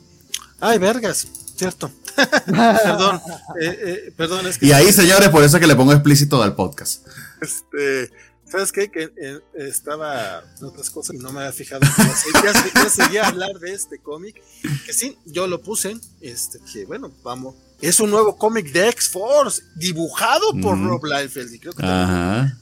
Ay, 0.61 0.79
vergas, 0.79 1.27
cierto. 1.57 1.91
perdón, 2.47 3.21
eh, 3.61 3.79
eh, 3.85 4.13
perdón. 4.17 4.47
Es 4.47 4.59
que 4.59 4.67
y 4.67 4.73
ahí, 4.73 4.93
señores, 4.93 5.29
por 5.29 5.45
eso 5.45 5.61
que 5.61 5.67
le 5.67 5.77
pongo 5.77 5.93
explícito 5.93 6.43
al 6.43 6.55
podcast. 6.55 7.07
Este, 7.41 8.11
¿sabes 8.51 8.73
qué? 8.73 8.91
Que 8.91 9.11
eh, 9.17 9.41
estaba 9.55 10.43
en 10.59 10.65
otras 10.65 10.91
cosas 10.91 11.17
y 11.17 11.19
no 11.19 11.33
me 11.33 11.41
había 11.41 11.53
fijado. 11.53 11.83
Ya, 12.45 12.53
ya, 12.75 12.91
seguía 12.91 13.25
a 13.25 13.29
hablar 13.29 13.59
de 13.59 13.73
este 13.73 13.99
cómic, 13.99 14.41
que 14.85 14.93
sí, 14.93 15.19
yo 15.27 15.47
lo 15.47 15.61
puse, 15.61 15.97
este, 16.21 16.59
que 16.73 16.85
bueno, 16.85 17.13
vamos 17.23 17.55
es 17.81 18.01
un 18.01 18.11
nuevo 18.11 18.37
cómic 18.37 18.73
de 18.73 18.89
X-Force, 18.89 19.63
dibujado 19.77 20.53
por 20.61 20.81
Rob 20.81 21.05
Liefeld. 21.05 21.55
Y 21.55 21.59
creo 21.61 21.73
que 21.73 21.85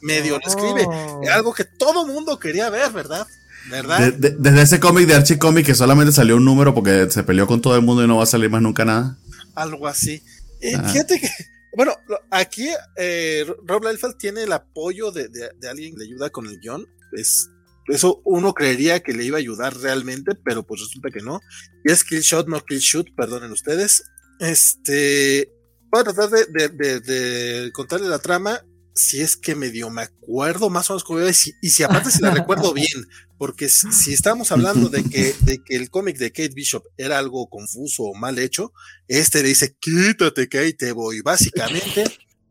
medio 0.03 0.39
lo 0.39 0.47
escribe. 0.47 0.85
Oh. 0.87 1.23
Algo 1.33 1.55
que 1.55 1.65
todo 1.65 2.07
mundo 2.07 2.39
quería 2.39 2.69
ver, 2.71 2.93
¿verdad? 2.93 3.27
¿Verdad? 3.71 4.13
desde 4.13 4.63
ese 4.63 4.79
cómic 4.79 5.09
de 5.09 5.17
Archie 5.17 5.39
Comic 5.39 5.67
que 5.67 5.75
solamente 5.75 6.13
salió 6.13 6.37
un 6.37 6.45
número 6.45 6.73
porque 6.73 7.11
se 7.11 7.25
peleó 7.25 7.49
con 7.49 7.61
todo 7.61 7.75
el 7.75 7.83
mundo 7.83 8.05
y 8.05 8.07
no 8.07 8.19
va 8.19 8.23
a 8.23 8.27
salir 8.27 8.49
más 8.51 8.63
nunca 8.63 8.85
nada. 8.85 9.17
Algo 9.55 9.89
así. 9.89 10.23
Eh, 10.61 10.79
fíjate 10.93 11.21
que, 11.21 11.29
bueno, 11.77 11.95
aquí 12.31 12.69
eh, 12.97 13.45
Rob 13.67 13.85
Liefeld 13.85 14.17
tiene 14.17 14.45
el 14.45 14.53
apoyo 14.53 15.13
de, 15.13 15.29
alguien 15.69 15.95
que 15.95 15.99
le 15.99 16.05
ayuda 16.07 16.31
con 16.31 16.47
el 16.47 16.59
guion. 16.59 16.87
Es, 17.13 17.51
eso 17.89 18.23
uno 18.25 18.55
creería 18.55 19.01
que 19.01 19.13
le 19.13 19.25
iba 19.25 19.37
a 19.37 19.41
ayudar 19.41 19.77
realmente, 19.77 20.33
pero 20.43 20.67
pues 20.67 20.81
resulta 20.81 21.11
que 21.11 21.23
no. 21.23 21.39
Y 21.85 21.93
es 21.93 22.03
Kill 22.03 22.23
Shot, 22.23 22.49
no 22.49 22.65
Kill 22.65 22.79
Shoot, 22.79 23.15
perdonen 23.15 23.53
ustedes. 23.53 24.05
Este, 24.41 25.53
voy 25.91 26.01
a 26.01 26.05
tratar 26.05 26.31
de, 26.31 27.71
contarle 27.75 28.09
la 28.09 28.21
trama, 28.21 28.65
si 28.97 29.21
es 29.21 29.37
que 29.37 29.55
medio 29.55 29.91
me 29.91 30.03
acuerdo 30.03 30.71
más 30.71 30.89
o 30.89 30.95
menos 30.95 31.05
cómo 31.05 31.21
es, 31.21 31.53
y, 31.61 31.71
si 31.71 31.83
aparte 31.83 32.11
si 32.11 32.21
la 32.23 32.31
recuerdo 32.31 32.73
bien, 32.75 33.07
porque 33.39 33.69
si, 33.69 34.13
estamos 34.13 34.51
hablando 34.51 34.89
de 34.89 35.05
que, 35.05 35.35
de 35.41 35.63
que 35.63 35.77
el 35.77 35.91
cómic 35.91 36.17
de 36.17 36.33
Kate 36.33 36.55
Bishop 36.55 36.85
era 36.97 37.19
algo 37.19 37.49
confuso 37.49 38.05
o 38.05 38.15
mal 38.15 38.39
hecho, 38.39 38.73
este 39.07 39.43
le 39.43 39.51
dice, 39.51 39.77
quítate 39.79 40.49
que 40.49 40.59
ahí 40.59 40.73
te 40.73 40.93
voy. 40.93 41.21
Básicamente, 41.21 42.05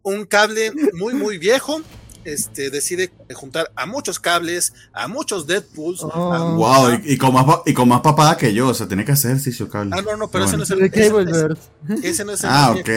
un 0.03 0.25
cable 0.25 0.71
muy, 0.93 1.15
muy 1.15 1.39
viejo, 1.39 1.81
este, 2.25 2.69
decide 2.69 3.11
juntar 3.33 3.71
a 3.75 3.87
muchos 3.87 4.19
cables, 4.19 4.73
a 4.93 5.07
muchos 5.07 5.47
Deadpools. 5.47 6.01
wow, 6.01 6.61
oh. 6.61 6.91
y, 7.03 7.17
con 7.17 7.33
más, 7.33 7.45
y 7.65 7.73
con 7.73 7.89
más 7.89 8.01
papada 8.01 8.37
que 8.37 8.53
yo, 8.53 8.69
o 8.69 8.73
sea, 8.73 8.87
tiene 8.87 9.03
que 9.03 9.13
hacer 9.13 9.31
ejercicio 9.31 9.67
cable. 9.67 9.95
Ah, 9.97 10.01
no, 10.03 10.15
no, 10.15 10.29
pero 10.29 10.45
ese 10.45 10.57
no 10.57 10.63
es 10.63 10.69
el. 10.69 10.83
Ese, 10.83 11.09
ese, 12.03 12.23
no 12.23 12.33
es 12.33 12.43
el. 12.43 12.49
Ah, 12.51 12.75
ok. 12.77 12.89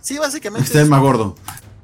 Sí, 0.00 0.18
básicamente. 0.18 0.66
Este 0.66 0.80
es 0.80 0.88
más 0.88 1.00
gordo. 1.00 1.36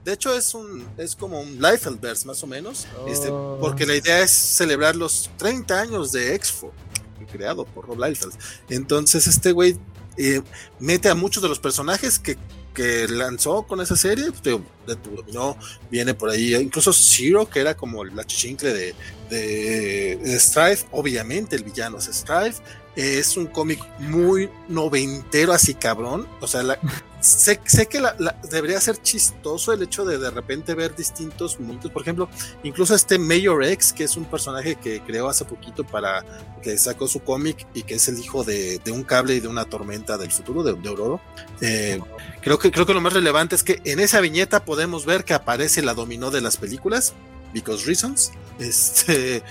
De 0.04 0.12
hecho, 0.12 0.36
es 0.36 0.54
un 0.54 0.86
es 0.98 1.14
como 1.14 1.40
un 1.40 1.60
Liefeldverse, 1.60 2.26
más 2.26 2.42
o 2.42 2.46
menos. 2.46 2.86
Este, 3.08 3.28
oh. 3.30 3.58
porque 3.60 3.86
la 3.86 3.96
idea 3.96 4.20
es 4.20 4.30
celebrar 4.30 4.96
los 4.96 5.30
30 5.38 5.80
años 5.80 6.12
de 6.12 6.34
Exfo, 6.34 6.72
creado 7.30 7.64
por 7.64 7.86
Rob 7.86 7.98
Liefeld. 7.98 8.34
Entonces, 8.68 9.26
este 9.26 9.52
güey 9.52 9.78
eh, 10.16 10.42
mete 10.78 11.08
a 11.08 11.14
muchos 11.14 11.42
de 11.42 11.48
los 11.48 11.58
personajes 11.58 12.18
que 12.18 12.36
que 12.72 13.06
lanzó 13.08 13.64
con 13.64 13.80
esa 13.80 13.96
serie, 13.96 14.26
no 15.32 15.56
viene 15.90 16.14
por 16.14 16.30
ahí, 16.30 16.54
incluso 16.54 16.92
Zero, 16.92 17.48
que 17.48 17.60
era 17.60 17.76
como 17.76 18.04
la 18.04 18.24
chichincle 18.24 18.72
de, 18.72 18.94
de, 19.30 20.38
Strife, 20.38 20.86
obviamente 20.90 21.56
el 21.56 21.64
villano 21.64 21.98
es 21.98 22.06
Strife, 22.06 22.62
es 22.97 23.36
un 23.36 23.47
cómic 23.47 23.81
muy 23.98 24.51
noventero, 24.69 25.52
así 25.52 25.74
cabrón. 25.74 26.28
O 26.40 26.47
sea, 26.47 26.62
sé, 27.20 27.60
sé, 27.64 27.86
que 27.86 28.02
debería 28.51 28.81
ser 28.81 29.01
chistoso 29.01 29.73
el 29.73 29.82
hecho 29.82 30.05
de 30.05 30.19
de 30.19 30.31
repente 30.31 30.74
ver 30.74 30.94
distintos 30.94 31.59
mundos. 31.59 31.90
Por 31.90 32.02
ejemplo, 32.02 32.28
incluso 32.62 32.94
este 32.94 33.19
Mayor 33.19 33.64
X, 33.64 33.93
que 33.93 34.05
es 34.05 34.16
un 34.16 34.27
personaje 34.27 34.77
que 34.77 35.01
creó 35.01 35.28
hace 35.28 35.44
poquito 35.44 35.85
para 35.85 36.24
que 36.62 36.77
sacó 36.77 37.09
su 37.09 37.20
cómic 37.20 37.66
y 37.74 37.82
que 37.82 37.94
es 37.94 38.09
el 38.09 38.19
hijo 38.19 38.44
de, 38.44 38.81
un 38.93 39.05
cable 39.05 39.35
y 39.35 39.40
de 39.40 39.48
una 39.48 39.64
tormenta 39.64 40.19
del 40.19 40.31
futuro 40.31 40.62
de, 40.62 40.74
de. 40.74 41.19
Eh, 41.62 42.01
creo, 42.43 42.59
que, 42.59 42.70
creo 42.70 42.85
que 42.85 42.94
lo 42.94 43.01
más 43.01 43.14
relevante 43.14 43.55
es 43.55 43.62
que 43.62 43.81
en 43.85 44.01
esa 44.01 44.20
viñeta 44.20 44.64
podemos 44.64 45.06
ver 45.06 45.24
que 45.24 45.32
aparece 45.32 45.81
la 45.81 45.94
dominó 45.94 46.31
de 46.31 46.43
las 46.43 46.59
películas, 46.59 47.14
Because 47.55 47.86
Reasons. 47.86 48.32
Este, 48.59 49.43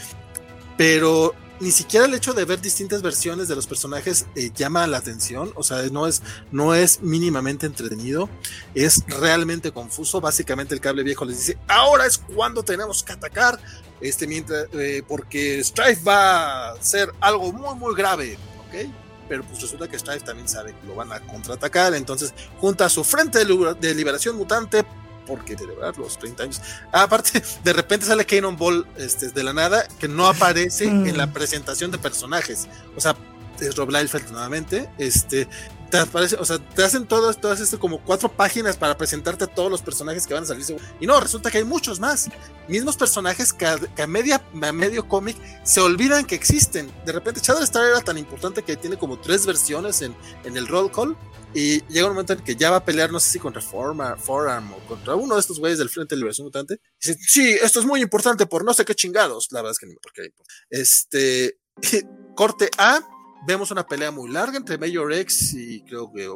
pero 0.78 1.34
ni 1.62 1.72
siquiera 1.72 2.08
el 2.08 2.14
hecho 2.16 2.34
de 2.34 2.44
ver 2.44 2.60
distintas 2.60 3.02
versiones 3.04 3.48
de 3.48 3.56
los 3.56 3.68
personajes 3.68 4.26
eh, 4.36 4.52
llama 4.54 4.88
la 4.88 4.98
atención, 4.98 5.54
o 5.56 5.64
sea, 5.64 5.84
no 5.92 6.08
es, 6.08 6.24
no 6.52 6.74
es 6.74 7.02
mínimamente 7.02 7.68
entretenido, 7.68 8.30
es 8.74 9.04
realmente 9.08 9.72
confuso. 9.72 10.20
Básicamente 10.20 10.74
el 10.74 10.82
cable 10.82 11.04
viejo 11.04 11.24
les 11.24 11.38
dice, 11.38 11.58
ahora 11.68 12.08
es 12.08 12.18
cuando 12.18 12.64
tenemos 12.64 13.04
que 13.04 13.14
atacar, 13.14 13.60
este, 14.02 14.26
mientras, 14.26 14.68
eh, 14.74 15.04
porque 15.08 15.64
Strife 15.64 16.04
va 16.04 16.72
a 16.72 16.84
ser 16.84 17.14
algo 17.20 17.54
muy, 17.54 17.76
muy 17.76 17.96
grave, 17.96 18.38
¿ok? 18.68 18.92
Pero 19.30 19.44
pues 19.44 19.62
resulta 19.62 19.88
que 19.88 20.00
Strife 20.00 20.26
también 20.26 20.50
sabe 20.50 20.74
que 20.74 20.88
lo 20.88 20.96
van 20.96 21.12
a 21.14 21.20
contraatacar, 21.22 21.94
entonces 21.94 22.34
junta 22.60 22.86
a 22.86 22.90
su 22.90 23.04
frente 23.04 23.46
de 23.46 23.96
liberación 23.96 24.36
mutante 24.36 24.84
porque 25.32 25.58
celebrar 25.58 25.98
los 25.98 26.20
30 26.20 26.44
años. 26.44 26.62
aparte, 26.92 27.42
de 27.64 27.74
repente 27.74 28.06
sale 28.06 28.26
Kanon 28.26 28.58
Ball 28.58 28.86
este, 28.98 29.30
de 29.30 29.44
la 29.44 29.54
nada, 29.54 29.88
que 29.98 30.10
no 30.10 30.28
aparece 30.28 30.86
en 30.86 31.18
la 31.18 31.28
mm. 31.28 31.34
presentación 31.34 31.90
de 31.90 31.98
personajes. 31.98 32.68
O 32.98 33.00
sea, 33.00 33.16
es 33.62 33.76
Rob 33.78 33.92
Liefeld 33.92 34.30
nuevamente. 34.32 34.90
Este, 34.98 35.48
te 35.92 36.84
hacen 36.84 37.06
todas, 37.06 37.40
todas 37.40 37.60
este, 37.60 37.78
como 37.78 38.04
cuatro 38.04 38.32
páginas 38.32 38.78
para 38.78 38.98
presentarte 38.98 39.44
a 39.44 39.48
todos 39.48 39.70
los 39.70 39.82
personajes 39.82 40.26
que 40.26 40.34
van 40.34 40.44
a 40.44 40.48
salir. 40.48 40.66
Y 41.00 41.06
no, 41.06 41.20
resulta 41.20 41.52
que 41.52 41.60
hay 41.60 41.64
muchos 41.64 42.00
más. 42.00 42.30
Mismos 42.68 42.98
personajes 42.98 43.54
que 43.54 43.66
a, 43.66 44.08
media, 44.08 44.42
medio 44.54 45.08
cómic 45.08 45.38
se 45.64 45.82
olvidan 45.82 46.26
que 46.26 46.36
existen. 46.36 46.92
De 47.06 47.12
repente, 47.12 47.42
Shadow 47.44 47.64
Star 47.64 47.86
era 47.86 48.02
tan 48.02 48.18
importante 48.18 48.64
que 48.64 48.78
tiene 48.78 48.98
como 48.98 49.20
tres 49.20 49.46
versiones 49.46 50.02
en, 50.02 50.16
en 50.44 50.58
el 50.58 50.68
roll 50.68 50.92
call 50.92 51.18
y 51.54 51.86
llega 51.88 52.08
un 52.08 52.14
momento 52.14 52.34
en 52.34 52.40
que 52.40 52.56
ya 52.56 52.72
va 52.72 52.78
a 52.78 52.86
pelear, 52.86 53.12
no 53.12 53.20
sé 53.20 53.32
si 53.32 53.40
contra 53.40 53.62
Forearm 53.62 54.74
o 54.74 54.80
contra 54.88 55.16
uno 55.16 55.36
de 55.36 55.42
estos 55.42 55.60
güeyes 55.60 55.80
del 55.80 55.90
Frente 55.90 56.16
de 56.16 56.20
Liberación 56.20 56.46
Mutante. 56.46 56.76
Y 57.02 57.08
dice, 57.08 57.20
sí, 57.28 57.58
esto 57.62 57.80
es 57.82 57.86
muy 57.86 58.02
importante 58.02 58.46
por 58.46 58.64
no 58.64 58.74
sé 58.74 58.86
qué 58.86 58.96
chingados. 58.96 59.50
La 59.52 59.62
verdad 59.62 59.72
es 59.74 59.80
que 59.80 59.88
ni 59.88 59.96
por 59.96 60.14
qué 60.14 60.34
Este, 60.70 61.60
corte 62.36 62.70
A, 62.78 63.02
vemos 63.48 63.72
una 63.72 63.86
pelea 63.86 64.12
muy 64.12 64.30
larga 64.30 64.58
entre 64.58 64.78
Major 64.78 65.12
X 65.14 65.54
y 65.54 65.84
creo 65.84 66.12
que 66.12 66.30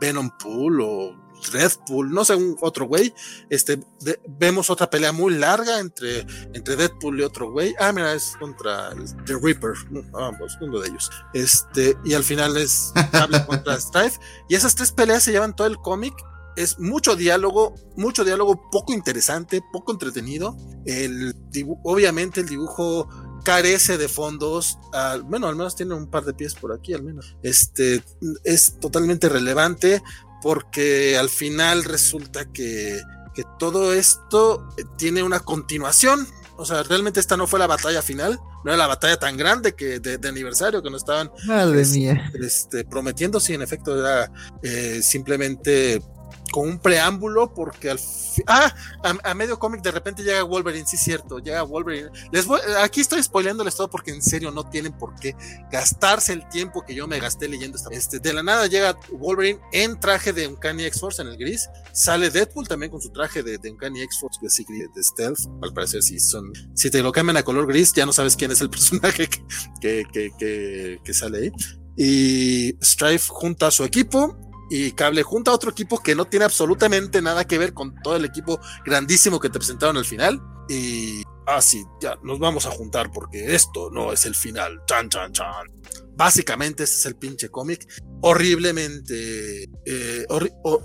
Venom 0.00 0.30
Pool 0.38 0.80
o 0.80 1.24
Red 1.52 1.72
Pool, 1.86 2.12
no 2.12 2.24
sé, 2.24 2.34
un 2.34 2.56
otro 2.60 2.86
güey. 2.86 3.12
Este, 3.50 3.80
vemos 4.28 4.70
otra 4.70 4.88
pelea 4.88 5.12
muy 5.12 5.34
larga 5.34 5.80
entre, 5.80 6.20
entre 6.52 6.76
Deadpool 6.76 7.20
y 7.20 7.22
otro 7.22 7.50
güey. 7.50 7.74
Ah, 7.78 7.92
mira, 7.92 8.14
es 8.14 8.36
contra 8.38 8.90
The 9.26 9.36
Reaper, 9.40 9.72
vamos, 10.10 10.56
uno 10.60 10.80
de 10.80 10.88
ellos. 10.88 11.10
Este, 11.32 11.96
y 12.04 12.14
al 12.14 12.24
final 12.24 12.56
es 12.56 12.92
Cable 13.10 13.44
contra 13.46 13.78
Strife. 13.80 14.18
Y 14.48 14.54
esas 14.54 14.74
tres 14.74 14.92
peleas 14.92 15.22
se 15.22 15.32
llevan 15.32 15.54
todo 15.54 15.66
el 15.66 15.76
cómic 15.76 16.14
es 16.56 16.78
mucho 16.78 17.16
diálogo, 17.16 17.74
mucho 17.96 18.24
diálogo 18.24 18.70
poco 18.70 18.92
interesante, 18.92 19.62
poco 19.72 19.92
entretenido. 19.92 20.56
El 20.86 21.34
obviamente 21.82 22.40
el 22.40 22.48
dibujo 22.48 23.08
carece 23.44 23.98
de 23.98 24.08
fondos, 24.08 24.78
bueno, 25.26 25.46
al 25.46 25.56
menos 25.56 25.76
tiene 25.76 25.94
un 25.94 26.08
par 26.08 26.24
de 26.24 26.34
pies 26.34 26.54
por 26.54 26.72
aquí, 26.72 26.94
al 26.94 27.02
menos. 27.02 27.36
Este 27.42 28.02
es 28.42 28.80
totalmente 28.80 29.28
relevante 29.28 30.02
porque 30.42 31.16
al 31.16 31.28
final 31.28 31.84
resulta 31.84 32.46
que, 32.46 33.00
que 33.34 33.44
todo 33.58 33.92
esto 33.92 34.66
tiene 34.96 35.22
una 35.22 35.40
continuación. 35.40 36.26
O 36.56 36.64
sea, 36.64 36.82
realmente 36.84 37.20
esta 37.20 37.36
no 37.36 37.46
fue 37.46 37.58
la 37.58 37.66
batalla 37.66 38.00
final, 38.00 38.38
no 38.64 38.70
era 38.70 38.76
la 38.76 38.86
batalla 38.86 39.16
tan 39.16 39.36
grande 39.36 39.74
que 39.74 39.98
de, 40.00 40.28
aniversario 40.28 40.82
que 40.82 40.90
nos 40.90 41.02
estaban 41.02 41.30
Este, 42.40 42.84
prometiendo, 42.84 43.40
sí, 43.40 43.54
en 43.54 43.62
efecto 43.62 43.98
era 43.98 44.30
eh, 44.62 45.00
simplemente 45.02 46.00
con 46.54 46.68
un 46.68 46.78
preámbulo 46.78 47.52
porque 47.52 47.90
al 47.90 47.98
ah 48.46 48.72
a, 49.02 49.34
medio 49.34 49.58
cómic 49.58 49.82
de 49.82 49.90
repente 49.90 50.22
llega 50.22 50.44
Wolverine 50.44 50.86
sí 50.86 50.96
cierto 50.96 51.40
llega 51.40 51.64
Wolverine. 51.64 52.10
Les 52.30 52.46
voy 52.46 52.60
aquí 52.78 53.00
estoy 53.00 53.20
spoileándoles 53.24 53.74
todo 53.74 53.90
porque 53.90 54.12
en 54.12 54.22
serio 54.22 54.52
no 54.52 54.62
tienen 54.62 54.92
por 54.92 55.16
qué 55.16 55.34
gastarse 55.72 56.32
el 56.32 56.48
tiempo 56.50 56.84
que 56.86 56.94
yo 56.94 57.08
me 57.08 57.18
gasté 57.18 57.48
leyendo 57.48 57.76
esta 57.76 57.90
este 57.90 58.20
de 58.20 58.32
la 58.32 58.44
nada 58.44 58.68
llega 58.68 58.96
Wolverine 59.10 59.58
en 59.72 59.98
traje 59.98 60.32
de 60.32 60.46
Uncanny 60.46 60.84
X-Force 60.84 61.22
en 61.22 61.26
el 61.26 61.36
gris 61.36 61.68
sale 61.92 62.30
Deadpool 62.30 62.68
también 62.68 62.92
con 62.92 63.02
su 63.02 63.10
traje 63.10 63.42
de, 63.42 63.58
de 63.58 63.70
Uncanny 63.72 64.02
X-Force 64.02 64.38
de 64.40 65.02
stealth 65.02 65.40
al 65.60 65.74
parecer 65.74 66.04
si 66.04 66.20
son 66.20 66.52
si 66.76 66.88
te 66.88 67.02
lo 67.02 67.10
cambian 67.10 67.36
a 67.36 67.42
color 67.42 67.66
gris 67.66 67.92
ya 67.92 68.06
no 68.06 68.12
sabes 68.12 68.36
quién 68.36 68.52
es 68.52 68.60
el 68.60 68.70
personaje 68.74 69.28
que, 69.80 70.04
que, 70.12 70.30
que, 70.38 71.00
que 71.02 71.14
sale 71.14 71.38
ahí. 71.38 71.52
Y 71.96 72.76
Strife 72.80 73.26
junta 73.28 73.68
a 73.68 73.70
su 73.72 73.84
equipo 73.84 74.36
y 74.70 74.92
Cable 74.92 75.22
junta 75.22 75.50
a 75.50 75.54
otro 75.54 75.70
equipo 75.70 76.02
que 76.02 76.14
no 76.14 76.24
tiene 76.24 76.44
absolutamente 76.44 77.20
nada 77.22 77.46
que 77.46 77.58
ver 77.58 77.74
con 77.74 77.94
todo 78.02 78.16
el 78.16 78.24
equipo 78.24 78.60
grandísimo 78.84 79.40
que 79.40 79.50
te 79.50 79.58
presentaron 79.58 79.96
al 79.96 80.04
final. 80.04 80.40
Y 80.68 81.22
así, 81.46 81.84
ah, 81.86 81.98
ya 82.00 82.18
nos 82.22 82.38
vamos 82.38 82.66
a 82.66 82.70
juntar 82.70 83.10
porque 83.12 83.54
esto 83.54 83.90
no 83.90 84.12
es 84.12 84.24
el 84.24 84.34
final. 84.34 84.82
Chan, 84.86 85.08
chan, 85.08 85.32
chan. 85.32 85.66
Básicamente, 86.16 86.84
este 86.84 86.96
es 86.96 87.06
el 87.06 87.16
pinche 87.16 87.48
cómic. 87.50 87.86
Horriblemente, 88.22 89.68
eh, 89.84 90.26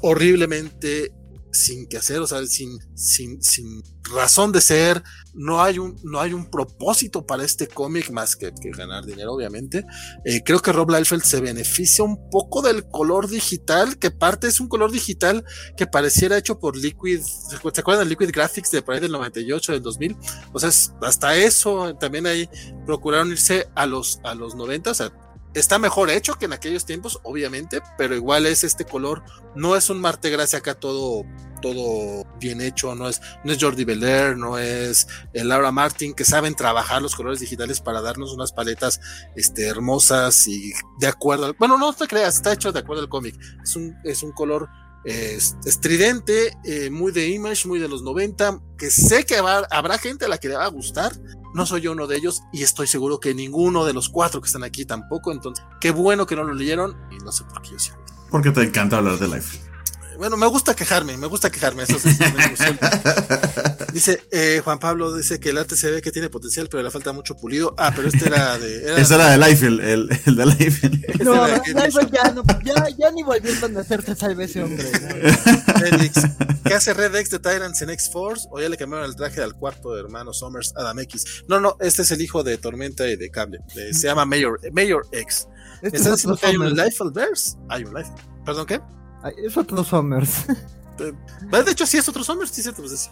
horriblemente 0.01 1.13
sin 1.51 1.87
que 1.87 1.97
hacer, 1.97 2.19
o 2.19 2.27
sea, 2.27 2.45
sin, 2.45 2.79
sin, 2.95 3.41
sin 3.41 3.83
razón 4.03 4.51
de 4.51 4.61
ser, 4.61 5.03
no 5.33 5.61
hay 5.61 5.79
un, 5.79 5.99
no 6.03 6.19
hay 6.19 6.33
un 6.33 6.49
propósito 6.49 7.25
para 7.25 7.43
este 7.43 7.67
cómic 7.67 8.11
más 8.11 8.35
que, 8.35 8.51
ganar 8.77 9.05
dinero, 9.05 9.33
obviamente. 9.33 9.85
Eh, 10.25 10.41
creo 10.43 10.59
que 10.59 10.71
Rob 10.71 10.89
Liefeld 10.91 11.23
se 11.23 11.41
beneficia 11.41 12.03
un 12.03 12.29
poco 12.29 12.61
del 12.61 12.87
color 12.87 13.29
digital, 13.29 13.97
que 13.97 14.11
parte 14.11 14.47
es 14.47 14.59
un 14.59 14.67
color 14.67 14.91
digital 14.91 15.43
que 15.77 15.87
pareciera 15.87 16.37
hecho 16.37 16.59
por 16.59 16.77
Liquid, 16.77 17.21
¿se 17.21 17.81
acuerdan 17.81 18.05
de 18.05 18.09
Liquid 18.09 18.31
Graphics 18.31 18.71
de 18.71 18.81
por 18.81 18.95
ahí 18.95 19.01
del 19.01 19.11
98, 19.11 19.73
del 19.73 19.81
2000? 19.81 20.17
O 20.53 20.59
sea, 20.59 20.69
hasta 21.01 21.35
eso 21.35 21.95
también 21.95 22.27
ahí 22.27 22.49
procuraron 22.85 23.31
irse 23.31 23.67
a 23.75 23.85
los, 23.85 24.19
a 24.23 24.35
los 24.35 24.55
90, 24.55 24.91
o 24.91 24.93
sea, 24.93 25.11
Está 25.55 25.79
mejor 25.79 26.11
hecho 26.11 26.35
que 26.35 26.45
en 26.45 26.53
aquellos 26.53 26.85
tiempos, 26.85 27.19
obviamente, 27.23 27.81
pero 27.97 28.15
igual 28.15 28.45
es 28.45 28.63
este 28.63 28.85
color. 28.85 29.23
No 29.55 29.75
es 29.75 29.89
un 29.89 29.99
Marte 29.99 30.29
Gracia 30.29 30.59
acá 30.59 30.75
todo, 30.75 31.23
todo 31.61 32.23
bien 32.39 32.61
hecho. 32.61 32.93
No 32.93 33.09
es, 33.09 33.19
no 33.43 33.51
es 33.51 33.57
Jordi 33.59 33.83
Belair, 33.83 34.37
no 34.37 34.59
es 34.59 35.07
el 35.33 35.49
Laura 35.49 35.71
Martin, 35.71 36.13
que 36.13 36.23
saben 36.23 36.53
trabajar 36.53 37.01
los 37.01 37.15
colores 37.15 37.39
digitales 37.39 37.81
para 37.81 38.01
darnos 38.01 38.31
unas 38.31 38.51
paletas 38.51 39.01
este, 39.35 39.67
hermosas 39.67 40.47
y 40.47 40.71
de 40.99 41.07
acuerdo. 41.07 41.45
Al, 41.45 41.53
bueno, 41.53 41.79
no 41.79 41.93
te 41.93 42.07
creas, 42.07 42.35
está 42.35 42.53
hecho 42.53 42.71
de 42.71 42.79
acuerdo 42.79 43.01
al 43.01 43.09
cómic. 43.09 43.35
Es 43.63 43.75
un, 43.75 43.95
es 44.03 44.21
un 44.21 44.31
color 44.33 44.69
estridente, 45.05 46.57
eh, 46.63 46.89
muy 46.89 47.11
de 47.11 47.29
Image, 47.29 47.67
muy 47.67 47.79
de 47.79 47.87
los 47.87 48.01
90, 48.01 48.59
que 48.77 48.89
sé 48.89 49.25
que 49.25 49.37
habrá 49.37 49.97
gente 49.97 50.25
a 50.25 50.27
la 50.27 50.37
que 50.37 50.49
le 50.49 50.55
va 50.55 50.65
a 50.65 50.69
gustar, 50.69 51.13
no 51.53 51.65
soy 51.65 51.81
yo 51.81 51.91
uno 51.91 52.07
de 52.07 52.17
ellos 52.17 52.41
y 52.53 52.63
estoy 52.63 52.87
seguro 52.87 53.19
que 53.19 53.33
ninguno 53.33 53.85
de 53.85 53.93
los 53.93 54.09
cuatro 54.09 54.41
que 54.41 54.47
están 54.47 54.63
aquí 54.63 54.85
tampoco. 54.85 55.31
Entonces, 55.31 55.65
qué 55.81 55.91
bueno 55.91 56.25
que 56.25 56.35
no 56.35 56.43
lo 56.43 56.53
leyeron 56.53 56.97
y 57.11 57.23
no 57.23 57.31
sé 57.31 57.43
por 57.45 57.61
qué 57.61 57.71
yo 57.71 57.79
sí. 57.79 57.91
Porque 58.29 58.51
te 58.51 58.61
encanta 58.61 58.97
hablar 58.97 59.17
de 59.17 59.27
Life. 59.27 59.68
Bueno, 60.19 60.35
me 60.35 60.47
gusta 60.47 60.75
quejarme, 60.75 61.15
me 61.15 61.27
gusta 61.27 61.49
quejarme. 61.49 61.83
Eso 61.83 61.93
dice 63.93 64.21
eh, 64.31 64.61
Juan 64.61 64.77
Pablo, 64.77 65.15
dice 65.15 65.39
que 65.39 65.51
el 65.51 65.57
arte 65.57 65.77
se 65.77 65.89
ve 65.89 66.01
que 66.01 66.11
tiene 66.11 66.29
potencial, 66.29 66.67
pero 66.69 66.83
le 66.83 66.91
falta 66.91 67.13
mucho 67.13 67.37
pulido. 67.37 67.73
Ah, 67.77 67.93
pero 67.95 68.09
este 68.09 68.27
era 68.27 68.57
de. 68.57 68.83
Era 68.83 68.97
Ese 68.97 69.15
era 69.15 69.29
de 69.29 69.37
Life, 69.37 69.65
el, 69.65 69.79
el, 69.79 70.35
de 70.35 70.45
Life. 70.45 70.89
No, 71.23 71.47
este 71.47 71.73
ya, 72.11 72.33
no, 72.33 72.43
ya, 72.65 72.89
ya 72.97 73.11
ni 73.11 73.23
volviendo 73.23 73.79
a 73.79 73.81
hacerte 73.81 74.13
salve 74.13 74.43
ese 74.43 74.61
hombre. 74.61 74.85
¿qué 76.65 76.73
hace 76.73 76.93
Red 76.93 77.15
X 77.15 77.29
de 77.29 77.39
Tyrants 77.39 77.81
en 77.81 77.89
X-Force? 77.91 78.49
O 78.51 78.59
ya 78.59 78.67
le 78.67 78.75
cambiaron 78.75 79.09
el 79.09 79.15
traje 79.15 79.41
al 79.41 79.53
cuarto 79.53 79.93
de 79.93 80.01
hermano 80.01 80.33
Summers, 80.33 80.73
Adam 80.75 80.99
X. 80.99 81.45
No, 81.47 81.61
no, 81.61 81.77
este 81.79 82.01
es 82.01 82.11
el 82.11 82.21
hijo 82.21 82.43
de 82.43 82.57
Tormenta 82.57 83.07
y 83.07 83.15
de 83.15 83.31
Cable. 83.31 83.59
se 83.73 84.07
llama 84.07 84.25
Mayor, 84.25 84.59
Mayor 84.73 85.07
X. 85.13 85.47
Este 85.81 85.95
¿Estás 85.95 86.15
diciendo 86.15 86.37
que 86.37 86.47
hay 86.47 86.57
un 86.57 86.75
Life 86.75 86.97
al 86.99 87.11
Verse? 87.11 87.55
Hay 87.69 87.85
un 87.85 87.93
Life. 87.93 88.11
¿Perdón 88.45 88.65
qué? 88.65 88.81
Es 89.37 89.57
otro 89.57 89.83
Summers. 89.83 90.45
De 90.97 91.71
hecho, 91.71 91.85
sí 91.85 91.97
es 91.97 92.09
otro 92.09 92.23
Summers, 92.23 92.51
sí, 92.51 92.61
cierto, 92.61 92.83
pues. 92.83 93.09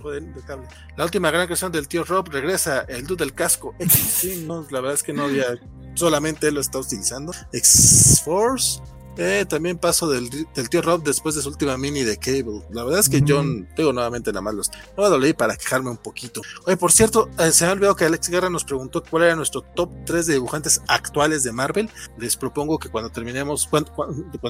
La 0.97 1.05
última 1.05 1.31
gran 1.31 1.45
creación 1.45 1.71
del 1.71 1.87
tío 1.87 2.03
Rob 2.03 2.27
regresa, 2.29 2.81
el 2.81 3.07
dude 3.07 3.23
del 3.23 3.33
casco. 3.33 3.73
Sí, 3.89 4.43
no, 4.45 4.67
la 4.69 4.81
verdad 4.81 4.95
es 4.95 5.03
que 5.03 5.13
no 5.13 5.23
había, 5.23 5.45
solamente 5.93 6.49
él 6.49 6.55
lo 6.55 6.61
está 6.61 6.79
utilizando. 6.79 7.31
X-Force. 7.53 8.81
Eh, 9.17 9.45
también 9.49 9.79
paso 9.79 10.07
del, 10.07 10.29
tío 10.69 10.81
Rob 10.81 11.03
después 11.03 11.33
de 11.33 11.41
su 11.41 11.49
última 11.49 11.75
mini 11.77 12.03
de 12.03 12.17
Cable. 12.17 12.61
La 12.69 12.83
verdad 12.83 12.99
es 12.99 13.09
que 13.09 13.23
John, 13.27 13.67
tengo 13.75 13.91
nuevamente 13.91 14.31
nada 14.31 14.41
más 14.41 14.53
los. 14.53 14.71
No 14.95 15.09
lo 15.09 15.17
leí 15.17 15.33
para 15.33 15.57
quejarme 15.57 15.89
un 15.89 15.97
poquito. 15.97 16.41
Oye, 16.65 16.77
por 16.77 16.91
cierto, 16.91 17.29
eh, 17.39 17.51
se 17.51 17.65
me 17.65 17.71
ha 17.71 17.73
olvidado 17.73 17.95
que 17.95 18.05
Alex 18.05 18.29
Guerra 18.29 18.49
nos 18.49 18.63
preguntó 18.63 19.03
cuál 19.03 19.23
era 19.23 19.35
nuestro 19.35 19.61
top 19.61 19.89
3 20.05 20.27
de 20.27 20.33
dibujantes 20.33 20.81
actuales 20.87 21.43
de 21.43 21.51
Marvel. 21.51 21.89
Les 22.19 22.37
propongo 22.37 22.77
que 22.77 22.89
cuando 22.89 23.09
terminemos, 23.09 23.67
cuando, 23.67 23.91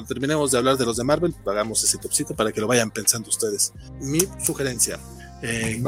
terminemos 0.06 0.50
de 0.50 0.58
hablar 0.58 0.76
de 0.76 0.84
los 0.84 0.98
de 0.98 1.04
Marvel, 1.04 1.34
hagamos 1.46 1.82
ese 1.82 1.96
topcito 1.96 2.36
para 2.36 2.52
que 2.52 2.60
lo 2.60 2.66
vayan 2.66 2.90
pensando 2.90 3.30
ustedes. 3.30 3.72
Mi 4.00 4.20
sugerencia. 4.44 4.98
Eh, 5.40 5.82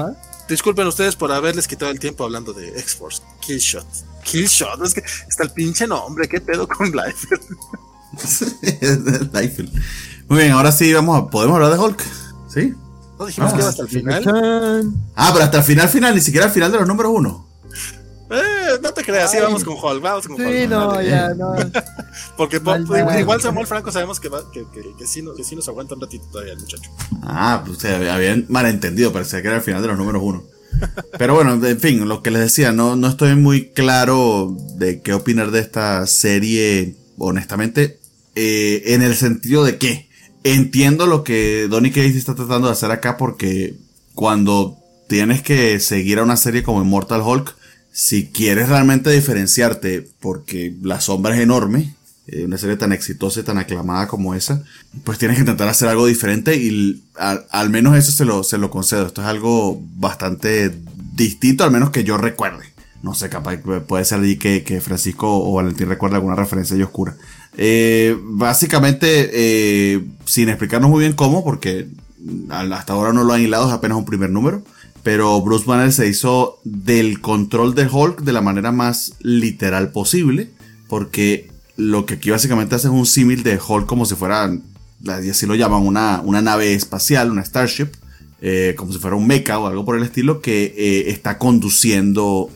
disculpen 0.49 0.87
ustedes 0.87 1.17
por 1.17 1.33
haberles 1.33 1.69
quitado 1.69 1.91
el 1.91 1.99
tiempo 1.99 2.25
hablando 2.25 2.55
de 2.55 2.69
X-Force. 2.81 3.21
Killshot. 3.41 3.87
Killshot. 4.25 4.83
Es 4.87 4.95
que 4.95 5.05
está 5.29 5.43
el 5.43 5.51
pinche 5.51 5.87
nombre. 5.87 6.29
¿Qué 6.29 6.41
pedo 6.41 6.67
con 6.67 6.91
Life? 6.93 7.29
Muy 10.29 10.39
bien, 10.39 10.53
ahora 10.53 10.73
sí 10.73 10.93
vamos 10.93 11.19
a, 11.19 11.31
podemos 11.31 11.57
hablar 11.57 11.73
de 11.73 11.79
Hulk. 11.79 12.03
¿Sí? 12.49 12.75
No 13.19 13.27
dijimos 13.27 13.53
que 13.53 13.61
iba 13.61 13.69
hasta 13.69 13.83
el 13.83 13.89
final. 13.89 14.93
Ah, 15.15 15.31
pero 15.33 15.45
hasta 15.45 15.59
el 15.59 15.65
final 15.65 15.89
final, 15.89 16.15
ni 16.15 16.21
siquiera 16.21 16.47
al 16.47 16.53
final 16.53 16.73
de 16.73 16.79
los 16.79 16.89
números 16.89 17.13
uno. 17.15 17.47
Eh, 18.31 18.79
no 18.81 18.95
te 18.95 19.03
creas, 19.03 19.31
sí, 19.31 19.39
vamos 19.43 19.65
con 19.65 19.75
Hulk, 19.75 20.01
vamos 20.01 20.29
con 20.29 20.37
sí, 20.37 20.67
no, 20.69 21.03
ya, 21.03 21.29
no. 21.35 21.53
Porque 22.37 22.61
igual 23.19 23.43
Samuel 23.43 23.67
Franco 23.67 23.91
sabemos 23.91 24.21
que, 24.21 24.29
va, 24.29 24.43
que, 24.53 24.65
que, 24.73 24.95
que, 24.97 25.07
sí, 25.07 25.25
que 25.37 25.43
sí 25.43 25.57
nos 25.57 25.67
aguanta 25.69 25.97
un 25.97 26.01
ratito 26.01 26.25
todavía 26.31 26.53
el 26.53 26.61
muchacho. 26.61 26.91
Ah, 27.23 27.65
pues 27.67 27.85
habían 27.85 28.47
malentendido, 28.49 29.13
parecía 29.13 29.43
que 29.43 29.49
era 29.49 29.57
el 29.57 29.63
final 29.63 29.83
de 29.83 29.89
los 29.89 29.99
números 29.99 30.23
uno. 30.25 30.45
Pero 31.19 31.35
bueno, 31.35 31.67
en 31.67 31.81
fin, 31.81 32.09
lo 32.09 32.23
que 32.23 32.31
les 32.31 32.43
decía, 32.43 32.73
no, 32.73 32.97
no 32.97 33.09
estoy 33.09 33.35
muy 33.35 33.71
claro 33.71 34.57
de 34.77 35.03
qué 35.03 35.13
opinar 35.13 35.51
de 35.51 35.61
esta 35.61 36.07
serie, 36.07 36.97
honestamente. 37.19 38.00
Eh, 38.35 38.95
en 38.95 39.03
el 39.03 39.17
sentido 39.17 39.65
de 39.65 39.77
que 39.79 40.09
entiendo 40.45 41.07
lo 41.07 41.25
que 41.25 41.67
Donny 41.69 41.91
Case 41.91 42.17
está 42.17 42.35
tratando 42.35 42.69
de 42.69 42.73
hacer 42.73 42.91
acá 42.91 43.17
porque 43.17 43.75
cuando 44.15 44.79
tienes 45.09 45.43
que 45.43 45.81
seguir 45.81 46.19
a 46.19 46.23
una 46.23 46.37
serie 46.37 46.63
como 46.63 46.83
Immortal 46.83 47.23
Hulk, 47.23 47.57
si 47.93 48.27
quieres 48.27 48.69
realmente 48.69 49.11
diferenciarte 49.11 50.09
porque 50.21 50.75
la 50.83 51.01
sombra 51.01 51.35
es 51.35 51.41
enorme, 51.41 51.95
eh, 52.29 52.45
una 52.45 52.59
serie 52.59 52.77
tan 52.77 52.93
exitosa 52.93 53.41
y 53.41 53.43
tan 53.43 53.59
aclamada 53.59 54.07
como 54.07 54.35
esa, 54.35 54.63
pues 55.03 55.19
tienes 55.19 55.37
que 55.37 55.43
intentar 55.43 55.69
hacer 55.69 55.89
algo 55.89 56.07
diferente 56.07 56.57
y 56.57 57.03
al, 57.17 57.71
menos 57.71 57.97
eso 57.97 58.13
se 58.13 58.25
lo, 58.25 58.45
se 58.45 58.59
lo 58.59 58.71
concedo. 58.71 59.07
Esto 59.07 59.23
es 59.23 59.27
algo 59.27 59.83
bastante 59.97 60.73
distinto, 61.15 61.65
al 61.65 61.73
menos 61.73 61.91
que 61.91 62.05
yo 62.05 62.17
recuerde. 62.17 62.67
No 63.03 63.15
sé, 63.15 63.31
capaz 63.31 63.57
puede 63.89 64.05
ser 64.05 64.21
allí 64.21 64.37
que, 64.37 64.63
que 64.63 64.81
Francisco 64.81 65.27
o 65.43 65.55
Valentín 65.55 65.89
recuerde 65.89 66.17
alguna 66.17 66.37
referencia 66.37 66.77
y 66.77 66.83
oscura. 66.83 67.17
Eh, 67.57 68.17
básicamente, 68.23 69.31
eh, 69.33 70.05
sin 70.25 70.49
explicarnos 70.49 70.91
muy 70.91 71.01
bien 71.01 71.13
cómo, 71.15 71.45
porque 71.45 71.89
hasta 72.51 72.93
ahora 72.93 73.13
no 73.13 73.25
lo 73.25 73.33
han 73.33 73.43
hilado, 73.43 73.69
es 73.69 73.73
apenas 73.73 73.99
un 73.99 74.05
primer 74.05 74.31
número. 74.31 74.63
Pero 75.03 75.41
Bruce 75.41 75.65
Banner 75.67 75.93
se 75.93 76.09
hizo 76.09 76.61
del 76.65 77.21
control 77.21 77.75
de 77.75 77.87
Hulk 77.87 78.21
de 78.21 78.33
la 78.33 78.43
manera 78.43 78.71
más 78.71 79.15
literal 79.21 79.93
posible, 79.93 80.51
porque 80.89 81.51
lo 81.77 82.05
que 82.05 82.15
aquí 82.15 82.31
básicamente 82.31 82.75
hace 82.75 82.89
es 82.89 82.93
un 82.93 83.07
símil 83.07 83.43
de 83.43 83.59
Hulk 83.59 83.87
como 83.87 84.05
si 84.05 84.15
fuera, 84.15 84.53
así 85.09 85.47
lo 85.47 85.55
llaman, 85.55 85.87
una, 85.87 86.21
una 86.23 86.43
nave 86.43 86.75
espacial, 86.75 87.31
una 87.31 87.43
Starship, 87.43 87.89
eh, 88.43 88.75
como 88.77 88.93
si 88.93 88.99
fuera 88.99 89.17
un 89.17 89.27
mecha 89.27 89.59
o 89.59 89.67
algo 89.67 89.87
por 89.87 89.97
el 89.97 90.03
estilo, 90.03 90.43
que 90.43 91.05
está 91.09 91.39
conduciendo 91.39 92.51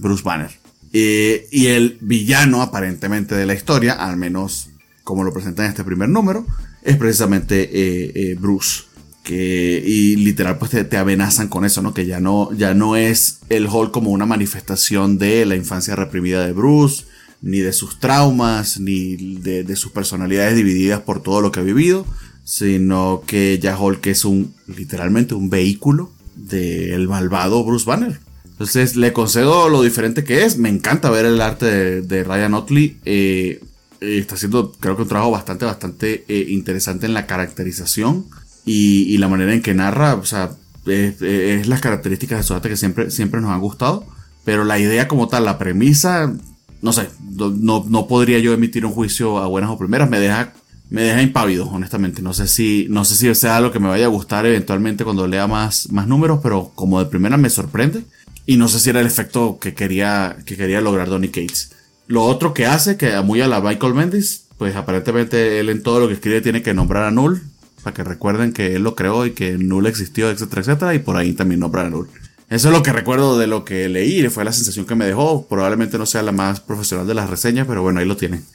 Bruce 0.00 0.22
Banner. 0.22 0.52
Y 0.92 1.66
el 1.66 1.98
villano 2.00 2.62
aparentemente 2.62 3.34
de 3.34 3.46
la 3.46 3.54
historia, 3.54 3.92
al 3.92 4.16
menos 4.16 4.70
como 5.04 5.24
lo 5.24 5.32
presenta 5.32 5.64
en 5.64 5.70
este 5.70 5.84
primer 5.84 6.08
número, 6.08 6.46
es 6.82 6.96
precisamente 6.96 8.36
Bruce. 8.38 8.84
Que, 9.22 9.82
y 9.84 10.16
literal 10.16 10.56
pues 10.56 10.70
te, 10.70 10.96
amenazan 10.96 11.48
con 11.48 11.66
eso, 11.66 11.82
¿no? 11.82 11.92
Que 11.92 12.06
ya 12.06 12.18
no, 12.18 12.50
ya 12.54 12.72
no 12.72 12.96
es 12.96 13.40
el 13.50 13.66
Hulk 13.66 13.90
como 13.90 14.10
una 14.10 14.24
manifestación 14.24 15.18
de 15.18 15.44
la 15.44 15.54
infancia 15.54 15.94
reprimida 15.94 16.46
de 16.46 16.52
Bruce, 16.52 17.04
ni 17.40 17.58
de 17.58 17.72
sus 17.72 17.98
traumas, 18.00 18.80
ni 18.80 19.16
de, 19.16 19.76
sus 19.76 19.92
personalidades 19.92 20.56
divididas 20.56 21.00
por 21.00 21.22
todo 21.22 21.40
lo 21.40 21.52
que 21.52 21.60
ha 21.60 21.62
vivido, 21.62 22.06
sino 22.44 23.22
que 23.26 23.58
ya 23.60 23.78
Hulk 23.78 24.06
es 24.06 24.24
un, 24.24 24.54
literalmente 24.66 25.34
un 25.34 25.50
vehículo 25.50 26.10
del 26.34 27.08
malvado 27.08 27.64
Bruce 27.64 27.86
Banner. 27.86 28.18
Entonces 28.58 28.96
le 28.96 29.12
concedo 29.12 29.68
lo 29.68 29.82
diferente 29.82 30.24
que 30.24 30.44
es. 30.44 30.58
Me 30.58 30.68
encanta 30.68 31.10
ver 31.10 31.26
el 31.26 31.40
arte 31.40 32.02
de, 32.02 32.24
Ryan 32.24 32.54
Otley. 32.54 32.98
Eh, 33.04 33.60
eh, 34.00 34.18
está 34.18 34.34
haciendo, 34.34 34.72
creo 34.80 34.96
que 34.96 35.02
un 35.02 35.08
trabajo 35.08 35.30
bastante, 35.30 35.64
bastante 35.64 36.24
eh, 36.26 36.46
interesante 36.48 37.06
en 37.06 37.14
la 37.14 37.26
caracterización 37.26 38.26
y, 38.64 39.16
la 39.18 39.28
manera 39.28 39.54
en 39.54 39.62
que 39.62 39.74
narra. 39.74 40.16
O 40.16 40.24
sea, 40.24 40.50
es, 40.86 41.68
las 41.68 41.80
características 41.80 42.38
de 42.38 42.42
su 42.42 42.52
arte 42.52 42.68
que 42.68 42.76
siempre, 42.76 43.12
siempre 43.12 43.40
nos 43.40 43.52
han 43.52 43.60
gustado. 43.60 44.04
Pero 44.44 44.64
la 44.64 44.80
idea 44.80 45.06
como 45.06 45.28
tal, 45.28 45.44
la 45.44 45.56
premisa, 45.56 46.34
no 46.82 46.92
sé, 46.92 47.10
no, 47.30 47.84
no 47.88 48.08
podría 48.08 48.40
yo 48.40 48.52
emitir 48.52 48.84
un 48.84 48.92
juicio 48.92 49.38
a 49.38 49.46
buenas 49.46 49.70
o 49.70 49.78
primeras, 49.78 50.10
me 50.10 50.18
deja, 50.18 50.52
me 50.90 51.02
deja 51.02 51.22
impávido, 51.22 51.68
honestamente. 51.68 52.22
No 52.22 52.34
sé 52.34 52.48
si, 52.48 52.88
no 52.90 53.04
sé 53.04 53.14
si 53.14 53.32
sea 53.36 53.56
algo 53.56 53.70
que 53.70 53.78
me 53.78 53.88
vaya 53.88 54.06
a 54.06 54.08
gustar 54.08 54.46
eventualmente 54.46 55.04
cuando 55.04 55.28
lea 55.28 55.46
más, 55.46 55.92
más 55.92 56.08
números, 56.08 56.40
pero 56.42 56.72
como 56.74 56.98
de 56.98 57.06
primera 57.06 57.36
me 57.36 57.50
sorprende. 57.50 58.02
Y 58.48 58.56
no 58.56 58.66
sé 58.68 58.80
si 58.80 58.88
era 58.88 59.00
el 59.00 59.06
efecto 59.06 59.58
que 59.60 59.74
quería, 59.74 60.38
que 60.46 60.56
quería 60.56 60.80
lograr 60.80 61.10
Donny 61.10 61.28
Cates. 61.28 61.72
Lo 62.06 62.24
otro 62.24 62.54
que 62.54 62.64
hace, 62.64 62.96
que 62.96 63.20
muy 63.20 63.42
a 63.42 63.46
la 63.46 63.60
Michael 63.60 63.92
Mendes, 63.92 64.46
pues 64.56 64.74
aparentemente 64.74 65.60
él 65.60 65.68
en 65.68 65.82
todo 65.82 66.00
lo 66.00 66.08
que 66.08 66.14
escribe 66.14 66.40
tiene 66.40 66.62
que 66.62 66.72
nombrar 66.72 67.04
a 67.04 67.10
Null, 67.10 67.42
para 67.82 67.92
que 67.92 68.04
recuerden 68.04 68.54
que 68.54 68.74
él 68.74 68.84
lo 68.84 68.94
creó 68.94 69.26
y 69.26 69.32
que 69.32 69.58
Null 69.58 69.86
existió, 69.86 70.30
etcétera, 70.30 70.62
etcétera, 70.62 70.94
y 70.94 71.00
por 71.00 71.18
ahí 71.18 71.34
también 71.34 71.60
nombrar 71.60 71.84
a 71.84 71.90
Null. 71.90 72.08
Eso 72.48 72.68
es 72.68 72.74
lo 72.74 72.82
que 72.82 72.90
recuerdo 72.90 73.38
de 73.38 73.48
lo 73.48 73.66
que 73.66 73.86
leí, 73.90 74.26
fue 74.30 74.46
la 74.46 74.52
sensación 74.54 74.86
que 74.86 74.94
me 74.94 75.04
dejó. 75.04 75.46
Probablemente 75.46 75.98
no 75.98 76.06
sea 76.06 76.22
la 76.22 76.32
más 76.32 76.60
profesional 76.60 77.06
de 77.06 77.12
las 77.12 77.28
reseñas, 77.28 77.66
pero 77.66 77.82
bueno, 77.82 78.00
ahí 78.00 78.06
lo 78.06 78.16
tienen. 78.16 78.46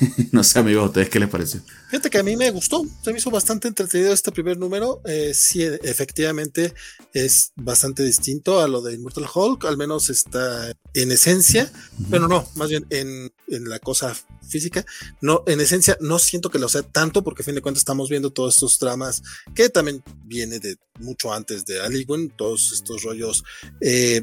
no 0.32 0.44
sé, 0.44 0.58
amigos, 0.58 0.84
¿a 0.84 0.86
ustedes 0.86 1.08
qué 1.08 1.20
les 1.20 1.28
pareció? 1.28 1.60
Fíjate 1.90 2.10
que 2.10 2.18
a 2.18 2.22
mí 2.22 2.36
me 2.36 2.50
gustó, 2.50 2.84
se 3.02 3.12
me 3.12 3.18
hizo 3.18 3.30
bastante 3.30 3.68
entretenido 3.68 4.12
este 4.12 4.32
primer 4.32 4.58
número. 4.58 5.00
Eh, 5.04 5.32
sí, 5.34 5.62
efectivamente 5.62 6.74
es 7.12 7.52
bastante 7.56 8.02
distinto 8.02 8.60
a 8.60 8.68
lo 8.68 8.82
de 8.82 8.94
Immortal 8.94 9.26
Hulk, 9.32 9.64
al 9.64 9.76
menos 9.76 10.10
está 10.10 10.72
en 10.94 11.12
esencia, 11.12 11.70
pero 12.10 12.28
no, 12.28 12.48
más 12.54 12.68
bien 12.68 12.86
en, 12.90 13.32
en, 13.48 13.68
la 13.68 13.78
cosa 13.78 14.16
física. 14.48 14.84
No, 15.20 15.42
en 15.46 15.60
esencia 15.60 15.96
no 16.00 16.18
siento 16.18 16.50
que 16.50 16.58
lo 16.58 16.68
sea 16.68 16.82
tanto, 16.82 17.24
porque 17.24 17.42
a 17.42 17.44
fin 17.44 17.54
de 17.54 17.62
cuentas 17.62 17.80
estamos 17.80 18.08
viendo 18.08 18.30
todos 18.30 18.54
estos 18.54 18.78
dramas 18.78 19.22
que 19.54 19.68
también 19.68 20.02
viene 20.24 20.58
de 20.58 20.76
mucho 21.00 21.32
antes 21.32 21.64
de 21.64 21.80
Aliwin, 21.80 22.30
todos 22.30 22.72
estos 22.72 23.02
rollos. 23.02 23.44
Eh, 23.80 24.22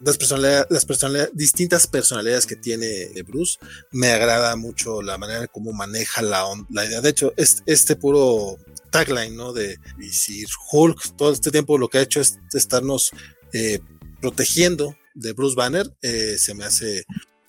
las 0.00 0.18
personalidades, 0.18 0.66
las 0.70 0.84
personalidades, 0.84 1.30
distintas 1.34 1.86
personalidades 1.86 2.46
que 2.46 2.56
tiene 2.56 3.10
Bruce, 3.26 3.58
me 3.90 4.10
agrada 4.10 4.56
mucho 4.56 5.02
la 5.02 5.18
manera 5.18 5.46
como 5.46 5.72
maneja 5.72 6.22
la, 6.22 6.44
la 6.70 6.84
idea. 6.84 7.00
De 7.00 7.10
hecho, 7.10 7.32
este, 7.36 7.62
este 7.66 7.96
puro 7.96 8.58
tagline, 8.90 9.36
¿no? 9.36 9.52
De 9.52 9.78
decir 9.98 10.46
Hulk, 10.70 11.16
todo 11.16 11.32
este 11.32 11.50
tiempo 11.50 11.78
lo 11.78 11.88
que 11.88 11.98
ha 11.98 12.02
hecho 12.02 12.20
es 12.20 12.38
estarnos 12.52 13.10
eh, 13.52 13.80
protegiendo 14.20 14.96
de 15.14 15.32
Bruce 15.32 15.56
Banner, 15.56 15.90
eh, 16.02 16.36
se 16.38 16.54
me 16.54 16.64
hace 16.64 17.04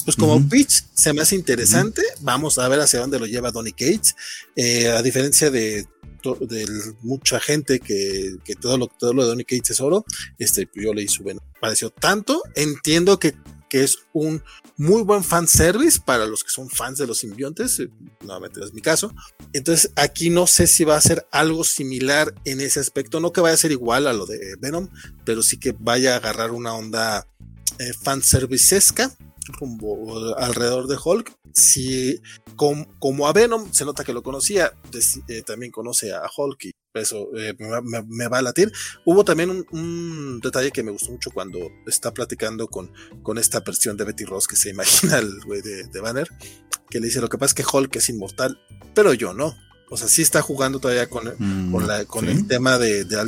pues 0.06 0.18
como 0.18 0.50
pitch 0.50 0.84
se 0.94 1.14
me 1.14 1.22
hace 1.22 1.36
interesante. 1.36 2.02
Vamos 2.20 2.58
a 2.58 2.68
ver 2.68 2.82
hacia 2.82 3.00
dónde 3.00 3.20
lo 3.20 3.26
lleva 3.26 3.52
Donny 3.52 3.72
Cates. 3.72 4.16
Eh, 4.56 4.90
a 4.90 5.02
diferencia 5.02 5.50
de 5.50 5.86
de 6.40 6.66
mucha 7.02 7.40
gente 7.40 7.80
que, 7.80 8.38
todo, 8.60 8.78
lo, 8.78 8.88
todo 8.88 9.14
lo 9.14 9.24
de 9.24 9.30
Donny 9.30 9.44
Cates 9.44 9.72
es 9.72 9.82
oro, 9.82 10.06
este, 10.40 10.70
yo 10.74 10.94
leí 10.94 11.08
su 11.08 11.24
bueno, 11.24 11.42
pareció 11.60 11.90
tanto, 11.90 12.42
entiendo 12.56 13.20
que, 13.20 13.36
que 13.70 13.84
es 13.84 14.00
un 14.14 14.42
muy 14.78 15.04
buen 15.04 15.24
fan 15.24 15.48
service 15.48 16.00
para 16.04 16.26
los 16.26 16.44
que 16.44 16.50
son 16.50 16.70
fans 16.70 16.98
de 16.98 17.08
los 17.08 17.20
simbiontes, 17.20 17.80
eh, 17.80 17.90
nuevamente 18.22 18.62
es 18.64 18.74
mi 18.74 18.82
caso, 18.82 19.14
entonces 19.52 19.92
aquí 19.96 20.30
no 20.30 20.48
sé 20.48 20.68
si 20.68 20.84
va 20.84 20.96
a 20.96 21.02
ser 21.02 21.28
algo 21.32 21.64
similar 21.64 22.34
en 22.46 22.62
ese 22.62 22.80
aspecto, 22.80 23.20
no 23.20 23.34
que 23.34 23.42
vaya 23.42 23.56
a 23.56 23.58
ser 23.58 23.72
igual 23.72 24.08
a 24.08 24.14
lo 24.14 24.26
de 24.26 24.56
Venom, 24.60 24.90
pero 25.26 25.44
sí 25.44 25.58
que 25.58 25.76
vaya 25.78 26.14
a 26.14 26.18
agarrar 26.18 26.52
una 26.52 26.74
onda 26.74 27.28
eh, 27.80 27.94
fan 27.94 28.22
servicesca 28.22 29.16
alrededor 30.38 30.88
de 30.88 30.98
Hulk. 31.04 31.32
Si 31.54 32.22
como, 32.56 33.28
a 33.28 33.34
Venom 33.34 33.72
se 33.72 33.86
nota 33.86 34.04
que 34.04 34.14
lo 34.14 34.24
conocía, 34.24 34.74
eh, 35.28 35.42
también 35.44 35.72
conoce 35.72 36.14
a 36.14 36.24
Hulk 36.36 36.66
y 36.66 36.72
eso 36.94 37.30
eh, 37.36 37.56
me, 37.58 38.28
va 38.28 38.38
a 38.38 38.42
latir. 38.42 38.72
Hubo 39.06 39.26
también 39.26 39.66
un, 39.72 40.40
detalle 40.42 40.72
que 40.72 40.84
me 40.84 40.92
gustó 40.92 41.12
mucho 41.12 41.32
cuando 41.32 41.60
está 41.88 42.14
platicando 42.14 42.68
con, 42.68 42.92
con 43.22 43.38
esta 43.38 43.62
versión 43.62 43.98
de 43.98 44.06
Betty 44.06 44.26
Ross 44.26 44.48
que 44.48 44.56
se 44.56 44.70
imagina 44.70 45.18
el 45.18 45.40
güey 45.46 45.62
de, 45.62 46.00
Banner, 46.00 46.28
que 46.90 47.00
le 47.00 47.08
dice 47.08 47.22
lo 47.22 47.30
que 47.30 47.38
pasa 47.38 47.56
es 47.58 47.66
que 47.66 47.78
Hulk 47.78 47.96
es 47.96 48.10
inmortal, 48.10 48.60
pero 48.94 49.14
yo 49.14 49.34
no. 49.34 49.56
O 49.90 49.98
sea, 49.98 50.08
sí 50.08 50.22
está 50.24 50.42
jugando 50.42 50.80
todavía 50.80 51.08
con, 51.08 51.26
con, 51.26 51.38
mm, 51.38 52.06
con 52.08 52.28
el 52.28 52.48
tema 52.48 52.80
de, 52.80 53.04
de 53.06 53.20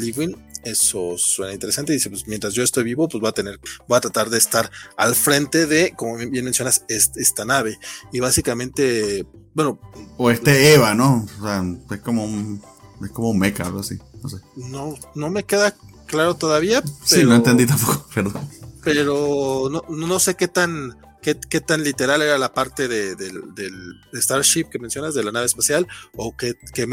eso 0.65 1.15
suena 1.17 1.53
interesante. 1.53 1.93
Dice, 1.93 2.09
pues 2.09 2.27
mientras 2.27 2.53
yo 2.53 2.63
estoy 2.63 2.83
vivo, 2.83 3.07
pues 3.07 3.21
voy 3.21 3.29
a 3.29 3.33
tener, 3.33 3.59
voy 3.87 3.97
a 3.97 4.01
tratar 4.01 4.29
de 4.29 4.37
estar 4.37 4.69
al 4.97 5.15
frente 5.15 5.67
de, 5.67 5.93
como 5.95 6.17
bien 6.17 6.43
mencionas, 6.43 6.83
esta 6.89 7.45
nave. 7.45 7.77
Y 8.11 8.19
básicamente, 8.19 9.25
bueno. 9.53 9.79
O 10.17 10.29
este 10.31 10.73
Eva, 10.73 10.93
¿no? 10.95 11.25
O 11.39 11.43
sea, 11.43 11.63
es 11.91 12.01
como 12.01 12.25
un, 12.25 12.61
es 13.03 13.11
como 13.11 13.29
un 13.29 13.39
mecha, 13.39 13.63
algo 13.63 13.79
así. 13.79 13.97
No 14.21 14.29
sé. 14.29 14.37
No, 14.55 14.95
no 15.13 15.29
me 15.29 15.43
queda 15.43 15.75
claro 16.07 16.35
todavía. 16.35 16.83
sí, 17.03 17.23
no 17.23 17.35
entendí 17.35 17.65
tampoco, 17.65 18.05
perdón. 18.13 18.49
Pero 18.83 19.69
no, 19.71 19.83
no 19.87 20.19
sé 20.19 20.35
qué 20.35 20.47
tan 20.47 20.95
qué, 21.33 21.61
tan 21.61 21.83
literal 21.83 22.21
era 22.21 22.37
la 22.37 22.53
parte 22.53 22.87
de, 22.87 23.15
del 23.15 23.99
Starship 24.13 24.65
que 24.69 24.77
mencionas, 24.77 25.15
de 25.15 25.23
la 25.23 25.31
nave 25.31 25.47
espacial, 25.47 25.87
o 26.15 26.35
qué, 26.37 26.55
qué, 26.73 26.87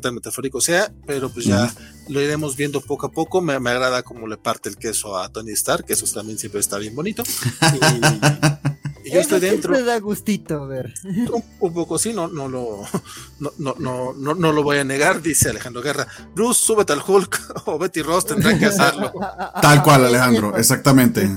tan 0.00 0.14
metafórico 0.14 0.60
sea, 0.60 0.92
pero 1.06 1.30
pues 1.30 1.46
ya 1.46 1.72
lo 2.08 2.20
iremos 2.20 2.56
viendo 2.56 2.80
poco 2.80 3.06
a 3.06 3.10
poco. 3.10 3.40
Me, 3.40 3.54
agrada 3.54 4.02
cómo 4.02 4.26
le 4.26 4.36
parte 4.36 4.68
el 4.68 4.76
queso 4.76 5.16
a 5.18 5.28
Tony 5.30 5.52
Stark, 5.52 5.86
que 5.86 5.94
eso 5.94 6.06
también 6.12 6.38
siempre 6.38 6.60
está 6.60 6.78
bien 6.78 6.94
bonito. 6.94 7.22
Y, 9.04 9.12
yo 9.12 9.20
estoy 9.20 9.40
dentro. 9.40 9.72
Me 9.72 9.80
da 9.82 9.98
gustito 10.00 10.66
ver. 10.66 10.92
Un, 11.60 11.72
poco 11.72 11.98
sí, 11.98 12.12
no, 12.12 12.28
no 12.28 12.46
lo, 12.46 12.84
no, 13.38 13.52
no, 13.78 14.12
no, 14.12 14.34
no, 14.34 14.52
lo 14.52 14.62
voy 14.62 14.78
a 14.78 14.84
negar, 14.84 15.22
dice 15.22 15.48
Alejandro 15.48 15.80
Guerra. 15.80 16.06
Bruce, 16.34 16.60
súbete 16.62 16.92
al 16.92 17.02
Hulk, 17.06 17.62
o 17.66 17.78
Betty 17.78 18.02
Ross 18.02 18.26
tendrá 18.26 18.58
que 18.58 18.66
hacerlo. 18.66 19.12
Tal 19.62 19.82
cual, 19.82 20.04
Alejandro, 20.04 20.54
exactamente. 20.58 21.30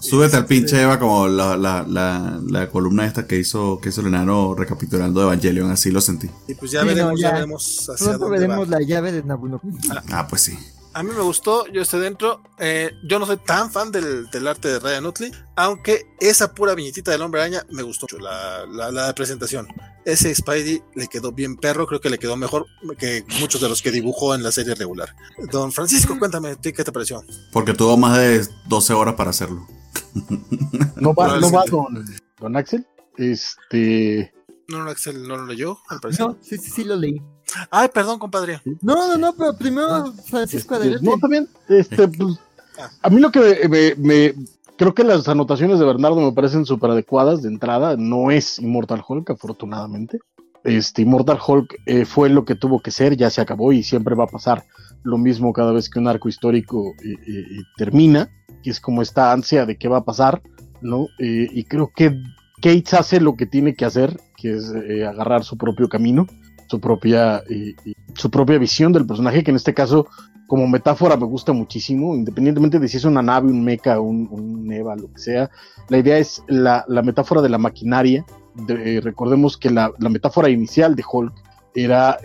Súbete 0.00 0.36
al 0.36 0.46
pinche 0.46 0.80
Eva 0.82 0.98
como 0.98 1.28
la, 1.28 1.56
la, 1.56 1.84
la, 1.86 2.40
la, 2.46 2.70
columna 2.70 3.06
esta 3.06 3.26
que 3.26 3.38
hizo, 3.38 3.78
que 3.80 3.90
hizo 3.90 4.00
el 4.00 4.08
enano 4.08 4.54
recapitulando 4.54 5.22
Evangelion, 5.22 5.70
así 5.70 5.90
lo 5.90 6.00
sentí. 6.00 6.28
Y 6.48 6.54
pues 6.54 6.70
ya 6.70 6.82
veremos, 6.84 7.20
ya. 7.20 7.32
veremos 7.32 7.88
hacia 7.88 8.16
dónde 8.16 8.38
veremos 8.38 8.68
la 8.68 8.80
llave 8.80 9.12
de 9.12 9.22
Nabuno. 9.22 9.60
Ah, 9.90 10.02
ah, 10.12 10.26
pues 10.28 10.42
sí. 10.42 10.58
A 10.92 11.04
mí 11.04 11.10
me 11.16 11.22
gustó, 11.22 11.66
yo 11.68 11.82
estoy 11.82 12.00
dentro. 12.00 12.42
Eh, 12.58 12.90
yo 13.04 13.18
no 13.20 13.26
soy 13.26 13.36
tan 13.36 13.70
fan 13.70 13.92
del, 13.92 14.28
del, 14.30 14.48
arte 14.48 14.68
de 14.68 14.78
Ryan 14.80 15.06
Utley, 15.06 15.32
aunque 15.54 16.06
esa 16.18 16.52
pura 16.52 16.74
viñetita 16.74 17.12
del 17.12 17.22
hombre 17.22 17.40
araña 17.40 17.64
me 17.70 17.82
gustó 17.82 18.06
mucho, 18.10 18.18
la, 18.18 18.66
la, 18.66 18.90
la, 18.90 19.14
presentación. 19.14 19.68
Ese 20.04 20.34
Spidey 20.34 20.82
le 20.94 21.06
quedó 21.06 21.30
bien 21.30 21.56
perro, 21.56 21.86
creo 21.86 22.00
que 22.00 22.10
le 22.10 22.18
quedó 22.18 22.36
mejor 22.36 22.66
que 22.98 23.24
muchos 23.40 23.60
de 23.60 23.68
los 23.68 23.82
que 23.82 23.92
dibujó 23.92 24.34
en 24.34 24.42
la 24.42 24.50
serie 24.50 24.74
regular. 24.74 25.14
Don 25.52 25.70
Francisco, 25.70 26.18
cuéntame, 26.18 26.56
¿qué 26.60 26.72
te 26.72 26.90
pareció? 26.90 27.22
Porque 27.52 27.72
tuvo 27.72 27.96
más 27.96 28.18
de 28.18 28.46
12 28.66 28.92
horas 28.94 29.14
para 29.14 29.30
hacerlo. 29.30 29.66
No 30.96 31.14
va, 31.14 31.40
no 31.40 31.50
va 31.50 31.64
con, 31.64 32.56
Axel. 32.56 32.86
Este. 33.16 34.34
No, 34.68 34.84
no, 34.84 34.90
Axel 34.90 35.26
no 35.26 35.38
lo 35.38 35.46
leyó, 35.46 35.78
No, 36.18 36.36
sí, 36.42 36.58
sí, 36.58 36.70
sí 36.70 36.84
lo 36.84 36.94
leí. 36.96 37.22
Ay, 37.70 37.88
perdón, 37.92 38.18
compadre. 38.18 38.60
No, 38.80 39.08
no, 39.08 39.16
no, 39.16 39.34
pero 39.34 39.56
primero 39.56 39.88
ah, 39.88 40.12
Francisco 40.26 40.76
este, 40.76 41.04
No, 41.04 41.18
también, 41.18 41.48
este, 41.68 42.08
pues, 42.08 42.38
ah. 42.78 42.90
a 43.02 43.10
mí 43.10 43.20
lo 43.20 43.30
que 43.30 43.96
me, 43.98 44.34
creo 44.76 44.94
que 44.94 45.04
las 45.04 45.28
anotaciones 45.28 45.78
de 45.78 45.84
Bernardo 45.84 46.20
me 46.20 46.32
parecen 46.32 46.66
súper 46.66 46.90
adecuadas 46.90 47.42
de 47.42 47.48
entrada. 47.48 47.96
No 47.96 48.30
es 48.30 48.58
Immortal 48.58 49.02
Hulk, 49.06 49.30
afortunadamente. 49.30 50.18
Este, 50.64 51.02
Immortal 51.02 51.38
Hulk 51.44 51.74
eh, 51.86 52.04
fue 52.04 52.28
lo 52.28 52.44
que 52.44 52.54
tuvo 52.54 52.80
que 52.80 52.90
ser, 52.90 53.16
ya 53.16 53.30
se 53.30 53.40
acabó 53.40 53.72
y 53.72 53.82
siempre 53.82 54.14
va 54.14 54.24
a 54.24 54.28
pasar 54.28 54.64
lo 55.02 55.16
mismo 55.16 55.54
cada 55.54 55.72
vez 55.72 55.88
que 55.88 55.98
un 55.98 56.08
arco 56.08 56.28
histórico 56.28 56.92
eh, 57.02 57.14
eh, 57.26 57.44
termina, 57.78 58.30
que 58.62 58.70
es 58.70 58.80
como 58.80 59.00
esta 59.00 59.32
ansia 59.32 59.64
de 59.64 59.78
qué 59.78 59.88
va 59.88 59.98
a 59.98 60.04
pasar, 60.04 60.42
¿no? 60.82 61.06
y 61.18 61.64
creo 61.64 61.90
que 61.94 62.14
Cates 62.60 62.94
hace 62.94 63.20
lo 63.20 63.36
que 63.36 63.46
tiene 63.46 63.74
que 63.74 63.84
hacer, 63.84 64.18
que 64.36 64.54
es 64.54 64.72
eh, 64.88 65.06
agarrar 65.06 65.44
su 65.44 65.56
propio 65.56 65.88
camino, 65.88 66.26
su 66.70 66.78
propia, 66.78 67.42
eh, 67.50 67.74
su 68.14 68.30
propia 68.30 68.56
visión 68.56 68.92
del 68.92 69.04
personaje, 69.04 69.42
que 69.42 69.50
en 69.50 69.56
este 69.56 69.74
caso, 69.74 70.06
como 70.46 70.68
metáfora, 70.68 71.16
me 71.16 71.26
gusta 71.26 71.52
muchísimo, 71.52 72.14
independientemente 72.14 72.78
de 72.78 72.86
si 72.86 72.96
es 72.96 73.04
una 73.04 73.22
nave, 73.22 73.50
un 73.50 73.64
mecha, 73.64 73.98
un, 73.98 74.28
un 74.30 74.68
Neva, 74.68 74.94
lo 74.94 75.12
que 75.12 75.18
sea. 75.18 75.50
La 75.88 75.98
idea 75.98 76.18
es 76.18 76.44
la, 76.46 76.84
la 76.86 77.02
metáfora 77.02 77.42
de 77.42 77.48
la 77.48 77.58
maquinaria. 77.58 78.24
De, 78.54 79.00
recordemos 79.00 79.56
que 79.56 79.70
la, 79.70 79.92
la, 79.98 80.10
metáfora 80.10 80.48
inicial 80.48 80.94
de 80.94 81.02
Hulk 81.10 81.34
era 81.74 82.18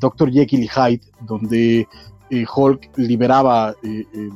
Dr. 0.00 0.32
Jekyll 0.32 0.64
y 0.64 0.68
Hyde, 0.68 1.00
donde 1.20 1.86
Hulk 2.56 2.90
liberaba 2.96 3.76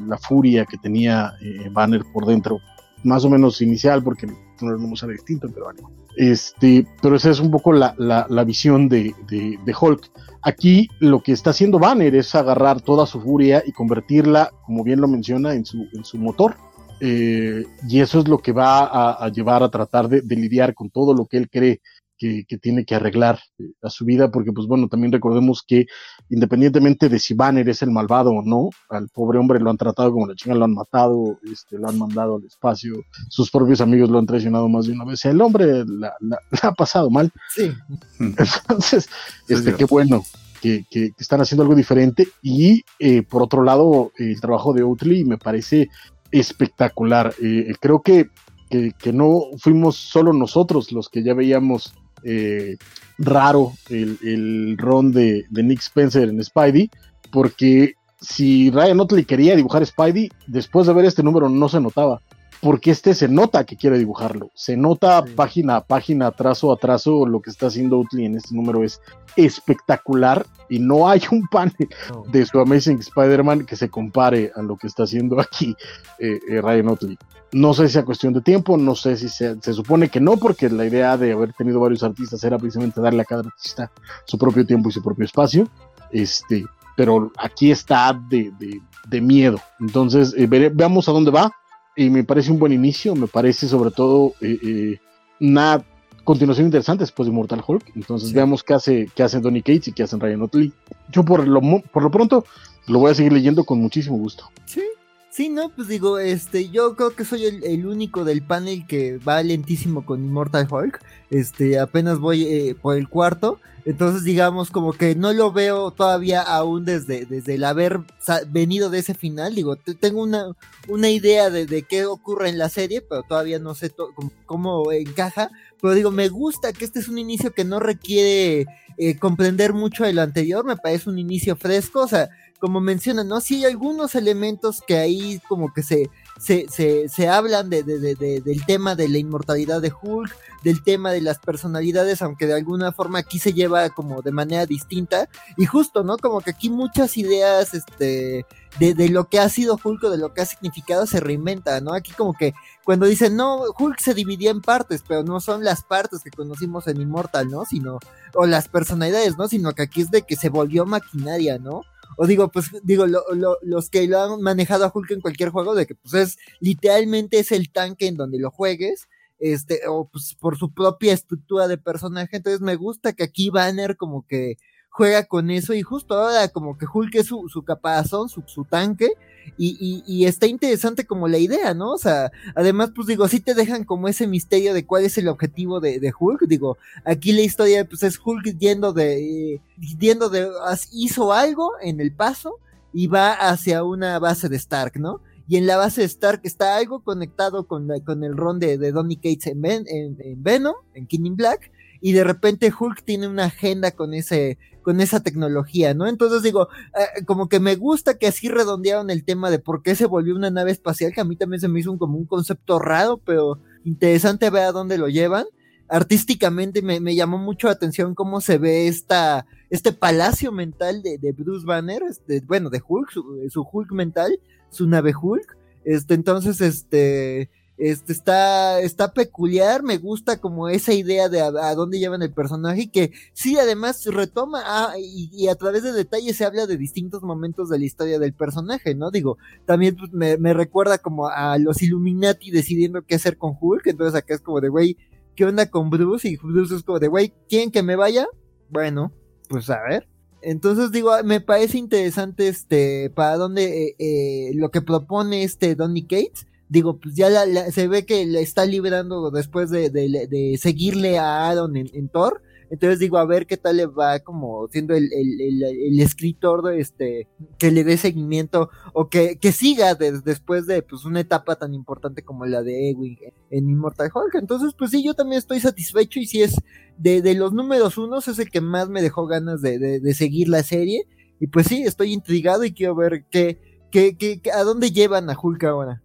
la 0.06 0.18
furia 0.18 0.64
que 0.66 0.78
tenía 0.78 1.32
Banner 1.72 2.02
por 2.12 2.26
dentro 2.26 2.58
más 3.02 3.24
o 3.24 3.30
menos 3.30 3.60
inicial, 3.60 4.04
porque 4.04 4.26
no 4.26 4.78
vamos 4.78 5.02
a 5.02 5.06
ver 5.06 5.16
distinto, 5.16 5.48
pero 5.52 5.66
bueno. 5.66 5.99
Este, 6.16 6.86
pero 7.00 7.16
esa 7.16 7.30
es 7.30 7.40
un 7.40 7.50
poco 7.50 7.72
la, 7.72 7.94
la, 7.98 8.26
la 8.28 8.44
visión 8.44 8.88
de, 8.88 9.14
de, 9.28 9.58
de, 9.64 9.74
Hulk. 9.78 10.10
Aquí 10.42 10.88
lo 10.98 11.22
que 11.22 11.32
está 11.32 11.50
haciendo 11.50 11.78
Banner 11.78 12.14
es 12.14 12.34
agarrar 12.34 12.80
toda 12.80 13.06
su 13.06 13.20
furia 13.20 13.62
y 13.64 13.72
convertirla, 13.72 14.50
como 14.66 14.82
bien 14.82 15.00
lo 15.00 15.08
menciona, 15.08 15.54
en 15.54 15.64
su, 15.64 15.86
en 15.92 16.04
su 16.04 16.18
motor. 16.18 16.56
Eh, 17.00 17.64
y 17.88 18.00
eso 18.00 18.18
es 18.18 18.28
lo 18.28 18.38
que 18.38 18.52
va 18.52 19.24
a, 19.24 19.28
llevar 19.30 19.62
a 19.62 19.70
tratar 19.70 20.08
de, 20.08 20.22
lidiar 20.36 20.74
con 20.74 20.90
todo 20.90 21.14
lo 21.14 21.26
que 21.26 21.38
él 21.38 21.48
cree 21.48 21.80
que, 22.20 22.44
que, 22.46 22.58
tiene 22.58 22.84
que 22.84 22.94
arreglar 22.94 23.40
eh, 23.58 23.72
a 23.82 23.88
su 23.88 24.04
vida, 24.04 24.30
porque 24.30 24.52
pues 24.52 24.66
bueno, 24.66 24.88
también 24.88 25.10
recordemos 25.10 25.64
que 25.66 25.86
independientemente 26.28 27.08
de 27.08 27.18
si 27.18 27.32
Banner 27.32 27.66
es 27.66 27.80
el 27.80 27.90
malvado 27.90 28.30
o 28.30 28.42
no, 28.42 28.68
al 28.90 29.08
pobre 29.08 29.38
hombre 29.38 29.58
lo 29.58 29.70
han 29.70 29.78
tratado 29.78 30.12
como 30.12 30.26
la 30.26 30.34
chinga, 30.34 30.54
lo 30.54 30.66
han 30.66 30.74
matado, 30.74 31.38
este, 31.50 31.78
lo 31.78 31.88
han 31.88 31.98
mandado 31.98 32.36
al 32.36 32.44
espacio, 32.44 32.92
sus 33.30 33.50
propios 33.50 33.80
amigos 33.80 34.10
lo 34.10 34.18
han 34.18 34.26
traicionado 34.26 34.68
más 34.68 34.86
de 34.86 34.92
una 34.92 35.06
vez, 35.06 35.24
el 35.24 35.40
hombre 35.40 35.84
la, 35.86 36.12
la, 36.20 36.38
la 36.62 36.68
ha 36.68 36.72
pasado 36.74 37.08
mal. 37.08 37.32
Sí. 37.54 37.72
Entonces, 38.20 39.08
este, 39.48 39.74
qué 39.74 39.86
bueno. 39.86 40.22
Que, 40.60 40.84
que, 40.90 41.12
que, 41.12 41.22
están 41.22 41.40
haciendo 41.40 41.62
algo 41.62 41.74
diferente 41.74 42.28
y 42.42 42.82
eh, 42.98 43.22
por 43.22 43.42
otro 43.42 43.62
lado 43.62 44.12
el 44.18 44.38
trabajo 44.42 44.74
de 44.74 44.82
Oatley 44.82 45.24
me 45.24 45.38
parece 45.38 45.88
espectacular 46.30 47.32
eh, 47.42 47.72
creo 47.80 48.02
que, 48.02 48.28
que, 48.68 49.12
no 49.14 49.44
fuimos 49.58 49.96
solo 49.96 50.34
nosotros 50.34 50.92
los 50.92 51.08
que 51.08 51.22
ya 51.22 51.32
veíamos 51.32 51.94
eh, 52.24 52.76
raro 53.18 53.72
el, 53.88 54.18
el 54.22 54.76
ron 54.78 55.12
de, 55.12 55.44
de, 55.50 55.62
Nick 55.62 55.80
Spencer 55.80 56.28
en 56.28 56.42
Spidey, 56.42 56.90
porque 57.30 57.94
si 58.20 58.70
Ryan 58.70 59.00
Otley 59.00 59.24
quería 59.24 59.56
dibujar 59.56 59.84
Spidey, 59.84 60.30
después 60.46 60.86
de 60.86 60.92
ver 60.92 61.04
este 61.04 61.22
número 61.22 61.48
no 61.48 61.68
se 61.68 61.80
notaba, 61.80 62.20
porque 62.60 62.90
este 62.90 63.14
se 63.14 63.28
nota 63.28 63.64
que 63.64 63.76
quiere 63.76 63.98
dibujarlo, 63.98 64.50
se 64.54 64.76
nota 64.76 65.22
sí. 65.26 65.32
página 65.34 65.76
a 65.76 65.84
página, 65.84 66.30
trazo 66.30 66.72
a 66.72 66.76
trazo, 66.76 67.26
lo 67.26 67.40
que 67.40 67.50
está 67.50 67.66
haciendo 67.66 67.98
Otley 67.98 68.26
en 68.26 68.36
este 68.36 68.54
número 68.54 68.84
es 68.84 69.00
espectacular 69.36 70.46
y 70.68 70.78
no 70.78 71.08
hay 71.08 71.22
un 71.30 71.46
panel 71.48 71.74
no. 72.10 72.24
de 72.30 72.44
su 72.44 72.58
Amazing 72.60 72.98
Spider-Man 72.98 73.64
que 73.64 73.76
se 73.76 73.88
compare 73.88 74.52
a 74.54 74.62
lo 74.62 74.76
que 74.76 74.86
está 74.86 75.04
haciendo 75.04 75.40
aquí 75.40 75.74
eh, 76.18 76.38
eh, 76.48 76.60
Ryan 76.60 76.88
Otley. 76.88 77.18
No 77.52 77.74
sé 77.74 77.88
si 77.88 77.94
sea 77.94 78.04
cuestión 78.04 78.32
de 78.32 78.42
tiempo, 78.42 78.76
no 78.76 78.94
sé 78.94 79.16
si 79.16 79.28
se, 79.28 79.60
se, 79.60 79.72
supone 79.72 80.08
que 80.08 80.20
no, 80.20 80.36
porque 80.36 80.70
la 80.70 80.86
idea 80.86 81.16
de 81.16 81.32
haber 81.32 81.52
tenido 81.52 81.80
varios 81.80 82.04
artistas 82.04 82.44
era 82.44 82.58
precisamente 82.58 83.00
darle 83.00 83.22
a 83.22 83.24
cada 83.24 83.42
artista 83.42 83.90
su 84.24 84.38
propio 84.38 84.64
tiempo 84.64 84.88
y 84.88 84.92
su 84.92 85.02
propio 85.02 85.24
espacio. 85.24 85.68
Este, 86.12 86.64
pero 86.96 87.32
aquí 87.38 87.70
está 87.72 88.12
de, 88.12 88.52
de, 88.58 88.80
de 89.08 89.20
miedo. 89.20 89.58
Entonces, 89.80 90.32
eh, 90.36 90.46
ve, 90.46 90.70
veamos 90.72 91.08
a 91.08 91.12
dónde 91.12 91.32
va. 91.32 91.50
Y 91.96 92.10
me 92.10 92.24
parece 92.24 92.50
un 92.50 92.58
buen 92.58 92.72
inicio, 92.72 93.14
me 93.14 93.26
parece 93.26 93.68
sobre 93.68 93.90
todo 93.90 94.34
eh, 94.40 94.58
eh, 94.62 94.98
una 95.40 95.84
continuación 96.24 96.66
interesante 96.66 97.02
después 97.02 97.26
de 97.26 97.32
Mortal 97.32 97.62
Hulk. 97.66 97.92
Entonces, 97.96 98.28
sí. 98.28 98.34
veamos 98.34 98.62
qué 98.62 98.74
hace, 98.74 99.10
qué 99.14 99.22
hacen 99.22 99.42
Donny 99.42 99.62
Cates 99.62 99.88
y 99.88 99.92
qué 99.92 100.04
hacen 100.04 100.20
Ryan 100.20 100.42
Otley. 100.42 100.72
Yo, 101.08 101.24
por 101.24 101.46
lo, 101.46 101.60
por 101.92 102.02
lo 102.02 102.10
pronto, 102.10 102.44
lo 102.86 103.00
voy 103.00 103.10
a 103.10 103.14
seguir 103.14 103.32
leyendo 103.32 103.64
con 103.64 103.80
muchísimo 103.80 104.16
gusto. 104.16 104.50
Sí, 104.66 104.82
Sí, 105.30 105.48
no, 105.48 105.68
pues 105.68 105.86
digo, 105.86 106.18
este, 106.18 106.70
yo 106.70 106.96
creo 106.96 107.14
que 107.14 107.24
soy 107.24 107.44
el, 107.44 107.86
único 107.86 108.24
del 108.24 108.42
panel 108.42 108.84
que 108.88 109.18
va 109.18 109.40
lentísimo 109.44 110.04
con 110.04 110.24
Immortal 110.24 110.66
Hulk. 110.68 111.00
Este, 111.30 111.78
apenas 111.78 112.18
voy 112.18 112.42
eh, 112.44 112.74
por 112.74 112.96
el 112.96 113.08
cuarto. 113.08 113.60
Entonces, 113.84 114.24
digamos, 114.24 114.70
como 114.70 114.92
que 114.92 115.14
no 115.14 115.32
lo 115.32 115.52
veo 115.52 115.92
todavía 115.92 116.42
aún 116.42 116.84
desde, 116.84 117.26
desde 117.26 117.54
el 117.54 117.64
haber 117.64 118.00
venido 118.48 118.90
de 118.90 118.98
ese 118.98 119.14
final. 119.14 119.54
Digo, 119.54 119.76
tengo 119.76 120.20
una, 120.20 120.46
una 120.88 121.10
idea 121.10 121.48
de, 121.48 121.82
qué 121.88 122.06
ocurre 122.06 122.48
en 122.48 122.58
la 122.58 122.68
serie, 122.68 123.00
pero 123.00 123.22
todavía 123.22 123.60
no 123.60 123.76
sé 123.76 123.90
cómo, 123.90 124.32
cómo, 124.46 124.90
encaja. 124.90 125.50
Pero 125.80 125.94
digo, 125.94 126.10
me 126.10 126.28
gusta 126.28 126.72
que 126.72 126.84
este 126.84 126.98
es 126.98 127.08
un 127.08 127.18
inicio 127.18 127.52
que 127.52 127.64
no 127.64 127.78
requiere 127.78 128.66
eh, 128.98 129.16
comprender 129.16 129.74
mucho 129.74 130.04
de 130.04 130.12
lo 130.12 130.22
anterior. 130.22 130.64
Me 130.64 130.76
parece 130.76 131.08
un 131.08 131.20
inicio 131.20 131.54
fresco. 131.56 132.00
O 132.00 132.08
sea, 132.08 132.28
como 132.60 132.80
mencionan, 132.80 133.26
¿no? 133.26 133.40
Sí 133.40 133.56
hay 133.56 133.64
algunos 133.72 134.14
elementos 134.14 134.82
que 134.86 134.98
ahí 134.98 135.40
como 135.48 135.72
que 135.72 135.82
se, 135.82 136.10
se, 136.38 136.68
se, 136.68 137.08
se 137.08 137.28
hablan 137.28 137.70
de, 137.70 137.82
de, 137.82 137.98
de, 137.98 138.40
del 138.40 138.66
tema 138.66 138.94
de 138.94 139.08
la 139.08 139.18
inmortalidad 139.18 139.80
de 139.80 139.92
Hulk, 140.00 140.36
del 140.62 140.82
tema 140.82 141.10
de 141.10 141.22
las 141.22 141.38
personalidades, 141.38 142.20
aunque 142.20 142.46
de 142.46 142.54
alguna 142.54 142.92
forma 142.92 143.18
aquí 143.18 143.38
se 143.38 143.54
lleva 143.54 143.88
como 143.88 144.20
de 144.20 144.30
manera 144.30 144.66
distinta. 144.66 145.28
Y 145.56 145.64
justo, 145.64 146.04
¿no? 146.04 146.18
Como 146.18 146.42
que 146.42 146.50
aquí 146.50 146.68
muchas 146.68 147.16
ideas, 147.16 147.72
este, 147.72 148.44
de, 148.78 148.94
de 148.94 149.08
lo 149.08 149.24
que 149.24 149.40
ha 149.40 149.48
sido 149.48 149.80
Hulk 149.82 150.04
o 150.04 150.10
de 150.10 150.18
lo 150.18 150.34
que 150.34 150.42
ha 150.42 150.46
significado 150.46 151.06
se 151.06 151.18
reinventa, 151.18 151.80
¿no? 151.80 151.94
Aquí 151.94 152.12
como 152.12 152.34
que 152.34 152.52
cuando 152.84 153.06
dicen, 153.06 153.36
no, 153.36 153.62
Hulk 153.78 153.98
se 154.00 154.12
dividía 154.12 154.50
en 154.50 154.60
partes, 154.60 155.02
pero 155.06 155.22
no 155.22 155.40
son 155.40 155.64
las 155.64 155.82
partes 155.82 156.20
que 156.22 156.30
conocimos 156.30 156.86
en 156.88 157.00
Immortal, 157.00 157.48
¿no? 157.48 157.64
Sino, 157.64 158.00
o 158.34 158.44
las 158.44 158.68
personalidades, 158.68 159.38
¿no? 159.38 159.48
Sino 159.48 159.72
que 159.72 159.82
aquí 159.82 160.02
es 160.02 160.10
de 160.10 160.22
que 160.22 160.36
se 160.36 160.50
volvió 160.50 160.84
maquinaria, 160.84 161.58
¿no? 161.58 161.84
O 162.16 162.26
digo, 162.26 162.50
pues 162.50 162.70
digo, 162.82 163.06
lo, 163.06 163.24
lo, 163.34 163.58
los 163.62 163.90
que 163.90 164.06
lo 164.06 164.20
han 164.20 164.42
manejado 164.42 164.84
a 164.84 164.92
Hulk 164.94 165.10
en 165.10 165.20
cualquier 165.20 165.50
juego, 165.50 165.74
de 165.74 165.86
que 165.86 165.94
pues 165.94 166.14
es 166.14 166.38
literalmente 166.60 167.38
es 167.38 167.52
el 167.52 167.70
tanque 167.70 168.06
en 168.06 168.16
donde 168.16 168.38
lo 168.38 168.50
juegues, 168.50 169.08
este, 169.38 169.80
o 169.88 170.08
pues 170.08 170.36
por 170.38 170.58
su 170.58 170.72
propia 170.72 171.12
estructura 171.14 171.66
de 171.66 171.78
personaje, 171.78 172.36
entonces 172.36 172.60
me 172.60 172.76
gusta 172.76 173.14
que 173.14 173.24
aquí 173.24 173.50
Banner 173.50 173.96
como 173.96 174.26
que 174.26 174.56
juega 174.90 175.24
con 175.24 175.50
eso 175.50 175.72
y 175.72 175.82
justo 175.82 176.14
ahora 176.14 176.48
como 176.48 176.76
que 176.76 176.86
Hulk 176.92 177.14
es 177.14 177.26
su, 177.26 177.48
su 177.48 177.62
caparazón, 177.62 178.28
su, 178.28 178.42
su 178.46 178.64
tanque, 178.64 179.12
y, 179.56 179.76
y, 179.80 180.02
y, 180.06 180.26
está 180.26 180.46
interesante 180.46 181.06
como 181.06 181.28
la 181.28 181.38
idea, 181.38 181.74
¿no? 181.74 181.92
O 181.92 181.98
sea, 181.98 182.30
además, 182.54 182.92
pues 182.94 183.06
digo, 183.06 183.26
sí 183.28 183.40
te 183.40 183.54
dejan 183.54 183.84
como 183.84 184.08
ese 184.08 184.26
misterio 184.26 184.74
de 184.74 184.86
cuál 184.86 185.04
es 185.04 185.18
el 185.18 185.28
objetivo 185.28 185.80
de, 185.80 185.98
de 185.98 186.12
Hulk. 186.18 186.42
Digo, 186.46 186.78
aquí 187.04 187.32
la 187.32 187.42
historia, 187.42 187.84
pues 187.84 188.02
es 188.02 188.20
Hulk 188.22 188.58
yendo 188.58 188.92
de, 188.92 189.60
yendo 189.98 190.28
de, 190.28 190.48
hizo 190.92 191.32
algo 191.32 191.72
en 191.82 192.00
el 192.00 192.12
paso 192.12 192.58
y 192.92 193.06
va 193.06 193.32
hacia 193.32 193.82
una 193.84 194.18
base 194.18 194.48
de 194.48 194.56
Stark, 194.56 194.98
¿no? 194.98 195.20
Y 195.48 195.56
en 195.56 195.66
la 195.66 195.76
base 195.76 196.02
de 196.02 196.06
Stark 196.06 196.40
está 196.44 196.76
algo 196.76 197.02
conectado 197.02 197.66
con, 197.66 197.88
la, 197.88 198.00
con 198.00 198.22
el 198.24 198.36
ron 198.36 198.60
de, 198.60 198.78
de 198.78 198.92
Donny 198.92 199.16
Cates 199.16 199.46
en, 199.46 199.64
en, 199.64 200.16
en 200.20 200.42
Venom, 200.42 200.76
en 200.94 201.06
King 201.06 201.24
in 201.24 201.36
Black 201.36 201.70
y 202.00 202.12
de 202.12 202.24
repente 202.24 202.72
Hulk 202.78 203.02
tiene 203.04 203.28
una 203.28 203.44
agenda 203.46 203.90
con 203.92 204.14
ese 204.14 204.58
con 204.82 205.00
esa 205.00 205.20
tecnología, 205.20 205.92
¿no? 205.94 206.06
Entonces 206.06 206.42
digo, 206.42 206.68
eh, 206.98 207.24
como 207.26 207.48
que 207.48 207.60
me 207.60 207.76
gusta 207.76 208.18
que 208.18 208.26
así 208.26 208.48
redondearon 208.48 209.10
el 209.10 209.24
tema 209.24 209.50
de 209.50 209.58
por 209.58 209.82
qué 209.82 209.94
se 209.94 210.06
volvió 210.06 210.34
una 210.34 210.50
nave 210.50 210.70
espacial, 210.72 211.12
que 211.12 211.20
a 211.20 211.24
mí 211.24 211.36
también 211.36 211.60
se 211.60 211.68
me 211.68 211.80
hizo 211.80 211.92
un, 211.92 211.98
como 211.98 212.16
un 212.16 212.24
concepto 212.24 212.78
raro, 212.78 213.18
pero 213.18 213.60
interesante 213.84 214.48
ver 214.48 214.64
a 214.64 214.72
dónde 214.72 214.98
lo 214.98 215.08
llevan. 215.08 215.44
Artísticamente 215.88 216.82
me, 216.82 217.00
me 217.00 217.14
llamó 217.14 217.36
mucho 217.36 217.66
la 217.66 217.74
atención 217.74 218.14
cómo 218.14 218.40
se 218.40 218.58
ve 218.58 218.86
esta, 218.86 219.44
este 219.68 219.92
palacio 219.92 220.50
mental 220.50 221.02
de, 221.02 221.18
de 221.18 221.32
Bruce 221.32 221.66
Banner, 221.66 222.02
este, 222.08 222.40
bueno, 222.40 222.70
de 222.70 222.80
Hulk, 222.86 223.10
su, 223.10 223.46
su 223.50 223.66
Hulk 223.70 223.92
mental, 223.92 224.40
su 224.70 224.86
nave 224.86 225.12
Hulk. 225.20 225.58
Este, 225.84 226.14
entonces, 226.14 226.60
este, 226.60 227.50
este 227.80 228.12
está, 228.12 228.78
está 228.80 229.14
peculiar, 229.14 229.82
me 229.82 229.96
gusta 229.96 230.38
como 230.38 230.68
esa 230.68 230.92
idea 230.92 231.30
de 231.30 231.40
a, 231.40 231.46
a 231.46 231.74
dónde 231.74 231.98
llevan 231.98 232.20
el 232.20 232.30
personaje 232.30 232.90
que 232.90 233.12
sí, 233.32 233.58
además 233.58 234.04
retoma 234.04 234.62
ah, 234.66 234.94
y, 234.98 235.48
a 235.48 235.54
través 235.54 235.82
de 235.82 235.92
detalles 235.92 236.36
se 236.36 236.44
habla 236.44 236.66
de 236.66 236.76
distintos 236.76 237.22
momentos 237.22 237.70
de 237.70 237.78
la 237.78 237.86
historia 237.86 238.18
del 238.18 238.34
personaje, 238.34 238.94
¿no? 238.94 239.10
Digo, 239.10 239.38
también 239.64 239.96
pues, 239.96 240.12
me, 240.12 240.36
me, 240.36 240.52
recuerda 240.52 240.98
como 240.98 241.28
a 241.28 241.56
los 241.56 241.80
Illuminati 241.80 242.50
decidiendo 242.50 243.00
qué 243.02 243.14
hacer 243.14 243.38
con 243.38 243.56
Hulk, 243.58 243.86
entonces 243.86 244.14
acá 244.14 244.34
es 244.34 244.42
como 244.42 244.60
de, 244.60 244.68
güey, 244.68 244.98
¿qué 245.34 245.46
onda 245.46 245.70
con 245.70 245.88
Bruce? 245.88 246.28
Y 246.28 246.36
Bruce 246.36 246.76
es 246.76 246.82
como 246.82 246.98
de, 246.98 247.08
güey, 247.08 247.32
¿quieren 247.48 247.70
que 247.70 247.82
me 247.82 247.96
vaya? 247.96 248.26
Bueno, 248.68 249.10
pues 249.48 249.70
a 249.70 249.80
ver. 249.88 250.06
Entonces 250.42 250.92
digo, 250.92 251.12
me 251.24 251.40
parece 251.40 251.78
interesante 251.78 252.48
este, 252.48 253.08
para 253.08 253.38
dónde, 253.38 253.86
eh, 253.86 253.96
eh, 253.98 254.50
lo 254.54 254.70
que 254.70 254.82
propone 254.82 255.44
este 255.44 255.74
Donny 255.74 256.02
Cates 256.02 256.46
digo, 256.70 256.98
pues 256.98 257.14
ya 257.14 257.28
la, 257.28 257.70
se 257.72 257.88
ve 257.88 258.06
que 258.06 258.24
le 258.24 258.40
está 258.40 258.64
liberando 258.64 259.30
después 259.30 259.70
de, 259.70 259.90
de, 259.90 260.58
seguirle 260.58 261.18
a 261.18 261.50
Aaron 261.50 261.76
en, 261.76 262.08
Thor. 262.08 262.42
Entonces 262.70 263.00
digo, 263.00 263.18
a 263.18 263.26
ver 263.26 263.48
qué 263.48 263.56
tal 263.56 263.78
le 263.78 263.86
va 263.86 264.20
como 264.20 264.68
siendo 264.68 264.94
el, 264.94 265.12
el, 265.12 265.62
el, 265.64 266.00
escritor 266.00 266.62
de 266.62 266.78
este, 266.78 267.26
que 267.58 267.72
le 267.72 267.82
dé 267.82 267.96
seguimiento 267.96 268.70
o 268.92 269.08
que, 269.08 269.38
que 269.38 269.50
siga 269.50 269.96
después 269.96 270.66
de 270.66 270.80
pues 270.82 271.04
una 271.04 271.18
etapa 271.18 271.56
tan 271.56 271.74
importante 271.74 272.22
como 272.22 272.46
la 272.46 272.62
de 272.62 272.90
Ewing 272.90 273.18
en 273.50 273.68
Immortal 273.68 274.12
Hulk. 274.14 274.36
Entonces, 274.36 274.72
pues 274.78 274.92
sí, 274.92 275.02
yo 275.04 275.14
también 275.14 275.40
estoy 275.40 275.58
satisfecho 275.58 276.20
y 276.20 276.26
si 276.26 276.42
es 276.42 276.54
de, 276.96 277.20
de 277.22 277.34
los 277.34 277.52
números 277.52 277.98
unos 277.98 278.28
es 278.28 278.38
el 278.38 278.50
que 278.50 278.60
más 278.60 278.88
me 278.88 279.02
dejó 279.02 279.26
ganas 279.26 279.60
de 279.60 280.14
seguir 280.14 280.48
la 280.48 280.62
serie. 280.62 281.02
Y 281.40 281.46
pues 281.46 281.66
sí, 281.66 281.82
estoy 281.82 282.12
intrigado 282.12 282.64
y 282.64 282.72
quiero 282.72 282.94
ver 282.94 283.24
qué, 283.30 283.58
qué, 283.90 284.16
qué, 284.16 284.40
a 284.52 284.62
dónde 284.62 284.90
llevan 284.92 285.30
a 285.30 285.36
Hulk 285.40 285.64
ahora. 285.64 286.02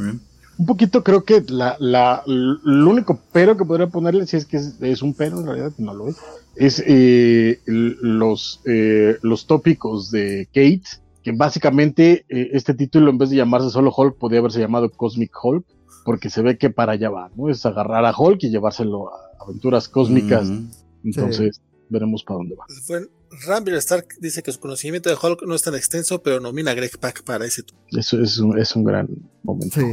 Muy 0.00 0.10
bien. 0.12 0.20
Un 0.58 0.66
poquito 0.66 1.02
creo 1.02 1.24
que 1.24 1.42
la, 1.48 1.76
la, 1.78 2.22
lo 2.26 2.90
único 2.90 3.18
pero 3.32 3.56
que 3.56 3.64
podría 3.64 3.86
ponerle, 3.86 4.26
si 4.26 4.36
es 4.36 4.44
que 4.44 4.58
es, 4.58 4.76
es 4.82 5.00
un 5.00 5.14
pero, 5.14 5.40
en 5.40 5.46
realidad 5.46 5.72
no 5.78 5.94
lo 5.94 6.08
es, 6.08 6.16
es 6.54 6.84
eh, 6.86 7.60
los, 7.64 8.60
eh, 8.66 9.16
los 9.22 9.46
tópicos 9.46 10.10
de 10.10 10.46
Kate, 10.48 10.82
que 11.22 11.32
básicamente 11.32 12.26
eh, 12.28 12.50
este 12.52 12.74
título 12.74 13.10
en 13.10 13.16
vez 13.16 13.30
de 13.30 13.36
llamarse 13.36 13.70
solo 13.70 13.92
Hulk 13.96 14.18
podría 14.18 14.40
haberse 14.40 14.60
llamado 14.60 14.90
Cosmic 14.90 15.32
Hulk, 15.42 15.64
porque 16.04 16.28
se 16.28 16.42
ve 16.42 16.58
que 16.58 16.68
para 16.68 16.92
allá 16.92 17.08
va, 17.08 17.30
¿no? 17.36 17.48
Es 17.48 17.64
agarrar 17.64 18.04
a 18.04 18.14
Hulk 18.16 18.42
y 18.42 18.50
llevárselo 18.50 19.08
a 19.08 19.30
aventuras 19.40 19.88
cósmicas. 19.88 20.46
Mm. 20.48 20.70
Entonces, 21.04 21.56
sí. 21.56 21.69
Veremos 21.90 22.24
para 22.24 22.38
dónde 22.38 22.54
va. 22.54 22.64
Bueno, 22.88 23.06
Rambler 23.46 23.76
Stark 23.76 24.06
dice 24.20 24.42
que 24.42 24.52
su 24.52 24.60
conocimiento 24.60 25.10
de 25.10 25.16
Hulk 25.20 25.42
no 25.46 25.54
es 25.54 25.62
tan 25.62 25.74
extenso, 25.74 26.22
pero 26.22 26.40
nomina 26.40 26.70
a 26.70 26.74
Greg 26.74 26.98
Pak 26.98 27.22
para 27.24 27.44
ese 27.44 27.62
tour. 27.62 27.78
Eso 27.90 28.20
es 28.20 28.38
un, 28.38 28.58
es 28.58 28.74
un 28.74 28.84
gran 28.84 29.08
momento. 29.42 29.80
Sí. 29.80 29.86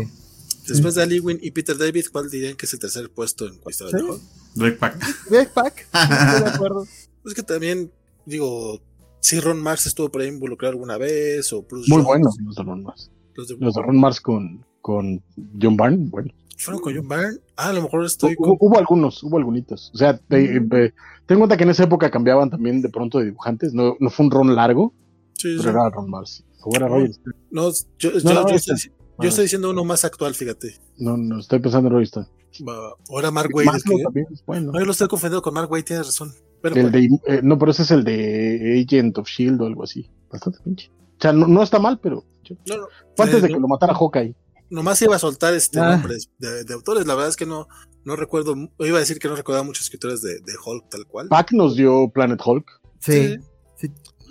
Después 0.68 0.96
de 0.96 1.04
Ali 1.04 1.20
Wynn 1.20 1.40
y 1.42 1.52
Peter 1.52 1.78
David, 1.78 2.06
¿cuál 2.12 2.30
dirían 2.30 2.56
que 2.56 2.66
es 2.66 2.74
el 2.74 2.80
tercer 2.80 3.10
puesto 3.10 3.48
en 3.48 3.54
¿Sí? 3.54 3.84
de 3.92 4.04
Hulk? 4.04 4.22
Greg 4.56 4.78
Pak. 4.80 5.30
Greg 5.30 5.50
Pak, 5.54 5.80
estoy 5.94 6.44
de 6.44 6.50
acuerdo. 6.50 6.88
Es 7.26 7.34
que 7.34 7.44
también, 7.44 7.92
digo, 8.26 8.82
si 9.20 9.40
Ron 9.40 9.62
Mars 9.62 9.86
estuvo 9.86 10.10
por 10.10 10.22
ahí 10.22 10.28
involucrado 10.28 10.74
alguna 10.74 10.98
vez, 10.98 11.52
o 11.54 11.64
Bruce 11.64 11.90
Muy 11.90 12.04
Jones, 12.04 12.06
buenos 12.06 12.38
los 12.44 12.56
de 12.56 12.64
Ron 12.64 12.84
Mars. 12.84 13.12
Los 13.36 13.48
de, 13.48 13.58
Los 13.60 13.76
de 13.76 13.82
Ron 13.82 14.00
Mars 14.00 14.22
con, 14.22 14.66
con 14.82 15.24
John 15.62 15.78
Byrne, 15.78 16.10
bueno. 16.10 16.34
¿Fueron 16.58 16.82
con 16.82 16.96
John 16.96 17.08
Byrne? 17.08 17.38
Ah, 17.56 17.70
a 17.70 17.74
lo 17.74 17.84
mejor 17.84 18.06
estoy 18.06 18.36
Hubo, 18.38 18.58
con... 18.58 18.68
hubo 18.70 18.78
algunos, 18.80 19.24
hubo 19.24 19.38
algunos. 19.38 19.92
O 19.94 19.98
sea, 19.98 20.18
te, 20.18 20.60
Mm. 20.60 20.70
eh, 20.76 20.94
ten 21.26 21.36
en 21.36 21.38
cuenta 21.40 21.56
que 21.58 21.64
en 21.64 21.70
esa 21.70 21.84
época 21.84 22.10
cambiaban 22.10 22.50
también 22.50 22.82
de 22.82 22.90
pronto 22.90 23.20
de 23.20 23.26
dibujantes. 23.26 23.74
No, 23.74 23.96
no 24.00 24.10
fue 24.10 24.26
un 24.26 24.32
ron 24.32 24.56
largo, 24.56 24.94
Sí, 25.34 25.52
sí. 25.54 25.58
pero 25.60 25.70
era 25.72 25.90
Ron 25.90 26.10
Mars. 26.10 26.44
O 26.64 26.76
era 26.76 26.88
Stern. 26.88 27.36
No, 27.52 27.70
yo, 28.00 28.12
yo- 28.12 28.20
No, 28.24 28.34
no, 28.34 28.50
yo 28.50 28.56
estoy, 28.56 28.76
yo 29.20 29.30
estoy 29.30 29.44
diciendo 29.46 29.70
uno 29.70 29.84
más 29.86 30.04
actual, 30.04 30.34
fíjate. 30.34 30.76
No, 30.98 31.16
no, 31.16 31.40
estoy 31.40 31.60
pensando 31.60 31.88
en 31.90 31.94
Roger 31.94 32.08
Stern. 32.08 32.28
Va, 32.68 32.74
Ahora 33.10 33.30
Mark 33.30 33.52
Wade. 33.54 33.70
que- 33.86 34.04
también 34.04 34.26
es 34.32 34.44
bueno. 34.46 34.72
No, 34.72 34.80
yo 34.80 34.86
lo 34.86 34.92
estoy 34.92 35.08
confundiendo 35.08 35.42
con 35.44 35.54
Mark 35.54 35.72
Wade, 35.72 35.84
tienes 35.84 36.08
razón. 36.08 36.32
Pero 36.62 36.76
El 36.76 36.90
bueno, 36.90 36.98
de, 36.98 37.36
eh, 37.36 37.42
no, 37.44 37.58
pero 37.60 37.70
ese 37.72 37.84
es 37.84 37.92
el 37.92 38.04
de 38.04 38.84
Agent 38.84 39.16
of 39.20 39.28
Shield 39.28 39.62
o 39.62 39.66
algo 39.68 39.84
así. 39.84 40.10
Bastante 40.32 40.58
pinche. 40.64 40.90
O 40.90 41.22
sea, 41.22 41.32
no, 41.34 41.48
no 41.48 41.62
está 41.62 41.78
mal, 41.78 42.00
pero 42.02 42.24
no, 42.68 42.78
no, 42.78 42.88
fue 43.16 43.26
antes 43.26 43.40
eh, 43.40 43.42
de 43.44 43.50
no- 43.50 43.56
que 43.56 43.62
lo 43.62 43.68
matara 43.68 43.94
Hawkeye. 43.94 44.34
Nomás 44.70 45.02
iba 45.02 45.16
a 45.16 45.20
soltar 45.20 45.54
este 45.54 45.80
Ah. 45.80 45.92
nombres 45.98 46.30
de, 46.40 46.64
de 46.64 46.74
autores. 46.74 47.06
La 47.06 47.16
verdad 47.16 47.30
es 47.30 47.36
que 47.36 47.46
no, 47.46 47.68
no 48.04 48.16
recuerdo, 48.16 48.56
iba 48.80 48.98
a 48.98 49.00
decir 49.02 49.20
que 49.20 49.28
no 49.28 49.36
recordaba 49.36 49.64
muchos 49.66 49.84
escritores 49.86 50.22
de, 50.22 50.40
de 50.40 50.54
Hulk 50.66 50.90
tal 50.90 51.06
cual. 51.06 51.28
Pac 51.30 51.52
nos 51.54 51.76
dio 51.76 52.10
Planet 52.14 52.40
Hulk. 52.44 52.66
Sí, 53.00 53.38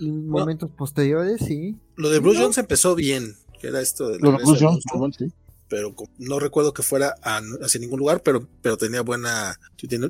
momentos 0.01 0.71
posteriores, 0.77 1.41
sí. 1.47 1.77
Lo 1.97 2.11
de 2.11 2.19
Bruce 2.19 2.41
Jones 2.41 2.59
empezó 2.59 2.95
bien, 2.95 3.35
que 3.61 3.69
era 3.69 3.81
esto 3.81 4.09
de 4.09 4.19
Lo 4.19 4.33
de 4.33 4.39
Bruce 4.45 4.65
Jones, 4.65 4.85
monstruo, 4.95 5.29
sí. 5.29 5.35
pero 5.69 5.95
no 6.19 6.39
recuerdo 6.39 6.75
que 6.75 6.83
fuera 6.83 7.15
a- 7.23 7.41
hacia 7.63 7.81
ningún 7.81 7.99
lugar, 8.01 8.23
pero, 8.23 8.47
pero 8.61 8.77
tenía 8.77 9.01
buena, 9.03 9.59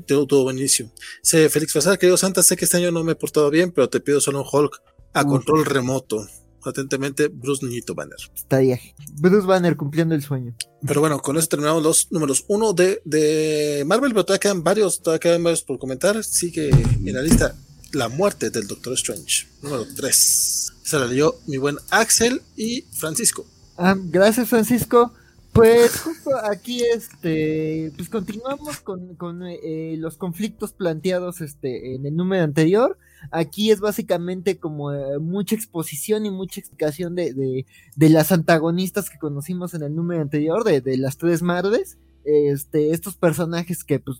tuvo, 0.07 0.43
buen 0.43 0.59
inicio. 0.59 0.91
Sé, 1.23 1.49
Félix 1.49 1.73
Fasar, 1.73 1.99
querido 1.99 2.17
Santa, 2.17 2.43
sé 2.43 2.57
que 2.57 2.65
este 2.65 2.79
año 2.79 2.91
no 2.91 3.05
me 3.05 3.13
he 3.13 3.17
portado 3.17 3.49
bien, 3.51 3.71
pero 3.71 3.89
te 3.89 4.01
pido 4.01 4.21
solo 4.21 4.41
un 4.43 4.47
Hulk 4.51 4.81
a 5.13 5.25
control 5.25 5.65
remoto. 5.65 6.27
Atentamente, 6.71 7.29
Bruce 7.29 7.65
Niñito 7.65 7.95
Banner. 7.95 8.19
Estaría 8.35 8.79
Bruce 9.15 9.47
Banner 9.47 9.77
cumpliendo 9.77 10.15
el 10.15 10.23
sueño. 10.23 10.55
Pero 10.87 11.01
bueno, 11.01 11.19
con 11.21 11.37
eso 11.37 11.49
terminamos 11.49 11.83
los 11.83 12.13
números 12.13 12.45
uno 12.49 12.73
de, 12.73 13.01
de 13.05 13.85
Marvel, 13.87 14.13
pero 14.13 14.25
todavía 14.25 14.41
quedan 14.41 14.63
varios, 14.63 15.03
todavía 15.03 15.21
quedan 15.21 15.43
varios 15.43 15.63
por 15.63 15.79
comentar. 15.79 16.23
Sigue 16.25 16.71
en 16.71 17.15
la 17.15 17.23
lista 17.23 17.55
La 17.93 18.09
muerte 18.09 18.51
del 18.51 18.67
Doctor 18.67 18.95
Strange, 18.95 19.47
número 19.63 19.87
3. 19.97 20.73
Se 20.83 20.99
la 20.99 21.07
leyó 21.07 21.37
mi 21.47 21.57
buen 21.57 21.77
Axel 21.91 22.43
y 22.57 22.83
Francisco. 22.93 23.47
Ah, 23.77 23.97
gracias, 23.97 24.49
Francisco. 24.49 25.13
Pues 25.57 26.01
justo 26.01 26.37
aquí, 26.45 26.83
este, 26.85 27.91
pues 27.97 28.11
continuamos 28.11 28.81
con, 28.81 29.15
con 29.15 29.43
eh, 29.47 29.97
los 29.97 30.19
conflictos 30.19 30.75
planteados, 30.75 31.41
este, 31.41 31.95
en 31.95 32.05
el 32.05 32.15
número 32.15 32.45
anterior. 32.45 32.99
Aquí 33.31 33.71
es 33.71 33.81
básicamente 33.81 34.59
como 34.59 34.93
eh, 34.93 35.19
mucha 35.19 35.55
exposición 35.55 36.27
y 36.27 36.31
mucha 36.31 36.61
explicación 36.61 37.15
de, 37.15 37.33
de, 37.33 37.67
de 37.95 38.09
las 38.09 38.33
antagonistas 38.33 39.11
que 39.11 39.19
conocimos 39.19 39.75
en 39.75 39.83
el 39.83 39.95
número 39.95 40.23
anterior, 40.23 40.65
de, 40.65 40.81
de 40.81 40.97
las 40.97 41.17
tres 41.17 41.43
madres. 41.43 41.99
Este, 42.29 42.91
estos 42.91 43.17
personajes 43.17 43.85
que 43.85 44.01
pues 44.01 44.19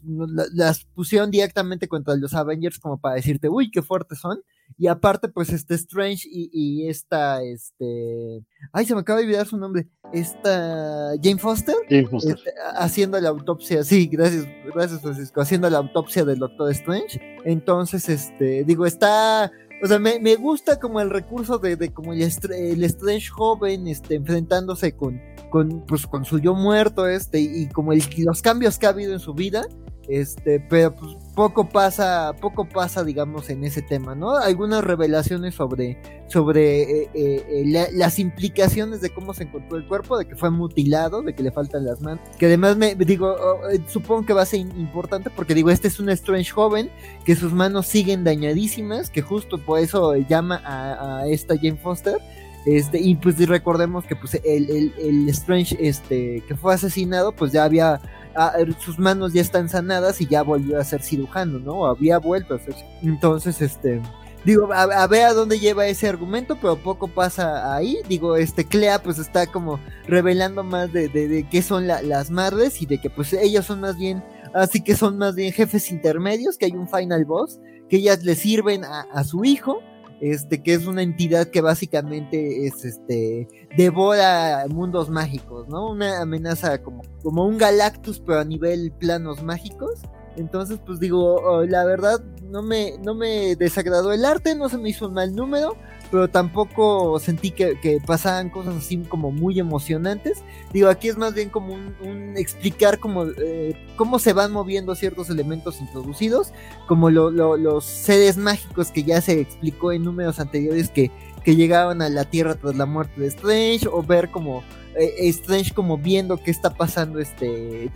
las 0.55 0.85
pusieron 0.95 1.31
directamente 1.33 1.89
contra 1.89 2.15
los 2.15 2.35
Avengers 2.35 2.79
como 2.79 2.99
para 3.01 3.17
decirte, 3.17 3.49
uy, 3.49 3.69
qué 3.71 3.83
fuertes 3.83 4.21
son. 4.21 4.39
Y 4.79 4.87
aparte, 4.87 5.29
pues 5.29 5.51
este 5.51 5.75
Strange 5.75 6.29
y, 6.31 6.49
y 6.53 6.89
esta, 6.89 7.43
este, 7.43 8.45
ay, 8.73 8.87
se 8.87 8.95
me 8.95 9.01
acaba 9.01 9.19
de 9.19 9.25
olvidar 9.27 9.47
su 9.47 9.57
nombre, 9.57 9.89
esta 10.13 11.13
Jane 11.23 11.39
Foster, 11.39 11.75
Jane 11.89 12.07
Foster. 12.09 12.37
este, 12.37 12.51
ha- 12.61 12.85
haciendo 12.85 13.21
la 13.21 13.29
autopsia, 13.31 13.83
sí, 13.85 14.07
gracias, 14.07 14.45
gracias 14.75 15.01
Francisco, 15.01 15.41
haciendo 15.41 15.69
la 15.71 15.79
autopsia 15.79 16.25
del 16.25 16.39
Doctor 16.39 16.71
Strange. 16.73 17.21
Entonces, 17.45 18.09
este, 18.09 18.65
digo, 18.65 18.87
está, 18.87 19.51
o 19.83 19.87
sea, 19.87 19.99
me, 19.99 20.19
me 20.21 20.37
gusta 20.37 20.79
como 20.79 21.01
el 21.01 21.11
recurso 21.11 21.59
de, 21.59 21.77
de 21.77 21.93
como 21.93 22.13
el, 22.13 22.23
el 22.23 22.85
Strange 22.85 23.29
joven, 23.29 23.87
este, 23.87 24.15
enfrentándose 24.15 24.93
con, 24.93 25.21
con, 25.51 25.85
pues, 25.87 26.07
con 26.07 26.25
su 26.25 26.39
yo 26.39 26.55
muerto, 26.55 27.07
este, 27.07 27.41
y 27.41 27.69
como 27.69 27.93
el, 27.93 28.03
los 28.19 28.43
cambios 28.43 28.79
que 28.79 28.87
ha 28.87 28.91
habido 28.91 29.13
en 29.13 29.21
su 29.21 29.35
vida. 29.35 29.67
Este, 30.09 30.61
pero 30.61 30.95
pues 30.95 31.17
poco 31.35 31.69
pasa, 31.69 32.33
poco 32.41 32.65
pasa, 32.69 33.03
digamos, 33.05 33.51
en 33.51 33.65
ese 33.65 33.83
tema, 33.83 34.15
¿no? 34.15 34.37
Algunas 34.37 34.85
revelaciones 34.85 35.55
sobre, 35.55 35.99
sobre 36.29 36.83
eh, 36.83 37.11
eh, 37.13 37.47
eh, 37.49 37.63
la- 37.67 37.89
las 37.93 38.19
implicaciones 38.19 39.01
de 39.01 39.11
cómo 39.11 39.35
se 39.35 39.43
encontró 39.45 39.77
el 39.77 39.87
cuerpo, 39.87 40.17
de 40.17 40.27
que 40.27 40.37
fue 40.37 40.51
mutilado, 40.51 41.23
de 41.23 41.35
que 41.35 41.43
le 41.43 41.51
faltan 41.51 41.85
las 41.85 42.01
manos. 42.01 42.21
Que 42.39 42.47
además 42.47 42.77
me 42.77 42.95
digo, 42.95 43.35
eh, 43.71 43.81
supongo 43.89 44.25
que 44.25 44.33
va 44.33 44.43
a 44.43 44.47
ser 44.47 44.61
importante 44.61 45.29
porque 45.31 45.55
digo, 45.55 45.71
este 45.71 45.89
es 45.89 45.99
un 46.01 46.09
Strange 46.11 46.51
joven, 46.53 46.89
que 47.25 47.35
sus 47.35 47.53
manos 47.53 47.87
siguen 47.87 48.23
dañadísimas, 48.25 49.11
que 49.11 49.23
justo 49.23 49.59
por 49.59 49.81
eso 49.81 50.15
llama 50.15 50.63
a, 50.65 51.19
a 51.23 51.27
esta 51.29 51.57
Jane 51.57 51.77
Foster. 51.77 52.19
Este, 52.67 53.01
y 53.01 53.15
pues 53.15 53.39
recordemos 53.49 54.05
que 54.05 54.17
pues 54.17 54.35
el, 54.45 54.69
el, 54.71 54.93
el 54.99 55.29
Strange 55.29 55.77
este, 55.81 56.43
que 56.49 56.57
fue 56.57 56.75
asesinado, 56.75 57.31
pues 57.33 57.53
ya 57.53 57.63
había 57.65 58.01
ah, 58.35 58.53
sus 58.81 58.99
manos 58.99 59.33
ya 59.33 59.41
están 59.41 59.69
sanadas 59.69 60.21
y 60.21 60.27
ya 60.27 60.43
volvió 60.43 60.79
a 60.81 60.85
ser 60.85 61.01
cirujano, 61.01 61.61
¿no? 61.61 61.87
Había 61.87 62.19
vuelto 62.19 62.55
a 62.55 62.59
ser. 62.59 62.75
Entonces, 63.03 63.63
este, 63.63 64.03
digo, 64.45 64.73
a, 64.73 64.83
a 64.83 65.07
ver 65.07 65.27
a 65.27 65.33
dónde 65.33 65.61
lleva 65.61 65.87
ese 65.87 66.09
argumento, 66.09 66.59
pero 66.61 66.77
poco 66.77 67.07
pasa 67.07 67.73
ahí. 67.75 67.99
Digo, 68.09 68.37
este 68.37 68.65
Clea 68.65 69.01
pues 69.01 69.19
está 69.21 69.47
como 69.47 69.79
revelando 70.09 70.65
más 70.65 70.93
de, 70.93 71.09
de, 71.09 71.29
de 71.29 71.49
qué 71.49 71.63
son 71.63 71.87
la- 71.87 72.03
las 72.03 72.31
madres 72.33 72.83
y 72.83 72.87
de 72.87 72.99
que 72.99 73.11
pues 73.11 73.33
ellos 73.33 73.65
son 73.67 73.79
más 73.81 73.97
bien, 73.97 74.25
así 74.55 74.83
que 74.83 74.97
son 74.97 75.19
más 75.19 75.37
bien 75.37 75.53
jefes 75.53 75.93
intermedios, 75.93 76.59
que 76.59 76.65
hay 76.67 76.73
un 76.73 76.89
final 76.89 77.25
boss, 77.27 77.61
que 77.89 77.99
ellas 77.99 78.25
le 78.25 78.35
sirven 78.35 78.85
a, 78.85 79.03
a 79.13 79.23
su 79.23 79.45
hijo. 79.45 79.79
Este, 80.21 80.63
que 80.63 80.73
es 80.73 80.87
una 80.87 81.03
entidad 81.03 81.49
que 81.49 81.61
básicamente 81.61 82.67
es 82.67 82.85
este 82.87 83.49
devora 83.77 84.65
mundos 84.69 85.11
mágicos, 85.11 85.69
¿no? 85.69 85.91
Una 85.91 86.23
amenaza 86.23 86.83
como, 86.83 87.03
como 87.23 87.45
un 87.47 87.59
Galactus, 87.59 88.21
pero 88.21 88.41
a 88.41 88.45
nivel 88.45 88.93
planos 88.93 89.43
mágicos. 89.43 90.01
Entonces, 90.37 90.79
pues 90.85 91.01
digo, 91.01 91.37
oh, 91.37 91.65
la 91.65 91.85
verdad, 91.85 92.21
no 92.51 92.63
me, 92.63 92.99
no 92.99 93.15
me 93.15 93.57
desagradó 93.57 94.13
el 94.13 94.25
arte, 94.25 94.55
no 94.55 94.69
se 94.69 94.79
me 94.79 94.91
hizo 94.91 95.09
un 95.09 95.15
mal 95.15 95.35
número, 95.35 95.77
pero 96.11 96.29
tampoco 96.29 97.19
sentí 97.19 97.51
que, 97.51 97.79
que 97.81 97.99
pasaban 98.05 98.51
cosas 98.51 98.77
así 98.77 98.99
como 98.99 99.31
muy 99.33 99.59
emocionantes. 99.59 100.43
Digo, 100.73 100.89
aquí 100.89 101.09
es 101.09 101.17
más 101.17 101.35
bien 101.35 101.49
como 101.51 101.75
un, 101.75 101.95
un 102.03 102.37
explicar 102.37 102.99
cómo, 102.99 103.25
eh, 103.27 103.75
cómo 103.97 104.19
se 104.19 104.33
van 104.33 104.53
moviendo 104.53 104.95
ciertos 104.95 105.31
elementos 105.31 105.81
introducidos, 105.81 106.53
como 106.87 107.11
lo- 107.11 107.31
lo- 107.31 107.57
los 107.57 107.85
seres 107.85 108.37
mágicos 108.37 108.91
que 108.91 109.03
ya 109.03 109.21
se 109.21 109.41
explicó 109.41 109.93
en 109.93 110.05
números 110.05 110.41
anteriores 110.41 110.91
que, 110.91 111.11
que 111.45 111.57
llegaban 111.57 112.03
a 112.03 112.09
la 112.09 112.25
Tierra 112.25 112.55
tras 112.55 112.77
la 112.77 112.87
muerte 112.87 113.21
de 113.21 113.29
Strange, 113.29 113.89
o 113.91 114.03
ver 114.03 114.31
como 114.31 114.63
eh, 114.99 115.29
Strange 115.29 115.75
como 115.75 115.99
viendo 115.99 116.37
qué 116.39 116.51
está 116.51 116.71
pasando 116.71 117.19
este 117.19 117.91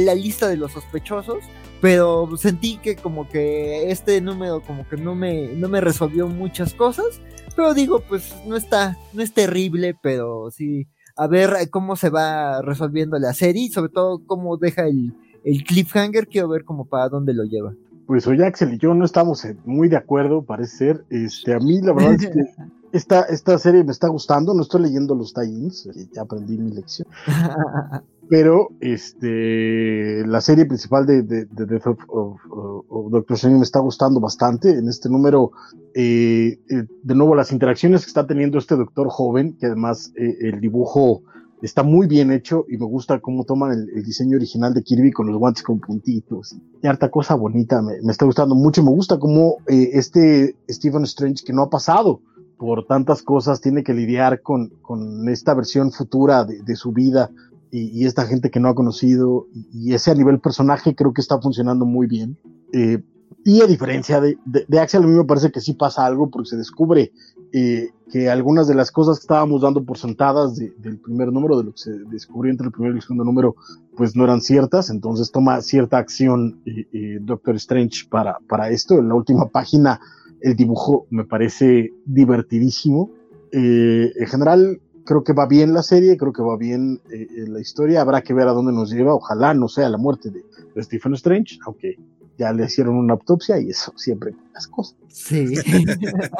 la 0.00 0.14
lista 0.14 0.48
de 0.48 0.56
los 0.56 0.72
sospechosos 0.72 1.44
pero 1.80 2.28
sentí 2.36 2.78
que 2.78 2.96
como 2.96 3.28
que 3.28 3.90
este 3.90 4.20
número 4.20 4.62
como 4.62 4.88
que 4.88 4.96
no 4.96 5.14
me 5.14 5.48
no 5.48 5.68
me 5.68 5.80
resolvió 5.80 6.28
muchas 6.28 6.74
cosas 6.74 7.20
pero 7.54 7.74
digo 7.74 8.00
pues 8.00 8.34
no 8.46 8.56
está 8.56 8.96
no 9.12 9.22
es 9.22 9.32
terrible 9.32 9.94
pero 10.00 10.50
sí 10.50 10.88
a 11.16 11.26
ver 11.26 11.50
eh, 11.60 11.68
cómo 11.68 11.96
se 11.96 12.10
va 12.10 12.62
resolviendo 12.62 13.18
la 13.18 13.34
serie 13.34 13.64
y 13.64 13.68
sobre 13.68 13.90
todo 13.90 14.22
cómo 14.26 14.56
deja 14.56 14.86
el 14.86 15.14
el 15.44 15.62
cliffhanger 15.62 16.26
quiero 16.26 16.48
ver 16.48 16.64
como 16.64 16.86
para 16.86 17.08
dónde 17.08 17.32
lo 17.32 17.44
lleva 17.44 17.72
Pues 18.06 18.26
hoy 18.26 18.42
Axel 18.42 18.74
y 18.74 18.78
yo 18.78 18.94
no 18.94 19.04
estamos 19.04 19.46
muy 19.64 19.88
de 19.88 19.96
acuerdo, 19.96 20.42
parece 20.42 20.76
ser. 20.76 21.04
Este, 21.08 21.54
a 21.54 21.60
mí 21.60 21.80
la 21.80 21.92
verdad 21.92 22.14
es 22.14 22.26
que 22.26 22.32
esta, 22.96 23.22
esta 23.22 23.58
serie 23.58 23.84
me 23.84 23.92
está 23.92 24.08
gustando, 24.08 24.54
no 24.54 24.62
estoy 24.62 24.82
leyendo 24.82 25.14
los 25.14 25.32
tie-ins, 25.34 25.86
eh, 25.86 26.08
ya 26.12 26.22
aprendí 26.22 26.58
mi 26.58 26.70
lección. 26.72 27.06
Pero 28.28 28.70
este, 28.80 30.26
la 30.26 30.40
serie 30.40 30.66
principal 30.66 31.06
de, 31.06 31.22
de, 31.22 31.44
de 31.44 31.66
Death 31.66 31.86
of, 31.86 31.98
of- 32.08 32.40
of 32.88 33.10
Doctor 33.12 33.36
Strange 33.36 33.58
me 33.58 33.62
está 33.64 33.78
gustando 33.78 34.18
bastante. 34.18 34.70
En 34.70 34.88
este 34.88 35.08
número, 35.08 35.52
eh, 35.94 36.58
eh, 36.68 36.84
de 37.04 37.14
nuevo, 37.14 37.36
las 37.36 37.52
interacciones 37.52 38.02
que 38.02 38.08
está 38.08 38.26
teniendo 38.26 38.58
este 38.58 38.74
doctor 38.74 39.08
joven, 39.10 39.56
que 39.58 39.66
además 39.66 40.12
eh, 40.16 40.36
el 40.40 40.60
dibujo 40.60 41.22
está 41.62 41.84
muy 41.84 42.08
bien 42.08 42.32
hecho 42.32 42.64
y 42.68 42.76
me 42.78 42.84
gusta 42.86 43.20
cómo 43.20 43.44
toman 43.44 43.72
el, 43.72 43.88
el 43.96 44.02
diseño 44.04 44.36
original 44.36 44.74
de 44.74 44.82
Kirby 44.82 45.12
con 45.12 45.26
los 45.28 45.38
guantes 45.38 45.62
con 45.62 45.78
puntitos 45.78 46.56
y 46.82 46.86
harta 46.86 47.10
cosa 47.12 47.36
bonita. 47.36 47.80
Me, 47.80 48.02
me 48.02 48.10
está 48.10 48.24
gustando 48.26 48.56
mucho. 48.56 48.82
Me 48.82 48.90
gusta 48.90 49.20
cómo 49.20 49.58
este 49.66 50.56
Stephen 50.68 51.04
Strange, 51.04 51.44
que 51.46 51.52
no 51.52 51.62
ha 51.62 51.70
pasado 51.70 52.20
por 52.58 52.86
tantas 52.86 53.22
cosas, 53.22 53.60
tiene 53.60 53.84
que 53.84 53.94
lidiar 53.94 54.42
con, 54.42 54.70
con 54.82 55.28
esta 55.28 55.54
versión 55.54 55.92
futura 55.92 56.44
de, 56.44 56.76
su 56.76 56.92
vida 56.92 57.30
y, 57.70 58.06
esta 58.06 58.26
gente 58.26 58.50
que 58.50 58.60
no 58.60 58.68
ha 58.68 58.74
conocido 58.74 59.46
y, 59.52 59.92
ese 59.92 60.10
a 60.10 60.14
nivel 60.14 60.40
personaje 60.40 60.94
creo 60.94 61.12
que 61.12 61.20
está 61.20 61.40
funcionando 61.40 61.84
muy 61.84 62.06
bien. 62.06 62.38
Eh, 62.72 63.02
y 63.44 63.60
a 63.60 63.66
diferencia 63.66 64.20
de, 64.20 64.38
de, 64.44 64.64
de, 64.66 64.80
Axel, 64.80 65.04
a 65.04 65.06
mí 65.06 65.14
me 65.14 65.24
parece 65.24 65.52
que 65.52 65.60
sí 65.60 65.74
pasa 65.74 66.04
algo 66.04 66.30
porque 66.30 66.50
se 66.50 66.56
descubre 66.56 67.12
eh, 67.52 67.90
que 68.10 68.28
algunas 68.28 68.68
de 68.68 68.74
las 68.74 68.90
cosas 68.90 69.18
que 69.18 69.22
estábamos 69.22 69.62
dando 69.62 69.84
por 69.84 69.98
sentadas 69.98 70.56
de, 70.56 70.72
del 70.78 70.98
primer 70.98 71.32
número, 71.32 71.56
de 71.56 71.64
lo 71.64 71.72
que 71.72 71.78
se 71.78 71.90
descubrió 72.10 72.50
entre 72.52 72.66
el 72.66 72.72
primer 72.72 72.92
y 72.92 72.96
el 72.96 73.02
segundo 73.02 73.24
número, 73.24 73.56
pues 73.96 74.14
no 74.14 74.24
eran 74.24 74.40
ciertas, 74.40 74.90
entonces 74.90 75.30
toma 75.32 75.60
cierta 75.60 75.98
acción 75.98 76.60
eh, 76.66 76.86
eh, 76.92 77.18
Doctor 77.20 77.56
Strange 77.56 78.06
para, 78.08 78.38
para 78.48 78.70
esto. 78.70 78.98
En 78.98 79.08
la 79.08 79.14
última 79.14 79.48
página 79.48 80.00
el 80.40 80.56
dibujo 80.56 81.06
me 81.10 81.24
parece 81.24 81.92
divertidísimo. 82.04 83.10
Eh, 83.52 84.12
en 84.14 84.26
general, 84.26 84.80
creo 85.04 85.24
que 85.24 85.32
va 85.32 85.46
bien 85.46 85.72
la 85.72 85.82
serie, 85.82 86.16
creo 86.16 86.32
que 86.32 86.42
va 86.42 86.56
bien 86.56 87.00
eh, 87.10 87.46
la 87.48 87.60
historia, 87.60 88.00
habrá 88.00 88.22
que 88.22 88.34
ver 88.34 88.48
a 88.48 88.52
dónde 88.52 88.72
nos 88.72 88.90
lleva, 88.90 89.14
ojalá 89.14 89.54
no 89.54 89.68
sea 89.68 89.88
la 89.88 89.98
muerte 89.98 90.30
de, 90.30 90.44
de 90.74 90.82
Stephen 90.82 91.14
Strange, 91.14 91.58
aunque 91.64 91.96
ya 92.38 92.52
le 92.52 92.64
hicieron 92.64 92.96
una 92.96 93.14
autopsia 93.14 93.58
y 93.58 93.70
eso 93.70 93.92
siempre 93.96 94.34
las 94.52 94.66
cosas. 94.68 94.96
Sí. 95.08 95.54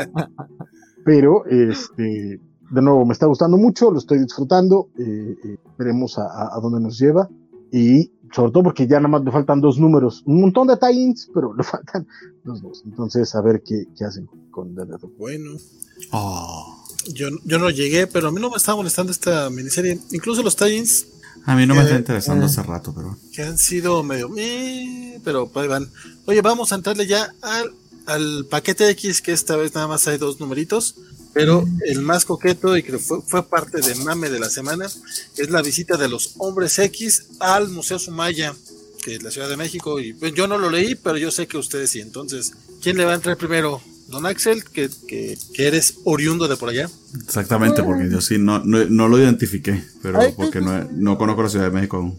Pero, 1.05 1.47
este, 1.47 2.41
de 2.71 2.83
nuevo, 2.83 3.05
me 3.07 3.13
está 3.13 3.27
gustando 3.27 3.57
mucho, 3.57 3.91
lo 3.91 3.99
estoy 3.99 4.19
disfrutando, 4.19 4.89
eh, 4.99 5.37
eh, 5.45 5.57
veremos 5.79 6.19
a, 6.19 6.27
a, 6.27 6.57
a, 6.57 6.61
dónde 6.61 6.81
nos 6.81 6.99
lleva 6.99 7.29
y 7.73 8.11
sobre 8.33 8.53
todo 8.53 8.65
porque 8.65 8.87
ya 8.87 8.97
nada 8.97 9.09
más 9.09 9.25
le 9.25 9.31
faltan 9.31 9.61
dos 9.61 9.79
números, 9.79 10.23
un 10.27 10.41
montón 10.41 10.67
de 10.69 10.77
tie-ins, 10.77 11.31
pero 11.33 11.55
le 11.55 11.63
faltan 11.63 12.07
los 12.45 12.61
dos. 12.61 12.83
Entonces, 12.85 13.35
a 13.35 13.41
ver 13.41 13.63
qué, 13.65 13.87
qué 13.97 14.05
hacen 14.05 14.29
con 14.51 14.75
Daredevil. 14.75 15.15
Bueno. 15.19 15.53
Oh. 16.13 16.85
Yo, 17.15 17.29
yo 17.45 17.59
no 17.59 17.71
llegué, 17.71 18.07
pero 18.07 18.29
a 18.29 18.33
mí 18.33 18.41
no 18.41 18.51
me 18.51 18.57
estaba 18.57 18.77
molestando 18.77 19.13
esta 19.13 19.49
miniserie. 19.51 19.99
Incluso 20.11 20.43
los 20.43 20.57
tie-ins. 20.57 21.07
A 21.45 21.55
mí 21.55 21.65
no 21.65 21.75
me 21.77 21.83
está 21.83 21.97
interesando 21.97 22.45
eh, 22.45 22.49
hace 22.49 22.63
rato, 22.63 22.93
pero. 22.95 23.17
Que 23.33 23.43
han 23.43 23.57
sido 23.57 24.03
medio. 24.03 24.31
Eh, 24.37 25.21
pero 25.23 25.51
ahí 25.55 25.69
van. 25.69 25.89
Oye, 26.27 26.43
vamos 26.43 26.73
a 26.73 26.75
entrarle 26.75 27.07
ya 27.07 27.33
al, 27.41 27.73
al 28.07 28.47
paquete 28.51 28.91
X, 28.91 29.23
que 29.23 29.33
esta 29.33 29.57
vez 29.57 29.73
nada 29.75 29.87
más 29.87 30.09
hay 30.09 30.19
dos 30.19 30.41
numeritos. 30.41 30.97
Pero 31.37 31.69
el 31.85 32.01
más 32.01 32.25
coqueto 32.25 32.79
y 32.79 32.83
que 32.83 32.99
fue, 32.99 33.21
fue, 33.21 33.47
parte 33.47 33.83
de 33.83 33.95
mame 33.97 34.31
de 34.31 34.41
la 34.41 34.49
semana 34.49 34.87
es 34.87 35.51
la 35.51 35.61
visita 35.61 35.99
de 35.99 36.09
los 36.09 36.33
hombres 36.39 36.79
X 36.79 37.27
al 37.41 37.69
Museo 37.69 37.99
Sumaya, 37.99 38.55
que 39.05 39.17
es 39.17 39.23
la 39.23 39.31
Ciudad 39.31 39.47
de 39.47 39.59
México. 39.59 40.01
Y 40.01 40.15
pues, 40.15 40.33
yo 40.33 40.49
no 40.49 40.57
lo 40.57 40.71
leí, 40.71 40.95
pero 40.95 41.19
yo 41.19 41.31
sé 41.31 41.47
que 41.47 41.59
ustedes 41.59 41.91
sí. 41.91 42.01
Entonces, 42.01 42.55
¿quién 42.83 42.97
le 42.97 43.05
va 43.05 43.13
a 43.13 43.17
entrar 43.17 43.37
primero? 43.37 43.83
Don 44.09 44.25
Axel, 44.25 44.65
que, 44.65 44.89
que, 45.07 45.37
que 45.53 45.67
eres 45.67 45.99
oriundo 46.05 46.49
de 46.49 46.57
por 46.57 46.71
allá. 46.71 46.89
Exactamente, 47.23 47.83
porque 47.83 48.09
yo 48.11 48.23
sí 48.23 48.39
no, 48.39 48.61
no, 48.65 48.87
no 48.87 49.07
lo 49.07 49.19
identifiqué, 49.19 49.85
pero 50.01 50.19
porque 50.37 50.63
no, 50.63 50.89
no 50.93 51.19
conozco 51.19 51.43
la 51.43 51.49
Ciudad 51.51 51.67
de 51.67 51.73
México 51.73 51.99
aún. 51.99 52.19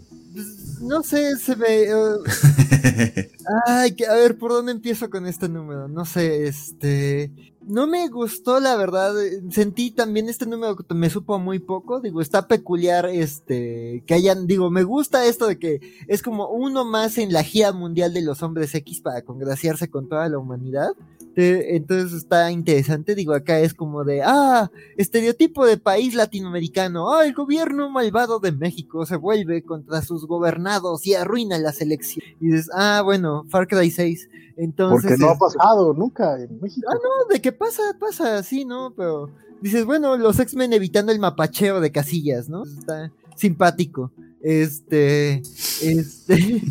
No 0.80 1.02
sé, 1.02 1.36
se 1.38 1.56
me. 1.56 1.92
Uh... 1.92 2.22
Ay, 3.66 3.96
que, 3.96 4.06
a 4.06 4.14
ver, 4.14 4.38
¿por 4.38 4.52
dónde 4.52 4.70
empiezo 4.70 5.10
con 5.10 5.26
este 5.26 5.48
número? 5.48 5.88
No 5.88 6.04
sé, 6.04 6.46
este. 6.46 7.32
No 7.68 7.86
me 7.86 8.08
gustó, 8.08 8.60
la 8.60 8.76
verdad. 8.76 9.12
Sentí 9.50 9.90
también 9.90 10.28
este 10.28 10.46
número 10.46 10.74
que 10.74 10.94
me 10.94 11.10
supo 11.10 11.38
muy 11.38 11.58
poco. 11.58 12.00
Digo, 12.00 12.22
está 12.22 12.48
peculiar, 12.48 13.06
este. 13.06 14.02
Que 14.06 14.14
hayan. 14.14 14.46
Digo, 14.46 14.70
me 14.70 14.84
gusta 14.84 15.26
esto 15.26 15.46
de 15.46 15.58
que 15.58 15.80
es 16.08 16.22
como 16.22 16.48
uno 16.48 16.86
más 16.86 17.18
en 17.18 17.32
la 17.32 17.42
gira 17.42 17.72
mundial 17.72 18.14
de 18.14 18.22
los 18.22 18.42
hombres 18.42 18.74
X 18.74 19.02
para 19.02 19.22
congraciarse 19.22 19.90
con 19.90 20.08
toda 20.08 20.28
la 20.30 20.38
humanidad. 20.38 20.92
Entonces 21.40 22.12
está 22.12 22.50
interesante, 22.50 23.14
digo, 23.14 23.32
acá 23.32 23.60
es 23.60 23.72
como 23.72 24.02
de, 24.02 24.22
ah, 24.24 24.72
estereotipo 24.96 25.64
de 25.66 25.76
país 25.76 26.14
latinoamericano, 26.14 27.14
ah, 27.14 27.24
el 27.24 27.32
gobierno 27.32 27.90
malvado 27.90 28.40
de 28.40 28.50
México 28.50 29.06
se 29.06 29.14
vuelve 29.14 29.62
contra 29.62 30.02
sus 30.02 30.26
gobernados 30.26 31.06
y 31.06 31.14
arruina 31.14 31.56
las 31.58 31.80
elecciones. 31.80 32.34
Y 32.40 32.48
dices, 32.48 32.70
ah, 32.74 33.02
bueno, 33.04 33.44
Far 33.48 33.68
Cry 33.68 33.90
6. 33.90 34.28
Entonces, 34.56 35.12
Porque 35.12 35.24
no 35.24 35.30
ha 35.30 35.38
pasado 35.38 35.94
nunca 35.94 36.42
en 36.42 36.60
México. 36.60 36.88
Ah, 36.90 36.96
no, 36.96 37.32
de 37.32 37.40
que 37.40 37.52
pasa, 37.52 37.82
pasa 38.00 38.38
así, 38.38 38.64
¿no? 38.64 38.92
Pero 38.96 39.30
dices, 39.60 39.84
bueno, 39.84 40.16
los 40.16 40.40
X-Men 40.40 40.72
evitando 40.72 41.12
el 41.12 41.20
mapacheo 41.20 41.80
de 41.80 41.92
casillas, 41.92 42.48
¿no? 42.48 42.64
Está 42.64 43.12
simpático. 43.36 44.10
Este, 44.40 45.42
este, 45.82 46.36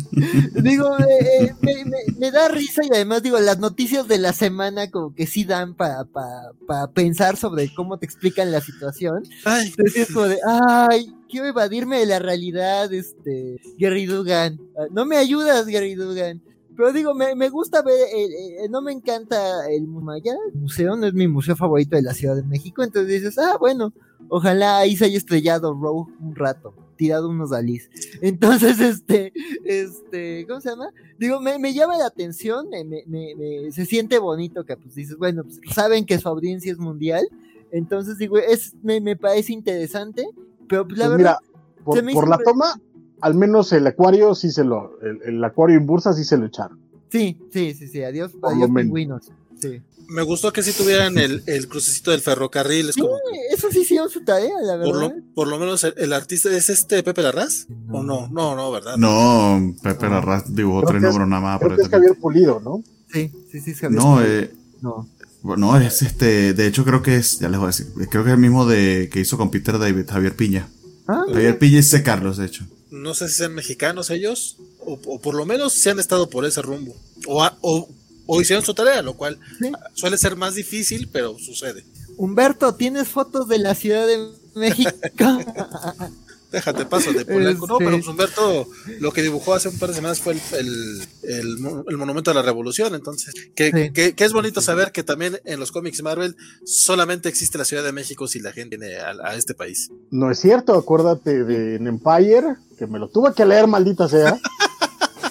digo, 0.62 0.96
eh, 1.00 1.54
me, 1.60 1.84
me, 1.84 1.98
me, 2.18 2.30
da 2.30 2.48
risa 2.48 2.82
y 2.82 2.88
además 2.94 3.22
digo, 3.22 3.38
las 3.40 3.58
noticias 3.58 4.08
de 4.08 4.16
la 4.16 4.32
semana 4.32 4.90
como 4.90 5.14
que 5.14 5.26
sí 5.26 5.44
dan 5.44 5.74
para 5.74 6.04
pa, 6.04 6.52
pa 6.66 6.90
pensar 6.92 7.36
sobre 7.36 7.72
cómo 7.74 7.98
te 7.98 8.06
explican 8.06 8.50
la 8.52 8.62
situación. 8.62 9.22
Ay. 9.44 9.68
Entonces 9.68 10.08
es 10.08 10.14
como 10.14 10.28
de, 10.28 10.38
ay, 10.46 11.14
quiero 11.28 11.46
evadirme 11.46 11.98
de 11.98 12.06
la 12.06 12.18
realidad, 12.18 12.90
este, 12.92 13.60
Gary 13.78 14.06
Dugan. 14.06 14.58
No 14.90 15.04
me 15.04 15.18
ayudas, 15.18 15.66
Gary 15.66 15.94
Dugan. 15.94 16.42
Pero 16.74 16.92
digo, 16.92 17.12
me, 17.14 17.34
me 17.34 17.50
gusta 17.50 17.82
ver, 17.82 17.98
eh, 18.14 18.64
eh, 18.64 18.68
no 18.70 18.80
me 18.80 18.92
encanta 18.92 19.68
el 19.68 19.86
Mumaya, 19.86 20.32
el 20.52 20.58
museo, 20.58 20.96
no 20.96 21.06
es 21.06 21.12
mi 21.12 21.28
museo 21.28 21.56
favorito 21.56 21.96
de 21.96 22.02
la 22.02 22.14
Ciudad 22.14 22.36
de 22.36 22.44
México, 22.44 22.82
entonces 22.82 23.12
dices, 23.12 23.38
ah, 23.38 23.56
bueno, 23.58 23.92
ojalá 24.28 24.78
ahí 24.78 24.96
se 24.96 25.06
haya 25.06 25.18
estrellado 25.18 25.74
Rowe 25.74 26.06
un 26.20 26.36
rato 26.36 26.87
tirado 26.98 27.30
unos 27.30 27.50
dalís. 27.50 27.88
Entonces, 28.20 28.78
este, 28.80 29.32
este, 29.64 30.44
¿cómo 30.46 30.60
se 30.60 30.68
llama? 30.68 30.90
Digo, 31.18 31.40
me, 31.40 31.58
me 31.58 31.72
llama 31.72 31.96
la 31.96 32.06
atención, 32.06 32.68
me, 32.68 32.84
me, 32.84 33.04
me, 33.06 33.72
se 33.72 33.86
siente 33.86 34.18
bonito 34.18 34.64
que 34.64 34.76
pues 34.76 34.94
dices, 34.94 35.16
bueno, 35.16 35.44
pues 35.44 35.58
saben 35.74 36.04
que 36.04 36.18
su 36.18 36.28
audiencia 36.28 36.70
es 36.70 36.78
mundial, 36.78 37.26
entonces 37.70 38.18
digo, 38.18 38.36
es, 38.36 38.74
me, 38.82 39.00
me 39.00 39.16
parece 39.16 39.54
interesante, 39.54 40.26
pero 40.68 40.86
pues, 40.86 40.98
la 40.98 41.06
pues 41.06 41.16
verdad... 41.16 41.36
Mira, 41.40 41.84
por, 41.84 42.12
por 42.12 42.28
la 42.28 42.38
toma, 42.38 42.74
al 43.22 43.34
menos 43.34 43.72
el 43.72 43.86
acuario 43.86 44.34
sí 44.34 44.50
se 44.50 44.64
lo, 44.64 45.00
el, 45.00 45.22
el, 45.22 45.44
acuario 45.44 45.78
en 45.78 45.86
bursa 45.86 46.12
sí 46.12 46.24
se 46.24 46.36
lo 46.36 46.46
echaron. 46.46 46.78
Sí, 47.08 47.38
sí, 47.50 47.72
sí, 47.72 47.88
sí, 47.88 48.02
adiós, 48.02 48.32
adiós 48.42 48.68
pingüinos. 48.74 49.32
Sí. 49.58 49.80
Me 50.08 50.22
gustó 50.22 50.52
que 50.54 50.62
sí 50.62 50.72
tuvieran 50.72 51.18
el, 51.18 51.42
el 51.46 51.68
crucecito 51.68 52.12
del 52.12 52.22
ferrocarril. 52.22 52.88
Es 52.88 52.94
sí, 52.94 53.02
como, 53.02 53.14
eso 53.54 53.70
sí 53.70 53.80
hicieron 53.80 54.08
su 54.08 54.24
tarea, 54.24 54.54
la 54.62 54.76
verdad. 54.76 54.90
Por 54.90 55.00
lo, 55.02 55.12
por 55.34 55.48
lo 55.48 55.58
menos 55.58 55.84
el, 55.84 55.92
el, 55.98 56.14
artista 56.14 56.50
es 56.50 56.70
este 56.70 57.02
Pepe 57.02 57.20
Larraz. 57.20 57.66
No. 57.68 57.98
¿O 57.98 58.02
no? 58.02 58.28
No, 58.28 58.56
no, 58.56 58.70
¿verdad? 58.70 58.96
No, 58.96 59.76
Pepe 59.82 60.08
Larraz 60.08 60.44
dibujó 60.48 60.82
tres 60.86 61.02
números 61.02 61.28
nada 61.28 61.42
más. 61.42 61.60
Creo 61.60 61.76
que 61.76 61.82
es 61.82 61.88
Javier 61.88 62.16
Pulido, 62.18 62.58
¿no? 62.60 62.82
Sí, 63.12 63.30
sí, 63.52 63.60
sí, 63.60 63.72
es 63.72 63.80
Javier 63.80 64.00
No, 64.00 64.22
eh, 64.22 64.50
no. 64.80 65.06
No, 65.42 65.78
es 65.78 66.02
este, 66.02 66.54
de 66.54 66.66
hecho 66.66 66.84
creo 66.84 67.02
que 67.02 67.16
es, 67.16 67.38
ya 67.38 67.48
les 67.48 67.58
voy 67.58 67.66
a 67.66 67.68
decir, 67.68 67.86
creo 68.10 68.24
que 68.24 68.30
es 68.30 68.34
el 68.34 68.40
mismo 68.40 68.66
de 68.66 69.08
que 69.12 69.20
hizo 69.20 69.36
con 69.36 69.50
Peter 69.50 69.78
David, 69.78 70.06
Javier 70.08 70.34
Piña. 70.34 70.68
Ah, 71.06 71.24
Javier 71.28 71.58
Piña 71.58 71.78
y 71.78 71.82
C. 71.82 72.02
Carlos, 72.02 72.38
de 72.38 72.46
hecho. 72.46 72.64
No 72.90 73.14
sé 73.14 73.28
si 73.28 73.34
sean 73.34 73.54
mexicanos 73.54 74.10
ellos, 74.10 74.56
o, 74.80 74.98
o 75.06 75.20
por 75.20 75.34
lo 75.34 75.44
menos 75.44 75.74
se 75.74 75.90
han 75.90 76.00
estado 76.00 76.28
por 76.30 76.46
ese 76.46 76.62
rumbo. 76.62 76.96
O, 77.26 77.42
a, 77.44 77.56
o 77.60 77.88
o 78.28 78.40
hicieron 78.40 78.64
su 78.64 78.74
tarea, 78.74 79.02
lo 79.02 79.14
cual 79.14 79.38
¿Sí? 79.58 79.72
suele 79.94 80.18
ser 80.18 80.36
más 80.36 80.54
difícil, 80.54 81.08
pero 81.10 81.38
sucede. 81.38 81.84
Humberto, 82.18 82.74
¿tienes 82.74 83.08
fotos 83.08 83.48
de 83.48 83.58
la 83.58 83.74
Ciudad 83.74 84.06
de 84.06 84.28
México? 84.54 84.92
Déjate 86.52 86.86
paso 86.86 87.12
de 87.12 87.26
polaco. 87.26 87.66
No, 87.66 87.78
pero 87.78 87.90
pues 87.92 88.06
Humberto 88.06 88.66
lo 89.00 89.12
que 89.12 89.22
dibujó 89.22 89.54
hace 89.54 89.68
un 89.68 89.78
par 89.78 89.90
de 89.90 89.96
semanas 89.96 90.20
fue 90.20 90.32
el, 90.32 90.40
el, 90.52 91.02
el, 91.22 91.58
el 91.88 91.96
monumento 91.98 92.30
a 92.30 92.34
la 92.34 92.40
revolución. 92.42 92.94
Entonces, 92.94 93.34
que, 93.54 93.70
sí. 93.70 93.92
que, 93.92 94.14
que, 94.14 94.24
es 94.24 94.32
bonito 94.32 94.62
saber 94.62 94.90
que 94.92 95.02
también 95.02 95.40
en 95.44 95.60
los 95.60 95.72
cómics 95.72 96.02
Marvel 96.02 96.36
solamente 96.64 97.28
existe 97.28 97.58
la 97.58 97.66
Ciudad 97.66 97.84
de 97.84 97.92
México 97.92 98.26
si 98.26 98.40
la 98.40 98.52
gente 98.52 98.78
viene 98.78 98.96
a, 98.96 99.10
a 99.22 99.34
este 99.34 99.54
país. 99.54 99.90
No 100.10 100.30
es 100.30 100.38
cierto, 100.38 100.74
acuérdate 100.74 101.44
de 101.44 101.76
Empire, 101.76 102.56
que 102.78 102.86
me 102.86 102.98
lo 102.98 103.08
tuve 103.08 103.34
que 103.34 103.44
leer, 103.44 103.66
maldita 103.66 104.08
sea. 104.08 104.38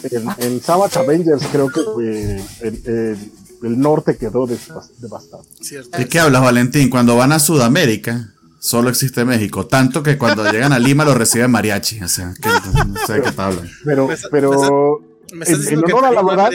en, 0.04 0.28
en 0.40 0.62
Savage 0.62 1.00
Avengers 1.00 1.44
creo 1.52 1.70
que 1.70 1.82
fue 1.82 2.42
el, 2.62 2.82
el, 2.86 3.18
el 3.64 3.80
norte 3.80 4.18
quedó 4.18 4.48
devastado. 4.48 5.44
¿De 5.98 6.08
qué 6.08 6.20
hablas, 6.20 6.42
Valentín? 6.42 6.90
Cuando 6.90 7.16
van 7.16 7.32
a 7.32 7.40
Sudamérica, 7.40 8.34
solo 8.60 8.90
existe 8.90 9.26
México. 9.26 9.66
Tanto 9.68 10.04
que 10.04 10.18
cuando 10.18 10.44
llegan 10.52 10.74
a 10.74 10.80
Lima 10.80 11.06
lo 11.06 11.14
reciben 11.14 11.52
mariachi. 11.52 12.02
O 12.04 12.08
sea, 12.08 12.34
que, 12.42 12.50
no 12.86 12.96
sé 13.06 13.14
de 13.14 13.22
qué 13.24 13.32
te 13.32 13.42
hablan. 13.42 13.70
Pero, 13.84 14.10
pero 14.32 15.00
¿Me 15.34 15.44
estás 15.46 15.68
en, 15.68 15.80
en 15.80 15.84
honor 15.86 16.06
a 16.06 16.12
la 16.12 16.24
verdad, 16.24 16.50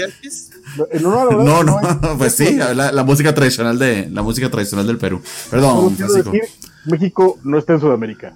En 0.93 1.05
honor 1.07 1.19
a 1.19 1.25
la 1.25 1.37
verdad, 1.37 1.45
No, 1.45 1.65
no, 1.65 1.79
hay- 1.79 2.17
pues 2.19 2.35
sí, 2.35 2.55
la, 2.57 2.91
la 2.93 3.05
música 3.05 3.35
tradicional 3.35 3.79
de 3.79 4.09
la 4.11 4.23
música 4.23 4.51
tradicional 4.51 4.87
del 4.87 4.99
Perú. 4.99 5.21
Perdón, 5.51 5.97
Francisco. 5.97 6.31
decir, 6.31 6.49
México 6.87 7.39
no 7.45 7.59
está 7.59 7.75
en 7.75 7.81
Sudamérica. 7.81 8.35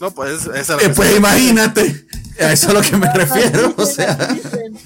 No, 0.00 0.10
pues 0.10 0.46
esa 0.54 0.76
Eh, 0.76 0.92
pues 0.94 1.16
imagínate, 1.16 2.04
a 2.40 2.52
eso 2.52 2.66
es 2.68 2.70
a 2.70 2.72
lo 2.74 2.80
que 2.82 2.96
me 2.96 3.12
refiero, 3.14 3.74
o 3.76 3.86
sea. 3.86 4.14
Dicen, 4.32 4.76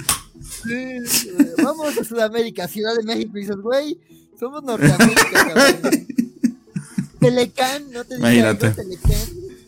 sí, 0.41 1.29
eh, 1.31 1.53
vamos 1.63 1.97
a 1.99 2.05
Sudamérica, 2.05 2.69
Ciudad 2.69 2.95
de 2.97 3.03
México, 3.05 3.37
y 3.37 3.41
dices, 3.41 3.57
güey, 3.57 3.99
somos 4.39 4.63
Norteamérica, 4.63 5.23
cabrón. 5.55 6.07
Telecán, 7.21 7.91
no 7.93 8.05
te 8.05 8.15
digas 8.17 8.19
Imagínate. 8.19 8.71
Telecán. 8.71 9.19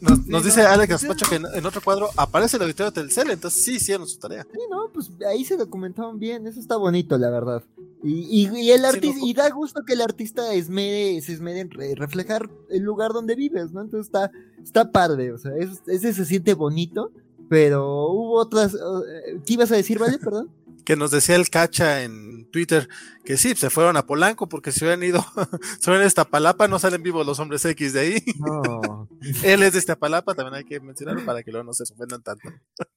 Nos, 0.00 0.26
nos 0.26 0.42
Sí, 0.42 0.48
dice 0.48 0.62
no, 0.64 0.68
Alex 0.70 0.88
Gaspacho 0.90 1.26
que 1.28 1.36
en, 1.36 1.44
en 1.54 1.64
otro 1.66 1.80
cuadro 1.80 2.10
aparece 2.16 2.56
el 2.56 2.62
auditorio 2.64 2.92
Telcel, 2.92 3.30
entonces 3.30 3.62
sí 3.62 3.74
hicieron 3.76 4.08
su 4.08 4.18
tarea. 4.18 4.44
Sí, 4.52 4.58
no, 4.68 4.90
pues 4.92 5.10
ahí 5.28 5.44
se 5.44 5.56
documentaron 5.56 6.18
bien, 6.18 6.44
eso 6.48 6.58
está 6.58 6.76
bonito, 6.76 7.16
la 7.18 7.30
verdad. 7.30 7.62
Y, 8.02 8.48
y, 8.48 8.60
y 8.62 8.70
el 8.72 8.80
Sí, 8.80 8.86
artista, 8.86 9.18
no, 9.20 9.26
y 9.26 9.34
da 9.34 9.48
gusto 9.50 9.84
que 9.86 9.92
el 9.92 10.00
artista 10.00 10.52
esmere, 10.54 11.20
se 11.20 11.34
esmere 11.34 11.60
en 11.60 11.70
re- 11.70 11.94
reflejar 11.94 12.50
el 12.70 12.82
lugar 12.82 13.12
donde 13.12 13.36
vives, 13.36 13.70
¿no? 13.70 13.82
Entonces 13.82 14.06
está, 14.06 14.32
está 14.64 14.90
padre, 14.90 15.30
o 15.32 15.38
sea, 15.38 15.52
es- 15.56 15.82
ese 15.86 16.12
se 16.14 16.24
siente 16.24 16.54
bonito, 16.54 17.12
pero 17.52 18.06
hubo 18.06 18.39
otras, 18.40 18.72
eh, 18.72 19.39
¿qué 19.44 19.52
ibas 19.52 19.70
a 19.72 19.76
decir, 19.76 19.98
vale? 19.98 20.16
Perdón. 20.18 20.48
Que 20.86 20.97
nos 20.97 21.10
decía 21.12 21.36
el 21.36 21.48
cacha 21.50 22.02
en 22.02 22.50
Twitter 22.50 22.89
que 23.24 23.36
sí, 23.36 23.55
se 23.55 23.70
fueron 23.70 23.97
a 23.97 24.05
Polanco 24.05 24.48
porque 24.48 24.72
si 24.72 24.81
hubieran 24.84 25.02
ido, 25.05 25.24
se 25.81 25.90
hubieran 25.90 26.08
Iztapalapa, 26.08 26.66
no 26.66 26.78
salen 26.81 27.02
vivos 27.05 27.24
los 27.26 27.39
hombres 27.39 27.64
X 27.64 27.92
de 27.92 28.00
ahí. 28.00 28.24
No. 28.40 29.06
Él 29.44 29.62
es 29.62 29.74
de 29.74 29.78
Iztapalapa, 29.78 30.34
también 30.34 30.55
hay 30.55 30.64
que 30.64 30.81
mencionarlo 30.81 31.24
para 31.26 31.42
que 31.44 31.52
luego 31.52 31.64
no 31.66 31.72
se 31.74 31.84
ofendan 31.84 32.22
tanto. 32.22 32.48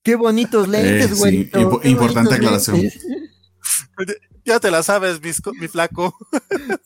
Qué 0.01 0.16
bonitos 0.16 0.67
lentes, 0.69 1.11
Eh, 1.11 1.16
sí, 1.16 1.50
impo- 1.53 1.80
qué 1.82 1.90
importante 1.90 2.34
aclaración. 2.34 2.77
lentes. 2.77 3.06
Ya 4.45 4.59
te 4.59 4.69
la 4.72 4.82
sabes, 4.84 5.22
mis 5.22 5.40
mi 5.59 5.67
flaco. 5.67 6.16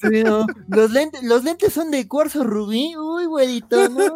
Sí, 0.01 0.23
no. 0.23 0.47
Los 0.69 0.91
lentes, 0.91 1.23
los 1.23 1.43
lentes 1.45 1.71
son 1.73 1.91
de 1.91 2.07
cuarzo 2.09 2.43
rubí. 2.43 2.95
Uy, 2.97 3.25
güerito, 3.25 3.87
no. 3.89 4.15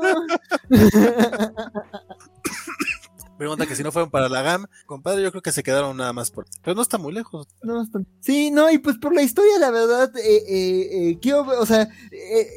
Pregunta 3.37 3.65
que 3.65 3.75
si 3.75 3.83
no 3.83 3.91
fueron 3.91 4.11
para 4.11 4.29
la 4.29 4.41
GAM, 4.41 4.67
compadre, 4.85 5.23
yo 5.23 5.31
creo 5.31 5.41
que 5.41 5.51
se 5.51 5.63
quedaron 5.63 5.97
nada 5.97 6.13
más 6.13 6.29
por. 6.31 6.45
Pero 6.63 6.75
no 6.75 6.81
está 6.81 6.97
muy 6.97 7.11
lejos. 7.13 7.47
No, 7.63 7.81
está- 7.81 7.99
Sí, 8.19 8.51
no, 8.51 8.71
y 8.71 8.77
pues 8.77 8.97
por 8.97 9.13
la 9.13 9.23
historia, 9.23 9.57
la 9.59 9.71
verdad, 9.71 10.15
eh, 10.17 10.43
eh, 10.47 11.09
eh, 11.09 11.17
quiero, 11.21 11.41
o 11.59 11.65
sea, 11.65 11.89
eh, 12.11 12.47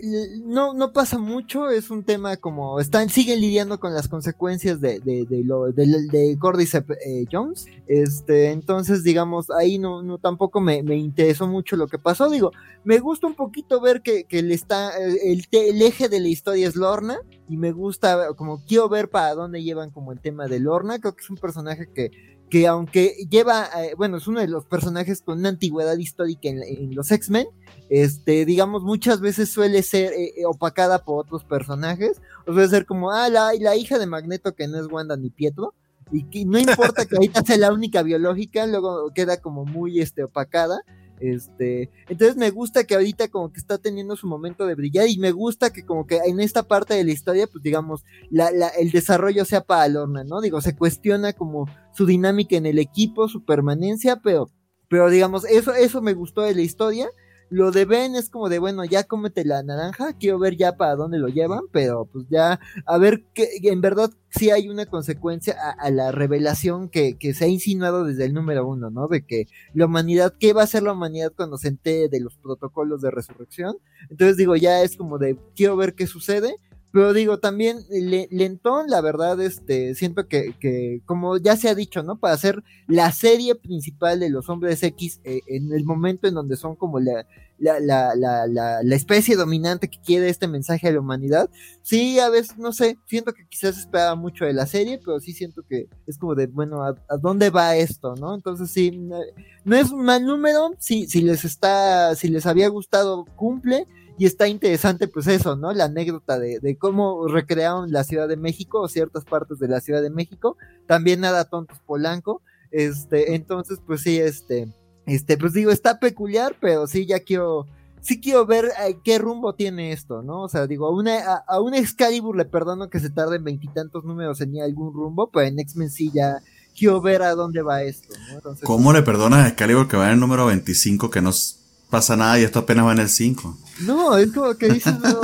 no, 0.45 0.75
no 0.75 0.93
pasa 0.93 1.19
mucho, 1.19 1.71
es 1.71 1.91
un 1.91 2.05
tema 2.05 2.37
como, 2.37 2.79
están, 2.79 3.09
siguen 3.09 3.41
lidiando 3.41 3.81
con 3.81 3.95
las 3.95 4.07
consecuencias 4.09 4.81
de, 4.81 5.01
de, 5.01 5.25
de 5.25 5.43
lo, 5.45 5.73
de, 5.73 5.87
de 6.13 6.37
Cordyceps 6.39 6.91
eh, 7.05 7.25
Jones, 7.33 7.67
este, 7.89 8.51
entonces, 8.53 9.03
digamos, 9.03 9.51
ahí 9.51 9.79
no, 9.79 10.03
no 10.03 10.19
tampoco 10.19 10.61
me, 10.61 10.83
me 10.83 10.97
interesó 10.97 11.49
mucho 11.49 11.77
lo 11.77 11.89
que 11.89 11.99
pasó, 11.99 12.29
digo, 12.31 12.53
me 12.85 12.99
gusta 13.01 13.27
un 13.27 13.35
poquito 13.35 13.81
ver 13.81 14.03
que, 14.03 14.25
que 14.25 14.39
está, 14.53 14.97
eh, 14.99 15.33
el, 15.33 15.49
te- 15.49 15.71
el 15.71 15.81
eje 15.83 16.09
de 16.09 16.21
la 16.21 16.29
historia 16.29 16.69
es 16.69 16.77
Lorna, 16.77 17.19
y 17.49 17.57
me 17.57 17.73
gusta, 17.73 18.35
como 18.35 18.65
quiero 18.65 18.89
ver 18.89 19.09
para 19.09 19.35
dónde 19.35 19.63
llevan 19.63 19.91
como 19.91 20.13
el 20.13 20.21
tema 20.21 20.47
de 20.47 20.61
Lorna, 20.61 20.99
creo 20.99 21.15
que 21.15 21.23
es 21.23 21.31
un 21.31 21.37
personaje 21.37 21.89
que, 21.93 22.11
que 22.51 22.67
aunque 22.67 23.27
lleva, 23.31 23.69
eh, 23.83 23.95
bueno, 23.97 24.17
es 24.17 24.27
uno 24.27 24.41
de 24.41 24.49
los 24.49 24.65
personajes 24.65 25.23
con 25.23 25.39
una 25.39 25.51
antigüedad 25.51 25.97
histórica 25.97 26.49
en, 26.49 26.63
en 26.63 26.95
los 26.95 27.11
X-Men, 27.11 27.47
este, 27.89 28.45
digamos, 28.45 28.83
muchas 28.83 29.21
veces 29.21 29.51
suele 29.51 29.83
ser 29.83 30.13
eh, 30.13 30.35
eh, 30.37 30.47
opacada 30.47 31.05
por 31.05 31.25
otros 31.25 31.45
personajes, 31.45 32.21
o 32.47 32.53
suele 32.53 32.69
ser 32.69 32.87
como, 32.87 33.13
ah, 33.13 33.29
la, 33.29 33.53
la 33.59 33.77
hija 33.77 33.99
de 33.99 34.07
Magneto 34.07 34.55
que 34.55 34.69
no 34.69 34.79
es 34.79 34.87
Wanda 34.91 35.17
ni 35.17 35.31
Pietro, 35.31 35.75
y 36.13 36.25
que 36.25 36.45
no 36.45 36.59
importa 36.59 37.05
que 37.05 37.17
ahorita 37.17 37.43
sea 37.43 37.59
la 37.59 37.73
única 37.73 38.03
biológica, 38.03 38.67
luego 38.67 39.11
queda 39.13 39.41
como 39.41 39.65
muy, 39.65 40.01
este, 40.01 40.25
opacada, 40.25 40.81
este, 41.21 41.91
entonces 42.09 42.37
me 42.37 42.51
gusta 42.51 42.85
que 42.85 42.95
ahorita 42.95 43.29
como 43.29 43.53
que 43.53 43.59
está 43.59 43.79
teniendo 43.79 44.17
su 44.17 44.27
momento 44.27 44.67
de 44.67 44.75
brillar 44.75 45.09
y 45.09 45.19
me 45.19 45.33
gusta 45.33 45.71
que 45.71 45.85
como 45.85 46.07
que 46.07 46.19
en 46.25 46.41
esta 46.41 46.63
parte 46.63 46.95
de 46.95 47.05
la 47.05 47.13
historia, 47.13 47.47
pues 47.47 47.63
digamos, 47.63 48.05
la, 48.31 48.49
el 48.79 48.91
desarrollo 48.91 49.45
sea 49.45 49.63
para 49.63 49.89
Lorna, 49.89 50.25
¿no? 50.25 50.41
Digo, 50.41 50.61
se 50.61 50.77
cuestiona 50.77 51.33
como 51.33 51.67
su 51.93 52.07
dinámica 52.07 52.57
en 52.57 52.67
el 52.67 52.79
equipo, 52.79 53.29
su 53.29 53.45
permanencia, 53.45 54.21
pero, 54.23 54.51
pero 54.89 55.11
digamos, 55.11 55.45
eso, 55.45 55.75
eso 55.75 56.03
me 56.03 56.15
gustó 56.15 56.43
de 56.43 56.55
la 56.55 56.63
historia. 56.63 57.09
Lo 57.49 57.71
de 57.71 57.85
Ben 57.85 58.17
es 58.17 58.29
como 58.29 58.49
de, 58.49 58.59
bueno, 58.59 58.85
ya 58.85 59.05
cómete 59.05 59.45
la 59.45 59.63
naranja, 59.63 60.15
quiero 60.15 60.39
ver 60.39 60.57
ya 60.57 60.77
para 60.77 60.97
dónde 60.97 61.19
lo 61.19 61.29
llevan, 61.29 61.61
pero 61.73 62.07
pues 62.07 62.27
ya, 62.29 62.59
a 62.85 62.99
ver 62.99 63.25
que 63.35 63.49
en 63.63 63.81
verdad 63.81 64.11
sí 64.31 64.51
hay 64.51 64.69
una 64.69 64.87
consecuencia 64.87 65.57
a, 65.61 65.71
a 65.71 65.91
la 65.91 66.13
revelación 66.13 66.89
que, 66.89 67.17
que 67.17 67.35
se 67.35 67.45
ha 67.45 67.49
insinuado 67.49 68.05
desde 68.05 68.25
el 68.25 68.35
número 68.35 68.67
uno, 68.67 68.91
¿no? 68.91 69.09
De 69.09 69.25
que 69.25 69.47
la 69.75 69.87
humanidad, 69.87 70.35
¿qué 70.39 70.53
va 70.53 70.63
a 70.63 70.65
hacer 70.65 70.83
la 70.83 70.93
humanidad 70.93 71.33
cuando 71.37 71.57
se 71.57 71.69
entere 71.69 72.09
de 72.09 72.21
los 72.21 72.37
protocolos 72.37 73.01
de 73.01 73.11
resurrección? 73.11 73.77
Entonces 74.11 74.37
digo, 74.37 74.57
ya 74.57 74.83
es 74.83 74.97
como 74.97 75.19
de, 75.19 75.39
quiero 75.55 75.77
ver 75.77 75.95
qué 75.95 76.07
sucede, 76.07 76.57
pero 76.97 77.13
digo, 77.13 77.37
también 77.39 77.81
le- 77.91 78.27
lentón, 78.31 78.87
la 78.89 79.03
verdad, 79.03 79.39
este, 79.43 79.95
siento 79.95 80.29
que, 80.29 80.55
que, 80.59 81.03
como 81.05 81.37
ya 81.37 81.55
se 81.55 81.69
ha 81.69 81.75
dicho, 81.75 82.03
¿no? 82.03 82.19
Para 82.19 82.33
hacer 82.33 82.65
la 82.89 83.13
serie 83.13 83.55
principal 83.55 84.19
de 84.19 84.31
los 84.31 84.49
hombres 84.49 84.83
X 84.83 85.21
eh, 85.25 85.41
en 85.47 85.75
el 85.75 85.85
momento 85.85 86.27
en 86.27 86.33
donde 86.33 86.57
son 86.57 86.75
como 86.75 86.99
la, 86.99 87.27
la, 87.59 87.81
la, 87.81 88.15
la, 88.17 88.47
la, 88.83 88.95
especie 88.97 89.37
dominante 89.37 89.89
que 89.91 89.99
quiere 90.01 90.31
este 90.31 90.49
mensaje 90.49 90.89
a 90.89 90.93
la 90.93 91.01
humanidad. 91.01 91.51
Sí, 91.83 92.19
a 92.19 92.31
veces, 92.31 92.57
no 92.57 92.73
sé, 92.73 92.97
siento 93.05 93.35
que 93.35 93.47
quizás 93.47 93.77
esperaba 93.77 94.15
mucho 94.15 94.47
de 94.47 94.55
la 94.55 94.65
serie, 94.65 94.99
pero 95.05 95.21
sí 95.21 95.35
siento 95.35 95.65
que 95.69 95.89
es 96.07 96.17
como 96.17 96.35
de, 96.35 96.47
bueno, 96.47 96.83
¿a, 96.83 96.95
a 97.11 97.19
dónde 97.19 97.51
va 97.51 97.77
esto, 97.77 98.15
no? 98.15 98.35
Entonces 98.35 98.71
sí, 98.71 98.91
no, 98.91 99.21
no 99.67 99.77
es 99.77 99.91
un 99.91 100.03
mal 100.03 100.25
número, 100.25 100.71
sí, 100.79 101.07
si 101.09 101.21
les 101.21 101.45
está, 101.45 102.15
si 102.15 102.29
les 102.29 102.47
había 102.47 102.69
gustado, 102.69 103.27
cumple. 103.37 103.87
Y 104.19 104.25
está 104.27 104.49
interesante, 104.49 105.09
pues 105.09 105.27
eso, 105.27 105.57
¿no? 105.57 105.73
La 105.73 105.85
anécdota 105.85 106.39
de, 106.39 106.59
de 106.61 106.77
cómo 106.79 107.27
recrearon 107.29 107.93
la 107.93 108.03
Ciudad 108.05 108.29
de 108.29 108.37
México 108.37 108.81
o 108.81 108.89
ciertas 108.89 109.25
partes 109.25 109.59
de 109.59 109.69
la 109.69 109.81
Ciudad 109.81 110.01
de 110.03 110.11
México. 110.11 110.57
También 110.87 111.21
nada 111.21 111.45
tontos 111.45 111.79
Polanco. 111.87 112.41
Este, 112.71 113.35
entonces, 113.35 113.79
pues 113.87 114.01
sí, 114.03 114.19
este, 114.19 114.73
este, 115.07 115.37
pues 115.37 115.53
digo, 115.53 115.71
está 115.71 115.99
peculiar, 115.99 116.57
pero 116.61 116.87
sí, 116.87 117.07
ya 117.07 117.21
quiero, 117.21 117.67
sí 118.01 118.21
quiero 118.21 118.47
ver 118.47 118.67
eh, 118.87 118.97
qué 119.05 119.19
rumbo 119.19 119.55
tiene 119.55 119.93
esto, 119.93 120.23
¿no? 120.23 120.43
O 120.43 120.49
sea, 120.49 120.67
digo, 120.67 120.87
a 120.87 120.91
una, 120.91 121.19
a, 121.47 121.61
un 121.61 121.75
Excalibur 121.75 122.37
le 122.37 122.45
perdono 122.47 122.89
que 122.91 123.01
se 123.01 123.11
tarde 123.11 123.37
en 123.37 123.45
veintitantos 123.45 124.05
números 124.05 124.41
en 124.41 124.61
algún 124.63 124.93
rumbo, 124.95 125.31
pero 125.31 125.47
en 125.47 125.59
X-Men 125.59 125.91
sí 125.91 126.11
ya 126.13 126.39
quiero 126.77 127.01
ver 127.01 127.23
a 127.23 127.35
dónde 127.35 127.63
va 127.63 127.83
esto, 127.83 128.15
¿no? 128.33 128.41
¿Cómo 128.67 128.93
le 128.93 129.03
perdonas 129.03 129.45
a 129.45 129.49
Excalibur 129.49 129.89
que 129.89 129.97
va 129.97 130.07
en 130.07 130.15
el 130.15 130.21
número 130.21 130.47
25 130.47 131.11
que 131.11 131.21
no 131.23 131.31
s- 131.31 131.57
pasa 131.91 132.17
nada 132.17 132.39
y 132.39 132.45
esto 132.45 132.61
apenas 132.61 132.87
va 132.87 132.93
en 132.93 132.99
el 133.01 133.09
5? 133.09 133.59
No, 133.81 134.17
es 134.17 134.33
como 134.33 134.55
que 134.57 134.71
dices, 134.71 134.95
no, 135.01 135.21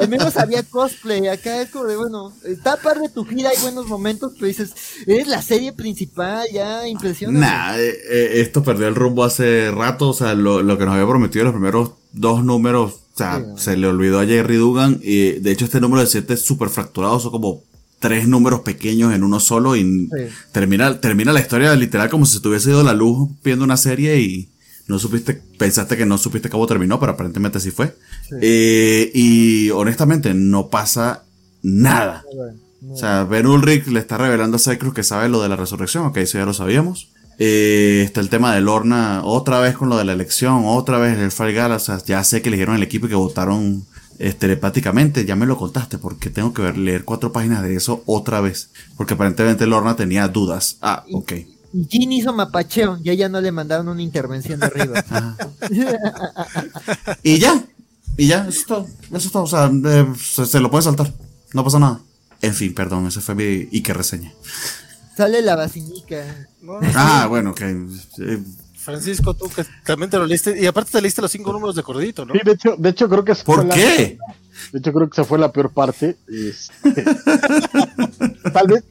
al 0.00 0.08
menos 0.08 0.36
había 0.36 0.62
cosplay, 0.62 1.26
acá 1.26 1.60
es 1.62 1.70
como 1.70 1.84
de, 1.86 1.96
bueno, 1.96 2.32
está 2.44 2.76
par 2.76 3.00
de 3.00 3.08
tu 3.08 3.24
gira, 3.24 3.50
hay 3.50 3.60
buenos 3.60 3.86
momentos, 3.88 4.32
pero 4.34 4.46
dices, 4.46 4.70
eres 5.06 5.26
la 5.26 5.42
serie 5.42 5.72
principal, 5.72 6.46
ya, 6.52 6.86
impresionante. 6.86 7.40
Nah, 7.40 7.76
eh, 7.76 7.88
eh, 8.08 8.30
esto 8.40 8.62
perdió 8.62 8.86
el 8.86 8.94
rumbo 8.94 9.24
hace 9.24 9.70
rato, 9.72 10.10
o 10.10 10.14
sea, 10.14 10.34
lo, 10.34 10.62
lo 10.62 10.78
que 10.78 10.84
nos 10.84 10.94
había 10.94 11.08
prometido 11.08 11.44
los 11.44 11.54
primeros 11.54 11.92
dos 12.12 12.44
números, 12.44 12.92
o 13.14 13.18
sea, 13.18 13.38
Sí, 13.38 13.44
no. 13.48 13.58
se 13.58 13.76
le 13.76 13.88
olvidó 13.88 14.20
a 14.20 14.26
Jerry 14.26 14.56
Dugan, 14.56 15.00
y 15.02 15.32
de 15.32 15.50
hecho 15.50 15.64
este 15.64 15.80
número 15.80 16.00
de 16.02 16.06
7 16.06 16.34
es 16.34 16.42
súper 16.42 16.68
fracturado, 16.68 17.18
son 17.18 17.32
como 17.32 17.62
tres 17.98 18.28
números 18.28 18.60
pequeños 18.60 19.12
en 19.12 19.24
uno 19.24 19.40
solo 19.40 19.74
y 19.74 19.82
Sí. 19.82 20.08
termina, 20.52 21.00
termina 21.00 21.32
la 21.32 21.40
historia 21.40 21.74
literal 21.74 22.08
como 22.08 22.26
si 22.26 22.34
se 22.36 22.40
te 22.40 22.46
hubiese 22.48 22.70
ido 22.70 22.84
la 22.84 22.92
luz 22.92 23.28
viendo 23.42 23.64
una 23.64 23.76
serie 23.76 24.20
y 24.20 24.48
no 24.88 24.98
supiste, 24.98 25.40
pensaste 25.58 25.96
que 25.96 26.06
no 26.06 26.18
supiste 26.18 26.48
cómo 26.48 26.66
terminó, 26.66 26.98
pero 26.98 27.12
aparentemente 27.12 27.60
sí 27.60 27.70
fue. 27.70 27.94
Sí. 28.28 28.36
Eh, 28.40 29.10
y 29.14 29.70
honestamente 29.70 30.34
no 30.34 30.68
pasa 30.68 31.24
nada. 31.62 32.24
No. 32.80 32.94
O 32.94 32.96
sea, 32.96 33.24
Ben 33.24 33.46
Ulrich 33.46 33.86
le 33.88 34.00
está 34.00 34.16
revelando 34.16 34.56
a 34.56 34.60
Cyclus 34.60 34.94
que 34.94 35.02
sabe 35.02 35.28
lo 35.28 35.42
de 35.42 35.48
la 35.48 35.56
resurrección, 35.56 36.06
ok, 36.06 36.16
eso 36.18 36.38
ya 36.38 36.46
lo 36.46 36.54
sabíamos. 36.54 37.10
Eh, 37.38 38.02
está 38.04 38.20
el 38.20 38.30
tema 38.30 38.54
de 38.54 38.60
Lorna, 38.60 39.22
otra 39.24 39.60
vez 39.60 39.76
con 39.76 39.88
lo 39.88 39.96
de 39.96 40.04
la 40.04 40.12
elección, 40.12 40.62
otra 40.64 40.98
vez 40.98 41.18
el 41.18 41.30
Fall 41.30 41.52
Gala, 41.52 41.76
o 41.76 41.80
sea, 41.80 41.98
ya 42.04 42.24
sé 42.24 42.42
que 42.42 42.48
eligieron 42.48 42.74
el 42.74 42.82
equipo 42.82 43.06
y 43.06 43.10
que 43.10 43.14
votaron 43.14 43.84
eh, 44.18 44.32
telepáticamente, 44.32 45.24
ya 45.24 45.36
me 45.36 45.46
lo 45.46 45.56
contaste, 45.56 45.98
porque 45.98 46.30
tengo 46.30 46.52
que 46.52 46.62
ver, 46.62 46.78
leer 46.78 47.04
cuatro 47.04 47.30
páginas 47.30 47.62
de 47.62 47.76
eso 47.76 48.02
otra 48.06 48.40
vez, 48.40 48.70
porque 48.96 49.14
aparentemente 49.14 49.66
Lorna 49.66 49.94
tenía 49.96 50.26
dudas. 50.28 50.78
Ah, 50.80 51.04
ok. 51.12 51.32
Y 51.32 51.57
Jean 51.72 52.12
hizo 52.12 52.32
mapacheo, 52.32 52.98
ya 53.02 53.12
ya 53.14 53.28
no 53.28 53.40
le 53.40 53.52
mandaron 53.52 53.88
una 53.88 54.02
intervención 54.02 54.60
de 54.60 54.66
arriba. 54.66 55.04
Ajá. 55.08 55.36
y 57.22 57.38
ya, 57.38 57.64
y 58.16 58.26
ya, 58.26 58.46
eso 58.48 58.60
es 58.60 58.66
todo, 58.66 58.86
eso 59.08 59.16
es 59.26 59.30
todo, 59.32 59.42
o 59.42 59.46
sea, 59.46 59.70
eh, 59.84 60.06
se, 60.22 60.46
se 60.46 60.60
lo 60.60 60.70
puede 60.70 60.82
saltar, 60.84 61.12
no 61.52 61.64
pasa 61.64 61.78
nada. 61.78 62.00
En 62.40 62.54
fin, 62.54 62.72
perdón, 62.74 63.06
esa 63.06 63.20
fue 63.20 63.34
mi 63.34 63.68
Ike 63.72 63.92
reseña. 63.92 64.32
Sale 65.16 65.42
la. 65.42 65.56
No, 66.62 66.80
no, 66.80 66.88
Ah, 66.94 67.26
bueno, 67.28 67.52
que 67.54 67.64
eh, 67.70 68.38
Francisco, 68.76 69.34
tú 69.34 69.48
que 69.48 69.64
también 69.84 70.08
te 70.08 70.16
lo 70.16 70.24
leíste, 70.26 70.58
y 70.60 70.64
aparte 70.66 70.92
te 70.92 71.02
leíste 71.02 71.20
los 71.20 71.30
cinco 71.32 71.52
números 71.52 71.74
de 71.74 71.82
corridito, 71.82 72.24
¿no? 72.24 72.32
Sí, 72.34 72.40
de 72.44 72.52
hecho, 72.52 72.76
de 72.78 72.88
hecho 72.88 73.08
creo 73.08 73.24
que 73.24 73.34
¿Por 73.34 73.66
la- 73.66 73.74
qué? 73.74 74.18
De 74.72 74.78
hecho 74.78 74.92
creo 74.92 75.08
que 75.10 75.14
esa 75.14 75.24
fue 75.24 75.38
la 75.38 75.52
peor 75.52 75.72
parte. 75.72 76.16
este. 76.28 77.04
tal 78.52 78.66
vez, 78.68 78.84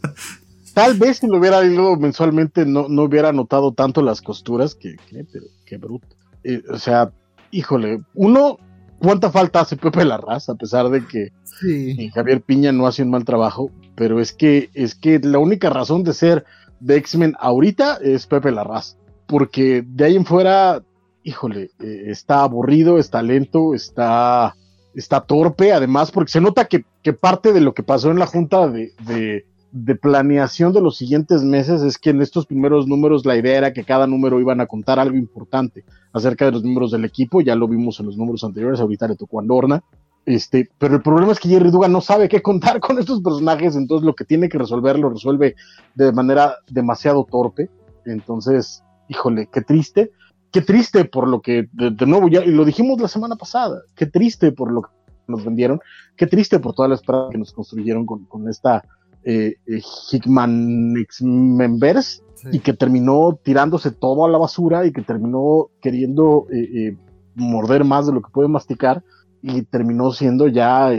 tal 0.77 0.93
vez 0.93 1.17
si 1.17 1.27
lo 1.27 1.39
hubiera 1.39 1.65
ido 1.65 1.95
mensualmente 1.95 2.63
no, 2.63 2.87
no 2.87 3.01
hubiera 3.01 3.33
notado 3.33 3.71
tanto 3.71 4.03
las 4.03 4.21
costuras, 4.21 4.75
que, 4.75 4.95
que 5.09 5.25
pero 5.33 5.47
qué 5.65 5.77
bruto. 5.77 6.07
Eh, 6.43 6.61
o 6.69 6.77
sea, 6.77 7.11
híjole, 7.49 8.03
uno, 8.13 8.59
¿cuánta 8.99 9.31
falta 9.31 9.61
hace 9.61 9.75
Pepe 9.75 10.05
Larraz? 10.05 10.49
A 10.49 10.55
pesar 10.55 10.89
de 10.89 11.03
que 11.07 11.31
Sí. 11.59 12.11
Javier 12.13 12.41
Piña 12.41 12.71
no 12.71 12.85
hace 12.85 13.01
un 13.01 13.09
mal 13.09 13.25
trabajo, 13.25 13.71
pero 13.95 14.21
es 14.21 14.31
que, 14.31 14.69
es 14.75 14.93
que 14.93 15.17
la 15.17 15.39
única 15.39 15.71
razón 15.71 16.03
de 16.03 16.13
ser 16.13 16.45
de 16.79 16.97
X-Men 16.97 17.33
ahorita 17.39 17.97
es 18.03 18.27
Pepe 18.27 18.51
Larraz, 18.51 18.97
porque 19.25 19.83
de 19.83 20.05
ahí 20.05 20.15
en 20.15 20.27
fuera, 20.27 20.83
híjole, 21.23 21.71
eh, 21.79 22.03
está 22.05 22.43
aburrido, 22.43 22.99
está 22.99 23.23
lento, 23.23 23.73
está, 23.73 24.55
está 24.93 25.21
torpe, 25.21 25.73
además, 25.73 26.11
porque 26.11 26.33
se 26.33 26.39
nota 26.39 26.65
que, 26.65 26.85
que 27.01 27.13
parte 27.13 27.51
de 27.51 27.61
lo 27.61 27.73
que 27.73 27.81
pasó 27.81 28.11
en 28.11 28.19
la 28.19 28.27
junta 28.27 28.67
de, 28.67 28.91
de, 29.07 29.47
de 29.71 29.95
planeación 29.95 30.73
de 30.73 30.81
los 30.81 30.97
siguientes 30.97 31.43
meses 31.43 31.81
es 31.81 31.97
que 31.97 32.11
en 32.11 32.21
estos 32.21 32.45
primeros 32.45 32.87
números 32.87 33.25
la 33.25 33.35
idea 33.35 33.57
era 33.57 33.73
que 33.73 33.83
cada 33.83 34.07
número 34.07 34.39
iban 34.39 34.61
a 34.61 34.65
contar 34.65 34.99
algo 34.99 35.17
importante 35.17 35.83
acerca 36.13 36.45
de 36.45 36.51
los 36.51 36.63
números 36.63 36.91
del 36.91 37.05
equipo, 37.05 37.41
ya 37.41 37.55
lo 37.55 37.67
vimos 37.67 37.99
en 37.99 38.07
los 38.07 38.17
números 38.17 38.43
anteriores, 38.43 38.79
ahorita 38.79 39.07
le 39.07 39.15
tocó 39.15 39.39
a 39.39 39.43
Lorna, 39.43 39.83
este, 40.27 40.69
pero 40.77 40.95
el 40.95 41.01
problema 41.01 41.31
es 41.31 41.39
que 41.39 41.47
Jerry 41.47 41.71
Dugan 41.71 41.93
no 41.93 42.01
sabe 42.01 42.27
qué 42.27 42.41
contar 42.41 42.79
con 42.81 42.99
estos 42.99 43.21
personajes, 43.21 43.77
entonces 43.77 44.05
lo 44.05 44.13
que 44.13 44.25
tiene 44.25 44.49
que 44.49 44.57
resolver 44.57 44.99
lo 44.99 45.09
resuelve 45.09 45.55
de 45.95 46.11
manera 46.11 46.57
demasiado 46.69 47.23
torpe. 47.23 47.69
Entonces, 48.05 48.83
híjole, 49.07 49.47
qué 49.51 49.61
triste. 49.61 50.11
Qué 50.51 50.61
triste 50.61 51.05
por 51.05 51.29
lo 51.29 51.41
que, 51.41 51.69
de, 51.71 52.05
nuevo, 52.05 52.27
ya 52.27 52.41
lo 52.41 52.65
dijimos 52.65 52.99
la 52.99 53.07
semana 53.07 53.35
pasada, 53.35 53.81
qué 53.95 54.05
triste 54.05 54.51
por 54.51 54.71
lo 54.71 54.81
que 54.81 54.89
nos 55.27 55.43
vendieron, 55.43 55.79
qué 56.15 56.25
triste 56.25 56.59
por 56.59 56.73
toda 56.73 56.87
la 56.87 56.95
esperanza 56.95 57.31
que 57.31 57.37
nos 57.37 57.51
construyeron 57.51 58.05
con, 58.05 58.25
con 58.25 58.49
esta 58.49 58.83
eh, 59.29 59.55
eh, 59.67 59.81
Hickman 60.11 60.95
X-Members 60.97 62.23
Sí. 62.35 62.49
y 62.53 62.59
que 62.59 62.73
terminó 62.73 63.39
tirándose 63.43 63.89
todo 63.91 64.23
a 64.25 64.29
la 64.29 64.37
basura 64.37 64.85
y 64.85 64.91
que 64.91 65.01
terminó 65.01 65.69
queriendo 65.81 66.45
eh, 66.53 66.69
eh, 66.89 66.97
morder 67.33 67.83
más 67.83 68.05
de 68.05 68.13
lo 68.13 68.21
que 68.21 68.29
puede 68.31 68.47
masticar 68.47 69.03
y 69.41 69.63
terminó 69.63 70.11
siendo 70.11 70.47
ya, 70.47 70.91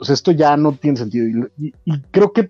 o 0.00 0.04
sea, 0.04 0.14
esto 0.14 0.32
ya 0.32 0.56
no 0.56 0.72
tiene 0.72 0.96
sentido. 0.96 1.50
Y, 1.58 1.66
y- 1.66 1.74
y 1.84 2.00
creo 2.10 2.32
que 2.32 2.48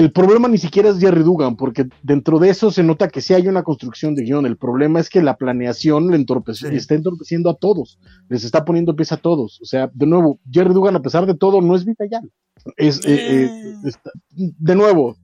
el 0.00 0.12
problema 0.12 0.48
ni 0.48 0.56
siquiera 0.56 0.88
es 0.88 0.98
Jerry 0.98 1.22
Dugan, 1.22 1.56
porque 1.56 1.86
dentro 2.02 2.38
de 2.38 2.48
eso 2.48 2.70
se 2.70 2.82
nota 2.82 3.08
que 3.08 3.20
sí 3.20 3.34
hay 3.34 3.46
una 3.48 3.62
construcción 3.62 4.14
de 4.14 4.22
guion. 4.24 4.46
El 4.46 4.56
problema 4.56 4.98
es 4.98 5.10
que 5.10 5.22
la 5.22 5.36
planeación 5.36 6.08
le 6.10 6.16
entorpece- 6.16 6.70
Sí. 6.70 6.76
está 6.76 6.94
entorpeciendo 6.94 7.50
a 7.50 7.54
todos, 7.54 7.98
les 8.28 8.44
está 8.44 8.64
poniendo 8.64 8.96
pies 8.96 9.12
a 9.12 9.18
todos. 9.18 9.60
O 9.60 9.64
sea, 9.66 9.90
de 9.92 10.06
nuevo, 10.06 10.40
Jerry 10.50 10.72
Dugan, 10.72 10.96
a 10.96 11.02
pesar 11.02 11.26
de 11.26 11.34
todo, 11.34 11.60
no 11.60 11.74
es 11.76 11.84
Vitayal. 11.84 12.30
Es, 12.76 12.98
eh, 13.06 13.44
eh, 13.44 13.74
está- 13.84 14.10
de 14.30 14.74
nuevo, 14.74 15.16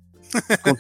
con 0.62 0.76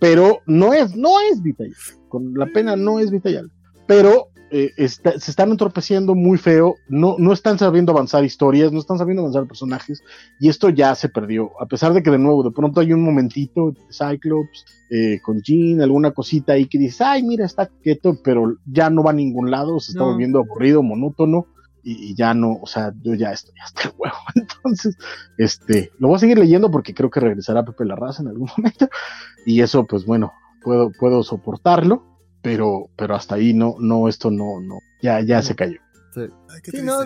pero 0.00 0.38
no 0.46 0.72
es, 0.72 0.96
no 0.96 1.20
es 1.30 1.42
Vitayal. 1.42 1.74
Con 2.08 2.32
la 2.34 2.46
pena 2.46 2.74
no 2.74 3.00
es 3.00 3.10
Vitayal. 3.10 3.50
Pero 3.86 4.28
eh, 4.50 4.70
está- 4.76 5.18
se 5.18 5.30
están 5.30 5.50
entorpeciendo 5.50 6.14
muy 6.14 6.38
feo, 6.38 6.76
no, 6.88 7.16
no 7.18 7.32
están 7.32 7.58
sabiendo 7.58 7.92
avanzar 7.92 8.24
historias, 8.24 8.72
no 8.72 8.78
están 8.78 8.98
sabiendo 8.98 9.22
avanzar 9.22 9.46
personajes, 9.46 10.02
y 10.40 10.48
esto 10.48 10.68
ya 10.70 10.94
se 10.94 11.08
perdió. 11.08 11.50
A 11.60 11.66
pesar 11.66 11.92
de 11.92 12.02
que, 12.02 12.10
de 12.10 12.18
nuevo, 12.18 12.42
de 12.42 12.50
pronto 12.52 12.80
hay 12.80 12.92
un 12.92 13.02
momentito 13.02 13.74
Cyclops 13.90 14.64
eh, 14.90 15.20
con 15.22 15.40
Jean, 15.42 15.80
alguna 15.82 16.12
cosita 16.12 16.52
ahí 16.52 16.66
que 16.66 16.78
dices, 16.78 17.00
ay, 17.00 17.22
mira, 17.22 17.44
está 17.44 17.66
quieto, 17.82 18.18
pero 18.22 18.56
ya 18.66 18.88
no 18.90 19.02
va 19.02 19.10
a 19.10 19.14
ningún 19.14 19.50
lado, 19.50 19.80
se 19.80 19.92
está 19.92 20.04
No. 20.04 20.10
volviendo 20.12 20.38
aburrido, 20.38 20.82
monótono, 20.82 21.46
y, 21.82 22.10
y 22.10 22.14
ya 22.16 22.34
no, 22.34 22.54
o 22.60 22.66
sea, 22.66 22.92
yo 23.02 23.14
ya 23.14 23.32
estoy 23.32 23.54
hasta 23.64 23.82
el 23.88 23.94
huevo. 23.98 24.16
Entonces, 24.34 24.96
este, 25.38 25.90
lo 25.98 26.08
voy 26.08 26.16
a 26.16 26.20
seguir 26.20 26.38
leyendo 26.38 26.70
porque 26.70 26.94
creo 26.94 27.10
que 27.10 27.20
regresará 27.20 27.64
Pepe 27.64 27.84
Larraza 27.84 28.22
en 28.22 28.28
algún 28.28 28.48
momento, 28.56 28.88
y 29.44 29.60
eso, 29.60 29.84
pues 29.86 30.04
bueno, 30.04 30.32
puedo, 30.62 30.90
puedo 30.98 31.22
soportarlo, 31.22 32.02
pero, 32.50 32.88
pero 32.96 33.14
hasta 33.14 33.34
ahí 33.34 33.52
no, 33.54 33.76
no, 33.80 34.08
esto 34.08 34.30
no, 34.30 34.60
no, 34.60 34.78
ya, 35.02 35.20
ya 35.20 35.42
se 35.42 35.54
cayó. 35.54 35.78
Ay, 36.16 36.28
qué 36.62 36.70
Sí, 36.70 36.78
triste. 36.78 36.82
no, 36.86 37.00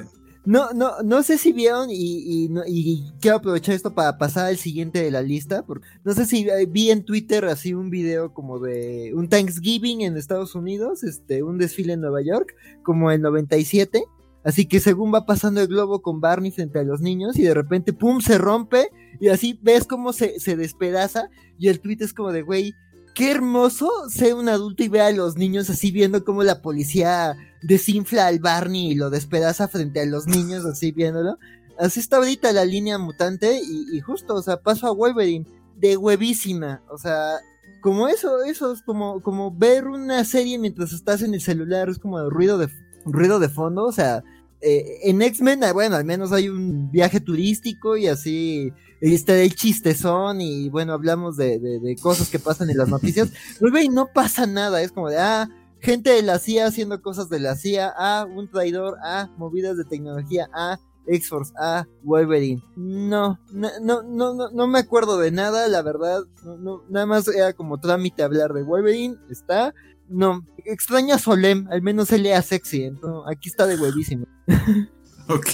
No, 0.47 0.70
no, 0.73 1.02
no 1.05 1.23
sé 1.23 1.36
si 1.36 1.52
vieron 1.52 1.91
y, 1.91 2.44
y, 2.44 2.49
no- 2.49 2.62
y 2.67 3.12
quiero 3.20 3.36
aprovechar 3.39 3.75
esto 3.75 3.94
para 3.94 4.17
pasar 4.17 4.47
al 4.47 4.57
siguiente 4.57 5.02
de 5.02 5.10
la 5.10 5.20
lista, 5.20 5.65
porque 5.67 5.86
no 6.02 6.15
sé 6.15 6.25
si 6.25 6.49
eh, 6.49 6.67
vi 6.67 6.91
en 6.91 7.05
Twitter 7.05 7.44
así 7.44 7.75
un 7.75 7.91
video 7.91 8.33
como 8.33 8.59
de 8.59 9.12
un 9.15 9.28
Thanksgiving 9.28 10.01
en 10.01 10.17
Estados 10.17 10.55
Unidos, 10.55 11.05
este, 11.05 11.43
un 11.43 11.59
desfile 11.59 11.93
en 11.93 12.01
Nueva 12.01 12.23
York, 12.23 12.55
como 12.83 13.10
el 13.10 13.20
97, 13.20 14.02
así 14.43 14.65
que 14.67 14.81
según 14.81 15.12
va 15.12 15.27
pasando 15.27 15.60
el 15.60 15.67
globo 15.69 16.01
con 16.01 16.23
Barney 16.23 16.51
frente 16.52 16.78
a 16.78 16.85
los 16.85 17.02
niños 17.02 17.36
y 17.39 17.43
de 17.43 17.52
repente, 17.52 17.93
pum, 17.93 18.20
se 18.23 18.39
rompe 18.39 18.89
y 19.20 19.28
así 19.28 19.59
ves 19.62 19.85
cómo 19.86 20.15
se, 20.15 20.41
se 20.41 20.57
despedaza 20.57 21.28
y 21.59 21.69
el 21.69 21.81
tweet 21.81 21.99
es 22.01 22.15
como 22.15 22.33
de, 22.33 22.41
güey, 22.41 22.73
qué 23.21 23.33
hermoso 23.33 24.09
ser 24.09 24.33
un 24.33 24.49
adulto 24.49 24.83
y 24.83 24.89
ver 24.89 25.03
a 25.03 25.11
los 25.11 25.37
niños 25.37 25.69
así 25.69 25.91
viendo 25.91 26.25
cómo 26.25 26.43
la 26.43 26.63
policía 26.63 27.37
desinfla 27.61 28.27
al 28.27 28.39
Barney 28.39 28.93
y 28.93 28.95
lo 28.95 29.11
despedaza 29.11 29.69
frente 29.69 30.01
a 30.01 30.07
los 30.07 30.27
niños 30.27 30.65
así 30.65 30.91
viéndolo. 30.91 31.37
Así 31.79 32.01
está 32.01 32.17
ahorita 32.17 32.51
la 32.53 32.65
línea 32.65 32.97
mutante 32.97 33.61
y, 33.63 34.01
justo, 34.01 34.37
o 34.37 34.43
sea, 34.43 34.63
paso 34.63 34.87
a 34.87 34.93
Wolverine 34.93 35.45
de 35.77 35.99
huevísima, 35.99 36.83
o 36.91 36.97
sea, 36.97 37.37
como 37.83 38.09
eso, 38.09 38.43
eso 38.43 38.73
es 38.73 38.81
como, 38.81 39.21
como 39.21 39.55
ver 39.55 39.87
una 39.87 40.25
serie 40.25 40.59
mientras 40.59 40.95
estás 40.95 41.21
en 41.21 41.35
el 41.35 41.43
celular, 41.43 41.91
es 41.91 41.99
como 41.99 42.31
ruido 42.31 42.57
de, 42.57 42.71
ruido 43.05 43.39
de 43.39 43.51
fondo, 43.51 43.85
o 43.85 43.93
sea, 43.93 44.25
eh, 44.63 45.01
en 45.03 45.21
X-Men, 45.21 45.63
ah, 45.65 45.75
bueno, 45.75 45.97
al 45.97 46.07
menos 46.07 46.33
hay 46.33 46.49
un 46.49 46.91
viaje 46.91 47.21
turístico 47.21 47.99
y 47.99 48.07
así 48.07 48.73
y 49.01 49.15
está 49.15 49.37
el 49.37 49.55
chistezón 49.55 50.41
y 50.41 50.69
bueno, 50.69 50.93
hablamos 50.93 51.37
de, 51.37 51.59
de, 51.59 51.81
de 51.81 51.97
cosas 51.97 52.29
que 52.29 52.39
pasan 52.39 52.70
en 52.70 52.79
las 52.79 52.89
noticias. 52.89 53.31
Wolverine 53.61 53.95
no 53.95 54.09
pasa 54.12 54.47
nada, 54.47 54.83
es 54.83 54.93
como 54.93 55.09
de, 55.09 55.19
ah, 55.19 55.49
gente 55.81 56.11
de 56.11 56.23
la 56.23 56.39
CIA 56.39 56.67
haciendo 56.67 57.01
cosas 57.01 57.29
de 57.29 57.41
la 57.41 57.57
CIA, 57.57 57.93
ah, 57.97 58.27
un 58.29 58.51
traidor, 58.51 58.97
ah, 59.03 59.31
movidas 59.37 59.77
de 59.77 59.85
tecnología, 59.85 60.49
ah, 60.55 60.79
X-Force, 61.07 61.53
ah, 61.59 61.87
Wolverine. 62.03 62.62
No, 62.77 63.39
no, 63.53 63.70
no, 63.81 64.03
no, 64.03 64.51
no, 64.51 64.67
me 64.67 64.79
acuerdo 64.79 65.19
de 65.19 65.31
nada, 65.31 65.67
la 65.69 65.83
verdad, 65.83 66.23
no, 66.45 66.59
no, 66.59 66.83
nada 66.89 67.07
más 67.07 67.27
era 67.29 67.53
como 67.55 67.81
trámite 67.81 68.23
hablar 68.23 68.53
de 68.53 68.62
Wolverine, 68.62 69.17
está. 69.31 69.75
No, 70.09 70.45
extraña 70.65 71.15
a 71.15 71.19
Solem, 71.19 71.69
al 71.70 71.83
menos 71.83 72.09
se 72.09 72.19
lea 72.19 72.43
sexy, 72.43 72.83
entonces, 72.83 73.33
aquí 73.33 73.49
está 73.49 73.67
de 73.67 73.77
huevísimo. 73.77 74.27
Ok. 75.29 75.53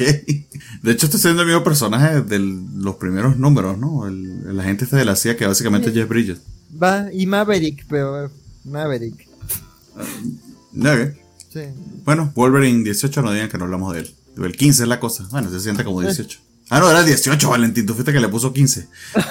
De 0.83 0.93
hecho, 0.93 1.07
estoy 1.07 1.21
siendo 1.21 1.43
el 1.43 1.49
mismo 1.49 1.63
personaje 1.63 2.23
de 2.23 2.39
los 2.39 2.97
primeros 2.97 3.37
números, 3.37 3.77
¿no? 3.79 4.07
El, 4.07 4.43
el 4.49 4.59
agente 4.61 4.85
este 4.85 4.97
de 4.97 5.05
la 5.05 5.17
CIA 5.17 5.37
que 5.37 5.47
básicamente 5.47 5.89
es 5.89 5.95
Jeff 5.95 6.09
Bridges. 6.09 6.39
Va, 6.83 7.07
y 7.13 7.27
Maverick, 7.27 7.85
pero 7.89 8.31
Maverick, 8.65 9.27
Ok. 9.95 11.15
sí. 11.53 11.61
Bueno, 12.05 12.33
Wolverine 12.35 12.85
18, 12.85 13.23
no 13.23 13.33
digan 13.33 13.49
que 13.49 13.59
no 13.59 13.65
hablamos 13.65 13.95
de 13.95 14.01
él. 14.01 14.15
El 14.43 14.57
15 14.57 14.83
es 14.83 14.89
la 14.89 15.01
cosa. 15.01 15.27
Bueno, 15.31 15.51
se 15.51 15.61
siente 15.61 15.85
como 15.85 16.01
18. 16.01 16.39
Ah, 16.69 16.81
no, 16.81 16.91
era 16.91 17.03
18, 17.03 17.49
Valentín. 17.49 17.87
Tú 17.87 17.95
fuiste 17.95 18.13
que 18.13 18.21
le 18.21 18.29
puso 18.29 18.53
15. 18.53 18.89
Ya 19.15 19.23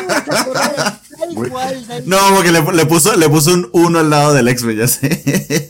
me 0.00 0.06
vas 0.06 0.18
a 0.36 0.40
acordar, 0.40 1.00
tal 1.18 1.50
cual, 1.50 1.84
tal 1.86 2.08
No, 2.08 2.18
porque 2.34 2.52
le, 2.52 2.60
le 2.72 2.86
puso, 2.86 3.16
le 3.16 3.28
puso 3.28 3.54
un 3.54 3.68
1 3.72 3.98
al 3.98 4.10
lado 4.10 4.34
del 4.34 4.48
X-Men, 4.48 4.76
ya 4.78 4.88
sé. 4.88 5.08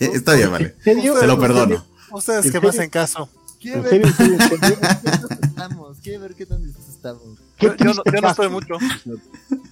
Está 0.14 0.34
bien, 0.34 0.50
vale. 0.50 0.74
Se 0.82 0.94
lo 1.26 1.34
¿En 1.34 1.40
perdono. 1.40 1.84
Ustedes 2.12 2.46
¿En 2.46 2.52
que 2.52 2.60
me 2.60 2.66
serio? 2.66 2.80
hacen 2.80 2.90
caso. 2.90 3.28
Quiero 3.60 3.82
ver 3.82 3.94
¿En? 3.94 4.02
¿En 4.06 4.38
qué 4.38 4.76
estamos. 5.42 5.98
Quiero 6.02 6.20
ver 6.20 6.34
qué 6.34 6.46
tan 6.46 6.64
estamos. 6.64 7.22
Qué 7.58 7.66
Yo, 7.66 7.76
yo 7.76 7.84
no, 7.84 8.02
triste 8.02 8.10
yo 8.14 8.20
no 8.22 8.28
estoy 8.30 8.48
mucho. 8.48 8.74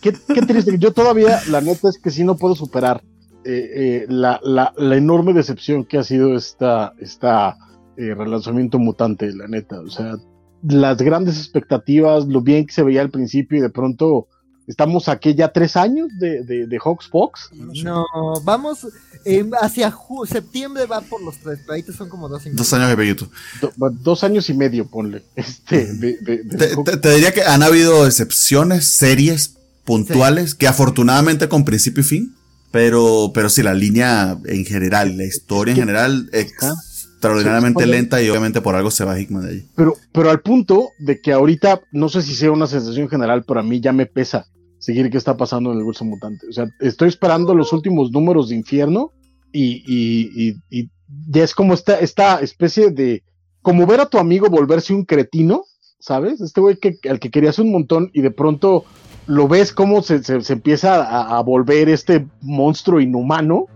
Qué, 0.01 0.13
qué 0.35 0.43
triste. 0.43 0.79
Yo 0.79 0.93
todavía, 0.93 1.41
la 1.49 1.61
neta 1.61 1.89
es 1.89 1.99
que 1.99 2.11
sí 2.11 2.25
no 2.25 2.37
puedo 2.37 2.55
superar 2.55 3.03
eh, 3.45 3.71
eh, 3.75 4.07
la, 4.09 4.41
la, 4.43 4.75
la 4.77 4.97
enorme 4.97 5.33
decepción 5.33 5.85
que 5.85 5.99
ha 5.99 6.05
sido 6.05 6.37
esta, 6.37 6.93
esta 6.99 7.57
eh, 7.97 8.15
relanzamiento 8.15 8.79
mutante, 8.79 9.33
la 9.35 9.49
neta. 9.49 9.81
O 9.81 9.89
sea, 9.89 10.17
las 10.63 10.99
grandes 10.99 11.39
expectativas, 11.39 12.27
lo 12.27 12.43
bien 12.43 12.67
que 12.67 12.75
se 12.75 12.83
veía 12.83 13.01
al 13.01 13.11
principio 13.11 13.59
y 13.59 13.63
de 13.63 13.71
pronto 13.71 14.29
estamos 14.69 15.09
aquí 15.09 15.35
ya 15.35 15.49
tres 15.53 15.75
años 15.77 16.09
de, 16.19 16.45
de, 16.45 16.67
de 16.67 16.79
Hawks 16.79 17.09
Fox. 17.09 17.51
No, 17.53 18.05
vamos 18.45 18.87
eh, 19.25 19.45
hacia 19.61 19.93
septiembre 20.31 20.87
va 20.87 21.01
por 21.01 21.21
los 21.23 21.39
tres, 21.39 21.59
pero 21.63 21.73
ahorita 21.73 21.93
son 21.93 22.09
como 22.09 22.29
dos 22.29 22.43
y 22.43 22.51
medio. 22.51 22.59
Dos 22.59 22.73
años 22.75 22.89
de 22.91 22.97
Peyuto. 22.97 23.29
Do- 23.61 23.73
dos 23.91 24.23
años 24.23 24.49
y 24.51 24.55
medio, 24.55 24.87
ponle. 24.87 25.25
Este, 25.35 25.93
de, 25.95 26.19
de- 26.19 26.43
de 26.45 26.57
Te, 26.57 26.77
te- 26.77 26.97
te 26.99 27.11
diría 27.15 27.33
que 27.33 27.43
han 27.43 27.63
habido 27.65 28.07
excepciones, 28.07 28.87
series 28.87 29.55
puntuales, 29.85 30.55
que 30.55 30.69
afortunadamente 30.69 31.49
con 31.49 31.65
principio 31.65 32.03
y 32.03 32.05
fin, 32.05 32.35
pero, 32.71 33.31
pero 33.33 33.49
sí, 33.49 33.63
la 33.63 33.73
línea 33.75 34.39
en 34.45 34.65
general, 34.67 35.17
la 35.17 35.25
historia 35.25 35.73
en 35.73 35.81
general, 35.81 36.29
extraordinariamente 36.33 37.85
Sí, 37.85 37.91
lenta 37.91 38.23
y 38.23 38.29
obviamente 38.29 38.61
por 38.61 38.75
algo 38.77 38.91
se 38.91 39.05
va 39.05 39.19
Hickman 39.19 39.45
de 39.45 39.51
allí. 39.51 39.69
Pero, 39.75 39.97
pero 40.13 40.31
al 40.31 40.41
punto 40.41 40.91
de 40.99 41.21
que 41.21 41.33
ahorita, 41.33 41.81
no 41.93 42.09
sé 42.11 42.23
si 42.23 42.35
sea 42.35 42.51
una 42.53 42.67
sensación 42.67 43.09
general, 43.09 43.45
pero 43.49 43.61
a 43.61 43.63
mí 43.63 43.81
ya 43.81 43.93
me 43.93 44.07
pesa 44.07 44.47
seguir 44.79 45.11
qué 45.11 45.19
está 45.19 45.37
pasando 45.37 45.73
en 45.73 45.79
el 45.79 45.85
bolso 45.85 46.05
mutante. 46.05 46.47
O 46.49 46.53
sea, 46.53 46.67
estoy 46.81 47.09
esperando 47.09 47.55
los 47.55 47.73
últimos 47.73 48.11
números 48.13 48.49
de 48.49 48.57
infierno 48.57 49.13
y, 49.53 49.83
y, 49.87 50.49
y, 50.49 50.57
y 50.71 50.91
ya 51.31 51.43
es 51.45 51.55
como 51.55 51.75
esta, 51.75 51.99
esta 52.01 52.41
especie 52.41 52.91
de, 52.91 53.23
como 53.63 53.87
ver 53.87 54.01
a 54.01 54.07
tu 54.07 54.19
amigo 54.19 54.49
volverse 54.49 54.93
un 54.95 55.05
cretino, 55.05 55.65
¿sabes? 55.99 56.41
Este 56.41 56.61
güey 56.61 56.77
que, 56.77 56.97
al 57.09 57.19
que 57.19 57.31
querías 57.31 57.59
un 57.59 57.73
montón 57.73 58.11
y 58.13 58.21
de 58.21 58.31
pronto 58.31 58.85
lo 59.27 59.49
ves 59.49 59.73
cómo 59.73 60.03
se, 60.03 60.23
se- 60.23 60.41
se 60.43 60.53
empieza 60.53 61.05
a, 61.05 61.39
a 61.39 61.43
volver 61.43 61.89
este 61.89 62.27
monstruo 62.41 63.01
inhumano. 63.01 63.67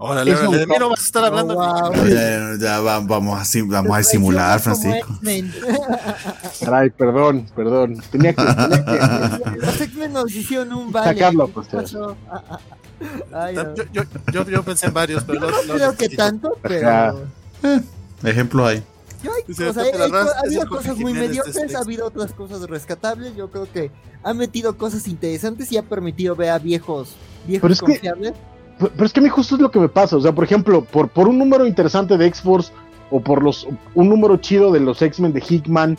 Órale, 0.00 0.32
órale, 0.34 0.58
de 0.58 0.66
mí 0.66 0.74
no 0.78 0.90
vas 0.90 1.00
a 1.00 1.02
estar 1.02 1.24
hablando. 1.24 1.54
Oh, 1.58 1.90
wow. 1.92 2.06
Ya, 2.06 2.54
ya 2.60 2.80
va- 2.80 3.00
vamos 3.00 3.40
a, 3.40 3.44
sim- 3.44 3.68
vamos 3.68 3.94
a 3.94 3.98
disimular, 3.98 4.62
Como 4.62 4.76
Francisco. 4.76 5.18
Caray, 6.64 6.90
perdón, 6.90 7.46
perdón. 7.56 8.00
Tenía 8.10 8.32
que, 8.32 8.42
Los 9.56 9.80
X-Men 9.80 10.12
nos 10.12 10.32
hicieron 10.32 10.72
un 10.72 10.92
vale. 10.92 11.14
Sacarlo, 11.14 11.46
¿Qué 11.46 11.52
pues. 11.52 11.68
Ay. 13.32 13.54
Yo, 13.54 13.64
yo, 13.92 14.02
yo, 14.32 14.44
yo 14.48 14.62
pensé 14.62 14.86
en 14.86 14.94
varios, 14.94 15.24
pero 15.24 15.40
no, 15.40 15.48
No 15.50 15.62
no 15.66 15.74
creo 15.74 15.90
que 15.92 16.04
necesito. 16.08 16.16
tanto, 16.22 16.58
pero. 16.62 16.88
Ajá. 16.88 17.14
Ejemplo 18.24 18.66
hay. 18.66 18.82
Yo 19.22 19.32
hay, 19.34 19.42
o 19.52 19.72
sea, 19.72 19.82
hay- 19.82 20.12
ha 20.12 20.40
habido 20.44 20.68
cosas 20.68 20.96
muy 20.96 21.12
mediocres, 21.12 21.56
este 21.56 21.76
ha 21.76 21.80
habido 21.80 22.06
otras 22.06 22.32
cosas 22.32 22.62
rescatables. 22.62 23.34
Yo 23.36 23.50
creo 23.50 23.70
que 23.72 23.90
ha 24.22 24.32
metido 24.32 24.76
cosas 24.76 25.08
interesantes 25.08 25.70
y 25.72 25.76
ha 25.76 25.82
permitido 25.82 26.36
ver 26.36 26.50
a 26.50 26.58
viejos, 26.60 27.16
viejos 27.46 27.62
Pero 27.62 27.74
es 27.74 27.80
que- 27.80 27.86
confiables. 27.86 28.32
Pero 28.78 29.04
es 29.04 29.12
que 29.12 29.20
a 29.20 29.22
mí 29.22 29.28
justo 29.28 29.56
es 29.56 29.60
lo 29.60 29.70
que 29.70 29.78
me 29.80 29.88
pasa. 29.88 30.16
O 30.16 30.20
sea, 30.20 30.32
por 30.32 30.44
ejemplo, 30.44 30.84
por, 30.84 31.08
por 31.08 31.28
un 31.28 31.38
número 31.38 31.66
interesante 31.66 32.16
de 32.16 32.26
X-Force 32.26 32.72
o 33.10 33.20
por 33.20 33.42
los 33.42 33.66
un 33.94 34.08
número 34.08 34.36
chido 34.36 34.70
de 34.70 34.80
los 34.80 35.00
X-Men 35.02 35.32
de 35.32 35.42
Hickman 35.48 35.98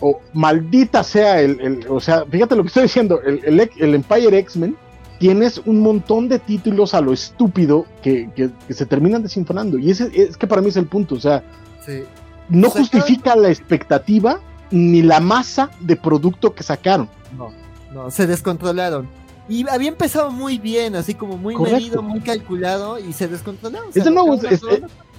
o 0.00 0.20
maldita 0.32 1.02
sea 1.04 1.40
el, 1.40 1.60
el- 1.60 1.86
o 1.88 2.00
sea, 2.00 2.24
fíjate 2.24 2.56
lo 2.56 2.62
que 2.62 2.68
estoy 2.68 2.84
diciendo, 2.84 3.20
el, 3.24 3.60
el, 3.78 3.94
Empire 3.94 4.38
X-Men, 4.38 4.74
tienes 5.18 5.60
un 5.66 5.80
montón 5.80 6.28
de 6.28 6.38
títulos 6.38 6.94
a 6.94 7.00
lo 7.00 7.12
estúpido 7.12 7.84
que, 8.02 8.30
que- 8.34 8.50
que 8.66 8.74
se 8.74 8.86
terminan 8.86 9.22
desinflando. 9.22 9.78
Y 9.78 9.90
ese 9.90 10.10
es 10.14 10.36
que 10.36 10.46
para 10.46 10.62
mí 10.62 10.68
es 10.68 10.76
el 10.76 10.86
punto, 10.86 11.16
o 11.16 11.20
sea, 11.20 11.44
Sí. 11.84 12.02
no 12.48 12.70
justifica 12.70 13.36
la 13.36 13.48
expectativa 13.50 14.40
ni 14.70 15.02
la 15.02 15.20
masa 15.20 15.70
de 15.80 15.94
producto 15.96 16.54
que 16.54 16.62
sacaron. 16.62 17.08
No, 17.36 17.50
no, 17.92 18.10
se 18.10 18.26
descontrolaron. 18.26 19.06
Y 19.48 19.68
había 19.68 19.88
empezado 19.88 20.30
muy 20.32 20.58
bien, 20.58 20.96
así 20.96 21.14
como 21.14 21.36
muy 21.36 21.54
Correcto. 21.54 21.78
medido, 21.78 22.02
muy 22.02 22.20
calculado, 22.20 22.98
y 22.98 23.12
se 23.12 23.28
descontrolaron. 23.28 23.90
Es 23.94 24.04
de 24.04 24.10
nuevo, 24.10 24.34
es- 24.34 24.44
es- 24.44 24.62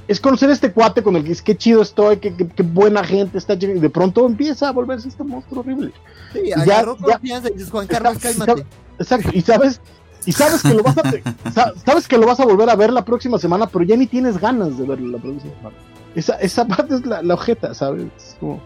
Es 0.10 0.22
conocer 0.22 0.50
a 0.50 0.54
este 0.54 0.72
cuate 0.72 1.04
con 1.04 1.18
el 1.18 1.24
que 1.26 1.34
es 1.34 1.42
qué 1.42 1.58
chido 1.58 1.82
estoy, 1.82 2.16
qué, 2.18 2.34
qué- 2.34 2.48
qué 2.48 2.64
buena 2.64 3.04
gente 3.04 3.38
está, 3.38 3.60
chido", 3.60 3.74
y 3.76 3.80
de 3.80 3.90
pronto 3.90 4.26
empieza 4.26 4.70
a 4.70 4.72
volverse 4.72 5.10
este 5.10 5.22
monstruo 5.26 5.60
horrible. 5.60 5.92
sí, 6.32 6.40
ya- 6.48 6.62
agarró 6.62 6.98
ya- 7.00 7.16
confianza 7.18 7.50
y 7.50 7.54
dices, 7.54 7.70
Juan 7.70 7.88
Carlos, 7.88 8.16
Está- 8.24 8.46
cálmate. 8.46 8.66
Exacto, 9.00 9.30
y 9.34 9.42
sabes, 9.42 9.82
y 10.26 10.32
sabes 10.32 10.62
que 10.62 10.74
lo 10.74 10.82
vas 10.84 10.98
a 10.98 11.04
sa- 11.54 11.74
sabes 11.86 12.08
que 12.08 12.18
lo 12.18 12.26
vas 12.26 12.40
a 12.40 12.46
volver 12.46 12.70
a 12.70 12.76
ver 12.78 12.94
la 12.94 13.04
próxima 13.04 13.38
semana, 13.38 13.68
pero 13.68 13.84
ya 13.84 13.98
ni 13.98 14.08
tienes 14.08 14.38
ganas 14.38 14.78
de 14.78 14.86
verlo 14.86 15.10
la 15.10 15.18
próxima 15.22 15.42
semana. 15.58 15.76
Esa, 16.16 16.36
esa 16.40 16.66
parte 16.66 16.96
es 16.96 17.06
la, 17.06 17.22
la 17.22 17.34
ojeta, 17.34 17.74
¿sabes? 17.74 18.06
Es 18.18 18.38
como- 18.40 18.62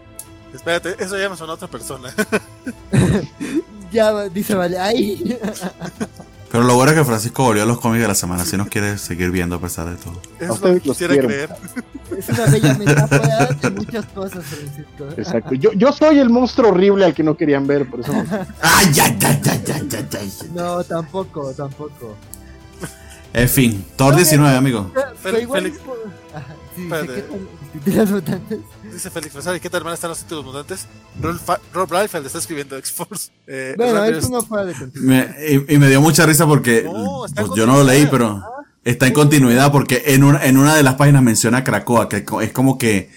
Espérate, 0.54 0.94
eso 1.02 1.18
ya 1.18 1.28
me 1.28 1.36
sonó 1.36 1.52
a 1.52 1.54
otra 1.56 1.66
persona. 1.66 2.14
Ya 3.92 4.28
dice, 4.28 4.54
vale, 4.54 4.78
ay. 4.78 5.38
Pero 6.50 6.64
lo 6.64 6.74
bueno 6.74 6.92
es 6.92 6.98
que 6.98 7.04
Francisco 7.06 7.44
volvió 7.44 7.62
a 7.62 7.66
los 7.66 7.80
cómics 7.80 8.02
de 8.02 8.08
la 8.08 8.14
semana, 8.14 8.44
si 8.44 8.58
nos 8.58 8.68
quiere 8.68 8.98
seguir 8.98 9.30
viendo 9.30 9.56
a 9.56 9.58
pesar 9.58 9.88
de 9.88 9.96
todo. 9.96 10.20
Eso 10.38 10.52
es 10.54 10.60
lo 10.60 10.74
que 10.74 10.80
quisiera 10.80 11.16
creer. 11.16 11.48
Es 12.14 12.28
una 12.28 12.44
bella 12.44 12.74
metáfora 12.78 13.46
de 13.46 13.70
muchas 13.70 14.04
cosas, 14.06 14.44
Francisco. 14.44 15.06
exacto. 15.16 15.54
Yo, 15.54 15.72
yo 15.72 15.92
soy 15.94 16.18
el 16.18 16.28
monstruo 16.28 16.68
horrible 16.70 17.06
al 17.06 17.14
que 17.14 17.22
no 17.22 17.38
querían 17.38 17.66
ver, 17.66 17.88
por 17.88 18.00
eso. 18.00 18.12
¡Ay, 18.60 18.92
ya, 18.92 19.08
ya, 19.18 19.40
ya, 19.40 19.62
ya, 19.64 19.78
ya, 19.88 20.00
ya! 20.10 20.20
No, 20.54 20.84
tampoco, 20.84 21.54
tampoco. 21.54 22.16
En 23.32 23.48
fin, 23.48 23.82
Thor 23.96 24.14
19, 24.14 24.54
amigo. 24.54 24.92
Pero 25.22 25.38
Félix- 25.38 25.78
Dice 28.92 29.10
Félix 29.10 29.32
Fresari, 29.32 29.60
¿qué 29.60 29.70
tal 29.70 29.78
hermana 29.78 29.94
están 29.94 30.10
los 30.10 30.18
títulos 30.20 30.44
mutantes? 30.44 30.86
Rob, 31.20 31.36
Rob 31.72 31.92
Liefeld 31.92 32.26
está 32.26 32.38
escribiendo 32.38 32.76
X-Force. 32.76 33.30
Eh, 33.46 33.74
Bueno, 33.76 33.98
Rangers- 33.98 34.18
esto 34.18 34.30
no 34.30 34.42
fuera 34.42 34.64
de. 34.64 34.74
Me- 34.94 35.34
y, 35.68 35.74
y 35.74 35.78
me 35.78 35.88
dio 35.88 36.00
mucha 36.00 36.24
risa 36.24 36.46
porque 36.46 36.82
No, 36.84 37.24
pues, 37.34 37.50
yo 37.56 37.66
no 37.66 37.76
lo 37.78 37.84
leí, 37.84 38.06
pero 38.06 38.42
está 38.84 39.06
en 39.06 39.12
continuidad 39.12 39.70
porque 39.72 40.02
en 40.06 40.24
una, 40.24 40.44
en 40.44 40.56
una 40.56 40.74
de 40.74 40.82
las 40.82 40.94
páginas 40.94 41.22
menciona 41.22 41.58
a 41.58 41.64
Krakoa, 41.64 42.08
que 42.08 42.24
es 42.42 42.52
como 42.52 42.78
que 42.78 43.10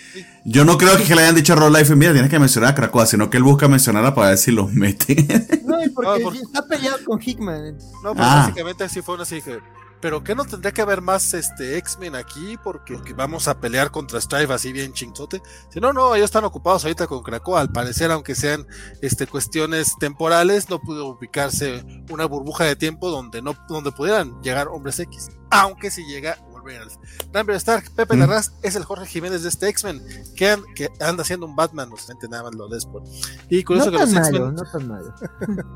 yo 0.46 0.66
no 0.66 0.78
creo 0.78 0.98
que 0.98 1.16
le 1.16 1.22
hayan 1.22 1.36
dicho 1.36 1.54
a 1.54 1.56
Roll 1.56 1.74
Life, 1.74 1.96
mira, 1.96 2.12
tienes 2.12 2.30
que 2.30 2.40
mencionar 2.40 2.72
a 2.72 2.76
Krakoa, 2.76 3.06
sino 3.06 3.30
que 3.30 3.38
él 3.38 3.44
busca 3.44 3.68
mencionarla 3.68 4.14
para 4.16 4.30
ver 4.30 4.38
si 4.38 4.52
los 4.52 4.72
mete. 4.74 5.16
No, 5.64 5.82
y 5.84 5.90
porque 5.96 6.24
No, 6.24 6.30
por- 6.30 6.36
está 6.36 6.66
peleado 6.68 6.98
con 7.06 7.22
Hickman. 7.22 7.78
No, 8.04 8.14
pues 8.14 8.28
Ah. 8.28 8.44
básicamente 8.48 8.84
así 8.84 9.02
fue 9.02 9.14
una 9.16 9.24
así 9.24 9.42
que. 9.42 9.60
Pero 10.06 10.24
que 10.24 10.36
no 10.36 10.46
tendría 10.46 10.72
que 10.72 10.84
haber 10.84 11.02
más 11.02 11.34
este 11.34 11.78
X-Men 11.80 12.14
aquí 12.14 12.60
porque, 12.64 12.94
porque 12.94 13.14
vamos 13.14 13.48
a 13.48 13.60
pelear 13.60 13.90
contra 13.90 14.22
Strive 14.22 14.54
así 14.54 14.72
bien 14.72 14.94
chingote. 14.94 15.42
Si 15.72 15.80
no, 15.80 15.94
no, 15.94 16.14
ellos 16.14 16.26
están 16.26 16.44
ocupados 16.44 16.84
ahorita 16.84 17.08
con 17.08 17.24
Krakoa. 17.24 17.60
Al 17.60 17.72
parecer, 17.72 18.12
aunque 18.12 18.36
sean 18.36 18.68
este 19.02 19.26
cuestiones 19.26 19.94
temporales, 20.00 20.70
no 20.70 20.80
pudo 20.80 21.08
ubicarse 21.08 21.84
una 22.12 22.26
burbuja 22.26 22.66
de 22.66 22.76
tiempo 22.76 23.10
donde 23.10 23.42
no 23.42 23.56
donde 23.68 23.92
pudieran 23.92 24.40
llegar 24.44 24.68
hombres 24.68 25.00
X. 25.00 25.30
Aunque 25.50 25.90
si 25.90 26.06
llega 26.06 26.38
Wolverine. 26.52 26.86
Lambert 27.34 27.58
Stark, 27.58 27.90
Pepe 27.96 28.16
Mm. 28.16 28.20
Larraz 28.20 28.52
es 28.62 28.76
el 28.76 28.84
Jorge 28.84 29.08
Jiménez 29.08 29.42
de 29.42 29.50
este 29.50 29.70
X-Men 29.70 30.04
que, 30.36 30.52
an- 30.52 30.66
que 30.76 30.90
anda 31.02 31.24
haciendo 31.24 31.48
un 31.48 31.56
Batman, 31.56 31.90
no 31.90 31.98
sé, 31.98 32.14
nada 32.30 32.44
más 32.44 32.54
lo 32.54 32.68
des 32.68 32.86
por. 32.86 33.02
Y 33.50 33.64
curioso 33.64 33.90
No 33.90 33.98
que 33.98 34.04
los 34.04 34.14
tan 34.14 34.24
X-Men 34.24 34.42
malo, 34.44 34.52
no 34.52 34.72
tan 34.72 34.88
malo. 34.88 35.16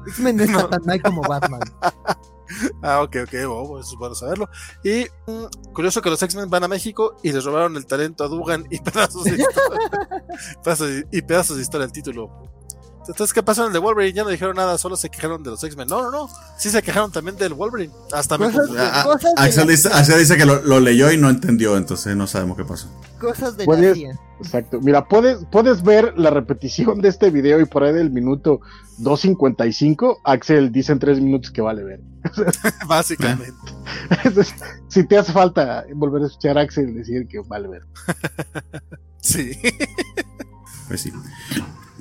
X-Men 0.07 0.37
no 0.37 0.43
está 0.43 0.57
No. 0.61 0.69
tan 0.69 0.85
mal 0.85 1.01
como 1.01 1.21
Batman. 1.23 1.61
Ah, 2.81 3.01
ok, 3.03 3.17
ok, 3.23 3.33
oh, 3.47 3.79
eso 3.79 3.89
es 3.93 3.97
bueno 3.99 4.15
saberlo. 4.15 4.49
Y 4.83 5.05
mm, 5.27 5.71
curioso 5.73 6.01
que 6.01 6.09
los 6.09 6.21
X-Men 6.21 6.49
van 6.49 6.63
a 6.63 6.67
México 6.67 7.15
y 7.23 7.31
les 7.31 7.43
robaron 7.45 7.75
el 7.77 7.85
talento 7.85 8.23
a 8.23 8.27
Dugan 8.27 8.65
y 8.69 8.79
pedazos 8.81 9.23
de 9.23 9.31
historia. 9.37 9.79
pedazos 10.63 10.87
de- 10.87 11.07
y 11.11 11.21
pedazos 11.21 11.57
de 11.57 11.63
historia 11.63 11.85
el 11.85 11.91
título. 11.91 12.29
Entonces, 13.07 13.33
¿qué 13.33 13.41
pasó 13.41 13.61
en 13.61 13.67
el 13.67 13.73
de 13.73 13.79
Wolverine? 13.79 14.13
Ya 14.13 14.23
no 14.23 14.29
dijeron 14.29 14.55
nada, 14.55 14.77
solo 14.77 14.95
se 14.95 15.09
quejaron 15.09 15.41
de 15.41 15.51
los 15.51 15.63
X-Men. 15.63 15.87
No, 15.87 16.03
no, 16.03 16.11
no. 16.11 16.29
Sí 16.57 16.69
se 16.69 16.81
quejaron 16.83 17.11
también 17.11 17.37
del 17.37 17.53
Wolverine. 17.53 17.91
Hasta 18.11 18.37
Cosas. 18.37 18.69
Ah, 18.77 19.05
de, 19.19 19.29
Axel 19.37 19.67
dice, 19.67 19.89
Axel 19.91 20.19
dice 20.19 20.37
que 20.37 20.45
lo, 20.45 20.61
lo 20.61 20.79
leyó 20.79 21.11
y 21.11 21.17
no 21.17 21.29
entendió, 21.29 21.75
entonces 21.75 22.15
no 22.15 22.27
sabemos 22.27 22.57
qué 22.57 22.65
pasó. 22.65 22.87
cosas 23.19 23.57
de 23.57 23.65
la. 23.65 24.19
Exacto. 24.39 24.79
Mira, 24.81 25.05
puedes, 25.05 25.39
puedes 25.51 25.83
ver 25.83 26.13
la 26.17 26.29
repetición 26.29 27.01
de 27.01 27.09
este 27.09 27.29
video 27.29 27.59
y 27.59 27.65
por 27.65 27.83
ahí 27.83 27.93
del 27.93 28.09
minuto 28.09 28.61
2.55, 28.99 30.19
Axel 30.23 30.71
dice 30.71 30.91
en 30.91 30.99
tres 30.99 31.19
minutos 31.19 31.51
que 31.51 31.61
vale 31.61 31.83
ver. 31.83 32.01
Básicamente. 32.87 33.53
Entonces, 34.23 34.53
si 34.87 35.03
te 35.03 35.17
hace 35.17 35.33
falta 35.33 35.85
volver 35.93 36.23
a 36.23 36.27
escuchar 36.27 36.57
a 36.57 36.61
Axel 36.61 36.93
decir 36.93 37.27
que 37.27 37.39
vale 37.39 37.67
ver. 37.67 37.81
Sí. 39.21 39.51
Pues 40.87 41.01
sí. 41.01 41.11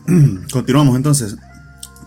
Continuamos 0.52 0.96
entonces. 0.96 1.36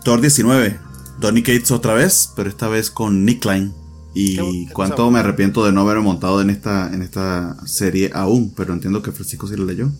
Thor 0.04 0.20
19. 0.20 0.78
Donny 1.20 1.42
Cates 1.42 1.70
otra 1.70 1.94
vez, 1.94 2.32
pero 2.34 2.48
esta 2.48 2.68
vez 2.68 2.90
con 2.90 3.24
Nick 3.24 3.42
Klein. 3.42 3.72
Y 4.14 4.36
qué 4.36 4.66
cuánto 4.72 5.10
me 5.10 5.20
arrepiento 5.20 5.64
de 5.64 5.72
no 5.72 5.82
haberme 5.82 6.02
montado 6.02 6.42
en 6.42 6.50
esta, 6.50 6.92
en 6.92 7.02
esta 7.02 7.56
serie 7.66 8.10
aún, 8.12 8.52
pero 8.54 8.74
entiendo 8.74 9.00
que 9.02 9.12
Francisco 9.12 9.46
sí 9.46 9.56
lo 9.56 9.64
leyó. 9.64 9.90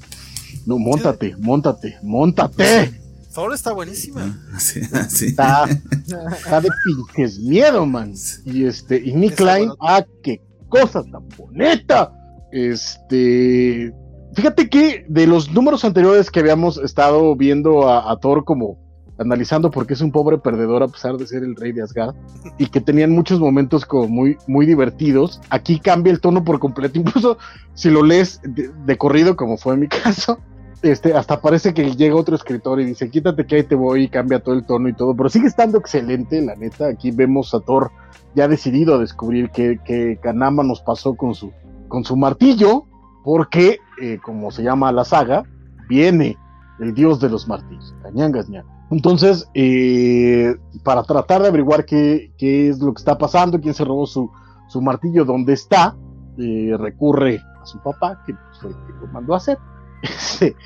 No, 0.67 0.79
montate, 0.79 1.35
montate, 1.39 1.97
montate. 2.03 3.01
Thor 3.33 3.55
está 3.55 3.73
buenísima. 3.73 4.39
Así, 4.53 4.81
así. 4.93 5.27
Está, 5.29 5.65
está 6.37 6.61
de 6.61 6.69
pinches 6.85 7.39
miedo, 7.39 7.87
man. 7.87 8.13
Y 8.45 8.65
este, 8.65 8.99
y 9.03 9.15
Nick 9.15 9.31
Está 9.31 9.45
Klein, 9.45 9.69
bueno. 9.69 9.77
ah, 9.81 10.05
qué 10.23 10.43
cosa 10.69 11.03
tan 11.05 11.27
bonita. 11.39 12.13
Este, 12.53 13.95
fíjate 14.35 14.69
que 14.69 15.05
de 15.09 15.27
los 15.27 15.51
números 15.52 15.85
anteriores 15.85 16.31
que 16.31 16.41
habíamos 16.41 16.78
estado 16.78 17.35
viendo 17.36 17.89
a, 17.89 18.11
a 18.11 18.17
Thor 18.17 18.44
como 18.44 18.78
analizando 19.19 19.70
porque 19.70 19.94
es 19.94 20.01
un 20.01 20.11
pobre 20.11 20.39
perdedor 20.39 20.83
a 20.83 20.89
pesar 20.89 21.17
de 21.17 21.27
ser 21.27 21.43
el 21.44 21.55
rey 21.57 21.73
de 21.73 21.83
Asgard 21.83 22.15
y 22.59 22.67
que 22.67 22.81
tenían 22.81 23.11
muchos 23.11 23.41
momentos 23.41 23.85
como 23.85 24.09
muy, 24.09 24.36
muy 24.47 24.67
divertidos, 24.67 25.41
aquí 25.51 25.78
cambia 25.78 26.12
el 26.12 26.20
tono 26.20 26.44
por 26.44 26.59
completo, 26.59 26.99
incluso 26.99 27.39
si 27.75 27.91
lo 27.91 28.02
lees 28.02 28.41
de, 28.43 28.70
de 28.85 28.99
corrido 28.99 29.36
como 29.36 29.57
fue 29.57 29.75
en 29.75 29.81
mi 29.81 29.89
caso, 30.05 30.39
este, 30.83 31.15
hasta 31.15 31.41
parece 31.41 31.73
que 31.73 31.94
llega 31.94 32.17
otro 32.17 32.35
escritor 32.35 32.81
y 32.81 32.85
dice, 32.85 33.09
quítate 33.09 33.47
que 33.47 33.57
ahí 33.57 33.62
te 33.62 33.77
voy 33.77 34.05
y 34.05 34.09
cambia 34.09 34.41
todo 34.41 34.57
el 34.57 34.67
tono 34.67 34.89
y 34.89 34.94
todo, 34.94 35.15
pero 35.15 35.28
sigue 35.28 35.47
estando 35.47 35.78
excelente, 35.78 36.43
la 36.43 36.57
neta, 36.57 36.89
aquí 36.89 37.12
vemos 37.12 37.55
a 37.55 37.61
Thor 37.61 37.93
ya 38.35 38.49
decidido 38.49 38.97
a 38.97 38.99
descubrir 38.99 39.51
que, 39.51 39.78
que 39.85 40.19
Kanama 40.20 40.65
nos 40.65 40.81
pasó 40.81 41.15
con 41.15 41.35
su, 41.35 41.52
con 41.89 42.05
su 42.05 42.17
martillo, 42.17 42.86
porque, 43.23 43.78
eh, 44.01 44.19
como 44.23 44.51
se 44.51 44.62
llama 44.62 44.93
la 44.93 45.05
saga, 45.05 45.45
viene 45.89 46.37
el 46.81 46.95
dios 46.95 47.21
de 47.21 47.29
los 47.29 47.47
martillos, 47.49 47.95
Cañangas 48.03 48.49
ña. 48.49 48.65
Entonces, 48.91 49.49
eh, 49.55 50.55
para 50.85 51.03
tratar 51.03 51.43
de 51.43 51.49
averiguar 51.49 51.85
qué, 51.87 52.33
qué 52.39 52.69
es 52.69 52.79
lo 52.81 52.93
que 52.93 53.01
está 53.01 53.17
pasando, 53.17 53.61
quién 53.61 53.75
se 53.75 53.85
robó 53.85 54.07
su, 54.07 54.31
su 54.69 54.81
martillo, 54.83 55.25
dónde 55.25 55.53
está, 55.55 55.97
eh, 56.39 56.75
recurre 56.79 57.41
a 57.62 57.67
su 57.67 57.79
papá, 57.83 58.23
que 58.27 58.35
fue 58.61 58.71
el 58.71 58.77
que 58.77 58.93
lo 59.01 59.07
mandó 59.12 59.35
a 59.35 59.39
hacer. 59.39 59.59
Este, 60.03 60.57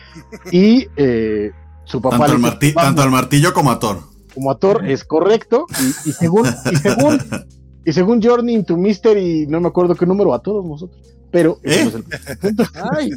y 0.51 0.87
eh, 0.97 1.51
su 1.85 2.01
papá 2.01 2.19
Tanto, 2.21 2.27
le 2.27 2.33
al 2.33 2.39
dice, 2.43 2.51
marti- 2.57 2.73
"Vamos, 2.75 2.87
tanto 2.89 3.03
al 3.03 3.11
martillo 3.11 3.53
como 3.53 3.71
a 3.71 3.79
Thor. 3.79 3.99
como 4.35 4.51
a 4.51 4.59
Thor 4.59 4.87
es 4.89 5.05
correcto 5.05 5.67
y, 5.79 6.09
y 6.09 6.13
según 6.13 6.47
y 6.73 6.77
según 6.77 7.19
y 7.85 7.93
según 7.93 8.23
Journey 8.23 8.55
into 8.55 8.77
Mystery 8.79 9.47
no 9.47 9.61
me 9.61 9.69
acuerdo 9.69 9.95
qué 9.95 10.07
número 10.07 10.33
a 10.33 10.39
todos 10.41 10.65
nosotros 10.65 11.16
Pero 11.33 11.59
¿Eh? 11.65 11.83
ese 11.87 11.99
no 11.99 12.05
es 12.11 12.29
el 12.29 12.39
punto. 12.39 12.65
Ay, 12.97 13.11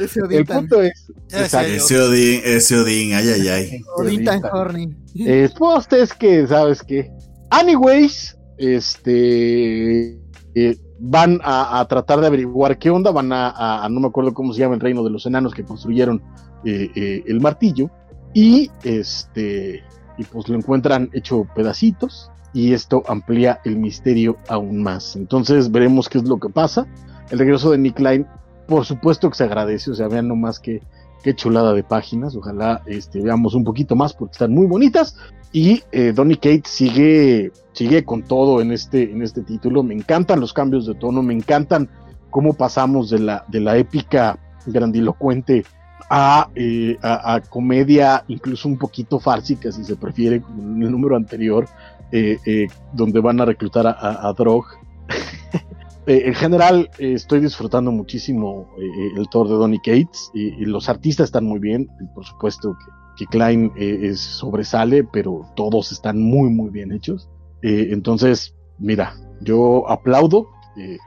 ese 0.00 0.20
El 0.20 0.26
Odin 0.26 0.44
tan, 0.44 0.58
punto 0.60 0.82
es, 0.82 1.06
exacto. 1.30 1.68
Ese 1.72 2.00
Odín, 2.00 2.40
ese 2.44 2.76
Odín, 2.78 3.14
ay, 3.14 3.28
ay, 3.28 3.48
ay. 3.48 3.80
Odin 3.96 4.24
tan 4.24 4.42
horny. 4.52 4.94
Eh, 5.14 5.48
pues 5.56 5.86
es 5.92 6.12
que, 6.12 6.46
¿sabes 6.46 6.82
qué? 6.82 7.10
Anyways, 7.50 8.36
este 8.58 10.18
eh, 10.54 10.76
van 10.98 11.40
a, 11.42 11.80
a 11.80 11.88
tratar 11.88 12.20
de 12.20 12.26
averiguar 12.26 12.78
qué 12.78 12.90
onda, 12.90 13.10
van 13.10 13.32
a, 13.32 13.50
a- 13.50 13.84
a- 13.84 13.88
no 13.88 14.00
me 14.00 14.08
acuerdo 14.08 14.32
cómo 14.34 14.52
se 14.52 14.60
llama 14.60 14.74
el 14.74 14.80
reino 14.80 15.02
de 15.04 15.10
los 15.10 15.26
enanos 15.26 15.54
que 15.54 15.64
construyeron 15.64 16.22
eh, 16.64 16.90
eh, 16.94 17.22
el 17.26 17.40
martillo, 17.40 17.90
y 18.32 18.70
este, 18.82 19.82
y 20.18 20.24
pues 20.24 20.48
lo 20.48 20.56
encuentran 20.56 21.10
hecho 21.12 21.46
pedacitos, 21.54 22.30
y 22.52 22.72
esto 22.72 23.02
amplía 23.06 23.60
el 23.64 23.76
misterio 23.76 24.36
aún 24.48 24.82
más. 24.82 25.16
Entonces 25.16 25.70
veremos 25.70 26.08
qué 26.08 26.18
es 26.18 26.24
lo 26.24 26.38
que 26.38 26.48
pasa. 26.48 26.86
El 27.30 27.38
regreso 27.38 27.70
de 27.70 27.78
Nick 27.78 27.96
Klein, 27.96 28.26
por 28.66 28.84
supuesto 28.84 29.30
que 29.30 29.36
se 29.36 29.44
agradece, 29.44 29.90
o 29.90 29.94
sea, 29.94 30.08
vean 30.08 30.28
nomás 30.28 30.58
que 30.58 30.80
qué 31.22 31.34
chulada 31.34 31.72
de 31.72 31.82
páginas, 31.82 32.36
ojalá 32.36 32.82
este, 32.86 33.20
veamos 33.22 33.54
un 33.54 33.64
poquito 33.64 33.96
más 33.96 34.12
porque 34.12 34.32
están 34.32 34.52
muy 34.52 34.66
bonitas. 34.66 35.16
Y 35.52 35.82
eh, 35.92 36.12
Donny 36.14 36.34
Kate 36.34 36.64
sigue, 36.64 37.52
sigue 37.72 38.04
con 38.04 38.22
todo 38.22 38.60
en 38.60 38.72
este, 38.72 39.10
en 39.10 39.22
este 39.22 39.42
título. 39.42 39.82
Me 39.82 39.94
encantan 39.94 40.40
los 40.40 40.52
cambios 40.52 40.84
de 40.84 40.94
tono, 40.94 41.22
me 41.22 41.32
encantan 41.32 41.88
cómo 42.28 42.52
pasamos 42.54 43.08
de 43.08 43.20
la, 43.20 43.44
de 43.48 43.60
la 43.60 43.76
épica 43.76 44.38
grandilocuente 44.66 45.64
a, 46.10 46.50
eh, 46.54 46.98
a, 47.02 47.40
comedia, 47.48 48.24
incluso 48.28 48.68
un 48.68 48.76
poquito 48.76 49.18
fársica, 49.18 49.72
si 49.72 49.84
se 49.84 49.96
prefiere, 49.96 50.42
en 50.58 50.82
el 50.82 50.90
número 50.90 51.16
anterior, 51.16 51.66
eh, 52.12 52.38
eh, 52.44 52.66
donde 52.92 53.20
van 53.20 53.40
a 53.40 53.44
reclutar 53.44 53.86
a 53.86 54.32
Drog. 54.36 54.66
Eh, 56.06 56.24
en 56.26 56.34
general, 56.34 56.90
eh, 56.98 57.14
estoy 57.14 57.40
disfrutando 57.40 57.90
muchísimo 57.90 58.68
eh, 58.78 59.12
el 59.16 59.28
tour 59.30 59.48
de 59.48 59.54
Donny 59.54 59.78
Cates. 59.78 60.30
y 60.34 60.64
los 60.66 60.88
artistas 60.88 61.26
están 61.26 61.44
muy 61.44 61.58
bien, 61.58 61.88
por 62.14 62.24
supuesto 62.24 62.76
que, 62.78 63.24
que 63.24 63.26
Klein 63.26 63.72
es, 63.76 64.20
sobresale, 64.20 65.04
pero 65.04 65.50
todos 65.56 65.92
están 65.92 66.20
muy, 66.20 66.50
muy 66.50 66.70
bien 66.70 66.92
hechos. 66.92 67.28
Entonces, 67.62 68.54
mira, 68.78 69.14
yo 69.40 69.88
aplaudo 69.88 70.48
eh, 70.76 70.94
eh, 70.94 70.98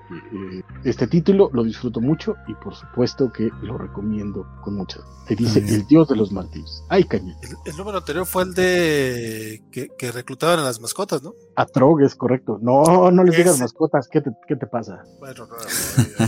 eh, 0.59 0.63
este 0.85 1.07
título, 1.07 1.49
lo 1.53 1.63
disfruto 1.63 2.01
mucho 2.01 2.35
y 2.47 2.53
por 2.55 2.75
supuesto 2.75 3.31
que 3.31 3.49
lo 3.61 3.77
recomiendo 3.77 4.45
con 4.63 4.75
mucha. 4.75 4.99
Te 5.27 5.35
dice 5.35 5.59
el 5.59 5.85
dios 5.87 6.07
de 6.07 6.15
los 6.15 6.31
martillos. 6.31 6.83
Ay, 6.89 7.03
caña. 7.03 7.35
El, 7.41 7.49
el 7.71 7.77
número 7.77 7.97
anterior 7.97 8.25
fue 8.25 8.43
el 8.43 8.53
de 8.53 9.63
que, 9.71 9.89
que 9.97 10.11
reclutaban 10.11 10.59
a 10.59 10.63
las 10.63 10.79
mascotas, 10.79 11.21
¿no? 11.23 11.33
Atrog 11.55 12.01
es 12.01 12.15
correcto. 12.15 12.59
No, 12.61 13.11
no 13.11 13.23
les 13.23 13.35
digas 13.35 13.55
Ese. 13.55 13.63
mascotas. 13.63 14.07
¿Qué 14.07 14.21
te, 14.21 14.31
qué 14.47 14.55
te 14.55 14.67
pasa? 14.67 15.03
Bueno, 15.19 15.47
no, 15.47 15.55
no, 15.55 16.27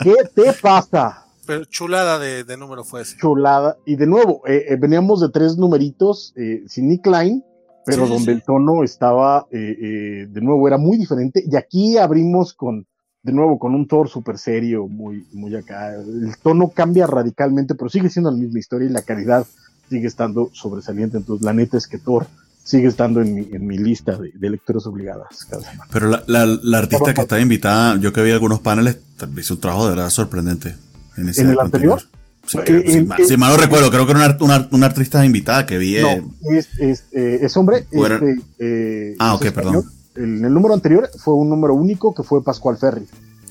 ¿Qué 0.00 0.14
te 0.34 0.52
pasa? 0.54 1.22
pero 1.46 1.64
chulada 1.64 2.18
de, 2.18 2.42
de 2.42 2.56
número 2.56 2.82
fue 2.82 3.02
ese. 3.02 3.16
chulada. 3.18 3.76
Y 3.86 3.94
de 3.94 4.06
nuevo, 4.06 4.42
eh, 4.46 4.64
eh, 4.68 4.76
veníamos 4.76 5.20
de 5.20 5.28
tres 5.28 5.56
numeritos 5.56 6.32
eh, 6.36 6.64
sin 6.66 6.88
Nick 6.88 7.04
Klein, 7.04 7.44
pero 7.86 8.04
Sí, 8.06 8.12
donde 8.12 8.24
sí. 8.24 8.30
el 8.32 8.42
tono 8.42 8.82
estaba, 8.84 9.46
eh, 9.52 9.76
eh, 9.80 10.26
de 10.28 10.40
nuevo, 10.42 10.66
era 10.66 10.76
muy 10.76 10.98
diferente. 10.98 11.42
Y 11.50 11.56
aquí 11.56 11.96
abrimos 11.96 12.52
con, 12.52 12.84
de 13.22 13.32
nuevo, 13.32 13.58
con 13.58 13.74
un 13.74 13.86
Thor 13.86 14.08
súper 14.08 14.36
serio, 14.38 14.88
muy, 14.88 15.24
muy 15.32 15.54
acá. 15.54 15.94
El 15.94 16.36
tono 16.42 16.68
cambia 16.70 17.06
radicalmente, 17.06 17.74
pero 17.76 17.88
sigue 17.88 18.10
siendo 18.10 18.30
la 18.30 18.36
misma 18.36 18.58
historia 18.58 18.88
y 18.88 18.92
la 18.92 19.02
calidad 19.02 19.46
sigue 19.88 20.08
estando 20.08 20.50
sobresaliente. 20.52 21.16
Entonces, 21.16 21.44
la 21.44 21.52
neta 21.52 21.78
es 21.78 21.86
que 21.86 21.98
Thor 21.98 22.26
sigue 22.64 22.88
estando 22.88 23.20
en 23.20 23.32
mi, 23.32 23.48
en 23.52 23.64
mi 23.64 23.78
lista 23.78 24.16
de, 24.18 24.32
de 24.34 24.50
lecturas 24.50 24.84
obligadas 24.86 25.44
cada 25.48 25.62
semana. 25.62 25.88
Pero 25.92 26.08
la, 26.08 26.24
la, 26.26 26.44
la 26.44 26.78
artista 26.78 27.14
que 27.14 27.20
estaba 27.20 27.40
invitada, 27.40 27.96
yo 28.00 28.12
que 28.12 28.22
vi 28.22 28.32
algunos 28.32 28.58
paneles, 28.58 28.98
hizo 29.38 29.54
un 29.54 29.60
trabajo 29.60 29.84
de 29.84 29.90
verdad 29.94 30.10
sorprendente. 30.10 30.74
¿En, 31.16 31.28
ese 31.28 31.42
¿En 31.42 31.50
el 31.50 31.60
anterior? 31.60 32.00
anterior? 32.00 32.16
Sí, 32.46 32.58
Eh, 32.66 32.84
si, 32.92 33.00
mal, 33.02 33.18
si 33.26 33.36
mal 33.36 33.50
no 33.52 33.56
recuerdo, 33.58 33.90
creo 33.90 34.06
que 34.06 34.12
era 34.12 34.20
una, 34.26 34.36
una, 34.40 34.68
una 34.70 34.86
artista 34.86 35.24
invitada 35.24 35.66
que 35.66 35.78
vi. 35.78 35.96
eh, 35.96 36.22
es, 36.50 36.68
es, 36.78 37.04
eh, 37.12 37.40
es 37.42 37.56
hombre. 37.56 37.86
Era- 37.90 38.14
este, 38.16 38.36
eh, 38.58 39.16
Ah, 39.18 39.34
ok, 39.34 39.44
español. 39.46 39.72
perdón. 39.72 39.92
El- 40.14 40.38
En 40.38 40.44
el 40.46 40.54
número 40.54 40.72
anterior 40.74 41.10
fue 41.18 41.34
un 41.34 41.48
número 41.50 41.74
único 41.74 42.14
que 42.14 42.22
fue 42.22 42.42
Pascual 42.42 42.78
Ferri. 42.78 43.06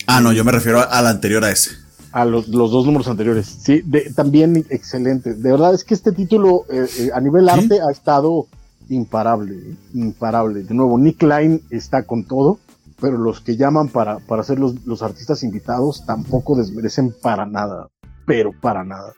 Ah, 0.07 0.19
no, 0.21 0.31
yo 0.33 0.43
me 0.43 0.51
refiero 0.51 0.79
a, 0.79 0.83
a 0.83 1.01
la 1.01 1.09
anterior 1.11 1.43
a 1.43 1.51
ese. 1.51 1.71
A 2.11 2.23
los, 2.25 2.47
los 2.47 2.71
dos 2.71 2.85
números 2.85 3.07
anteriores. 3.07 3.45
Sí, 3.61 3.81
de- 3.85 4.11
también 4.15 4.65
excelente. 4.69 5.33
De 5.35 5.51
verdad 5.51 5.73
es 5.73 5.83
que 5.83 5.93
este 5.93 6.11
título 6.11 6.65
eh, 6.69 6.87
eh, 6.99 7.09
a 7.13 7.19
nivel 7.19 7.45
¿Sí? 7.45 7.51
arte 7.51 7.79
ha 7.81 7.91
estado 7.91 8.47
imparable. 8.89 9.55
¿eh? 9.55 9.75
Imparable. 9.93 10.63
De 10.63 10.73
nuevo, 10.73 10.97
Nick 10.97 11.17
Klein 11.17 11.61
está 11.69 12.03
con 12.03 12.23
todo, 12.23 12.59
pero 13.01 13.17
los 13.17 13.41
que 13.41 13.57
llaman 13.57 13.89
para, 13.89 14.19
para 14.19 14.43
ser 14.43 14.57
los, 14.59 14.85
los 14.85 15.01
artistas 15.03 15.43
invitados 15.43 16.03
tampoco 16.05 16.55
desmerecen 16.55 17.13
para 17.21 17.45
nada. 17.45 17.87
Pero 18.25 18.51
para 18.59 18.83
nada. 18.83 19.13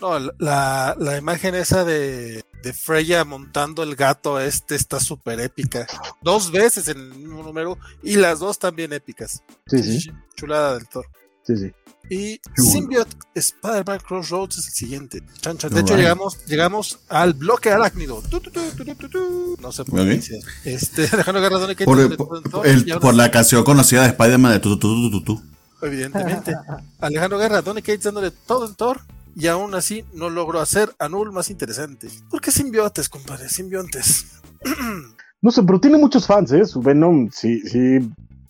No, 0.00 0.18
la, 0.38 0.96
la 0.98 1.16
imagen 1.16 1.54
esa 1.54 1.84
de, 1.84 2.44
de 2.64 2.72
Freya 2.72 3.24
montando 3.24 3.84
el 3.84 3.94
gato 3.94 4.40
este 4.40 4.74
está 4.74 4.98
súper 4.98 5.38
épica. 5.40 5.86
Dos 6.22 6.50
veces 6.50 6.88
en 6.88 6.98
el 6.98 7.14
mismo 7.14 7.42
número 7.44 7.78
y 8.02 8.16
las 8.16 8.40
dos 8.40 8.58
también 8.58 8.92
épicas. 8.92 9.44
Sí, 9.68 9.82
sí. 10.00 10.10
Chulada 10.34 10.74
del 10.74 10.88
Thor. 10.88 11.06
Sí, 11.46 11.56
sí. 11.56 11.72
Y. 12.10 12.40
Symbiote 12.60 13.16
Spider-Man 13.34 14.00
Crossroads 14.00 14.58
es 14.58 14.66
el 14.66 14.72
siguiente. 14.72 15.22
Chan, 15.40 15.56
chan. 15.56 15.72
De 15.72 15.80
hecho, 15.82 15.96
llegamos, 15.96 16.44
llegamos 16.46 16.98
al 17.08 17.34
bloque 17.34 17.70
arácnido. 17.70 18.20
Tu, 18.22 18.40
tu, 18.40 18.50
tu, 18.50 18.60
tu, 18.72 18.84
tu, 18.84 18.94
tu, 18.96 19.08
tu. 19.08 19.56
No 19.60 19.70
sé 19.70 19.84
por 19.84 20.00
qué 20.00 20.02
Ok. 20.02 20.08
dice. 20.16 20.40
Este, 20.64 21.08
Alejandro 21.12 21.48
¿dónde 21.60 21.76
queda? 21.76 21.84
Por, 21.86 21.98
¿Dónde 22.16 22.16
por- 22.50 22.66
el- 22.66 22.88
Y 22.88 22.92
por 22.94 23.14
la 23.14 23.30
canción 23.30 23.62
conocida 23.62 24.02
de 24.02 24.08
Spider-Man 24.08 24.50
de 24.52 24.58
tu, 24.58 24.76
tu, 24.76 24.88
tu, 24.88 25.10
tu, 25.10 25.22
tu, 25.22 25.24
tu. 25.36 25.51
Evidentemente. 25.82 26.54
Alejandro 27.00 27.38
Guerra, 27.38 27.60
Donny 27.62 27.82
Cates 27.82 28.04
dándole 28.04 28.30
todo 28.30 28.66
en 28.66 28.74
Thor. 28.74 29.00
Y 29.34 29.46
aún 29.46 29.74
así 29.74 30.04
no 30.12 30.28
logró 30.28 30.60
hacer 30.60 30.94
a 30.98 31.08
Null 31.08 31.32
más 31.32 31.50
interesante. 31.50 32.08
¿Por 32.28 32.40
qué 32.40 32.50
simbiontes, 32.50 33.08
compadre? 33.08 33.48
Simbiontes. 33.48 34.40
No 35.44 35.50
sé, 35.50 35.60
pero 35.64 35.80
tiene 35.80 35.98
muchos 35.98 36.24
fans, 36.24 36.52
¿eh? 36.52 36.64
Su 36.64 36.80
Venom 36.80 37.28
sí, 37.32 37.62
sí 37.62 37.98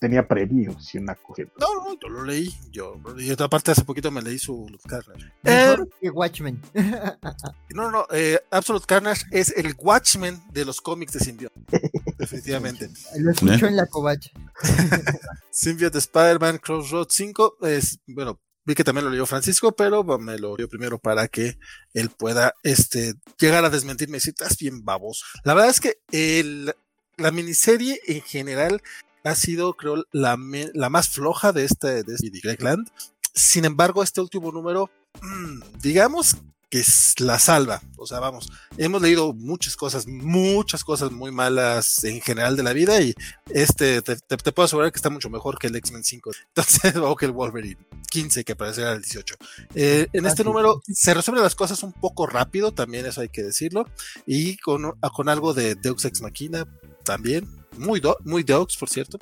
tenía 0.03 0.27
premios 0.27 0.93
y 0.93 0.99
una 0.99 1.15
cosa. 1.15 1.45
No, 1.61 1.77
no, 1.77 1.97
yo 2.01 2.09
lo 2.09 2.25
leí. 2.25 2.53
Yo, 2.73 3.01
y 3.17 3.31
otra 3.31 3.49
parte 3.49 3.71
hace 3.71 3.85
poquito 3.85 4.11
me 4.11 4.21
leí 4.21 4.37
su 4.37 4.67
Carnage. 4.85 5.27
Eh, 5.45 5.69
Mejor 5.71 5.89
que 6.01 6.11
Watchmen. 6.11 6.61
no, 7.71 7.89
no, 7.89 8.05
eh, 8.11 8.41
Absolute 8.51 8.85
Carnage 8.85 9.25
es 9.31 9.57
el 9.57 9.77
Watchmen 9.79 10.43
de 10.51 10.65
los 10.65 10.81
cómics 10.81 11.13
de 11.13 11.21
Symbiote. 11.21 11.55
Definitivamente. 12.19 12.91
Lo 13.17 13.31
escuchó 13.31 13.67
¿Eh? 13.67 13.69
en 13.69 13.77
la 13.77 13.87
covacha. 13.87 14.33
Symbiote 15.53 15.99
Spider-Man 15.99 16.59
Crossroads 16.59 17.15
5 17.15 17.59
es, 17.63 18.01
bueno, 18.09 18.41
vi 18.65 18.75
que 18.75 18.83
también 18.83 19.05
lo 19.05 19.11
leyó 19.13 19.25
Francisco, 19.25 19.71
pero 19.71 20.03
me 20.19 20.37
lo 20.37 20.57
leyó 20.57 20.69
primero 20.69 20.99
para 20.99 21.29
que 21.29 21.59
él 21.95 22.11
pueda 22.11 22.55
este, 22.65 23.15
llegar 23.39 23.65
a 23.65 23.71
desmentirme 23.71 24.17
y 24.17 24.19
decir, 24.19 24.35
estás 24.37 24.59
bien 24.59 24.85
baboso. 24.85 25.25
La 25.45 25.55
verdad 25.55 25.71
es 25.71 25.81
que 25.81 26.01
el, 26.11 26.75
la 27.19 27.31
miniserie 27.31 28.01
en 28.09 28.23
general 28.23 28.83
ha 29.25 29.35
sido, 29.35 29.75
creo, 29.75 30.05
la, 30.13 30.37
me- 30.37 30.71
la 30.75 30.89
más 30.91 31.09
floja 31.09 31.53
de 31.53 31.65
este, 31.65 32.03
de 32.05 32.15
este 32.15 32.31
de 32.31 32.41
Greg 32.41 32.61
Sin 33.35 33.65
embargo, 33.65 34.03
este 34.03 34.21
último 34.21 34.51
número, 34.53 34.91
digamos 35.83 36.37
que 36.71 36.81
es 36.81 37.21
la 37.21 37.39
salva. 37.39 37.83
O 37.99 38.07
sea, 38.07 38.19
vamos, 38.19 38.51
hemos 38.79 39.03
leído 39.03 39.35
muchas 39.35 39.77
cosas, 39.77 40.07
muchas 40.07 40.85
cosas 40.85 41.11
muy 41.13 41.31
malas 41.31 42.03
en 42.05 42.23
general 42.23 42.57
de 42.57 42.63
la 42.63 42.73
vida 42.73 42.99
y 43.03 43.15
este 43.51 44.01
te, 44.01 44.17
te- 44.17 44.37
te 44.39 44.53
puedo 44.53 44.65
asegurar 44.65 44.91
que 44.91 44.97
está 44.97 45.11
mucho 45.11 45.29
mejor 45.29 45.59
que 45.59 45.67
el 45.67 45.77
X-Men 45.77 46.03
5. 46.03 46.31
Entonces, 46.49 46.97
o 46.97 47.15
que 47.15 47.27
el 47.27 47.33
Wolverine 47.33 47.77
15, 48.11 48.43
que 48.45 48.57
parecerá 48.57 48.93
el 48.93 49.03
18. 49.03 49.35
Eh, 49.75 50.09
en 50.15 50.25
este 50.25 50.45
número 50.45 50.81
se 50.91 51.13
resuelven 51.13 51.45
las 51.45 51.55
cosas 51.55 51.83
un 51.83 51.93
poco 51.93 52.27
rápido, 52.27 52.73
también 52.73 53.05
eso 53.05 53.21
hay 53.21 53.29
que 53.29 53.43
decirlo, 53.43 53.87
y 54.27 54.57
con, 54.57 54.93
con 55.15 55.29
algo 55.29 55.53
de 55.53 55.75
Deux 55.75 56.05
Ex 56.07 56.23
Machina 56.23 56.67
también, 57.05 57.47
muy, 57.77 58.01
do- 58.01 58.19
muy 58.25 58.43
Deux, 58.43 58.77
por 58.77 58.89
cierto. 58.89 59.19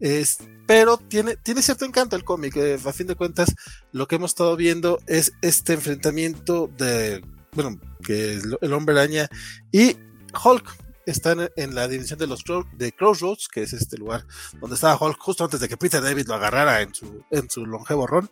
Es, 0.00 0.38
pero 0.66 0.96
tiene, 0.96 1.36
tiene 1.36 1.62
cierto 1.62 1.84
encanto 1.84 2.16
el 2.16 2.24
cómic. 2.24 2.56
eh, 2.56 2.78
a 2.84 2.92
fin 2.92 3.06
de 3.06 3.14
cuentas, 3.14 3.54
lo 3.92 4.06
que 4.06 4.16
hemos 4.16 4.30
estado 4.30 4.56
viendo 4.56 5.00
es 5.06 5.32
este 5.42 5.74
enfrentamiento 5.74 6.70
de, 6.76 7.24
bueno, 7.52 7.78
que 8.02 8.40
el, 8.60 8.72
hombre 8.72 8.94
araña 8.98 9.28
y 9.70 9.96
Hulk 10.44 10.76
están 11.04 11.50
en 11.56 11.74
la 11.74 11.88
dirección 11.88 12.18
de 12.18 12.26
los 12.28 12.44
de 12.76 12.92
Crossroads, 12.92 13.48
que 13.48 13.62
es 13.62 13.72
este 13.72 13.98
lugar 13.98 14.24
donde 14.60 14.74
estaba 14.76 14.96
Hulk 14.96 15.18
justo 15.18 15.44
antes 15.44 15.58
de 15.60 15.68
que 15.68 15.76
Peter 15.76 16.00
David 16.00 16.28
lo 16.28 16.34
agarrara 16.34 16.80
en 16.80 16.94
su, 16.94 17.24
en 17.30 17.50
su 17.50 17.66
longevo 17.66 18.06
ron. 18.06 18.30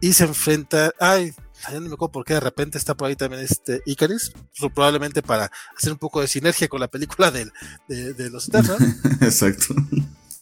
Y 0.00 0.12
se 0.14 0.24
enfrenta, 0.24 0.92
ay, 0.98 1.32
ya 1.68 1.74
no 1.74 1.80
me 1.88 1.94
acuerdo 1.94 2.12
por 2.12 2.24
qué 2.24 2.34
de 2.34 2.40
repente 2.40 2.78
está 2.78 2.94
por 2.96 3.08
ahí 3.08 3.16
también 3.16 3.42
este 3.42 3.82
Icarus, 3.86 4.32
so- 4.52 4.70
probablemente 4.70 5.22
para 5.22 5.50
hacer 5.76 5.92
un 5.92 5.98
poco 5.98 6.20
de 6.20 6.28
sinergia 6.28 6.68
con 6.68 6.80
la 6.80 6.88
película 6.88 7.30
de, 7.30 7.50
de 7.88 8.30
los 8.30 8.48
Eternals. 8.48 8.82
Exacto. 9.20 9.74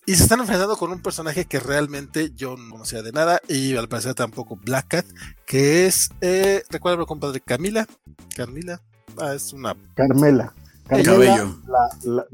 Y 0.07 0.15
se 0.15 0.23
están 0.23 0.41
enfrentando 0.41 0.77
con 0.79 0.91
un 0.91 1.03
personaje 1.03 1.45
que 1.45 1.61
realmente 1.61 2.33
yo 2.35 2.57
no 2.57 2.71
conocía 2.71 3.03
de 3.03 3.13
nada 3.13 3.43
y 3.47 3.77
al 3.77 3.89
parecer 3.89 4.15
tampoco 4.15 4.57
Black 4.57 4.89
Cat, 4.89 5.07
que 5.45 5.87
es, 5.87 6.11
eh, 6.23 6.63
recuerda 6.71 7.05
compadre, 7.05 7.41
Camila. 7.43 7.87
Camila, 8.35 8.81
ah, 9.21 9.35
es 9.35 9.53
una, 9.53 9.77
Carmela. 9.95 10.55
El 10.89 11.05
Carmela, 11.05 11.37
cabello. 11.37 11.61
La, 11.67 11.89
la, 12.05 12.27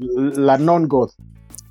la 0.53 0.57
non-god. 0.57 1.09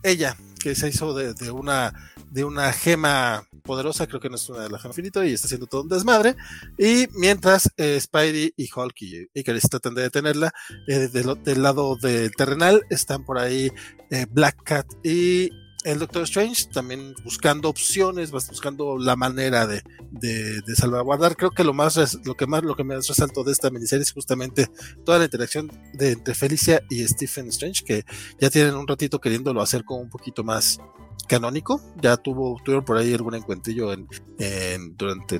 ella, 0.03 0.37
que 0.61 0.75
se 0.75 0.89
hizo 0.91 1.15
de, 1.15 1.33
de 1.33 1.51
una, 1.51 1.95
de 2.31 2.45
una 2.45 2.71
gema 2.75 3.47
poderosa, 3.65 4.07
creo 4.07 4.21
que 4.21 4.29
no 4.29 4.37
es 4.37 4.49
una 4.49 4.61
de 4.61 4.71
las 4.71 4.85
infinito 4.85 5.25
y 5.25 5.33
está 5.33 5.47
haciendo 5.47 5.67
todo 5.67 5.83
un 5.83 5.89
desmadre. 5.89 6.37
Y 6.79 7.07
mientras 7.15 7.71
eh, 7.77 7.99
Spidey 8.01 8.53
y 8.57 8.69
Hulk 8.73 9.03
y 9.03 9.29
Icarus 9.35 9.63
tratan 9.63 9.95
de 9.95 10.03
detenerla, 10.03 10.53
eh, 10.87 11.09
del, 11.09 11.43
del, 11.43 11.63
lado 11.63 11.97
del 11.97 12.35
terrenal 12.37 12.83
están 12.91 13.25
por 13.25 13.39
ahí 13.39 13.73
eh, 14.11 14.27
Black 14.31 14.63
Cat 14.63 14.87
y 15.03 15.51
el 15.85 15.99
Doctor 15.99 16.23
Strange 16.23 16.67
también 16.73 17.15
buscando 17.25 17.69
opciones, 17.69 18.31
buscando 18.31 18.99
la 18.99 19.17
manera 19.17 19.67
de, 19.67 19.83
de, 20.13 20.61
de, 20.63 20.75
salvaguardar. 20.75 21.37
Creo 21.37 21.51
que 21.51 21.65
lo 21.65 21.75
más 21.75 22.19
lo 22.25 22.35
que 22.37 22.47
más 22.47 22.63
lo 22.63 22.75
que 22.75 22.85
me 22.85 22.97
resaltó 22.97 23.45
de 23.45 23.53
esta 23.53 23.71
miniserie 23.71 24.03
es 24.03 24.13
justamente 24.13 24.69
toda 25.05 25.19
la 25.19 25.25
interacción 25.25 25.71
de 25.93 26.13
entre 26.13 26.35
Felicia 26.35 26.83
y 26.89 27.07
Stephen 27.07 27.49
Strange, 27.49 27.85
que 27.85 28.05
ya 28.41 28.49
tienen 28.49 28.75
un 28.75 28.87
ratito 28.87 29.21
queriéndolo 29.21 29.61
hacer 29.61 29.85
como 29.85 30.01
un 30.01 30.09
poquito 30.11 30.43
más 30.43 30.79
canónico. 31.27 31.81
Ya 32.01 32.17
tuvo, 32.17 32.61
tuvieron 32.65 32.85
por 32.85 32.97
ahí 32.97 33.13
algún 33.13 33.35
encuentrillo 33.35 33.93
en, 33.93 34.09
en 34.39 34.97
durante 34.97 35.39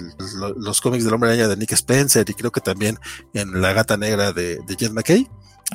los 0.57 0.81
cómics 0.81 1.05
del 1.05 1.15
hombre 1.15 1.31
araña 1.31 1.49
de 1.49 1.57
Nick 1.57 1.73
Spencer 1.73 2.29
y 2.29 2.35
creo 2.35 2.53
que 2.53 2.61
también 2.61 2.99
en 3.33 3.61
La 3.61 3.73
Gata 3.73 3.97
Negra 3.97 4.33
de, 4.33 4.59
de 4.67 4.77
Jen 4.77 4.95
McKay. 4.95 5.29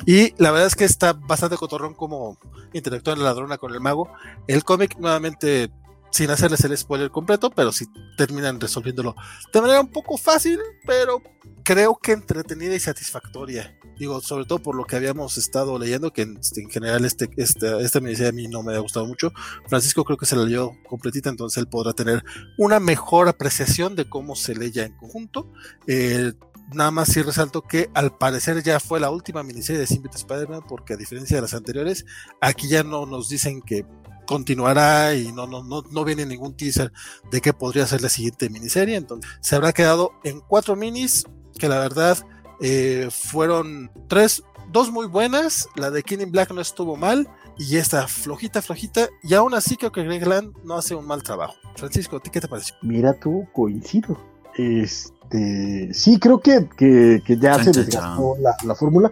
Y 0.06 0.34
la 0.42 0.50
verdad 0.50 0.66
es 0.66 0.76
que 0.76 0.84
está 0.84 1.12
bastante 1.12 1.56
cotorrón 1.56 1.94
como 1.94 2.38
interactúa 2.72 3.16
la 3.16 3.24
ladrona 3.24 3.58
con 3.58 3.72
el 3.72 3.80
mago. 3.80 4.08
El 4.46 4.64
cómic, 4.64 4.96
nuevamente, 4.98 5.70
sin 6.10 6.30
hacerles 6.30 6.64
el 6.64 6.76
spoiler 6.76 7.10
completo, 7.10 7.50
pero 7.50 7.72
sí 7.72 7.86
terminan 8.16 8.60
resolviéndolo 8.60 9.14
de 9.52 9.60
manera 9.60 9.80
un 9.80 9.90
poco 9.90 10.16
fácil, 10.18 10.58
pero 10.86 11.22
creo 11.62 11.96
que 11.96 12.12
entretenida 12.12 12.74
y 12.74 12.80
satisfactoria. 12.80 13.76
Digo, 13.98 14.20
sobre 14.20 14.46
todo 14.46 14.60
por 14.60 14.74
lo 14.74 14.84
que 14.84 14.96
habíamos 14.96 15.36
estado 15.36 15.78
leyendo, 15.78 16.12
que 16.12 16.22
en, 16.22 16.40
en 16.56 16.70
general 16.70 17.04
este, 17.04 17.28
este, 17.36 17.80
esta 17.82 18.00
miniserie 18.00 18.30
a 18.30 18.32
mí 18.32 18.48
no 18.48 18.62
me 18.62 18.74
ha 18.74 18.78
gustado 18.78 19.06
mucho. 19.06 19.32
Francisco 19.68 20.04
creo 20.04 20.16
que 20.16 20.26
se 20.26 20.36
la 20.36 20.44
leyó 20.44 20.72
completita, 20.88 21.28
entonces 21.28 21.58
él 21.58 21.68
podrá 21.68 21.92
tener 21.92 22.24
una 22.58 22.80
mejor 22.80 23.28
apreciación 23.28 23.96
de 23.96 24.08
cómo 24.08 24.36
se 24.36 24.54
lee 24.54 24.70
ya 24.70 24.84
en 24.84 24.96
conjunto. 24.96 25.52
Eh, 25.86 26.32
nada 26.72 26.90
más 26.90 27.08
sí 27.08 27.22
resalto 27.22 27.62
que 27.62 27.90
al 27.94 28.16
parecer 28.16 28.62
ya 28.62 28.80
fue 28.80 29.00
la 29.00 29.10
última 29.10 29.42
miniserie 29.42 29.80
de 29.80 29.86
Symbiote 29.86 30.16
Spider-Man, 30.16 30.62
porque 30.68 30.94
a 30.94 30.96
diferencia 30.96 31.36
de 31.36 31.42
las 31.42 31.54
anteriores, 31.54 32.06
aquí 32.40 32.68
ya 32.68 32.82
no 32.82 33.06
nos 33.06 33.28
dicen 33.28 33.60
que 33.62 33.84
continuará 34.30 35.16
y 35.16 35.32
no, 35.32 35.48
no, 35.48 35.64
no, 35.64 35.82
no 35.90 36.04
viene 36.04 36.24
ningún 36.24 36.56
teaser 36.56 36.92
de 37.32 37.40
qué 37.40 37.52
podría 37.52 37.84
ser 37.88 38.00
la 38.00 38.08
siguiente 38.08 38.48
miniserie. 38.48 38.94
Entonces, 38.94 39.28
se 39.40 39.56
habrá 39.56 39.72
quedado 39.72 40.12
en 40.22 40.38
cuatro 40.38 40.76
minis, 40.76 41.24
que 41.58 41.68
la 41.68 41.80
verdad 41.80 42.16
eh, 42.60 43.08
fueron 43.10 43.90
tres, 44.06 44.44
dos 44.70 44.92
muy 44.92 45.08
buenas. 45.08 45.66
La 45.74 45.90
de 45.90 46.04
King 46.04 46.18
in 46.20 46.30
Black 46.30 46.52
no 46.52 46.60
estuvo 46.60 46.94
mal. 46.94 47.28
Y 47.58 47.76
esta 47.76 48.06
flojita, 48.06 48.62
flojita. 48.62 49.08
Y 49.24 49.34
aún 49.34 49.52
así 49.52 49.76
creo 49.76 49.90
que 49.90 50.04
Greg 50.04 50.24
Land 50.24 50.54
no 50.62 50.76
hace 50.76 50.94
un 50.94 51.08
mal 51.08 51.24
trabajo. 51.24 51.56
Francisco, 51.74 52.18
¿a 52.18 52.20
ti 52.20 52.30
qué 52.30 52.40
te 52.40 52.46
pareció? 52.46 52.76
Mira 52.82 53.12
tú, 53.14 53.48
coincido. 53.52 54.16
Este, 54.56 55.92
sí, 55.92 56.20
creo 56.20 56.40
que, 56.40 56.68
que, 56.76 57.20
que 57.26 57.36
ya 57.36 57.64
se 57.64 57.72
desgastó 57.72 58.36
la, 58.38 58.54
la 58.64 58.76
fórmula. 58.76 59.10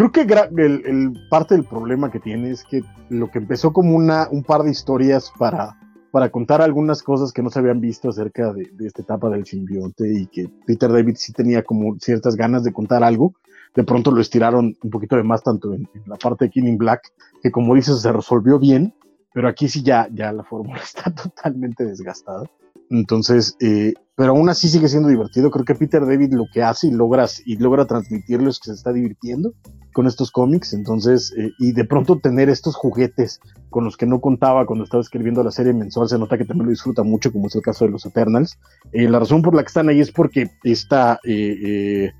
Creo 0.00 0.12
que 0.12 0.22
el, 0.22 0.82
el, 0.86 1.28
parte 1.28 1.54
del 1.54 1.66
problema 1.66 2.10
que 2.10 2.20
tiene 2.20 2.52
es 2.52 2.64
que 2.64 2.82
lo 3.10 3.30
que 3.30 3.36
empezó 3.36 3.74
como 3.74 3.94
una, 3.94 4.28
un 4.30 4.42
par 4.42 4.62
de 4.62 4.70
historias 4.70 5.30
para, 5.38 5.78
para 6.10 6.30
contar 6.30 6.62
algunas 6.62 7.02
cosas 7.02 7.34
que 7.34 7.42
no 7.42 7.50
se 7.50 7.58
habían 7.58 7.82
visto 7.82 8.08
acerca 8.08 8.50
de, 8.54 8.70
de, 8.72 8.86
esta 8.86 9.02
etapa 9.02 9.28
del 9.28 9.44
simbionte 9.44 10.10
y 10.10 10.26
que 10.28 10.48
Peter 10.66 10.90
David 10.90 11.16
sí 11.16 11.34
tenía 11.34 11.62
como 11.62 11.98
ciertas 11.98 12.34
ganas 12.34 12.64
de 12.64 12.72
contar 12.72 13.04
algo, 13.04 13.34
de 13.74 13.84
pronto 13.84 14.10
lo 14.10 14.22
estiraron 14.22 14.74
un 14.82 14.90
poquito 14.90 15.16
de 15.16 15.22
más 15.22 15.42
tanto 15.42 15.74
en, 15.74 15.86
en 15.92 16.02
la 16.06 16.16
parte 16.16 16.46
de 16.46 16.50
King 16.50 16.78
Black, 16.78 17.12
que 17.42 17.50
como 17.50 17.74
dices 17.74 18.00
se 18.00 18.10
resolvió 18.10 18.58
bien, 18.58 18.94
pero 19.34 19.48
aquí 19.48 19.68
sí 19.68 19.82
ya, 19.82 20.08
ya 20.14 20.32
la 20.32 20.44
fórmula 20.44 20.80
está 20.82 21.10
totalmente 21.10 21.84
desgastada. 21.84 22.50
Entonces, 22.90 23.56
eh, 23.60 23.94
pero 24.16 24.32
aún 24.32 24.48
así 24.50 24.68
sigue 24.68 24.88
siendo 24.88 25.08
divertido. 25.08 25.50
Creo 25.50 25.64
que 25.64 25.76
Peter 25.76 26.04
David 26.04 26.32
lo 26.32 26.44
que 26.52 26.62
hace 26.62 26.88
y 26.88 26.90
logra, 26.90 27.26
y 27.46 27.56
logra 27.56 27.86
transmitirlo 27.86 28.50
es 28.50 28.58
que 28.58 28.66
se 28.66 28.74
está 28.74 28.92
divirtiendo 28.92 29.54
con 29.92 30.08
estos 30.08 30.32
cómics. 30.32 30.72
Entonces, 30.72 31.32
eh, 31.38 31.52
y 31.60 31.72
de 31.72 31.84
pronto 31.84 32.18
tener 32.18 32.50
estos 32.50 32.74
juguetes 32.74 33.40
con 33.70 33.84
los 33.84 33.96
que 33.96 34.06
no 34.06 34.20
contaba 34.20 34.66
cuando 34.66 34.84
estaba 34.84 35.02
escribiendo 35.02 35.44
la 35.44 35.52
serie 35.52 35.72
mensual, 35.72 36.08
se 36.08 36.18
nota 36.18 36.36
que 36.36 36.44
también 36.44 36.66
lo 36.66 36.70
disfruta 36.70 37.04
mucho, 37.04 37.32
como 37.32 37.46
es 37.46 37.54
el 37.54 37.62
caso 37.62 37.84
de 37.84 37.92
los 37.92 38.04
Eternals. 38.04 38.58
Eh, 38.92 39.08
la 39.08 39.20
razón 39.20 39.40
por 39.40 39.54
la 39.54 39.62
que 39.62 39.68
están 39.68 39.88
ahí 39.88 40.00
es 40.00 40.10
porque 40.10 40.50
esta 40.64 41.20
eh, 41.24 42.10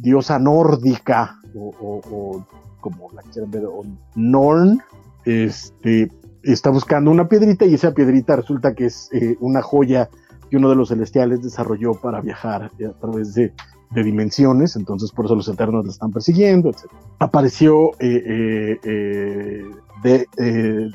diosa 0.00 0.38
nórdica, 0.38 1.40
o, 1.56 1.74
o, 1.80 2.00
o, 2.10 2.46
como 2.80 3.10
la 3.12 3.22
quieran 3.22 3.50
ver, 3.50 3.64
o 3.66 3.82
Norn, 4.14 4.80
este, 5.24 6.08
está 6.42 6.70
buscando 6.70 7.10
una 7.10 7.28
piedrita 7.28 7.64
y 7.64 7.74
esa 7.74 7.92
piedrita 7.92 8.36
resulta 8.36 8.74
que 8.74 8.86
es 8.86 9.08
eh, 9.12 9.36
una 9.40 9.62
joya 9.62 10.08
que 10.50 10.56
uno 10.56 10.70
de 10.70 10.76
los 10.76 10.88
celestiales 10.88 11.42
desarrolló 11.42 11.94
para 11.94 12.20
viajar 12.20 12.64
a 12.64 13.00
través 13.00 13.34
de, 13.34 13.52
dimensiones, 13.94 14.76
entonces 14.76 15.10
por 15.12 15.24
eso 15.24 15.34
los 15.34 15.48
eternos 15.48 15.84
la 15.86 15.90
están 15.90 16.12
persiguiendo, 16.12 16.68
etc. 16.68 16.90
Apareció 17.18 17.92
eh, 18.00 18.78
eh, 18.84 19.64
de, 20.02 20.90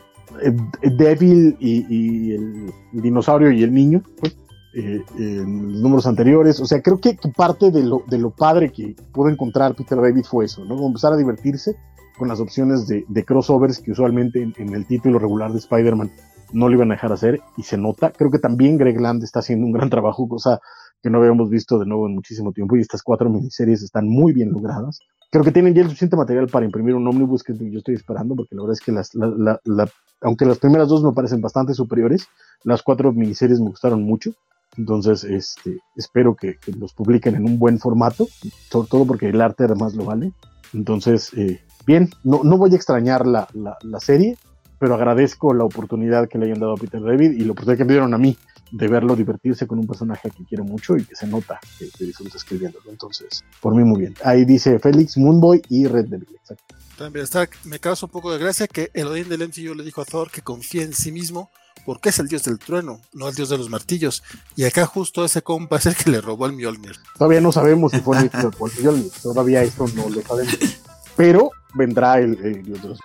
Devil 0.95 1.57
y, 1.59 2.33
el, 2.33 2.72
dinosaurio 2.91 3.51
y 3.51 3.63
el 3.63 3.73
niño, 3.73 4.03
pues, 4.19 4.38
en 4.75 5.73
los 5.73 5.81
números 5.81 6.05
anteriores, 6.05 6.59
o 6.59 6.65
sea, 6.65 6.81
creo 6.81 6.99
que, 6.99 7.15
que 7.15 7.30
parte 7.30 7.72
de 7.72 7.83
lo, 7.83 8.03
de 8.07 8.19
lo, 8.19 8.30
padre 8.30 8.72
que 8.72 8.95
pudo 9.11 9.30
encontrar 9.30 9.75
Peter 9.75 9.99
David 9.99 10.23
fue 10.23 10.45
eso, 10.45 10.63
¿no? 10.65 10.85
Empezar 10.85 11.13
a 11.13 11.17
divertirse 11.17 11.75
con 12.17 12.27
las 12.27 12.40
opciones 12.40 12.88
de, 12.88 13.06
de 13.08 13.25
crossovers 13.25 13.80
que 13.80 13.92
usualmente 13.92 14.42
en, 14.42 14.53
en, 14.58 14.74
el 14.74 14.85
título 14.85 15.19
regular 15.19 15.51
de 15.51 15.59
Spider-Man 15.59 16.11
no 16.51 16.69
lo 16.69 16.75
iban 16.75 16.92
a 16.92 16.95
dejar 16.95 17.11
hacer 17.11 17.42
y 17.58 17.64
se 17.64 17.77
nota. 17.77 18.11
Creo 18.11 18.32
que 18.32 18.40
también 18.40 18.77
Greg 18.77 19.00
Land 19.00 19.24
está 19.24 19.40
haciendo 19.40 19.66
un 19.66 19.72
gran 19.72 19.90
trabajo, 19.90 20.27
cosa 20.27 20.59
que 21.01 21.09
no 21.09 21.17
habíamos 21.17 21.50
visto 21.50 21.77
de 21.80 21.85
nuevo 21.85 22.08
en 22.08 22.16
muchísimo 22.16 22.53
tiempo 22.53 22.77
y 22.77 22.82
estas 22.82 23.03
cuatro 23.03 23.30
miniseries 23.30 23.83
están 23.83 24.08
muy 24.08 24.32
bien 24.32 24.51
logradas. 24.51 25.00
Creo 25.30 25.43
que 25.43 25.51
tienen 25.51 25.74
ya 25.74 25.82
el 25.82 25.88
suficiente 25.88 26.16
material 26.16 26.48
para 26.48 26.66
imprimir 26.66 26.95
un 26.95 27.08
ómnibus 27.08 27.43
que 27.43 27.53
yo 27.58 27.80
estoy 27.80 27.95
esperando, 27.95 28.35
porque 28.35 28.56
la 28.56 28.61
verdad 28.61 28.77
es 28.80 28.85
que 28.85 28.92
las, 28.92 29.14
la, 29.16 29.27
la, 29.27 29.59
la, 29.66 29.90
aunque 30.22 30.45
las 30.45 30.59
primeras 30.59 30.88
dos 30.88 31.03
me 31.03 31.11
parecen 31.11 31.42
bastante 31.42 31.74
superiores, 31.74 32.27
las 32.64 32.83
cuatro 32.83 33.11
miniseries 33.11 33.59
me 33.59 33.69
gustaron 33.69 34.03
mucho. 34.03 34.32
Entonces, 34.77 35.24
este, 35.24 35.80
espero 35.95 36.35
que, 36.35 36.58
que 36.58 36.72
los 36.72 36.93
publiquen 36.93 37.35
en 37.35 37.45
un 37.45 37.59
buen 37.59 37.80
formato, 37.80 38.27
sobre 38.69 38.88
todo 38.88 39.06
porque 39.06 39.30
el 39.30 39.42
arte 39.42 39.66
además 39.66 39.95
lo 39.95 40.06
vale. 40.06 40.33
Entonces, 40.74 41.32
eh, 41.35 41.61
bien, 41.86 42.10
no, 42.24 42.44
no 42.44 42.58
voy 42.58 42.74
a 42.74 42.76
extrañar 42.76 43.26
la, 43.26 43.48
la, 43.53 43.78
la, 43.82 44.00
serie, 44.00 44.38
pero 44.80 44.95
agradezco 44.95 45.53
la 45.53 45.64
oportunidad 45.64 46.28
que 46.28 46.38
le 46.38 46.45
hayan 46.45 46.60
dado 46.60 46.74
a 46.74 46.78
Peter 46.78 47.02
David 47.02 47.32
y 47.32 47.40
la 47.40 47.52
oportunidad 47.52 47.78
que 47.78 47.86
me 47.86 47.94
dieron 47.94 48.14
a 48.14 48.18
mí 48.18 48.38
de 48.72 48.88
verlo 48.88 49.16
divertirse 49.16 49.68
con 49.68 49.78
un 49.78 49.86
personaje 49.86 50.32
que 50.32 50.44
quiero 50.45 50.64
mucho 50.64 50.98
y 50.98 51.06
que 51.06 51.16
se 51.16 51.28
nota 51.28 51.60
que, 51.78 51.90
que 51.90 52.06
disfruta 52.06 52.38
escribiéndolo. 52.38 52.90
Entonces, 52.90 53.44
por 53.62 53.76
mí 53.76 53.84
muy 53.84 54.00
bien. 54.00 54.16
Ahí 54.24 54.45
dice 54.45 54.80
Félix, 54.80 55.18
Moonboy 55.18 55.62
y 55.70 55.86
Red 55.86 56.08
Devil. 56.08 56.28
Exacto. 56.36 56.76
También 56.98 57.24
está, 57.24 57.48
me 57.66 57.80
causa 57.80 58.06
un 58.06 58.12
poco 58.12 58.32
de 58.32 58.40
gracia 58.40 58.68
que 58.68 58.90
el 58.94 59.08
Odín 59.08 59.30
del 59.30 59.48
MCU 59.48 59.76
le 59.76 59.84
dijo 59.84 60.02
a 60.02 60.06
Thor 60.06 60.32
que 60.32 60.42
confía 60.42 60.84
en 60.84 60.94
sí 60.94 61.12
mismo 61.12 61.50
porque 61.86 62.10
es 62.10 62.20
el 62.20 62.28
dios 62.28 62.44
del 62.44 62.60
trueno, 62.60 63.02
no 63.14 63.30
el 63.30 63.36
dios 63.36 63.50
de 63.50 63.58
los 63.58 63.70
martillos. 63.70 64.24
Y 64.56 64.64
acá 64.64 64.86
justo 64.86 65.26
ese 65.26 65.42
compa 65.42 65.78
es 65.78 65.86
el 65.86 65.95
que 65.95 66.12
le 66.12 66.22
robó 66.22 66.45
el 66.45 66.53
Mjolnir. 66.53 66.95
Todavía 67.18 67.42
no 67.42 67.52
sabemos 67.52 67.92
si 67.92 68.00
fue 68.00 68.18
el 68.18 68.32
Mjolnir, 68.80 69.12
todavía 69.22 69.64
esto 69.64 69.86
no 69.95 70.10
lo 70.10 70.22
sabemos. 70.22 70.56
Pero 71.16 71.52
vendrá 71.74 72.19
el, 72.19 72.38
el 72.43 72.64
dios 72.64 72.82
de 72.82 72.90
los 72.90 73.00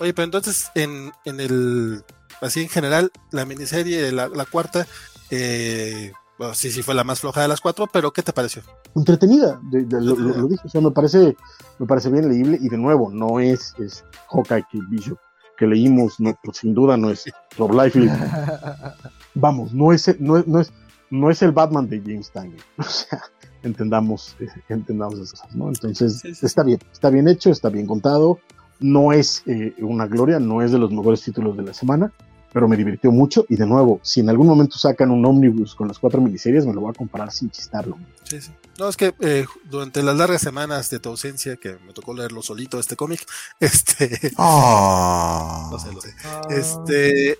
Oye, 0.00 0.14
pero 0.14 0.24
entonces 0.24 0.70
en, 0.74 1.12
en 1.26 1.40
el, 1.40 2.02
así 2.40 2.62
en 2.62 2.68
general, 2.70 3.12
la 3.32 3.44
miniserie, 3.44 4.10
la, 4.12 4.28
la 4.28 4.46
cuarta, 4.46 4.86
eh, 5.30 6.12
bueno, 6.38 6.54
sí, 6.54 6.70
sí 6.70 6.82
fue 6.82 6.94
la 6.94 7.04
más 7.04 7.20
floja 7.20 7.42
de 7.42 7.48
las 7.48 7.60
cuatro, 7.60 7.86
pero 7.86 8.10
¿qué 8.10 8.22
te 8.22 8.32
pareció? 8.32 8.62
Entretenida, 8.96 9.60
de, 9.64 9.84
de, 9.84 10.00
lo, 10.00 10.16
lo, 10.16 10.36
lo, 10.36 10.48
dije, 10.48 10.62
o 10.64 10.70
sea, 10.70 10.80
me 10.80 10.90
parece, 10.90 11.36
me 11.78 11.86
parece 11.86 12.08
bien 12.08 12.30
leíble 12.30 12.58
y 12.58 12.70
de 12.70 12.78
nuevo, 12.78 13.10
no 13.12 13.40
es, 13.40 13.74
es 13.78 14.02
Hawkeye 14.30 14.64
que 14.72 14.78
Bishop 14.88 15.18
que 15.60 15.66
leímos, 15.66 16.18
no, 16.18 16.36
pues 16.42 16.56
sin 16.56 16.72
duda 16.72 16.96
no 16.96 17.10
es 17.10 17.30
Rob 17.58 17.72
Liefeld. 17.74 18.10
Vamos, 19.34 19.74
no 19.74 19.92
es, 19.92 20.18
no, 20.18 20.38
es, 20.38 20.46
no, 20.48 20.58
es, 20.58 20.72
no 21.10 21.30
es 21.30 21.42
el 21.42 21.52
Batman 21.52 21.86
de 21.86 22.00
James 22.00 22.30
Tynion. 22.32 22.56
O 22.78 22.82
sea, 22.82 23.20
entendamos, 23.62 24.36
entendamos 24.68 25.18
esas 25.18 25.40
cosas, 25.40 25.56
¿no? 25.56 25.68
Entonces, 25.68 26.20
sí, 26.20 26.34
sí. 26.34 26.46
está 26.46 26.62
bien, 26.62 26.78
está 26.92 27.10
bien 27.10 27.28
hecho, 27.28 27.50
está 27.50 27.68
bien 27.68 27.86
contado. 27.86 28.38
No 28.78 29.12
es 29.12 29.42
eh, 29.46 29.74
una 29.80 30.06
gloria, 30.06 30.40
no 30.40 30.62
es 30.62 30.72
de 30.72 30.78
los 30.78 30.90
mejores 30.90 31.22
títulos 31.22 31.56
de 31.56 31.64
la 31.64 31.74
semana, 31.74 32.12
pero 32.52 32.66
me 32.66 32.76
divirtió 32.76 33.12
mucho. 33.12 33.44
Y 33.48 33.56
de 33.56 33.66
nuevo, 33.66 34.00
si 34.02 34.20
en 34.20 34.30
algún 34.30 34.46
momento 34.46 34.78
sacan 34.78 35.10
un 35.10 35.24
ómnibus 35.24 35.74
con 35.74 35.88
las 35.88 35.98
cuatro 35.98 36.20
miniseries, 36.20 36.64
me 36.66 36.72
lo 36.72 36.80
voy 36.80 36.90
a 36.90 36.94
comprar 36.94 37.30
sin 37.30 37.50
chistarlo. 37.50 37.98
Sí, 38.24 38.40
sí. 38.40 38.52
No, 38.78 38.88
es 38.88 38.96
que 38.96 39.14
eh, 39.20 39.44
durante 39.70 40.02
las 40.02 40.16
largas 40.16 40.40
semanas 40.40 40.88
de 40.88 40.98
tu 41.00 41.10
ausencia, 41.10 41.56
que 41.56 41.76
me 41.86 41.92
tocó 41.92 42.14
leerlo 42.14 42.40
solito 42.42 42.80
este 42.80 42.96
cómic, 42.96 43.26
este. 43.60 44.32
Oh. 44.36 45.68
No 45.70 45.78
sé, 45.78 45.92
lo 45.92 46.00
sé. 46.00 46.14
Oh. 46.24 46.50
Este. 46.50 47.38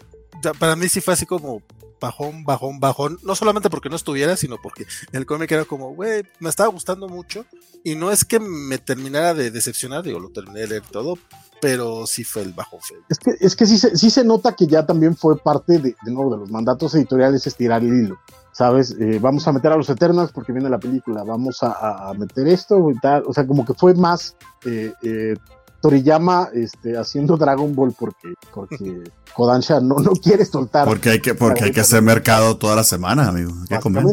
Para 0.59 0.77
mí 0.77 0.89
sí 0.89 1.01
fue 1.01 1.15
así 1.15 1.27
como 1.27 1.63
bajón, 2.01 2.45
bajón, 2.45 2.81
bajón. 2.81 3.19
No 3.23 3.35
solamente 3.35 3.71
porque 3.71 3.89
no 3.89 3.97
estuviera, 3.97 4.37
sino 4.37 4.57
porque 4.61 4.87
el 5.13 5.27
cómic 5.27 5.51
era 5.53 5.65
como, 5.65 5.95
güey, 5.95 6.23
me 6.39 6.49
estaba 6.49 6.69
gustando 6.71 7.09
mucho. 7.09 7.45
Y 7.85 7.95
no 7.95 8.11
es 8.11 8.25
que 8.25 8.41
me 8.41 8.79
terminara 8.79 9.35
de 9.35 9.51
decepcionar, 9.51 10.03
digo, 10.03 10.19
lo 10.19 10.31
terminé 10.31 10.61
de 10.61 10.69
leer 10.69 10.83
todo, 10.91 11.19
pero 11.61 12.07
sí 12.07 12.25
fue 12.25 12.43
el 12.43 12.53
bajo 12.53 12.79
fe. 12.81 12.95
Es 13.09 13.19
que, 13.19 13.31
es 13.41 13.57
que 13.57 13.67
sí, 13.67 13.79
sí 13.79 14.11
se 14.11 14.25
nota 14.25 14.55
que 14.55 14.67
ya 14.67 14.85
también 14.85 15.17
fue 15.17 15.39
parte 15.39 15.79
de, 15.79 15.95
nuevo 16.07 16.33
de 16.33 16.39
los 16.39 16.51
mandatos 16.51 16.95
editoriales 16.95 17.47
estirar 17.47 17.83
el 17.83 18.05
hilo. 18.05 18.19
¿Sabes? 18.53 18.97
Eh, 18.99 19.21
vamos 19.21 19.47
a 19.47 19.53
meter 19.53 19.71
a 19.71 19.77
los 19.77 19.89
Eternals 19.89 20.33
porque 20.33 20.53
viene 20.53 20.69
la 20.69 20.81
película, 20.81 21.23
vamos 21.23 21.63
a, 21.63 22.09
a 22.11 22.15
meter 22.15 22.49
esto 22.49 22.91
y 22.91 22.99
tal. 22.99 23.23
O 23.27 23.33
sea, 23.33 23.47
como 23.47 23.65
que 23.65 23.75
fue 23.75 23.95
más 23.95 24.35
eh, 24.67 24.93
eh, 25.03 25.37
Toriyama 25.81 26.51
este, 26.53 26.97
haciendo 26.97 27.37
Dragon 27.37 27.75
Ball 27.75 27.95
porque, 27.99 28.35
porque 28.53 29.03
Kodansha 29.35 29.81
no, 29.81 29.97
no 29.97 30.13
quiere 30.13 30.45
soltar. 30.45 30.87
Porque 30.87 31.11
hay 31.11 31.21
que, 31.21 31.35
porque 31.35 31.65
hay 31.65 31.73
que 31.73 31.81
hacer 31.81 32.03
mercado 32.03 32.57
toda 32.57 32.77
la 32.77 32.85
semana, 32.85 33.29
amigo. 33.29 33.53
Hay 33.63 33.77
que 33.77 33.81
comer. 33.81 34.05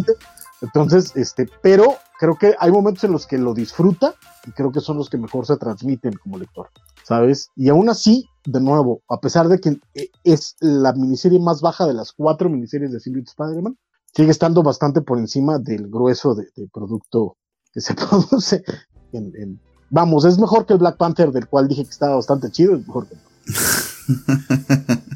Entonces, 0.62 1.12
este, 1.16 1.48
pero 1.62 1.98
creo 2.20 2.36
que 2.36 2.56
hay 2.60 2.72
momentos 2.72 3.04
en 3.04 3.12
los 3.12 3.28
que 3.28 3.38
lo 3.38 3.54
disfruta 3.54 4.16
y 4.48 4.52
creo 4.52 4.72
que 4.72 4.80
son 4.80 4.98
los 4.98 5.10
que 5.10 5.18
mejor 5.18 5.46
se 5.46 5.58
transmiten 5.58 6.14
como 6.14 6.38
lector. 6.40 6.70
¿sabes? 7.08 7.52
Y 7.56 7.70
aún 7.70 7.88
así, 7.88 8.28
de 8.46 8.60
nuevo, 8.60 9.02
a 9.08 9.22
pesar 9.22 9.48
de 9.48 9.60
que 9.60 9.80
eh, 9.94 10.10
es 10.26 10.58
la 10.60 10.92
miniserie 10.92 11.40
más 11.40 11.62
baja 11.62 11.88
de 11.88 11.94
las 11.94 12.12
cuatro 12.12 12.50
miniseries 12.50 12.92
de 12.92 13.00
Silvio 13.00 13.24
Spider-Man, 13.24 13.78
sigue 14.14 14.30
estando 14.30 14.62
bastante 14.62 15.02
por 15.02 15.18
encima 15.18 15.58
del 15.58 15.88
grueso 15.88 16.36
de, 16.36 16.48
de 16.58 16.68
producto 16.68 17.38
que 17.72 17.80
se 17.80 17.94
produce. 17.96 18.62
En, 19.14 19.32
en, 19.38 19.62
vamos, 19.90 20.26
es 20.26 20.38
mejor 20.38 20.66
que 20.66 20.74
el 20.74 20.80
Black 20.80 20.98
Panther, 20.98 21.32
del 21.32 21.48
cual 21.48 21.68
dije 21.68 21.84
que 21.84 21.92
estaba 21.92 22.16
bastante 22.16 22.52
chido, 22.52 22.76
es 22.76 22.88
mejor 22.88 23.08
que 23.08 23.16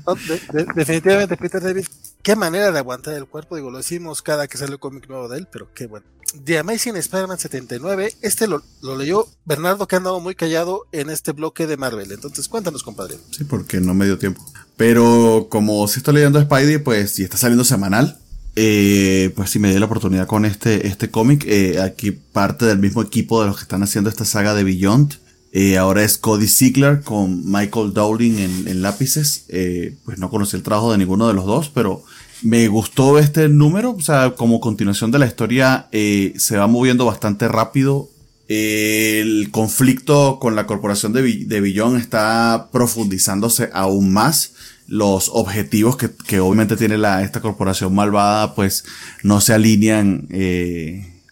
no, 0.08 0.16
de, 0.16 0.64
de, 0.64 0.66
definitivamente, 0.75 1.38
Peter 1.38 1.61
David, 1.61 1.85
qué 2.22 2.35
manera 2.35 2.72
de 2.72 2.80
aguantar 2.80 3.14
el 3.14 3.25
cuerpo. 3.25 3.56
Digo, 3.56 3.72
lo 3.72 3.77
decimos 3.77 4.22
cada 4.22 4.48
que 4.48 4.58
sale 4.58 4.74
el 4.74 4.80
cómic 4.80 5.08
nuevo 5.09 5.27
de 5.27 5.40
él, 5.40 5.48
pero 5.51 5.67
qué 5.74 5.88
bueno. 5.88 6.06
The 6.45 6.59
Amazing 6.59 6.95
Spider-Man 6.95 7.40
79, 7.40 8.14
este 8.22 8.48
lo, 8.48 8.64
lo, 8.82 8.98
leyó 8.98 9.27
Bernardo, 9.43 9.88
que 9.88 9.95
ha 9.95 9.98
andado 9.98 10.19
muy 10.22 10.33
callado 10.33 10.85
en 10.93 11.09
este 11.09 11.33
bloque 11.33 11.67
de 11.67 11.75
Marvel. 11.75 12.11
Entonces, 12.11 12.48
cuéntanos, 12.48 12.83
compadre. 12.83 13.17
Sí, 13.32 13.43
porque 13.43 13.82
no 13.82 13.93
me 13.93 14.06
dio 14.06 14.17
tiempo. 14.17 14.41
Pero 14.77 15.48
como 15.50 15.85
si 15.88 16.00
estoy 16.00 16.16
leyendo 16.16 16.41
Spidey, 16.41 16.77
pues, 16.77 17.19
y 17.19 17.24
está 17.24 17.35
saliendo 17.38 17.66
semanal, 17.66 18.17
eh, 18.55 19.31
pues 19.35 19.49
sí 19.49 19.59
me 19.59 19.71
di 19.71 19.80
la 19.80 19.85
oportunidad 19.85 20.27
con 20.27 20.45
este, 20.45 20.88
este 20.88 21.09
cómic. 21.09 21.45
Eh, 21.47 21.80
aquí 21.81 22.11
parte 22.11 22.65
del 22.65 22.80
mismo 22.80 23.01
equipo 23.01 23.41
de 23.41 23.47
los 23.47 23.57
que 23.57 23.63
están 23.63 23.83
haciendo 23.83 24.09
esta 24.09 24.25
saga 24.25 24.53
de 24.53 24.63
Beyond. 24.63 25.15
Eh, 25.53 25.77
ahora 25.77 26.03
es 26.03 26.17
Cody 26.17 26.47
Ziegler 26.47 27.01
con 27.01 27.49
Michael 27.51 27.93
Dowling 27.93 28.39
en, 28.39 28.67
en 28.67 28.81
lápices. 28.81 29.45
Eh, 29.49 29.95
pues 30.05 30.17
no 30.17 30.30
conocí 30.30 30.55
el 30.55 30.63
trabajo 30.63 30.91
de 30.91 30.97
ninguno 30.97 31.27
de 31.27 31.33
los 31.33 31.45
dos, 31.45 31.69
pero 31.69 32.03
me 32.41 32.67
gustó 32.67 33.19
este 33.19 33.49
número. 33.49 33.91
O 33.91 34.01
sea, 34.01 34.31
como 34.31 34.59
continuación 34.59 35.11
de 35.11 35.19
la 35.19 35.27
historia, 35.27 35.88
eh, 35.91 36.33
se 36.38 36.57
va 36.57 36.67
moviendo 36.67 37.05
bastante 37.05 37.47
rápido. 37.47 38.09
el 38.47 39.49
conflicto 39.51 40.38
con 40.39 40.55
la 40.55 40.67
corporación 40.67 41.13
de, 41.13 41.45
de 41.45 41.61
Billon 41.61 41.95
está 41.95 42.69
profundizándose 42.71 43.69
aún 43.73 44.11
más. 44.11 44.53
Los 44.88 45.30
objetivos 45.34 45.95
que, 45.98 46.10
que 46.27 46.40
obviamente 46.40 46.76
tiene 46.76 46.98
la, 46.98 47.24
esta 47.24 47.42
corporación 47.42 47.95
malvada, 47.95 48.56
pues 48.56 48.84
no 49.24 49.40
se 49.42 49.53
alinean 49.53 50.27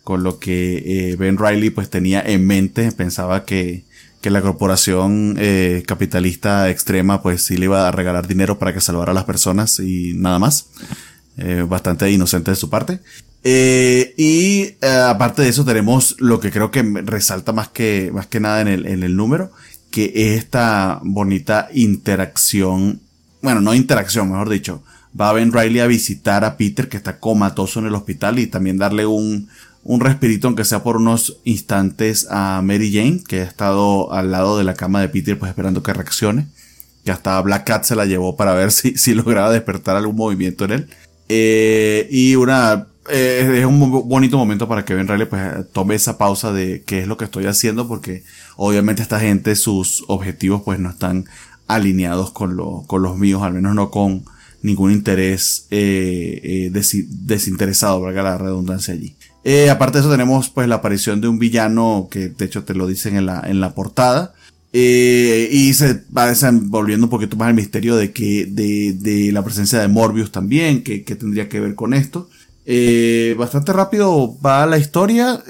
con 0.03 0.23
lo 0.23 0.39
que 0.39 1.15
Ben 1.19 1.37
Riley 1.37 1.69
pues 1.69 1.89
tenía 1.89 2.21
en 2.21 2.47
mente. 2.47 2.91
Pensaba 2.91 3.43
que, 3.45 3.83
que 4.21 4.29
la 4.29 4.41
corporación 4.41 5.35
eh, 5.37 5.83
capitalista 5.85 6.69
extrema 6.69 7.21
pues 7.21 7.43
sí 7.43 7.57
le 7.57 7.65
iba 7.65 7.87
a 7.87 7.91
regalar 7.91 8.27
dinero 8.27 8.59
para 8.59 8.73
que 8.73 8.81
salvara 8.81 9.11
a 9.11 9.15
las 9.15 9.25
personas 9.25 9.79
y 9.79 10.13
nada 10.15 10.39
más. 10.39 10.67
Eh, 11.41 11.65
bastante 11.65 12.11
inocente 12.11 12.51
de 12.51 12.57
su 12.57 12.69
parte. 12.69 12.99
Eh, 13.45 14.13
y 14.17 14.75
eh, 14.81 15.03
aparte 15.07 15.41
de 15.41 15.47
eso 15.47 15.63
tenemos 15.63 16.17
lo 16.19 16.41
que 16.41 16.51
creo 16.51 16.69
que 16.69 16.83
resalta 16.83 17.53
más 17.53 17.69
que, 17.69 18.11
más 18.13 18.27
que 18.27 18.41
nada 18.41 18.59
en 18.59 18.67
el, 18.67 18.85
en 18.85 19.03
el 19.03 19.15
número, 19.15 19.49
que 19.89 20.11
es 20.13 20.39
esta 20.39 20.99
bonita 21.01 21.69
interacción, 21.73 22.99
bueno, 23.41 23.61
no 23.61 23.73
interacción, 23.73 24.29
mejor 24.29 24.49
dicho. 24.49 24.83
Va 25.19 25.33
Ben 25.33 25.51
Riley 25.51 25.79
a 25.79 25.87
visitar 25.87 26.45
a 26.45 26.57
Peter 26.57 26.87
que 26.87 26.97
está 26.97 27.19
comatoso 27.19 27.79
en 27.79 27.87
el 27.87 27.95
hospital 27.95 28.37
y 28.39 28.47
también 28.47 28.77
darle 28.77 29.05
un, 29.05 29.49
un 29.83 30.01
respirito, 30.01 30.47
aunque 30.47 30.65
sea 30.65 30.83
por 30.83 30.97
unos 30.97 31.37
instantes, 31.45 32.27
a 32.29 32.61
Mary 32.63 32.93
Jane, 32.93 33.23
que 33.27 33.41
ha 33.41 33.45
estado 33.45 34.13
al 34.13 34.31
lado 34.31 34.57
de 34.57 34.63
la 34.63 34.75
cama 34.75 35.01
de 35.01 35.09
Peter, 35.09 35.37
pues 35.39 35.49
esperando 35.49 35.81
que 35.81 35.93
reaccione. 35.93 36.47
Que 37.03 37.11
hasta 37.11 37.41
Black 37.41 37.65
Cat 37.65 37.85
se 37.85 37.95
la 37.95 38.05
llevó 38.05 38.35
para 38.35 38.53
ver 38.53 38.71
si, 38.73 38.97
si 38.97 39.13
lograba 39.13 39.51
despertar 39.51 39.95
algún 39.95 40.15
movimiento 40.15 40.65
en 40.65 40.71
él. 40.71 40.89
Eh, 41.29 42.07
y 42.11 42.35
una, 42.35 42.87
eh, 43.09 43.59
es 43.59 43.65
un 43.65 44.07
bonito 44.07 44.37
momento 44.37 44.67
para 44.67 44.83
que 44.83 44.93
Ben 44.93 45.07
Riley 45.07 45.27
pues 45.27 45.41
tome 45.71 45.95
esa 45.95 46.17
pausa 46.17 46.51
de 46.51 46.83
qué 46.85 46.99
es 46.99 47.07
lo 47.07 47.17
que 47.17 47.25
estoy 47.25 47.45
haciendo, 47.45 47.87
porque 47.87 48.23
obviamente 48.57 49.01
esta 49.01 49.19
gente, 49.19 49.55
sus 49.55 50.03
objetivos 50.07 50.61
pues 50.63 50.79
no 50.79 50.89
están 50.89 51.25
alineados 51.69 52.31
con, 52.31 52.57
con 52.85 53.01
los 53.01 53.17
míos, 53.17 53.41
al 53.43 53.53
menos 53.53 53.73
no 53.75 53.89
con 53.89 54.25
ningún 54.61 54.91
interés 54.91 55.67
eh, 55.69 56.41
eh 56.43 56.71
desinteresado, 56.71 58.01
valga 58.01 58.23
la 58.23 58.37
redundancia 58.37 58.93
allí. 58.93 59.15
Eh, 59.45 59.69
aparte 59.69 59.99
de 59.99 60.01
eso 60.01 60.11
tenemos 60.11 60.49
pues 60.49 60.67
la 60.67 60.75
aparición 60.75 61.21
de 61.21 61.29
un 61.29 61.39
villano 61.39 62.09
que 62.11 62.27
de 62.27 62.45
hecho 62.45 62.65
te 62.65 62.73
lo 62.73 62.87
dicen 62.87 63.15
en 63.15 63.25
la, 63.25 63.41
en 63.47 63.61
la 63.61 63.73
portada. 63.73 64.33
Y 64.71 65.73
se 65.73 66.03
va 66.15 66.27
desenvolviendo 66.27 67.07
un 67.07 67.09
poquito 67.09 67.35
más 67.37 67.49
el 67.49 67.55
misterio 67.55 67.95
de 67.95 68.11
que, 68.11 68.45
de, 68.45 68.93
de 68.93 69.31
la 69.31 69.43
presencia 69.43 69.79
de 69.79 69.87
Morbius 69.87 70.31
también, 70.31 70.83
que, 70.83 71.03
que 71.03 71.15
tendría 71.15 71.49
que 71.49 71.59
ver 71.59 71.73
con 71.73 71.93
esto. 71.95 72.29
Bastante 73.35 73.73
rápido 73.73 74.37
va 74.45 74.67
la 74.67 74.77
historia, 74.77 75.43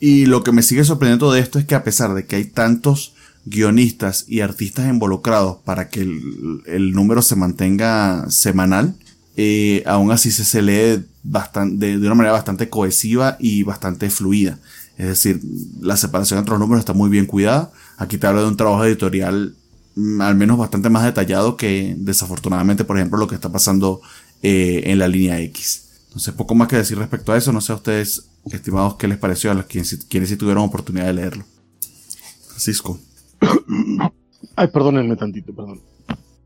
y 0.00 0.26
lo 0.26 0.42
que 0.42 0.52
me 0.52 0.62
sigue 0.62 0.84
sorprendiendo 0.84 1.32
de 1.32 1.40
esto 1.40 1.58
es 1.58 1.64
que 1.64 1.76
a 1.76 1.84
pesar 1.84 2.12
de 2.12 2.26
que 2.26 2.36
hay 2.36 2.44
tantos 2.44 3.13
guionistas 3.46 4.24
y 4.28 4.40
artistas 4.40 4.88
involucrados 4.88 5.58
para 5.64 5.88
que 5.88 6.00
el, 6.00 6.92
número 6.92 7.22
se 7.22 7.36
mantenga 7.36 8.30
semanal, 8.30 8.94
eh, 9.36 9.82
aún 9.86 10.10
así 10.12 10.30
se, 10.30 10.44
se 10.44 10.62
lee 10.62 11.04
bastante, 11.22 11.86
de, 11.86 11.98
de, 11.98 12.06
una 12.06 12.14
manera 12.14 12.32
bastante 12.32 12.68
cohesiva 12.68 13.36
y 13.40 13.62
bastante 13.62 14.10
fluida. 14.10 14.58
Es 14.96 15.06
decir, 15.06 15.40
la 15.80 15.96
separación 15.96 16.38
entre 16.38 16.52
los 16.52 16.60
números 16.60 16.80
está 16.80 16.92
muy 16.92 17.10
bien 17.10 17.26
cuidada. 17.26 17.72
Aquí 17.96 18.16
te 18.16 18.26
hablo 18.26 18.42
de 18.42 18.48
un 18.48 18.56
trabajo 18.56 18.84
editorial 18.84 19.54
mm, 19.96 20.20
al 20.20 20.36
menos 20.36 20.56
bastante 20.56 20.88
más 20.88 21.04
detallado 21.04 21.56
que 21.56 21.94
desafortunadamente, 21.98 22.84
por 22.84 22.96
ejemplo, 22.96 23.18
lo 23.18 23.26
que 23.26 23.34
está 23.34 23.50
pasando 23.50 24.00
eh, 24.42 24.82
en 24.86 24.98
la 24.98 25.08
línea 25.08 25.40
X. 25.40 25.84
Entonces, 26.06 26.32
poco 26.34 26.54
más 26.54 26.68
que 26.68 26.76
decir 26.76 26.96
respecto 26.96 27.32
a 27.32 27.36
eso. 27.36 27.52
No 27.52 27.60
sé 27.60 27.72
a 27.72 27.76
ustedes, 27.76 28.26
estimados, 28.52 28.94
qué 28.96 29.08
les 29.08 29.18
pareció 29.18 29.50
a 29.50 29.54
los 29.54 29.66
quienes, 29.66 30.04
quienes 30.08 30.28
sí 30.28 30.36
tuvieron 30.36 30.62
oportunidad 30.62 31.06
de 31.06 31.14
leerlo. 31.14 31.44
Francisco. 32.46 33.00
Ay, 34.56 34.68
perdónenme 34.68 35.16
tantito, 35.16 35.54
perdón. 35.54 35.80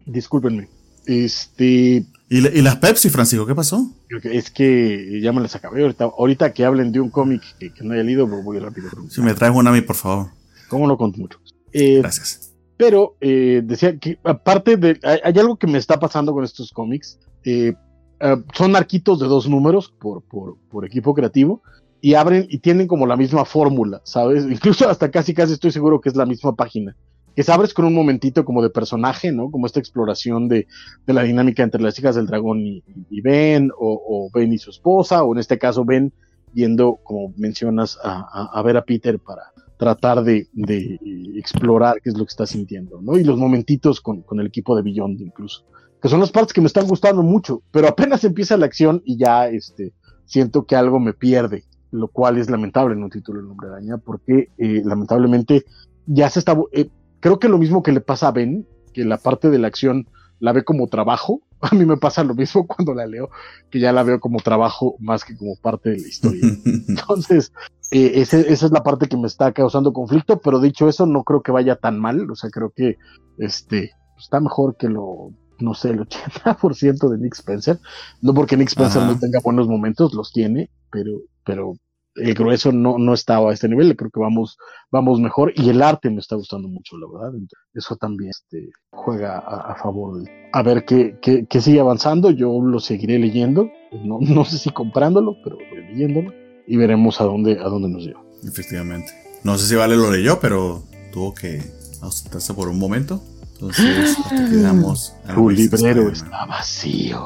Discúlpenme. 0.06 0.68
Este. 1.06 2.04
¿Y, 2.30 2.46
¿Y, 2.46 2.62
las 2.62 2.76
Pepsi, 2.76 3.08
Francisco? 3.08 3.46
¿Qué 3.46 3.54
pasó? 3.54 3.90
Es 4.24 4.50
que 4.50 5.20
ya 5.22 5.32
me 5.32 5.40
las 5.40 5.54
acabé. 5.54 5.82
Ahorita, 5.82 6.04
ahorita 6.04 6.52
que 6.52 6.64
hablen 6.64 6.92
de 6.92 7.00
un 7.00 7.10
cómic 7.10 7.42
que, 7.58 7.72
que, 7.72 7.84
no 7.84 7.94
haya 7.94 8.02
leído, 8.02 8.26
voy 8.26 8.58
rápido. 8.58 8.90
Si 9.08 9.20
me 9.22 9.34
traes 9.34 9.54
una 9.54 9.70
a 9.70 9.72
mí, 9.72 9.80
por 9.80 9.96
favor. 9.96 10.28
¿Cómo 10.68 10.86
no 10.86 10.98
con 10.98 11.12
mucho? 11.16 11.38
Eh, 11.72 11.98
Gracias. 11.98 12.52
Pero 12.76 13.16
eh, 13.20 13.62
decía 13.64 13.98
que, 13.98 14.18
aparte 14.22 14.76
de. 14.76 15.00
Hay, 15.02 15.18
hay, 15.24 15.38
algo 15.38 15.56
que 15.56 15.66
me 15.66 15.78
está 15.78 15.98
pasando 15.98 16.32
con 16.32 16.44
estos 16.44 16.72
cómics. 16.72 17.18
Eh, 17.44 17.72
uh, 18.20 18.42
son 18.54 18.76
arquitos 18.76 19.18
de 19.18 19.26
dos 19.26 19.48
números 19.48 19.92
por, 19.98 20.22
por, 20.22 20.58
por 20.70 20.84
equipo 20.84 21.14
creativo 21.14 21.62
y 22.00 22.14
abren 22.14 22.46
y 22.48 22.58
tienen 22.58 22.86
como 22.86 23.06
la 23.06 23.16
misma 23.16 23.44
fórmula, 23.44 24.00
¿sabes? 24.04 24.44
Incluso 24.50 24.88
hasta 24.88 25.10
casi 25.10 25.34
casi 25.34 25.54
estoy 25.54 25.72
seguro 25.72 26.00
que 26.00 26.08
es 26.08 26.16
la 26.16 26.26
misma 26.26 26.54
página. 26.54 26.96
Que 27.34 27.44
se 27.44 27.52
abres 27.52 27.72
con 27.72 27.84
un 27.84 27.94
momentito 27.94 28.44
como 28.44 28.62
de 28.62 28.70
personaje, 28.70 29.30
¿no? 29.30 29.50
Como 29.50 29.66
esta 29.66 29.78
exploración 29.78 30.48
de, 30.48 30.66
de 31.06 31.12
la 31.12 31.22
dinámica 31.22 31.62
entre 31.62 31.80
las 31.80 31.96
hijas 31.96 32.16
del 32.16 32.26
dragón 32.26 32.60
y, 32.60 32.82
Ben, 33.20 33.70
o, 33.78 34.02
o, 34.04 34.30
Ben 34.34 34.52
y 34.52 34.58
su 34.58 34.70
esposa, 34.70 35.22
o 35.22 35.34
en 35.34 35.38
este 35.38 35.56
caso 35.56 35.84
Ben 35.84 36.12
yendo, 36.52 36.98
como 37.04 37.32
mencionas, 37.36 37.96
a, 38.02 38.26
a, 38.32 38.58
a 38.58 38.62
ver 38.62 38.76
a 38.76 38.84
Peter 38.84 39.20
para 39.20 39.52
tratar 39.78 40.24
de, 40.24 40.48
de, 40.52 40.98
explorar 41.36 42.00
qué 42.02 42.10
es 42.10 42.18
lo 42.18 42.24
que 42.24 42.30
está 42.30 42.44
sintiendo, 42.44 43.00
¿no? 43.00 43.16
Y 43.16 43.22
los 43.22 43.38
momentitos 43.38 44.00
con, 44.00 44.22
con 44.22 44.40
el 44.40 44.46
equipo 44.48 44.74
de 44.74 44.82
Beyond 44.82 45.20
incluso. 45.20 45.64
Que 46.02 46.08
son 46.08 46.20
las 46.20 46.32
partes 46.32 46.52
que 46.52 46.60
me 46.60 46.66
están 46.66 46.88
gustando 46.88 47.22
mucho, 47.22 47.62
pero 47.70 47.86
apenas 47.86 48.24
empieza 48.24 48.56
la 48.56 48.66
acción 48.66 49.00
y 49.04 49.16
ya 49.16 49.48
este, 49.48 49.92
siento 50.24 50.64
que 50.64 50.74
algo 50.74 50.98
me 50.98 51.12
pierde 51.12 51.64
lo 51.90 52.08
cual 52.08 52.38
es 52.38 52.50
lamentable 52.50 52.94
en 52.94 53.02
un 53.02 53.10
título 53.10 53.42
de 53.42 53.48
Hombre 53.48 53.68
Araña, 53.68 53.98
porque 53.98 54.50
eh, 54.58 54.82
lamentablemente 54.84 55.64
ya 56.06 56.28
se 56.30 56.38
está. 56.38 56.56
Eh, 56.72 56.90
creo 57.20 57.38
que 57.38 57.48
lo 57.48 57.58
mismo 57.58 57.82
que 57.82 57.92
le 57.92 58.00
pasa 58.00 58.28
a 58.28 58.32
Ben, 58.32 58.66
que 58.92 59.04
la 59.04 59.18
parte 59.18 59.50
de 59.50 59.58
la 59.58 59.68
acción 59.68 60.08
la 60.40 60.52
ve 60.52 60.64
como 60.64 60.86
trabajo. 60.88 61.42
A 61.60 61.74
mí 61.74 61.84
me 61.84 61.96
pasa 61.96 62.22
lo 62.22 62.34
mismo 62.34 62.66
cuando 62.68 62.94
la 62.94 63.06
leo, 63.06 63.30
que 63.70 63.80
ya 63.80 63.92
la 63.92 64.02
veo 64.02 64.20
como 64.20 64.38
trabajo 64.38 64.96
más 65.00 65.24
que 65.24 65.36
como 65.36 65.56
parte 65.56 65.90
de 65.90 65.98
la 65.98 66.08
historia. 66.08 66.42
Entonces, 66.88 67.52
eh, 67.90 68.12
ese, 68.16 68.52
esa 68.52 68.66
es 68.66 68.72
la 68.72 68.82
parte 68.82 69.08
que 69.08 69.16
me 69.16 69.26
está 69.26 69.52
causando 69.52 69.92
conflicto, 69.92 70.40
pero 70.40 70.60
dicho 70.60 70.88
eso, 70.88 71.06
no 71.06 71.24
creo 71.24 71.42
que 71.42 71.52
vaya 71.52 71.76
tan 71.76 71.98
mal. 71.98 72.30
O 72.30 72.36
sea, 72.36 72.50
creo 72.50 72.70
que 72.70 72.96
este 73.38 73.92
está 74.16 74.40
mejor 74.40 74.76
que 74.76 74.88
lo 74.88 75.32
no 75.60 75.74
sé, 75.74 75.90
el 75.90 76.00
80% 76.00 77.08
de 77.10 77.18
Nick 77.18 77.34
Spencer. 77.34 77.78
No 78.20 78.34
porque 78.34 78.56
Nick 78.56 78.68
Spencer 78.68 79.02
Ajá. 79.02 79.12
no 79.12 79.18
tenga 79.18 79.40
buenos 79.42 79.68
momentos, 79.68 80.14
los 80.14 80.32
tiene, 80.32 80.70
pero, 80.90 81.20
pero 81.44 81.74
el 82.14 82.34
grueso 82.34 82.72
no, 82.72 82.98
no 82.98 83.14
estaba 83.14 83.50
a 83.50 83.54
este 83.54 83.68
nivel. 83.68 83.94
Creo 83.96 84.10
que 84.10 84.18
vamos, 84.20 84.56
vamos 84.90 85.20
mejor 85.20 85.52
y 85.54 85.68
el 85.68 85.82
arte 85.82 86.10
me 86.10 86.18
está 86.20 86.34
gustando 86.36 86.68
mucho, 86.68 86.96
la 86.98 87.06
verdad. 87.12 87.28
Entonces, 87.34 87.58
eso 87.74 87.96
también 87.96 88.30
este, 88.30 88.70
juega 88.90 89.38
a, 89.38 89.72
a 89.72 89.76
favor. 89.76 90.18
del- 90.18 90.28
a 90.52 90.62
ver 90.62 90.84
qué, 90.84 91.18
qué, 91.22 91.46
qué 91.48 91.60
sigue 91.60 91.78
avanzando. 91.80 92.30
Yo 92.30 92.60
lo 92.60 92.80
seguiré 92.80 93.18
leyendo. 93.18 93.68
No, 94.04 94.18
no 94.20 94.44
sé 94.44 94.58
si 94.58 94.70
comprándolo, 94.70 95.36
pero 95.44 95.56
leyéndolo 95.90 96.32
y 96.66 96.76
veremos 96.76 97.20
a 97.20 97.24
dónde, 97.24 97.58
a 97.60 97.64
dónde 97.68 97.88
nos 97.88 98.02
lleva. 98.04 98.22
Efectivamente. 98.44 99.12
No 99.44 99.56
sé 99.56 99.66
si 99.68 99.74
Vale 99.76 99.96
lo 99.96 100.10
leyó, 100.10 100.40
pero 100.40 100.82
tuvo 101.12 101.32
que 101.34 101.62
ausentarse 102.02 102.52
por 102.54 102.68
un 102.68 102.78
momento. 102.78 103.22
Entonces, 103.60 104.16
hasta 104.18 104.34
que 104.36 104.40
dejamos 104.42 105.14
al 105.26 105.34
Tu 105.34 105.50
librero 105.50 106.10
está 106.12 106.46
vacío. 106.46 107.24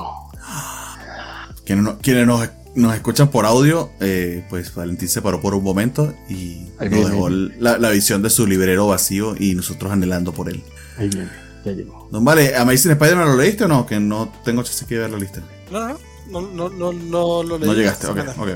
Quienes, 1.64 1.84
no- 1.84 1.98
quienes 1.98 2.26
nos, 2.26 2.48
nos 2.74 2.94
escuchan 2.94 3.28
por 3.28 3.44
audio, 3.46 3.90
eh, 4.00 4.44
pues 4.50 4.74
Valentín 4.74 5.08
se 5.08 5.20
paró 5.22 5.40
por 5.40 5.54
un 5.54 5.62
momento 5.62 6.12
y 6.28 6.66
Ahí 6.78 6.88
nos 6.88 6.90
viene. 6.90 7.10
dejó 7.10 7.28
la, 7.28 7.78
la 7.78 7.90
visión 7.90 8.22
de 8.22 8.30
su 8.30 8.46
librero 8.46 8.86
vacío 8.88 9.34
y 9.38 9.54
nosotros 9.54 9.92
anhelando 9.92 10.32
por 10.32 10.48
él. 10.48 10.62
Ahí 10.98 11.08
viene, 11.08 11.28
ya 11.64 11.72
llegó. 11.72 12.08
Don 12.10 12.24
Vale, 12.24 12.56
¿Amazing 12.56 12.92
Spider-Man 12.92 13.28
lo 13.28 13.36
leíste 13.36 13.64
o 13.64 13.68
no? 13.68 13.86
Que 13.86 14.00
no 14.00 14.32
tengo 14.44 14.62
chance 14.62 14.86
que 14.86 14.98
ver 14.98 15.10
la 15.10 15.18
lista. 15.18 15.40
No, 15.70 15.88
no, 16.30 16.40
no, 16.40 16.68
no, 16.68 16.68
no, 16.70 16.92
no 16.92 17.42
lo 17.42 17.58
leí. 17.58 17.68
No 17.68 17.74
llegaste, 17.74 18.06
ok, 18.06 18.18
ok. 18.38 18.48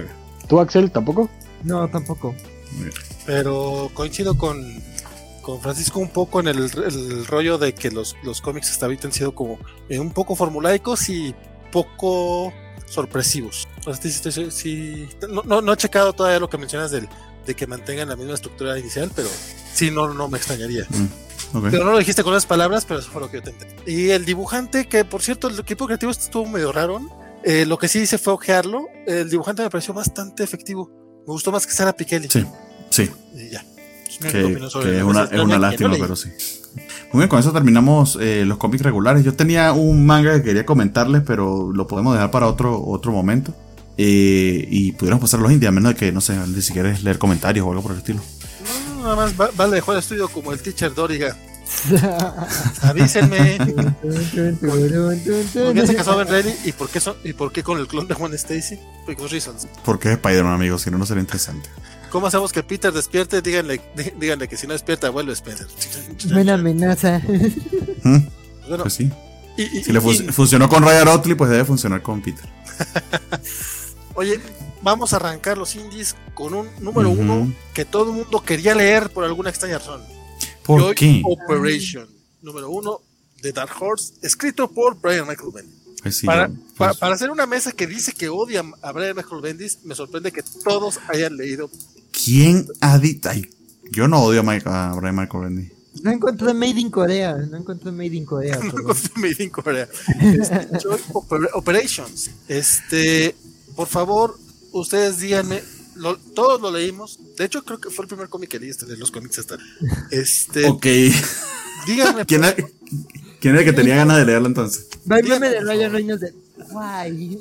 ¿Tú, 0.49 0.61
Axel, 0.61 0.91
tampoco? 0.91 1.29
No, 1.63 1.89
tampoco. 1.89 2.35
Muy 2.73 2.85
bien. 2.87 2.95
Pero 3.25 3.91
coincido 3.95 4.37
con, 4.37 4.63
con 5.47 5.60
Francisco 5.60 6.00
un 6.00 6.08
poco 6.08 6.41
en 6.41 6.49
el, 6.49 6.58
el 6.58 7.25
rollo 7.25 7.57
de 7.57 7.73
que 7.73 7.92
los, 7.92 8.16
los 8.25 8.41
cómics 8.41 8.68
hasta 8.73 8.86
ahorita 8.86 9.07
han 9.07 9.12
sido 9.12 9.33
como 9.33 9.60
eh, 9.89 10.00
un 10.00 10.12
poco 10.12 10.34
formulaicos 10.34 11.08
y 11.08 11.36
poco 11.70 12.52
sorpresivos. 12.86 13.68
Sí, 14.02 14.10
sí, 14.50 15.08
no, 15.31 15.44
no, 15.44 15.60
no 15.60 15.73
he 15.73 15.76
checado 15.76 16.12
todavía 16.15 16.41
lo 16.41 16.50
que 16.50 16.58
mencionas 16.58 16.91
del, 16.91 17.08
de 17.47 17.55
que 17.55 17.68
mantengan 17.68 18.08
la 18.08 18.16
misma 18.16 18.34
estructura 18.34 18.76
inicial, 18.76 19.08
pero 19.15 19.28
sí, 19.73 19.92
no, 19.92 20.12
no 20.12 20.26
me 20.28 20.36
extrañaría. 20.36 20.84
Mm. 20.89 21.60
Pero 21.70 21.84
no 21.84 21.92
lo 21.92 21.99
dijiste 21.99 22.25
con 22.25 22.33
esas 22.33 22.47
palabras, 22.47 22.84
pero 22.84 22.99
eso 22.99 23.08
fue 23.12 23.20
lo 23.20 23.31
que 23.31 23.36
yo 23.36 23.44
te 23.44 23.50
entendí. 23.50 23.92
Y 23.92 24.10
el 24.10 24.25
dibujante, 24.25 24.89
que 24.89 25.05
por 25.05 25.23
cierto, 25.23 25.47
el 25.47 25.57
equipo 25.60 25.86
creativo 25.86 26.10
estuvo 26.10 26.44
medio 26.47 26.73
raro. 26.73 27.00
eh, 27.44 27.66
lo 27.66 27.78
que 27.78 27.86
sí 27.86 28.00
hice 28.00 28.18
fue 28.18 28.33
ojearlo. 28.33 28.89
El 29.07 29.31
dibujante 29.31 29.62
me 29.62 29.70
pareció 29.70 29.94
bastante 29.94 30.42
efectivo. 30.42 30.91
Me 31.25 31.33
gustó 31.33 31.52
más 31.52 31.65
que 31.68 31.73
Sara 31.73 31.92
Pikeli. 31.92 32.28
Sí, 32.28 32.44
sí. 32.91 33.08
Y 33.36 33.50
ya. 33.50 33.65
Que, 34.20 34.31
que 34.83 34.97
es 34.99 35.03
una, 35.05 35.25
es 35.25 35.41
una 35.41 35.59
lástima, 35.59 35.95
el- 35.95 36.01
pero 36.01 36.17
sí. 36.17 36.31
Muy 37.12 37.20
bien, 37.20 37.28
con 37.28 37.39
eso 37.39 37.53
terminamos 37.53 38.19
eh, 38.20 38.45
los 38.45 38.59
cómics 38.59 38.83
regulares. 38.83 39.25
Yo 39.25 39.35
tenía 39.35 39.73
un 39.73 40.05
manga 40.07 40.35
que 40.36 40.43
quería 40.43 40.67
comentarles, 40.67 41.23
pero 41.27 41.70
lo 41.73 41.86
podemos 41.86 42.15
dejar 42.15 42.31
para 42.31 42.47
otro, 42.47 42.83
otro 42.85 43.12
momento. 43.12 43.55
Eh, 43.99 44.67
y 44.70 44.93
pudiéramos 44.93 45.23
pasar 45.23 45.41
a 45.41 45.45
los 45.45 45.53
indies, 45.53 45.69
a 45.69 45.73
menos 45.73 45.93
de 45.95 45.99
que, 45.99 46.12
no 46.12 46.20
sé, 46.20 46.35
si 46.61 46.73
quieres 46.73 47.03
leer 47.03 47.19
comentarios 47.19 47.65
o 47.67 47.70
algo 47.70 47.83
por 47.83 47.93
el 47.93 47.99
estilo. 47.99 48.20
No, 48.97 49.03
nada 49.05 49.17
más 49.17 49.41
va- 49.41 49.51
Vale 49.57 49.77
dejó 49.77 49.93
el 49.93 50.01
estudio 50.01 50.28
como 50.28 50.53
el 50.53 50.61
teacher 50.61 50.93
Doriga. 50.95 51.35
Avísenme. 52.83 53.59
¿Por 54.62 55.75
qué 55.75 55.86
se 55.86 55.95
casó 55.97 56.17
Ben 56.17 56.28
Reilly 56.28 56.55
y 56.65 56.73
por 56.73 56.89
qué, 56.89 57.01
son- 57.01 57.17
y 57.25 57.33
por 57.33 57.53
qué 57.53 57.62
con 57.62 57.78
el 57.78 57.86
clon 57.86 58.07
de 58.07 58.15
Juan 58.15 58.33
Stacy? 58.35 58.78
Because 59.07 59.33
reasons. 59.33 59.67
Porque 59.85 60.09
es 60.11 60.15
Spider-Man, 60.17 60.53
amigos, 60.55 60.83
si 60.83 60.91
no, 60.91 60.99
no 60.99 61.07
sería 61.07 61.23
interesante. 61.23 61.69
¿Cómo 62.17 62.28
hacemos 62.28 62.51
que 62.51 62.62
Peter 62.62 62.91
despierte? 62.95 63.43
Díganle, 63.43 63.78
dí- 63.95 64.11
díganle 64.19 64.49
que 64.49 64.57
si 64.57 64.67
no 64.67 64.73
despierta, 64.73 65.11
vuelve 65.11 65.35
Spider. 65.35 65.67
Buena 66.33 66.55
amenaza. 66.55 67.20
¿Mm? 68.03 68.19
Bueno, 68.67 68.85
Pues 68.85 68.95
sí. 68.95 69.11
y- 69.59 69.65
y- 69.65 69.85
Si 69.85 69.93
le 69.93 69.99
y- 69.99 70.33
funcionó 70.33 70.67
con 70.67 70.83
Ryan 70.83 71.09
Otley, 71.09 71.35
pues 71.35 71.51
debe 71.51 71.67
funcionar 71.67 72.01
con 72.01 72.23
Peter. 72.23 72.49
Oye, 74.15 74.41
vamos 74.81 75.12
a 75.12 75.17
arrancar 75.17 75.59
los 75.59 75.75
indies 75.77 76.17
con 76.33 76.55
un 76.55 76.67
número 76.81 77.11
uno 77.11 77.53
que 77.75 77.85
todo 77.85 78.05
el 78.11 78.17
mundo 78.17 78.43
quería 78.43 78.75
leer 78.75 79.11
por 79.11 79.25
alguna 79.25 79.51
extraña 79.51 79.77
razón. 79.77 80.01
¿Por 80.65 80.81
Joy 80.81 80.95
qué? 80.95 81.23
Operation, 81.23 82.09
número 82.41 82.70
uno 82.70 83.03
de 83.43 83.53
Dark 83.53 83.73
Horse, 83.78 84.15
escrito 84.23 84.69
por 84.70 84.99
Brian 84.99 85.28
Michael 85.28 85.51
Bendis. 85.53 85.83
Pues 86.07 86.18
sí, 86.18 86.26
para, 86.26 86.51
pues- 86.76 86.97
para 86.99 87.15
hacer 87.15 87.31
una 87.31 87.47
mesa 87.47 87.73
que 87.73 87.86
dice 87.86 88.12
que 88.12 88.28
odia 88.28 88.62
a 88.83 88.93
Brian 88.93 89.17
Michael 89.17 89.41
Bendis, 89.43 89.78
me 89.85 89.94
sorprende 89.94 90.31
que 90.33 90.43
todos 90.65 90.99
hayan 91.09 91.36
leído. 91.36 91.70
¿Quién 92.12 92.67
ha 92.81 92.99
dicho? 92.99 93.28
Yo 93.91 94.09
no 94.09 94.23
odio 94.23 94.41
a, 94.41 94.43
Mike- 94.43 94.68
a 94.68 94.93
Brian 94.94 95.17
Michael 95.17 95.44
Bendy. 95.44 95.70
No 96.02 96.10
encontré 96.12 96.52
Made 96.55 96.78
in 96.81 96.91
Corea. 96.91 97.35
No 97.36 97.57
encontré 97.57 97.91
Made 97.91 98.15
in 98.15 98.25
Corea. 98.25 98.59
perdón. 98.60 98.97
Made 99.17 99.43
in. 99.43 99.51
Este, 100.41 100.68
Joy 100.83 101.01
Oper- 101.12 101.51
Operations. 101.55 102.31
Este, 102.49 103.35
por 103.75 103.89
favor, 103.89 104.39
ustedes 104.73 105.18
díganme. 105.18 105.62
lo- 105.94 106.18
todos 106.18 106.60
lo 106.60 106.70
leímos. 106.70 107.18
De 107.36 107.44
hecho, 107.47 107.65
creo 107.65 107.81
que 107.81 107.91
fue 107.91 108.05
el 108.05 108.09
primer 108.09 108.28
cómic 108.28 108.51
que 108.51 108.60
leí, 108.60 108.70
este 108.70 108.86
de 108.86 108.97
los 108.97 109.10
cómics 109.10 109.39
hasta. 109.39 109.57
Este, 110.10 110.67
Ok. 110.67 110.86
díganme. 111.86 112.25
¿Quién, 112.26 112.44
era- 112.44 112.57
quién 113.41 113.55
era 113.55 113.61
el 113.63 113.67
que 113.67 113.73
tenía 113.73 113.97
ganas 114.03 114.17
de 114.19 114.25
leerlo 114.25 114.49
entonces? 114.49 114.87
Meme 115.05 115.49
de 115.49 115.61
Ryan 115.61 115.93
Reynolds 115.93 116.21
de. 116.23 116.35
Guay. 116.71 117.39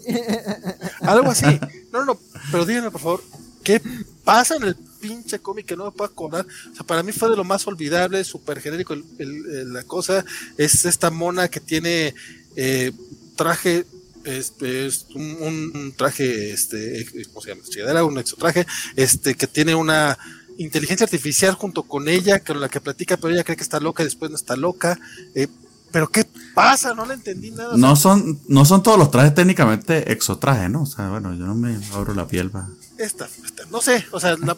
Algo 1.02 1.32
así. 1.32 1.46
No, 1.92 2.00
no, 2.00 2.06
no, 2.06 2.20
pero 2.52 2.66
díganme 2.66 2.92
por 2.92 3.02
favor, 3.02 3.24
¿qué 3.64 3.82
pasa 4.24 4.56
en 4.58 4.64
el 4.64 4.76
pinche 4.76 5.40
cómic 5.40 5.66
que 5.66 5.76
no 5.78 5.86
me 5.86 5.92
puedo 5.92 6.10
acordar? 6.12 6.46
O 6.72 6.76
sea, 6.76 6.86
para 6.86 7.02
mí 7.04 7.12
fue 7.12 7.30
de 7.30 7.38
lo 7.38 7.44
más 7.44 7.66
olvidable, 7.68 8.24
súper 8.24 8.60
genérico 8.60 8.94
el- 8.94 9.06
el- 9.20 9.46
el- 9.56 9.74
la 9.74 9.84
cosa. 9.84 10.26
Es 10.58 10.86
esta 10.86 11.10
mona 11.12 11.48
que 11.48 11.60
tiene 11.60 12.14
eh, 12.58 12.92
traje, 13.36 13.86
es, 14.26 14.54
es 14.62 15.06
un, 15.16 15.72
un- 15.76 15.94
traje, 15.96 16.52
este, 16.52 17.06
¿cómo 17.28 17.42
se 17.42 17.50
llama? 17.50 17.64
Era 17.92 18.04
un 18.04 18.18
exotraje, 18.18 18.66
este, 18.96 19.36
que 19.36 19.48
tiene 19.48 19.76
una 19.76 20.18
inteligencia 20.58 21.04
artificial 21.06 21.54
junto 21.56 21.84
con 21.84 22.08
ella, 22.08 22.40
con 22.40 22.60
la 22.62 22.70
que 22.70 22.80
platica, 22.82 23.18
pero 23.18 23.34
ella 23.34 23.44
cree 23.44 23.58
que 23.58 23.64
está 23.64 23.80
loca 23.80 24.04
y 24.04 24.06
después 24.06 24.32
no 24.32 24.38
está 24.38 24.56
loca. 24.56 24.98
Eh, 25.36 25.48
pero 25.96 26.10
¿qué 26.10 26.28
pasa? 26.54 26.94
No 26.94 27.06
le 27.06 27.14
entendí 27.14 27.52
nada. 27.52 27.78
No 27.78 27.96
son, 27.96 28.38
no 28.50 28.66
son 28.66 28.84
todos 28.84 29.00
los 29.00 29.10
trajes 29.12 29.34
técnicamente 29.34 30.12
exotrajes, 30.12 30.70
¿no? 30.70 30.82
O 30.82 30.86
sea, 30.86 31.08
bueno, 31.10 31.34
yo 31.36 31.46
no 31.46 31.56
me 31.56 31.78
abro 31.94 32.14
la 32.14 32.28
piel 32.28 32.52
para. 32.52 32.68
Esta, 32.98 33.30
esta, 33.46 33.64
no 33.72 33.80
sé, 33.80 34.04
o 34.12 34.20
sea, 34.20 34.36
la- 34.36 34.58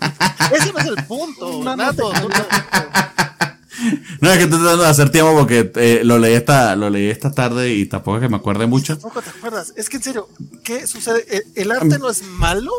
ese 0.51 0.73
no 0.73 0.79
es 0.79 0.85
el 0.87 1.05
punto, 1.05 1.59
Vamos 1.59 1.77
Nato, 1.77 2.11
no- 2.11 2.27
No, 4.21 4.31
es 4.31 4.37
que 4.37 4.43
estoy 4.45 4.57
tratando 4.59 4.81
de 4.83 4.89
hacer 4.89 5.11
tiempo 5.11 5.35
porque 5.37 5.71
eh, 5.75 6.01
lo 6.03 6.17
leí 6.17 6.33
esta, 6.33 6.75
lo 6.75 6.89
leí 6.89 7.07
esta 7.11 7.31
tarde 7.31 7.71
y 7.75 7.85
tampoco 7.85 8.17
es 8.17 8.23
que 8.23 8.29
me 8.29 8.37
acuerde 8.37 8.65
mucho. 8.65 8.97
tampoco 8.97 9.21
te 9.21 9.29
acuerdas. 9.29 9.73
Es 9.75 9.87
que 9.89 9.97
en 9.97 10.03
serio, 10.03 10.27
¿qué 10.63 10.87
sucede? 10.87 11.23
¿El, 11.29 11.43
el 11.53 11.71
arte 11.71 11.99
no 11.99 12.09
es 12.09 12.23
malo? 12.23 12.71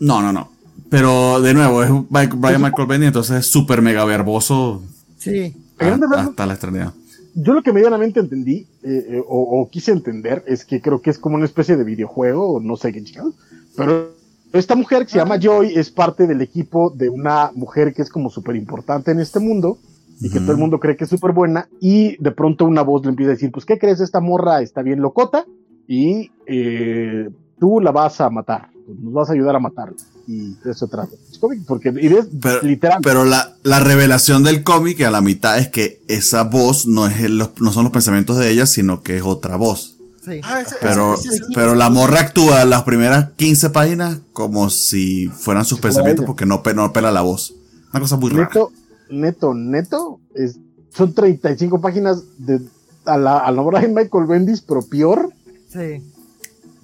No, 0.00 0.20
no, 0.20 0.34
no. 0.34 0.52
Pero 0.90 1.40
de 1.40 1.54
nuevo, 1.54 1.82
es 1.82 1.90
Brian 2.10 2.60
Michael 2.60 2.86
Bendy, 2.86 3.06
entonces 3.06 3.38
es 3.38 3.46
súper 3.50 3.80
mega 3.80 4.04
verboso 4.04 4.82
Sí. 5.18 5.56
A 5.78 5.84
rasgos, 5.84 6.18
hasta 6.18 6.44
la 6.44 6.52
extrañidad. 6.52 6.92
Yo 7.38 7.52
lo 7.52 7.62
que 7.62 7.72
medianamente 7.72 8.18
entendí, 8.18 8.66
eh, 8.82 9.06
eh, 9.08 9.22
o, 9.28 9.60
o 9.60 9.68
quise 9.68 9.92
entender, 9.92 10.42
es 10.46 10.64
que 10.64 10.80
creo 10.80 11.02
que 11.02 11.10
es 11.10 11.18
como 11.18 11.36
una 11.36 11.44
especie 11.44 11.76
de 11.76 11.84
videojuego, 11.84 12.54
o 12.54 12.60
no 12.60 12.76
sé 12.76 12.92
qué 12.92 13.04
chingados. 13.04 13.34
Pero 13.76 14.16
esta 14.52 14.74
mujer 14.74 15.04
que 15.04 15.12
se 15.12 15.18
llama 15.18 15.38
Joy 15.38 15.74
es 15.74 15.90
parte 15.90 16.26
del 16.26 16.40
equipo 16.40 16.90
de 16.90 17.10
una 17.10 17.50
mujer 17.54 17.92
que 17.92 18.00
es 18.00 18.08
como 18.08 18.30
súper 18.30 18.56
importante 18.56 19.10
en 19.10 19.20
este 19.20 19.38
mundo 19.38 19.78
y 20.20 20.30
que 20.30 20.40
todo 20.40 20.52
el 20.52 20.58
mundo 20.58 20.80
cree 20.80 20.96
que 20.96 21.04
es 21.04 21.10
súper 21.10 21.32
buena. 21.32 21.68
Y 21.78 22.16
de 22.22 22.30
pronto 22.30 22.64
una 22.64 22.80
voz 22.82 23.02
le 23.04 23.10
empieza 23.10 23.32
a 23.32 23.34
decir: 23.34 23.52
Pues, 23.52 23.66
¿qué 23.66 23.78
crees? 23.78 24.00
Esta 24.00 24.20
morra 24.20 24.62
está 24.62 24.80
bien 24.80 25.00
locota 25.00 25.44
y 25.86 26.30
eh, 26.46 27.28
tú 27.58 27.80
la 27.80 27.92
vas 27.92 28.20
a 28.20 28.30
matar, 28.30 28.70
pues, 28.86 28.98
nos 29.00 29.12
vas 29.12 29.28
a 29.30 29.32
ayudar 29.32 29.56
a 29.56 29.60
matarla. 29.60 29.96
Y 30.28 30.54
de 30.64 30.70
eso 30.72 30.86
trata. 30.88 31.10
Es 31.30 31.38
cómic, 31.38 31.60
porque 31.66 31.92
y 32.00 32.06
es 32.06 32.26
Pero, 32.40 32.62
literal. 32.62 32.98
pero 33.02 33.24
la, 33.24 33.54
la 33.62 33.80
revelación 33.80 34.42
del 34.42 34.62
cómic 34.62 35.00
a 35.02 35.10
la 35.10 35.20
mitad 35.20 35.58
es 35.58 35.68
que 35.68 36.00
esa 36.08 36.44
voz 36.44 36.86
no, 36.86 37.06
es 37.06 37.20
el- 37.20 37.38
los, 37.38 37.50
no 37.60 37.72
son 37.72 37.84
los 37.84 37.92
pensamientos 37.92 38.38
de 38.38 38.50
ella, 38.50 38.66
sino 38.66 39.02
que 39.02 39.16
es 39.18 39.22
otra 39.22 39.56
voz. 39.56 39.96
Sí. 40.24 40.40
Ah, 40.42 40.60
ese- 40.60 40.74
Pero, 40.80 41.14
ese- 41.14 41.28
ese- 41.28 41.44
pero 41.54 41.74
la 41.76 41.90
morra 41.90 42.20
actúa 42.20 42.64
las 42.64 42.82
primeras 42.82 43.30
15 43.36 43.70
páginas 43.70 44.18
como 44.32 44.70
si 44.70 45.28
fueran 45.28 45.64
sus 45.64 45.78
pensamientos 45.78 46.24
porque 46.26 46.46
no, 46.46 46.62
pe- 46.64 46.74
no 46.74 46.92
pela 46.92 47.12
la 47.12 47.22
voz. 47.22 47.54
Una 47.92 48.00
cosa 48.00 48.16
muy 48.16 48.30
rara. 48.30 48.46
neto, 48.48 48.72
neto, 49.08 49.54
neto, 49.54 50.20
es, 50.34 50.58
son 50.92 51.14
35 51.14 51.80
páginas 51.80 52.22
de 52.38 52.60
a 53.04 53.16
la, 53.16 53.38
a 53.38 53.52
la 53.52 53.62
Brian 53.62 53.94
Michael 53.94 54.26
Bendis, 54.26 54.60
pero 54.62 54.82
peor, 54.82 55.30
Sí. 55.72 56.02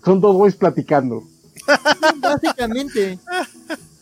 son 0.05 0.21
dos 0.21 0.37
güeyes 0.37 0.55
platicando. 0.55 1.25
Básicamente. 2.21 3.19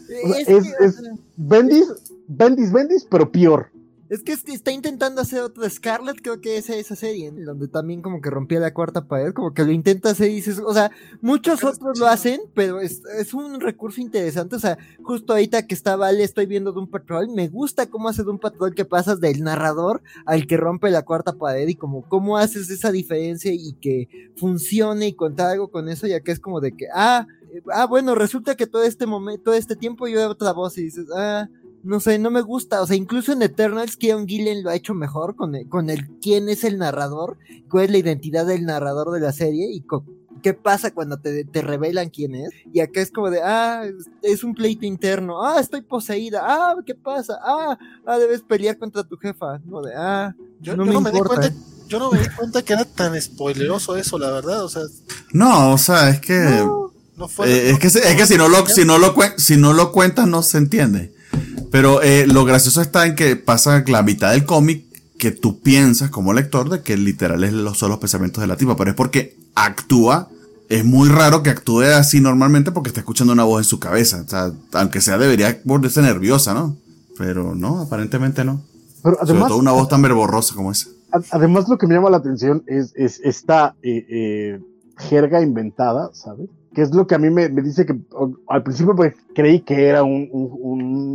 Es 0.08 0.48
es- 0.48 0.64
que, 0.78 0.84
es- 0.84 1.02
Bendis, 1.36 1.84
Bendis, 2.26 2.72
Bendis, 2.72 3.06
pero 3.08 3.30
peor. 3.30 3.70
Es 4.10 4.24
que 4.24 4.32
es- 4.32 4.44
está 4.48 4.72
intentando 4.72 5.20
hacer 5.20 5.40
otra 5.40 5.70
Scarlet, 5.70 6.20
creo 6.20 6.40
que 6.40 6.56
es 6.56 6.68
esa 6.68 6.96
serie, 6.96 7.28
en 7.28 7.44
donde 7.44 7.68
también 7.68 8.02
como 8.02 8.20
que 8.20 8.28
rompía 8.28 8.58
la 8.58 8.74
cuarta 8.74 9.06
pared, 9.06 9.32
como 9.32 9.54
que 9.54 9.64
lo 9.64 9.70
intenta 9.70 10.10
hacer 10.10 10.32
y 10.32 10.34
dices, 10.34 10.58
o 10.58 10.74
sea, 10.74 10.90
muchos 11.20 11.62
otros 11.62 11.96
lo 11.96 12.08
hacen, 12.08 12.40
pero 12.52 12.80
es, 12.80 13.02
es 13.16 13.32
un 13.34 13.60
recurso 13.60 14.00
interesante, 14.00 14.56
o 14.56 14.58
sea, 14.58 14.78
justo 15.04 15.32
ahorita 15.32 15.64
que 15.68 15.76
está 15.76 15.94
Vale, 15.94 16.24
estoy 16.24 16.46
viendo 16.46 16.72
de 16.72 16.80
un 16.80 16.90
patrol, 16.90 17.28
me 17.28 17.46
gusta 17.46 17.86
cómo 17.88 18.08
hace 18.08 18.24
de 18.24 18.30
un 18.30 18.40
patrol 18.40 18.74
que 18.74 18.84
pasas 18.84 19.20
del 19.20 19.44
narrador 19.44 20.02
al 20.26 20.48
que 20.48 20.56
rompe 20.56 20.90
la 20.90 21.04
cuarta 21.04 21.34
pared 21.34 21.68
y 21.68 21.76
como 21.76 22.02
cómo 22.08 22.36
haces 22.36 22.68
esa 22.68 22.90
diferencia 22.90 23.52
y 23.54 23.74
que 23.74 24.08
funcione 24.36 25.06
y 25.06 25.12
contar 25.14 25.50
algo 25.50 25.68
con 25.70 25.88
eso, 25.88 26.08
ya 26.08 26.18
que 26.20 26.32
es 26.32 26.40
como 26.40 26.60
de 26.60 26.72
que, 26.76 26.86
ah, 26.92 27.26
eh, 27.52 27.62
ah, 27.72 27.86
bueno, 27.86 28.16
resulta 28.16 28.56
que 28.56 28.66
todo 28.66 28.82
este 28.82 29.06
momento, 29.06 29.44
todo 29.44 29.54
este 29.54 29.76
tiempo 29.76 30.08
yo 30.08 30.18
era 30.18 30.30
otra 30.30 30.52
voz 30.52 30.76
y 30.78 30.82
dices, 30.84 31.06
ah, 31.16 31.48
no 31.82 32.00
sé, 32.00 32.18
no 32.18 32.30
me 32.30 32.42
gusta. 32.42 32.82
O 32.82 32.86
sea, 32.86 32.96
incluso 32.96 33.32
en 33.32 33.42
Eternals, 33.42 33.96
Kieron 33.96 34.26
Gillen 34.26 34.62
lo 34.62 34.70
ha 34.70 34.74
hecho 34.74 34.94
mejor 34.94 35.36
con 35.36 35.54
el, 35.54 35.68
con 35.68 35.90
el 35.90 36.08
quién 36.20 36.48
es 36.48 36.64
el 36.64 36.78
narrador, 36.78 37.38
cuál 37.70 37.84
es 37.86 37.90
la 37.90 37.98
identidad 37.98 38.46
del 38.46 38.64
narrador 38.66 39.10
de 39.12 39.20
la 39.20 39.32
serie 39.32 39.70
y 39.72 39.84
qué 40.42 40.54
pasa 40.54 40.90
cuando 40.92 41.18
te, 41.18 41.44
te 41.44 41.62
revelan 41.62 42.08
quién 42.10 42.34
es. 42.34 42.50
Y 42.72 42.80
acá 42.80 43.00
es 43.00 43.10
como 43.10 43.30
de, 43.30 43.40
ah, 43.42 43.84
es, 44.22 44.44
un 44.44 44.54
pleito 44.54 44.86
interno, 44.86 45.44
ah, 45.44 45.60
estoy 45.60 45.82
poseída, 45.82 46.40
ah, 46.44 46.76
¿qué 46.86 46.94
pasa? 46.94 47.38
Ah, 47.44 47.78
ah, 48.06 48.18
debes 48.18 48.42
pelear 48.42 48.78
contra 48.78 49.02
tu 49.04 49.16
jefa. 49.16 49.58
No 49.64 49.82
de, 49.82 49.92
ah, 49.96 50.34
Yo 50.60 50.76
no 50.76 50.84
yo 50.84 50.88
me 50.88 50.94
no 50.94 51.00
me 51.00 51.12
di 51.12 51.18
cuenta, 51.20 51.50
yo 51.88 51.98
no 51.98 52.10
me 52.10 52.20
di 52.20 52.28
cuenta 52.30 52.62
que 52.62 52.72
era 52.72 52.84
tan 52.84 53.20
spoileroso 53.20 53.96
eso, 53.96 54.18
la 54.18 54.30
verdad. 54.30 54.64
O 54.64 54.68
sea, 54.68 54.82
No, 55.32 55.72
o 55.72 55.78
sea, 55.78 56.10
es 56.10 56.20
que. 56.20 56.38
No. 56.38 56.92
no 57.16 57.28
fue. 57.28 57.50
Eh, 57.50 57.70
es 57.70 57.78
que, 57.78 57.90
se- 57.90 58.08
es 58.08 58.16
que 58.16 58.26
si, 58.26 58.36
no 58.36 58.48
lo, 58.48 58.66
si, 58.66 58.84
no 58.84 58.98
lo 58.98 59.14
cuen- 59.14 59.36
si 59.38 59.56
no 59.56 59.72
lo 59.72 59.92
cuentas 59.92 60.26
no 60.26 60.42
se 60.42 60.58
entiende. 60.58 61.12
Pero 61.70 62.02
eh, 62.02 62.26
lo 62.26 62.44
gracioso 62.44 62.80
está 62.82 63.06
en 63.06 63.14
que 63.14 63.36
pasa 63.36 63.84
la 63.86 64.02
mitad 64.02 64.32
del 64.32 64.44
cómic 64.44 64.84
que 65.18 65.30
tú 65.30 65.60
piensas 65.60 66.10
como 66.10 66.32
lector 66.32 66.68
de 66.70 66.82
que 66.82 66.96
literal 66.96 67.44
es 67.44 67.52
los, 67.52 67.78
son 67.78 67.90
los 67.90 67.98
pensamientos 67.98 68.40
de 68.40 68.48
la 68.48 68.56
tipa, 68.56 68.76
pero 68.76 68.90
es 68.90 68.96
porque 68.96 69.36
actúa. 69.54 70.28
Es 70.68 70.84
muy 70.84 71.08
raro 71.08 71.42
que 71.42 71.50
actúe 71.50 71.82
así 71.82 72.20
normalmente 72.20 72.70
porque 72.70 72.88
está 72.88 73.00
escuchando 73.00 73.32
una 73.32 73.44
voz 73.44 73.60
en 73.60 73.64
su 73.64 73.80
cabeza. 73.80 74.22
O 74.24 74.28
sea, 74.28 74.52
aunque 74.72 75.00
sea 75.00 75.18
debería 75.18 75.60
volverse 75.64 76.00
nerviosa, 76.00 76.54
¿no? 76.54 76.76
Pero 77.18 77.54
no, 77.54 77.80
aparentemente 77.80 78.44
no. 78.44 78.62
Pero 79.02 79.16
Sobre 79.16 79.30
además, 79.30 79.48
todo 79.48 79.58
una 79.58 79.72
voz 79.72 79.88
tan 79.88 80.00
verborrosa 80.00 80.54
como 80.54 80.70
esa. 80.72 80.88
además 81.30 81.68
lo 81.68 81.76
que 81.76 81.86
me 81.86 81.94
llama 81.94 82.10
la 82.10 82.18
atención 82.18 82.62
es, 82.66 82.92
es 82.94 83.20
esta 83.24 83.74
eh, 83.82 84.06
eh, 84.08 84.60
jerga 84.96 85.42
inventada, 85.42 86.10
¿sabes? 86.14 86.48
Que 86.74 86.82
es 86.82 86.94
lo 86.94 87.06
que 87.06 87.16
a 87.16 87.18
mí 87.18 87.30
me, 87.30 87.48
me 87.48 87.62
dice 87.62 87.84
que 87.84 87.98
o- 88.12 88.36
al 88.46 88.62
principio 88.62 88.94
pues, 88.94 89.14
creí 89.34 89.60
que 89.60 89.86
era 89.88 90.04
un, 90.04 90.28
un- 90.30 90.52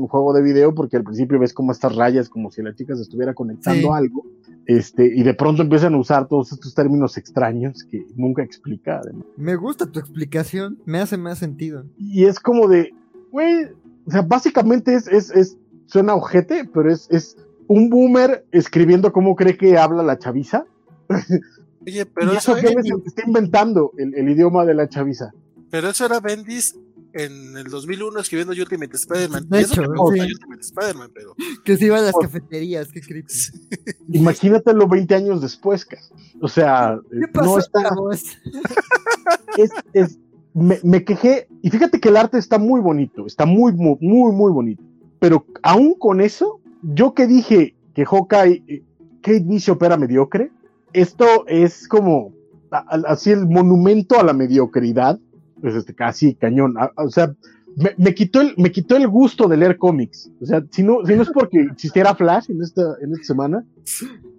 un 0.01 0.08
juego 0.08 0.34
de 0.34 0.42
video 0.42 0.75
porque 0.75 0.98
al 0.98 1.03
principio 1.03 1.40
ves 1.40 1.53
como 1.53 1.72
estas 1.72 1.95
rayas, 1.95 2.27
como 2.30 2.51
si 2.51 2.61
la 2.61 2.75
chica 2.75 2.95
se 2.95 3.03
estuviera 3.03 3.34
conectando 3.34 3.80
Sí. 3.82 3.88
a 3.90 3.95
algo, 3.95 4.25
este, 4.66 5.06
y 5.16 5.24
de 5.24 5.34
pronto 5.34 5.61
empiezan 5.61 5.93
a 5.93 5.98
usar 5.98 6.27
todos 6.27 6.51
estos 6.51 6.74
términos 6.75 7.17
extraños 7.17 7.84
que 7.90 8.06
nunca 8.16 8.43
explica. 8.43 9.00
además. 9.01 9.25
me 9.38 9.56
gusta 9.56 9.85
tu 9.85 10.00
explicación, 10.00 10.77
me 10.85 11.00
hace 11.00 11.16
más 11.17 11.38
sentido. 11.40 11.85
Y 11.98 12.25
es 12.25 12.40
como 12.40 12.67
de, 12.67 12.93
güey, 13.32 13.66
o 14.06 14.11
sea, 14.11 14.24
básicamente 14.24 14.93
es, 14.93 15.08
es, 15.08 15.32
es 15.32 15.58
suena 15.85 16.16
ojete, 16.16 16.69
pero 16.74 16.92
es, 16.92 17.08
es 17.11 17.38
un 17.67 17.90
boomer 17.90 18.45
escribiendo 18.51 19.14
cómo 19.14 19.35
cree 19.35 19.56
que 19.56 19.77
habla 19.77 20.03
la 20.03 20.19
chaviza. 20.19 20.66
Oye, 21.88 22.06
pero 22.08 22.34
y 22.34 22.38
eso, 22.38 22.56
eso 22.58 22.61
que 22.61 22.74
es 22.74 22.85
el 22.85 23.01
que 23.01 23.08
está 23.08 23.24
inventando 23.25 23.92
el, 23.98 24.14
el 24.16 24.30
idioma 24.30 24.66
de 24.66 24.74
la 24.74 24.90
chaviza. 24.90 25.32
Pero 25.69 25.90
eso 25.90 26.06
era 26.06 26.19
Bendis 26.19 26.76
en 27.14 27.56
el 27.58 27.66
2001 27.69 28.19
escribiendo 28.19 28.53
Ultimate 28.53 28.95
Spider-Man. 28.95 29.48
De 29.50 29.60
Y 29.60 29.64
eso 29.64 29.82
hecho, 29.82 29.92
sí. 30.14 30.19
Ultimate 30.22 30.61
Spider-Man, 30.61 31.11
pero. 31.14 31.35
Que 31.64 31.77
se 31.77 31.85
iba 31.85 31.98
a 31.98 32.02
las 32.02 32.11
Por- 32.11 32.24
cafeterías, 32.24 32.90
qué 32.92 33.02
creepy. 33.02 33.34
Imagínatelo 34.10 34.88
20 34.88 35.16
años 35.16 35.42
después, 35.42 35.88
o 36.42 36.48
sea, 36.48 37.00
¿Qué 37.11 37.18
eh, 37.19 37.27
pasó, 37.34 37.53
no 37.53 37.60
está, 37.60 37.90
es, 39.58 39.72
es- 39.94 40.19
me, 40.53 40.80
me 40.84 41.03
quejé, 41.03 41.48
y 41.61 41.69
fíjate 41.69 42.00
que 42.00 42.08
el 42.10 42.16
arte 42.18 42.38
está 42.38 42.58
muy 42.58 42.80
bonito, 42.80 43.26
está 43.26 43.45
muy, 43.45 43.74
muy, 43.74 43.98
muy, 44.00 44.32
muy 44.32 44.52
bonito, 44.53 44.82
pero 45.19 45.45
aún 45.64 45.95
con 45.95 46.22
eso, 46.22 46.61
yo 46.82 47.14
que 47.14 47.27
dije 47.27 47.76
que 47.94 48.06
Hawkeye, 48.06 48.64
eh, 48.68 48.84
Kate 49.22 49.44
Bishop 49.45 49.82
era 49.84 49.98
mediocre, 49.98 50.52
esto 50.94 51.45
es 51.48 51.88
como, 51.90 52.34
a- 52.72 52.77
a- 52.95 53.03
así 53.11 53.32
el 53.32 53.48
monumento 53.48 54.18
a 54.19 54.24
la 54.24 54.32
mediocridad, 54.34 55.19
pues 55.66 55.76
este, 55.76 55.95
casi 55.95 56.35
cañón, 56.35 56.76
a- 56.77 56.92
a- 56.95 57.03
o 57.06 57.10
sea, 57.10 57.34
me, 57.76 57.95
me 57.98 58.14
quitó 58.14 58.40
el, 58.42 58.53
me 58.58 58.72
quitó 58.72 58.95
el 58.95 59.08
gusto 59.08 59.48
de 59.48 59.58
leer 59.58 59.77
cómics, 59.80 60.30
o 60.40 60.45
sea, 60.45 60.64
si 60.69 60.84
no, 60.84 61.03
si 61.06 61.16
no 61.16 61.24
es 61.24 61.30
porque 61.32 61.60
existiera 61.72 62.14
Flash 62.14 62.52
en 62.52 62.61
esta, 62.61 62.84
en 63.02 63.14
esta 63.14 63.24
semana, 63.26 63.66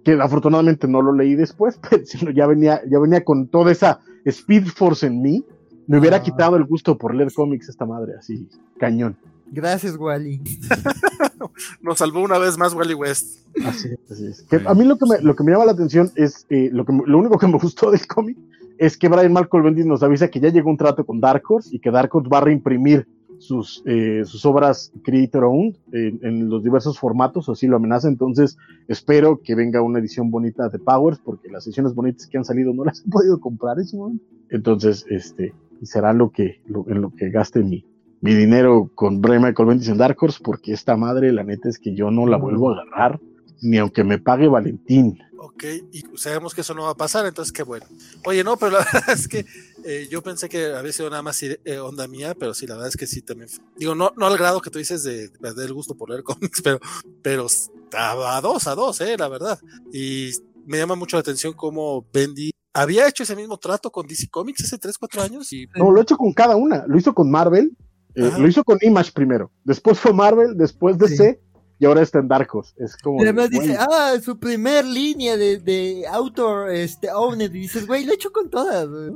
que 0.05 0.13
afortunadamente 0.13 0.87
no 0.87 1.01
lo 1.01 1.11
leí 1.11 1.35
después, 1.35 1.77
pero 1.89 2.05
sino 2.05 2.31
ya 2.31 2.47
venía, 2.47 2.81
ya 2.89 2.97
venía 2.99 3.23
con 3.25 3.47
toda 3.47 3.71
esa 3.73 3.99
Speed 4.23 4.67
Force 4.67 5.05
en 5.05 5.21
mí, 5.21 5.43
me 5.85 5.99
hubiera 5.99 6.17
Ah. 6.17 6.23
quitado 6.23 6.55
el 6.55 6.63
gusto 6.63 6.97
por 6.97 7.13
leer 7.13 7.33
cómics 7.33 7.67
esta 7.67 7.85
madre, 7.85 8.13
así, 8.17 8.47
cañón. 8.79 9.17
Gracias, 9.51 9.95
Wally. 9.97 10.41
Nos 11.81 11.97
salvó 11.99 12.21
una 12.21 12.37
vez 12.37 12.57
más 12.57 12.73
Wally 12.73 12.93
West. 12.93 13.45
Así 13.65 13.89
es, 13.89 14.11
así 14.11 14.25
es. 14.27 14.41
Que 14.43 14.61
a 14.65 14.73
mí 14.73 14.83
lo 14.83 14.97
que 14.97 15.05
me, 15.09 15.21
lo 15.21 15.35
que 15.35 15.43
me 15.43 15.51
llama 15.51 15.65
la 15.65 15.71
atención 15.71 16.11
es, 16.15 16.45
eh, 16.49 16.69
lo, 16.73 16.85
que, 16.85 16.91
lo 17.05 17.17
único 17.17 17.37
que 17.37 17.47
me 17.47 17.57
gustó 17.57 17.91
del 17.91 18.05
cómic 18.07 18.37
es 18.77 18.97
que 18.97 19.09
Brian 19.09 19.33
Malcolm 19.33 19.63
Bendis 19.63 19.85
nos 19.85 20.03
avisa 20.03 20.29
que 20.29 20.39
ya 20.39 20.49
llegó 20.49 20.69
un 20.69 20.77
trato 20.77 21.05
con 21.05 21.19
Dark 21.19 21.43
Horse 21.47 21.75
y 21.75 21.79
que 21.79 21.91
Dark 21.91 22.09
Horse 22.13 22.29
va 22.29 22.39
a 22.39 22.41
reimprimir 22.41 23.07
sus, 23.39 23.83
eh, 23.85 24.23
sus 24.25 24.45
obras 24.45 24.91
Creator 25.03 25.43
Owned 25.43 25.75
en, 25.91 26.19
en 26.23 26.49
los 26.49 26.63
diversos 26.63 26.97
formatos, 26.97 27.47
o 27.47 27.51
así 27.51 27.67
lo 27.67 27.75
amenaza. 27.77 28.07
Entonces, 28.07 28.57
espero 28.87 29.41
que 29.43 29.53
venga 29.53 29.81
una 29.81 29.99
edición 29.99 30.31
bonita 30.31 30.69
de 30.69 30.79
Powers, 30.79 31.19
porque 31.23 31.49
las 31.49 31.65
ediciones 31.67 31.93
bonitas 31.93 32.25
que 32.27 32.37
han 32.37 32.45
salido 32.45 32.73
no 32.73 32.83
las 32.85 33.01
he 33.05 33.09
podido 33.09 33.39
comprar 33.39 33.77
su 33.83 33.97
momento. 33.97 34.25
Entonces, 34.49 35.05
este, 35.09 35.53
y 35.81 35.85
será 35.85 36.13
lo 36.13 36.31
que, 36.31 36.61
lo- 36.65 36.85
en 36.89 37.01
lo 37.01 37.11
que 37.15 37.29
gaste 37.29 37.61
mi, 37.63 37.85
mi 38.21 38.33
dinero 38.33 38.89
con 38.95 39.21
Brian 39.21 39.43
Michael 39.43 39.69
Bendis 39.69 39.89
en 39.89 39.97
Dark 39.99 40.17
Horse, 40.19 40.39
porque 40.43 40.73
esta 40.73 40.97
madre, 40.97 41.31
la 41.31 41.43
neta 41.43 41.69
es 41.69 41.77
que 41.77 41.93
yo 41.93 42.09
no 42.09 42.25
la 42.25 42.37
vuelvo 42.37 42.71
a 42.71 42.81
agarrar, 42.81 43.19
ni 43.61 43.77
aunque 43.77 44.03
me 44.03 44.17
pague 44.17 44.47
Valentín. 44.47 45.19
Ok, 45.39 45.63
y 45.91 46.03
sabemos 46.15 46.55
que 46.55 46.61
eso 46.61 46.73
no 46.73 46.83
va 46.83 46.91
a 46.91 46.97
pasar, 46.97 47.25
entonces 47.25 47.51
qué 47.51 47.63
bueno. 47.63 47.85
Oye, 48.25 48.43
no, 48.43 48.57
pero 48.57 48.71
la 48.71 48.79
verdad 48.93 49.09
es 49.09 49.27
que 49.27 49.45
eh, 49.83 50.07
yo 50.09 50.23
pensé 50.23 50.49
que 50.49 50.73
había 50.73 50.91
sido 50.91 51.09
nada 51.09 51.21
más 51.21 51.41
eh, 51.43 51.59
onda 51.79 52.07
mía, 52.07 52.35
pero 52.37 52.53
sí, 52.53 52.65
la 52.65 52.73
verdad 52.75 52.89
es 52.89 52.97
que 52.97 53.07
sí 53.07 53.21
también. 53.21 53.49
Digo, 53.77 53.93
no, 53.93 54.11
no 54.17 54.25
al 54.25 54.37
grado 54.37 54.61
que 54.61 54.69
tú 54.69 54.79
dices 54.79 55.03
de 55.03 55.29
perder 55.39 55.67
el 55.67 55.73
gusto 55.73 55.95
por 55.95 56.09
leer 56.09 56.23
cómics, 56.23 56.61
pero, 56.63 56.79
pero 57.21 57.45
estaba 57.45 58.35
a 58.35 58.41
dos, 58.41 58.67
a 58.67 58.75
dos, 58.75 58.99
eh, 59.01 59.15
la 59.17 59.27
verdad. 59.27 59.59
Y 59.93 60.31
me 60.65 60.77
llama 60.77 60.95
mucho 60.95 61.17
la 61.17 61.21
atención 61.21 61.53
cómo 61.53 62.05
Bendy 62.11 62.51
había 62.73 63.07
hecho 63.07 63.23
ese 63.23 63.35
mismo 63.35 63.57
trato 63.57 63.91
con 63.91 64.05
DC 64.05 64.29
Comics 64.29 64.63
hace 64.63 64.77
3, 64.77 64.97
4 64.97 65.21
años 65.21 65.51
y 65.53 65.67
No, 65.75 65.91
lo 65.91 65.99
he 65.99 66.03
hecho 66.03 66.17
con 66.17 66.33
cada 66.33 66.55
una. 66.55 66.85
Lo 66.87 66.97
hizo 66.97 67.13
con 67.13 67.31
Marvel, 67.31 67.75
eh, 68.13 68.31
lo 68.37 68.47
hizo 68.47 68.63
con 68.63 68.77
Image 68.81 69.11
primero, 69.11 69.51
después 69.63 69.99
fue 69.99 70.11
Marvel, 70.11 70.57
después 70.57 70.97
DC, 70.97 71.39
y 71.79 71.85
ahora 71.85 72.01
está 72.01 72.19
en 72.19 72.27
Dark 72.27 72.49
Horse. 72.51 72.73
Es 72.77 72.97
como. 72.97 73.19
Y 73.19 73.23
además 73.23 73.49
güey, 73.51 73.67
dice, 73.67 73.79
ah, 73.79 74.13
su 74.23 74.39
primer 74.39 74.85
línea 74.85 75.37
de, 75.37 75.57
de 75.59 76.05
autor, 76.07 76.71
este, 76.71 77.11
owned. 77.11 77.53
Y 77.53 77.59
dices, 77.59 77.85
güey, 77.85 78.05
lo 78.05 78.11
he 78.11 78.15
hecho 78.15 78.31
con 78.31 78.49
todas. 78.49 78.87
güey". 78.87 79.11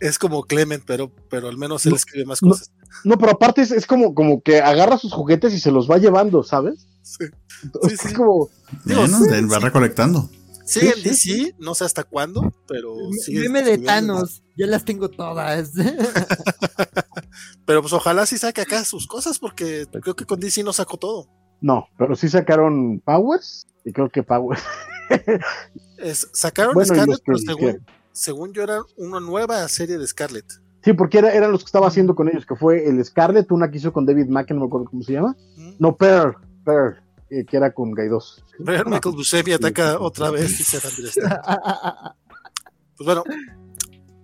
es 0.00 0.18
como 0.18 0.42
Clement, 0.44 0.82
pero, 0.86 1.12
pero 1.28 1.48
al 1.48 1.58
menos 1.58 1.84
él 1.86 1.90
No, 1.90 1.96
escribe 1.96 2.24
más 2.26 2.42
no. 2.42 2.50
cosas. 2.50 2.72
No, 3.04 3.18
pero 3.18 3.32
aparte 3.32 3.62
es, 3.62 3.70
es 3.70 3.86
como, 3.86 4.14
como 4.14 4.42
que 4.42 4.60
agarra 4.60 4.98
sus 4.98 5.12
juguetes 5.12 5.52
y 5.52 5.60
se 5.60 5.70
los 5.70 5.90
va 5.90 5.98
llevando, 5.98 6.42
¿sabes? 6.42 6.86
Sí. 7.02 7.24
Sí, 7.82 7.96
sí. 7.96 8.08
Es 8.08 8.14
como. 8.14 8.48
Digo, 8.84 9.00
Bueno, 9.02 9.18
sí, 9.18 9.44
va 9.46 9.58
recolectando. 9.58 10.28
Sí, 10.64 10.86
en 10.86 10.94
sí, 10.94 11.34
DC, 11.34 11.54
no 11.58 11.74
sé 11.74 11.84
hasta 11.84 12.04
cuándo, 12.04 12.52
pero 12.68 12.94
Meme 13.28 13.62
de. 13.62 13.78
Thanos, 13.78 14.42
ya 14.56 14.66
las 14.68 14.84
tengo 14.84 15.08
todas. 15.10 15.72
Pero 17.66 17.82
pues 17.82 17.92
ojalá 17.92 18.26
sí 18.26 18.38
saque 18.38 18.60
acá 18.60 18.84
sus 18.84 19.06
cosas, 19.06 19.38
porque 19.38 19.86
creo 20.02 20.14
que 20.16 20.24
con 20.24 20.40
DC 20.40 20.62
no 20.62 20.72
sacó 20.72 20.96
todo. 20.96 21.28
No, 21.60 21.88
pero 21.98 22.16
sí 22.16 22.28
sacaron 22.28 23.00
Powers, 23.00 23.66
y 23.84 23.92
creo 23.92 24.08
que 24.08 24.22
Powers. 24.22 24.62
Es- 25.98 26.28
sacaron 26.32 26.74
Bueno, 26.74 26.94
Scarlet, 26.94 27.20
pero 27.24 27.38
según, 27.38 27.56
dijeron. 27.60 27.86
según 28.12 28.52
yo 28.52 28.62
era 28.62 28.80
una 28.96 29.20
nueva 29.20 29.66
serie 29.68 29.98
de 29.98 30.06
Scarlet. 30.06 30.46
Sí, 30.82 30.92
porque 30.94 31.18
era- 31.18 31.32
eran 31.34 31.52
los 31.52 31.60
que 31.62 31.66
estaba 31.66 31.88
haciendo 31.88 32.14
con 32.14 32.28
ellos, 32.28 32.46
que 32.46 32.56
fue 32.56 32.88
el 32.88 33.04
Scarlet, 33.04 33.50
una 33.52 33.70
que 33.70 33.78
hizo 33.78 33.92
con 33.92 34.06
David 34.06 34.28
Mack, 34.28 34.50
no 34.52 34.60
me 34.60 34.66
acuerdo 34.66 34.86
cómo 34.90 35.02
se 35.02 35.12
llama. 35.12 35.36
¿Mm? 35.56 35.72
No, 35.78 35.94
Pearl, 35.96 36.36
Pearl, 36.64 37.02
eh, 37.28 37.44
que 37.44 37.56
era 37.58 37.72
con 37.72 37.92
Gaidos. 37.92 38.42
Pero 38.64 38.88
Michael 38.88 39.14
Buscemi 39.14 39.52
ataca 39.52 39.98
otra 40.00 40.30
vez 40.30 40.58
y 40.60 40.64
se 40.64 40.76
Andrés. 40.78 41.18
Pues 42.96 43.06
bueno, 43.06 43.24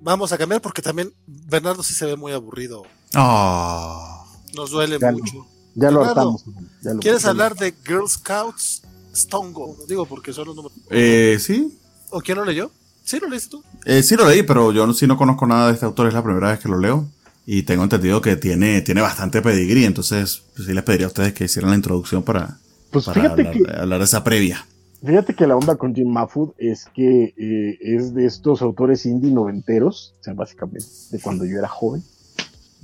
vamos 0.02 0.32
a 0.32 0.38
cambiar 0.38 0.60
porque 0.60 0.82
también 0.82 1.10
Bernardo 1.26 1.82
sí 1.82 1.94
se 1.94 2.04
ve 2.04 2.14
muy 2.14 2.32
aburrido. 2.32 2.82
Ah. 3.14 4.22
Nos 4.54 4.70
duele 4.70 4.98
mucho. 4.98 5.46
Ya 5.76 5.90
lo 5.90 6.04
hartamos. 6.04 6.44
lo- 6.82 6.98
¿Quieres 7.00 7.22
ya 7.22 7.28
lo- 7.28 7.30
hablar 7.32 7.54
de 7.56 7.72
Girl 7.86 8.08
Scouts 8.08 8.82
Stongo? 9.14 9.76
Digo 9.88 10.04
porque 10.06 10.32
son 10.32 10.46
los 10.48 10.56
números. 10.56 10.76
Eh, 10.90 11.36
sí. 11.40 11.78
¿O 12.10 12.20
quién 12.20 12.38
lo 12.38 12.44
leyó? 12.44 12.70
¿Sí 13.04 13.20
lo 13.20 13.28
leíste 13.28 13.50
tú? 13.50 13.62
Eh, 13.84 14.02
sí 14.02 14.16
lo 14.16 14.26
leí, 14.28 14.42
pero 14.42 14.72
yo 14.72 14.92
sí 14.92 15.06
no 15.06 15.16
conozco 15.16 15.46
nada 15.46 15.68
de 15.68 15.74
este 15.74 15.86
autor, 15.86 16.08
es 16.08 16.14
la 16.14 16.24
primera 16.24 16.50
vez 16.50 16.58
que 16.58 16.68
lo 16.68 16.78
leo. 16.78 17.06
Y 17.46 17.62
tengo 17.62 17.84
entendido 17.84 18.20
que 18.20 18.34
tiene, 18.36 18.80
tiene 18.82 19.00
bastante 19.00 19.40
pedigrí, 19.40 19.84
entonces 19.84 20.42
pues, 20.56 20.66
sí 20.66 20.74
les 20.74 20.82
pediría 20.82 21.06
a 21.06 21.08
ustedes 21.10 21.32
que 21.32 21.44
hicieran 21.44 21.70
la 21.70 21.76
introducción 21.76 22.24
para, 22.24 22.58
Pues 22.90 23.04
para 23.04 23.20
fíjate 23.20 23.40
hablar, 23.46 23.54
que- 23.62 23.80
hablar 23.80 23.98
de 24.00 24.04
esa 24.06 24.24
previa. 24.24 24.66
Fíjate 25.04 25.34
que 25.34 25.46
la 25.46 25.54
onda 25.56 25.76
con 25.76 25.94
Jim 25.94 26.08
Mahfood 26.08 26.50
es 26.58 26.86
que 26.94 27.34
eh, 27.36 27.78
es 27.80 28.14
de 28.14 28.26
estos 28.26 28.62
autores 28.62 29.06
indie 29.06 29.30
noventeros, 29.30 30.14
o 30.20 30.24
sea, 30.24 30.34
básicamente 30.34 30.86
de 31.12 31.20
cuando 31.20 31.44
yo 31.44 31.58
era 31.58 31.68
joven, 31.68 32.02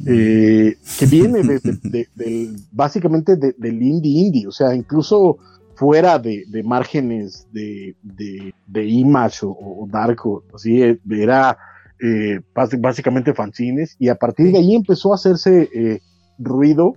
eh, 0.06 0.76
que 0.98 1.06
viene 1.06 1.42
de, 1.42 1.58
de- 1.60 1.78
de- 1.82 2.08
del- 2.14 2.56
básicamente 2.72 3.36
de- 3.36 3.54
del 3.58 3.82
indie 3.82 4.20
indie, 4.26 4.46
o 4.46 4.52
sea, 4.52 4.74
incluso 4.74 5.38
fuera 5.74 6.18
de, 6.18 6.44
márgenes 6.64 7.46
de, 7.52 7.94
Image 8.74 9.44
o, 9.46 9.50
o 9.50 9.88
Dark, 9.90 10.24
o 10.26 10.42
así, 10.54 10.82
eh, 10.82 10.98
era 11.10 11.56
eh, 12.00 12.40
bás- 12.54 12.80
básicamente 12.80 13.34
fanzines, 13.34 13.96
y 13.98 14.08
a 14.08 14.14
partir 14.16 14.52
de 14.52 14.58
ahí 14.58 14.74
empezó 14.74 15.12
a 15.12 15.16
hacerse 15.16 15.68
eh, 15.74 16.00
ruido. 16.38 16.94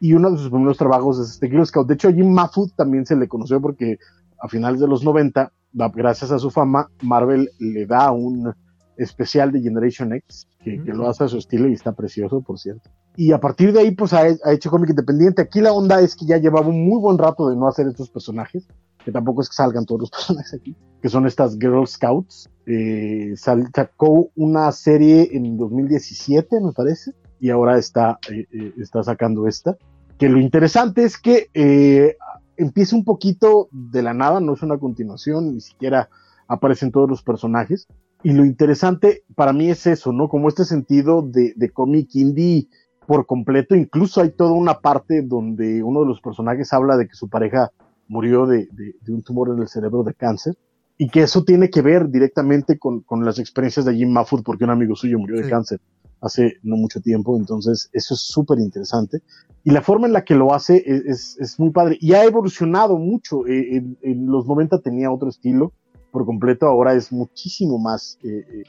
y 0.00 0.14
uno 0.14 0.30
de 0.32 0.38
sus 0.38 0.50
primeros 0.50 0.76
trabajos 0.78 1.18
es 1.20 1.30
este 1.30 1.48
Girl 1.48 1.64
Scout. 1.66 1.86
De 1.86 1.94
hecho, 1.94 2.12
Jim 2.12 2.28
Mahfood 2.32 2.70
también 2.76 3.06
se 3.06 3.14
le 3.14 3.28
conoció 3.28 3.60
porque 3.60 3.98
a 4.40 4.48
finales 4.48 4.80
de 4.80 4.88
los 4.88 5.04
90, 5.04 5.52
da- 5.72 5.88
gracias 5.94 6.32
a 6.32 6.38
su 6.40 6.50
fama, 6.50 6.88
Marvel 7.02 7.50
le 7.60 7.86
da 7.86 8.10
un 8.10 8.52
especial 8.96 9.52
de 9.52 9.60
Generation 9.60 10.12
X 10.12 10.46
que, 10.62 10.82
que 10.82 10.92
lo 10.92 11.08
hace 11.08 11.24
a 11.24 11.28
su 11.28 11.38
estilo 11.38 11.68
y 11.68 11.72
está 11.72 11.92
precioso, 11.92 12.40
por 12.40 12.58
cierto. 12.58 12.90
Y 13.16 13.32
a 13.32 13.40
partir 13.40 13.72
de 13.72 13.80
ahí, 13.80 13.90
pues 13.90 14.12
ha, 14.12 14.20
ha 14.20 14.52
hecho 14.52 14.70
cómic 14.70 14.90
independiente. 14.90 15.42
Aquí 15.42 15.60
la 15.60 15.72
onda 15.72 16.00
es 16.00 16.16
que 16.16 16.24
ya 16.24 16.38
llevaba 16.38 16.68
un 16.68 16.88
muy 16.88 16.98
buen 17.00 17.18
rato 17.18 17.48
de 17.48 17.56
no 17.56 17.68
hacer 17.68 17.86
estos 17.86 18.10
personajes, 18.10 18.66
que 19.04 19.12
tampoco 19.12 19.42
es 19.42 19.48
que 19.48 19.54
salgan 19.54 19.84
todos 19.84 20.02
los 20.02 20.10
personajes 20.12 20.54
aquí, 20.54 20.76
que 21.00 21.08
son 21.08 21.26
estas 21.26 21.58
Girl 21.58 21.86
Scouts. 21.86 22.48
Eh, 22.66 23.34
sacó 23.36 24.30
una 24.36 24.72
serie 24.72 25.30
en 25.32 25.56
2017, 25.56 26.60
me 26.60 26.72
parece, 26.72 27.12
y 27.38 27.50
ahora 27.50 27.76
está, 27.76 28.18
eh, 28.30 28.46
eh, 28.52 28.72
está 28.78 29.02
sacando 29.02 29.46
esta. 29.46 29.76
Que 30.18 30.28
lo 30.28 30.38
interesante 30.38 31.02
es 31.02 31.18
que 31.18 31.48
eh, 31.54 32.16
empieza 32.56 32.96
un 32.96 33.04
poquito 33.04 33.68
de 33.72 34.02
la 34.02 34.14
nada, 34.14 34.40
no 34.40 34.54
es 34.54 34.62
una 34.62 34.78
continuación, 34.78 35.54
ni 35.54 35.60
siquiera 35.60 36.08
aparecen 36.46 36.92
todos 36.92 37.10
los 37.10 37.22
personajes. 37.22 37.88
Y 38.22 38.32
lo 38.32 38.44
interesante 38.44 39.22
para 39.34 39.52
mí 39.52 39.68
es 39.70 39.86
eso, 39.86 40.12
¿no? 40.12 40.28
Como 40.28 40.48
este 40.48 40.64
sentido 40.64 41.22
de, 41.22 41.54
de 41.56 41.70
cómic 41.70 42.14
indie 42.14 42.68
por 43.06 43.26
completo. 43.26 43.74
Incluso 43.74 44.20
hay 44.20 44.30
toda 44.30 44.52
una 44.52 44.78
parte 44.80 45.22
donde 45.22 45.82
uno 45.82 46.00
de 46.02 46.06
los 46.06 46.20
personajes 46.20 46.72
habla 46.72 46.96
de 46.96 47.08
que 47.08 47.14
su 47.16 47.28
pareja 47.28 47.72
murió 48.08 48.46
de, 48.46 48.68
de- 48.72 48.94
de 49.00 49.12
un 49.12 49.22
tumor 49.22 49.50
en 49.50 49.58
el 49.60 49.68
cerebro 49.68 50.02
de 50.04 50.14
cáncer. 50.14 50.54
Y 50.98 51.08
que 51.08 51.22
eso 51.22 51.42
tiene 51.42 51.68
que 51.68 51.82
ver 51.82 52.10
directamente 52.10 52.78
con, 52.78 53.00
con 53.00 53.24
las 53.24 53.38
experiencias 53.40 53.84
de 53.86 53.94
Jim 53.96 54.10
Mahfood, 54.12 54.42
porque 54.44 54.64
un 54.64 54.70
amigo 54.70 54.94
suyo 54.94 55.18
murió 55.18 55.36
de 55.38 55.44
Sí. 55.44 55.50
cáncer 55.50 55.80
hace 56.20 56.58
no 56.62 56.76
mucho 56.76 57.00
tiempo. 57.00 57.36
Entonces, 57.36 57.90
eso 57.92 58.14
es 58.14 58.20
súper 58.20 58.60
interesante. 58.60 59.18
Y 59.64 59.72
la 59.72 59.82
forma 59.82 60.06
en 60.06 60.12
la 60.12 60.22
que 60.24 60.36
lo 60.36 60.54
hace 60.54 60.76
es, 60.86 61.04
es- 61.06 61.36
es 61.40 61.58
muy 61.58 61.70
padre. 61.70 61.96
Y 62.00 62.12
ha 62.12 62.22
evolucionado 62.24 62.98
mucho. 62.98 63.44
Eh, 63.48 63.76
en, 63.78 63.98
en 64.02 64.26
los 64.26 64.46
90 64.46 64.80
tenía 64.80 65.10
otro 65.10 65.28
estilo 65.28 65.72
por 66.12 66.24
completo, 66.24 66.66
ahora 66.66 66.94
es 66.94 67.10
muchísimo 67.10 67.78
más 67.78 68.18
eh, 68.22 68.44
eh, 68.52 68.62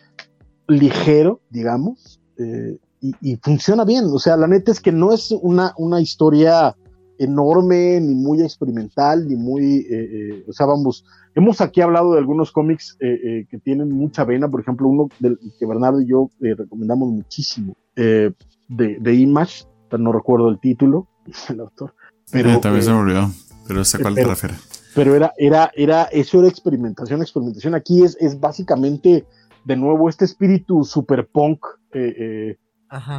ligero, 0.68 1.42
digamos, 1.50 2.20
eh, 2.38 2.78
y, 3.02 3.14
y 3.22 3.36
funciona 3.36 3.84
bien. 3.86 4.06
O 4.06 4.18
sea, 4.18 4.38
la 4.38 4.48
neta 4.48 4.72
es 4.72 4.80
que 4.80 4.92
no 4.92 5.14
es 5.14 5.32
una, 5.42 5.74
una 5.78 6.02
historia 6.02 6.76
enorme, 7.20 8.00
ni 8.02 8.16
muy 8.16 8.42
experimental, 8.42 9.28
ni 9.28 9.36
muy, 9.36 9.86
eh, 9.90 10.44
o 10.48 10.54
sea, 10.54 10.66
vamos, 10.66 11.06
hemos 11.36 11.62
aquí 11.62 11.82
hablado 11.82 12.14
de 12.14 12.20
algunos 12.20 12.52
cómics 12.52 12.98
que 13.00 13.60
tienen 13.64 13.92
mucha 13.92 14.24
vena, 14.24 14.50
por 14.50 14.62
ejemplo, 14.62 14.88
uno 14.88 15.10
del 15.20 15.38
que 15.60 15.66
Bernardo 15.68 16.02
y 16.02 16.08
yo 16.08 16.32
recomendamos 16.40 17.10
muchísimo, 17.10 17.76
de, 17.96 18.34
de 18.68 19.14
Image, 19.14 19.66
no 19.98 20.12
recuerdo 20.12 20.50
el 20.50 20.60
título, 20.60 21.08
el 21.50 21.60
autor, 21.60 21.94
pero... 22.32 22.50
Eh, 22.52 22.58
también 22.60 22.84
se 22.84 22.92
me 22.92 22.98
olvidó, 22.98 23.30
pero 23.68 23.84
sé 23.86 23.98
a 23.98 24.00
cuál 24.02 24.16
te 24.16 24.22
pero- 24.22 24.30
refieres. 24.32 24.73
Pero 24.96 25.16
era, 25.16 25.34
era, 25.38 25.72
era, 25.76 26.04
eso 26.06 26.40
era 26.40 26.48
experimentación, 26.48 27.22
experimentación. 27.22 27.76
Aquí 27.76 28.04
es, 28.04 28.18
es 28.20 28.40
básicamente, 28.40 29.26
de 29.66 29.76
nuevo, 29.76 30.10
este 30.10 30.26
espíritu 30.26 30.84
super 30.84 31.28
punk, 31.28 31.66
eh, 31.94 32.16
eh, 32.18 32.58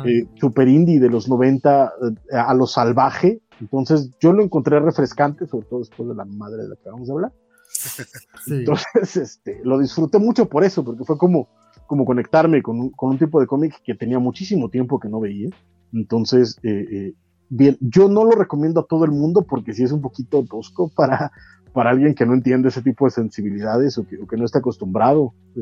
eh, 0.06 0.28
super 0.40 0.68
indie 0.68 1.00
de 1.00 1.10
los 1.10 1.28
90 1.28 1.92
eh, 2.30 2.36
a 2.36 2.54
lo 2.54 2.66
salvaje. 2.66 3.40
Entonces, 3.60 4.10
yo 4.20 4.32
lo 4.32 4.42
encontré 4.42 4.78
refrescante, 4.80 5.46
sobre 5.46 5.66
todo 5.66 5.80
después 5.80 6.08
de 6.08 6.14
la 6.14 6.24
madre 6.24 6.62
de 6.62 6.68
la 6.68 6.76
que 6.76 6.90
vamos 6.90 7.08
a 7.08 7.12
hablar. 7.12 7.32
sí. 8.44 8.54
Entonces, 8.54 9.16
este, 9.16 9.60
lo 9.64 9.78
disfruté 9.78 10.18
mucho 10.18 10.48
por 10.48 10.64
eso, 10.64 10.84
porque 10.84 11.04
fue 11.04 11.18
como, 11.18 11.48
como 11.86 12.04
conectarme 12.04 12.62
con 12.62 12.80
un, 12.80 12.90
con 12.90 13.10
un 13.10 13.18
tipo 13.18 13.40
de 13.40 13.46
cómic 13.46 13.80
que 13.84 13.94
tenía 13.94 14.18
muchísimo 14.18 14.68
tiempo 14.68 15.00
que 15.00 15.08
no 15.08 15.20
veía. 15.20 15.50
Entonces, 15.92 16.58
eh, 16.62 16.86
eh, 16.90 17.14
bien, 17.48 17.76
yo 17.80 18.08
no 18.08 18.24
lo 18.24 18.32
recomiendo 18.32 18.80
a 18.80 18.86
todo 18.86 19.04
el 19.04 19.12
mundo 19.12 19.42
porque 19.42 19.72
sí 19.72 19.84
es 19.84 19.92
un 19.92 20.00
poquito 20.00 20.44
tosco 20.44 20.88
para, 20.88 21.32
para 21.74 21.90
alguien 21.90 22.14
que 22.14 22.24
no 22.24 22.32
entiende 22.34 22.68
ese 22.68 22.80
tipo 22.82 23.04
de 23.04 23.10
sensibilidades 23.10 23.98
o 23.98 24.06
que, 24.06 24.16
o 24.16 24.26
que 24.26 24.36
no 24.36 24.44
está 24.46 24.60
acostumbrado, 24.60 25.34
eh, 25.56 25.60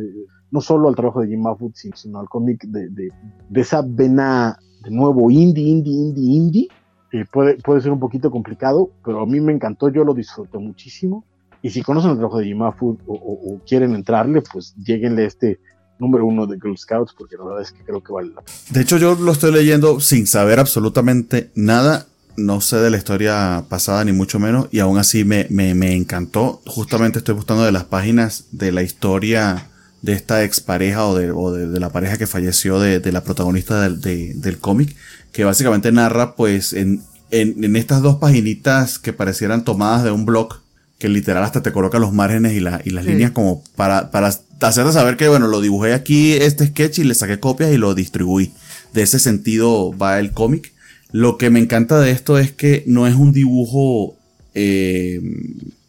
no 0.50 0.60
solo 0.60 0.88
al 0.88 0.94
trabajo 0.94 1.20
de 1.22 1.28
Jim 1.28 1.40
Mahfood, 1.42 1.72
sino, 1.94 2.20
al 2.20 2.28
cómic 2.28 2.64
de, 2.66 2.88
de, 2.90 3.08
de 3.48 3.60
esa 3.60 3.82
vena, 3.84 4.58
de 4.84 4.90
nuevo, 4.90 5.30
indie, 5.30 5.64
indie, 5.66 5.94
indie, 5.94 6.36
indie. 6.36 6.68
Eh, 7.12 7.24
puede, 7.32 7.56
puede 7.56 7.80
ser 7.80 7.90
un 7.92 7.98
poquito 8.00 8.30
complicado, 8.30 8.90
pero 9.04 9.20
a 9.22 9.26
mí 9.26 9.40
me 9.40 9.52
encantó, 9.52 9.88
yo 9.88 10.04
lo 10.04 10.14
disfruté 10.14 10.58
muchísimo. 10.58 11.24
Y 11.62 11.70
si 11.70 11.82
conocen 11.82 12.10
el 12.10 12.16
trabajo 12.18 12.38
de 12.38 12.44
Jim 12.46 12.58
Mahfood 12.58 12.98
o, 13.06 13.14
o- 13.14 13.54
o 13.54 13.60
quieren 13.66 13.94
entrarle, 13.94 14.42
pues 14.52 14.74
lleguenle 14.76 15.24
a 15.24 15.26
este 15.28 15.60
número 15.98 16.26
uno 16.26 16.46
de 16.46 16.56
Girl 16.60 16.76
Scouts, 16.76 17.14
porque 17.16 17.36
la 17.36 17.44
verdad 17.44 17.62
es 17.62 17.72
que 17.72 17.84
creo 17.84 18.02
que 18.02 18.12
vale 18.12 18.28
la 18.34 18.40
pena. 18.42 18.56
De 18.70 18.80
hecho, 18.80 18.98
yo 18.98 19.14
lo 19.14 19.30
estoy 19.32 19.52
leyendo 19.52 20.00
sin 20.00 20.26
saber 20.26 20.58
absolutamente 20.58 21.50
nada. 21.54 22.06
No 22.36 22.60
sé 22.60 22.76
de 22.76 22.90
la 22.90 22.96
historia 22.96 23.64
pasada, 23.68 24.04
ni 24.04 24.12
mucho 24.12 24.38
menos. 24.38 24.68
Y 24.70 24.78
aún 24.80 24.98
así 24.98 25.24
me, 25.24 25.46
me, 25.50 25.74
me 25.74 25.94
encantó. 25.94 26.62
Justamente 26.66 27.18
estoy 27.18 27.34
buscando 27.34 27.64
de 27.64 27.72
las 27.72 27.84
páginas 27.84 28.44
de 28.52 28.72
la 28.72 28.82
historia 28.82 29.68
de 30.00 30.14
esta 30.14 30.42
expareja 30.42 31.06
o 31.06 31.16
de, 31.16 31.30
o 31.30 31.52
de, 31.52 31.68
de 31.68 31.78
la 31.80 31.90
pareja 31.90 32.16
que 32.18 32.26
falleció 32.26 32.80
de, 32.80 33.00
de 33.00 33.12
la 33.12 33.22
protagonista 33.22 33.80
del, 33.82 34.00
de- 34.00 34.32
del 34.34 34.58
cómic. 34.58 34.96
Que 35.32 35.44
básicamente 35.44 35.92
narra, 35.92 36.34
pues, 36.34 36.72
en, 36.72 37.02
en, 37.30 37.62
en 37.64 37.76
estas 37.76 38.02
dos 38.02 38.16
paginitas 38.16 38.98
que 38.98 39.12
parecieran 39.12 39.64
tomadas 39.64 40.02
de 40.04 40.10
un 40.10 40.24
blog. 40.24 40.60
Que 40.98 41.08
literal 41.08 41.42
hasta 41.42 41.62
te 41.62 41.72
coloca 41.72 41.98
los 41.98 42.12
márgenes 42.12 42.52
y, 42.54 42.60
la, 42.60 42.80
y 42.84 42.90
las 42.90 43.04
Sí. 43.04 43.10
líneas 43.10 43.32
como 43.32 43.62
para, 43.76 44.10
para 44.10 44.28
hacerte 44.28 44.92
saber 44.92 45.16
que, 45.16 45.28
bueno, 45.28 45.48
lo 45.48 45.60
dibujé 45.60 45.92
aquí 45.94 46.32
este 46.34 46.68
sketch 46.68 47.00
y 47.00 47.04
le 47.04 47.14
saqué 47.14 47.40
copias 47.40 47.72
y 47.72 47.76
lo 47.76 47.94
distribuí. 47.94 48.52
De 48.94 49.02
ese 49.02 49.18
sentido 49.18 49.96
va 49.96 50.18
el 50.20 50.32
cómic. 50.32 50.71
Lo 51.12 51.36
que 51.38 51.50
me 51.50 51.60
encanta 51.60 52.00
de 52.00 52.10
esto 52.10 52.38
es 52.38 52.52
que 52.52 52.82
no 52.86 53.06
es 53.06 53.14
un 53.14 53.32
dibujo 53.32 54.16
eh, 54.54 55.20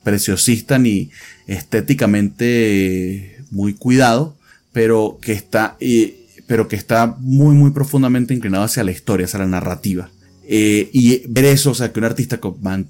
preciosista 0.04 0.78
ni 0.80 1.10
estéticamente 1.48 3.38
muy 3.52 3.74
cuidado, 3.74 4.36
pero 4.72 5.20
que 5.22 5.32
está, 5.34 5.78
eh, 5.80 6.26
pero 6.48 6.68
que 6.68 6.76
está 6.76 7.16
muy, 7.20 7.56
muy 7.56 7.72
profundamente 7.72 8.34
inclinado 8.34 8.64
hacia 8.64 8.84
la 8.84 8.92
historia, 8.92 9.26
hacia 9.26 9.40
la 9.40 9.48
narrativa. 9.48 10.10
Eh, 10.46 10.90
y 10.92 11.22
ver 11.30 11.46
eso, 11.46 11.72
o 11.72 11.76
sea, 11.76 11.94
que 11.94 12.00
un 12.00 12.06
artista 12.06 12.40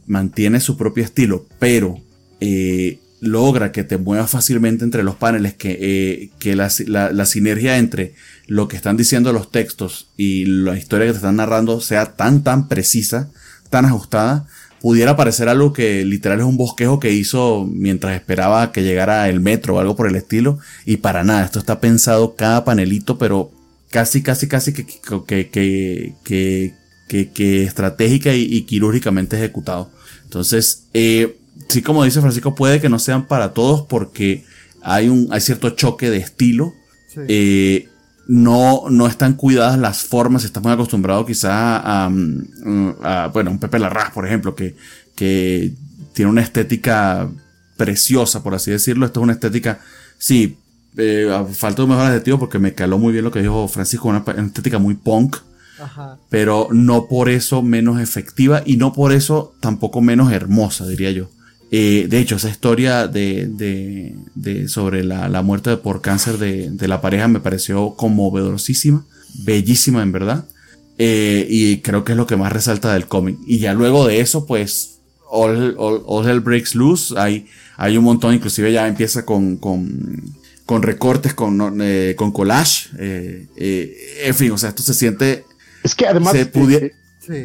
mantiene 0.08 0.60
su 0.60 0.76
propio 0.76 1.03
estilo, 1.03 1.45
pero 1.60 2.00
eh, 2.40 2.98
logra 3.22 3.72
que 3.72 3.84
te 3.84 3.98
muevas 3.98 4.32
fácilmente 4.32 4.84
entre 4.84 5.03
los 5.03 5.16
paneles, 5.16 5.53
que, 5.53 6.32
que 6.40 6.56
la- 6.56 6.72
la 6.88 7.26
sinergia 7.26 7.78
entre 7.78 8.14
lo 8.47 8.67
que 8.67 8.75
están 8.75 8.97
diciendo 8.97 9.31
los 9.33 9.51
textos 9.51 10.07
y 10.17 10.45
la 10.45 10.77
historia 10.77 11.07
que 11.07 11.13
te 11.13 11.17
están 11.17 11.38
narrando 11.38 11.80
sea 11.81 12.15
tan, 12.15 12.43
tan 12.43 12.67
precisa, 12.67 13.30
tan 13.69 13.85
ajustada, 13.85 14.47
pudiera 14.81 15.15
parecer 15.15 15.47
algo 15.47 15.72
que 15.72 16.03
literal 16.03 16.39
es 16.39 16.45
un 16.45 16.57
bosquejo 16.57 16.99
que 16.99 17.11
hizo 17.11 17.65
mientras 17.72 18.15
esperaba 18.15 18.72
que 18.72 18.83
llegara 18.83 19.30
el 19.30 19.39
metro 19.39 19.75
o 19.75 19.80
algo 19.80 19.95
por 19.95 20.07
el 20.07 20.15
estilo, 20.15 20.59
y 20.85 20.97
para 20.97 21.23
nada, 21.23 21.45
esto 21.45 21.59
está 21.59 21.80
pensado 21.80 22.35
cada 22.35 22.65
panelito, 22.65 23.17
pero 23.17 23.51
casi, 23.89 24.22
casi, 24.22 24.47
casi 24.47 24.73
que, 24.73 24.85
que, 24.85 25.49
que, 25.49 26.15
que, 26.23 26.73
que, 27.07 27.30
que 27.30 27.63
estratégica 27.63 28.33
y, 28.33 28.43
y 28.43 28.63
quirúrgicamente 28.63 29.38
ejecutado. 29.38 29.89
Entonces, 30.23 30.85
eh, 30.93 31.38
sí, 31.69 31.81
como 31.81 32.03
dice 32.03 32.19
Francisco, 32.19 32.55
puede 32.55 32.81
que 32.81 32.89
no 32.89 32.99
sean 32.99 33.27
para 33.27 33.53
todos 33.53 33.83
porque 33.88 34.43
hay 34.81 35.07
un, 35.07 35.27
hay 35.31 35.41
cierto 35.41 35.69
choque 35.69 36.09
de 36.09 36.17
estilo. 36.17 36.73
Sí. 37.07 37.22
Eh, 37.27 37.88
no, 38.27 38.84
no 38.90 39.08
están 39.08 39.34
cuidadas 39.34 39.77
las 39.77 40.03
formas, 40.03 40.45
estás 40.45 40.64
muy 40.64 40.72
acostumbrado 40.72 41.26
quizá 41.26 41.77
a, 42.06 42.10
mm, 42.10 42.95
a, 43.02 43.27
bueno, 43.27 43.52
un 43.52 43.60
Pepe 43.60 43.80
Larraz, 43.80 44.11
por 44.11 44.26
ejemplo, 44.26 44.56
que, 44.56 44.76
que 45.16 45.74
tiene 46.14 46.32
una 46.32 46.42
estética 46.42 47.30
preciosa, 47.76 48.43
por 48.43 48.53
así 48.56 48.72
decirlo. 48.72 49.06
Esto 49.06 49.19
es 49.19 49.24
una 49.24 49.34
estética, 49.34 49.80
sí, 50.18 50.58
eh, 50.98 51.30
a 51.34 51.43
falta 51.45 51.77
de 51.77 51.84
un 51.84 51.90
mejor 51.90 52.06
adjetivo 52.08 52.40
porque 52.40 52.60
me 52.60 52.74
caló 52.74 52.98
muy 52.98 53.11
bien 53.11 53.26
lo 53.26 53.32
que 53.32 53.42
dijo 53.42 53.68
Francisco, 53.68 54.08
una, 54.08 54.24
una 54.26 54.48
estética 54.48 54.80
muy 54.80 54.95
punk, 54.95 55.38
Ajá. 55.80 56.18
pero 56.30 56.68
no 56.72 57.08
por 57.08 57.30
eso 57.30 57.61
menos 57.61 58.00
efectiva 58.00 58.61
y 58.66 58.77
no 58.77 58.93
por 58.93 59.11
eso 59.11 59.56
tampoco 59.60 60.02
menos 60.02 60.32
hermosa, 60.32 60.88
diría 60.88 61.11
yo. 61.11 61.30
Eh, 61.76 62.06
de 62.08 62.19
hecho, 62.19 62.35
esa 62.35 62.50
historia 62.50 63.08
de, 63.08 63.48
de, 63.48 64.16
de 64.35 64.68
sobre 64.68 65.03
la, 65.03 65.27
la 65.27 65.42
muerte 65.42 65.76
por 65.76 66.02
cáncer 66.02 66.38
de, 66.38 66.69
de 66.69 66.88
la 66.88 67.02
pareja 67.02 67.27
me 67.27 67.40
pareció 67.40 67.95
conmovedorosísima, 67.95 69.08
bellísima 69.43 70.03
en 70.03 70.11
verdad. 70.11 70.45
Eh, 71.00 71.48
y 71.50 71.77
creo 71.80 72.03
que 72.03 72.11
es 72.11 72.18
lo 72.19 72.27
que 72.27 72.35
más 72.35 72.53
resalta 72.53 72.93
del 72.93 73.08
cómic. 73.08 73.40
Y 73.48 73.58
ya 73.58 73.74
luego 73.74 74.06
de 74.06 74.19
eso, 74.19 74.45
pues, 74.45 75.00
All, 75.32 75.74
All, 75.80 76.30
Hell 76.30 76.42
Breaks 76.42 76.76
Loose, 76.76 77.16
hay, 77.18 77.48
hay 77.76 77.98
un 77.98 78.03
montón, 78.03 78.35
inclusive 78.35 78.72
ya 78.72 78.88
empieza 78.88 79.26
con, 79.26 79.58
con, 79.58 80.22
con 80.68 80.84
recortes, 80.84 81.34
con, 81.34 81.80
eh, 81.82 82.14
con 82.16 82.32
collage, 82.32 82.90
eh, 83.00 83.48
en 84.24 84.35
fin, 84.35 84.52
o 84.52 84.60
sea, 84.60 84.69
esto 84.69 84.84
se 84.84 84.93
siente... 84.93 85.43
Es 85.84 85.95
que 85.95 86.06
además... 86.06 86.34
Se 86.34 86.45
pudiera, 86.45 86.88
sí. 87.26 87.43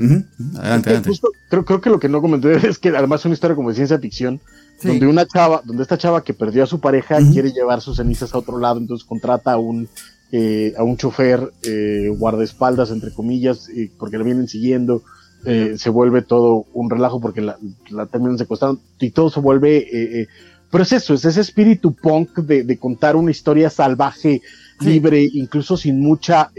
Adelante, 0.56 0.90
adelante. 0.90 1.10
creo, 1.48 1.64
creo 1.64 1.80
que 1.80 1.90
lo 1.90 1.98
que 1.98 2.08
no 2.08 2.20
comenté 2.20 2.54
es 2.68 2.78
que 2.78 2.90
además 2.90 3.20
es 3.20 3.26
una 3.26 3.34
historia 3.34 3.56
como 3.56 3.68
de 3.70 3.74
ciencia 3.76 3.98
ficción, 3.98 4.40
donde 4.82 5.06
una 5.06 5.26
chava, 5.26 5.62
donde 5.64 5.82
esta 5.82 5.98
chava 5.98 6.22
que 6.22 6.34
perdió 6.34 6.64
a 6.64 6.66
su 6.66 6.80
pareja 6.80 7.18
quiere 7.32 7.52
llevar 7.52 7.80
sus 7.80 7.96
cenizas 7.96 8.34
a 8.34 8.38
otro 8.38 8.58
lado, 8.58 8.78
entonces 8.78 9.06
contrata 9.06 9.52
a 9.52 9.58
un 9.58 9.88
eh, 10.30 10.74
a 10.76 10.84
un 10.84 10.96
chofer 10.96 11.52
eh, 11.62 12.12
guardaespaldas, 12.14 12.90
entre 12.90 13.12
comillas, 13.12 13.68
porque 13.98 14.18
la 14.18 14.24
vienen 14.24 14.46
siguiendo. 14.46 15.02
Eh, 15.44 15.74
se 15.78 15.88
vuelve 15.88 16.22
todo 16.22 16.66
un 16.72 16.90
relajo 16.90 17.20
porque 17.20 17.40
la, 17.40 17.56
la 17.90 18.06
terminan 18.06 18.38
secuestrando 18.38 18.80
y 18.98 19.10
todo 19.10 19.30
se 19.30 19.40
vuelve. 19.40 19.78
Eh, 19.78 20.20
eh, 20.20 20.26
pero 20.70 20.82
es 20.82 20.92
eso, 20.92 21.14
es 21.14 21.24
ese 21.24 21.40
espíritu 21.40 21.94
punk 21.94 22.38
de, 22.40 22.64
de 22.64 22.76
contar 22.76 23.16
una 23.16 23.30
historia 23.30 23.70
salvaje, 23.70 24.42
libre, 24.80 25.26
incluso 25.32 25.76
sin 25.76 26.00
mucha. 26.00 26.50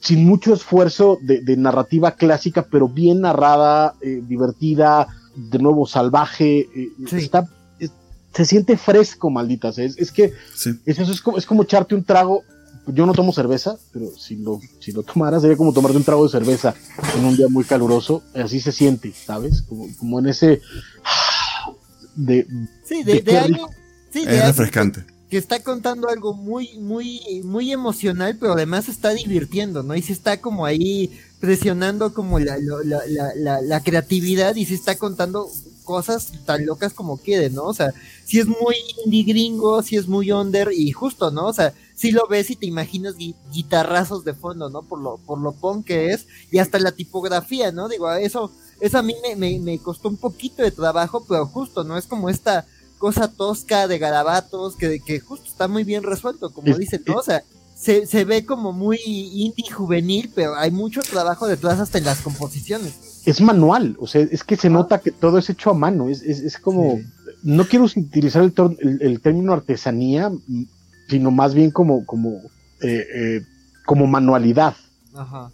Sin 0.00 0.26
mucho 0.26 0.54
esfuerzo 0.54 1.18
de, 1.22 1.40
de, 1.40 1.56
narrativa 1.56 2.12
clásica, 2.12 2.66
pero 2.70 2.88
bien 2.88 3.22
narrada, 3.22 3.94
divertida, 4.02 5.08
de 5.34 5.58
nuevo 5.58 5.86
salvaje. 5.86 6.68
Está 7.12 7.48
se 8.36 8.44
siente 8.44 8.76
fresco, 8.76 9.30
malditas. 9.30 9.78
Es, 9.78 9.96
es 9.96 10.12
que 10.12 10.34
eso 10.84 11.02
es, 11.02 11.20
como, 11.22 11.38
es 11.38 11.46
como 11.46 11.62
echarte 11.62 11.94
un 11.94 12.04
trago. 12.04 12.42
Yo 12.88 13.06
no 13.06 13.14
tomo 13.14 13.32
cerveza, 13.32 13.76
pero 13.92 14.10
si 14.16 14.36
lo, 14.36 14.60
si 14.78 14.92
lo 14.92 15.02
tomara 15.02 15.40
sería 15.40 15.56
como 15.56 15.72
tomarte 15.72 15.96
un 15.96 16.04
trago 16.04 16.22
de 16.24 16.30
cerveza 16.30 16.74
en 17.16 17.24
un 17.24 17.36
día 17.36 17.48
muy 17.48 17.64
caluroso. 17.64 18.22
Así 18.34 18.60
se 18.60 18.72
siente, 18.72 19.12
¿sabes? 19.12 19.62
Como, 19.62 19.86
como 19.98 20.18
en 20.18 20.26
ese. 20.26 20.60
De, 22.14 22.46
sí, 22.82 23.02
de, 23.02 23.20
de, 23.20 23.54
sí, 24.10 24.24
es 24.26 24.46
refrescante. 24.46 25.04
Está 25.38 25.62
contando 25.62 26.08
algo 26.08 26.34
muy, 26.34 26.76
muy, 26.78 27.20
muy 27.44 27.72
emocional, 27.72 28.36
pero 28.38 28.52
además 28.52 28.88
está 28.88 29.10
divirtiendo, 29.10 29.82
¿no? 29.82 29.94
Y 29.94 30.02
se 30.02 30.12
está 30.12 30.40
como 30.40 30.64
ahí 30.64 31.10
presionando 31.40 32.14
como 32.14 32.38
la, 32.38 32.56
la, 32.58 33.60
la, 33.60 33.80
creatividad 33.82 34.56
y 34.56 34.64
se 34.64 34.74
está 34.74 34.96
contando 34.96 35.50
cosas 35.84 36.32
tan 36.44 36.64
locas 36.66 36.92
como 36.92 37.18
quiere, 37.18 37.50
¿no? 37.50 37.64
O 37.64 37.74
sea, 37.74 37.92
si 38.24 38.40
es 38.40 38.46
muy 38.46 38.74
indie 39.04 39.24
gringo, 39.24 39.82
si 39.82 39.96
es 39.96 40.08
muy 40.08 40.32
under 40.32 40.70
y 40.72 40.90
justo, 40.92 41.30
¿no? 41.30 41.46
O 41.46 41.52
sea, 41.52 41.72
si 41.94 42.10
lo 42.10 42.26
ves 42.26 42.50
y 42.50 42.56
te 42.56 42.66
imaginas 42.66 43.14
guitarrazos 43.16 44.24
de 44.24 44.34
fondo, 44.34 44.68
¿no? 44.68 44.82
Por 44.82 45.00
lo, 45.00 45.18
por 45.18 45.38
lo 45.38 45.52
punk 45.52 45.86
que 45.86 46.12
es 46.12 46.26
y 46.50 46.58
hasta 46.58 46.78
la 46.78 46.92
tipografía, 46.92 47.70
¿no? 47.70 47.88
Digo, 47.88 48.12
eso, 48.12 48.50
eso 48.80 48.98
a 48.98 49.02
mí 49.02 49.14
me, 49.36 49.58
me, 49.58 49.78
costó 49.78 50.08
un 50.08 50.16
poquito 50.16 50.62
de 50.62 50.70
trabajo, 50.70 51.24
pero 51.26 51.46
justo, 51.46 51.84
¿no? 51.84 51.96
Es 51.96 52.06
como 52.06 52.28
esta 52.28 52.66
cosa 52.98 53.28
tosca 53.28 53.88
de 53.88 53.98
garabatos 53.98 54.76
que, 54.76 55.00
que 55.00 55.20
justo 55.20 55.46
está 55.48 55.68
muy 55.68 55.84
bien 55.84 56.02
resuelto, 56.02 56.52
como 56.52 56.76
dicen, 56.76 57.02
¿no? 57.06 57.16
O 57.16 57.22
sea, 57.22 57.42
se, 57.74 58.06
se 58.06 58.24
ve 58.24 58.46
como 58.46 58.72
muy 58.72 58.98
indie 59.04 59.70
juvenil, 59.70 60.30
pero 60.34 60.56
hay 60.56 60.70
mucho 60.70 61.02
trabajo 61.02 61.46
detrás 61.46 61.78
hasta 61.78 61.98
en 61.98 62.04
las 62.04 62.20
composiciones 62.20 63.16
es 63.26 63.40
manual, 63.40 63.96
o 63.98 64.06
sea, 64.06 64.22
es 64.22 64.44
que 64.44 64.56
se 64.56 64.70
nota 64.70 65.00
que 65.00 65.10
todo 65.10 65.38
es 65.38 65.50
hecho 65.50 65.70
a 65.70 65.74
mano, 65.74 66.08
es, 66.08 66.22
es, 66.22 66.38
es 66.40 66.58
como, 66.58 67.00
no 67.42 67.66
quiero 67.66 67.84
utilizar 67.84 68.44
el, 68.44 68.98
el, 69.00 69.20
término 69.20 69.52
artesanía, 69.52 70.30
sino 71.08 71.32
más 71.32 71.52
bien 71.52 71.72
como, 71.72 72.06
como, 72.06 72.36
eh, 72.82 73.04
eh, 73.14 73.42
como 73.84 74.06
manualidad. 74.06 74.76
Ajá. 75.12 75.50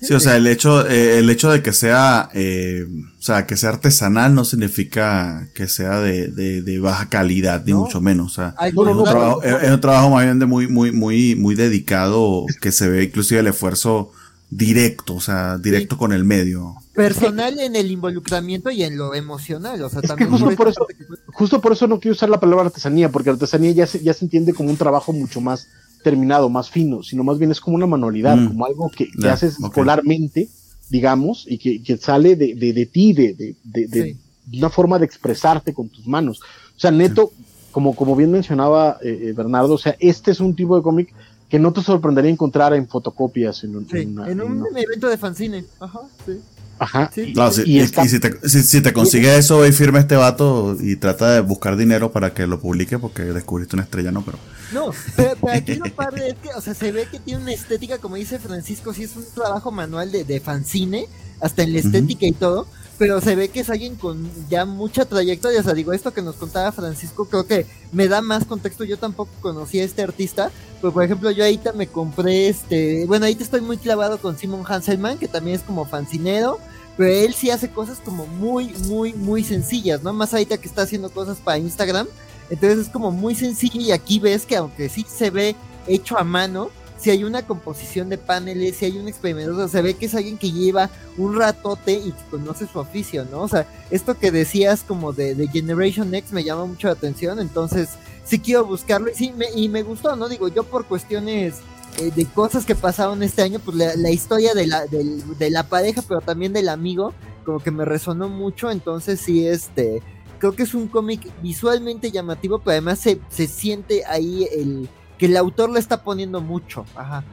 Sí, 0.00 0.14
o 0.14 0.20
sea, 0.20 0.36
el 0.36 0.46
hecho, 0.46 0.86
eh, 0.86 1.18
el 1.18 1.28
hecho 1.28 1.50
de 1.50 1.62
que 1.62 1.72
sea, 1.72 2.30
o 2.32 3.22
sea, 3.22 3.46
que 3.46 3.56
sea 3.56 3.70
artesanal 3.70 4.34
no 4.34 4.44
significa 4.44 5.48
que 5.54 5.68
sea 5.68 6.00
de, 6.00 6.28
de, 6.28 6.78
baja 6.78 7.08
calidad, 7.08 7.64
ni 7.66 7.74
mucho 7.74 8.00
menos. 8.00 8.32
O 8.32 8.34
sea, 8.34 8.54
es, 8.66 8.74
un 8.74 9.04
trabajo, 9.04 9.42
es, 9.42 9.70
un 9.70 9.80
trabajo, 9.80 10.10
más 10.10 10.24
bien 10.24 10.38
de 10.38 10.46
muy, 10.46 10.68
muy, 10.68 10.92
muy, 10.92 11.34
muy 11.34 11.54
dedicado, 11.54 12.46
que 12.60 12.72
se 12.72 12.88
ve 12.88 13.04
inclusive 13.04 13.40
el 13.40 13.48
esfuerzo 13.48 14.12
directo, 14.50 15.16
o 15.16 15.20
sea, 15.20 15.58
directo 15.58 15.98
con 15.98 16.12
el 16.12 16.24
medio. 16.24 16.76
Personal 16.94 17.58
en 17.60 17.76
el 17.76 17.90
involucramiento 17.90 18.70
y 18.70 18.82
en 18.82 18.96
lo 18.96 19.14
emocional, 19.14 19.82
o 19.82 19.90
sea, 19.90 20.00
también. 20.02 20.30
justo, 20.30 20.50
por 20.56 20.68
eso, 20.68 20.86
justo 21.26 21.60
por 21.60 21.72
eso 21.72 21.86
no 21.86 22.00
quiero 22.00 22.14
usar 22.14 22.30
la 22.30 22.40
palabra 22.40 22.66
artesanía, 22.66 23.10
porque 23.10 23.30
artesanía 23.30 23.72
ya 23.72 23.86
se, 23.86 24.02
ya 24.02 24.14
se 24.14 24.24
entiende 24.24 24.54
como 24.54 24.70
un 24.70 24.76
trabajo 24.76 25.12
mucho 25.12 25.40
más 25.40 25.68
terminado, 26.02 26.48
más 26.48 26.70
fino, 26.70 27.02
sino 27.02 27.24
más 27.24 27.38
bien 27.38 27.50
es 27.50 27.60
como 27.60 27.76
una 27.76 27.86
manualidad, 27.86 28.36
mm. 28.36 28.48
como 28.48 28.66
algo 28.66 28.90
que, 28.90 29.08
haces 29.28 29.56
polarmente, 29.74 30.48
digamos, 30.90 31.44
y 31.48 31.58
que, 31.58 31.96
sale 31.96 32.36
de, 32.36 32.54
de, 32.54 32.72
de 32.72 32.86
ti, 32.86 33.12
de, 33.12 33.34
de, 33.34 33.56
de, 33.64 34.16
una 34.58 34.70
forma 34.70 34.98
de 34.98 35.04
expresarte 35.04 35.74
con 35.74 35.88
tus 35.88 36.06
manos. 36.06 36.40
O 36.76 36.80
sea, 36.80 36.90
neto, 36.90 37.32
como, 37.70 37.94
como 37.94 38.16
bien 38.16 38.30
mencionaba 38.30 38.98
eh, 39.02 39.18
eh, 39.22 39.32
Bernardo, 39.32 39.74
o 39.74 39.78
sea, 39.78 39.96
este 39.98 40.30
es 40.30 40.40
un 40.40 40.54
tipo 40.54 40.76
de 40.76 40.82
cómic 40.82 41.14
que 41.48 41.58
no 41.58 41.72
te 41.72 41.82
sorprendería 41.82 42.30
encontrar 42.30 42.74
en 42.74 42.86
fotocopias. 42.88 43.64
En 43.64 43.76
un, 43.76 43.86
en 43.94 44.40
un 44.40 44.66
evento 44.76 45.08
de 45.08 45.16
fanzine. 45.16 45.64
Ajá, 45.80 46.00
sí. 46.26 46.38
Ajá. 46.78 47.10
Sí. 47.12 47.32
y, 47.66 47.86
si, 47.86 48.20
te, 48.20 48.48
si, 48.48 48.80
te 48.80 48.92
consigue 48.92 49.36
eso 49.36 49.66
y 49.66 49.72
firma 49.72 49.98
este 49.98 50.16
vato 50.16 50.76
y 50.78 50.96
trata 50.96 51.32
de 51.32 51.40
buscar 51.40 51.76
dinero 51.76 52.12
para 52.12 52.32
que 52.32 52.46
lo 52.46 52.60
publique 52.60 52.98
porque 52.98 53.24
descubriste 53.24 53.76
una 53.76 53.82
estrella, 53.82 54.12
no, 54.12 54.22
pero. 54.22 54.38
No, 54.72 54.90
pero, 55.16 55.36
aquí 55.52 55.74
lo 55.74 55.84
padre 55.96 56.28
es 56.28 56.34
que, 56.36 56.50
o 56.54 56.60
sea, 56.60 56.74
se 56.74 56.92
ve 56.92 57.06
que 57.10 57.18
tiene 57.18 57.42
una 57.42 57.52
estética, 57.52 57.98
como 57.98 58.16
dice 58.16 58.38
Francisco, 58.38 58.92
sí 58.94 59.04
es 59.04 59.16
un 59.16 59.24
trabajo 59.34 59.70
manual 59.70 60.12
de, 60.12 60.24
de 60.24 60.40
fanzine, 60.40 61.06
hasta 61.40 61.62
en 61.62 61.72
la 61.72 61.80
estética 61.80 62.26
y 62.26 62.32
todo, 62.32 62.68
pero 62.98 63.20
se 63.20 63.36
ve 63.36 63.48
que 63.48 63.60
es 63.60 63.70
alguien 63.70 63.94
con 63.94 64.28
ya 64.50 64.64
mucha 64.64 65.04
trayectoria. 65.04 65.60
O 65.60 65.62
sea, 65.62 65.72
digo, 65.72 65.92
esto 65.92 66.12
que 66.12 66.20
nos 66.20 66.34
contaba 66.34 66.72
Francisco, 66.72 67.26
creo 67.26 67.46
que 67.46 67.64
me 67.92 68.08
da 68.08 68.20
más 68.20 68.44
contexto. 68.44 68.82
Yo 68.82 68.98
tampoco 68.98 69.30
conocía 69.40 69.82
a 69.82 69.86
este 69.86 70.02
artista, 70.02 70.50
pero 70.80 70.92
por 70.92 71.04
ejemplo, 71.04 71.30
yo 71.30 71.44
ahorita 71.44 71.72
me 71.72 71.86
compré 71.86 72.48
este. 72.48 73.06
Bueno, 73.06 73.26
ahorita 73.26 73.44
estoy 73.44 73.60
muy 73.60 73.76
clavado 73.76 74.18
con 74.18 74.36
Simon 74.36 74.64
Hanselman, 74.66 75.18
que 75.18 75.28
también 75.28 75.56
es 75.56 75.62
como 75.62 75.84
fancinero, 75.84 76.58
pero 76.96 77.14
él 77.14 77.34
sí 77.34 77.50
hace 77.50 77.70
cosas 77.70 77.98
como 78.04 78.26
muy, 78.26 78.74
muy, 78.88 79.14
muy 79.14 79.44
sencillas, 79.44 80.02
¿no? 80.02 80.12
Más 80.12 80.34
ahorita 80.34 80.58
que 80.58 80.66
está 80.66 80.82
haciendo 80.82 81.10
cosas 81.10 81.38
para 81.38 81.58
Instagram. 81.58 82.08
Entonces 82.50 82.78
es 82.80 82.88
como 82.88 83.12
muy 83.12 83.36
sencillo 83.36 83.80
y 83.80 83.92
aquí 83.92 84.18
ves 84.18 84.44
que 84.44 84.56
aunque 84.56 84.88
sí 84.88 85.06
se 85.08 85.30
ve 85.30 85.54
hecho 85.86 86.18
a 86.18 86.24
mano, 86.24 86.70
si 86.98 87.10
hay 87.10 87.24
una 87.24 87.46
composición 87.46 88.08
de 88.08 88.18
paneles, 88.18 88.76
si 88.76 88.86
hay 88.86 88.98
un 88.98 89.08
experimento, 89.08 89.68
se 89.68 89.82
ve 89.82 89.94
que 89.94 90.06
es 90.06 90.14
alguien 90.14 90.36
que 90.36 90.50
lleva 90.50 90.90
un 91.16 91.36
ratote 91.36 91.92
y 91.92 92.12
que 92.12 92.22
conoce 92.30 92.66
su 92.66 92.78
oficio, 92.78 93.24
¿no? 93.24 93.42
O 93.42 93.48
sea, 93.48 93.66
esto 93.90 94.18
que 94.18 94.30
decías 94.30 94.82
como 94.86 95.12
de, 95.12 95.34
de 95.34 95.48
Generation 95.48 96.12
X 96.14 96.32
me 96.32 96.44
llama 96.44 96.66
mucho 96.66 96.88
la 96.88 96.94
atención, 96.94 97.38
entonces 97.38 97.90
sí 98.24 98.40
quiero 98.40 98.64
buscarlo 98.64 99.10
y 99.10 99.14
sí, 99.14 99.32
me, 99.36 99.46
y 99.54 99.68
me 99.68 99.82
gustó, 99.82 100.16
¿no? 100.16 100.28
Digo, 100.28 100.48
yo 100.48 100.64
por 100.64 100.86
cuestiones 100.86 101.54
eh, 101.98 102.10
de 102.14 102.26
cosas 102.26 102.64
que 102.64 102.74
pasaron 102.74 103.22
este 103.22 103.42
año, 103.42 103.60
pues 103.60 103.76
la, 103.76 104.10
historia 104.10 104.54
de 104.54 104.66
la, 104.66 104.86
de, 104.86 105.50
la 105.50 105.68
pareja, 105.68 106.02
pero 106.06 106.20
también 106.20 106.52
del 106.52 106.68
amigo, 106.68 107.14
como 107.44 107.60
que 107.60 107.70
me 107.70 107.84
resonó 107.84 108.28
mucho, 108.28 108.70
entonces 108.70 109.20
sí, 109.20 109.46
este, 109.46 110.02
creo 110.38 110.52
que 110.52 110.64
es 110.64 110.74
un 110.74 110.88
cómic 110.88 111.20
visualmente 111.42 112.10
llamativo, 112.10 112.58
pero 112.58 112.72
además 112.72 112.98
se, 112.98 113.20
se 113.28 113.46
siente 113.46 114.04
ahí 114.04 114.48
el 114.52 114.88
que 115.18 115.26
el 115.26 115.36
autor 115.36 115.70
le 115.70 115.80
está 115.80 116.02
poniendo 116.02 116.40
mucho. 116.40 116.86
Ajá. 116.94 117.24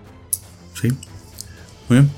Sí. 0.82 0.90
Muy 1.88 2.00
bien. 2.00 2.12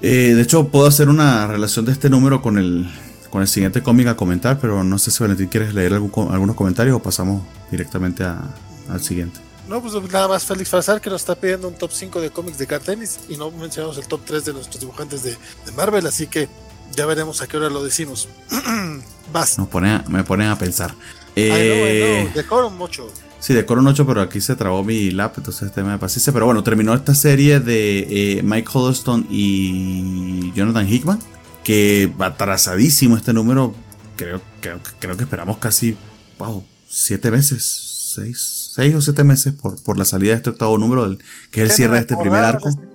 Eh, 0.00 0.34
de 0.34 0.42
hecho, 0.42 0.68
puedo 0.68 0.86
hacer 0.86 1.08
una 1.08 1.46
relación 1.46 1.84
de 1.84 1.92
este 1.92 2.08
número 2.08 2.40
con 2.40 2.56
el, 2.56 2.88
con 3.30 3.42
el 3.42 3.48
siguiente 3.48 3.82
cómic 3.82 4.06
a 4.06 4.16
comentar, 4.16 4.58
pero 4.60 4.84
no 4.84 4.98
sé 4.98 5.10
si 5.10 5.22
Valentín 5.22 5.48
quieres 5.48 5.74
leer 5.74 5.94
algún, 5.94 6.32
algunos 6.32 6.56
comentarios 6.56 6.96
o 6.96 7.02
pasamos 7.02 7.42
directamente 7.70 8.24
al 8.24 9.02
siguiente. 9.02 9.40
No, 9.68 9.82
pues 9.82 9.92
nada 10.10 10.28
más 10.28 10.44
Félix 10.44 10.70
Frazar 10.70 11.00
que 11.00 11.10
nos 11.10 11.20
está 11.20 11.34
pidiendo 11.34 11.68
un 11.68 11.74
top 11.74 11.90
5 11.92 12.22
de 12.22 12.30
cómics 12.30 12.56
de 12.56 12.66
Cat 12.66 12.84
Tennis 12.84 13.20
y 13.28 13.36
no 13.36 13.50
mencionamos 13.50 13.98
el 13.98 14.06
top 14.06 14.22
3 14.24 14.46
de 14.46 14.52
nuestros 14.54 14.80
dibujantes 14.80 15.22
de, 15.22 15.36
Marvel, 15.76 16.06
así 16.06 16.26
que 16.26 16.48
ya 16.96 17.04
veremos 17.04 17.42
a 17.42 17.46
qué 17.46 17.58
hora 17.58 17.68
lo 17.68 17.84
decimos. 17.84 18.28
Vas. 19.32 19.58
Me 19.58 19.66
ponen, 19.66 20.02
me 20.08 20.24
ponen 20.24 20.48
a 20.48 20.56
pensar. 20.56 20.94
Eh, 21.36 22.30
decoro 22.34 22.70
mucho. 22.70 23.12
Sí, 23.40 23.54
de 23.54 23.64
Coro 23.64 23.82
8, 23.86 24.06
pero 24.06 24.20
aquí 24.20 24.40
se 24.40 24.56
trabó 24.56 24.82
mi 24.82 25.10
lap, 25.10 25.34
entonces 25.36 25.68
este 25.68 25.82
me 25.82 25.96
paciencia. 25.98 26.32
Pero 26.32 26.46
bueno, 26.46 26.64
terminó 26.64 26.92
esta 26.94 27.14
serie 27.14 27.60
de 27.60 28.38
eh, 28.38 28.42
Mike 28.42 28.68
Huddleston 28.74 29.26
y 29.30 30.52
Jonathan 30.54 30.88
Hickman, 30.88 31.20
que 31.62 32.12
va 32.20 32.26
atrasadísimo 32.26 33.16
este 33.16 33.32
número. 33.32 33.74
Creo, 34.16 34.40
creo, 34.60 34.80
creo 34.98 35.16
que 35.16 35.22
esperamos 35.22 35.58
casi, 35.58 35.96
wow, 36.38 36.64
siete 36.88 37.30
meses, 37.30 38.12
seis, 38.14 38.72
seis 38.74 38.94
o 38.96 39.00
siete 39.00 39.22
meses 39.22 39.52
por, 39.54 39.80
por 39.82 39.96
la 39.96 40.04
salida 40.04 40.32
de 40.32 40.38
este 40.38 40.50
octavo 40.50 40.76
número, 40.76 41.16
que 41.52 41.62
es 41.62 41.70
el 41.70 41.76
cierre 41.76 41.94
de 41.94 42.00
este 42.00 42.16
primer 42.16 42.42
arco. 42.42 42.68
Este 42.68 42.88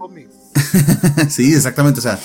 sí, 1.30 1.54
exactamente, 1.54 2.00
o 2.00 2.04
sea, 2.04 2.20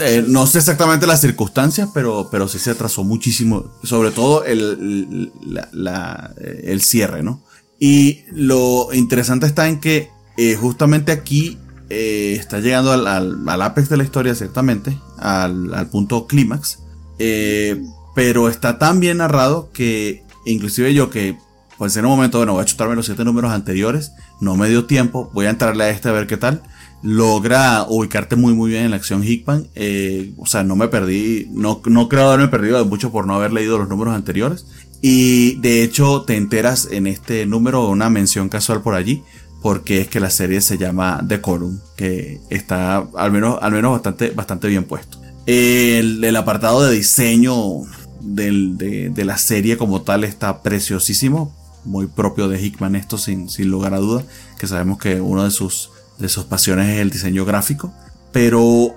eh, 0.00 0.24
no 0.26 0.48
sé 0.48 0.58
exactamente 0.58 1.06
las 1.06 1.20
circunstancias, 1.20 1.88
pero, 1.94 2.28
pero 2.30 2.48
sí 2.48 2.58
se 2.58 2.72
atrasó 2.72 3.04
muchísimo, 3.04 3.72
sobre 3.84 4.10
todo 4.10 4.44
el, 4.44 5.30
el 6.64 6.82
cierre, 6.82 7.22
¿no? 7.22 7.40
Y 7.84 8.26
lo 8.30 8.94
interesante 8.94 9.44
está 9.44 9.66
en 9.66 9.80
que 9.80 10.08
eh, 10.36 10.54
justamente 10.54 11.10
aquí 11.10 11.58
eh, 11.90 12.36
está 12.38 12.60
llegando 12.60 12.92
al, 12.92 13.08
al, 13.08 13.62
apex 13.62 13.88
de 13.88 13.96
la 13.96 14.04
historia, 14.04 14.36
ciertamente, 14.36 14.96
al, 15.18 15.88
punto 15.90 16.28
clímax. 16.28 16.78
Eh, 17.18 17.82
pero 18.14 18.48
está 18.48 18.78
tan 18.78 19.00
bien 19.00 19.16
narrado 19.16 19.72
que 19.72 20.22
inclusive 20.46 20.94
yo 20.94 21.10
que 21.10 21.36
pues 21.76 21.96
en 21.96 22.04
un 22.04 22.12
momento, 22.12 22.38
bueno, 22.38 22.52
voy 22.52 22.62
a 22.62 22.66
chutarme 22.66 22.94
los 22.94 23.06
siete 23.06 23.24
números 23.24 23.50
anteriores, 23.50 24.12
no 24.40 24.56
me 24.56 24.68
dio 24.68 24.84
tiempo, 24.84 25.32
voy 25.34 25.46
a 25.46 25.50
entrarle 25.50 25.82
a 25.82 25.90
este 25.90 26.08
a 26.08 26.12
ver 26.12 26.28
qué 26.28 26.36
tal. 26.36 26.62
Logra 27.02 27.84
ubicarte 27.88 28.36
muy 28.36 28.54
muy 28.54 28.70
bien 28.70 28.84
en 28.84 28.90
la 28.92 28.96
acción 28.98 29.24
Hickman. 29.24 29.66
O 30.36 30.46
sea, 30.46 30.62
no 30.62 30.76
me 30.76 30.86
perdí, 30.86 31.48
no, 31.50 31.82
no 31.86 32.08
creo 32.08 32.28
haberme 32.28 32.46
perdido 32.46 32.84
mucho 32.84 33.10
por 33.10 33.26
no 33.26 33.34
haber 33.34 33.52
leído 33.52 33.76
los 33.76 33.88
números 33.88 34.14
anteriores. 34.14 34.66
Y 35.02 35.56
de 35.56 35.82
hecho 35.82 36.22
te 36.22 36.36
enteras 36.36 36.88
en 36.90 37.08
este 37.08 37.44
número 37.44 37.88
una 37.88 38.08
mención 38.08 38.48
casual 38.48 38.82
por 38.82 38.94
allí, 38.94 39.24
porque 39.60 40.00
es 40.00 40.08
que 40.08 40.20
la 40.20 40.30
serie 40.30 40.60
se 40.60 40.78
llama 40.78 41.20
Decorum, 41.22 41.80
que 41.96 42.40
está 42.50 42.98
al 43.16 43.32
menos, 43.32 43.58
al 43.60 43.72
menos 43.72 43.92
bastante, 43.92 44.30
bastante 44.30 44.68
bien 44.68 44.84
puesto. 44.84 45.20
El, 45.44 46.22
el 46.22 46.36
apartado 46.36 46.84
de 46.84 46.94
diseño 46.94 47.82
del, 48.20 48.78
de, 48.78 49.10
de, 49.10 49.24
la 49.24 49.38
serie 49.38 49.76
como 49.76 50.02
tal 50.02 50.22
está 50.22 50.62
preciosísimo, 50.62 51.52
muy 51.84 52.06
propio 52.06 52.48
de 52.48 52.62
Hickman 52.62 52.94
esto 52.94 53.18
sin, 53.18 53.50
sin 53.50 53.68
lugar 53.68 53.94
a 53.94 53.98
duda, 53.98 54.22
que 54.60 54.68
sabemos 54.68 54.98
que 54.98 55.20
uno 55.20 55.42
de 55.42 55.50
sus, 55.50 55.90
de 56.18 56.28
sus 56.28 56.44
pasiones 56.44 56.88
es 56.90 57.00
el 57.00 57.10
diseño 57.10 57.44
gráfico, 57.44 57.92
pero 58.30 58.94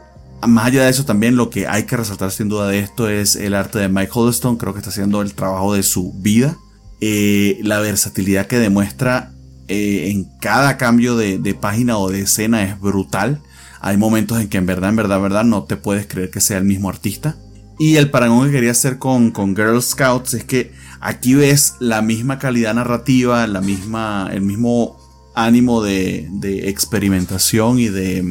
más 0.47 0.67
allá 0.67 0.83
de 0.83 0.89
eso 0.89 1.05
también 1.05 1.35
lo 1.35 1.49
que 1.49 1.67
hay 1.67 1.83
que 1.83 1.97
resaltar 1.97 2.31
sin 2.31 2.49
duda 2.49 2.67
de 2.67 2.79
esto 2.79 3.09
es 3.09 3.35
el 3.35 3.53
arte 3.53 3.79
de 3.79 3.89
Mike 3.89 4.11
Huddleston, 4.13 4.57
creo 4.57 4.73
que 4.73 4.79
está 4.79 4.89
haciendo 4.89 5.21
el 5.21 5.33
trabajo 5.33 5.73
de 5.73 5.83
su 5.83 6.13
vida, 6.13 6.57
eh, 7.01 7.59
la 7.61 7.79
versatilidad 7.79 8.47
que 8.47 8.59
demuestra 8.59 9.31
eh, 9.67 10.11
en 10.11 10.25
cada 10.39 10.77
cambio 10.77 11.17
de, 11.17 11.57
página 11.59 11.97
o 11.97 12.09
de 12.09 12.21
escena 12.21 12.63
es 12.63 12.79
brutal. 12.79 13.41
Hay 13.81 13.97
momentos 13.97 14.39
en 14.39 14.47
que 14.47 14.57
en 14.57 14.65
verdad, 14.65 14.89
en 14.89 14.95
verdad, 14.95 15.17
en 15.17 15.23
verdad 15.23 15.43
no 15.43 15.63
te 15.63 15.77
puedes 15.77 16.07
creer 16.07 16.29
que 16.29 16.41
sea 16.41 16.57
el 16.57 16.63
mismo 16.63 16.89
artista. 16.89 17.35
Y 17.77 17.97
el 17.97 18.09
parangón 18.09 18.47
que 18.47 18.53
quería 18.53 18.71
hacer 18.71 18.99
con, 18.99 19.31
con 19.31 19.55
Girl 19.55 19.81
Scouts 19.81 20.33
es 20.35 20.43
que 20.45 20.71
aquí 21.01 21.33
ves 21.33 21.73
la 21.79 22.01
misma 22.01 22.39
calidad 22.39 22.73
narrativa, 22.73 23.45
la 23.47 23.61
misma, 23.61 24.29
el 24.31 24.41
mismo 24.41 24.97
ánimo 25.35 25.81
de, 25.81 26.27
de 26.31 26.69
experimentación 26.69 27.79
y 27.79 27.89
de 27.89 28.23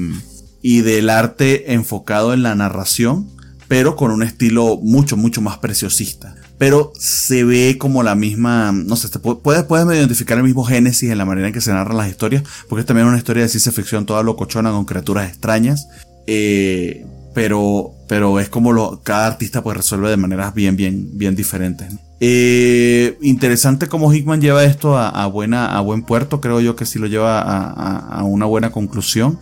y 0.67 0.81
del 0.81 1.10
arte 1.10 1.75
enfocado 1.75 2.33
en 2.33 2.43
la 2.43 2.55
narración, 2.55 3.28
pero 3.68 3.97
con 3.97 4.10
un 4.10 4.23
estilo 4.23 4.78
mucho, 4.83 5.15
mucho 5.15 5.43
más 5.43 5.59
preciosista. 5.59 6.36
Pero 6.57 6.91
se 6.99 7.44
ve 7.44 7.76
como 7.78 8.02
la 8.02 8.15
misma, 8.15 8.73
no 8.73 8.97
sé, 8.97 9.10
puedes, 9.18 9.65
puedes 9.65 9.86
identificar 9.94 10.39
el 10.39 10.44
mismo 10.44 10.65
génesis 10.65 11.10
en 11.10 11.18
la 11.18 11.26
manera 11.26 11.49
en 11.49 11.52
que 11.52 11.60
se 11.60 11.70
narran 11.70 11.99
las 11.99 12.09
historias, 12.09 12.44
porque 12.67 12.81
es 12.81 12.86
también 12.86 13.07
una 13.07 13.18
historia 13.18 13.43
de 13.43 13.51
ciencia 13.51 13.73
ficción 13.73 14.07
toda 14.07 14.23
locochona 14.23 14.70
con 14.70 14.86
criaturas 14.86 15.28
extrañas. 15.28 15.86
Eh, 16.26 17.05
pero, 17.34 17.93
pero 18.09 18.41
es 18.41 18.49
como 18.49 18.73
lo, 18.73 19.02
cada 19.02 19.26
artista 19.26 19.62
pues 19.62 19.76
resuelve 19.76 20.09
de 20.09 20.17
maneras 20.17 20.55
bien, 20.55 20.76
bien, 20.76 21.10
bien 21.12 21.36
diferentes. 21.36 21.93
Eh, 22.20 23.18
interesante 23.20 23.86
cómo 23.86 24.15
Hickman 24.15 24.41
lleva 24.41 24.65
esto 24.65 24.97
a, 24.97 25.10
a, 25.10 25.26
buena, 25.26 25.76
a 25.76 25.83
buen 25.83 26.05
puerto, 26.05 26.41
creo 26.41 26.62
yo 26.62 26.75
que 26.75 26.86
sí 26.86 26.99
lo 26.99 27.07
lleva 27.07 27.43
a, 27.43 27.67
a, 27.67 27.99
a 28.20 28.25
una 28.25 28.47
buena 28.47 28.73
conclusión. 28.73 29.41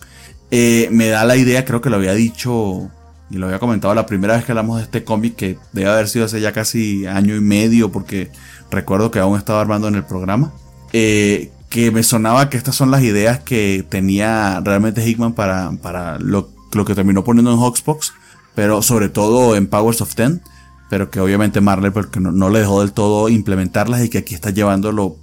Eh, 0.55 0.89
me 0.93 1.09
da 1.09 1.25
la 1.25 1.37
idea, 1.37 1.65
creo 1.65 1.81
que 1.81 1.89
lo 1.89 1.97
había 1.97 2.13
dicho 2.13 2.91
y 3.31 3.39
lo 3.39 3.47
había 3.47 3.59
comentado 3.59 3.95
la 3.95 4.05
primera 4.05 4.37
vez 4.37 4.45
que 4.45 4.53
hablamos 4.53 4.77
de 4.77 4.83
este 4.83 5.03
cómic, 5.03 5.35
que 5.35 5.59
debe 5.73 5.89
haber 5.89 6.09
sido 6.09 6.27
hace 6.27 6.43
ya 6.43 6.53
casi 6.53 7.07
año 7.07 7.35
y 7.35 7.41
medio, 7.41 7.91
porque 7.91 8.31
recuerdo 8.71 9.11
que 9.11 9.19
aún 9.19 9.39
estaba 9.39 9.63
armando 9.63 9.89
en 9.89 9.95
el 9.95 10.05
programa, 10.05 10.53
eh, 10.93 11.51
que 11.71 11.91
me 11.91 12.03
sonaba 12.03 12.51
que 12.51 12.59
estas 12.59 12.77
son 12.77 12.91
las 12.91 13.01
ideas 13.01 13.41
que 13.41 13.83
tenía 13.89 14.61
realmente 14.63 15.09
Hickman 15.09 15.33
para, 15.33 15.73
para 15.81 16.19
lo, 16.19 16.51
lo 16.75 16.85
que 16.85 16.95
terminó 16.95 17.25
poniendo 17.25 17.51
en 17.51 17.59
Hawksbox, 17.59 18.13
pero 18.55 18.83
sobre 18.83 19.09
todo 19.09 19.57
en 19.57 19.69
Powers 19.69 20.03
of 20.03 20.15
Ten, 20.15 20.43
pero 20.91 21.11
que 21.11 21.19
obviamente 21.19 21.63
Marley 21.63 21.93
porque 21.93 22.21
no, 22.21 22.31
no, 22.31 22.51
le 22.51 22.59
dejó 22.59 22.83
del 22.83 22.93
todo 22.93 23.31
implementarlas 23.31 24.05
y 24.05 24.11
que 24.11 24.19
aquí 24.19 24.35
está 24.35 24.51
llevándolo 24.51 25.17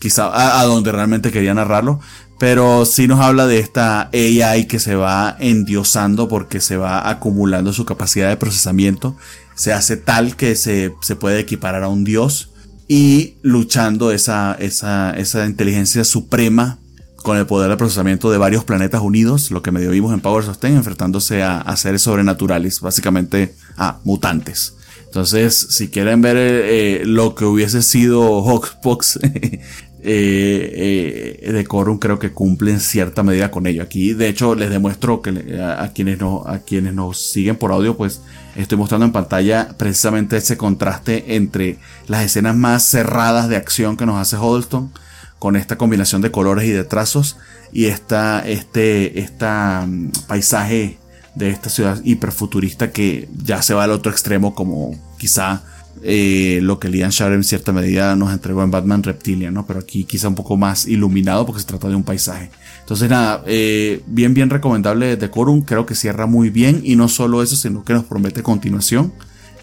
quizá 0.00 0.58
a 0.60 0.64
donde 0.64 0.90
realmente 0.90 1.30
quería 1.30 1.54
narrarlo, 1.54 2.00
pero 2.40 2.86
sí 2.86 3.06
nos 3.06 3.20
habla 3.20 3.46
de 3.46 3.58
esta 3.58 4.08
AI 4.14 4.66
que 4.66 4.78
se 4.78 4.94
va 4.94 5.36
endiosando 5.40 6.26
porque 6.26 6.62
se 6.62 6.78
va 6.78 7.10
acumulando 7.10 7.74
su 7.74 7.84
capacidad 7.84 8.30
de 8.30 8.38
procesamiento. 8.38 9.14
Se 9.54 9.74
hace 9.74 9.98
tal 9.98 10.36
que 10.36 10.56
se, 10.56 10.94
se 11.02 11.16
puede 11.16 11.38
equiparar 11.38 11.82
a 11.82 11.88
un 11.88 12.02
dios. 12.02 12.50
Y 12.88 13.34
luchando 13.42 14.10
esa, 14.10 14.56
esa, 14.58 15.10
esa 15.10 15.44
inteligencia 15.44 16.02
suprema 16.02 16.78
con 17.16 17.36
el 17.36 17.44
poder 17.44 17.68
de 17.68 17.76
procesamiento 17.76 18.30
de 18.30 18.38
varios 18.38 18.64
planetas 18.64 19.02
unidos, 19.02 19.50
lo 19.50 19.60
que 19.60 19.70
medio 19.70 19.90
vimos 19.90 20.14
en 20.14 20.20
Power 20.20 20.46
Ten, 20.56 20.76
enfrentándose 20.76 21.42
a, 21.42 21.60
a 21.60 21.76
seres 21.76 22.00
sobrenaturales, 22.00 22.80
básicamente 22.80 23.54
a 23.76 23.98
mutantes. 24.04 24.76
Entonces, 25.10 25.66
si 25.70 25.88
quieren 25.88 26.22
ver 26.22 26.36
eh, 26.38 27.02
lo 27.04 27.34
que 27.34 27.44
hubiese 27.44 27.82
sido 27.82 28.42
Hawkbox 28.44 29.18
eh, 30.02 31.38
eh, 31.42 31.52
Decorum 31.52 31.98
creo 31.98 32.18
que 32.18 32.32
cumple 32.32 32.72
en 32.72 32.80
cierta 32.80 33.22
medida 33.22 33.50
con 33.50 33.66
ello. 33.66 33.82
Aquí, 33.82 34.12
de 34.14 34.28
hecho, 34.28 34.54
les 34.54 34.70
demuestro 34.70 35.22
que 35.22 35.60
a, 35.60 35.92
quienes 35.92 36.18
no, 36.18 36.42
a 36.46 36.58
quienes 36.58 36.94
nos 36.94 37.20
siguen 37.20 37.56
por 37.56 37.72
audio, 37.72 37.96
pues 37.96 38.20
estoy 38.56 38.78
mostrando 38.78 39.06
en 39.06 39.12
pantalla 39.12 39.68
precisamente 39.76 40.36
ese 40.36 40.56
contraste 40.56 41.36
entre 41.36 41.78
las 42.08 42.24
escenas 42.24 42.56
más 42.56 42.82
cerradas 42.84 43.48
de 43.48 43.56
acción 43.56 43.96
que 43.96 44.06
nos 44.06 44.16
hace 44.16 44.36
Huddleston 44.36 44.90
con 45.38 45.56
esta 45.56 45.76
combinación 45.76 46.20
de 46.20 46.30
colores 46.30 46.66
y 46.66 46.70
de 46.70 46.84
trazos 46.84 47.36
y 47.72 47.86
esta, 47.86 48.46
este, 48.46 49.20
esta 49.20 49.82
um, 49.84 50.10
paisaje 50.26 50.98
de 51.34 51.50
esta 51.50 51.70
ciudad 51.70 52.00
hiperfuturista 52.04 52.90
que 52.90 53.28
ya 53.42 53.62
se 53.62 53.74
va 53.74 53.84
al 53.84 53.92
otro 53.92 54.10
extremo 54.10 54.54
como 54.54 54.98
quizá 55.18 55.62
eh, 56.02 56.60
lo 56.62 56.78
que 56.78 56.88
Lian 56.88 57.10
Shar 57.10 57.32
en 57.32 57.44
cierta 57.44 57.72
medida 57.72 58.16
nos 58.16 58.32
entregó 58.32 58.62
en 58.62 58.70
Batman 58.70 59.02
Reptilian, 59.02 59.52
¿no? 59.52 59.66
Pero 59.66 59.80
aquí 59.80 60.04
quizá 60.04 60.28
un 60.28 60.34
poco 60.34 60.56
más 60.56 60.86
iluminado 60.86 61.44
porque 61.44 61.60
se 61.60 61.66
trata 61.66 61.88
de 61.88 61.94
un 61.94 62.04
paisaje. 62.04 62.50
Entonces 62.80 63.10
nada, 63.10 63.42
eh, 63.46 64.02
bien 64.06 64.32
bien 64.32 64.50
recomendable 64.50 65.16
Decorum, 65.16 65.62
creo 65.62 65.86
que 65.86 65.94
cierra 65.94 66.26
muy 66.26 66.50
bien 66.50 66.80
y 66.84 66.96
no 66.96 67.08
solo 67.08 67.42
eso, 67.42 67.56
sino 67.56 67.84
que 67.84 67.92
nos 67.92 68.04
promete 68.04 68.42
continuación. 68.42 69.12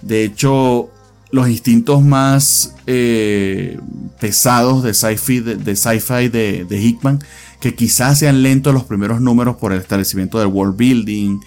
De 0.01 0.23
hecho, 0.23 0.91
los 1.31 1.49
instintos 1.49 2.03
más 2.03 2.75
eh, 2.85 3.79
pesados 4.19 4.83
de 4.83 4.93
sci-fi 4.93 5.39
de, 5.39 5.55
de, 5.55 5.75
sci 5.75 6.29
de, 6.29 6.65
de, 6.69 6.81
Hickman, 6.81 7.19
que 7.59 7.73
quizás 7.73 8.19
sean 8.19 8.43
lentos 8.43 8.73
los 8.73 8.83
primeros 8.83 9.21
números 9.21 9.57
por 9.57 9.73
el 9.73 9.79
establecimiento 9.79 10.39
del 10.39 10.47
world 10.47 10.77
building, 10.77 11.39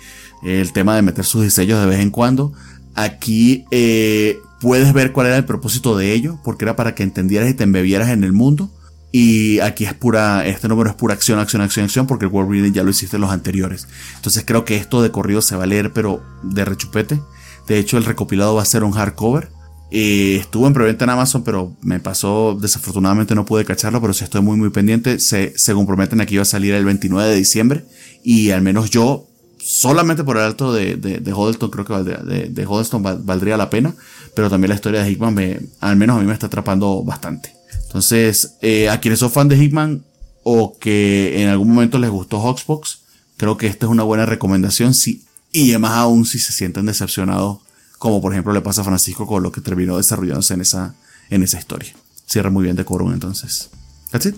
el 0.43 0.73
tema 0.73 0.97
de 0.97 1.03
meter 1.03 1.25
sus 1.25 1.43
diseños 1.45 1.81
de 1.81 1.87
vez 1.87 2.01
en 2.01 2.11
cuando. 2.11 2.53
Aquí 2.95 3.65
eh, 3.71 4.39
puedes 4.61 4.93
ver 4.93 5.13
cuál 5.13 5.29
era 5.29 5.37
el 5.37 5.45
propósito 5.45 5.97
de 5.97 6.13
ello, 6.13 6.39
porque 6.45 6.65
era 6.65 6.77
para 6.77 6.95
que 6.95 7.03
entendieras 7.03 7.51
y 7.51 7.55
te 7.55 7.65
embebieras 7.65 8.11
en 8.11 8.25
el 8.25 8.33
mundo. 8.33 8.71
Y 9.13 9.59
aquí 9.61 9.85
es 9.85 9.95
pura, 9.95 10.47
este 10.47 10.69
número 10.69 10.91
es 10.91 10.95
pura 10.95 11.15
acción, 11.15 11.41
acción, 11.41 11.63
acción, 11.63 11.85
acción, 11.85 12.07
porque 12.07 12.27
el 12.27 12.31
world 12.31 12.51
building 12.51 12.73
ya 12.73 12.85
lo 12.85 12.91
hiciste 12.91 13.17
en 13.17 13.23
los 13.23 13.31
anteriores. 13.31 13.89
Entonces 14.17 14.45
creo 14.47 14.65
que 14.65 14.77
esto 14.77 15.03
de 15.03 15.11
corrido 15.11 15.43
se 15.43 15.57
va 15.57 15.65
a 15.65 15.67
leer, 15.67 15.93
pero 15.93 16.23
de 16.45 16.65
rechupete. 16.65 17.21
De 17.67 17.79
hecho, 17.79 17.99
el 17.99 18.05
recopilado 18.05 18.55
va 18.55 18.63
a 18.63 18.67
ser 18.67 18.85
un 18.85 18.93
hardcover. 18.93 19.51
Eh, 19.91 20.37
estuvo 20.41 20.69
en 20.69 20.75
preventa 20.75 21.05
en 21.05 21.11
Amazon, 21.11 21.43
pero 21.43 21.77
me 21.83 21.99
pasó, 21.99 22.57
desafortunadamente 22.61 23.35
no 23.35 23.45
pude 23.45 23.65
cacharlo, 23.65 24.01
pero 24.01 24.13
sí 24.13 24.23
estoy 24.23 24.43
muy 24.43 24.57
muy 24.57 24.71
pendiente. 24.71 25.19
Se, 25.19 25.59
se 25.59 25.75
comprometen 25.75 26.21
aquí 26.21 26.37
va 26.37 26.43
a 26.43 26.45
salir 26.47 26.75
el 26.75 26.85
29 26.85 27.29
de 27.29 27.35
diciembre 27.35 27.85
y 28.23 28.51
al 28.51 28.63
menos 28.63 28.91
yo, 28.91 29.27
solamente 29.59 30.23
por 30.23 30.37
el 30.37 30.45
alto 30.45 30.73
de, 30.73 30.95
de, 30.95 31.19
de 31.19 31.35
Huddleston, 31.35 31.71
creo 31.71 31.85
que 31.85 31.93
valdría, 31.93 32.19
de, 32.19 32.49
de 32.49 32.67
Huddleston 32.67 33.03
valdría 33.03 33.57
la 33.57 33.71
pena 33.71 33.97
pero 34.35 34.51
también 34.51 34.71
la 34.71 34.75
historia 34.75 35.03
de 35.03 35.11
Hickman 35.11 35.35
me, 35.35 35.61
al 35.81 35.97
menos 35.97 36.17
a 36.17 36.21
mí 36.21 36.27
me 36.27 36.33
está 36.33 36.47
atrapando 36.47 37.03
bastante. 37.03 37.55
Entonces, 37.85 38.57
eh, 38.61 38.89
a 38.89 39.01
quienes 39.01 39.19
son 39.19 39.31
fan 39.31 39.49
de 39.49 39.57
Hickman 39.57 40.05
o 40.43 40.79
que 40.79 41.43
en 41.43 41.49
algún 41.49 41.69
momento 41.69 41.99
les 41.99 42.11
gustó 42.11 42.41
Hawksbox, 42.41 43.01
creo 43.37 43.57
que 43.57 43.67
esta 43.67 43.87
es 43.87 43.93
una 43.93 44.03
buena 44.03 44.27
recomendación, 44.27 44.95
sí, 44.95 45.25
y 45.53 45.71
además 45.71 45.93
aún 45.93 46.25
si 46.25 46.39
se 46.39 46.53
sienten 46.53 46.87
decepcionados, 46.87 47.59
como 47.99 48.21
por 48.23 48.33
ejemplo 48.33 48.53
le 48.53 48.61
pasa 48.61 48.83
a 48.83 48.85
Francisco 48.85 49.27
con 49.27 49.43
lo 49.43 49.53
que 49.53 49.61
terminó 49.61 49.97
desarrollándose 49.97 50.55
en 50.55 50.61
esa, 50.61 50.95
en 51.29 51.43
esa 51.43 51.59
historia. 51.59 51.95
Cierra 52.27 52.51
muy 52.51 52.65
bien 52.65 52.77
Decorum 52.77 53.13
entonces. 53.13 53.71
That's 54.11 54.27
it. 54.27 54.37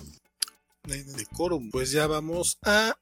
Decorum, 1.15 1.69
pues 1.69 1.91
ya 1.91 2.07
vamos 2.07 2.57
a 2.65 2.97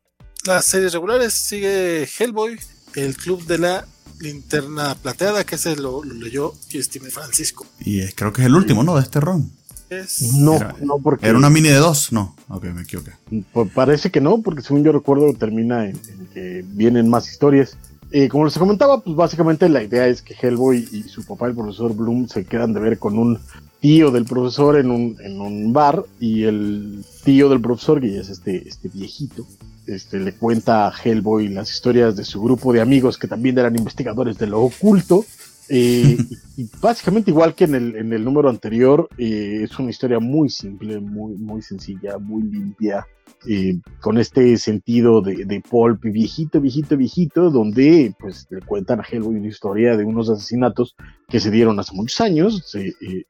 las 0.46 0.66
series 0.66 0.94
regulares. 0.94 1.34
Sigue 1.34 2.08
Hellboy, 2.20 2.60
el 2.96 3.16
club 3.16 3.46
de 3.46 3.58
la 3.58 3.88
linterna 4.22 4.96
plateada, 4.96 5.44
que 5.44 5.56
ese 5.56 5.76
lo, 5.76 6.04
lo 6.04 6.14
leyó 6.16 6.54
Steve 6.70 7.10
Francisco. 7.10 7.66
Y 7.80 8.00
es, 8.00 8.14
creo 8.16 8.32
que 8.32 8.42
es 8.42 8.48
el 8.48 8.56
último, 8.56 8.84
¿no? 8.84 8.96
De 8.96 9.02
este 9.02 9.20
ron. 9.20 9.52
Es... 9.90 10.22
No, 10.34 10.56
era, 10.56 10.76
no, 10.82 11.00
porque. 11.00 11.28
¿Era 11.28 11.38
una 11.38 11.50
mini 11.50 11.70
de 11.70 11.76
dos? 11.76 12.12
No, 12.14 12.36
ok, 12.48 12.64
me 12.66 12.84
equivoqué. 12.84 13.12
Pues 13.52 13.72
parece 13.74 14.10
que 14.10 14.22
no, 14.22 14.42
porque 14.42 14.62
según 14.62 14.84
yo 14.84 14.92
recuerdo, 14.92 15.34
termina 15.34 15.90
en, 15.90 16.00
en 16.08 16.28
que 16.34 16.66
vienen 16.66 17.10
más 17.10 17.30
historias. 17.30 17.78
Eh, 18.14 18.28
como 18.28 18.44
les 18.44 18.58
comentaba, 18.58 19.02
pues 19.02 19.16
básicamente 19.16 19.70
la 19.70 19.84
idea 19.84 20.06
es 20.06 20.22
que 20.22 20.34
Hellboy 20.34 20.88
y 20.92 21.04
su 21.04 21.24
papá, 21.24 21.48
el 21.48 21.56
profesor 21.56 21.96
Bloom, 21.96 22.28
se 22.28 22.44
quedan 22.44 22.74
de 22.74 22.82
ver 22.82 23.00
con 23.00 23.18
un 23.18 23.40
tío 23.80 24.12
del 24.12 24.26
profesor 24.26 24.78
en 24.78 24.92
un, 24.92 25.18
en 25.24 25.40
un 25.40 25.72
bar 25.72 26.06
y 26.20 26.44
el 26.44 27.06
tío 27.24 27.48
del 27.48 27.62
profesor, 27.62 28.02
que 28.02 28.12
ya 28.12 28.22
es 28.22 28.30
este, 28.30 28.68
este 28.68 28.90
viejito, 28.90 29.48
este, 29.88 30.20
le 30.20 30.34
cuenta 30.34 30.88
a 30.88 30.94
Hellboy 30.94 31.48
las 31.50 31.72
historias 31.72 32.16
de 32.16 32.24
su 32.24 32.42
grupo 32.42 32.72
de 32.74 32.82
amigos 32.82 33.18
que 33.18 33.28
también 33.28 33.58
eran 33.58 33.76
investigadores 33.76 34.38
de 34.38 34.48
lo 34.48 34.62
oculto. 34.62 35.26
Eh, 35.70 36.18
y, 36.58 36.70
básicamente 36.82 37.32
igual 37.32 37.56
que 37.56 37.64
en 37.64 37.76
el, 37.76 37.96
en 37.96 38.14
el 38.14 38.24
número 38.24 38.50
anterior, 38.50 39.10
eh, 39.18 39.62
es 39.64 39.78
una 39.80 39.90
historia 39.90 40.20
muy 40.20 40.50
simple, 40.50 41.00
muy, 41.00 41.36
muy 41.36 41.62
sencilla, 41.62 42.18
muy 42.18 42.44
limpia, 42.44 43.08
eh, 43.48 43.80
con 44.02 44.20
este 44.20 44.56
sentido 44.58 45.22
de, 45.22 45.46
de 45.46 45.62
pulp 45.62 46.04
viejito, 46.04 46.62
viejito, 46.62 46.96
viejito, 46.96 47.50
donde 47.50 48.14
pues 48.20 48.46
le 48.52 48.62
cuentan 48.62 49.00
a 49.00 49.04
Hellboy 49.04 49.36
una 49.36 49.48
historia 49.48 49.98
de 49.98 50.06
unos 50.06 50.30
asesinatos 50.30 50.96
que 51.28 51.40
se 51.40 51.50
dieron 51.50 51.80
hace 51.80 51.96
muchos 51.96 52.22
años 52.22 52.76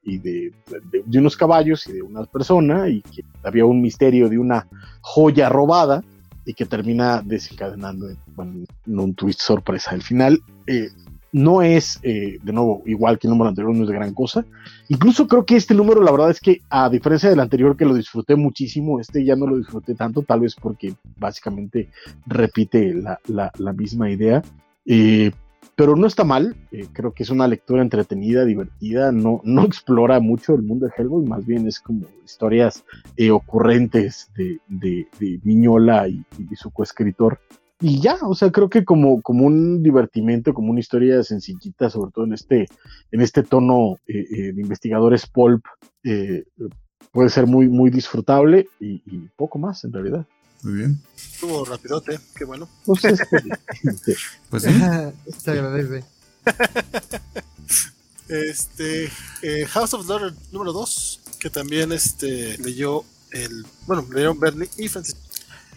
y 0.02 0.18
de, 0.18 0.52
de, 1.06 1.18
unos 1.18 1.36
caballos 1.36 1.86
y 1.86 1.92
de 1.92 2.02
una 2.02 2.24
persona 2.24 2.90
y 2.90 3.00
que 3.00 3.24
había 3.42 3.64
un 3.64 3.80
misterio 3.80 4.28
de 4.28 4.38
una 4.38 4.68
joya 5.00 5.48
robada 5.48 6.02
y 6.44 6.54
que 6.54 6.66
termina 6.66 7.22
desencadenando 7.22 8.08
en, 8.08 8.66
un 8.86 9.14
twist 9.14 9.40
sorpresa. 9.40 9.92
Al 9.92 10.02
final, 10.02 10.40
eh, 10.66 10.88
no 11.32 11.62
es, 11.62 11.98
eh, 12.02 12.38
de 12.42 12.52
nuevo, 12.52 12.82
igual 12.84 13.18
que 13.18 13.26
el 13.26 13.30
número 13.30 13.48
anterior, 13.48 13.74
no 13.74 13.82
es 13.82 13.88
de 13.88 13.94
gran 13.94 14.12
cosa. 14.12 14.44
Incluso 14.88 15.26
creo 15.26 15.46
que 15.46 15.56
este 15.56 15.74
número, 15.74 16.02
la 16.02 16.12
verdad 16.12 16.30
es 16.30 16.40
que, 16.40 16.60
a 16.68 16.90
diferencia 16.90 17.30
del 17.30 17.40
anterior, 17.40 17.76
que 17.76 17.86
lo 17.86 17.94
disfruté 17.94 18.36
muchísimo, 18.36 19.00
este 19.00 19.24
ya 19.24 19.34
no 19.34 19.46
lo 19.46 19.56
disfruté 19.56 19.94
tanto, 19.94 20.22
tal 20.22 20.40
vez 20.40 20.54
porque 20.54 20.94
básicamente 21.16 21.88
repite 22.26 22.94
la, 22.94 23.18
la, 23.26 23.72
misma 23.72 24.10
idea. 24.10 24.42
Eh, 24.84 25.32
pero 25.76 25.96
no 25.96 26.06
está 26.06 26.24
mal, 26.24 26.56
eh, 26.70 26.86
creo 26.92 27.12
que 27.12 27.22
es 27.22 27.30
una 27.30 27.48
lectura 27.48 27.82
entretenida, 27.82 28.44
divertida, 28.44 29.12
no, 29.12 29.40
no 29.44 29.62
explora 29.64 30.20
mucho 30.20 30.54
el 30.54 30.62
mundo 30.62 30.86
de 30.86 30.92
Hellboy, 30.96 31.24
más 31.26 31.46
bien 31.46 31.66
es 31.66 31.80
como 31.80 32.06
historias 32.24 32.84
ocurrentes 33.32 34.30
de, 34.36 34.58
de, 34.68 35.06
de 35.18 35.40
Miñola 35.44 36.08
y, 36.08 36.24
y 36.50 36.56
su 36.56 36.70
coescritor 36.70 37.38
y 37.82 38.00
ya, 38.00 38.16
o 38.22 38.34
sea, 38.36 38.52
creo 38.52 38.70
que 38.70 38.84
como, 38.84 39.20
como 39.22 39.44
un 39.44 39.82
divertimento, 39.82 40.54
como 40.54 40.70
una 40.70 40.78
historia 40.78 41.20
sencillita, 41.24 41.90
sobre 41.90 42.12
todo 42.12 42.24
en 42.24 42.32
este, 42.32 42.68
en 43.10 43.20
este 43.20 43.42
tono 43.42 43.96
eh, 44.06 44.24
eh, 44.30 44.52
de 44.52 44.62
investigadores 44.62 45.26
pulp, 45.26 45.64
eh, 46.04 46.44
puede 47.10 47.28
ser 47.28 47.48
muy, 47.48 47.68
muy 47.68 47.90
disfrutable 47.90 48.68
y, 48.78 49.00
poco 49.36 49.58
más 49.58 49.82
en 49.82 49.92
realidad. 49.92 50.26
Muy 50.62 50.74
bien. 50.74 51.00
Estuvo 51.16 51.64
rapidote, 51.64 52.18
qué 52.36 52.44
bueno. 52.44 52.68
Pues, 52.84 53.00
pues 54.50 54.62
sí. 54.62 54.70
Se 55.42 55.50
agradece. 55.50 56.04
este, 58.28 59.10
House 59.68 59.94
of 59.94 60.06
Slaughter 60.06 60.34
número 60.52 60.72
2, 60.72 61.20
que 61.38 61.50
también 61.50 61.92
este, 61.92 62.56
leyó 62.58 63.04
el, 63.32 63.66
bueno, 63.86 64.06
leyeron 64.12 64.38
Bernie 64.38 64.68
y 64.76 64.88
Francis. 64.88 65.16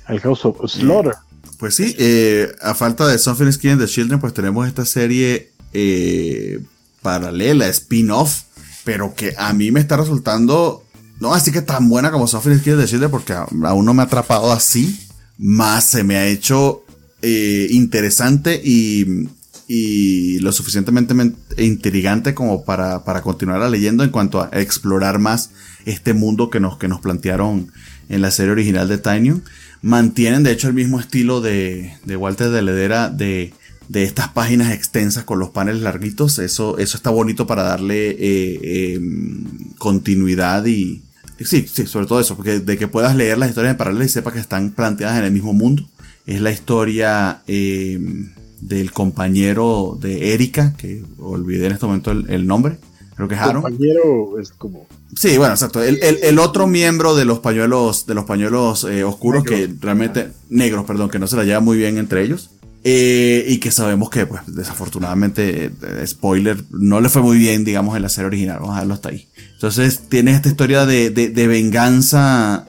El 0.08 0.20
House 0.22 0.46
of 0.46 0.58
Slaughter. 0.70 1.16
Pues 1.58 1.76
sí, 1.76 1.96
eh, 1.98 2.54
a 2.62 2.76
falta 2.76 3.08
de 3.08 3.18
Something 3.18 3.52
Skin 3.52 3.72
and 3.72 3.82
the 3.82 3.88
Children, 3.88 4.20
pues 4.20 4.34
tenemos 4.34 4.68
esta 4.68 4.86
serie 4.86 5.52
eh, 5.74 6.60
paralela, 7.02 7.68
spin-off, 7.68 8.44
pero 8.84 9.16
que 9.16 9.34
a 9.38 9.54
mí 9.54 9.72
me 9.72 9.80
está 9.80 9.98
resultando, 9.98 10.85
no 11.19 11.34
así 11.34 11.52
que 11.52 11.61
tan 11.61 11.90
buena 11.90 12.11
como 12.11 12.26
and 12.26 12.64
the 12.64 12.85
Children, 12.85 13.11
porque 13.11 13.34
aún 13.34 13.85
no 13.85 13.94
me 13.94 14.02
ha 14.02 14.06
atrapado 14.06 14.52
así, 14.52 15.00
más 15.38 15.85
se 15.85 16.03
me 16.03 16.18
ha 16.18 16.27
hecho 16.27 16.84
eh, 17.22 17.68
interesante 17.72 18.61
y, 18.64 19.27
y, 19.68 20.40
lo 20.40 20.52
suficientemente 20.52 21.16
intrigante 21.58 22.34
como 22.34 22.66
para, 22.66 23.03
para 23.03 23.22
continuar 23.22 23.68
leyendo 23.69 24.03
en 24.03 24.10
cuanto 24.11 24.42
a 24.42 24.50
explorar 24.53 25.19
más 25.19 25.52
este 25.85 26.14
mundo 26.14 26.50
que 26.50 26.60
nos, 26.60 26.77
que 26.77 26.88
nos 26.88 27.00
plantearon 27.00 27.72
en 28.10 28.22
la 28.22 28.32
serie 28.32 28.52
original 28.52 28.88
de 28.88 28.98
Tiny 28.98 29.42
mantienen 29.85 30.42
de 30.42 30.52
hecho 30.52 30.68
el 30.68 30.74
mismo 30.74 31.00
estilo 31.00 31.42
de, 31.42 31.95
de 32.06 32.16
Walter 32.16 32.50
de 32.50 32.64
Ledera 32.64 33.10
de, 33.10 33.53
de, 33.88 34.03
estas 34.03 34.30
páginas 34.30 34.74
extensas 34.74 35.26
con 35.26 35.38
los 35.38 35.52
paneles 35.52 35.84
larguitos. 35.84 36.40
Eso, 36.40 36.80
eso 36.80 36.98
está 36.98 37.11
bonito 37.11 37.45
para 37.45 37.61
darle 37.64 38.10
eh, 38.19 38.95
em, 38.95 39.45
continuidad 39.77 40.66
y... 40.66 41.05
Sí, 41.40 41.68
sí, 41.68 41.86
sobre 41.86 42.06
todo 42.06 42.20
eso, 42.20 42.36
porque 42.36 42.60
de 42.60 42.78
que 42.78 42.88
puedas 42.88 43.16
leer 43.16 43.38
las 43.38 43.50
historias 43.50 43.72
en 43.72 43.78
paralelo 43.78 44.06
y 44.06 44.10
sepas 44.10 44.34
que 44.34 44.40
están 44.40 44.72
planteadas 44.72 45.20
en 45.20 45.26
el 45.26 45.32
mismo 45.32 45.54
mundo. 45.54 45.84
Es 46.26 46.42
la 46.42 46.52
historia 46.52 47.42
em, 47.48 48.32
del 48.62 48.92
compañero 48.92 49.98
de 50.00 50.34
Erika, 50.34 50.74
que 50.78 51.04
olvidé 51.20 51.68
en 51.68 51.74
este 51.74 51.86
momento 51.86 52.12
el, 52.12 52.48
nombre. 52.48 52.78
Creo 53.16 53.28
que 53.28 53.36
es 53.36 53.42
Aaron. 53.42 53.62
compañero 53.62 54.40
es 54.40 54.52
como 54.52 54.88
Sí, 55.16 55.38
bueno, 55.38 55.54
exacto. 55.54 55.82
El, 55.82 56.40
otro 56.40 56.68
miembro 56.68 57.16
de 57.16 57.24
los 57.24 57.40
pañuelos, 57.40 58.06
de 58.06 58.16
los 58.16 58.26
pañuelos 58.26 58.84
eh, 58.84 59.04
oscuros 59.04 59.44
que 59.44 59.70
realmente, 59.80 60.32
negros, 60.50 60.86
perdón, 60.86 61.10
que 61.10 61.20
no 61.20 61.28
se 61.28 61.38
la 61.38 61.46
lleva 61.46 61.62
muy 61.62 61.78
bien 61.78 61.98
entre 61.98 62.24
ellos. 62.24 62.50
Eh, 62.84 63.46
y 63.48 63.58
que 63.58 63.72
sabemos 63.72 64.10
que, 64.10 64.28
pues, 64.28 64.42
desafortunadamente, 64.46 65.72
eh, 65.82 66.08
spoiler, 66.08 66.64
no 66.70 67.02
le 67.02 67.10
fue 67.10 67.22
muy 67.22 67.38
bien, 67.38 67.64
digamos, 67.64 67.96
en 67.96 68.02
la 68.04 68.10
serie 68.10 68.28
original. 68.28 68.58
Vamos 68.60 68.74
a 68.74 68.76
dejarlo 68.76 68.94
hasta 68.94 69.10
ahí. 69.10 69.28
Entonces, 69.66 70.10
tiene 70.10 70.30
esta 70.30 70.48
historia 70.48 70.85
de, 70.85 71.10
venganza 71.48 72.68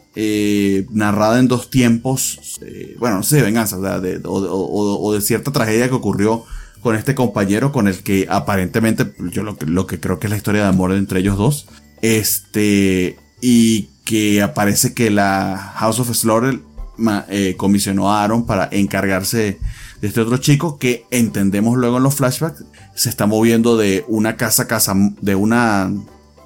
narrada 0.92 1.38
en 1.38 1.46
dos 1.46 1.68
tiempos. 1.68 2.58
bueno, 2.98 3.16
no 3.16 3.22
sé, 3.22 3.36
de 3.36 3.42
venganza, 3.42 3.76
o, 4.24 5.12
de 5.12 5.20
cierta 5.20 5.52
tragedia 5.52 5.90
que 5.90 5.94
ocurrió 5.94 6.46
con 6.80 6.96
este 6.96 7.14
compañero 7.14 7.70
con 7.70 7.86
el 7.86 7.98
que 8.02 8.26
aparentemente, 8.30 9.12
yo 9.30 9.42
lo, 9.42 9.86
que 9.86 10.00
creo 10.00 10.18
que 10.18 10.28
es 10.28 10.30
la 10.30 10.38
historia 10.38 10.62
de 10.62 10.68
amor 10.68 10.92
entre 10.92 11.20
ellos 11.20 11.36
dos. 11.36 11.66
Este, 12.00 13.18
y 13.42 13.90
que 14.06 14.40
aparece 14.40 14.94
que 14.94 15.10
la 15.10 15.74
House 15.76 16.00
of 16.00 16.10
Slaughter 16.16 16.60
eh, 17.28 17.56
comisionó 17.58 18.10
a 18.10 18.24
Aaron 18.24 18.46
para 18.46 18.70
encargarse 18.72 19.58
de 20.00 20.08
este 20.08 20.22
otro 20.22 20.38
chico 20.38 20.78
que 20.78 21.04
entendemos 21.10 21.76
luego 21.76 21.98
en 21.98 22.04
los 22.04 22.14
flashbacks 22.14 22.64
se 22.94 23.10
está 23.10 23.26
moviendo 23.26 23.76
de 23.76 24.04
una 24.08 24.36
casa 24.36 24.66
casa 24.66 24.94
de 25.20 25.34
una 25.34 25.90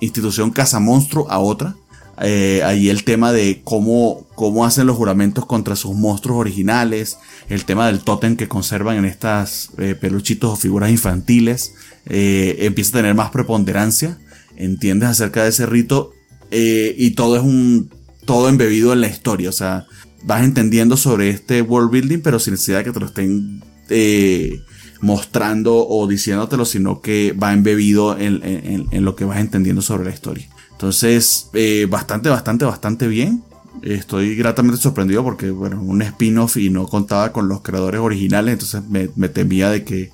institución 0.00 0.50
casa 0.50 0.80
monstruo 0.80 1.30
a 1.30 1.38
otra. 1.38 1.76
Eh, 2.22 2.62
ahí 2.64 2.90
el 2.90 3.04
tema 3.04 3.32
de 3.32 3.62
cómo, 3.64 4.26
cómo 4.34 4.66
hacen 4.66 4.86
los 4.86 4.96
juramentos 4.96 5.46
contra 5.46 5.74
sus 5.74 5.94
monstruos 5.94 6.38
originales, 6.38 7.18
el 7.48 7.64
tema 7.64 7.86
del 7.86 8.00
tótem 8.00 8.36
que 8.36 8.48
conservan 8.48 8.98
en 8.98 9.06
estas 9.06 9.70
eh, 9.78 9.94
peluchitos 9.94 10.52
o 10.52 10.56
figuras 10.56 10.90
infantiles, 10.90 11.74
empieza 12.04 12.90
a 12.90 13.00
tener 13.00 13.14
más 13.14 13.30
preponderancia 13.30 14.18
entiendes 14.60 15.08
acerca 15.08 15.42
de 15.42 15.50
ese 15.50 15.66
rito 15.66 16.12
eh, 16.50 16.94
y 16.96 17.12
todo 17.12 17.36
es 17.36 17.42
un 17.42 17.90
todo 18.24 18.48
embebido 18.48 18.92
en 18.92 19.00
la 19.00 19.08
historia, 19.08 19.48
o 19.48 19.52
sea, 19.52 19.86
vas 20.22 20.44
entendiendo 20.44 20.96
sobre 20.96 21.30
este 21.30 21.62
world 21.62 21.90
building, 21.90 22.20
pero 22.20 22.38
sin 22.38 22.52
necesidad 22.52 22.78
de 22.78 22.84
que 22.84 22.92
te 22.92 23.00
lo 23.00 23.06
estén 23.06 23.64
eh, 23.88 24.60
mostrando 25.00 25.86
o 25.86 26.06
diciéndotelo, 26.06 26.64
sino 26.64 27.00
que 27.00 27.32
va 27.32 27.52
embebido 27.52 28.18
en, 28.18 29.04
lo 29.04 29.16
que 29.16 29.24
vas 29.24 29.38
entendiendo 29.38 29.82
sobre 29.82 30.04
la 30.04 30.10
historia. 30.10 30.48
Entonces, 30.72 31.48
eh, 31.54 31.86
bastante, 31.88 32.28
bastante, 32.28 32.64
bastante 32.64 33.08
bien. 33.08 33.42
Estoy 33.82 34.36
gratamente 34.36 34.80
sorprendido 34.80 35.22
porque, 35.22 35.50
bueno, 35.50 35.80
un 35.80 36.02
spin-off 36.02 36.56
y 36.56 36.70
no 36.70 36.86
contaba 36.86 37.32
con 37.32 37.48
los 37.48 37.62
creadores 37.62 38.00
originales, 38.00 38.54
entonces 38.54 38.82
me, 38.88 39.08
me 39.16 39.28
temía 39.28 39.70
de 39.70 39.84
que 39.84 40.10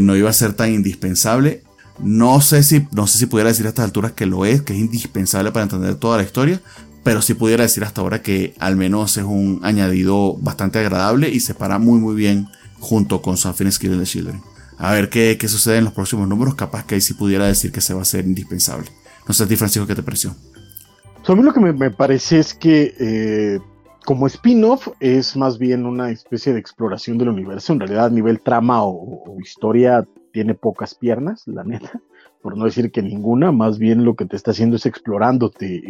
no 0.00 0.14
iba 0.14 0.30
a 0.30 0.34
ser 0.34 0.52
tan 0.52 0.72
indispensable. 0.72 1.62
No 2.02 2.40
sé 2.40 2.62
si, 2.62 2.86
no 2.92 3.06
sé 3.06 3.18
si 3.18 3.26
pudiera 3.26 3.50
decir 3.50 3.66
a 3.66 3.68
estas 3.68 3.84
alturas 3.84 4.12
que 4.12 4.26
lo 4.26 4.44
es, 4.44 4.62
que 4.62 4.72
es 4.72 4.80
indispensable 4.80 5.52
para 5.52 5.64
entender 5.64 5.94
toda 5.94 6.16
la 6.16 6.24
historia, 6.24 6.60
pero 7.04 7.22
sí 7.22 7.34
pudiera 7.34 7.62
decir 7.62 7.84
hasta 7.84 8.00
ahora 8.00 8.22
que 8.22 8.54
al 8.58 8.76
menos 8.76 9.16
es 9.16 9.24
un 9.24 9.60
añadido 9.62 10.34
bastante 10.34 10.80
agradable 10.80 11.28
y 11.28 11.38
se 11.38 11.54
para 11.54 11.78
muy 11.78 12.00
muy 12.00 12.16
bien 12.16 12.48
junto 12.84 13.20
con 13.20 13.36
Something 13.36 13.70
Skill 13.70 13.94
in 13.94 13.98
the 13.98 14.06
Children. 14.06 14.42
A 14.78 14.92
ver 14.92 15.08
qué, 15.08 15.36
qué, 15.38 15.48
sucede 15.48 15.78
en 15.78 15.84
los 15.84 15.92
próximos 15.92 16.28
números, 16.28 16.54
capaz 16.54 16.84
que 16.84 16.94
ahí 16.96 17.00
sí 17.00 17.14
pudiera 17.14 17.46
decir 17.46 17.72
que 17.72 17.80
se 17.80 17.94
va 17.94 18.02
a 18.02 18.04
ser 18.04 18.24
indispensable. 18.24 18.88
No 19.26 19.34
sé 19.34 19.44
a 19.44 19.46
ti, 19.46 19.56
Francisco, 19.56 19.86
¿qué 19.86 19.94
te 19.94 20.02
pareció? 20.02 20.34
a 21.26 21.34
mí 21.34 21.42
lo 21.42 21.54
que 21.54 21.60
me, 21.60 21.90
parece 21.90 22.38
es 22.38 22.52
que 22.52 22.94
eh, 23.00 23.58
como 24.04 24.26
spin-off 24.26 24.88
es 25.00 25.36
más 25.36 25.58
bien 25.58 25.86
una 25.86 26.10
especie 26.10 26.52
de 26.52 26.60
exploración 26.60 27.16
del 27.16 27.30
universo. 27.30 27.72
En 27.72 27.80
realidad, 27.80 28.06
a 28.06 28.10
nivel 28.10 28.40
trama 28.40 28.84
o 28.84 29.36
historia, 29.42 30.06
tiene 30.34 30.54
pocas 30.54 30.96
piernas, 30.96 31.44
la 31.46 31.62
neta, 31.62 32.02
por 32.44 32.58
no 32.58 32.66
decir 32.66 32.92
que 32.92 33.00
ninguna, 33.00 33.52
más 33.52 33.78
bien 33.78 34.04
lo 34.04 34.16
que 34.16 34.26
te 34.26 34.36
está 34.36 34.50
haciendo 34.50 34.76
es 34.76 34.84
explorándote 34.84 35.82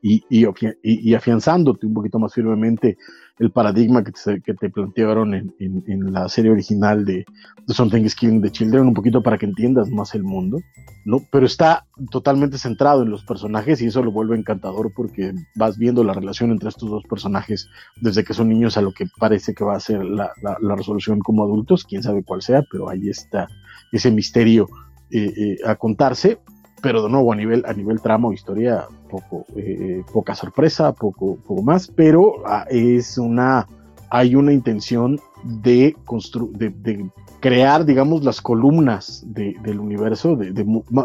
y, 0.00 1.14
afianzándote 1.14 1.86
un 1.86 1.92
poquito 1.92 2.18
más 2.18 2.32
firmemente 2.32 2.96
el 3.38 3.50
paradigma 3.50 4.02
que 4.02 4.12
te, 4.54 4.70
plantearon 4.70 5.34
en, 5.34 6.12
la 6.14 6.30
serie 6.30 6.50
original 6.50 7.04
de, 7.04 7.26
de 7.66 7.74
Something 7.74 8.04
is 8.04 8.14
Killing 8.14 8.40
the 8.40 8.50
Children, 8.50 8.86
un 8.86 8.94
poquito 8.94 9.22
para 9.22 9.36
que 9.36 9.44
entiendas 9.44 9.90
más 9.90 10.14
el 10.14 10.22
mundo, 10.22 10.60
¿no? 11.04 11.20
Pero 11.30 11.44
está 11.44 11.84
totalmente 12.10 12.56
centrado 12.56 13.02
en 13.02 13.10
los 13.10 13.22
personajes 13.26 13.82
y 13.82 13.88
eso 13.88 14.02
lo 14.02 14.12
vuelve 14.12 14.34
encantador 14.34 14.94
porque 14.96 15.34
vas 15.56 15.76
viendo 15.76 16.02
la 16.04 16.14
relación 16.14 16.52
entre 16.52 16.70
estos 16.70 16.88
dos 16.88 17.04
personajes 17.04 17.68
desde 18.00 18.24
que 18.24 18.32
son 18.32 18.48
niños 18.48 18.78
a 18.78 18.80
lo 18.80 18.92
que 18.92 19.04
parece 19.18 19.52
que 19.52 19.62
va 19.62 19.76
a 19.76 19.80
ser 19.80 20.02
la, 20.02 20.30
la, 20.40 20.56
la 20.58 20.74
resolución 20.74 21.20
como 21.20 21.44
adultos, 21.44 21.84
quién 21.84 22.02
sabe 22.02 22.24
cuál 22.24 22.40
sea, 22.40 22.64
pero 22.72 22.88
ahí 22.88 23.10
está 23.10 23.46
ese 23.92 24.10
misterio 24.10 24.66
eh, 25.10 25.32
eh, 25.36 25.56
a 25.64 25.76
contarse, 25.76 26.38
pero 26.82 27.02
de 27.02 27.08
nuevo 27.08 27.32
a 27.32 27.36
nivel, 27.36 27.64
a 27.66 27.72
nivel 27.72 28.00
trama 28.00 28.28
o 28.28 28.32
historia, 28.32 28.86
poco, 29.08 29.46
eh, 29.56 30.02
poca 30.12 30.34
sorpresa, 30.34 30.92
poco, 30.92 31.36
poco 31.36 31.62
más, 31.62 31.88
pero 31.88 32.46
ah, 32.46 32.66
es 32.68 33.18
una, 33.18 33.66
hay 34.10 34.34
una 34.34 34.52
intención 34.52 35.18
de, 35.44 35.94
de, 36.52 36.70
de 36.70 37.10
crear, 37.46 37.84
digamos, 37.84 38.24
las 38.24 38.40
columnas 38.40 39.22
del 39.24 39.78
universo, 39.78 40.36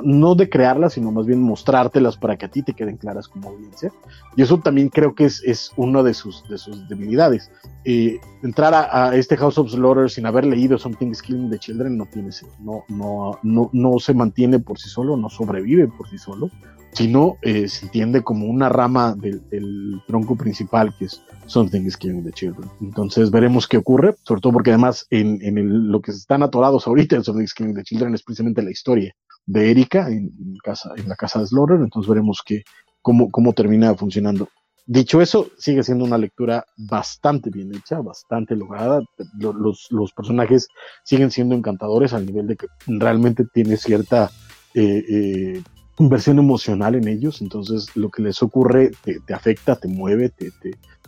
no 0.03 0.33
de 0.33 0.49
crearlas, 0.49 0.93
sino 0.93 1.11
más 1.11 1.27
bien 1.27 1.39
mostrártelas 1.39 2.17
para 2.17 2.35
que 2.35 2.47
a 2.47 2.49
ti 2.49 2.63
te 2.63 2.73
queden 2.73 2.97
claras 2.97 3.27
como 3.27 3.49
audiencia. 3.49 3.91
Y 4.35 4.41
eso 4.41 4.57
también 4.57 4.89
creo 4.89 5.13
que 5.13 5.25
es, 5.25 5.43
es 5.43 5.71
una 5.77 6.01
de 6.01 6.15
sus, 6.15 6.43
de 6.49 6.57
sus 6.57 6.89
debilidades. 6.89 7.51
Eh, 7.85 8.19
entrar 8.41 8.73
a, 8.73 9.15
este 9.15 9.37
House 9.37 9.59
of 9.59 9.69
Slaughter 9.69 10.09
sin 10.09 10.25
haber 10.25 10.45
leído 10.45 10.79
Something 10.79 11.11
Killing 11.11 11.51
the 11.51 11.59
Children 11.59 11.95
no, 11.95 12.07
tiene, 12.07 12.31
no, 12.59 12.85
no, 12.87 13.37
no, 13.43 13.69
no 13.71 13.99
se 13.99 14.15
mantiene 14.15 14.57
por 14.57 14.79
sí 14.79 14.89
solo, 14.89 15.15
no 15.17 15.29
sobrevive 15.29 15.89
por 15.89 16.09
sí 16.09 16.17
solo 16.17 16.49
sino 16.93 17.37
eh, 17.41 17.67
se 17.67 17.85
entiende 17.85 18.21
como 18.21 18.45
una 18.47 18.69
rama 18.69 19.15
del, 19.15 20.01
tronco 20.07 20.35
principal 20.35 20.93
que 20.97 21.05
es 21.05 21.21
Something 21.45 21.81
is 21.81 21.97
Killing 21.97 22.23
the 22.23 22.31
Children. 22.31 22.69
Entonces 22.81 23.31
veremos 23.31 23.67
qué 23.67 23.77
ocurre, 23.77 24.15
sobre 24.23 24.41
todo 24.41 24.53
porque 24.53 24.71
además 24.71 25.05
en, 25.09 25.41
en 25.41 25.91
lo 25.91 26.01
que 26.01 26.11
están 26.11 26.43
atorados 26.43 26.87
ahorita 26.87 27.15
en 27.15 27.23
Something 27.23 27.43
is 27.43 27.53
Killing 27.53 27.75
the 27.75 27.83
Children 27.83 28.13
es 28.13 28.23
precisamente 28.23 28.61
la 28.61 28.71
historia 28.71 29.13
de 29.45 29.71
Erika 29.71 30.07
en, 30.09 30.31
casa, 30.63 30.91
en 30.95 31.09
la 31.09 31.15
casa 31.15 31.39
de 31.39 31.47
Slaughter, 31.47 31.79
entonces 31.79 32.09
veremos 32.09 32.41
que, 32.45 32.63
cómo, 33.01 33.29
cómo 33.31 33.53
termina 33.53 33.93
funcionando. 33.95 34.49
Dicho 34.85 35.21
eso, 35.21 35.49
sigue 35.57 35.83
siendo 35.83 36.05
una 36.05 36.17
lectura 36.17 36.65
bastante 36.75 37.49
bien 37.49 37.73
hecha, 37.73 38.01
bastante 38.01 38.55
lograda. 38.55 39.01
Los, 39.39 39.87
los 39.91 40.11
personajes 40.11 40.67
siguen 41.03 41.31
siendo 41.31 41.55
encantadores 41.55 42.13
al 42.13 42.25
nivel 42.25 42.47
de 42.47 42.57
que 42.57 42.67
realmente 42.87 43.45
tiene 43.53 43.77
cierta 43.77 44.31
eh, 44.73 45.03
eh, 45.07 45.63
inversión 46.01 46.39
emocional 46.39 46.95
en 46.95 47.07
ellos, 47.07 47.41
entonces 47.41 47.95
lo 47.95 48.09
que 48.09 48.21
les 48.21 48.41
ocurre 48.43 48.91
te, 49.03 49.33
afecta, 49.33 49.75
te 49.75 49.87
mueve, 49.87 50.29
te, 50.29 50.51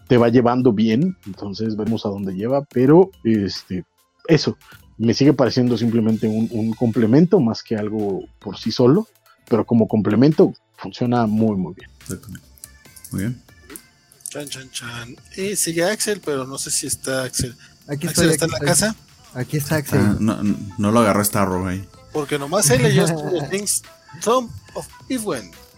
te, 0.08 0.18
va 0.18 0.30
llevando 0.30 0.72
bien, 0.72 1.18
entonces 1.26 1.76
vemos 1.76 2.06
a 2.06 2.10
dónde 2.10 2.34
lleva, 2.34 2.64
pero 2.66 3.10
este, 3.24 3.84
eso, 4.28 4.58
me 4.98 5.14
sigue 5.14 5.34
pareciendo 5.34 5.78
simplemente 5.78 6.28
un, 6.28 6.74
complemento 6.74 7.40
más 7.40 7.64
que 7.64 7.76
algo 7.76 8.24
por 8.40 8.58
sí 8.58 8.72
solo, 8.72 9.08
pero 9.50 9.66
como 9.66 9.88
complemento 9.88 10.54
funciona 10.78 11.26
muy, 11.26 11.56
muy 11.58 11.74
bien. 11.74 11.90
Muy 13.12 13.22
bien. 13.22 13.42
Chan, 14.30 14.48
chan, 14.48 14.70
chan. 14.72 15.16
Y 15.38 15.56
sigue 15.56 15.84
Axel, 15.84 16.22
pero 16.24 16.46
no 16.46 16.58
sé 16.58 16.72
si 16.72 16.88
está 16.88 17.24
Axel. 17.24 17.56
Aquí 17.88 18.08
Axel 18.08 18.30
está 18.30 18.46
en 18.46 18.52
la 18.52 18.60
casa. 18.60 18.96
Aquí 19.34 19.58
está 19.58 19.76
Axel. 19.78 20.00
Ah, 20.00 20.18
no, 20.20 20.42
no, 20.78 20.92
lo 20.92 21.00
agarró 21.00 21.24
Starro 21.24 21.68
ahí. 21.68 21.84
Porque 22.12 22.40
nomás 22.40 22.70
él 22.70 22.84
leyó 22.84 23.06
Things 23.52 23.84
Tom 24.22 24.50
of 24.74 24.88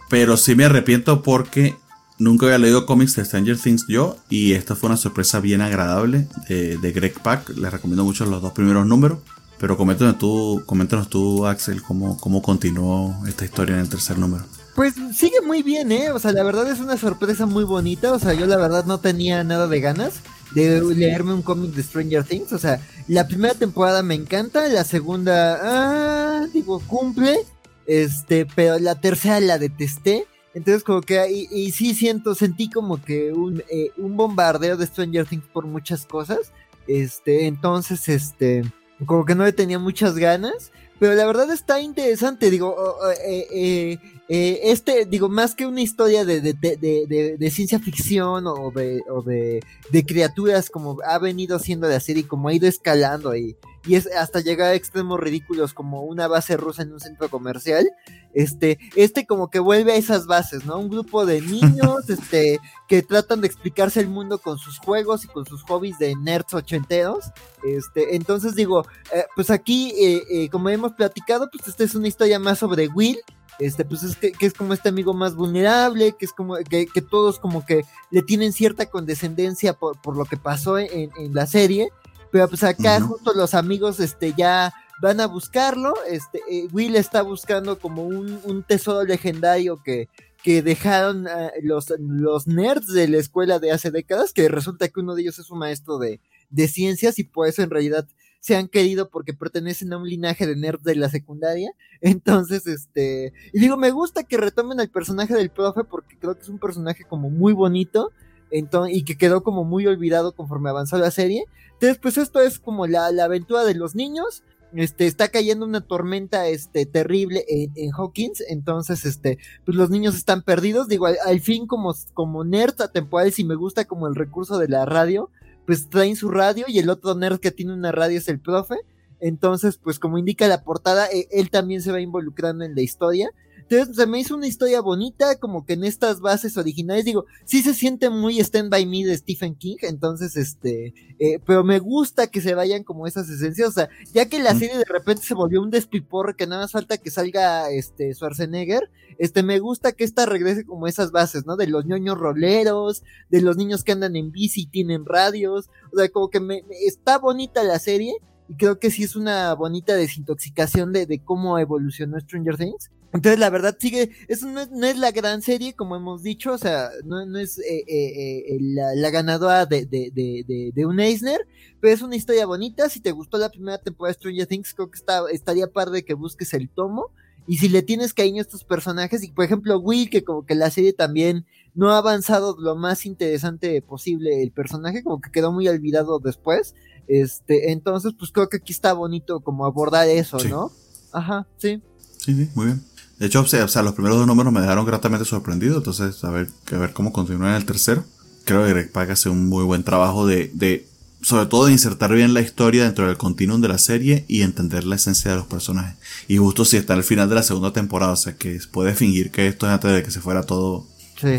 Pero 0.08 0.36
sí 0.36 0.54
me 0.54 0.64
arrepiento 0.64 1.22
porque 1.22 1.76
nunca 2.18 2.46
había 2.46 2.58
leído 2.58 2.86
cómics 2.86 3.16
de 3.16 3.24
Stranger 3.24 3.58
Things 3.58 3.84
yo 3.88 4.16
y 4.28 4.52
esta 4.52 4.74
fue 4.74 4.88
una 4.88 4.96
sorpresa 4.96 5.40
bien 5.40 5.60
agradable 5.60 6.28
de, 6.48 6.92
Greg 6.92 7.20
Pak. 7.20 7.50
Les 7.50 7.72
recomiendo 7.72 8.04
mucho 8.04 8.26
los 8.26 8.42
dos 8.42 8.52
primeros 8.52 8.86
números. 8.86 9.18
Pero 9.58 9.78
coméntanos 9.78 10.18
tú, 10.18 10.62
coméntanos 10.66 11.08
tú, 11.08 11.46
Axel, 11.46 11.80
cómo, 11.82 12.18
cómo 12.18 12.42
continuó 12.42 13.16
esta 13.26 13.46
historia 13.46 13.74
en 13.74 13.80
el 13.80 13.88
tercer 13.88 14.18
número. 14.18 14.44
Pues 14.74 14.92
sigue 15.14 15.40
muy 15.40 15.62
bien, 15.62 15.90
¿eh? 15.92 16.10
O 16.10 16.18
sea, 16.18 16.32
la 16.32 16.42
verdad 16.42 16.70
es 16.70 16.80
una 16.80 16.98
sorpresa 16.98 17.46
muy 17.46 17.64
bonita. 17.64 18.12
O 18.12 18.18
sea, 18.18 18.34
yo 18.34 18.44
la 18.44 18.58
verdad 18.58 18.84
no 18.84 19.00
tenía 19.00 19.42
nada 19.44 19.66
de 19.66 19.80
ganas 19.80 20.20
de 20.52 20.80
leerme 20.94 21.32
un 21.32 21.42
cómic 21.42 21.72
de 21.72 21.82
Stranger 21.82 22.24
Things. 22.24 22.52
O 22.52 22.58
sea, 22.58 22.80
la 23.08 23.26
primera 23.26 23.54
temporada 23.54 24.02
me 24.02 24.14
encanta, 24.14 24.68
la 24.68 24.84
segunda, 24.84 25.58
ah, 25.62 26.46
digo, 26.52 26.80
cumple. 26.86 27.38
Este, 27.86 28.46
pero 28.46 28.78
la 28.78 29.00
tercera 29.00 29.40
la 29.40 29.58
detesté. 29.58 30.26
Entonces 30.54 30.82
como 30.84 31.02
que 31.02 31.30
y, 31.30 31.70
sí 31.72 31.94
siento, 31.94 32.34
sentí 32.34 32.70
como 32.70 33.02
que 33.02 33.32
un, 33.32 33.62
eh, 33.70 33.90
un 33.98 34.16
bombardeo 34.16 34.76
de 34.76 34.86
Stranger 34.86 35.26
Things 35.26 35.46
por 35.52 35.66
muchas 35.66 36.06
cosas. 36.06 36.52
Este, 36.86 37.46
entonces, 37.46 38.08
este, 38.08 38.62
como 39.04 39.24
que 39.24 39.34
no 39.34 39.44
le 39.44 39.52
tenía 39.52 39.78
muchas 39.78 40.16
ganas. 40.16 40.72
Pero 40.98 41.14
la 41.14 41.26
verdad 41.26 41.50
está 41.52 41.80
interesante, 41.80 42.50
digo, 42.50 42.96
eh, 43.22 43.46
eh, 43.52 43.98
eh, 44.28 44.60
este, 44.64 45.04
digo, 45.04 45.28
más 45.28 45.54
que 45.54 45.66
una 45.66 45.80
historia 45.80 46.24
de, 46.24 46.40
de, 46.40 46.52
de, 46.52 47.36
de 47.38 47.50
ciencia 47.50 47.78
ficción 47.78 48.48
o, 48.48 48.72
de, 48.72 49.00
o 49.08 49.22
de, 49.22 49.60
criaturas 50.04 50.68
como 50.68 50.98
ha 51.06 51.18
venido 51.18 51.60
siendo 51.60 51.86
de 51.86 52.00
serie 52.00 52.22
y 52.22 52.26
como 52.26 52.48
ha 52.48 52.52
ido 52.52 52.66
escalando 52.66 53.36
y, 53.36 53.56
y 53.86 53.94
es 53.94 54.08
hasta 54.08 54.40
llegar 54.40 54.72
a 54.72 54.74
extremos 54.74 55.20
ridículos 55.20 55.72
como 55.72 56.02
una 56.02 56.26
base 56.26 56.56
rusa 56.56 56.82
en 56.82 56.92
un 56.92 56.98
centro 56.98 57.28
comercial, 57.28 57.88
este, 58.34 58.78
este 58.96 59.26
como 59.26 59.48
que 59.48 59.60
vuelve 59.60 59.92
a 59.92 59.96
esas 59.96 60.26
bases, 60.26 60.64
¿no? 60.64 60.76
Un 60.76 60.90
grupo 60.90 61.24
de 61.24 61.40
niños, 61.40 62.08
este, 62.10 62.58
que 62.88 63.02
tratan 63.02 63.40
de 63.40 63.46
explicarse 63.46 64.00
el 64.00 64.08
mundo 64.08 64.38
con 64.38 64.58
sus 64.58 64.78
juegos 64.78 65.24
y 65.24 65.28
con 65.28 65.46
sus 65.46 65.62
hobbies 65.62 65.98
de 65.98 66.16
nerds 66.16 66.52
ochenteros, 66.52 67.26
este, 67.64 68.16
entonces 68.16 68.56
digo, 68.56 68.84
eh, 69.14 69.24
pues 69.36 69.50
aquí, 69.50 69.92
eh, 69.96 70.48
como 70.50 70.68
hemos 70.68 70.94
platicado, 70.94 71.48
pues 71.50 71.68
esta 71.68 71.84
es 71.84 71.94
una 71.94 72.08
historia 72.08 72.40
más 72.40 72.58
sobre 72.58 72.88
Will, 72.88 73.18
este, 73.58 73.84
pues 73.84 74.02
es 74.02 74.16
que, 74.16 74.32
es 74.40 74.52
como 74.52 74.74
este 74.74 74.88
amigo 74.88 75.14
más 75.14 75.34
vulnerable, 75.34 76.14
que 76.18 76.24
es 76.24 76.32
como 76.32 76.56
que, 76.56 76.86
todos 77.08 77.38
como 77.38 77.64
que 77.64 77.84
le 78.10 78.22
tienen 78.22 78.52
cierta 78.52 78.86
condescendencia 78.86 79.74
por, 79.74 80.00
por 80.00 80.16
lo 80.16 80.24
que 80.24 80.36
pasó 80.36 80.78
en, 80.78 81.10
en, 81.16 81.34
la 81.34 81.46
serie, 81.46 81.90
pero 82.30 82.48
pues 82.48 82.62
acá 82.64 83.00
justo 83.00 83.32
los 83.34 83.54
amigos 83.54 84.00
este 84.00 84.34
ya 84.36 84.74
van 85.00 85.20
a 85.20 85.26
buscarlo, 85.26 85.94
este 86.08 86.40
eh, 86.50 86.68
Will 86.72 86.96
está 86.96 87.22
buscando 87.22 87.78
como 87.78 88.04
un, 88.04 88.40
un 88.44 88.62
tesoro 88.62 89.04
legendario 89.04 89.82
que, 89.82 90.08
que 90.42 90.62
dejaron 90.62 91.26
ah, 91.28 91.50
los, 91.62 91.92
los 91.98 92.46
nerds 92.46 92.92
de 92.92 93.08
la 93.08 93.18
escuela 93.18 93.58
de 93.58 93.72
hace 93.72 93.90
décadas, 93.90 94.32
que 94.32 94.48
resulta 94.48 94.88
que 94.88 95.00
uno 95.00 95.14
de 95.14 95.22
ellos 95.22 95.38
es 95.38 95.50
un 95.50 95.58
maestro 95.58 95.98
de, 95.98 96.20
de 96.50 96.68
ciencias 96.68 97.18
y 97.18 97.24
por 97.24 97.46
eso 97.46 97.62
en 97.62 97.70
realidad 97.70 98.06
se 98.46 98.54
han 98.54 98.68
querido 98.68 99.08
porque 99.08 99.34
pertenecen 99.34 99.92
a 99.92 99.98
un 99.98 100.08
linaje 100.08 100.46
de 100.46 100.54
nerds 100.54 100.84
de 100.84 100.94
la 100.94 101.08
secundaria. 101.08 101.72
Entonces, 102.00 102.68
este, 102.68 103.32
y 103.52 103.58
digo, 103.58 103.76
me 103.76 103.90
gusta 103.90 104.22
que 104.22 104.36
retomen 104.36 104.78
al 104.78 104.88
personaje 104.88 105.34
del 105.34 105.50
profe 105.50 105.82
porque 105.82 106.16
creo 106.16 106.36
que 106.36 106.42
es 106.42 106.48
un 106.48 106.60
personaje 106.60 107.02
como 107.02 107.28
muy 107.28 107.52
bonito. 107.52 108.12
Entonces, 108.52 108.98
y 108.98 109.02
que 109.02 109.18
quedó 109.18 109.42
como 109.42 109.64
muy 109.64 109.88
olvidado 109.88 110.30
conforme 110.30 110.70
avanzó 110.70 110.96
la 110.96 111.10
serie. 111.10 111.44
Entonces, 111.72 111.98
pues 112.00 112.18
esto 112.18 112.40
es 112.40 112.60
como 112.60 112.86
la, 112.86 113.10
la 113.10 113.24
aventura 113.24 113.64
de 113.64 113.74
los 113.74 113.96
niños. 113.96 114.44
Este, 114.76 115.08
está 115.08 115.26
cayendo 115.26 115.66
una 115.66 115.80
tormenta 115.80 116.46
este, 116.46 116.86
terrible 116.86 117.44
en, 117.48 117.72
en, 117.74 117.90
Hawkins, 117.92 118.42
entonces, 118.48 119.06
este, 119.06 119.38
pues 119.64 119.76
los 119.76 119.90
niños 119.90 120.16
están 120.16 120.42
perdidos, 120.42 120.88
digo, 120.88 121.06
al, 121.06 121.40
fin 121.40 121.66
como, 121.66 121.94
como 122.14 122.44
nerds 122.44 122.80
atemporales 122.80 123.38
y 123.38 123.44
me 123.44 123.54
gusta 123.54 123.86
como 123.86 124.06
el 124.06 124.16
recurso 124.16 124.58
de 124.58 124.68
la 124.68 124.84
radio, 124.84 125.30
pues 125.66 125.88
traen 125.90 126.16
su 126.16 126.30
radio 126.30 126.64
y 126.68 126.78
el 126.78 126.88
otro 126.88 127.14
nerd 127.14 127.40
que 127.40 127.50
tiene 127.50 127.74
una 127.74 127.92
radio 127.92 128.18
es 128.18 128.28
el 128.28 128.40
profe. 128.40 128.76
Entonces, 129.20 129.78
pues 129.78 129.98
como 129.98 130.18
indica 130.18 130.46
la 130.46 130.62
portada, 130.62 131.06
e, 131.10 131.28
él 131.30 131.50
también 131.50 131.82
se 131.82 131.92
va 131.92 132.00
involucrando 132.00 132.64
en 132.64 132.74
la 132.74 132.82
historia. 132.82 133.30
Entonces 133.68 133.96
se 133.96 134.06
me 134.06 134.20
hizo 134.20 134.36
una 134.36 134.46
historia 134.46 134.80
bonita, 134.80 135.40
como 135.40 135.66
que 135.66 135.72
en 135.72 135.82
estas 135.82 136.20
bases 136.20 136.56
originales, 136.56 137.04
digo, 137.04 137.26
sí 137.44 137.62
se 137.62 137.74
siente 137.74 138.10
muy 138.10 138.38
Stand 138.38 138.70
By 138.70 138.86
Me 138.86 139.04
de 139.04 139.16
Stephen 139.16 139.56
King, 139.56 139.78
entonces, 139.82 140.36
este, 140.36 140.94
eh, 141.18 141.40
pero 141.44 141.64
me 141.64 141.80
gusta 141.80 142.28
que 142.28 142.40
se 142.40 142.54
vayan 142.54 142.84
como 142.84 143.08
esas 143.08 143.28
esencias, 143.28 143.68
o 143.70 143.72
sea, 143.72 143.88
ya 144.12 144.28
que 144.28 144.38
la 144.38 144.54
mm. 144.54 144.58
serie 144.58 144.78
de 144.78 144.84
repente 144.84 145.22
se 145.22 145.34
volvió 145.34 145.60
un 145.60 145.70
despiporre 145.70 146.36
que 146.36 146.46
nada 146.46 146.62
más 146.62 146.72
falta 146.72 146.98
que 146.98 147.10
salga, 147.10 147.68
este, 147.70 148.14
Schwarzenegger, 148.14 148.88
este, 149.18 149.42
me 149.42 149.58
gusta 149.58 149.90
que 149.92 150.04
esta 150.04 150.26
regrese 150.26 150.64
como 150.64 150.86
esas 150.86 151.10
bases, 151.10 151.44
¿no? 151.44 151.56
De 151.56 151.66
los 151.66 151.86
ñoños 151.86 152.16
roleros, 152.16 153.02
de 153.30 153.40
los 153.40 153.56
niños 153.56 153.82
que 153.82 153.92
andan 153.92 154.14
en 154.14 154.30
bici 154.30 154.62
y 154.62 154.66
tienen 154.66 155.04
radios, 155.04 155.70
o 155.92 155.98
sea, 155.98 156.08
como 156.08 156.30
que 156.30 156.38
me, 156.38 156.62
está 156.86 157.18
bonita 157.18 157.64
la 157.64 157.80
serie, 157.80 158.14
y 158.48 158.54
creo 158.54 158.78
que 158.78 158.92
sí 158.92 159.02
es 159.02 159.16
una 159.16 159.52
bonita 159.54 159.96
desintoxicación 159.96 160.92
de, 160.92 161.06
de 161.06 161.18
cómo 161.18 161.58
evolucionó 161.58 162.20
Stranger 162.20 162.56
Things. 162.56 162.90
Entonces, 163.12 163.38
la 163.38 163.50
verdad, 163.50 163.76
sigue, 163.78 164.10
eso 164.28 164.46
no 164.46 164.60
es, 164.60 164.70
no 164.70 164.86
es 164.86 164.98
la 164.98 165.10
gran 165.10 165.40
serie, 165.40 165.74
como 165.74 165.96
hemos 165.96 166.22
dicho, 166.22 166.52
o 166.52 166.58
sea, 166.58 166.90
no, 167.04 167.24
no 167.24 167.38
es 167.38 167.58
eh, 167.58 167.84
eh, 167.86 168.44
eh, 168.48 168.58
la, 168.60 169.10
ganadora 169.10 169.64
de, 169.64 169.86
de, 169.86 170.10
de, 170.12 170.72
de, 170.74 170.86
un 170.86 171.00
Eisner, 171.00 171.40
pero 171.80 171.94
es 171.94 172.02
una 172.02 172.16
historia 172.16 172.46
bonita. 172.46 172.88
Si 172.88 173.00
te 173.00 173.12
gustó 173.12 173.38
la 173.38 173.48
primera 173.48 173.78
temporada 173.78 174.12
de 174.12 174.18
Stranger 174.18 174.46
Things, 174.46 174.74
creo 174.74 174.90
que 174.90 174.98
está, 174.98 175.22
estaría 175.32 175.68
par 175.68 175.90
de 175.90 176.04
que 176.04 176.14
busques 176.14 176.52
el 176.52 176.68
tomo. 176.68 177.10
Y 177.48 177.58
si 177.58 177.68
le 177.68 177.82
tienes 177.82 178.12
cariño 178.12 178.40
a 178.40 178.42
estos 178.42 178.64
personajes, 178.64 179.22
y 179.22 179.30
por 179.30 179.44
ejemplo, 179.44 179.78
Will, 179.78 180.10
que 180.10 180.24
como 180.24 180.44
que 180.44 180.56
la 180.56 180.70
serie 180.70 180.92
también 180.92 181.46
no 181.74 181.92
ha 181.92 181.98
avanzado 181.98 182.56
lo 182.58 182.74
más 182.74 183.06
interesante 183.06 183.80
posible 183.82 184.42
el 184.42 184.50
personaje, 184.50 185.04
como 185.04 185.20
que 185.20 185.30
quedó 185.30 185.52
muy 185.52 185.68
olvidado 185.68 186.18
después. 186.18 186.74
Este, 187.06 187.70
entonces, 187.70 188.14
pues 188.18 188.32
creo 188.32 188.48
que 188.48 188.56
aquí 188.56 188.72
está 188.72 188.92
bonito 188.94 189.40
como 189.40 189.64
abordar 189.64 190.08
eso, 190.08 190.38
¿no? 190.50 190.72
Ajá, 191.12 191.46
sí. 191.56 191.80
Sí, 192.18 192.34
sí, 192.34 192.50
muy 192.56 192.66
bien. 192.66 192.82
De 193.18 193.26
hecho, 193.26 193.40
o 193.40 193.46
sea, 193.46 193.82
los 193.82 193.94
primeros 193.94 194.18
dos 194.18 194.26
números 194.26 194.52
me 194.52 194.60
dejaron 194.60 194.84
gratamente 194.84 195.24
sorprendido, 195.24 195.78
entonces 195.78 196.22
a 196.22 196.30
ver, 196.30 196.48
a 196.72 196.76
ver 196.76 196.92
cómo 196.92 197.12
continúa 197.12 197.50
en 197.50 197.56
el 197.56 197.64
tercero. 197.64 198.04
Creo 198.44 198.64
que 198.64 198.70
Greg 198.70 198.92
Pak 198.92 199.10
hace 199.10 199.28
un 199.28 199.48
muy 199.48 199.64
buen 199.64 199.82
trabajo 199.82 200.26
de, 200.26 200.50
de, 200.54 200.86
sobre 201.22 201.46
todo 201.46 201.66
de 201.66 201.72
insertar 201.72 202.12
bien 202.14 202.34
la 202.34 202.42
historia 202.42 202.84
dentro 202.84 203.06
del 203.06 203.16
continuum 203.16 203.60
de 203.60 203.68
la 203.68 203.78
serie 203.78 204.24
y 204.28 204.42
entender 204.42 204.84
la 204.84 204.96
esencia 204.96 205.30
de 205.30 205.38
los 205.38 205.46
personajes. 205.46 205.96
Y 206.28 206.36
justo 206.36 206.64
si 206.64 206.76
está 206.76 206.94
al 206.94 207.04
final 207.04 207.28
de 207.28 207.36
la 207.36 207.42
segunda 207.42 207.72
temporada, 207.72 208.12
o 208.12 208.16
sea, 208.16 208.36
que 208.36 208.60
puede 208.70 208.94
fingir 208.94 209.30
que 209.30 209.46
esto 209.46 209.66
es 209.66 209.72
antes 209.72 209.92
de 209.92 210.02
que 210.02 210.10
se 210.10 210.20
fuera 210.20 210.42
todo 210.42 210.86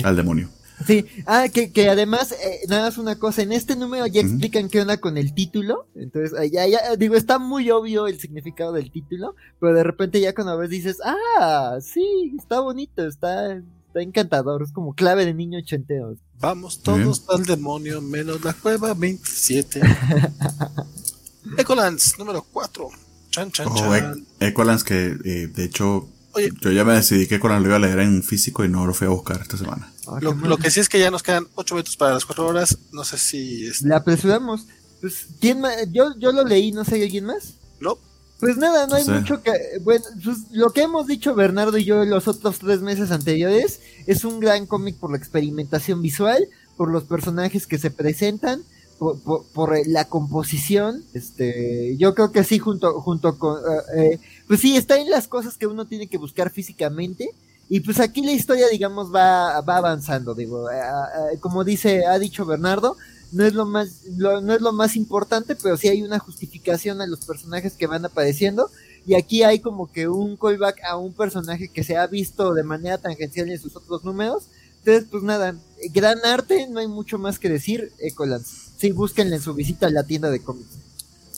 al 0.03 0.15
demonio. 0.15 0.49
Sí, 0.85 1.05
ah, 1.25 1.47
que, 1.51 1.71
que 1.71 1.89
además, 1.89 2.31
eh, 2.33 2.59
nada 2.69 2.83
más 2.83 2.97
una 2.99 3.17
cosa, 3.17 3.41
en 3.41 3.51
este 3.51 3.75
número 3.75 4.05
ya 4.05 4.21
explican 4.21 4.69
qué 4.69 4.81
onda 4.81 4.97
con 4.97 5.17
el 5.17 5.33
título, 5.33 5.87
entonces 5.95 6.33
ya, 6.51 6.67
ya, 6.67 6.95
digo, 6.97 7.15
está 7.15 7.39
muy 7.39 7.71
obvio 7.71 8.05
el 8.07 8.19
significado 8.19 8.73
del 8.73 8.91
título, 8.91 9.35
pero 9.59 9.73
de 9.73 9.83
repente 9.83 10.21
ya 10.21 10.35
cuando 10.35 10.57
ves 10.57 10.69
dices, 10.69 10.97
ah, 11.03 11.77
sí, 11.81 12.35
está 12.37 12.59
bonito, 12.59 13.07
está, 13.07 13.53
está 13.55 14.01
encantador, 14.01 14.61
es 14.61 14.71
como 14.71 14.93
clave 14.93 15.25
de 15.25 15.33
niño 15.33 15.57
ochenteo. 15.59 16.15
Vamos 16.39 16.83
todos 16.83 17.23
al 17.29 17.43
demonio, 17.45 17.99
menos 17.99 18.43
la 18.43 18.53
cueva 18.53 18.93
27. 18.93 19.81
Ecolance, 21.57 22.15
número 22.19 22.45
4. 22.51 22.89
Chan, 23.31 23.51
chan, 23.51 23.67
Oh, 23.69 23.75
chan. 23.75 24.25
E- 24.39 24.47
Ecolance 24.47 24.85
que 24.85 25.17
eh, 25.25 25.47
de 25.47 25.63
hecho 25.63 26.07
Oye. 26.37 26.51
yo 26.61 26.71
ya 26.71 26.85
me 26.85 26.93
decidí 26.93 27.27
que 27.27 27.35
Ecolance 27.35 27.61
lo 27.63 27.67
iba 27.69 27.75
a 27.75 27.79
leer 27.79 27.99
en 27.99 28.23
físico 28.23 28.63
y 28.63 28.69
no 28.69 28.85
lo 28.85 28.93
fui 28.93 29.07
a 29.07 29.09
buscar 29.11 29.41
esta 29.41 29.57
semana. 29.57 29.91
Ah, 30.07 30.19
Lo, 30.21 30.57
que 30.57 30.71
sí 30.71 30.79
es 30.79 30.87
que 30.89 30.99
ya 30.99 31.11
nos 31.11 31.23
quedan 31.23 31.47
8 31.55 31.75
minutos 31.75 31.97
para 31.97 32.13
las 32.13 32.25
4 32.25 32.45
horas. 32.47 32.77
No 32.93 33.03
sé 33.03 33.17
si. 33.17 33.65
Es, 33.67 33.81
Le 33.81 33.93
apresuramos. 33.95 34.65
Pues, 35.01 35.27
¿quién 35.41 35.59
más? 35.61 35.75
Yo, 35.91 36.17
yo 36.17 36.31
lo 36.31 36.43
leí, 36.43 36.71
no 36.71 36.83
sé, 36.85 37.01
¿alguien 37.03 37.25
más? 37.25 37.55
no, 37.79 37.97
Pues 38.39 38.57
nada, 38.57 38.87
no 38.87 38.95
hay 38.95 39.03
mucho 39.05 39.41
que... 39.43 39.51
Bueno, 39.81 40.03
pues 40.23 40.37
lo 40.51 40.71
que 40.71 40.81
hemos 40.83 41.05
dicho 41.07 41.35
Bernardo 41.35 41.77
y 41.77 41.83
yo 41.85 42.03
los 42.05 42.27
otros 42.27 42.57
tres 42.59 42.81
meses 42.81 43.11
anteriores 43.11 43.79
es 44.07 44.23
un 44.25 44.39
gran 44.39 44.65
cómic 44.65 44.95
por 44.97 45.11
la 45.11 45.17
experimentación 45.17 46.01
visual, 46.01 46.47
por 46.77 46.89
los 46.91 47.03
personajes 47.03 47.67
que 47.67 47.77
se 47.77 47.91
presentan, 47.91 48.61
por, 48.97 49.19
por- 49.21 49.45
por, 49.53 49.75
eh, 49.75 49.83
la 49.85 50.05
composición. 50.05 51.03
Este, 51.13 51.95
yo 51.97 52.15
creo 52.15 52.31
que 52.31 52.43
sí, 52.43 52.57
junto, 52.59 52.99
junto 53.01 53.37
con... 53.37 53.57
eh, 53.59 54.13
eh, 54.13 54.19
pues 54.47 54.61
sí, 54.61 54.75
está 54.77 54.97
en 54.99 55.09
las 55.09 55.27
cosas 55.27 55.57
que 55.57 55.67
uno 55.67 55.85
tiene 55.85 56.07
que 56.07 56.17
buscar 56.17 56.49
físicamente. 56.51 57.29
Y 57.69 57.81
pues 57.81 57.99
aquí 57.99 58.21
la 58.23 58.31
historia, 58.31 58.67
digamos, 58.69 59.13
va, 59.13 59.59
va 59.61 59.77
avanzando. 59.77 60.33
Digo, 60.33 60.69
eh, 60.71 60.75
eh, 61.33 61.37
como 61.39 61.63
dice, 61.65 62.05
ha 62.05 62.17
dicho 62.17 62.45
Bernardo, 62.45 62.95
no 63.33 63.45
es 63.45 63.53
lo 63.53 63.65
más 63.65 64.03
lo- 64.17 64.39
no 64.41 64.53
es 64.53 64.61
lo 64.61 64.71
más 64.71 64.95
importante, 64.95 65.55
pero 65.55 65.75
sí 65.77 65.89
hay 65.89 66.01
una 66.01 66.17
justificación 66.19 67.01
a 67.01 67.07
los 67.07 67.25
personajes 67.25 67.73
que 67.73 67.85
van 67.87 68.05
apareciendo 68.05 68.69
y 69.05 69.15
aquí 69.15 69.43
hay 69.43 69.59
como 69.59 69.91
que 69.91 70.07
un 70.07 70.37
callback 70.37 70.77
a 70.89 70.95
un 70.97 71.13
personaje 71.13 71.67
que 71.69 71.83
se 71.83 71.97
ha 71.97 72.07
visto 72.07 72.53
de 72.53 72.63
manera 72.63 72.97
tangencial 72.97 73.49
en 73.49 73.59
sus 73.59 73.75
otros 73.75 74.03
números. 74.05 74.45
Entonces, 74.79 75.05
pues 75.11 75.23
nada, 75.23 75.55
gran 75.93 76.19
arte, 76.25 76.67
no 76.69 76.79
hay 76.79 76.87
mucho 76.87 77.17
más 77.17 77.37
que 77.39 77.49
decir, 77.49 77.91
Ecolance. 77.99 78.55
Sí, 78.77 78.91
búsquenle 78.91 79.35
en 79.37 79.41
su 79.41 79.53
visita 79.53 79.87
a 79.87 79.91
la 79.91 80.03
tienda 80.05 80.29
de 80.29 80.41
cómics. 80.41 80.77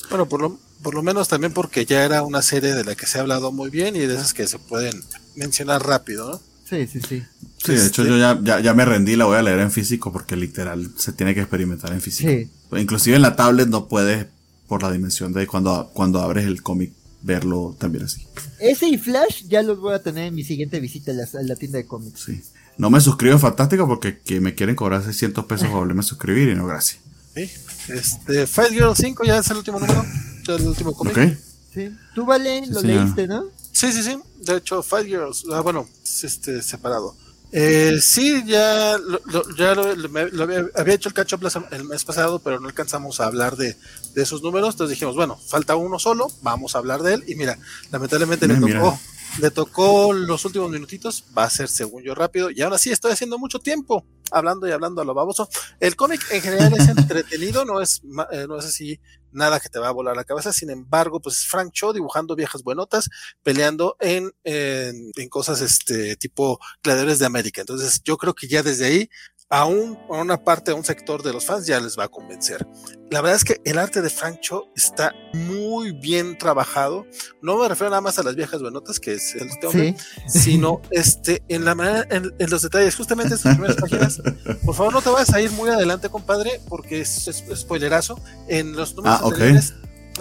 Bueno, 0.10 0.28
por 0.28 0.42
lo, 0.42 0.60
por 0.82 0.94
lo 0.96 1.04
menos 1.04 1.28
también 1.28 1.54
porque 1.54 1.86
ya 1.86 2.04
era 2.04 2.22
una 2.24 2.42
serie 2.42 2.74
de 2.74 2.84
la 2.84 2.96
que 2.96 3.06
se 3.06 3.18
ha 3.18 3.22
hablado 3.22 3.52
muy 3.52 3.70
bien 3.70 3.96
y 3.96 4.00
de 4.00 4.16
esas 4.16 4.34
que 4.34 4.48
se 4.48 4.60
pueden 4.60 5.02
mencionar 5.36 5.86
rápido, 5.86 6.32
¿no? 6.32 6.42
Sí, 6.70 6.86
sí, 6.88 7.00
sí. 7.02 7.24
Sí, 7.64 7.74
de 7.74 7.88
hecho 7.88 8.04
Este- 8.04 8.08
yo 8.10 8.18
ya, 8.18 8.40
ya, 8.44 8.60
ya 8.60 8.74
me 8.74 8.86
rendí, 8.86 9.16
la 9.16 9.26
voy 9.26 9.38
a 9.38 9.42
leer 9.42 9.60
en 9.60 9.72
físico 9.72 10.12
porque 10.14 10.36
literal 10.36 10.92
se 10.98 11.12
tiene 11.14 11.34
que 11.34 11.42
experimentar 11.42 11.92
en 11.94 12.02
físico. 12.02 12.30
Sí. 12.30 12.50
Inclusive 12.80 13.16
en 13.16 13.24
la 13.24 13.36
tablet 13.36 13.68
no 13.68 13.88
puedes, 13.88 14.28
por 14.68 14.84
la 14.84 14.92
dimensión 14.92 15.34
de 15.34 15.48
cuando, 15.48 15.90
cuando 15.94 16.22
abres 16.22 16.46
el 16.46 16.62
cómic, 16.62 16.92
verlo 17.24 17.76
también 17.80 18.06
así. 18.06 18.26
Ese 18.60 18.88
y 18.88 18.98
Flash 18.98 19.46
ya 19.50 19.62
los 19.64 19.80
voy 19.80 19.94
a 19.96 20.02
tener 20.04 20.28
en 20.28 20.36
mi 20.36 20.44
siguiente 20.44 20.80
visita 20.80 21.12
a 21.12 21.16
la, 21.16 21.24
a 21.24 21.42
la 21.44 21.56
tienda 21.56 21.80
de 21.80 21.86
cómics. 21.88 22.22
Sí. 22.26 22.42
No 22.78 22.90
me 22.90 23.02
suscribo 23.02 23.34
en 23.34 23.40
Fantástico 23.42 23.88
porque 23.88 24.20
que 24.20 24.40
me 24.40 24.54
quieren 24.56 24.76
cobrar 24.76 25.04
600 25.04 25.46
pesos 25.46 25.68
para 25.68 25.80
volverme 25.80 26.00
a 26.02 26.04
suscribir 26.04 26.50
y 26.50 26.56
no, 26.56 26.66
gracias. 26.68 27.00
Sí. 27.36 27.50
Este, 27.90 28.48
Fight 28.48 28.72
Girl 28.72 28.94
5 28.96 29.24
ya 29.26 29.38
es 29.40 29.50
el 29.50 29.58
último 29.58 29.80
número, 29.80 30.06
ya 30.46 30.56
es 30.56 30.62
el 30.62 30.68
último 30.68 30.94
cómic. 30.94 31.38
Sí. 31.74 31.96
Tú, 32.16 32.26
Vale, 32.26 32.64
Sí, 32.66 32.72
lo 32.72 32.80
señor. 32.82 33.04
leíste, 33.04 33.28
¿no? 33.28 33.46
Sí, 33.72 33.92
sí, 33.92 34.04
sí. 34.04 34.18
De 34.44 34.58
hecho, 34.58 34.82
Five 34.82 35.06
Girls, 35.06 35.44
ah, 35.54 35.62
bueno, 35.62 35.88
es, 36.04 36.24
este, 36.24 36.62
separado. 36.62 37.16
Eh, 37.52 37.98
sí, 38.02 38.44
ya, 38.46 38.98
lo, 38.98 39.20
lo- 39.26 39.56
ya 39.56 39.74
lo, 39.74 39.96
lo- 39.96 40.10
me- 40.10 40.30
lo 40.30 40.44
había, 40.44 40.66
había 40.76 40.94
hecho 40.94 41.10
el 41.10 41.16
catch 41.16 41.34
up 41.34 41.42
la 41.42 41.50
sem- 41.50 41.66
el 41.72 41.84
mes 41.84 42.04
pasado, 42.06 42.40
pero 42.40 42.60
no 42.60 42.68
alcanzamos 42.68 43.20
a 43.20 43.26
hablar 43.26 43.56
de, 43.58 43.76
de 44.14 44.22
esos 44.22 44.44
números. 44.44 44.76
Entonces 44.76 44.92
dijimos, 44.96 45.16
bueno, 45.16 45.36
falta 45.48 45.76
uno 45.76 45.98
solo, 45.98 46.28
vamos 46.44 46.76
a 46.76 46.78
hablar 46.78 47.02
de 47.02 47.16
él. 47.16 47.24
Y 47.28 47.34
mira, 47.36 47.58
lamentablemente 47.92 48.48
le 48.48 48.54
mira. 48.56 48.80
tocó, 48.82 49.00
le 49.40 49.52
tocó 49.52 50.14
los 50.14 50.44
últimos 50.46 50.70
minutitos. 50.70 51.24
Va 51.38 51.46
a 51.46 51.50
ser, 51.50 51.70
según 51.70 52.04
yo, 52.04 52.16
rápido. 52.16 52.50
Y 52.50 52.62
ahora 52.62 52.78
sí, 52.78 52.92
estoy 52.92 53.12
haciendo 53.12 53.38
mucho 53.38 53.60
tiempo 53.60 54.06
hablando 54.32 54.68
y 54.68 54.72
hablando 54.72 55.02
a 55.02 55.06
lo 55.06 55.14
baboso. 55.14 55.50
El 55.80 55.96
cómic 55.96 56.22
en 56.32 56.42
general 56.42 56.74
es 56.74 56.88
entretenido, 56.98 57.66
no 57.66 57.82
es, 57.82 58.02
eh, 58.32 58.46
no 58.48 58.58
es 58.58 58.66
así 58.66 59.00
nada 59.32 59.60
que 59.60 59.70
te 59.70 59.80
va 59.80 59.90
a 59.90 59.92
volar 59.92 60.16
la 60.16 60.24
cabeza. 60.24 60.52
Sin 60.54 60.70
embargo, 60.70 61.20
pues 61.20 61.38
es 61.38 61.48
Frank 61.48 61.72
Cho 61.74 61.94
dibujando 61.94 62.36
viejas 62.36 62.64
buenotas 62.64 63.10
peleando 63.44 63.96
en, 64.00 64.32
en, 64.44 65.12
en 65.16 65.30
cosas 65.30 65.62
este 65.62 66.16
tipo 66.16 66.60
gladiadores 66.84 67.20
de 67.20 67.26
América. 67.26 67.62
Entonces, 67.62 68.02
yo 68.04 68.18
creo 68.18 68.34
que 68.34 68.48
ya 68.48 68.64
desde 68.64 68.86
ahí, 68.86 69.10
a, 69.52 69.66
un, 69.66 69.98
a 70.10 70.18
una 70.18 70.38
parte, 70.44 70.72
a 70.72 70.76
un 70.76 70.84
sector 70.84 71.24
de 71.24 71.34
los 71.34 71.46
fans 71.46 71.66
ya 71.66 71.80
les 71.80 71.98
va 71.98 72.04
a 72.04 72.08
convencer. 72.08 72.68
La 73.10 73.22
verdad 73.22 73.36
es 73.38 73.44
que 73.44 73.60
el 73.66 73.80
arte 73.80 74.02
de 74.04 74.10
Frank 74.12 74.40
Cho 74.42 74.68
está 74.76 75.14
muy 75.34 75.92
bien 75.92 76.38
trabajado. 76.38 77.08
No 77.42 77.58
me 77.58 77.68
refiero 77.68 77.90
nada 77.90 78.02
más 78.02 78.20
a 78.20 78.24
las 78.24 78.36
viejas 78.36 78.62
buenotas, 78.62 79.00
que 79.00 79.14
es 79.14 79.34
el 79.36 79.50
Sí. 79.72 79.96
sino 80.28 80.82
este, 80.92 81.42
en 81.48 81.66
la 81.66 81.74
manera, 81.74 82.06
en, 82.12 82.32
en 82.38 82.50
los 82.52 82.62
detalles, 82.62 82.96
justamente 82.96 83.34
estas 83.36 83.56
primeras 83.56 83.78
páginas. 83.82 84.22
Por 84.64 84.76
favor, 84.76 84.94
no 84.94 85.02
te 85.02 85.10
vayas 85.10 85.34
a 85.34 85.42
ir 85.42 85.50
muy 85.52 85.70
adelante, 85.70 86.10
compadre, 86.10 86.62
porque 86.70 87.02
es, 87.02 87.28
es 87.28 87.44
spoilerazo. 87.60 88.20
En 88.48 88.74
los 88.76 88.94
números 88.96 89.20
Ah, 89.22 89.30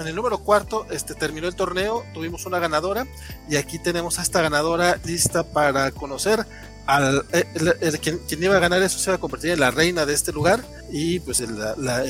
en 0.01 0.07
el 0.07 0.15
número 0.15 0.39
cuarto, 0.39 0.87
este 0.93 1.15
terminó 1.15 1.49
el 1.49 1.57
torneo, 1.57 2.05
tuvimos 2.15 2.47
una 2.47 2.61
ganadora, 2.61 3.05
y 3.51 3.57
aquí 3.57 3.81
tenemos 3.81 4.19
a 4.21 4.23
esta 4.23 4.41
ganadora 4.41 4.99
lista 5.05 5.43
para 5.43 5.91
conocer 5.91 6.47
al 6.89 7.25
eh, 7.33 7.45
el- 7.55 7.75
el- 7.81 8.01
quien, 8.01 8.19
quien 8.27 8.43
iba 8.43 8.57
a 8.57 8.61
ganar 8.61 8.83
eso 8.83 8.99
se 8.99 9.11
va 9.11 9.17
a 9.17 9.21
convertir 9.21 9.51
en 9.51 9.61
la 9.61 9.71
reina 9.71 10.07
de 10.07 10.15
este 10.15 10.33
lugar 10.33 10.65
y 10.91 11.21
pues 11.21 11.41
el, 11.41 11.57
la- 11.59 12.03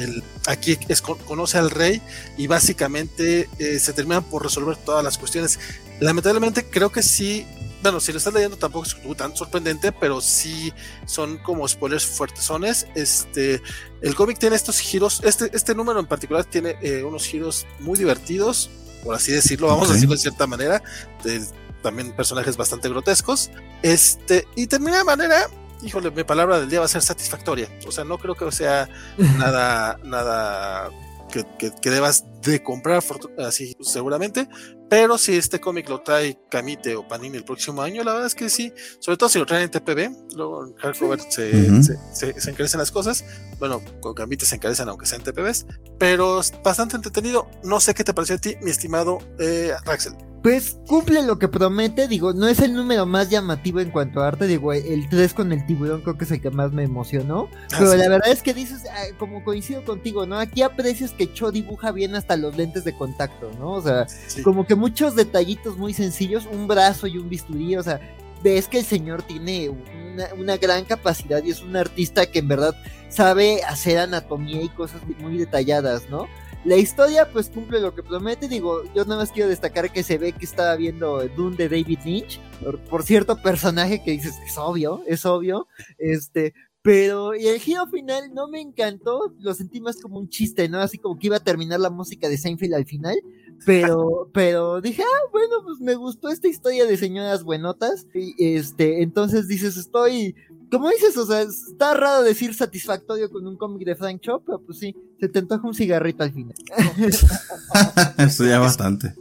aquí 0.47 0.79
es, 0.89 1.03
conoce 1.03 1.59
al 1.59 1.71
rey 1.71 2.01
y 2.37 2.47
básicamente 2.47 3.49
eh, 3.59 3.79
se 3.81 3.93
terminan 3.93 4.23
por 4.25 4.43
resolver 4.45 4.77
todas 4.77 5.03
las 5.03 5.19
cuestiones 5.19 5.59
lamentablemente 6.01 6.65
creo 6.65 6.91
que 6.91 7.03
sí 7.03 7.45
bueno, 7.83 8.01
si 8.01 8.11
lo 8.11 8.19
estás 8.19 8.35
leyendo 8.35 8.57
tampoco 8.57 8.87
es 8.87 8.97
tan 9.17 9.37
sorprendente, 9.37 9.93
pero 9.93 10.21
sí 10.21 10.73
son 11.07 11.39
como 11.39 11.67
spoilers 11.69 12.05
fuertesones. 12.05 12.89
Este, 12.97 13.63
el 14.03 14.17
cómic 14.17 14.37
tiene 14.37 14.57
estos 14.57 14.81
giros, 14.81 15.21
este, 15.23 15.49
este 15.55 15.77
número 15.77 16.01
en 16.01 16.07
particular 16.07 16.45
tiene 16.45 16.75
eh, 16.83 17.05
unos 17.05 17.25
giros 17.25 17.69
muy 17.79 17.97
divertidos, 17.97 18.69
por 19.05 19.15
así 19.15 19.31
decirlo, 19.31 19.69
vamos 19.69 19.85
Ok. 19.85 19.91
a 19.91 19.95
decirlo 19.95 20.17
de 20.17 20.21
cierta 20.21 20.49
manera, 20.49 20.83
de, 21.23 21.41
también 21.83 22.13
personajes 22.13 22.57
bastante 22.57 22.89
grotescos. 22.89 23.51
Este, 23.83 24.47
y 24.57 24.67
termina 24.67 24.99
de 24.99 25.05
manera, 25.05 25.47
híjole, 25.83 26.11
mi 26.11 26.25
palabra 26.25 26.61
del 26.61 26.69
día 26.69 26.81
va 26.81 26.87
a 26.87 26.89
ser 26.89 27.03
satisfactoria. 27.03 27.69
O 27.87 27.93
sea, 27.93 28.05
no 28.05 28.19
creo 28.19 28.35
que 28.35 28.51
sea 28.53 28.89
nada, 29.39 29.99
nada 30.05 30.91
que, 31.31 31.45
que, 31.59 31.73
que 31.73 31.91
debas 31.91 32.25
de 32.43 32.63
comprar 32.63 33.03
así 33.39 33.75
seguramente, 33.81 34.49
pero 34.89 35.19
si 35.19 35.37
este 35.37 35.61
cómic 35.61 35.89
lo 35.89 36.01
trae 36.03 36.39
Camite 36.51 36.95
o 36.97 37.07
Panini 37.07 37.37
el 37.37 37.45
próximo 37.45 37.83
año, 37.83 38.03
la 38.05 38.13
verdad 38.13 38.27
es 38.29 38.35
que 38.35 38.49
sí, 38.49 38.73
sobre 39.01 39.17
todo 39.19 39.29
si 39.29 39.39
lo 39.39 39.47
traen 39.47 39.65
en 39.65 39.71
TPB, 39.71 40.35
luego 40.37 40.67
en 40.67 40.75
hardcover 40.77 41.21
se, 41.29 41.51
Ujú. 41.71 41.83
se, 41.83 41.97
se- 42.13 42.41
se 42.41 42.51
encarecen 42.51 42.79
las 42.79 42.91
cosas, 42.91 43.25
bueno, 43.59 43.83
con 44.01 44.15
Camite 44.15 44.47
se 44.47 44.55
encarecen 44.57 44.89
aunque 44.89 45.07
sean 45.07 45.23
TPBs, 45.23 45.67
pero 45.99 46.41
es 46.41 46.53
bastante 46.63 46.97
entretenido, 46.97 47.49
no 47.65 47.81
sé 47.81 47.93
qué 47.95 48.05
te 48.05 48.15
pareció 48.15 48.37
a 48.37 48.39
ti, 48.39 48.55
mi 48.63 48.71
estimado 48.71 49.19
eh, 49.39 49.73
Raxel. 49.85 50.15
Pues 50.41 50.79
cumple 50.87 51.23
lo 51.25 51.37
que 51.41 51.49
promete, 51.49 52.07
digo, 52.07 52.33
no 52.33 52.47
es 52.47 52.61
el 52.61 52.73
número 52.73 53.05
más 53.07 53.29
llamativo 53.29 53.81
en 53.81 53.91
cuanto 53.91 54.21
a 54.21 54.29
arte, 54.29 54.47
digo, 54.47 54.73
el 54.73 55.09
3 55.09 55.35
con 55.35 55.51
el 55.53 55.67
tiburón 55.67 56.01
creo 56.03 56.17
que 56.17 56.25
es 56.27 56.31
el 56.31 56.41
que 56.41 56.51
más 56.51 56.71
me 56.73 56.85
emocionó, 56.85 57.51
pero 57.71 57.91
Ah, 57.91 57.93
sí. 57.95 57.99
la 57.99 58.09
verdad 58.09 58.31
es 58.31 58.41
que 58.45 58.55
dices, 58.55 58.83
ah, 58.89 59.03
como 59.19 59.43
coincido 59.43 59.85
contigo, 59.85 60.27
¿no? 60.27 60.39
Aquí 60.39 60.63
aprecias 60.63 61.11
que 61.11 61.33
Cho 61.33 61.51
dibuja 61.51 61.91
bien 61.91 62.15
hasta 62.15 62.28
los 62.37 62.57
lentes 62.57 62.85
de 62.85 62.95
contacto, 62.97 63.51
¿no? 63.59 63.73
O 63.75 63.83
sea, 63.83 64.07
Sí. 64.09 64.43
como 64.43 64.67
que 64.67 64.75
muchos 64.75 65.15
detallitos 65.17 65.77
muy 65.77 65.95
sencillos, 65.95 66.47
un 66.53 66.67
brazo 66.69 67.07
y 67.07 67.19
un 67.19 67.29
bisturí, 67.29 67.77
o 67.77 67.83
sea, 67.83 68.01
ves 68.43 68.69
que 68.69 68.79
el 68.79 68.85
señor 68.85 69.23
tiene 69.23 69.69
una, 69.69 70.27
una 70.39 70.57
gran 70.57 70.85
capacidad 70.85 71.43
y 71.43 71.51
es 71.51 71.63
un 71.63 71.77
artista 71.77 72.27
que 72.27 72.39
en 72.41 72.49
verdad 72.49 72.75
sabe 73.09 73.63
hacer 73.65 73.99
anatomía 73.99 74.63
y 74.63 74.69
cosas 74.69 75.01
muy 75.21 75.39
detalladas, 75.39 76.09
¿no? 76.11 76.27
La 76.65 76.77
historia 76.77 77.31
pues 77.33 77.51
cumple 77.51 77.81
lo 77.81 77.95
que 77.95 78.03
promete, 78.03 78.49
digo, 78.49 78.83
yo 78.95 79.05
nada 79.05 79.21
más 79.21 79.31
quiero 79.31 79.49
destacar 79.49 79.91
que 79.93 80.03
se 80.03 80.19
ve 80.19 80.33
que 80.33 80.45
estaba 80.45 80.75
viendo 80.77 81.27
Dune 81.29 81.57
de 81.57 81.69
David 81.69 82.01
Lynch, 82.05 82.41
por, 82.63 82.79
por 82.81 83.03
cierto 83.05 83.41
personaje 83.41 84.03
que 84.03 84.11
dices, 84.11 84.35
es 84.45 84.59
obvio, 84.59 85.03
es 85.07 85.25
obvio, 85.25 85.69
este, 85.99 86.55
pero 86.89 87.35
y 87.35 87.47
el 87.47 87.61
giro 87.61 87.87
final 87.89 88.33
no 88.33 88.49
me 88.49 88.63
encantó, 88.63 89.35
lo 89.41 89.53
sentí 89.53 89.79
más 89.79 90.01
como 90.01 90.19
un 90.19 90.31
chiste, 90.31 90.71
¿no? 90.71 90.79
Así 90.79 90.97
como 90.97 91.19
que 91.19 91.27
iba 91.27 91.37
a 91.37 91.41
terminar 91.41 91.81
la 91.81 91.91
música 91.91 92.31
de 92.31 92.39
Seinfeld 92.39 92.73
al 92.73 92.87
final, 92.87 93.15
pero, 93.67 94.31
pero 94.33 94.81
dije, 94.81 95.03
ah, 95.03 95.29
bueno, 95.31 95.57
pues 95.65 95.81
me 95.81 95.97
gustó 95.97 96.31
esta 96.31 96.49
historia 96.49 96.87
de 96.87 96.97
señoras 96.97 97.45
buenotas, 97.45 98.07
y 98.15 98.35
este, 98.39 99.03
entonces 99.03 99.49
dices, 99.49 99.77
estoy, 99.77 100.35
como 100.71 100.89
dices, 100.89 101.15
o 101.19 101.27
sea, 101.27 101.43
está 101.43 101.93
raro 101.93 102.23
decir 102.23 102.55
satisfactorio 102.55 103.29
con 103.29 103.47
un 103.47 103.59
cómic 103.59 103.85
de 103.87 103.95
Frank 103.95 104.23
Cho, 104.23 104.41
pero 104.41 104.59
pues 104.63 104.79
sí, 104.79 104.97
se 105.21 105.29
te 105.29 105.41
antoja 105.41 105.69
un 105.69 105.75
cigarrito 105.75 106.23
al 106.23 106.33
final. 106.33 106.55
Eso 108.17 108.47
ya 108.47 108.61
bastante. 108.61 109.13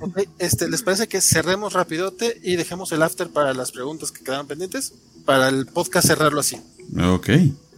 Ok, 0.00 0.18
este, 0.38 0.68
¿les 0.68 0.82
parece 0.82 1.08
que 1.08 1.20
cerremos 1.20 1.72
rapidote 1.72 2.40
y 2.42 2.56
dejemos 2.56 2.92
el 2.92 3.02
after 3.02 3.28
para 3.30 3.54
las 3.54 3.72
preguntas 3.72 4.10
que 4.12 4.22
quedaron 4.24 4.46
pendientes? 4.46 4.92
Para 5.24 5.48
el 5.48 5.66
podcast 5.66 6.06
cerrarlo 6.08 6.40
así. 6.40 6.56
Ok. 7.02 7.28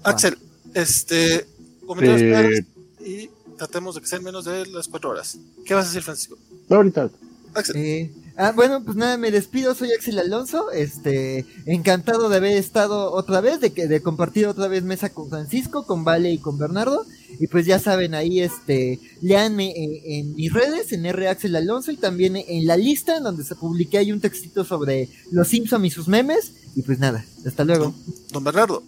Axel, 0.02 0.38
este, 0.74 1.46
comentarios 1.86 2.22
Eh, 2.22 2.26
finales 2.26 2.64
y 3.00 3.30
tratemos 3.56 3.94
de 3.94 4.00
que 4.00 4.06
sean 4.06 4.22
menos 4.24 4.44
de 4.44 4.66
las 4.66 4.88
cuatro 4.88 5.10
horas. 5.10 5.38
¿Qué 5.64 5.74
vas 5.74 5.84
a 5.86 5.88
decir, 5.88 6.02
Francisco? 6.02 6.36
No, 6.68 6.76
ahorita. 6.76 7.10
Axel, 7.54 7.76
Eh, 7.76 8.10
ah, 8.36 8.52
bueno, 8.52 8.82
pues 8.84 8.96
nada, 8.96 9.16
me 9.16 9.30
despido, 9.30 9.74
soy 9.74 9.92
Axel 9.92 10.18
Alonso, 10.18 10.70
este, 10.70 11.46
encantado 11.66 12.28
de 12.28 12.36
haber 12.36 12.56
estado 12.56 13.12
otra 13.12 13.40
vez, 13.40 13.60
de 13.60 13.72
que, 13.72 13.86
de 13.86 14.02
compartir 14.02 14.46
otra 14.46 14.68
vez 14.68 14.82
mesa 14.82 15.10
con 15.10 15.28
Francisco, 15.28 15.86
con 15.86 16.04
Vale 16.04 16.30
y 16.30 16.38
con 16.38 16.58
Bernardo, 16.58 17.04
y 17.38 17.46
pues 17.46 17.66
ya 17.66 17.78
saben, 17.78 18.14
ahí 18.14 18.40
este, 18.40 19.00
leanme 19.20 19.72
en, 19.76 20.00
en 20.04 20.34
mis 20.34 20.52
redes, 20.52 20.92
en 20.92 21.06
R 21.06 21.28
Axel 21.28 21.56
Alonso, 21.56 21.92
y 21.92 21.96
también 21.96 22.36
en 22.36 22.66
la 22.66 22.76
lista, 22.76 23.16
en 23.16 23.24
donde 23.24 23.44
se 23.44 23.54
publiqué 23.54 23.98
hay 23.98 24.12
un 24.12 24.20
textito 24.20 24.64
sobre 24.64 25.08
los 25.30 25.48
Simpson 25.48 25.84
y 25.84 25.90
sus 25.90 26.08
memes, 26.08 26.52
y 26.74 26.82
pues 26.82 26.98
nada, 26.98 27.24
hasta 27.46 27.64
luego. 27.64 27.94
don 28.30 28.44
Bernardo. 28.44 28.82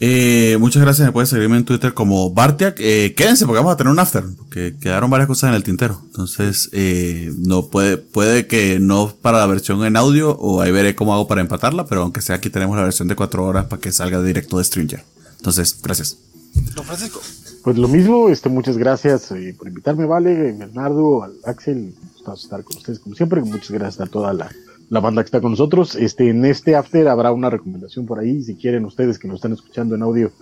Eh, 0.00 0.56
muchas 0.58 0.82
gracias. 0.82 1.06
Me 1.06 1.12
puedes 1.12 1.28
seguirme 1.28 1.56
en 1.56 1.64
Twitter 1.64 1.94
como 1.94 2.30
Bartiak. 2.30 2.76
Eh, 2.78 3.14
quédense 3.16 3.46
porque 3.46 3.58
vamos 3.58 3.74
a 3.74 3.76
tener 3.76 3.92
un 3.92 3.98
after. 3.98 4.24
Porque 4.36 4.76
quedaron 4.80 5.10
varias 5.10 5.28
cosas 5.28 5.48
en 5.48 5.54
el 5.54 5.62
tintero. 5.62 6.00
Entonces, 6.06 6.68
eh, 6.72 7.32
no 7.38 7.66
puede, 7.66 7.96
puede 7.96 8.46
que 8.46 8.78
no 8.80 9.14
para 9.22 9.38
la 9.38 9.46
versión 9.46 9.84
en 9.84 9.96
audio 9.96 10.30
o 10.32 10.60
ahí 10.60 10.72
veré 10.72 10.94
cómo 10.94 11.14
hago 11.14 11.26
para 11.26 11.40
empatarla. 11.40 11.86
Pero 11.86 12.02
aunque 12.02 12.22
sea 12.22 12.36
aquí 12.36 12.50
tenemos 12.50 12.76
la 12.76 12.84
versión 12.84 13.08
de 13.08 13.16
cuatro 13.16 13.44
horas 13.44 13.66
para 13.66 13.80
que 13.80 13.92
salga 13.92 14.22
directo 14.22 14.58
de 14.58 14.64
Stringer. 14.64 15.04
Entonces, 15.36 15.78
gracias. 15.82 16.18
Don 16.74 16.84
Francisco. 16.84 17.20
Pues 17.64 17.78
lo 17.78 17.88
mismo, 17.88 18.28
este, 18.28 18.50
muchas 18.50 18.76
gracias 18.76 19.32
eh, 19.32 19.54
por 19.56 19.66
invitarme, 19.66 20.04
Vale, 20.04 20.52
Bernardo, 20.52 21.22
al 21.22 21.32
Axel, 21.44 21.94
gustazo 22.12 22.44
estar 22.44 22.62
con 22.62 22.76
ustedes 22.76 22.98
como 22.98 23.14
siempre, 23.14 23.40
muchas 23.40 23.70
gracias 23.70 24.06
a 24.06 24.10
toda 24.10 24.34
la, 24.34 24.50
la 24.90 25.00
banda 25.00 25.22
que 25.22 25.26
está 25.26 25.40
con 25.40 25.52
nosotros. 25.52 25.94
Este, 25.96 26.28
en 26.28 26.44
este 26.44 26.76
after 26.76 27.08
habrá 27.08 27.32
una 27.32 27.50
recomendación 27.50 28.06
por 28.06 28.18
ahí, 28.18 28.42
si 28.42 28.56
quieren 28.56 28.84
ustedes 28.84 29.18
que 29.18 29.28
nos 29.28 29.36
están 29.36 29.52
escuchando 29.52 29.94
en 29.94 30.02
audio, 30.02 30.32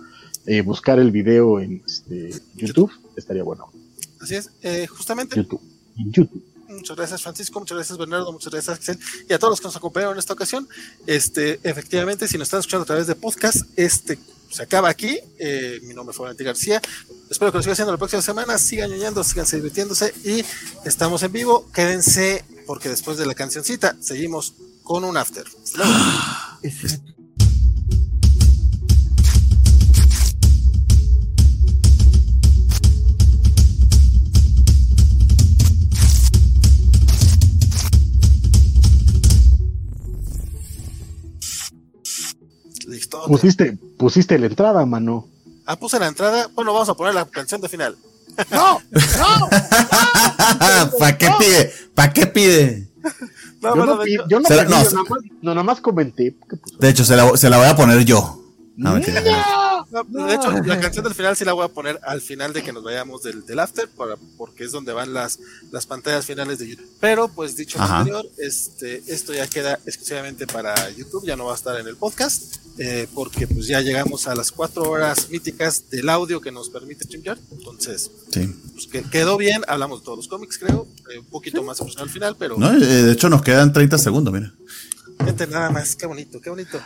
eh, 0.45 0.61
buscar 0.61 0.99
el 0.99 1.11
video 1.11 1.59
en 1.59 1.83
este, 1.85 2.31
YouTube, 2.55 2.91
estaría 3.15 3.43
bueno. 3.43 3.71
Así 4.19 4.35
es, 4.35 4.51
eh, 4.61 4.87
justamente. 4.87 5.35
YouTube. 5.35 5.61
YouTube. 5.95 6.43
Muchas 6.69 6.97
gracias, 6.97 7.21
Francisco. 7.21 7.59
Muchas 7.59 7.77
gracias, 7.77 7.97
Bernardo. 7.97 8.31
Muchas 8.31 8.51
gracias, 8.51 8.75
Axel. 8.75 8.97
Y 9.29 9.33
a 9.33 9.39
todos 9.39 9.51
los 9.51 9.61
que 9.61 9.67
nos 9.67 9.75
acompañaron 9.75 10.15
en 10.15 10.19
esta 10.19 10.33
ocasión. 10.33 10.67
Este, 11.05 11.59
efectivamente, 11.63 12.27
si 12.27 12.37
nos 12.37 12.47
están 12.47 12.61
escuchando 12.61 12.83
a 12.83 12.87
través 12.87 13.07
de 13.07 13.15
podcast, 13.15 13.67
este 13.75 14.17
se 14.53 14.63
acaba 14.63 14.89
aquí. 14.89 15.19
Eh, 15.39 15.79
mi 15.83 15.93
nombre 15.93 16.13
fue 16.13 16.25
Valentín 16.25 16.45
García. 16.45 16.81
Espero 17.29 17.51
que 17.51 17.57
lo 17.57 17.63
siga 17.63 17.73
haciendo 17.73 17.91
la 17.91 17.97
próxima 17.97 18.21
semana. 18.21 18.57
Sigan 18.57 18.89
ñoñando, 18.91 19.23
sigan 19.23 19.47
divirtiéndose. 19.51 20.13
Y 20.23 20.45
estamos 20.85 21.23
en 21.23 21.31
vivo. 21.31 21.67
Quédense, 21.73 22.45
porque 22.65 22.89
después 22.89 23.17
de 23.17 23.25
la 23.25 23.33
cancioncita, 23.33 23.95
seguimos 23.99 24.53
con 24.83 25.03
un 25.03 25.17
after. 25.17 25.45
Listo. 42.87 43.25
Pusiste, 43.27 43.77
pusiste 43.97 44.37
la 44.37 44.47
entrada, 44.47 44.85
mano. 44.85 45.27
Ah, 45.65 45.77
puse 45.77 45.99
la 45.99 46.07
entrada. 46.07 46.49
Bueno, 46.53 46.73
vamos 46.73 46.89
a 46.89 46.93
poner 46.93 47.13
la 47.13 47.25
canción 47.25 47.61
de 47.61 47.69
final. 47.69 47.97
¿Para 50.99 51.17
qué 51.17 51.29
pide? 51.39 51.73
¿Para 51.95 52.13
qué 52.13 52.27
pide? 52.27 52.87
No, 53.61 53.69
yo, 53.69 53.75
bueno, 53.75 53.95
no, 53.95 53.95
yo 53.95 53.95
no 53.95 53.99
pedí, 53.99 54.17
no, 54.17 54.27
yo 54.29 54.39
nada 54.41 54.63
más, 55.09 55.19
no, 55.41 55.51
nada 55.51 55.63
más 55.63 55.79
comenté. 55.81 56.35
que 56.49 56.57
puso- 56.57 56.77
De 56.79 56.89
hecho, 56.89 57.05
se 57.05 57.15
la, 57.15 57.35
se 57.37 57.49
la 57.49 57.57
voy 57.57 57.67
a 57.67 57.75
poner 57.75 58.03
yo. 58.03 58.42
No, 58.75 58.93
mentira. 58.93 59.21
No, 60.09 60.27
de 60.27 60.33
hecho, 60.35 60.51
la 60.51 60.79
canción 60.79 61.03
del 61.03 61.13
final 61.13 61.37
sí 61.37 61.45
la 61.45 61.53
voy 61.53 61.65
a 61.65 61.67
poner 61.67 61.99
al 62.03 62.21
final 62.21 62.53
de 62.53 62.63
que 62.63 62.73
nos 62.73 62.83
vayamos 62.83 63.21
del, 63.21 63.45
del 63.45 63.59
after, 63.59 63.87
para, 63.89 64.15
porque 64.37 64.63
es 64.63 64.71
donde 64.71 64.91
van 64.93 65.13
las, 65.13 65.37
las 65.71 65.85
pantallas 65.85 66.25
finales 66.25 66.57
de 66.57 66.69
YouTube. 66.69 66.89
Pero, 66.99 67.27
pues 67.27 67.55
dicho 67.55 67.77
lo 67.77 67.83
anterior, 67.83 68.25
este, 68.39 69.03
esto 69.07 69.33
ya 69.33 69.45
queda 69.47 69.79
exclusivamente 69.85 70.47
para 70.47 70.89
YouTube, 70.91 71.25
ya 71.25 71.35
no 71.35 71.45
va 71.45 71.51
a 71.51 71.55
estar 71.55 71.79
en 71.79 71.87
el 71.87 71.95
podcast, 71.97 72.55
eh, 72.79 73.07
porque 73.13 73.45
pues 73.45 73.67
ya 73.67 73.81
llegamos 73.81 74.25
a 74.27 74.33
las 74.33 74.51
cuatro 74.51 74.89
horas 74.89 75.29
míticas 75.29 75.89
del 75.91 76.09
audio 76.09 76.41
que 76.41 76.51
nos 76.51 76.69
permite 76.69 77.03
StreamYard. 77.03 77.39
Entonces, 77.51 78.09
Sí. 78.31 78.51
pues 78.73 78.87
que, 78.87 79.03
quedó 79.03 79.37
bien, 79.37 79.61
hablamos 79.67 79.99
de 79.99 80.05
todos 80.05 80.17
los 80.17 80.27
cómics, 80.27 80.57
creo, 80.57 80.87
eh, 81.13 81.19
un 81.19 81.25
poquito 81.25 81.61
más 81.63 81.79
emocional 81.79 82.07
al 82.07 82.13
final, 82.13 82.35
pero 82.39 82.57
No, 82.57 82.73
eh, 82.73 82.79
de 82.79 83.11
hecho, 83.11 83.29
nos 83.29 83.43
quedan 83.43 83.71
30 83.71 83.99
segundos, 83.99 84.33
mira. 84.33 84.51
Gente 85.25 85.47
nada 85.47 85.69
más, 85.69 85.95
qué 85.95 86.05
bonito, 86.05 86.39
qué 86.41 86.49
bonito. 86.49 86.79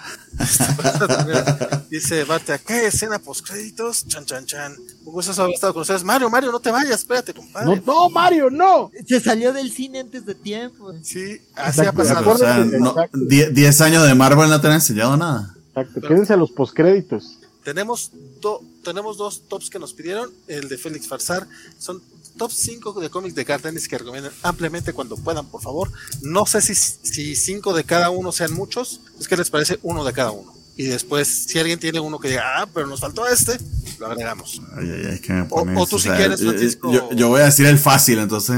Dice 1.89 2.23
Bartea, 2.23 2.57
¿qué 2.59 2.87
escena 2.87 3.19
post 3.19 3.45
créditos? 3.47 4.05
Chan, 4.07 4.25
chan, 4.25 4.45
chan. 4.45 4.75
Un 5.05 5.13
gusto 5.13 5.39
haber 5.41 5.53
estado 5.55 5.73
con 5.73 5.81
ustedes. 5.81 6.03
Mario, 6.03 6.29
Mario, 6.29 6.51
no 6.51 6.59
te 6.59 6.71
vayas, 6.71 6.99
espérate, 6.99 7.33
compadre. 7.33 7.67
No, 7.77 7.81
no, 7.85 8.09
Mario, 8.09 8.49
no. 8.49 8.91
Se 9.07 9.19
salió 9.19 9.53
del 9.53 9.71
cine 9.71 10.01
antes 10.01 10.25
de 10.25 10.35
tiempo. 10.35 10.93
Sí, 11.01 11.41
así 11.55 11.81
ha 11.81 11.89
Exacto, 11.89 11.93
pasado. 11.97 12.29
O 12.31 12.37
sea, 12.37 12.57
no. 12.65 12.95
10 13.13 13.53
10 13.53 13.81
años 13.81 14.05
de 14.05 14.15
Marvel 14.15 14.49
no 14.49 14.59
te 14.61 14.67
han 14.67 14.73
enseñado 14.73 15.15
nada. 15.17 15.55
Exacto, 15.69 16.01
quédense 16.01 16.33
a 16.33 16.37
los 16.37 16.51
postcréditos. 16.51 17.39
Tenemos, 17.63 18.11
do- 18.41 18.61
tenemos 18.83 19.17
dos 19.17 19.41
tops 19.47 19.69
que 19.69 19.79
nos 19.79 19.93
pidieron. 19.93 20.29
El 20.47 20.69
de 20.69 20.77
Félix 20.77 21.07
Farsar. 21.07 21.47
Son 21.77 22.01
top 22.37 22.51
5 22.51 22.99
de 23.01 23.09
cómics 23.09 23.35
de 23.35 23.43
Garth 23.43 23.65
Ennis 23.65 23.87
que 23.87 23.97
recomiendan 23.97 24.31
ampliamente 24.43 24.93
cuando 24.93 25.17
puedan, 25.17 25.45
por 25.47 25.61
favor. 25.61 25.91
No 26.21 26.45
sé 26.45 26.61
si, 26.61 26.75
si 26.75 27.35
cinco 27.35 27.73
de 27.73 27.83
cada 27.83 28.09
uno 28.09 28.31
sean 28.31 28.53
muchos. 28.53 29.01
Es 29.19 29.27
que 29.27 29.35
les 29.37 29.49
parece 29.49 29.79
uno 29.83 30.05
de 30.05 30.13
cada 30.13 30.31
uno. 30.31 30.53
Y 30.77 30.83
después, 30.83 31.27
si 31.27 31.57
alguien 31.57 31.79
tiene 31.79 31.99
uno 31.99 32.19
que 32.19 32.29
diga, 32.29 32.61
ah, 32.61 32.67
pero 32.73 32.85
nos 32.87 32.99
faltó 32.99 33.27
este, 33.27 33.57
lo 33.99 34.05
agregamos. 34.07 34.61
Ay, 34.77 34.89
ay, 34.91 35.07
ay, 35.13 35.19
que 35.19 35.33
me 35.33 35.41
O- 35.41 35.47
pones, 35.47 35.77
o 35.79 35.87
tú 35.87 35.97
si 35.99 36.07
quieres, 36.09 36.39
yo- 36.39 36.49
Francisco. 36.51 36.93
Yo, 36.93 37.11
yo 37.13 37.27
voy 37.29 37.41
a 37.41 37.45
decir 37.45 37.65
el 37.65 37.79
fácil, 37.79 38.19
entonces. 38.19 38.57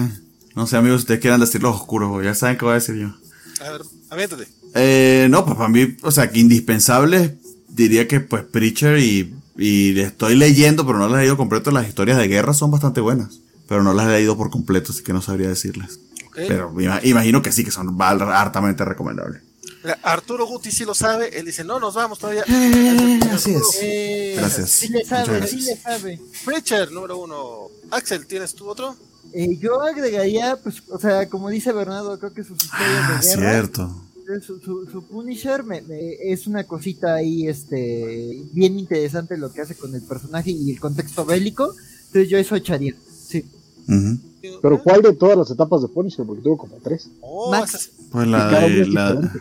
No 0.55 0.67
sé, 0.67 0.75
amigos, 0.75 0.99
si 1.01 1.03
ustedes 1.03 1.21
quieran 1.21 1.39
decir 1.39 1.61
los 1.63 1.75
oscuros, 1.75 2.21
ya 2.23 2.35
saben 2.35 2.57
qué 2.57 2.65
voy 2.65 2.73
a 2.73 2.75
decir 2.75 2.95
yo. 2.95 3.07
A 3.65 3.71
ver, 3.71 3.81
aviéntate. 4.09 4.47
Eh, 4.75 5.27
no, 5.29 5.45
pues 5.45 5.55
para 5.55 5.69
mí, 5.69 5.95
o 6.03 6.11
sea, 6.11 6.29
que 6.29 6.39
indispensables, 6.39 7.31
diría 7.69 8.07
que 8.07 8.19
pues 8.19 8.43
Preacher 8.43 8.97
y, 8.99 9.33
y 9.57 9.97
estoy 9.99 10.35
leyendo, 10.35 10.85
pero 10.85 10.97
no 10.99 11.07
las 11.07 11.17
he 11.17 11.21
leído 11.21 11.37
completo. 11.37 11.71
Las 11.71 11.87
historias 11.87 12.17
de 12.17 12.27
guerra 12.27 12.53
son 12.53 12.69
bastante 12.71 12.99
buenas, 12.99 13.39
pero 13.69 13.83
no 13.83 13.93
las 13.93 14.07
he 14.07 14.11
leído 14.11 14.35
por 14.35 14.49
completo, 14.49 14.91
así 14.91 15.03
que 15.03 15.13
no 15.13 15.21
sabría 15.21 15.47
decirles. 15.47 15.99
Ok. 16.27 16.35
Pero 16.47 16.73
imagino 17.03 17.41
que 17.41 17.51
sí, 17.51 17.63
que 17.63 17.71
son 17.71 17.95
val- 17.97 18.21
hartamente 18.21 18.83
recomendables. 18.83 19.43
Arturo 20.03 20.45
Guti 20.45 20.71
sí 20.71 20.83
lo 20.83 20.93
sabe. 20.93 21.37
Él 21.39 21.45
dice, 21.45 21.63
no, 21.63 21.79
nos 21.79 21.93
vamos 21.95 22.19
todavía. 22.19 22.43
así 23.31 23.51
es. 23.53 23.61
Eh, 23.81 24.33
Gracias. 24.37 24.69
Sí 24.71 24.89
le 24.89 25.05
sabe, 25.05 25.37
gracias. 25.37 25.61
sí 25.61 25.65
le 25.67 25.77
sabe. 25.77 26.19
Preacher, 26.45 26.91
número 26.91 27.17
uno. 27.17 27.67
Axel, 27.91 28.25
¿tienes 28.27 28.53
tú 28.55 28.67
otro? 28.67 28.95
Eh, 29.33 29.57
yo 29.57 29.81
agregaría, 29.81 30.57
pues, 30.61 30.81
o 30.89 30.99
sea, 30.99 31.29
como 31.29 31.49
dice 31.49 31.71
Bernardo, 31.71 32.17
creo 32.19 32.33
que 32.33 32.43
sus 32.43 32.61
historias 32.63 33.03
Ah, 33.03 33.19
de 33.21 33.27
guerra, 33.27 33.51
cierto. 33.51 34.01
su, 34.41 34.59
su, 34.59 34.89
su 34.91 35.03
Punisher 35.07 35.63
me- 35.63 35.81
me- 35.83 36.13
es 36.31 36.47
una 36.47 36.63
cosita 36.65 37.13
ahí, 37.15 37.47
este, 37.47 38.41
bien 38.51 38.77
interesante 38.79 39.37
lo 39.37 39.51
que 39.53 39.61
hace 39.61 39.75
con 39.75 39.93
el 39.95 40.01
personaje 40.01 40.51
y 40.51 40.71
el 40.71 40.79
contexto 40.79 41.25
bélico. 41.25 41.73
Entonces 42.07 42.27
yo 42.29 42.37
eso 42.37 42.55
echaría, 42.55 42.95
sí. 43.27 43.45
Pero 44.61 44.81
¿cuál 44.83 45.01
de 45.01 45.13
todas 45.13 45.37
las 45.37 45.51
etapas 45.51 45.81
de 45.81 45.87
Punisher? 45.89 46.25
Porque 46.25 46.41
tuvo 46.41 46.57
como 46.57 46.75
tres. 46.83 47.09
Oh, 47.21 47.51
Max. 47.51 47.69
esa 47.73 47.77
es- 47.77 47.91
Pues 48.11 48.27
la 48.27 48.49
de, 48.61 48.85
la, 48.87 49.31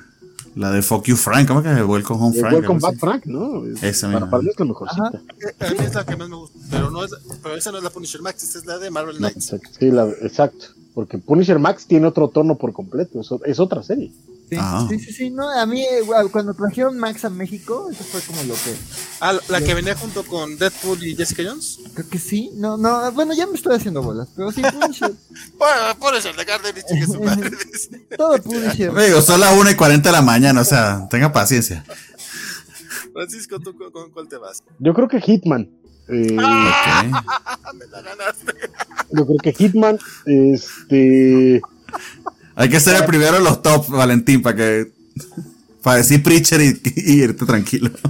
la 0.56 0.70
de 0.72 0.82
Fuck 0.82 1.04
You 1.06 1.16
Frank, 1.16 1.46
¿cómo 1.48 1.62
que? 1.62 1.68
Welcome 1.82 2.20
Home 2.20 2.36
Eh, 2.36 2.40
Frank? 2.40 2.52
Welcome 2.54 2.80
Back. 2.80 2.98
Frank, 2.98 3.26
¿no? 3.26 3.64
Es- 3.64 3.82
Esa 3.82 4.06
para, 4.08 4.18
misma. 4.20 4.30
para 4.30 4.42
mí 4.42 4.48
es 4.50 4.58
la 4.58 4.64
mejorcita. 4.64 5.10
eh, 5.14 5.54
a 5.66 5.70
mí 5.70 5.76
es 5.80 5.94
la 5.94 6.04
que 6.06 6.16
más 6.16 6.28
me 6.28 6.36
gusta. 6.36 6.58
Pero, 6.70 6.90
no 6.90 7.04
es, 7.04 7.10
pero 7.42 7.54
esa 7.54 7.70
no 7.72 7.78
es 7.78 7.84
la 7.84 7.90
Punisher 7.90 8.22
Max, 8.22 8.42
esta 8.42 8.58
es 8.58 8.66
la 8.66 8.78
de 8.78 8.90
Marvel 8.90 9.14
No, 9.20 9.28
Knights. 9.28 9.52
exacto. 9.52 9.70
Sí, 9.78 9.90
la- 9.90 10.08
exacto. 10.22 10.66
Porque 10.94 11.18
Punisher 11.18 11.58
Max 11.60 11.86
tiene 11.86 12.06
otro 12.08 12.28
tono 12.28 12.56
por 12.56 12.72
completo. 12.72 13.20
Es 13.44 13.60
otra 13.60 13.82
serie. 13.84 14.10
Sí, 14.50 14.56
Ah. 14.58 14.86
sí, 14.88 14.98
sí, 14.98 15.12
sí, 15.12 15.30
no, 15.30 15.50
a 15.50 15.66
mí 15.66 15.82
eh, 15.82 16.00
cuando 16.32 16.54
trajeron 16.54 16.96
Max 16.98 17.24
a 17.26 17.30
México, 17.30 17.88
eso 17.90 18.02
fue 18.04 18.20
como 18.22 18.42
lo 18.44 18.54
que, 18.54 18.74
Ah, 19.20 19.34
la 19.48 19.60
que 19.60 19.74
venía 19.74 19.94
junto 19.94 20.24
con 20.24 20.56
Deadpool 20.56 21.04
y 21.04 21.14
Jessica 21.14 21.42
Jones. 21.46 21.78
creo 21.94 22.08
que 22.08 22.18
sí, 22.18 22.50
no, 22.54 22.78
no, 22.78 23.12
bueno, 23.12 23.34
ya 23.34 23.46
me 23.46 23.54
estoy 23.56 23.76
haciendo 23.76 24.02
bolas, 24.02 24.28
pero 24.34 24.50
sí, 24.50 24.62
Punisher, 24.62 25.12
Bueno, 25.58 25.98
Punisher 26.00 26.34
de 26.34 26.44
Garden 26.46 26.74
y 26.76 27.02
su 27.04 27.20
madre. 27.22 27.50
dice. 27.50 28.06
todo 28.16 28.38
Punisher. 28.42 28.88
Amigo, 28.90 29.20
son 29.20 29.40
las 29.40 29.54
1 29.58 29.70
y 29.70 29.74
40 29.74 30.08
de 30.08 30.12
la 30.12 30.22
mañana, 30.22 30.60
o 30.62 30.64
sea, 30.64 31.06
tenga 31.10 31.30
paciencia. 31.30 31.84
Francisco, 33.12 33.58
¿tú 33.60 33.76
con, 33.76 33.90
con 33.92 34.10
cuál 34.12 34.28
te 34.28 34.36
vas? 34.38 34.62
Yo 34.78 34.94
creo 34.94 35.08
que 35.08 35.20
Hitman. 35.20 35.68
eh, 36.08 36.36
Ok. 36.36 36.38
Me 37.74 37.86
la 37.86 38.00
ganaste. 38.02 38.52
yo 39.10 39.26
creo 39.26 39.38
que 39.42 39.52
Hitman, 39.52 39.98
este. 40.24 41.60
Hay 42.60 42.68
que 42.68 42.80
ser 42.80 42.96
el 42.96 43.04
primero 43.06 43.36
en 43.36 43.44
los 43.44 43.62
top, 43.62 43.88
Valentín, 43.88 44.42
para 44.42 44.56
que. 44.56 44.86
Para 45.80 45.98
decir 45.98 46.22
Preacher 46.24 46.60
y, 46.60 46.74
y 46.96 47.22
irte 47.22 47.46
tranquilo. 47.46 47.90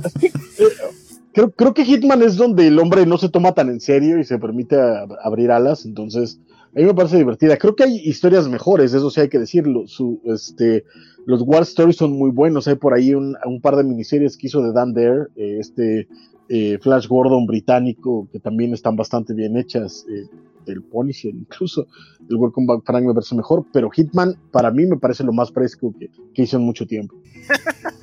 Creo, 1.33 1.51
creo 1.53 1.73
que 1.73 1.85
Hitman 1.85 2.23
es 2.23 2.35
donde 2.35 2.67
el 2.67 2.81
hombre 2.81 3.07
no 3.07 3.17
se 3.17 3.29
toma 3.29 3.53
tan 3.53 3.69
en 3.69 3.79
serio 3.81 4.19
y 4.19 4.25
se 4.25 4.39
permite 4.39 4.75
a- 4.75 5.07
abrir 5.23 5.53
alas. 5.53 5.85
Entonces, 5.85 6.41
a 6.75 6.81
mí 6.81 6.85
me 6.85 6.95
parece 6.95 7.17
divertida. 7.17 7.57
Creo 7.57 7.77
que 7.77 7.85
hay 7.85 7.97
historias 7.99 8.49
mejores, 8.49 8.93
eso 8.93 9.09
sí 9.09 9.21
hay 9.21 9.29
que 9.29 9.39
decirlo. 9.39 9.87
Su, 9.87 10.21
este, 10.25 10.85
los 11.27 11.43
War 11.43 11.63
Stories 11.63 11.97
son 11.97 12.13
muy 12.13 12.33
buenos. 12.33 12.67
Hay 12.67 12.75
por 12.75 12.93
ahí 12.93 13.15
un, 13.15 13.37
par 13.63 13.77
de 13.77 13.85
miniseries 13.85 14.37
que 14.37 14.49
hizo 14.49 14.63
de 14.63 14.73
Dan 14.73 14.95
Dare, 14.95 15.27
eh, 15.37 15.59
este 15.61 16.09
eh, 16.49 16.79
Flash 16.83 17.07
Gordon 17.07 17.47
británico, 17.47 18.27
que 18.33 18.41
también 18.41 18.75
están 18.75 18.97
bastante 18.97 19.33
bien 19.33 19.57
hechas. 19.57 20.07
Eh, 20.11 20.27
el 20.73 20.83
Punisher, 20.83 21.35
incluso 21.35 21.87
el 22.29 22.37
Welcome 22.37 22.67
Back 22.67 22.85
Frank 22.85 23.05
me 23.05 23.15
parece 23.15 23.35
mejor, 23.35 23.67
pero 23.73 23.91
Hitman 23.91 24.37
para 24.51 24.71
mí 24.71 24.87
me 24.87 24.97
parece 24.97 25.25
lo 25.25 25.33
más 25.33 25.51
fresco 25.53 25.95
que, 25.99 26.11
que 26.35 26.43
hizo 26.43 26.57
en 26.57 26.63
mucho 26.65 26.87
tiempo. 26.87 27.15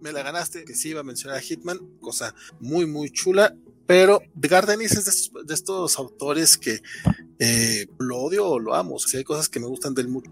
me, 0.00 0.12
la 0.12 0.22
ganaste, 0.22 0.64
que 0.64 0.74
sí 0.74 0.90
iba 0.90 1.00
a 1.00 1.04
mencionar 1.04 1.38
a 1.38 1.40
Hitman, 1.40 1.78
cosa 2.00 2.34
muy, 2.60 2.86
muy 2.86 3.10
chula. 3.10 3.56
Pero 3.86 4.22
The 4.40 4.46
Gardenis 4.46 4.92
es 4.92 5.32
de 5.44 5.54
estos, 5.54 5.98
autores 5.98 6.56
que 6.56 6.80
eh, 7.40 7.86
lo 7.98 8.18
odio 8.18 8.46
o 8.46 8.58
lo 8.60 8.76
amo. 8.76 8.94
O 8.94 8.98
sea, 9.00 9.18
hay 9.18 9.24
cosas 9.24 9.48
que 9.48 9.58
me 9.58 9.66
gustan 9.66 9.94
del 9.94 10.06
mundo. 10.06 10.30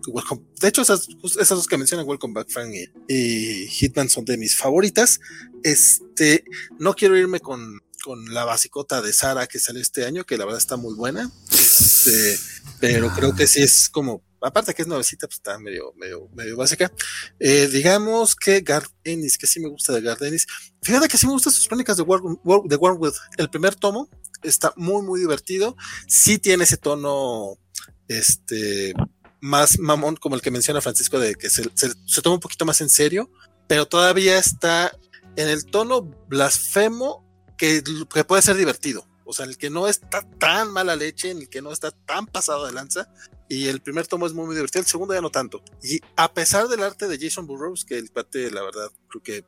De 0.61 0.69
hecho, 0.69 0.83
esas, 0.83 1.09
esas 1.25 1.59
dos 1.59 1.67
que 1.67 1.77
mencionan, 1.77 2.07
Welcome 2.07 2.35
Back 2.35 2.51
Frank 2.51 2.73
y, 3.09 3.67
Hitman, 3.67 4.09
son 4.11 4.25
de 4.25 4.37
mis 4.37 4.55
favoritas. 4.55 5.19
Este, 5.65 6.45
no 6.79 6.95
quiero 6.95 7.17
irme 7.17 7.41
con, 7.41 7.81
con 8.03 8.33
la 8.33 8.45
basicota 8.45 9.03
de 9.03 9.13
Sara 9.13 9.47
que 9.47 9.59
salió 9.59 9.83
este 9.83 10.05
año, 10.05 10.25
que 10.25 10.39
la 10.39 10.45
verdad 10.45 10.61
está 10.61 10.77
muy 10.77 10.95
buena. 10.95 11.31
Este, 11.51 12.39
pero 12.81 13.13
creo 13.15 13.35
que 13.35 13.47
sí 13.47 13.63
es 13.63 13.89
como 13.89 14.23
aparte 14.41 14.75
que 14.75 14.83
es 14.83 14.89
nuevecita, 14.89 15.27
pues 15.27 15.39
está 15.39 15.59
medio, 15.59 15.93
medio, 15.97 16.29
medio 16.35 16.57
básica. 16.57 16.93
Eh, 17.39 17.69
digamos 17.69 18.37
que 18.37 18.61
Gardenis, 18.61 19.39
que 19.39 19.47
sí 19.47 19.61
me 19.61 19.69
gusta 19.69 19.93
de 19.93 20.01
Gardenis. 20.01 20.47
Fíjate 20.83 21.09
que 21.09 21.19
sí 21.19 21.27
me 21.27 21.33
gustan 21.33 21.53
sus 21.53 21.67
crónicas 21.67 21.97
de, 21.97 22.03
War, 22.03 22.21
de 22.65 22.77
Wormwood. 22.77 23.15
El 23.37 23.51
primer 23.51 23.75
tomo 23.75 24.09
está 24.43 24.73
muy, 24.77 25.03
muy 25.03 25.21
divertido. 25.21 25.77
Sí 26.07 26.39
tiene 26.39 26.65
ese 26.65 26.77
tono, 26.77 27.59
este, 28.07 28.95
más 29.41 29.79
mamón, 29.79 30.17
como 30.17 30.37
el 30.37 30.43
que 30.43 30.51
menciona 30.51 30.81
Francisco, 30.81 31.19
de 31.19 31.35
que 31.35 31.51
se, 31.51 31.65
se 31.75 32.23
toma 32.23 32.37
un 32.37 32.41
poquito 32.41 32.65
más 32.65 32.81
en 32.81 32.91
serio, 32.91 33.31
pero 33.67 33.87
todavía 33.87 34.39
está 34.39 34.93
en 35.37 35.49
el 35.49 35.67
tono 35.67 36.03
blasfemo 36.29 37.28
que, 37.59 37.83
que 38.13 38.25
puede 38.25 38.43
ser 38.43 38.57
divertido. 38.57 39.07
O 39.25 39.35
sea, 39.35 39.45
el 39.45 39.59
que 39.59 39.69
no 39.69 39.89
está 39.89 40.23
tan 40.39 40.73
mala 40.73 40.97
leche, 40.97 41.31
en 41.31 41.39
el 41.39 41.49
que 41.51 41.61
no 41.61 41.71
está 41.71 41.91
tan 41.91 42.27
pasado 42.27 42.65
de 42.65 42.73
lanza, 42.73 43.13
y 43.47 43.67
el 43.67 43.81
primer 43.81 44.07
tomo 44.07 44.27
es 44.27 44.33
muy, 44.33 44.47
muy 44.47 44.55
divertido, 44.55 44.81
el 44.81 44.87
segundo 44.87 45.13
ya 45.13 45.21
no 45.21 45.31
tanto. 45.31 45.63
Y 45.83 46.01
a 46.17 46.33
pesar 46.33 46.69
del 46.69 46.83
arte 46.83 47.09
de 47.09 47.19
Jason 47.19 47.47
Burroughs, 47.47 47.85
que 47.85 47.99
el 47.99 48.11
cuate, 48.11 48.51
la 48.51 48.63
verdad, 48.63 48.91
creo 49.09 49.23
que 49.23 49.45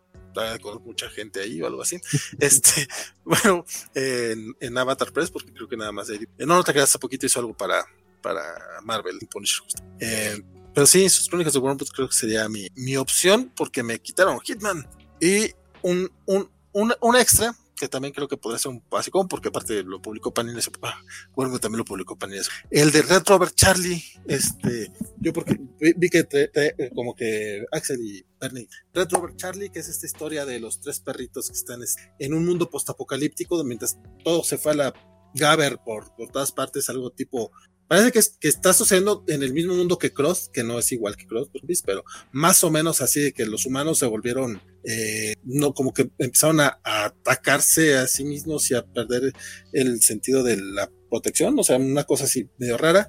con 0.61 0.83
mucha 0.85 1.09
gente 1.09 1.41
ahí 1.41 1.61
o 1.63 1.67
algo 1.67 1.83
así. 1.83 2.01
este, 2.39 2.89
bueno, 3.25 3.65
en, 3.95 4.55
en, 4.61 4.79
Avatar 4.79 5.13
Press, 5.13 5.31
porque 5.31 5.53
creo 5.53 5.69
que 5.69 5.77
nada 5.77 5.93
más 5.93 6.09
de 6.09 6.29
No, 6.39 6.57
no 6.57 6.65
te 6.65 6.73
quedas 6.73 6.91
hace 6.91 6.99
poquito 6.99 7.27
hizo 7.27 7.41
algo 7.41 7.57
para, 7.57 7.85
para 8.23 8.43
Marvel, 8.83 9.19
Punisher. 9.31 9.63
Eh, 9.99 10.43
pero 10.75 10.87
sí, 10.87 11.09
sus 11.09 11.29
crónicas 11.29 11.53
de 11.53 11.59
Wormwood 11.59 11.89
creo 11.89 12.09
que 12.09 12.15
sería 12.15 12.49
mi, 12.49 12.69
mi 12.77 12.97
opción, 12.97 13.53
porque 13.57 13.83
me 13.83 13.99
quitaron 13.99 14.41
Hitman. 14.41 14.89
Y 15.21 15.53
un, 15.83 16.11
un, 16.27 16.51
un, 16.73 16.95
un 17.01 17.17
extra 17.17 17.55
que 17.81 17.89
también 17.89 18.12
creo 18.12 18.28
que 18.28 18.36
podría 18.36 18.59
ser 18.59 18.73
un 18.73 18.84
básico, 18.91 19.26
porque 19.26 19.49
aparte 19.49 19.83
lo 19.83 20.02
publicó 20.02 20.34
Panini, 20.34 20.60
bueno, 21.34 21.59
también 21.59 21.78
lo 21.78 21.84
publicó 21.86 22.17
Panini. 22.17 22.42
El 22.70 22.92
de 22.92 23.00
Red 23.00 23.23
Robert 23.26 23.55
Charlie, 23.55 24.05
este, 24.26 24.92
yo 25.18 25.33
porque 25.33 25.59
vi 25.97 26.10
que 26.10 26.28
como 26.94 27.15
que 27.15 27.65
Axel 27.73 28.00
y 28.02 28.23
Bernie, 28.39 28.68
Red 28.92 29.09
Robert 29.10 29.36
Charlie, 29.36 29.70
que 29.70 29.78
es 29.78 29.89
esta 29.89 30.05
historia 30.05 30.44
de 30.44 30.60
los 30.60 30.83
tres 30.83 31.00
perritos 31.00 31.49
que 31.49 31.57
están 31.57 31.81
en 32.18 32.34
un 32.34 32.44
mundo 32.44 32.68
postapocalíptico, 32.68 33.65
mientras 33.65 33.99
todo 34.23 34.44
se 34.44 34.59
fue 34.59 34.73
a 34.73 34.76
la 34.76 34.94
Gaber 35.33 35.78
por, 35.83 36.15
por 36.17 36.31
todas 36.31 36.52
partes, 36.52 36.91
algo 36.91 37.10
tipo 37.10 37.50
Parece 37.91 38.12
que, 38.12 38.20
que, 38.39 38.47
está 38.47 38.73
sucediendo 38.73 39.25
en 39.26 39.42
el 39.42 39.52
mismo 39.52 39.75
mundo 39.75 39.99
que 39.99 40.12
Cross, 40.12 40.49
que 40.52 40.62
no 40.62 40.78
es 40.78 40.92
igual 40.92 41.17
que 41.17 41.26
Cross, 41.26 41.50
pero 41.84 42.05
más 42.31 42.62
o 42.62 42.70
menos 42.70 43.00
así 43.00 43.20
de 43.20 43.33
que 43.33 43.47
los 43.47 43.67
humanos 43.67 43.99
se 43.99 44.07
volvieron, 44.07 44.62
eh, 44.84 45.34
no, 45.44 45.75
como 45.75 45.92
que 45.92 46.10
empezaron 46.18 46.60
a, 46.60 46.81
a, 46.84 47.07
atacarse 47.07 47.97
a 47.97 48.07
sí 48.07 48.25
mismos 48.25 48.70
y 48.70 48.75
a 48.75 48.84
perder 48.84 49.33
el 49.73 50.02
sentido 50.02 50.42
de 50.42 50.57
la 50.57 50.91
protección, 51.09 51.59
o 51.59 51.65
sea, 51.65 51.76
una 51.76 52.05
cosa 52.05 52.25
así 52.25 52.49
medio 52.59 52.78
rara, 52.78 53.09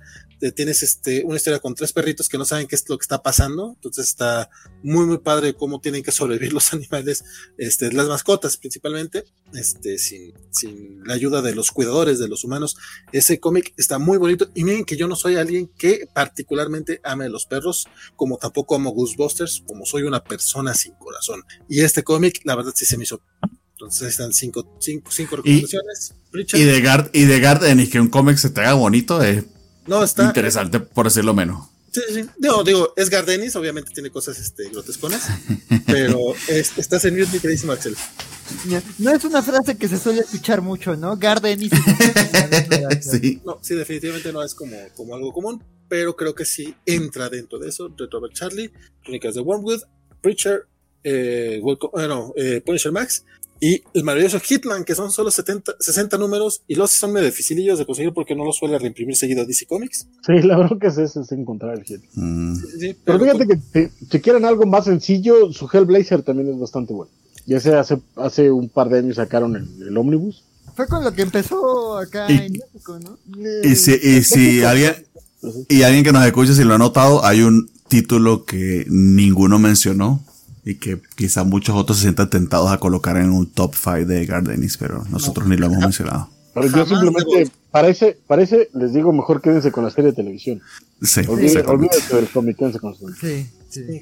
tienes 0.51 0.81
este, 0.81 1.23
una 1.23 1.37
historia 1.37 1.59
con 1.59 1.75
tres 1.75 1.93
perritos 1.93 2.27
que 2.27 2.39
no 2.39 2.45
saben 2.45 2.65
qué 2.65 2.75
es 2.75 2.89
lo 2.89 2.97
que 2.97 3.03
está 3.03 3.21
pasando, 3.21 3.73
entonces 3.75 4.07
está 4.07 4.49
muy 4.81 5.05
muy 5.05 5.19
padre 5.19 5.53
cómo 5.53 5.79
tienen 5.79 6.01
que 6.01 6.11
sobrevivir 6.11 6.53
los 6.53 6.73
animales, 6.73 7.23
este, 7.57 7.93
las 7.93 8.07
mascotas 8.07 8.57
principalmente, 8.57 9.25
este, 9.53 9.99
sin, 9.99 10.33
sin 10.49 11.03
la 11.05 11.13
ayuda 11.13 11.43
de 11.43 11.53
los 11.53 11.69
cuidadores, 11.69 12.17
de 12.17 12.27
los 12.27 12.43
humanos. 12.43 12.77
Ese 13.11 13.39
cómic 13.39 13.73
está 13.77 13.99
muy 13.99 14.17
bonito 14.17 14.49
y 14.55 14.63
miren 14.63 14.85
que 14.85 14.97
yo 14.97 15.07
no 15.07 15.15
soy 15.15 15.35
alguien 15.35 15.69
que 15.77 16.07
particularmente 16.11 16.99
ame 17.03 17.29
los 17.29 17.45
perros, 17.45 17.87
como 18.15 18.37
tampoco 18.37 18.75
amo 18.75 18.91
Ghostbusters, 18.91 19.63
como 19.67 19.85
soy 19.85 20.03
una 20.03 20.23
persona 20.23 20.73
sin 20.73 20.93
corazón. 20.95 21.43
Y 21.69 21.81
este 21.81 22.03
cómic, 22.03 22.41
la 22.45 22.55
verdad 22.55 22.73
sí 22.75 22.85
se 22.85 22.97
me 22.97 23.03
hizo 23.03 23.21
entonces 23.81 24.09
están 24.09 24.31
cinco, 24.31 24.77
cinco, 24.79 25.09
cinco 25.09 25.37
recomendaciones. 25.37 26.13
Y, 26.53 26.63
de 26.65 26.81
Gard, 26.81 27.09
y 27.13 27.25
de 27.25 27.89
que 27.89 27.99
un 27.99 28.09
cómic 28.09 28.37
se 28.37 28.51
te 28.51 28.61
haga 28.61 28.73
bonito, 28.73 29.23
es 29.23 29.43
no, 29.91 30.03
está, 30.03 30.23
interesante, 30.23 30.79
por 30.79 31.05
decirlo 31.05 31.33
menos. 31.33 31.67
Sí, 31.91 31.99
sí. 32.13 32.25
Digo, 32.37 32.63
digo, 32.63 32.93
es 32.95 33.09
Gardenis, 33.09 33.53
obviamente 33.57 33.91
tiene 33.93 34.09
cosas 34.09 34.39
este, 34.39 34.69
grotesconas, 34.69 35.27
pero 35.85 36.17
estás 36.47 37.03
en 37.03 37.19
mute, 37.19 37.33
mi 37.33 37.39
queridísimo 37.39 37.73
Axel. 37.73 37.97
No 38.97 39.11
es 39.11 39.25
una 39.25 39.41
frase 39.41 39.77
que 39.77 39.89
se 39.89 39.99
suele 39.99 40.21
escuchar 40.21 40.61
mucho, 40.61 40.95
¿no? 40.95 41.17
Gardenis. 41.17 41.71
sí. 43.01 43.41
No, 43.45 43.59
sí, 43.61 43.75
definitivamente 43.75 44.31
no 44.31 44.41
es 44.41 44.55
como, 44.55 44.77
como 44.95 45.15
algo 45.15 45.33
común, 45.33 45.61
pero 45.89 46.15
creo 46.15 46.33
que 46.33 46.45
sí 46.45 46.73
entra 46.85 47.27
dentro 47.27 47.59
de 47.59 47.67
eso. 47.67 47.89
De 47.89 48.07
Robert 48.09 48.33
Charlie, 48.33 48.71
Crónicas 49.03 49.35
de 49.35 49.41
Wormwood, 49.41 49.81
Preacher, 50.21 50.67
eh, 51.03 51.59
bueno, 51.61 52.33
eh, 52.37 52.61
Punisher 52.65 52.93
Max 52.93 53.25
y 53.63 53.83
el 53.93 54.03
maravilloso 54.03 54.39
Hitman, 54.39 54.83
que 54.83 54.95
son 54.95 55.11
solo 55.11 55.29
70, 55.29 55.73
60 55.79 56.17
números 56.17 56.63
y 56.67 56.73
los 56.73 56.89
son 56.89 57.13
medio 57.13 57.27
dificilillos 57.27 57.77
de 57.77 57.85
conseguir 57.85 58.11
porque 58.11 58.35
no 58.35 58.43
los 58.43 58.57
suele 58.57 58.79
reimprimir 58.79 59.15
seguido 59.15 59.45
DC 59.45 59.67
Comics. 59.67 60.07
Sí, 60.25 60.41
la 60.41 60.57
verdad 60.57 60.79
que 60.81 60.87
es 60.87 60.97
eso, 60.97 61.21
es 61.21 61.31
encontrar 61.31 61.77
el 61.77 61.83
Hitman. 61.83 62.53
Mm. 62.53 62.57
pero, 63.05 63.19
fíjate 63.19 63.47
que 63.47 63.91
si 64.09 64.19
quieren 64.19 64.45
algo 64.45 64.65
más 64.65 64.85
sencillo, 64.85 65.53
su 65.53 65.69
Hellblazer 65.71 66.23
también 66.23 66.49
es 66.49 66.59
bastante 66.59 66.91
bueno. 66.91 67.11
Ya 67.45 67.59
sé, 67.59 67.75
hace, 67.75 68.01
hace 68.15 68.49
un 68.49 68.67
par 68.67 68.89
de 68.89 68.97
años 68.97 69.17
sacaron 69.17 69.55
el, 69.55 69.87
el 69.87 69.95
Omnibus. 69.95 70.43
Fue 70.75 70.87
con 70.87 71.03
lo 71.03 71.13
que 71.13 71.21
empezó 71.21 71.99
acá 71.99 72.27
en 72.29 72.53
México, 72.53 72.99
¿no? 72.99 73.19
Y 73.63 73.75
si, 73.75 73.91
y 73.91 74.23
si 74.23 74.63
alguien, 74.63 74.95
y 75.69 75.83
alguien 75.83 76.03
que 76.03 76.11
nos 76.11 76.25
escuche, 76.25 76.55
si 76.55 76.63
lo 76.63 76.73
ha 76.73 76.79
notado, 76.79 77.23
hay 77.23 77.41
un 77.41 77.69
título 77.89 78.43
que 78.43 78.85
ninguno 78.89 79.59
mencionó 79.59 80.23
y 80.63 80.75
que 80.75 81.01
quizá 81.15 81.43
muchos 81.43 81.75
otros 81.75 81.97
se 81.97 82.03
sientan 82.03 82.29
tentados 82.29 82.71
a 82.71 82.77
colocar 82.77 83.17
en 83.17 83.31
un 83.31 83.49
top 83.49 83.73
5 83.75 84.05
de 84.05 84.25
Gardenis, 84.25 84.77
pero 84.77 85.03
nosotros 85.09 85.47
ni 85.47 85.57
lo 85.57 85.67
hemos 85.67 85.79
mencionado. 85.79 86.29
Pero 86.53 86.67
yo 86.67 86.85
simplemente, 86.85 87.51
parece, 87.71 88.19
parece, 88.27 88.69
les 88.73 88.93
digo, 88.93 89.13
mejor 89.13 89.41
quédense 89.41 89.71
con 89.71 89.83
la 89.83 89.91
serie 89.91 90.11
de 90.11 90.17
televisión. 90.17 90.61
Sí, 91.01 91.21
olvídate 91.27 92.15
del 92.15 92.29
cómic, 92.29 92.57
quédense 92.57 92.79
con 92.79 92.95
Sí, 93.19 93.49
sí. 93.69 94.01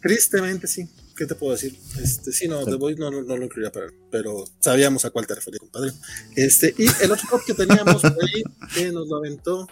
tristemente 0.00 0.66
sí. 0.66 0.88
¿Qué 1.16 1.26
te 1.26 1.36
puedo 1.36 1.52
decir? 1.52 1.78
Este, 2.02 2.32
sí, 2.32 2.48
no, 2.48 2.64
The 2.64 2.74
Voice 2.74 2.98
no, 2.98 3.08
no, 3.08 3.36
lo 3.36 3.44
incluiría, 3.44 3.70
pero, 3.70 3.86
pero 4.10 4.44
sabíamos 4.58 5.04
a 5.04 5.10
cuál 5.10 5.28
te 5.28 5.36
refería, 5.36 5.60
compadre. 5.60 5.92
Este, 6.34 6.74
y 6.76 6.86
el 7.02 7.12
otro 7.12 7.28
top 7.30 7.44
que 7.46 7.54
teníamos 7.54 8.02
por 8.02 8.12
ahí, 8.24 8.42
que 8.74 8.90
nos 8.90 9.06
lo 9.06 9.18
aventó, 9.18 9.68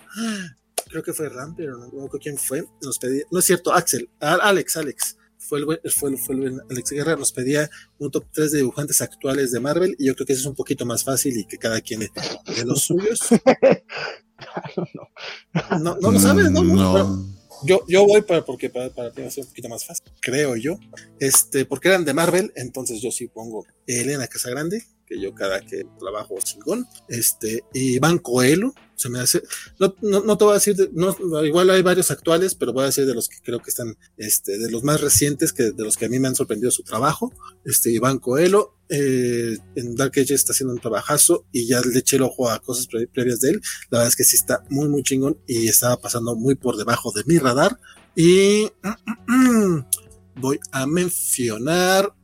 creo 0.89 1.03
que 1.03 1.13
fue 1.13 1.29
Ram, 1.29 1.57
pero 1.57 1.79
no, 1.79 1.91
no 1.91 2.09
quién 2.09 2.39
fue, 2.39 2.65
nos 2.81 2.99
pedía, 2.99 3.25
no 3.33 3.41
es 3.41 3.45
cierto, 3.45 3.73
Axel, 3.73 4.09
Alex, 4.21 4.77
Alex, 4.77 5.17
fue 5.43 5.59
el, 5.59 5.91
fue, 5.91 6.17
fue 6.17 6.35
el 6.37 6.61
Alex 6.71 6.91
Guerra, 6.91 7.17
nos 7.17 7.33
pedía 7.33 7.69
un 7.99 8.11
top 8.11 8.25
3 8.33 8.53
de 8.53 8.59
dibujantes 8.59 9.01
actuales 9.01 9.53
de 9.53 9.61
Marvel 9.61 9.95
y 9.99 10.07
yo 10.07 10.15
creo 10.15 10.27
que 10.27 10.33
eso 10.33 10.43
es 10.43 10.47
un 10.47 10.55
poquito 10.55 10.87
más 10.87 11.05
fácil 11.05 11.37
y 11.37 11.45
que 11.45 11.59
cada 11.59 11.81
quien 11.81 12.01
de 12.01 12.65
los 12.65 12.83
suyos. 12.83 13.21
no, 15.81 15.97
no, 16.01 16.13
lo 16.13 16.19
sabes, 16.19 16.51
¿no? 16.51 16.63
no. 16.63 17.27
yo, 17.65 17.85
yo 17.89 18.07
voy 18.07 18.23
para, 18.23 18.45
porque 18.45 18.71
para, 18.71 18.91
para 18.91 19.13
ti 19.13 19.23
va 19.23 19.29
a 19.29 19.31
ser 19.31 19.45
un 19.45 19.51
poquito 19.51 19.69
más 19.69 19.85
fácil, 19.85 20.05
creo 20.21 20.57
yo. 20.57 20.79
Este, 21.19 21.65
porque 21.65 21.89
eran 21.89 22.05
de 22.05 22.15
Marvel, 22.15 22.53
entonces 22.57 23.01
yo 23.01 23.11
sí 23.11 23.29
pongo 23.29 23.67
Elena 23.87 24.27
Casagrande, 24.27 24.85
que 25.07 25.21
yo 25.21 25.35
cada 25.35 25.61
que 25.61 25.85
trabajo 25.99 26.37
chingón. 26.43 26.87
Este, 27.09 27.65
y 27.73 27.97
Iván 27.97 28.19
Coelho, 28.19 28.75
se 28.97 29.09
me 29.09 29.21
hace, 29.21 29.43
no, 29.79 29.95
no, 30.01 30.39
te 30.39 30.45
voy 30.45 30.53
a 30.53 30.55
decir, 30.55 30.91
no, 30.93 31.15
igual 31.45 31.71
hay 31.71 31.83
varios 31.83 32.11
actuales, 32.11 32.55
pero 32.55 32.73
voy 32.73 32.85
a 32.85 32.87
decir 32.87 33.07
de 33.07 33.15
los 33.15 33.29
que 33.29 33.39
creo 33.43 33.61
que 33.61 33.71
están, 33.71 33.97
este, 34.17 34.59
de 34.59 34.71
los 34.71 34.85
más 34.85 35.01
recientes, 35.01 35.53
que 35.53 35.73
de 35.73 35.85
los 35.85 35.97
que 35.97 36.07
a 36.07 36.09
mí 36.09 36.19
me 36.19 36.29
han 36.29 36.37
sorprendido 36.37 36.71
su 36.71 36.83
trabajo. 36.83 37.33
Este, 37.65 37.91
Iván 37.91 38.19
Coelho, 38.19 38.77
eh, 38.89 39.59
en 39.75 39.97
Dark 39.97 40.13
Age 40.17 40.35
está 40.35 40.53
haciendo 40.53 40.75
un 40.75 40.81
trabajazo 40.81 41.47
y 41.51 41.67
ya 41.67 41.81
le 41.81 41.99
eché 41.99 42.17
el 42.17 42.23
ojo 42.23 42.51
a 42.51 42.61
cosas 42.61 42.87
previas 43.13 43.41
de 43.41 43.51
él. 43.51 43.63
La 43.91 43.99
verdad 43.99 44.09
es 44.09 44.17
que 44.17 44.25
sí 44.25 44.37
está 44.37 44.65
muy, 44.69 44.89
muy 44.89 45.03
chingón 45.03 45.39
y 45.47 45.69
estaba 45.69 45.97
pasando 45.97 46.37
muy 46.37 46.55
por 46.55 46.77
debajo 46.77 47.11
de 47.13 47.25
mi 47.27 47.39
radar. 47.39 47.79
Y 48.15 48.69
voy 50.37 50.61
a 50.71 50.87
mencionar 50.87 52.15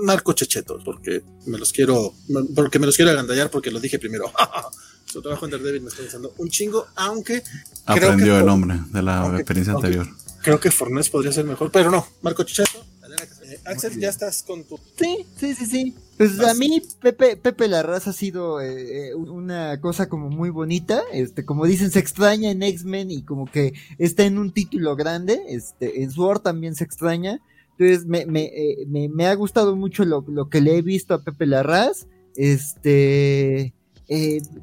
Marco 0.00 0.32
Checheto, 0.32 0.78
porque 0.84 1.22
me 1.46 1.58
los 1.58 1.72
quiero, 1.72 2.14
porque 2.54 2.78
me 2.78 2.86
los 2.86 2.96
quiero 2.96 3.10
agandallar 3.10 3.50
porque 3.50 3.70
lo 3.70 3.80
dije 3.80 3.98
primero. 3.98 4.32
Su 5.12 5.20
trabajo 5.20 5.44
en 5.44 5.50
Daredevil 5.50 5.82
me 5.82 5.88
está 5.90 6.02
gustando 6.02 6.32
un 6.38 6.48
chingo, 6.48 6.86
aunque 6.96 7.42
aprendió 7.84 8.38
el 8.38 8.46
nombre 8.46 8.80
de 8.90 9.02
la 9.02 9.36
experiencia 9.36 9.74
anterior. 9.74 10.06
Creo 10.42 10.58
que 10.58 10.70
Fornés 10.70 11.10
podría 11.10 11.32
ser 11.32 11.44
mejor, 11.44 11.70
pero 11.70 11.90
no. 11.90 12.06
Marco 12.22 12.44
Chichazo, 12.44 12.78
eh, 12.78 13.60
Axel, 13.66 14.00
ya 14.00 14.08
estás 14.08 14.42
con 14.42 14.64
tu. 14.64 14.80
Sí, 14.96 15.26
sí, 15.36 15.54
sí, 15.54 15.66
sí. 15.66 15.94
Pues 16.16 16.40
a 16.40 16.54
mí 16.54 16.82
Pepe, 17.02 17.36
Pepe 17.36 17.68
Larraz 17.68 18.06
ha 18.08 18.14
sido 18.14 18.62
eh, 18.62 19.10
eh, 19.10 19.14
una 19.14 19.78
cosa 19.82 20.08
como 20.08 20.30
muy 20.30 20.48
bonita. 20.48 21.02
Este, 21.12 21.44
como 21.44 21.66
dicen, 21.66 21.90
se 21.90 21.98
extraña 21.98 22.50
en 22.50 22.62
X-Men 22.62 23.10
y 23.10 23.22
como 23.22 23.44
que 23.44 23.74
está 23.98 24.24
en 24.24 24.38
un 24.38 24.50
título 24.50 24.96
grande. 24.96 25.42
Este, 25.48 26.02
en 26.02 26.10
Sword 26.10 26.40
también 26.40 26.74
se 26.74 26.84
extraña. 26.84 27.42
Entonces 27.72 28.06
me, 28.06 28.24
me, 28.24 28.50
me, 28.88 29.10
me 29.10 29.26
ha 29.26 29.34
gustado 29.34 29.76
mucho 29.76 30.06
lo, 30.06 30.24
lo, 30.26 30.48
que 30.48 30.62
le 30.62 30.78
he 30.78 30.80
visto 30.80 31.12
a 31.12 31.22
Pepe 31.22 31.44
Larraz. 31.44 32.06
Este. 32.34 33.74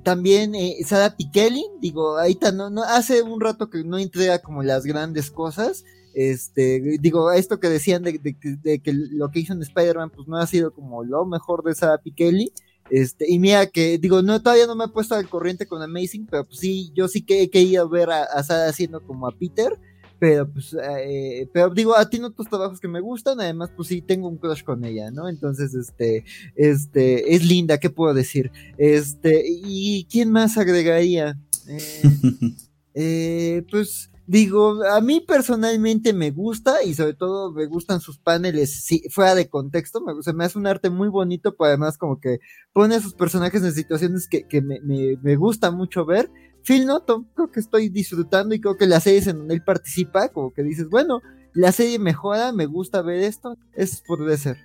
También 0.04 0.54
eh, 0.56 0.78
Sara 0.86 1.16
Pikeli, 1.16 1.66
digo, 1.82 2.18
ahí 2.18 2.38
no, 2.54 2.70
no, 2.70 2.84
hace 2.84 3.22
un 3.22 3.40
rato 3.42 3.70
que 3.70 3.84
no 3.84 3.98
entrega 3.98 4.40
como 4.40 4.64
las 4.64 4.86
grandes 4.86 5.32
cosas, 5.32 5.84
este, 6.14 6.98
digo, 7.00 7.32
esto 7.32 7.60
que 7.60 7.70
decían 7.70 8.04
de, 8.04 8.20
que 8.20 8.94
lo 8.94 9.30
que 9.30 9.40
hizo 9.40 9.54
en 9.54 9.62
Spider-Man, 9.62 10.10
pues 10.10 10.28
no 10.28 10.38
ha 10.38 10.48
sido 10.48 10.74
como 10.74 11.04
lo 11.04 11.26
mejor 11.26 11.64
de 11.64 11.76
Sarah 11.76 12.00
Pikeli. 12.00 12.52
Este, 12.90 13.32
y 13.32 13.38
mira 13.38 13.68
que, 13.68 14.00
digo, 14.00 14.24
no, 14.24 14.42
todavía 14.42 14.66
no 14.66 14.76
me 14.76 14.86
he 14.86 14.90
puesto 14.90 15.14
al 15.14 15.30
corriente 15.30 15.68
con 15.68 15.82
Amazing, 15.82 16.26
pero 16.26 16.46
pues 16.46 16.60
sí, 16.60 16.92
yo 16.96 17.08
sí 17.08 17.22
que 17.22 17.44
he 17.44 17.50
querido 17.50 17.88
ver 17.88 18.10
a, 18.10 18.24
a 18.24 18.44
Sara 18.44 18.68
haciendo 18.68 19.02
como 19.02 19.28
a 19.28 19.32
Peter, 19.32 19.80
pero 20.20 20.52
pues, 20.52 20.76
eh, 20.82 21.50
pero 21.54 21.70
digo, 21.70 21.96
a 21.96 22.10
ti 22.10 22.20
no 22.20 22.28
otros 22.28 22.50
trabajos 22.50 22.80
que 22.80 22.88
me 22.88 23.00
gustan, 23.00 23.40
además, 23.40 23.72
pues 23.76 23.88
sí, 23.88 24.02
tengo 24.02 24.28
un 24.28 24.38
crush 24.38 24.64
con 24.64 24.84
ella, 24.84 25.12
¿no? 25.12 25.30
Entonces, 25.30 25.74
este, 25.74 26.26
este, 26.56 27.36
es 27.36 27.46
linda, 27.46 27.78
¿qué 27.78 27.90
puedo 27.90 28.14
decir? 28.14 28.52
Este, 28.78 29.44
¿y 29.46 30.06
quién 30.12 30.32
más 30.32 30.58
agregaría? 30.58 31.38
Eh, 32.96 33.60
eh, 33.60 33.64
pues, 33.70 34.10
Digo, 34.30 34.84
a 34.86 35.02
mí 35.02 35.22
personalmente 35.22 36.14
me 36.14 36.30
gusta 36.30 36.84
y 36.84 36.94
sobre 36.94 37.16
todo 37.16 37.52
me 37.52 37.66
gustan 37.66 38.00
sus 38.00 38.20
paneles 38.20 38.84
sí, 38.84 39.02
fuera 39.10 39.34
de 39.34 39.50
contexto. 39.50 40.02
Me, 40.02 40.14
o 40.14 40.34
me 40.36 40.46
hace 40.46 40.60
un 40.60 40.68
arte 40.68 40.92
muy 40.92 41.10
bonito, 41.10 41.56
pero 41.56 41.70
además 41.70 41.98
como 41.98 42.20
que 42.20 42.38
pone 42.72 42.94
a 42.94 43.02
sus 43.02 43.16
personajes 43.16 43.64
en 43.64 43.74
situaciones 43.74 44.28
que, 44.28 44.44
que 44.44 44.62
me, 44.62 44.82
me, 44.82 45.18
me, 45.24 45.36
gusta 45.36 45.72
mucho 45.72 46.06
ver. 46.06 46.30
Phil 46.64 46.86
Noto, 46.86 47.26
creo 47.36 47.52
que 47.52 47.60
estoy 47.60 47.90
disfrutando 47.90 48.54
y 48.56 48.62
creo 48.62 48.78
que 48.78 48.86
las 48.86 49.04
series 49.04 49.28
en 49.28 49.38
donde 49.38 49.56
él 49.56 49.64
participa, 49.64 50.30
como 50.30 50.54
que 50.54 50.64
dices, 50.64 50.88
bueno, 50.90 51.22
la 51.54 51.72
serie 51.72 52.00
mejora, 52.00 52.52
me 52.52 52.66
gusta 52.66 53.02
ver 53.02 53.20
esto, 53.22 53.58
es 53.74 54.04
puede 54.06 54.38
ser. 54.38 54.58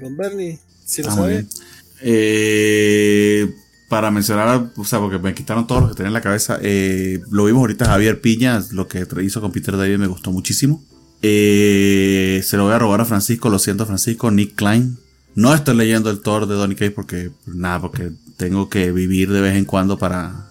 Don 0.00 0.16
Bernie, 0.16 0.58
si 0.84 1.02
lo 1.02 1.10
sabe. 1.10 1.46
Eh 2.02 3.48
para 3.88 4.10
mencionar, 4.10 4.70
o 4.76 4.84
sea, 4.84 4.98
porque 4.98 5.18
me 5.18 5.34
quitaron 5.34 5.66
todos 5.66 5.82
los 5.82 5.90
que 5.90 5.96
tenía 5.96 6.08
en 6.08 6.14
la 6.14 6.20
cabeza, 6.20 6.58
eh, 6.60 7.20
lo 7.30 7.44
vimos 7.44 7.60
ahorita 7.60 7.86
Javier 7.86 8.20
Piña, 8.20 8.62
lo 8.72 8.88
que 8.88 9.06
hizo 9.22 9.40
con 9.40 9.52
Peter 9.52 9.76
David 9.76 9.98
me 9.98 10.08
gustó 10.08 10.32
muchísimo. 10.32 10.82
Eh, 11.22 12.40
se 12.44 12.56
lo 12.56 12.64
voy 12.64 12.74
a 12.74 12.78
robar 12.78 13.00
a 13.00 13.04
Francisco, 13.04 13.48
lo 13.48 13.58
siento 13.58 13.86
Francisco, 13.86 14.30
Nick 14.30 14.54
Klein. 14.56 14.98
No 15.34 15.54
estoy 15.54 15.76
leyendo 15.76 16.10
el 16.10 16.20
Thor 16.20 16.46
de 16.46 16.54
Donny 16.54 16.74
Cage 16.74 16.90
porque, 16.90 17.30
nada, 17.46 17.80
porque 17.80 18.10
tengo 18.36 18.68
que 18.68 18.92
vivir 18.92 19.30
de 19.30 19.40
vez 19.40 19.56
en 19.56 19.64
cuando 19.64 19.98
para 19.98 20.50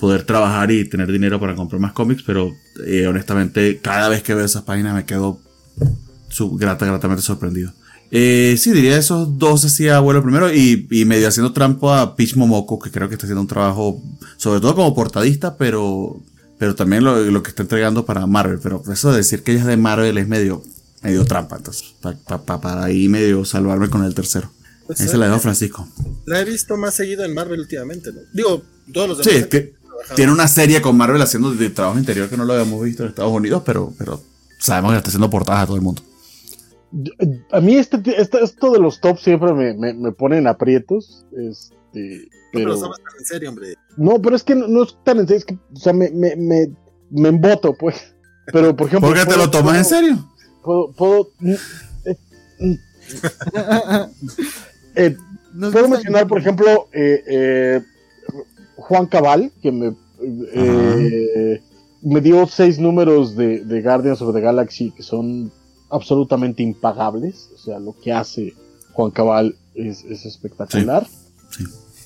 poder 0.00 0.24
trabajar 0.24 0.70
y 0.70 0.88
tener 0.88 1.10
dinero 1.10 1.40
para 1.40 1.54
comprar 1.54 1.80
más 1.80 1.92
cómics, 1.92 2.22
pero 2.24 2.54
eh, 2.86 3.06
honestamente 3.06 3.80
cada 3.80 4.08
vez 4.08 4.22
que 4.22 4.34
veo 4.34 4.44
esas 4.44 4.62
páginas 4.62 4.94
me 4.94 5.04
quedo 5.04 5.40
grata, 6.56 6.86
gratamente 6.86 7.22
sorprendido. 7.22 7.72
Eh, 8.10 8.56
sí, 8.58 8.72
diría 8.72 8.96
esos 8.96 9.38
dos 9.38 9.64
así 9.66 9.88
abuelo 9.88 10.22
primero 10.22 10.52
y, 10.52 10.86
medio 11.04 11.28
haciendo 11.28 11.52
trampo 11.52 11.92
a 11.92 12.16
Peach 12.16 12.36
Momoko, 12.36 12.78
que 12.78 12.90
creo 12.90 13.08
que 13.08 13.14
está 13.14 13.26
haciendo 13.26 13.42
un 13.42 13.48
trabajo, 13.48 14.02
sobre 14.36 14.60
todo 14.60 14.74
como 14.74 14.94
portadista, 14.94 15.56
pero, 15.56 16.18
pero 16.58 16.74
también 16.74 17.04
lo, 17.04 17.42
que 17.42 17.50
está 17.50 17.62
entregando 17.62 18.06
para 18.06 18.26
Marvel. 18.26 18.60
Pero 18.62 18.82
eso 18.90 19.10
de 19.10 19.18
decir 19.18 19.42
que 19.42 19.52
ella 19.52 19.60
es 19.60 19.66
de 19.66 19.76
Marvel 19.76 20.16
es 20.16 20.26
medio, 20.26 20.62
medio 21.02 21.24
trampa, 21.26 21.56
entonces, 21.56 21.94
para 22.00 22.84
ahí 22.84 23.08
medio 23.08 23.44
salvarme 23.44 23.90
con 23.90 24.04
el 24.04 24.14
tercero. 24.14 24.50
Pues 24.88 25.00
Esa 25.00 25.18
la 25.18 25.26
dejo 25.26 25.38
Francisco. 25.38 25.86
La 26.24 26.40
he 26.40 26.46
visto 26.46 26.78
más 26.78 26.94
seguido 26.94 27.22
en 27.22 27.34
Marvel 27.34 27.60
últimamente, 27.60 28.10
¿no? 28.10 28.20
Digo, 28.32 28.62
todos 28.90 29.08
los 29.10 29.18
demás. 29.18 29.42
Sí, 29.42 29.48
que 29.50 29.74
tiene 30.16 30.32
una 30.32 30.48
serie 30.48 30.80
con 30.80 30.96
Marvel 30.96 31.20
haciendo 31.20 31.52
de 31.52 31.68
trabajo 31.68 31.98
interior 31.98 32.30
que 32.30 32.38
no 32.38 32.46
lo 32.46 32.54
habíamos 32.54 32.82
visto 32.82 33.02
en 33.02 33.10
Estados 33.10 33.30
Unidos, 33.30 33.62
pero, 33.66 33.92
pero 33.98 34.18
sabemos 34.58 34.92
que 34.92 34.96
está 34.96 35.10
haciendo 35.10 35.28
portadas 35.28 35.64
a 35.64 35.66
todo 35.66 35.76
el 35.76 35.82
mundo. 35.82 36.00
A 37.52 37.60
mí 37.60 37.76
este, 37.76 38.00
este, 38.16 38.42
esto 38.42 38.72
de 38.72 38.78
los 38.78 38.98
tops 39.02 39.20
siempre 39.20 39.52
me, 39.52 39.74
me, 39.74 39.92
me 39.92 40.12
pone 40.12 40.38
en 40.38 40.46
aprietos. 40.46 41.26
Este, 41.36 42.30
pero... 42.50 42.74
No, 42.74 42.80
pero 42.80 43.18
en 43.18 43.24
serio, 43.26 43.50
hombre. 43.50 43.74
No, 43.98 44.22
pero 44.22 44.36
es 44.36 44.42
que 44.42 44.54
no, 44.54 44.84
es 44.84 44.96
tan 45.04 45.18
en 45.18 45.28
serio, 45.28 45.38
es 45.38 45.44
que, 45.44 45.54
o 45.54 45.76
sea, 45.76 45.92
me, 45.92 46.08
me, 46.12 46.34
me, 46.34 46.70
me 47.10 47.28
emboto, 47.28 47.74
pues. 47.74 48.14
Pero, 48.50 48.74
por 48.74 48.86
ejemplo... 48.86 49.10
¿Por 49.10 49.18
qué 49.18 49.26
te 49.26 49.36
lo 49.36 49.50
tomas 49.50 49.76
en 49.76 49.84
serio? 49.84 50.32
Puedo... 50.64 50.92
puedo 50.92 51.30
eh, 54.94 55.16
puedo 55.72 55.88
mencionar, 55.88 56.26
por 56.26 56.38
ejemplo, 56.38 56.88
eh, 56.92 57.22
eh, 57.26 57.80
Juan 58.76 59.06
Cabal, 59.06 59.52
que 59.62 59.72
me, 59.72 59.94
eh, 60.20 61.60
me 62.02 62.20
dio 62.20 62.46
seis 62.46 62.78
números 62.78 63.36
de, 63.36 63.64
de 63.64 63.82
Guardians 63.82 64.22
of 64.22 64.34
the 64.34 64.40
Galaxy 64.40 64.90
que 64.90 65.02
son 65.02 65.50
absolutamente 65.90 66.62
impagables. 66.62 67.50
O 67.54 67.58
sea, 67.58 67.78
lo 67.78 67.94
que 68.00 68.12
hace 68.12 68.54
Juan 68.92 69.10
Cabal 69.10 69.56
es, 69.74 70.04
espectacular. 70.04 71.06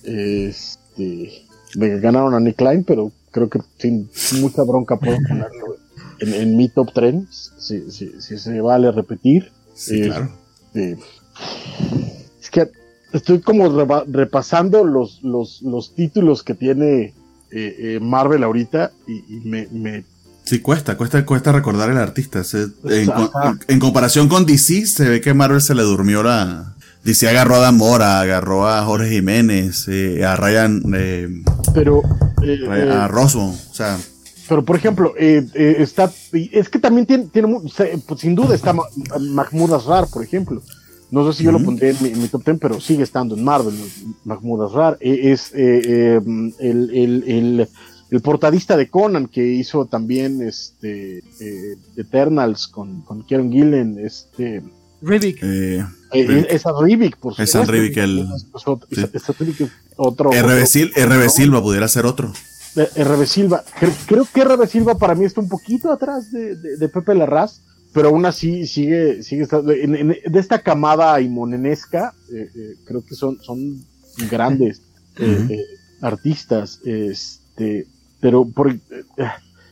Este, 0.05 1.45
me 1.77 2.01
ganaron 2.01 2.35
a 2.35 2.41
Nick 2.41 2.57
Klein, 2.57 2.85
pero 2.85 3.13
creo 3.31 3.49
que 3.49 3.61
sin 3.79 4.11
mucha 4.41 4.63
bronca 4.63 4.97
puedo 4.97 5.17
ponerlo 5.29 5.77
en, 6.21 6.57
mi 6.57 6.69
top 6.69 6.93
3. 6.93 7.25
Si, 7.59 7.91
se 7.91 8.61
vale 8.61 8.91
repetir. 8.93 9.53
Este, 9.75 10.11
es 12.43 12.51
que 12.51 12.69
estoy 13.13 13.41
como 13.41 13.69
repasando 14.07 14.85
los, 14.85 15.23
los, 15.23 15.63
los, 15.63 15.95
títulos 15.95 16.43
que 16.43 16.55
tiene 16.55 17.03
eh, 17.05 17.15
eh, 17.51 17.99
Marvel 18.01 18.43
ahorita 18.43 18.93
y, 19.07 19.41
me, 19.45 19.69
me, 19.71 20.05
Sí, 20.45 20.61
cuesta, 20.61 20.97
cuesta, 20.97 21.25
cuesta 21.25 21.53
recordar 21.53 21.91
el 21.91 21.99
artista. 21.99 22.43
en, 23.69 23.79
comparación 23.79 24.29
con 24.29 24.45
DC, 24.45 24.87
se 24.87 25.09
ve 25.09 25.21
que 25.21 25.35
Marvel 25.35 25.61
se 25.61 25.75
le 25.75 25.83
durmió 25.83 26.23
la. 26.23 26.75
DC 27.05 27.29
agarró 27.29 27.57
a 27.57 27.61
Damora, 27.61 28.21
agarró 28.21 28.69
a 28.69 28.85
Jorge 28.85 29.11
Jiménez, 29.11 29.87
eh, 29.89 30.25
a 30.25 30.37
Ryan. 30.37 30.83
Eh, 30.95 31.29
pero. 31.75 32.03
Eh, 32.43 32.91
a 32.93 33.09
Roswell, 33.09 33.55
o 33.71 33.75
sea. 33.75 33.99
Pero, 34.49 34.65
por 34.65 34.77
ejemplo, 34.77 35.15
está. 35.17 36.13
Es 36.33 36.69
que 36.69 36.79
también 36.79 37.07
tiene. 37.07 37.25
tiene 37.33 37.49
pues, 38.07 38.21
sin 38.21 38.35
duda 38.35 38.55
está 38.55 38.75
Mahmoud 39.21 39.73
Asrar, 39.75 40.09
por 40.09 40.25
ejemplo. 40.25 40.61
No 41.13 41.31
sé 41.31 41.39
si 41.39 41.45
yo 41.45 41.53
lo 41.53 41.63
pondré 41.63 41.91
en 41.91 42.21
mi, 42.21 42.27
top 42.27 42.45
10, 42.45 42.59
pero 42.59 42.81
sigue 42.81 43.05
estando 43.05 43.37
en 43.37 43.45
Marvel, 43.45 43.75
Mahmoud 44.25 44.65
Asrar. 44.65 44.97
Es 45.01 45.53
el, 45.55 46.55
el 46.59 47.69
el 48.13 48.21
portadista 48.21 48.77
de 48.77 48.91
Conan 48.91 49.27
que 49.27 49.43
hizo 49.43 49.87
también 49.87 50.43
este 50.43 51.19
eh, 51.41 51.77
Eternals 51.97 52.69
con, 52.69 53.01
con 53.01 53.23
Kieran 53.23 53.51
Gillen, 53.51 53.99
este 53.99 54.63
Rivik. 55.01 55.43
Eh, 55.43 55.83
eh, 56.13 56.47
esa 56.51 56.73
Rivik, 56.79 57.17
por 57.17 57.33
supuesto. 57.33 57.63
Esa 57.63 57.73
Rivik, 57.73 57.97
el. 57.97 58.29
Otro. 59.97 60.31
RB, 60.31 61.29
Silva 61.31 61.63
pudiera 61.63 61.89
ser 61.89 62.05
otro. 62.05 62.31
RB 62.77 63.27
Silva. 63.27 63.65
Creo, 64.07 64.27
que 64.33 64.45
RB 64.45 64.67
Silva 64.67 64.99
para 64.99 65.15
mí 65.15 65.25
está 65.25 65.41
un 65.41 65.49
poquito 65.49 65.91
atrás 65.91 66.31
de, 66.31 66.55
de, 66.55 66.89
Pepe 66.91 67.15
Larraz, 67.15 67.63
pero 67.93 68.09
aún 68.09 68.25
así 68.25 68.67
sigue, 68.67 69.23
sigue 69.23 69.43
estando. 69.43 69.73
de 69.73 70.21
esta 70.35 70.61
camada 70.61 71.21
imonenesca, 71.21 72.15
creo 72.85 73.05
que 73.05 73.15
son, 73.15 73.39
son 73.43 73.85
grandes 74.31 74.83
artistas. 76.03 76.81
Este, 76.85 77.87
pero 78.21 78.45
por, 78.45 78.71
eh, 78.71 78.79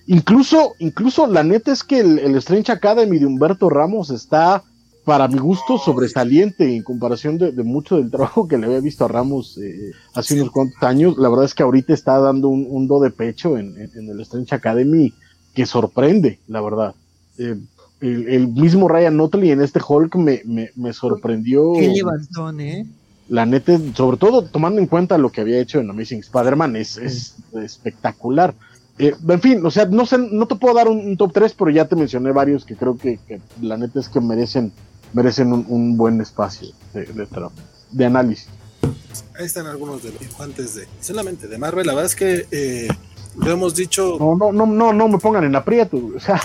incluso, 0.06 0.74
incluso 0.78 1.26
la 1.26 1.42
neta 1.42 1.72
es 1.72 1.84
que 1.84 2.00
el, 2.00 2.36
Strange 2.36 2.72
Academy 2.72 3.18
de 3.18 3.26
Humberto 3.26 3.68
Ramos 3.68 4.10
está, 4.10 4.62
para 5.04 5.28
mi 5.28 5.38
gusto, 5.38 5.78
sobresaliente 5.78 6.74
en 6.74 6.82
comparación 6.82 7.38
de, 7.38 7.52
mucho 7.62 7.96
del 7.96 8.10
trabajo 8.10 8.48
que 8.48 8.58
le 8.58 8.66
había 8.66 8.80
visto 8.80 9.04
a 9.04 9.08
Ramos 9.08 9.58
eh, 9.58 9.92
hace 10.14 10.34
unos 10.34 10.50
cuantos 10.50 10.82
años. 10.82 11.16
La 11.18 11.28
verdad 11.28 11.44
es 11.44 11.54
que 11.54 11.62
ahorita 11.62 11.92
está 11.92 12.18
dando 12.18 12.48
un, 12.48 12.86
do 12.86 13.00
de 13.00 13.10
pecho 13.10 13.58
en, 13.58 13.76
el 13.78 14.20
Strange 14.20 14.54
Academy 14.54 15.12
que 15.54 15.66
sorprende, 15.66 16.38
la 16.48 16.60
verdad. 16.60 16.94
Eh, 17.38 17.56
el, 18.00 18.48
mismo 18.48 18.88
Ryan 18.88 19.16
Notley 19.16 19.50
en 19.50 19.62
este 19.62 19.80
Hulk 19.86 20.16
me, 20.16 20.42
me, 20.74 20.92
sorprendió. 20.92 21.72
Qué 21.74 21.88
levantón, 21.88 22.60
¿eh? 22.60 22.86
la 23.30 23.46
neta, 23.46 23.78
sobre 23.94 24.16
todo 24.16 24.42
tomando 24.42 24.80
en 24.80 24.88
cuenta 24.88 25.16
lo 25.16 25.30
que 25.30 25.40
había 25.40 25.60
hecho 25.60 25.78
en 25.78 25.88
Amazing 25.88 26.18
Spider-Man, 26.18 26.74
es, 26.74 26.98
es 26.98 27.36
espectacular. 27.54 28.54
Eh, 28.98 29.14
en 29.26 29.40
fin, 29.40 29.64
o 29.64 29.70
sea, 29.70 29.86
no 29.86 30.04
sé, 30.04 30.18
no 30.18 30.46
te 30.46 30.56
puedo 30.56 30.74
dar 30.74 30.88
un, 30.88 31.16
top 31.16 31.32
3, 31.32 31.54
pero 31.56 31.70
ya 31.70 31.86
te 31.86 31.96
mencioné 31.96 32.32
varios 32.32 32.64
que 32.64 32.74
creo 32.76 32.98
que, 32.98 33.20
la 33.62 33.76
neta 33.76 34.00
es 34.00 34.08
que 34.08 34.20
merecen, 34.20 34.72
merecen 35.12 35.52
un, 35.52 35.96
buen 35.96 36.20
espacio 36.20 36.68
de, 36.92 37.06
de, 37.92 38.04
análisis. 38.04 38.48
Ahí 39.38 39.46
están 39.46 39.66
algunos 39.66 40.02
de 40.02 40.10
los 40.10 40.18
dibujantes 40.18 40.74
de 40.74 40.88
solamente 41.00 41.46
de 41.46 41.56
Marvel. 41.56 41.86
La 41.86 41.94
verdad 41.94 42.10
es 42.10 42.16
que 42.16 42.46
eh, 42.50 42.88
lo 43.36 43.50
hemos 43.52 43.76
dicho. 43.76 44.16
No, 44.18 44.36
no, 44.36 44.52
no, 44.52 44.66
no, 44.66 44.92
no 44.92 45.08
me 45.08 45.18
pongan 45.18 45.44
en 45.44 45.54
aprieto. 45.54 45.98
O 46.16 46.20
sea, 46.20 46.40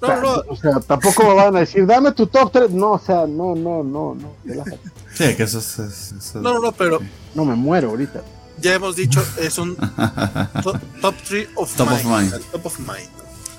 No, 0.00 0.20
no, 0.22 0.42
o 0.48 0.56
sea, 0.56 0.80
tampoco 0.80 1.22
me 1.24 1.34
van 1.34 1.56
a 1.56 1.60
decir, 1.60 1.86
dame 1.86 2.12
tu 2.12 2.26
top 2.26 2.50
3. 2.52 2.70
No, 2.70 2.92
o 2.92 2.98
sea, 2.98 3.26
no, 3.26 3.54
no, 3.54 3.82
no, 3.84 4.14
no. 4.14 4.34
Sí, 5.14 5.34
que 5.34 5.42
eso 5.42 5.58
es. 5.58 5.78
es- 5.78 6.12
eso- 6.18 6.40
no, 6.40 6.54
no, 6.54 6.60
no, 6.60 6.72
pero 6.72 6.98
No 7.34 7.44
me 7.44 7.54
muero 7.54 7.90
ahorita. 7.90 8.22
ya 8.58 8.74
hemos 8.74 8.96
dicho, 8.96 9.22
es 9.38 9.58
un 9.58 9.76
to- 10.62 10.80
top 11.00 11.14
3 11.28 11.48
of 11.56 11.74
Top 11.76 11.88
of 11.92 12.04
mind. 12.04 12.16
mind. 12.16 12.34
o 12.34 12.38
sea, 12.38 12.50
Top 12.52 12.66
of 12.66 12.78
mind. 12.78 13.08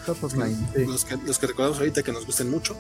Top 0.07 0.23
of 0.23 0.33
mind, 0.35 0.57
sí. 0.75 0.85
los 0.85 1.03
que, 1.05 1.17
los 1.25 1.37
que 1.37 1.47
recordamos 1.47 1.77
ahorita 1.79 2.01
que 2.01 2.11
nos 2.13 2.25
gusten 2.25 2.49
mucho. 2.49 2.75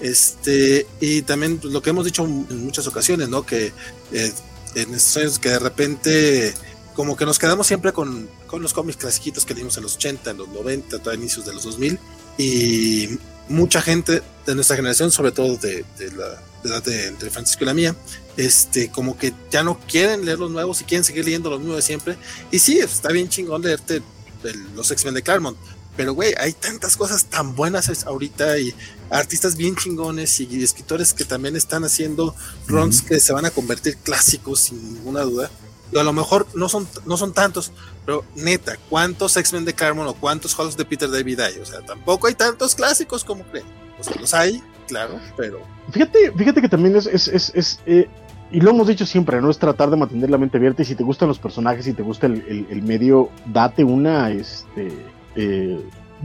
Este, 0.00 0.86
y 1.00 1.22
también 1.22 1.58
pues, 1.58 1.72
lo 1.72 1.80
que 1.80 1.90
hemos 1.90 2.04
dicho 2.04 2.24
en 2.24 2.64
muchas 2.64 2.86
ocasiones, 2.86 3.28
¿no? 3.28 3.46
Que 3.46 3.72
eh, 4.12 4.32
en 4.74 4.92
estos 4.94 5.16
años 5.18 5.38
que 5.38 5.50
de 5.50 5.58
repente 5.60 6.52
como 6.94 7.16
que 7.16 7.24
nos 7.26 7.38
quedamos 7.38 7.66
siempre 7.66 7.92
con, 7.92 8.28
con 8.46 8.62
los 8.62 8.72
cómics 8.72 8.96
clasiquitos 8.98 9.44
que 9.44 9.54
leímos 9.54 9.76
en 9.76 9.82
los 9.82 9.96
80, 9.96 10.30
en 10.30 10.36
los 10.38 10.48
90, 10.48 11.10
a 11.10 11.14
inicios 11.14 11.44
de 11.44 11.52
los 11.52 11.64
2000 11.64 11.98
y 12.38 13.18
mucha 13.48 13.82
gente 13.82 14.22
de 14.46 14.54
nuestra 14.54 14.76
generación, 14.76 15.10
sobre 15.10 15.32
todo 15.32 15.56
de, 15.56 15.84
de 15.98 16.12
la 16.12 16.40
edad 16.64 16.82
de, 16.82 17.10
de 17.12 17.30
Francisco 17.30 17.64
y 17.64 17.66
la 17.66 17.74
mía, 17.74 17.94
este, 18.36 18.90
como 18.90 19.18
que 19.18 19.32
ya 19.50 19.62
no 19.62 19.78
quieren 19.80 20.24
leer 20.24 20.38
los 20.38 20.50
nuevos 20.50 20.80
y 20.80 20.84
quieren 20.84 21.04
seguir 21.04 21.24
leyendo 21.24 21.50
los 21.50 21.58
mismos 21.60 21.76
de 21.76 21.82
siempre. 21.82 22.16
Y 22.50 22.58
sí, 22.58 22.78
está 22.78 23.10
bien 23.10 23.28
chingón 23.28 23.62
leerte 23.62 24.02
el- 24.44 24.74
los 24.74 24.90
X-Men 24.90 25.14
de 25.14 25.22
Claremont, 25.22 25.56
pero 25.96 26.12
güey, 26.14 26.34
hay 26.38 26.52
tantas 26.52 26.96
cosas 26.96 27.24
tan 27.26 27.54
buenas 27.54 28.04
ahorita 28.06 28.58
y 28.58 28.74
artistas 29.10 29.56
bien 29.56 29.76
chingones 29.76 30.40
y 30.40 30.62
escritores 30.62 31.12
que 31.14 31.24
también 31.24 31.54
están 31.54 31.84
haciendo 31.84 32.34
runs 32.66 33.02
que 33.02 33.20
se 33.20 33.32
van 33.32 33.44
a 33.44 33.50
convertir 33.50 33.96
clásicos 33.98 34.60
sin 34.60 34.94
ninguna 34.94 35.20
duda. 35.22 35.50
A 35.98 36.02
lo 36.02 36.12
mejor 36.12 36.46
no 36.54 36.68
son, 36.68 36.88
no 37.06 37.16
son 37.16 37.32
tantos, 37.32 37.72
pero 38.04 38.24
neta, 38.36 38.76
¿cuántos 38.90 39.36
X-Men 39.36 39.64
de 39.64 39.74
Claremont 39.74 40.08
o 40.10 40.14
cuántos 40.14 40.58
Hulks 40.58 40.76
de 40.76 40.84
Peter 40.84 41.10
David 41.10 41.40
hay? 41.40 41.58
O 41.58 41.64
sea, 41.64 41.80
tampoco 41.82 42.26
hay 42.26 42.34
tantos 42.34 42.74
clásicos 42.74 43.22
como 43.24 43.44
creen. 43.44 43.66
O 44.00 44.02
sea, 44.04 44.14
los 44.20 44.34
hay, 44.34 44.62
claro, 44.88 45.18
pero 45.36 45.60
Fíjate, 45.92 46.32
fíjate 46.32 46.60
que 46.62 46.68
también 46.68 46.96
es, 46.96 47.06
es, 47.06 47.28
es, 47.28 47.52
es, 47.54 47.80
eh, 47.86 48.08
y 48.50 48.60
lo 48.60 48.70
hemos 48.70 48.86
dicho 48.88 49.04
siempre, 49.06 49.40
¿no? 49.40 49.50
Es 49.50 49.58
tratar 49.58 49.90
de 49.90 49.96
mantener 49.96 50.30
la 50.30 50.38
mente 50.38 50.56
abierta 50.56 50.82
y 50.82 50.84
si 50.86 50.94
te 50.94 51.04
gustan 51.04 51.28
los 51.28 51.38
personajes, 51.38 51.84
si 51.84 51.92
te 51.92 52.02
gusta 52.02 52.26
el, 52.26 52.66
el- 52.70 52.82
medio, 52.82 53.28
date 53.46 53.84
una, 53.84 54.30
este, 54.30 54.90
eh, 55.36 55.80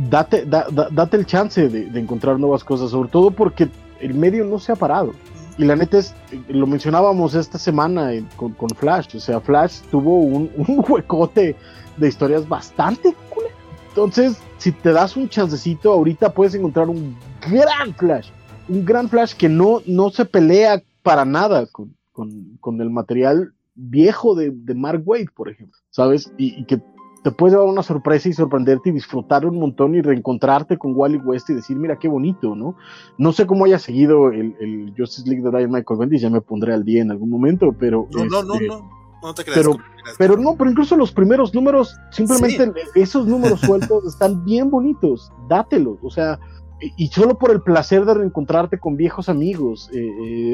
date, 0.09 0.45
da- 0.45 0.67
da- 0.71 0.87
date 0.91 1.17
el 1.17 1.25
chance 1.25 1.67
de 1.67 1.99
encontrar 1.99 2.39
nuevas 2.39 2.63
cosas, 2.63 2.91
sobre 2.91 3.09
todo 3.09 3.31
porque 3.31 3.67
el 3.99 4.13
medio 4.13 4.45
no 4.45 4.59
se 4.59 4.71
ha 4.71 4.75
parado. 4.75 5.13
Y 5.59 5.65
la 5.65 5.75
neta 5.75 5.99
es, 5.99 6.15
eh, 6.31 6.41
lo 6.47 6.65
mencionábamos 6.65 7.35
esta 7.35 7.59
semana 7.59 8.13
en- 8.13 8.27
con, 8.37 8.55
Flash, 8.69 9.15
o 9.17 9.19
sea, 9.19 9.39
Flash 9.41 9.81
tuvo 9.91 10.19
un, 10.19 10.49
huecote 10.87 11.55
de 11.97 12.07
historias 12.07 12.47
bastante 12.47 13.13
cool. 13.29 13.43
Entonces, 13.89 14.37
si 14.57 14.71
te 14.71 14.91
das 14.93 15.17
un 15.17 15.27
chancecito, 15.29 15.91
ahorita 15.91 16.33
puedes 16.33 16.55
encontrar 16.55 16.89
un 16.89 17.15
gran 17.41 17.93
Flash 17.93 18.29
un 18.69 18.85
gran 18.85 19.09
Flash 19.09 19.33
que 19.33 19.49
no, 19.49 19.81
no 19.85 20.11
se 20.11 20.25
pelea 20.25 20.81
para 21.01 21.25
nada 21.25 21.65
con, 21.65 21.95
con, 22.13 22.57
con 22.61 22.79
el 22.81 22.89
material 22.89 23.53
viejo 23.75 24.35
de, 24.35 24.51
de 24.51 24.75
Mark 24.75 25.01
Wade, 25.05 25.27
por 25.35 25.49
ejemplo, 25.49 25.77
¿sabes? 25.89 26.31
Y 26.37 26.63
que 26.65 26.79
te 27.23 27.31
puedes 27.31 27.53
llevar 27.53 27.67
una 27.69 27.83
sorpresa 27.83 28.29
y 28.29 28.33
sorprenderte 28.33 28.89
y 28.89 28.93
disfrutar 28.93 29.45
un 29.45 29.59
montón 29.59 29.93
y 29.95 30.01
reencontrarte 30.01 30.77
con 30.77 30.93
Wally 30.95 31.17
West 31.17 31.49
y 31.49 31.53
decir, 31.53 31.75
mira 31.77 31.97
qué 31.99 32.07
bonito, 32.07 32.55
¿no? 32.55 32.75
No 33.17 33.31
sé 33.33 33.45
cómo 33.45 33.65
haya 33.65 33.77
seguido 33.79 34.31
el, 34.31 34.55
el 34.61 34.93
Justice 34.97 35.27
League 35.27 35.43
de 35.43 35.49
Brian 35.49 35.69
Michael 35.71 35.99
Bendis, 35.99 36.21
ya 36.21 36.29
me 36.29 36.41
pondré 36.41 36.73
al 36.73 36.83
día 36.83 37.01
en 37.01 37.11
algún 37.11 37.29
momento, 37.29 37.73
pero... 37.77 38.07
no, 38.11 38.25
no, 38.25 38.43
no, 38.43 38.53
este, 38.53 38.67
no, 38.67 38.89
no 39.21 39.33
te 39.33 39.43
creas. 39.43 39.59
pero- 39.59 39.77
pero 40.17 40.37
no, 40.37 40.55
pero 40.57 40.71
incluso 40.71 40.95
los 40.95 41.11
primeros 41.11 41.53
números, 41.53 41.95
simplemente 42.11 42.71
esos 42.95 43.27
números 43.27 43.59
sueltos 43.59 44.05
están 44.05 44.43
bien 44.45 44.71
bonitos, 44.71 45.31
dátelos, 45.47 45.97
o 46.01 46.09
sea, 46.09 46.39
y, 46.81 47.03
y 47.03 47.07
solo 47.09 47.37
por 47.37 47.51
el 47.51 47.61
placer 47.61 48.05
de 48.05 48.13
reencontrarte 48.15 48.79
con 48.79 48.95
viejos 48.95 49.29
amigos, 49.29 49.89
eh, 49.93 50.07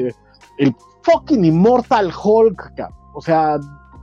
eh, 0.08 0.12
el 0.58 0.74
fucking 1.02 1.44
Immortal 1.44 2.10
Hulk, 2.22 2.72
o 3.14 3.20
sea, 3.22 3.56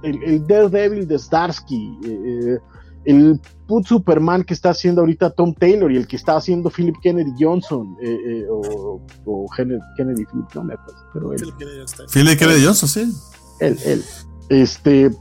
el, 0.04 0.24
el 0.24 0.48
Daredevil 0.48 1.08
de 1.08 1.18
Starsky, 1.18 1.98
eh, 2.06 2.10
eh, 2.10 2.58
el 3.06 3.40
put 3.68 3.86
Superman 3.86 4.44
que 4.44 4.54
está 4.54 4.70
haciendo 4.70 5.02
ahorita 5.02 5.32
Tom 5.32 5.54
Taylor 5.54 5.92
y 5.92 5.98
el 5.98 6.08
que 6.08 6.16
está 6.16 6.36
haciendo 6.38 6.70
Philip 6.70 6.96
Kennedy 7.02 7.32
Johnson, 7.40 7.98
eh, 8.02 8.16
eh, 8.28 8.46
o, 8.50 9.02
o 9.26 9.46
Kennedy, 9.58 9.80
Philip, 9.98 10.48
no 10.56 10.64
me 10.64 10.74
acuerdo, 10.76 11.02
pero 11.14 11.34
él, 11.34 11.40
Philip 11.40 11.58
Kennedy 11.58 11.82
está- 11.84 12.04
Philip 12.14 12.40
Kennedy 12.40 12.66
Johnson, 12.66 12.88
sí. 12.90 13.12
él, 13.60 13.78
él. 13.86 14.04
Este, 14.50 15.12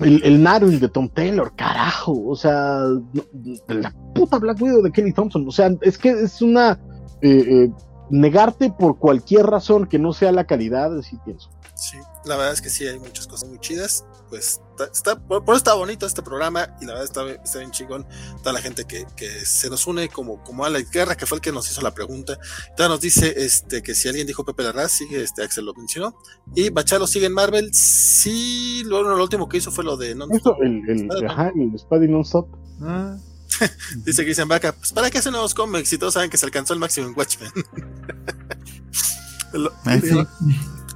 el, 0.00 0.22
el 0.24 0.42
Narwhal 0.42 0.80
de 0.80 0.88
Tom 0.88 1.08
Taylor, 1.08 1.52
carajo, 1.54 2.12
o 2.26 2.34
sea, 2.34 2.80
no- 3.12 3.24
la 3.68 3.94
puta 4.14 4.38
Black 4.38 4.60
Widow 4.60 4.82
de 4.82 4.90
Kelly 4.90 5.12
Thompson, 5.12 5.46
o 5.46 5.52
sea, 5.52 5.70
es 5.82 5.98
que 5.98 6.10
es 6.10 6.42
una 6.42 6.80
eh, 7.20 7.44
eh, 7.66 7.70
negarte 8.10 8.70
por 8.76 8.98
cualquier 8.98 9.46
razón 9.46 9.86
que 9.86 9.98
no 10.00 10.12
sea 10.12 10.32
la 10.32 10.44
calidad, 10.44 10.90
sí 11.02 11.16
pienso. 11.24 11.50
Sí, 11.90 11.96
la 12.26 12.36
verdad 12.36 12.52
es 12.52 12.62
que 12.62 12.70
sí, 12.70 12.86
hay 12.86 12.96
muchas 13.00 13.26
cosas 13.26 13.48
muy 13.48 13.58
chidas. 13.58 14.04
Pues 14.28 14.60
está, 14.70 14.84
está- 14.84 15.20
por, 15.26 15.44
por 15.44 15.54
eso 15.54 15.58
está 15.58 15.74
bonito 15.74 16.06
este 16.06 16.22
programa 16.22 16.68
y 16.80 16.84
la 16.86 16.92
verdad 16.94 17.04
está, 17.04 17.28
está 17.42 17.58
bien 17.58 17.72
chingón. 17.72 18.06
Toda 18.38 18.52
la 18.52 18.60
gente 18.60 18.84
que, 18.84 19.04
que 19.16 19.28
se 19.44 19.68
nos 19.68 19.86
une, 19.88 20.08
como, 20.08 20.42
como 20.44 20.64
Alex 20.64 20.90
Guerra, 20.92 21.16
que 21.16 21.26
fue 21.26 21.38
el 21.38 21.42
que 21.42 21.50
nos 21.50 21.68
hizo 21.70 21.80
la 21.82 21.92
pregunta. 21.92 22.38
Todavía 22.76 22.94
nos 22.94 23.00
dice 23.00 23.34
este, 23.36 23.82
que 23.82 23.96
si 23.96 24.06
alguien 24.08 24.28
dijo 24.28 24.44
Pepe 24.44 24.62
Larraz, 24.62 24.92
sigue, 24.92 25.22
este, 25.24 25.42
Axel 25.42 25.64
lo 25.64 25.74
mencionó. 25.74 26.14
Y 26.54 26.70
Bachalo 26.70 27.06
sigue 27.08 27.26
en 27.26 27.32
Marvel. 27.34 27.74
Sí, 27.74 28.84
lo, 28.86 29.02
lo 29.02 29.20
último 29.22 29.48
que 29.48 29.56
hizo 29.56 29.72
fue 29.72 29.82
lo 29.82 29.96
de. 29.96 30.12
Eso, 30.12 30.56
el, 30.62 30.82
el, 30.88 31.26
ajá, 31.26 31.50
el 31.56 31.76
Spidey 31.78 32.08
Non-Stop. 32.08 32.48
Ah, 32.82 33.16
Dice 34.04 34.22
Christian 34.24 34.48
Vaca, 34.48 34.72
pues 34.72 34.92
¿para 34.92 35.10
qué 35.10 35.18
hacen 35.18 35.32
nuevos 35.32 35.52
cómics? 35.52 35.92
Y 35.92 35.98
todos 35.98 36.14
saben 36.14 36.30
que 36.30 36.38
se 36.38 36.46
alcanzó 36.46 36.72
el 36.74 36.78
máximo 36.78 37.08
en 37.08 37.14
Watchmen. 37.18 37.50
Lo- 39.52 39.72
Ay, 39.84 40.00
sí. 40.00 40.08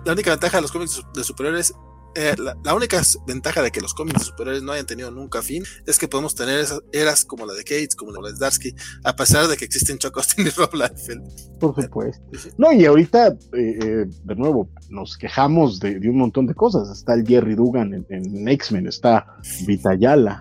La 0.06 0.12
única 0.12 0.30
ventaja 0.30 0.58
de 0.58 0.62
los 0.62 0.70
cómics 0.70 1.02
de 1.14 1.24
superhéroes, 1.24 1.74
eh, 2.14 2.34
la, 2.38 2.56
la 2.64 2.74
única 2.74 3.02
ventaja 3.26 3.60
de 3.60 3.72
que 3.72 3.80
los 3.80 3.92
cómics 3.92 4.20
de 4.20 4.24
superhéroes 4.26 4.62
no 4.62 4.70
hayan 4.70 4.86
tenido 4.86 5.10
nunca 5.10 5.42
fin, 5.42 5.64
es 5.84 5.98
que 5.98 6.06
podemos 6.06 6.34
tener 6.36 6.60
esas 6.60 6.80
eras 6.92 7.24
como 7.24 7.44
la 7.44 7.52
de 7.54 7.64
Cates, 7.64 7.96
como 7.96 8.12
la 8.12 8.28
de 8.28 8.36
Zdarsky, 8.36 8.72
a 9.02 9.16
pesar 9.16 9.48
de 9.48 9.56
que 9.56 9.64
existen 9.64 9.98
Chuck 9.98 10.16
Austin 10.16 10.46
y 10.46 10.50
Rob 10.50 10.72
Liefeld. 10.74 11.58
Por 11.58 11.74
supuesto. 11.82 12.22
No, 12.56 12.72
y 12.72 12.84
ahorita, 12.86 13.26
eh, 13.26 13.34
eh, 13.52 14.04
de 14.24 14.34
nuevo, 14.36 14.70
nos 14.90 15.18
quejamos 15.18 15.80
de, 15.80 15.98
de 15.98 16.08
un 16.08 16.18
montón 16.18 16.46
de 16.46 16.54
cosas. 16.54 16.88
Está 16.88 17.14
el 17.14 17.26
Jerry 17.26 17.56
Dugan 17.56 17.92
en, 17.92 18.06
en 18.08 18.48
X-Men, 18.48 18.86
está 18.86 19.26
Vitayala, 19.66 20.40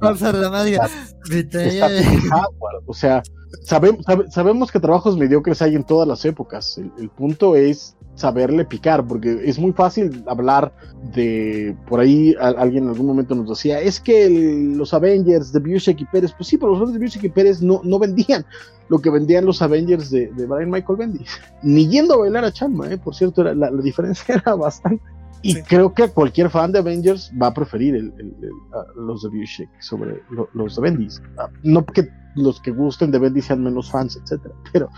dramática. 0.02 0.90
está. 1.32 1.88
Tim 1.88 2.32
Howard. 2.34 2.84
O 2.86 2.94
sea, 2.94 3.24
sabem- 3.66 4.02
sabe- 4.04 4.30
sabemos 4.32 4.72
que 4.72 4.80
trabajos 4.80 5.18
mediocres 5.18 5.62
hay 5.62 5.76
en 5.76 5.84
todas 5.84 6.08
las 6.08 6.24
épocas. 6.26 6.78
El, 6.78 6.92
el 7.00 7.10
punto 7.10 7.56
es 7.56 7.96
saberle 8.16 8.66
picar, 8.66 9.08
porque 9.08 9.42
es 9.46 9.58
muy 9.58 9.72
fácil 9.72 10.24
hablar 10.28 10.74
de, 11.14 11.76
por 11.88 12.00
ahí 12.02 12.36
a- 12.40 12.48
alguien 12.50 12.84
en 12.84 12.90
algún 12.90 13.08
momento 13.08 13.34
nos 13.36 13.48
decía, 13.50 13.80
es 13.80 14.00
que 14.00 14.26
el- 14.26 14.78
los 14.78 14.94
Avengers 14.94 15.54
de 15.54 15.60
Busek 15.60 16.02
y 16.02 16.06
Pérez, 16.06 16.34
pues 16.38 16.48
sí, 16.50 16.58
pero 16.58 16.72
los 16.72 16.82
Avengers 16.82 17.00
de 17.00 17.06
Busek 17.06 17.24
y 17.24 17.30
Pérez 17.30 17.62
no, 17.62 17.82
no 17.84 17.98
vendían 18.00 18.46
lo 18.90 19.00
que 19.00 19.10
vendían 19.10 19.46
los 19.46 19.62
Avengers 19.62 20.10
de, 20.10 20.28
de 20.34 20.46
Brian 20.48 20.70
Michael 20.70 20.98
Bendis. 20.98 21.30
Ni 21.64 21.88
yendo 21.88 22.16
a 22.16 22.18
bailar 22.18 22.44
a 22.44 22.52
Chamba, 22.52 22.92
¿eh? 22.92 22.98
por 22.98 23.16
cierto, 23.16 23.42
era- 23.42 23.54
la, 23.56 23.72
la 23.72 23.82
diferencia 23.82 24.36
era 24.46 24.56
bastante. 24.56 25.02
Y 25.42 25.54
Sí. 25.54 25.62
creo 25.62 25.94
que 25.94 26.10
cualquier 26.10 26.50
fan 26.50 26.74
de 26.74 26.80
Avengers 26.80 27.32
va 27.42 27.48
a 27.48 27.54
preferir 27.54 27.96
el- 27.96 28.14
el- 28.18 28.36
el- 28.42 28.52
a 28.78 28.86
los 29.00 29.22
de 29.24 29.30
Busek 29.30 29.70
sobre 29.80 30.22
lo- 30.32 30.50
los 30.54 30.76
de 30.76 30.82
Bendis. 30.82 31.22
Ah, 31.38 31.48
No 31.64 31.86
porque 31.86 32.10
los 32.44 32.62
que 32.62 32.72
gusten 32.72 33.12
de 33.12 33.42
sean 33.42 33.64
menos 33.64 33.92
fans, 33.92 34.18
etcétera, 34.22 34.54
pero, 34.74 34.90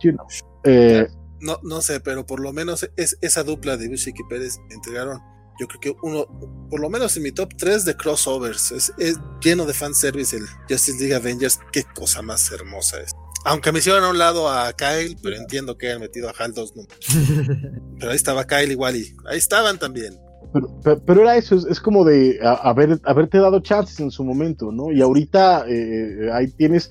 you 0.00 0.12
know. 0.12 0.26
Eh, 0.64 1.06
No, 1.40 1.58
no 1.62 1.82
sé, 1.82 2.00
pero 2.00 2.24
por 2.24 2.40
lo 2.40 2.52
menos 2.52 2.88
es 2.96 3.18
esa 3.20 3.42
dupla 3.42 3.76
de 3.76 3.88
Busick 3.88 4.16
y 4.18 4.28
Pérez 4.28 4.58
entregaron, 4.70 5.20
yo 5.58 5.66
creo 5.66 5.80
que 5.80 5.96
uno, 6.02 6.26
por 6.70 6.80
lo 6.80 6.88
menos 6.88 7.16
en 7.16 7.24
mi 7.24 7.32
top 7.32 7.50
3 7.56 7.84
de 7.84 7.96
crossovers, 7.96 8.70
es, 8.72 8.92
es 8.98 9.18
lleno 9.40 9.66
de 9.66 9.74
fanservice 9.74 10.36
el 10.36 10.46
Justice 10.68 10.98
League 10.98 11.14
Avengers, 11.14 11.58
qué 11.72 11.84
cosa 11.94 12.22
más 12.22 12.50
hermosa 12.52 13.00
es. 13.00 13.12
Aunque 13.44 13.72
me 13.72 13.80
hicieron 13.80 14.04
a 14.04 14.10
un 14.10 14.18
lado 14.18 14.48
a 14.48 14.72
Kyle, 14.72 15.16
pero 15.20 15.36
entiendo 15.36 15.76
que 15.76 15.88
hayan 15.88 16.00
metido 16.00 16.28
a 16.28 16.32
Hal 16.38 16.54
dos 16.54 16.76
números. 16.76 16.96
Pero 17.98 18.10
ahí 18.12 18.16
estaba 18.16 18.46
Kyle 18.46 18.70
igual 18.70 18.94
y 18.94 19.16
ahí 19.26 19.38
estaban 19.38 19.80
también. 19.80 20.16
Pero, 20.52 20.68
pero, 20.82 21.00
pero 21.04 21.22
era 21.22 21.36
eso, 21.36 21.56
es, 21.56 21.80
como 21.80 22.04
de 22.04 22.38
haber, 22.42 23.00
haberte 23.04 23.38
dado 23.38 23.60
chances 23.60 23.98
en 24.00 24.10
su 24.10 24.24
momento, 24.24 24.70
¿no? 24.70 24.92
Y 24.92 25.00
ahorita 25.00 25.64
eh, 25.68 26.30
ahí 26.32 26.48
tienes, 26.48 26.90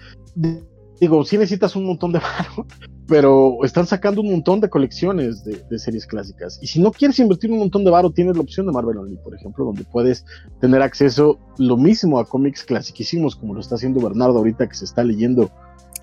digo, 1.00 1.24
sí 1.24 1.38
necesitas 1.38 1.76
un 1.76 1.86
montón 1.86 2.12
de 2.12 2.20
varo, 2.20 2.66
pero 3.08 3.64
están 3.64 3.86
sacando 3.86 4.22
un 4.22 4.32
montón 4.32 4.62
de 4.62 4.70
colecciones 4.70 5.44
de, 5.44 5.64
de 5.70 5.80
series 5.80 6.08
clásicas. 6.08 6.58
Y 6.62 6.68
si 6.68 6.82
no 6.82 6.92
quieres 6.92 7.20
invertir 7.20 7.52
un 7.52 7.60
montón 7.60 7.84
de 7.84 7.92
varo, 7.92 8.12
tienes 8.12 8.36
la 8.36 8.42
opción 8.42 8.66
de 8.66 8.72
Marvel 8.72 8.98
Only, 8.98 9.18
por 9.18 9.36
ejemplo, 9.36 9.66
donde 9.66 9.84
puedes 9.84 10.26
tener 10.60 10.82
acceso 10.82 11.38
lo 11.58 11.78
mismo 11.78 12.20
a 12.20 12.26
cómics 12.26 12.64
clasiquísimos, 12.64 13.36
como 13.36 13.54
lo 13.54 13.60
está 13.60 13.76
haciendo 13.76 14.02
Bernardo 14.02 14.40
ahorita, 14.40 14.68
que 14.68 14.76
se 14.76 14.86
está 14.86 15.04
leyendo 15.04 15.52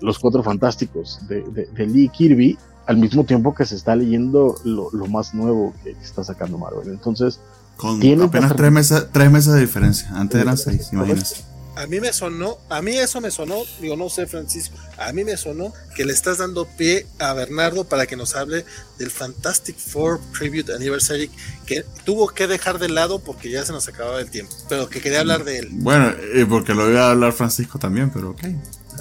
Los 0.01 0.19
Cuatro 0.19 0.43
Fantásticos 0.43 1.19
de, 1.27 1.41
de, 1.41 1.87
Lee 1.87 2.09
Kirby, 2.09 2.57
al 2.85 2.97
mismo 2.97 3.23
tiempo 3.23 3.53
que 3.53 3.65
se 3.65 3.75
está 3.75 3.95
leyendo 3.95 4.55
lo, 4.63 4.89
lo 4.91 5.07
más 5.07 5.33
nuevo 5.33 5.73
que 5.83 5.91
está 5.91 6.23
sacando 6.23 6.57
Marvel. 6.57 6.89
Entonces, 6.89 7.39
con 7.77 8.01
apenas 8.21 8.55
tres 8.55 8.71
meses, 8.71 9.07
tres 9.11 9.31
meses 9.31 9.53
de 9.53 9.61
diferencia. 9.61 10.09
Antes 10.13 10.41
eran 10.41 10.57
seis, 10.57 10.89
imagínense 10.91 11.49
a 11.79 11.87
mí 11.87 12.01
me 12.01 12.11
sonó, 12.11 12.57
a 12.67 12.81
mí 12.81 12.97
eso 12.97 13.21
me 13.21 13.31
sonó, 13.31 13.63
digo, 13.79 13.95
no 13.95 14.09
sé, 14.09 14.27
Francisco, 14.27 14.75
a 14.97 15.13
mí 15.13 15.23
me 15.23 15.37
sonó 15.37 15.73
que 15.95 16.03
le 16.03 16.11
estás 16.11 16.39
dando 16.39 16.65
pie 16.65 17.07
a 17.19 17.31
Bernardo 17.31 17.85
para 17.85 18.05
que 18.05 18.17
nos 18.17 18.35
hable 18.35 18.65
del 18.97 19.09
Fantastic 19.09 19.77
Four 19.77 20.19
Tribute 20.37 20.73
Anniversary 20.73 21.31
que 21.65 21.85
tuvo 22.03 22.27
que 22.27 22.47
dejar 22.47 22.79
de 22.79 22.89
lado 22.89 23.19
porque 23.19 23.49
ya 23.49 23.65
se 23.65 23.71
nos 23.71 23.87
acababa 23.87 24.19
el 24.19 24.29
tiempo, 24.29 24.53
pero 24.67 24.89
que 24.89 24.99
quería 24.99 25.21
hablar 25.21 25.45
de 25.45 25.59
él. 25.59 25.69
Bueno, 25.71 26.13
y 26.35 26.43
porque 26.43 26.73
lo 26.73 26.89
iba 26.89 27.07
a 27.07 27.11
hablar 27.11 27.31
Francisco 27.31 27.79
también, 27.79 28.09
pero 28.09 28.31
ok. 28.31 28.43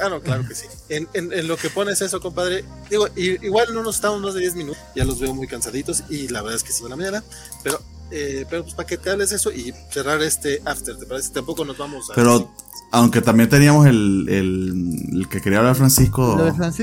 Ah, 0.01 0.09
no, 0.09 0.21
claro 0.21 0.47
que 0.47 0.55
sí. 0.55 0.67
En, 0.89 1.09
en, 1.15 1.49
lo 1.49 1.57
que 1.57 1.71
pones 1.71 2.01
eso, 2.01 2.21
compadre, 2.21 2.65
digo, 2.91 3.09
igual 3.17 3.75
no 3.75 3.83
nos 3.83 3.97
estamos 3.97 4.21
más 4.21 4.35
de 4.35 4.41
10 4.41 4.57
minutos, 4.57 4.83
ya 4.95 5.05
los 5.05 5.21
veo 5.21 5.35
muy 5.35 5.47
cansaditos 5.47 6.05
y 6.09 6.29
la 6.29 6.43
verdad 6.43 6.57
es 6.57 6.65
que 6.65 6.73
sí, 6.73 6.83
la 6.89 6.97
mañana, 6.97 7.23
pero 7.63 7.81
eh, 8.11 8.47
pero 8.49 8.63
pues 8.63 8.75
para 8.75 8.87
que 8.87 8.97
te 8.97 9.11
hables 9.11 9.33
eso 9.33 9.53
y 9.53 9.75
cerrar 9.91 10.23
este 10.23 10.63
after, 10.65 10.97
¿te 10.97 11.05
parece? 11.05 11.31
Tampoco 11.31 11.65
nos 11.65 11.77
vamos 11.77 12.11
a... 12.11 12.15
Pero 12.15 12.51
aunque 12.91 13.21
también 13.21 13.51
teníamos 13.51 13.87
el, 13.87 14.27
el, 14.31 15.29
que 15.29 15.43
quería 15.43 15.59
hablar 15.59 15.75
Francisco, 15.75 16.39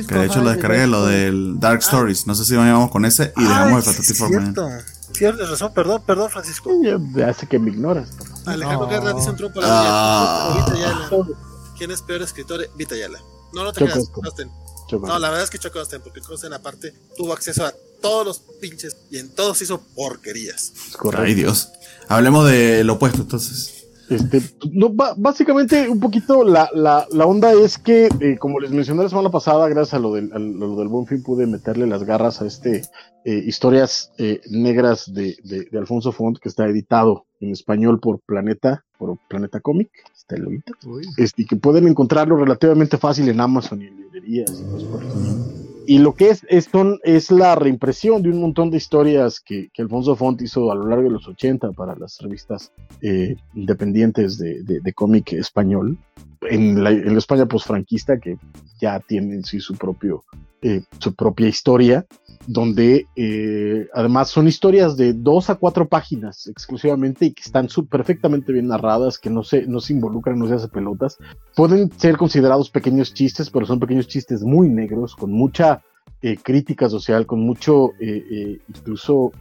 que 0.08 0.16
de 0.16 0.26
hecho 0.26 0.44
lo 0.44 0.52
descargué, 0.52 0.86
lo 0.86 1.06
del 1.08 1.60
Dark 1.60 1.80
ah. 1.82 1.86
Stories, 1.86 2.28
no 2.28 2.36
sé 2.36 2.46
si 2.46 2.56
vamos 2.56 2.92
con 2.92 3.06
ese 3.06 3.34
y 3.36 3.44
dejamos 3.44 3.80
el 3.80 3.84
Fantastic 3.94 4.18
Four 4.18 4.30
cierto. 4.30 4.70
Tienes 5.14 5.50
razón, 5.50 5.72
perdón, 5.74 6.04
perdón, 6.06 6.30
Francisco. 6.30 6.72
Ya 7.16 7.30
hace 7.30 7.48
que 7.48 7.58
me 7.58 7.72
ignoras. 7.72 8.10
Alejandro 8.46 8.88
Guerra 8.88 9.14
dice 9.14 9.30
un 9.30 9.36
trompo 9.38 9.62
a 9.62 9.64
la 9.64 9.70
ah. 9.72 10.66
¿Quién 11.78 11.92
es 11.92 12.02
peor 12.02 12.22
escritor? 12.22 12.70
Vita 12.76 12.96
Yala. 12.96 13.22
No, 13.54 13.64
no 13.64 13.72
te 13.74 13.86
creas, 13.86 14.10
No, 14.92 15.20
la 15.20 15.30
verdad 15.30 15.44
es 15.44 15.50
que 15.50 15.60
Choco 15.60 15.80
porque 16.04 16.22
Costen 16.22 16.54
aparte 16.54 16.94
tuvo 17.16 17.34
acceso 17.34 17.66
a 17.66 17.74
todos 18.02 18.26
los 18.26 18.40
pinches 18.60 18.98
y 19.10 19.18
en 19.18 19.34
todos 19.34 19.62
hizo 19.62 19.82
porquerías. 19.96 20.74
Ay 21.18 21.34
Dios. 21.34 21.70
Hablemos 22.08 22.48
de 22.48 22.84
lo 22.84 22.94
opuesto 22.94 23.22
entonces. 23.22 23.75
Este, 24.10 24.40
no, 24.72 24.94
básicamente 25.18 25.90
un 25.90 26.00
poquito 26.00 26.44
la, 26.44 26.70
la, 26.74 27.08
la 27.12 27.26
onda 27.26 27.54
es 27.54 27.80
que, 27.80 28.08
eh, 28.20 28.38
como 28.38 28.60
les 28.60 28.72
mencioné 28.72 29.04
la 29.04 29.10
semana 29.10 29.32
pasada, 29.32 29.68
gracias 29.68 29.96
a 29.96 30.00
lo 30.00 30.14
del, 30.14 30.30
lo 30.30 30.76
del 30.76 30.88
buen 30.88 31.08
fin 31.08 31.24
pude 31.24 31.48
meterle 31.48 31.88
las 31.88 32.04
garras 32.04 32.42
a 32.42 32.46
este 32.46 32.84
eh, 33.24 33.44
historias 33.46 34.12
eh, 34.20 34.42
negras 34.52 35.12
de, 35.12 35.36
de, 35.44 35.66
de, 35.72 35.78
Alfonso 35.80 36.12
Font 36.12 36.38
que 36.38 36.50
está 36.50 36.68
editado 36.68 37.26
en 37.40 37.52
español 37.52 38.00
por 38.00 38.20
Planeta, 38.20 38.86
por 39.00 39.18
Planeta 39.28 39.60
Comic, 39.60 39.90
está 40.16 40.36
el 40.36 40.64
este, 41.18 41.42
y 41.42 41.46
que 41.46 41.56
pueden 41.56 41.88
encontrarlo 41.88 42.38
relativamente 42.38 42.98
fácil 42.98 43.28
en 43.30 43.42
Amazon 43.42 43.82
y 43.82 43.88
en 43.88 43.98
librerías 43.98 44.52
y 44.52 44.72
cosas 44.72 44.88
por 44.88 45.75
y 45.88 46.00
lo 46.00 46.14
que 46.14 46.30
es, 46.30 46.46
es, 46.50 46.70
es 47.04 47.32
la 47.32 47.56
reimpresión 47.56 48.22
de 48.22 48.30
un 48.30 48.42
montón 48.42 48.72
de 48.72 48.78
historias 48.78 49.40
que, 49.40 49.70
que, 49.74 49.82
Alfonso 49.82 50.16
Font 50.16 50.42
hizo 50.42 50.72
a 50.72 50.76
lo 50.76 50.88
largo 50.88 51.04
de 51.04 51.12
los 51.12 51.28
80 51.28 51.72
para 51.72 51.96
las 51.96 52.20
revistas 52.20 52.72
eh, 53.02 53.36
independientes 53.54 54.38
de, 54.38 54.64
de, 54.64 54.94
cómic 54.94 55.34
español, 55.34 55.98
en 56.42 56.84
la, 56.84 56.92
en 56.92 57.14
la 57.14 57.18
España 57.18 57.46
posfranquista, 57.46 58.20
que 58.20 58.38
ya 58.80 59.00
tiene 59.00 59.36
en 59.36 59.44
sí 59.44 59.60
su, 59.60 59.76
propio, 59.76 60.24
eh, 60.62 60.84
su 61.00 61.14
propia 61.14 61.48
historia, 61.48 62.06
donde 62.48 63.08
eh, 63.16 63.88
además 63.94 64.30
son 64.30 64.48
historias 64.48 64.98
de 64.98 65.14
dos 65.14 65.50
a 65.50 65.56
cuatro 65.56 65.88
páginas 65.88 66.48
exclusivamente 66.48 67.26
y 67.26 67.34
que 67.34 67.42
están 67.44 67.68
perfectamente 67.90 68.54
bien 68.54 68.68
narradas, 68.68 69.18
que 69.18 69.30
no 69.30 69.44
se, 69.44 69.66
no 69.68 69.80
se 69.80 69.94
involucran, 69.94 70.38
no 70.38 70.48
se 70.48 70.56
hace 70.56 70.68
pelotas. 70.68 71.18
Pueden 71.56 71.92
ser 71.98 72.18
considerados 72.18 72.70
pequeños 72.70 73.14
chistes, 73.14 73.50
pero 73.50 73.66
son 73.66 73.80
pequeños 73.80 74.08
chistes 74.08 74.44
muy 74.44 74.70
negros, 74.70 75.16
con 75.16 75.32
mucha 75.32 75.82
eh, 76.22 76.38
crítica 76.38 76.90
social, 76.90 77.26
con 77.26 77.40
mucho, 77.42 77.92
eh, 78.00 78.60
incluso 78.70 79.32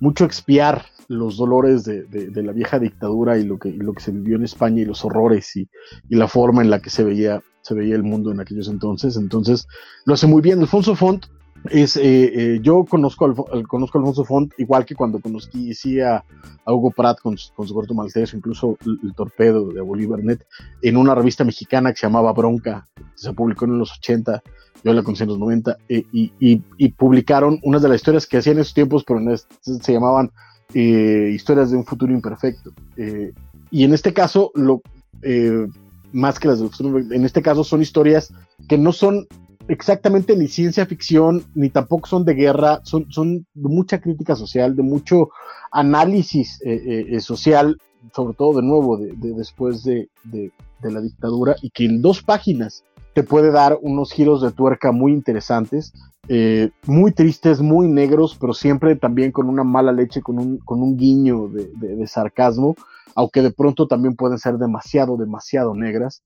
mucho 0.00 0.24
expiar 0.24 0.86
los 1.08 1.36
dolores 1.36 1.84
de, 1.84 2.04
de, 2.04 2.42
la 2.42 2.52
vieja 2.52 2.78
dictadura 2.78 3.36
y 3.36 3.44
lo, 3.44 3.58
que, 3.58 3.70
lo 3.70 3.92
que 3.92 4.00
se 4.00 4.12
vivió 4.12 4.36
en 4.36 4.44
España 4.44 4.80
y 4.80 4.86
los 4.86 5.04
horrores 5.04 5.54
y, 5.56 5.68
y 6.08 6.16
la 6.16 6.26
forma 6.26 6.62
en 6.62 6.70
la 6.70 6.80
que 6.80 6.88
se 6.88 7.04
veía 7.04 7.42
se 7.62 7.74
veía 7.74 7.94
el 7.94 8.02
mundo 8.02 8.32
en 8.32 8.40
aquellos 8.40 8.68
entonces. 8.68 9.16
Entonces, 9.16 9.66
lo 10.04 10.14
hace 10.14 10.26
muy 10.26 10.42
bien. 10.42 10.60
Alfonso 10.60 10.94
Font 10.94 11.26
es, 11.70 11.96
eh, 11.96 12.02
eh, 12.04 12.60
yo 12.62 12.84
conozco, 12.84 13.24
al, 13.52 13.68
conozco 13.68 13.98
a 13.98 14.00
Alfonso 14.00 14.24
Font, 14.24 14.52
igual 14.58 14.84
que 14.84 14.94
cuando 14.94 15.20
conocí 15.20 16.00
a, 16.00 16.24
Hugo 16.66 16.90
Pratt 16.90 17.20
con, 17.20 17.38
su 17.38 17.52
corto 17.54 17.94
maltés, 17.94 18.34
incluso 18.34 18.76
el, 18.84 19.14
torpedo 19.14 19.68
de 19.68 19.80
Bolívar 19.80 20.22
Net, 20.22 20.44
en 20.82 20.96
una 20.96 21.14
revista 21.14 21.44
mexicana 21.44 21.92
que 21.92 21.98
se 21.98 22.06
llamaba 22.06 22.32
Bronca, 22.32 22.86
se 23.14 23.32
publicó 23.32 23.64
en 23.64 23.78
los 23.78 23.92
80, 23.98 24.42
yo 24.84 24.92
la 24.92 25.02
conocí 25.02 25.22
en 25.22 25.28
los 25.28 25.38
90, 25.38 25.76
eh, 25.88 26.04
y, 26.12 26.88
publicaron 26.90 27.60
unas 27.62 27.82
de 27.82 27.88
las 27.88 27.96
historias 27.96 28.26
que 28.26 28.38
hacían 28.38 28.56
en 28.56 28.62
esos 28.62 28.74
tiempos, 28.74 29.04
pero 29.04 29.20
se 29.60 29.92
llamaban 29.92 30.30
Historias 30.74 31.70
de 31.70 31.76
un 31.76 31.84
futuro 31.84 32.12
imperfecto. 32.14 32.72
y 33.70 33.84
en 33.84 33.92
este 33.92 34.14
caso, 34.14 34.50
lo, 34.54 34.80
más 36.12 36.38
que 36.38 36.48
las 36.48 36.60
de 36.60 36.68
en 37.16 37.24
este 37.24 37.42
caso 37.42 37.64
son 37.64 37.82
historias 37.82 38.32
que 38.68 38.78
no 38.78 38.92
son 38.92 39.26
exactamente 39.68 40.36
ni 40.36 40.48
ciencia 40.48 40.86
ficción, 40.86 41.44
ni 41.54 41.70
tampoco 41.70 42.06
son 42.08 42.24
de 42.24 42.34
guerra, 42.34 42.80
son, 42.84 43.10
son 43.10 43.46
de 43.54 43.68
mucha 43.68 44.00
crítica 44.00 44.36
social, 44.36 44.76
de 44.76 44.82
mucho 44.82 45.30
análisis 45.70 46.60
eh, 46.62 46.74
eh, 46.74 47.06
eh, 47.10 47.20
social, 47.20 47.78
sobre 48.14 48.34
todo 48.34 48.60
de 48.60 48.66
nuevo 48.66 48.96
de, 48.98 49.14
después 49.34 49.82
de, 49.84 50.08
de, 50.24 50.52
la 50.82 51.00
dictadura, 51.00 51.56
y 51.62 51.70
que 51.70 51.84
en 51.84 52.02
dos 52.02 52.22
páginas 52.22 52.84
te 53.14 53.22
puede 53.22 53.52
dar 53.52 53.78
unos 53.82 54.12
giros 54.12 54.42
de 54.42 54.50
tuerca 54.50 54.90
muy 54.90 55.12
interesantes, 55.12 55.92
muy 56.86 57.12
tristes, 57.12 57.60
muy 57.60 57.86
negros, 57.88 58.36
pero 58.40 58.54
siempre 58.54 58.96
también 58.96 59.32
con 59.32 59.48
una 59.48 59.64
mala 59.64 59.92
leche, 59.92 60.22
con 60.22 60.38
un, 60.38 60.58
con 60.58 60.82
un 60.82 60.96
guiño 60.96 61.48
de, 61.48 62.06
sarcasmo, 62.06 62.74
aunque 63.14 63.42
de 63.42 63.52
pronto 63.52 63.86
también 63.86 64.16
pueden 64.16 64.38
ser 64.38 64.56
demasiado, 64.56 65.16
demasiado 65.16 65.74
negras. 65.74 66.22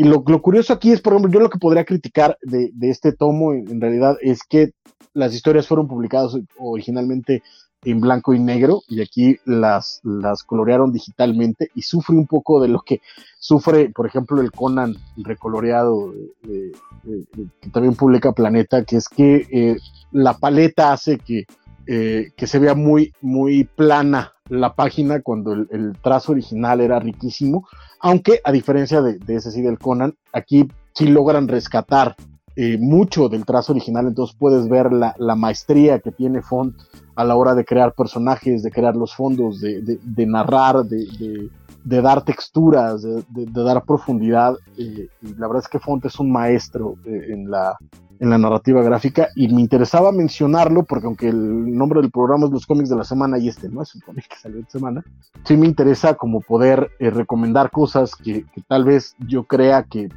Y 0.00 0.04
lo, 0.04 0.24
curioso 0.24 0.72
aquí 0.72 0.92
es, 0.92 1.02
por 1.02 1.12
ejemplo, 1.12 1.30
yo 1.30 1.40
lo 1.40 1.50
que 1.50 1.58
podría 1.58 1.84
criticar 1.84 2.38
de, 2.40 2.72
este 2.80 3.12
tomo 3.12 3.52
en, 3.52 3.82
realidad 3.82 4.16
es 4.22 4.44
que 4.48 4.70
las 5.12 5.34
historias 5.34 5.68
fueron 5.68 5.88
publicadas 5.88 6.38
originalmente 6.58 7.42
en 7.84 8.00
blanco 8.00 8.32
y 8.32 8.38
negro 8.38 8.80
y 8.88 9.02
aquí 9.02 9.36
las, 9.44 10.00
colorearon 10.46 10.90
digitalmente 10.90 11.70
y 11.74 11.82
sufre 11.82 12.16
un 12.16 12.26
poco 12.26 12.62
de 12.62 12.68
lo 12.68 12.80
que 12.80 13.02
sufre, 13.38 13.90
por 13.90 14.06
ejemplo, 14.06 14.40
el 14.40 14.52
Conan 14.52 14.96
recoloreado 15.18 16.14
que 16.42 17.70
también 17.70 17.94
publica 17.94 18.32
Planeta, 18.32 18.82
que 18.84 18.96
es 18.96 19.06
que 19.06 19.46
eh, 19.52 19.76
la 20.12 20.32
paleta 20.32 20.94
hace 20.94 21.18
que, 21.18 21.44
eh, 21.92 22.30
que 22.36 22.46
se 22.46 22.60
vea 22.60 22.74
muy, 22.74 23.12
muy 23.20 23.64
plana 23.64 24.32
la 24.48 24.74
página 24.74 25.22
cuando 25.22 25.52
el 25.52 25.96
trazo 26.02 26.32
original 26.32 26.80
era 26.80 27.00
riquísimo 27.00 27.66
aunque 28.00 28.40
a 28.44 28.50
diferencia 28.50 29.02
de, 29.02 29.18
ese 29.28 29.50
sí 29.50 29.62
del 29.62 29.78
Conan, 29.78 30.14
aquí 30.32 30.66
sí 30.94 31.06
logran 31.06 31.48
rescatar 31.48 32.16
eh, 32.56 32.78
mucho 32.78 33.28
del 33.28 33.44
trazo 33.44 33.72
original, 33.72 34.06
entonces 34.06 34.36
puedes 34.38 34.68
ver 34.68 34.90
la, 34.92 35.14
maestría 35.36 36.00
que 36.00 36.10
tiene 36.10 36.42
Font 36.42 36.74
a 37.14 37.24
la 37.24 37.36
hora 37.36 37.54
de 37.54 37.64
crear 37.64 37.92
personajes, 37.94 38.62
de 38.62 38.70
crear 38.70 38.96
los 38.96 39.14
fondos, 39.14 39.60
de, 39.60 40.26
narrar, 40.26 40.84
de, 40.84 41.50
dar 41.84 42.24
texturas, 42.24 43.02
de, 43.02 43.24
dar 43.52 43.84
profundidad. 43.84 44.56
Eh, 44.76 45.08
y 45.22 45.34
la 45.34 45.46
verdad 45.46 45.62
es 45.64 45.68
que 45.68 45.78
Font 45.78 46.04
es 46.04 46.18
un 46.18 46.30
maestro 46.30 46.96
eh, 47.04 47.26
en 47.30 47.50
la 47.50 47.76
en 48.20 48.28
la 48.28 48.38
narrativa 48.38 48.82
gráfica 48.82 49.28
y 49.34 49.48
me 49.48 49.62
interesaba 49.62 50.12
mencionarlo 50.12 50.84
porque 50.84 51.06
aunque 51.06 51.28
el 51.28 51.76
nombre 51.76 52.02
del 52.02 52.10
programa 52.10 52.46
es 52.46 52.52
los 52.52 52.66
cómics 52.66 52.90
de 52.90 52.96
la 52.96 53.04
semana 53.04 53.38
y 53.38 53.48
este 53.48 53.70
no 53.70 53.82
es 53.82 53.94
un 53.94 54.02
cómic 54.02 54.28
que 54.28 54.36
salió 54.36 54.60
esta 54.60 54.72
semana, 54.72 55.02
sí 55.44 55.56
me 55.56 55.66
interesa 55.66 56.14
como 56.14 56.42
poder 56.42 56.90
eh, 56.98 57.08
recomendar 57.08 57.70
cosas 57.70 58.14
que, 58.14 58.44
tal 58.68 58.84
vez 58.84 59.16
yo 59.26 59.44
crea 59.44 59.84
que 59.84 60.10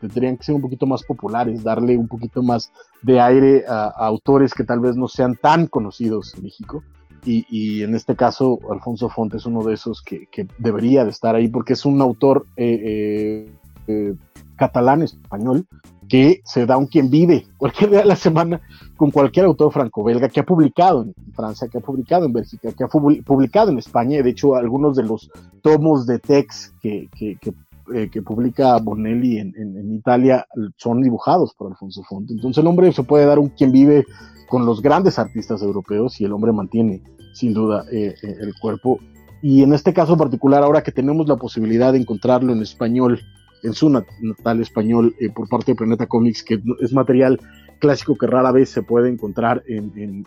tendrían 0.00 0.38
que 0.38 0.44
ser 0.44 0.54
un 0.54 0.62
poquito 0.62 0.86
más 0.86 1.02
populares, 1.02 1.62
darle 1.62 1.98
un 1.98 2.08
poquito 2.08 2.42
más 2.42 2.72
de 3.02 3.20
aire 3.20 3.64
a, 3.68 3.88
autores 4.06 4.54
que 4.54 4.64
tal 4.64 4.80
vez 4.80 4.96
no 4.96 5.06
sean 5.06 5.36
tan 5.36 5.66
conocidos 5.66 6.34
en 6.36 6.44
México. 6.44 6.82
Y, 7.24 7.82
en 7.82 7.94
este 7.94 8.16
caso, 8.16 8.58
Alfonso 8.70 9.08
Fonte 9.08 9.36
es 9.36 9.46
uno 9.46 9.62
de 9.62 9.74
esos 9.74 10.02
que, 10.02 10.28
debería 10.58 11.04
de 11.04 11.10
estar 11.10 11.34
ahí 11.34 11.48
porque 11.48 11.74
es 11.74 11.84
un 11.84 12.00
autor 12.00 12.46
eh, 12.56 13.50
eh, 13.86 14.14
catalán, 14.56 15.02
español, 15.02 15.66
que 16.08 16.40
se 16.44 16.66
da 16.66 16.76
un 16.76 16.86
quien 16.86 17.08
vive 17.08 17.46
cualquier 17.56 17.90
día 17.90 18.00
de 18.00 18.06
la 18.06 18.16
semana 18.16 18.60
con 18.96 19.10
cualquier 19.10 19.46
autor 19.46 19.72
franco-belga 19.72 20.28
que 20.28 20.40
ha 20.40 20.44
publicado 20.44 21.02
en 21.02 21.14
Francia, 21.32 21.68
que 21.68 21.78
ha 21.78 21.80
publicado 21.80 22.26
en 22.26 22.32
Bélgica, 22.32 22.72
que 22.72 22.84
ha 22.84 22.88
publicado 22.88 23.70
en 23.70 23.78
España. 23.78 24.20
De 24.20 24.30
hecho, 24.30 24.56
algunos 24.56 24.96
de 24.96 25.04
los 25.04 25.30
tomos 25.62 26.06
de 26.06 26.18
text 26.18 26.74
que, 26.82 27.08
que, 27.16 27.54
eh, 27.94 28.10
publica 28.22 28.78
Bonelli 28.78 29.38
en, 29.38 29.94
Italia 29.94 30.46
son 30.76 31.02
dibujados 31.02 31.54
por 31.54 31.70
Alfonso 31.70 32.02
Fonte. 32.04 32.32
Entonces 32.32 32.62
el 32.62 32.68
hombre 32.68 32.92
se 32.92 33.02
puede 33.02 33.26
dar 33.26 33.38
un 33.38 33.48
quien 33.50 33.72
vive 33.72 34.04
con 34.48 34.66
los 34.66 34.82
grandes 34.82 35.18
artistas 35.18 35.62
europeos 35.62 36.20
y 36.20 36.24
el 36.24 36.32
hombre 36.32 36.52
mantiene 36.52 37.02
sin 37.32 37.54
duda 37.54 37.84
eh, 37.90 38.14
eh, 38.22 38.36
el 38.40 38.52
cuerpo. 38.60 38.98
Y 39.42 39.62
en 39.62 39.72
este 39.72 39.94
caso 39.94 40.16
particular, 40.16 40.62
ahora 40.62 40.82
que 40.82 40.92
tenemos 40.92 41.26
la 41.28 41.36
posibilidad 41.36 41.92
de 41.92 41.98
encontrarlo 41.98 42.52
en 42.52 42.60
español, 42.60 43.20
en 43.62 43.72
su 43.72 43.88
natal 43.88 44.60
español 44.60 45.14
eh, 45.20 45.30
por 45.30 45.48
parte 45.48 45.72
de 45.72 45.76
Planeta 45.76 46.06
Comics, 46.06 46.42
que 46.42 46.60
es 46.80 46.92
material 46.92 47.40
clásico 47.80 48.14
que 48.14 48.28
rara 48.28 48.52
vez 48.52 48.70
se 48.70 48.82
puede 48.82 49.08
encontrar 49.08 49.64
en, 49.66 50.24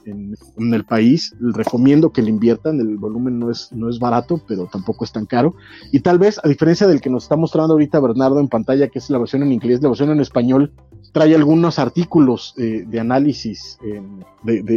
el 0.57 0.83
país. 0.83 1.33
recomiendo 1.39 2.11
que 2.11 2.21
le 2.21 2.29
inviertan, 2.29 2.79
el 2.81 2.97
volumen 2.97 3.39
no 3.39 3.49
es, 3.49 3.71
no 3.71 3.89
es 3.89 3.99
barato, 3.99 4.41
pero 4.47 4.67
tampoco 4.67 5.05
es 5.05 5.13
tan 5.13 5.25
caro. 5.25 5.55
Y 5.91 6.01
tal 6.01 6.19
vez, 6.19 6.39
a 6.43 6.49
diferencia 6.49 6.87
del 6.87 6.99
que 6.99 7.09
nos 7.09 7.23
está 7.23 7.37
mostrando 7.37 7.73
ahorita 7.73 8.01
Bernardo 8.01 8.39
en 8.39 8.49
pantalla, 8.49 8.89
que 8.89 8.99
es 8.99 9.09
la 9.09 9.19
versión 9.19 9.43
en 9.43 9.53
inglés, 9.53 9.81
la 9.81 9.89
versión 9.89 10.09
en 10.09 10.19
español 10.19 10.73
trae 11.13 11.35
algunos 11.35 11.79
artículos 11.79 12.55
eh, 12.57 12.83
de 12.87 12.99
análisis. 12.99 13.77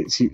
si, 0.07 0.29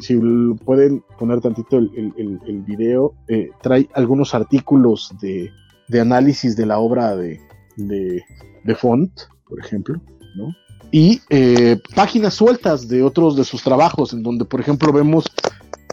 pueden 0.64 1.02
poner 1.18 1.40
tantito 1.40 1.78
el, 1.78 2.12
el, 2.44 2.62
video, 2.62 3.14
eh, 3.28 3.50
trae 3.62 3.88
algunos 3.94 4.34
artículos 4.34 5.14
de, 5.20 5.50
análisis 5.98 6.56
de 6.56 6.66
la 6.66 6.78
obra 6.78 7.16
de, 7.16 7.40
de 7.76 8.74
Font, 8.74 9.12
por 9.48 9.60
ejemplo, 9.60 10.00
¿no? 10.34 10.48
Y 10.92 11.22
eh, 11.30 11.80
páginas 11.96 12.34
sueltas 12.34 12.86
de 12.86 13.02
otros 13.02 13.34
de 13.34 13.44
sus 13.44 13.64
trabajos, 13.64 14.12
en 14.12 14.22
donde, 14.22 14.44
por 14.44 14.60
ejemplo, 14.60 14.92
vemos 14.92 15.24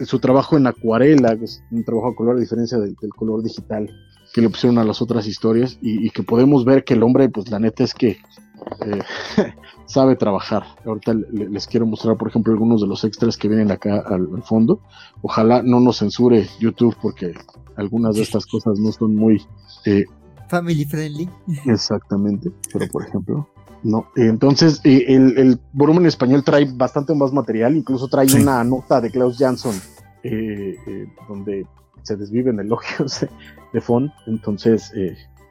su 0.06 0.19
trabajo 0.19 0.58
en 0.58 0.68
acuarela, 0.68 1.38
que 1.38 1.45
es 1.45 1.64
un 1.72 1.86
trabajo 1.86 2.10
a 2.10 2.16
color 2.16 2.36
a 2.36 2.40
diferencia 2.40 2.78
del, 2.78 2.95
color 3.16 3.42
digital 3.42 3.90
que 4.34 4.42
le 4.42 4.50
pusieron 4.50 4.78
a 4.78 4.84
las 4.84 5.02
otras 5.02 5.26
historias, 5.26 5.80
y, 5.82 6.10
que 6.11 6.22
podemos 6.22 6.66
ver 6.66 6.84
que 6.84 6.95
el 6.95 7.03
hombre, 7.03 7.30
pues 7.30 7.50
la 7.50 7.60
neta 7.60 7.84
es 7.86 7.94
que 7.94 8.18
eh, 8.86 9.02
sabe 9.86 10.18
trabajar. 10.18 10.64
Ahorita 10.86 11.14
les 11.32 11.66
quiero 11.66 11.86
mostrar, 11.86 12.18
por 12.18 12.28
ejemplo, 12.28 12.52
algunos 12.52 12.82
de 12.82 12.88
los 12.88 13.06
extras 13.06 13.38
que 13.38 13.48
vienen 13.48 13.72
acá 13.72 14.03
al, 14.06 14.44
fondo. 14.44 14.82
Ojalá 15.22 15.64
no 15.64 15.80
nos 15.80 16.00
censure 16.00 16.45
YouTube 16.60 16.95
porque 17.02 17.34
algunas 17.78 18.16
de 18.16 18.24
estas 18.24 18.45
cosas 18.45 18.78
no 18.80 18.92
son 18.92 19.16
muy... 19.16 19.42
Eh, 19.86 20.03
Family 20.50 20.84
friendly. 20.84 21.30
Exactamente, 21.66 22.52
pero 22.74 22.88
por 22.92 23.08
ejemplo, 23.08 23.48
¿no? 23.83 24.09
Entonces, 24.16 24.82
eh, 24.83 25.06
el, 25.08 25.59
volumen 25.74 26.06
español 26.06 26.43
trae 26.43 26.66
bastante 26.66 27.14
más 27.14 27.32
material, 27.32 27.75
incluso 27.75 28.08
trae 28.08 28.27
una 28.35 28.64
nota 28.64 29.01
de 29.01 29.09
Klaus 29.09 29.38
Jansson, 29.38 29.75
eh, 30.24 30.75
eh, 30.88 31.08
donde 31.27 31.66
se 32.03 32.16
desviven 32.16 32.59
elogios 32.59 33.25
de 33.74 33.82
Font. 33.82 34.11
Entonces, 34.27 34.91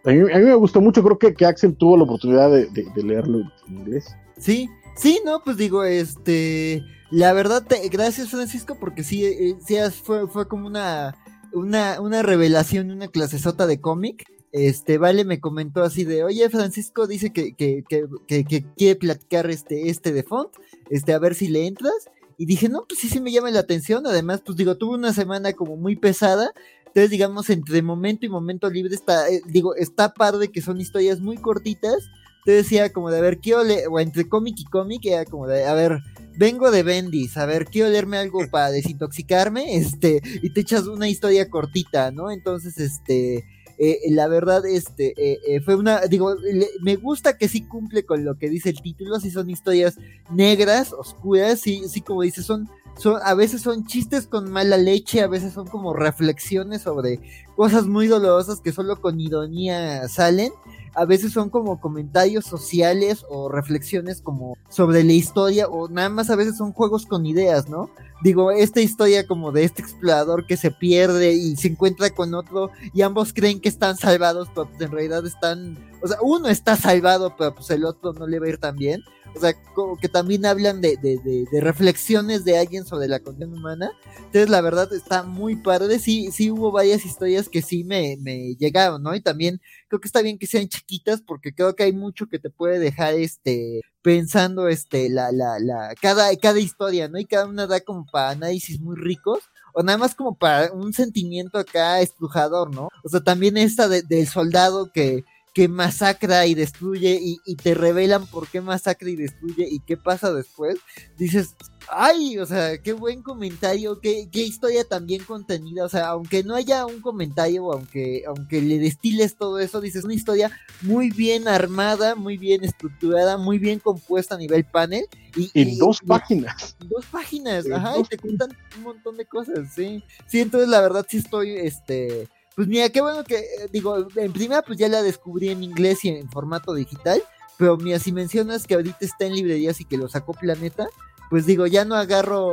a 0.04 0.10
mí, 0.10 0.16
me 0.16 0.54
gustó 0.54 0.80
mucho, 0.80 1.02
creo 1.02 1.18
que, 1.18 1.34
que 1.34 1.46
Axel 1.46 1.76
tuvo 1.76 1.96
la 1.96 2.04
oportunidad 2.04 2.50
de, 2.50 2.68
leerlo 2.96 3.40
en 3.68 3.78
inglés. 3.78 4.14
Sí, 4.36 4.68
sí, 4.96 5.20
no, 5.24 5.42
pues 5.42 5.56
digo, 5.56 5.84
este, 5.84 6.82
la 7.10 7.32
verdad, 7.32 7.66
gracias 7.90 8.30
Francisco, 8.30 8.76
porque 8.78 9.02
sí, 9.02 9.56
sí 9.66 9.76
fue, 10.02 10.28
fue 10.28 10.46
como 10.48 10.66
una, 10.66 11.16
una, 11.52 12.00
una 12.00 12.22
revelación, 12.22 12.90
una 12.90 13.08
clasesota 13.08 13.66
de 13.66 13.80
cómic 13.80 14.24
este, 14.52 14.98
Vale 14.98 15.24
me 15.24 15.40
comentó 15.40 15.82
así 15.82 16.04
de, 16.04 16.24
oye, 16.24 16.48
Francisco 16.50 17.06
dice 17.06 17.32
que, 17.32 17.54
que, 17.54 17.84
que, 18.26 18.64
quiere 18.76 18.96
platicar 18.96 19.50
este, 19.50 19.90
este 19.90 20.12
de 20.12 20.22
Font, 20.22 20.50
este, 20.90 21.12
a 21.12 21.18
ver 21.18 21.34
si 21.34 21.48
le 21.48 21.66
entras. 21.66 22.10
Y 22.40 22.46
dije, 22.46 22.68
no, 22.68 22.84
pues 22.88 23.00
sí, 23.00 23.08
sí 23.08 23.20
me 23.20 23.32
llama 23.32 23.50
la 23.50 23.60
atención. 23.60 24.06
Además, 24.06 24.42
pues 24.46 24.56
digo, 24.56 24.76
tuve 24.76 24.94
una 24.94 25.12
semana 25.12 25.52
como 25.54 25.76
muy 25.76 25.96
pesada. 25.96 26.52
Entonces, 26.86 27.10
digamos, 27.10 27.50
entre 27.50 27.82
momento 27.82 28.26
y 28.26 28.28
momento 28.28 28.70
libre 28.70 28.94
está, 28.94 29.28
eh, 29.28 29.42
digo, 29.46 29.74
está 29.74 30.14
par 30.14 30.36
de 30.38 30.48
que 30.48 30.62
son 30.62 30.80
historias 30.80 31.20
muy 31.20 31.36
cortitas. 31.36 32.08
Entonces 32.38 32.64
decía 32.64 32.92
como 32.92 33.10
de, 33.10 33.18
a 33.18 33.22
ver, 33.22 33.40
quiero 33.40 33.64
leer, 33.64 33.88
o 33.90 34.00
entre 34.00 34.28
cómic 34.28 34.54
y 34.58 34.64
cómic, 34.64 35.04
era 35.04 35.24
como 35.24 35.46
de, 35.46 35.66
a 35.66 35.74
ver, 35.74 36.00
vengo 36.38 36.70
de 36.70 36.84
Bendis, 36.84 37.36
a 37.36 37.44
ver, 37.44 37.66
quiero 37.66 37.90
leerme 37.90 38.16
algo 38.16 38.40
para 38.50 38.70
desintoxicarme, 38.70 39.76
este, 39.76 40.22
y 40.42 40.50
te 40.50 40.60
echas 40.60 40.86
una 40.86 41.08
historia 41.08 41.50
cortita, 41.50 42.10
¿no? 42.12 42.30
Entonces, 42.30 42.78
este, 42.78 43.44
eh, 43.78 44.00
la 44.10 44.26
verdad, 44.26 44.66
este, 44.66 45.14
eh, 45.16 45.38
eh, 45.46 45.60
fue 45.60 45.76
una, 45.76 46.00
digo, 46.00 46.34
me 46.82 46.96
gusta 46.96 47.38
que 47.38 47.46
sí 47.46 47.62
cumple 47.62 48.04
con 48.04 48.24
lo 48.24 48.36
que 48.36 48.48
dice 48.48 48.70
el 48.70 48.82
título, 48.82 49.20
si 49.20 49.30
son 49.30 49.48
historias 49.48 49.96
negras, 50.32 50.92
oscuras, 50.92 51.60
sí, 51.60 51.82
sí, 51.88 52.00
como 52.00 52.22
dice, 52.22 52.42
son, 52.42 52.68
son, 52.98 53.20
a 53.24 53.34
veces 53.34 53.62
son 53.62 53.86
chistes 53.86 54.26
con 54.26 54.50
mala 54.50 54.76
leche, 54.76 55.22
a 55.22 55.28
veces 55.28 55.52
son 55.52 55.66
como 55.66 55.94
reflexiones 55.94 56.82
sobre 56.82 57.20
cosas 57.56 57.86
muy 57.86 58.08
dolorosas 58.08 58.60
que 58.60 58.72
solo 58.72 59.00
con 59.00 59.20
ironía 59.20 60.06
salen, 60.08 60.52
a 60.94 61.04
veces 61.04 61.32
son 61.32 61.48
como 61.48 61.80
comentarios 61.80 62.44
sociales 62.44 63.24
o 63.30 63.48
reflexiones 63.48 64.20
como 64.20 64.56
sobre 64.68 65.04
la 65.04 65.12
historia 65.12 65.68
o 65.68 65.88
nada 65.88 66.08
más 66.08 66.28
a 66.28 66.36
veces 66.36 66.56
son 66.56 66.72
juegos 66.72 67.06
con 67.06 67.24
ideas, 67.24 67.68
¿no? 67.68 67.88
Digo, 68.22 68.50
esta 68.50 68.80
historia 68.80 69.26
como 69.26 69.52
de 69.52 69.62
este 69.62 69.80
explorador 69.80 70.46
que 70.46 70.56
se 70.56 70.72
pierde 70.72 71.34
y 71.34 71.54
se 71.56 71.68
encuentra 71.68 72.10
con 72.10 72.34
otro 72.34 72.70
y 72.92 73.02
ambos 73.02 73.32
creen 73.32 73.60
que 73.60 73.68
están 73.68 73.96
salvados, 73.96 74.48
pero 74.52 74.68
pues 74.68 74.80
en 74.80 74.90
realidad 74.90 75.24
están, 75.24 75.78
o 76.02 76.08
sea, 76.08 76.18
uno 76.20 76.48
está 76.48 76.74
salvado, 76.74 77.36
pero 77.38 77.54
pues 77.54 77.70
el 77.70 77.84
otro 77.84 78.12
no 78.12 78.26
le 78.26 78.40
va 78.40 78.46
a 78.46 78.50
ir 78.50 78.58
tan 78.58 78.74
bien. 78.74 79.02
O 79.34 79.40
sea, 79.40 79.54
como 79.74 79.96
que 79.96 80.08
también 80.08 80.46
hablan 80.46 80.80
de, 80.80 80.96
de, 80.96 81.18
de, 81.18 81.60
reflexiones 81.60 82.44
de 82.44 82.58
alguien 82.58 82.84
sobre 82.84 83.08
la 83.08 83.20
condición 83.20 83.52
humana. 83.52 83.92
Entonces, 84.16 84.48
la 84.48 84.60
verdad 84.60 84.92
está 84.92 85.22
muy 85.22 85.56
padre. 85.56 85.98
Sí, 85.98 86.30
sí 86.32 86.50
hubo 86.50 86.72
varias 86.72 87.04
historias 87.04 87.48
que 87.48 87.62
sí 87.62 87.84
me, 87.84 88.16
me 88.20 88.54
llegaron, 88.56 89.02
¿no? 89.02 89.14
Y 89.14 89.20
también 89.20 89.60
creo 89.88 90.00
que 90.00 90.08
está 90.08 90.22
bien 90.22 90.38
que 90.38 90.46
sean 90.46 90.68
chiquitas 90.68 91.22
porque 91.22 91.54
creo 91.54 91.74
que 91.76 91.84
hay 91.84 91.92
mucho 91.92 92.26
que 92.26 92.38
te 92.38 92.50
puede 92.50 92.78
dejar 92.78 93.14
este 93.14 93.82
pensando 94.02 94.68
este 94.68 95.08
la 95.08 95.32
la 95.32 95.58
la 95.58 95.94
cada 96.00 96.34
cada 96.36 96.58
historia, 96.58 97.08
¿no? 97.08 97.18
Y 97.18 97.24
cada 97.24 97.46
una 97.46 97.66
da 97.66 97.80
como 97.80 98.06
para 98.06 98.30
análisis 98.30 98.80
muy 98.80 98.96
ricos 98.96 99.40
o 99.74 99.82
nada 99.82 99.98
más 99.98 100.14
como 100.14 100.36
para 100.36 100.72
un 100.72 100.92
sentimiento 100.92 101.58
acá 101.58 102.00
estrujador, 102.00 102.74
¿no? 102.74 102.88
O 103.04 103.08
sea, 103.08 103.20
también 103.20 103.56
esta 103.56 103.88
del 103.88 104.26
soldado 104.26 104.90
que 104.92 105.24
que 105.54 105.68
masacra 105.68 106.46
y 106.46 106.54
destruye 106.54 107.18
y, 107.20 107.56
te 107.56 107.74
revelan 107.74 108.26
por 108.26 108.48
qué 108.48 108.60
masacra 108.60 109.10
y 109.10 109.16
destruye 109.16 109.66
y 109.68 109.80
qué 109.80 109.96
pasa 109.96 110.32
después, 110.32 110.76
dices, 111.16 111.56
ay, 111.90 112.38
o 112.38 112.46
sea, 112.46 112.78
qué 112.78 112.92
buen 112.92 113.22
comentario, 113.22 114.00
qué, 114.00 114.28
qué 114.30 114.42
historia 114.42 114.84
tan 114.84 115.06
bien 115.06 115.24
contenida, 115.24 115.84
o 115.84 115.88
sea, 115.88 116.08
aunque 116.08 116.44
no 116.44 116.54
haya 116.54 116.86
un 116.86 117.00
comentario, 117.00 117.72
aunque, 117.72 118.22
aunque 118.26 118.60
le 118.60 118.78
destiles 118.78 119.36
todo 119.36 119.58
eso, 119.58 119.80
dices, 119.80 120.04
una 120.04 120.14
historia 120.14 120.50
muy 120.82 121.10
bien 121.10 121.48
armada, 121.48 122.14
muy 122.14 122.36
bien 122.36 122.64
estructurada, 122.64 123.36
muy 123.36 123.58
bien 123.58 123.78
compuesta 123.78 124.34
a 124.34 124.38
nivel 124.38 124.64
panel. 124.64 125.06
Y, 125.36 125.50
en 125.54 125.78
dos 125.78 126.00
páginas. 126.06 126.76
Dos 126.88 127.04
páginas, 127.06 127.70
ajá, 127.70 127.98
y 127.98 128.02
te 128.04 128.16
cuentan 128.16 128.56
un 128.76 128.82
montón 128.82 129.16
de 129.16 129.26
cosas, 129.26 129.72
sí. 129.74 130.02
Sí, 130.26 130.40
entonces 130.40 130.68
la 130.68 130.80
verdad 130.80 131.06
sí 131.08 131.18
estoy, 131.18 131.50
este 131.50 132.28
pues 132.58 132.66
mira, 132.66 132.88
qué 132.88 133.00
bueno 133.00 133.22
que, 133.22 133.36
eh, 133.36 133.68
digo, 133.70 134.08
en 134.16 134.32
primera 134.32 134.62
pues 134.62 134.76
ya 134.80 134.88
la 134.88 135.00
descubrí 135.00 135.50
en 135.50 135.62
inglés 135.62 136.04
y 136.04 136.08
en 136.08 136.28
formato 136.28 136.74
digital, 136.74 137.22
pero 137.56 137.76
mira, 137.76 138.00
si 138.00 138.10
mencionas 138.10 138.66
que 138.66 138.74
ahorita 138.74 138.98
está 138.98 139.26
en 139.26 139.34
librerías 139.34 139.80
y 139.80 139.84
que 139.84 139.96
lo 139.96 140.08
sacó 140.08 140.32
Planeta, 140.32 140.88
pues 141.30 141.46
digo, 141.46 141.68
ya 141.68 141.84
no 141.84 141.94
agarro 141.94 142.48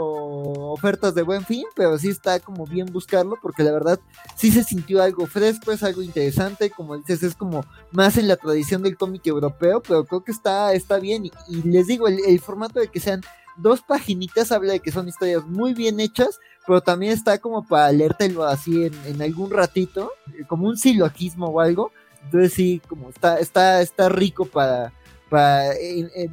ofertas 0.72 1.16
de 1.16 1.24
buen 1.24 1.44
fin, 1.44 1.64
pero 1.76 1.98
sí 1.98 2.10
está 2.10 2.40
como 2.40 2.68
bien 2.68 2.86
buscarlo, 2.94 3.40
porque 3.42 3.64
la 3.64 3.72
verdad 3.72 4.00
sí 4.36 4.52
se 4.52 4.64
sintió 4.64 5.02
algo 5.02 5.26
fresco, 5.26 5.72
es 5.72 5.82
algo 5.82 6.04
interesante, 6.04 6.70
como 6.70 6.96
dices, 6.98 7.24
es 7.24 7.34
como 7.34 7.66
más 7.90 8.18
en 8.18 8.28
la 8.28 8.36
tradición 8.36 8.84
del 8.84 8.98
cómic 8.98 9.26
europeo, 9.26 9.82
pero 9.82 10.06
creo 10.06 10.24
que 10.24 10.32
está, 10.32 10.74
está 10.74 11.00
bien, 11.00 11.26
y, 11.26 11.32
les 11.64 11.88
digo, 11.88 12.08
el, 12.08 12.40
formato 12.40 12.80
de 12.80 12.90
que 12.90 13.00
sean 13.00 13.22
dos 13.58 13.82
paginitas 13.82 14.52
habla 14.52 14.74
de 14.74 14.80
que 14.80 14.92
son 14.92 15.08
historias 15.08 15.46
muy 15.46 15.74
bien 15.74 16.00
hechas, 16.00 16.40
pero 16.66 16.82
también 16.82 17.14
está 17.14 17.38
como 17.38 17.66
para 17.66 17.92
leértelo 17.92 18.44
así 18.44 18.86
en, 18.86 19.22
algún 19.22 19.52
ratito, 19.52 20.12
como 20.48 20.68
un 20.68 20.78
silogismo 20.78 21.48
o 21.48 21.60
algo. 21.60 21.92
Entonces 22.26 22.54
sí, 22.54 22.82
como 22.88 23.10
está, 23.10 23.40
está, 23.40 23.82
está 23.82 24.10
rico 24.10 24.46
para, 24.46 24.92
para 25.30 25.74
eh, 25.74 26.10
eh, 26.16 26.30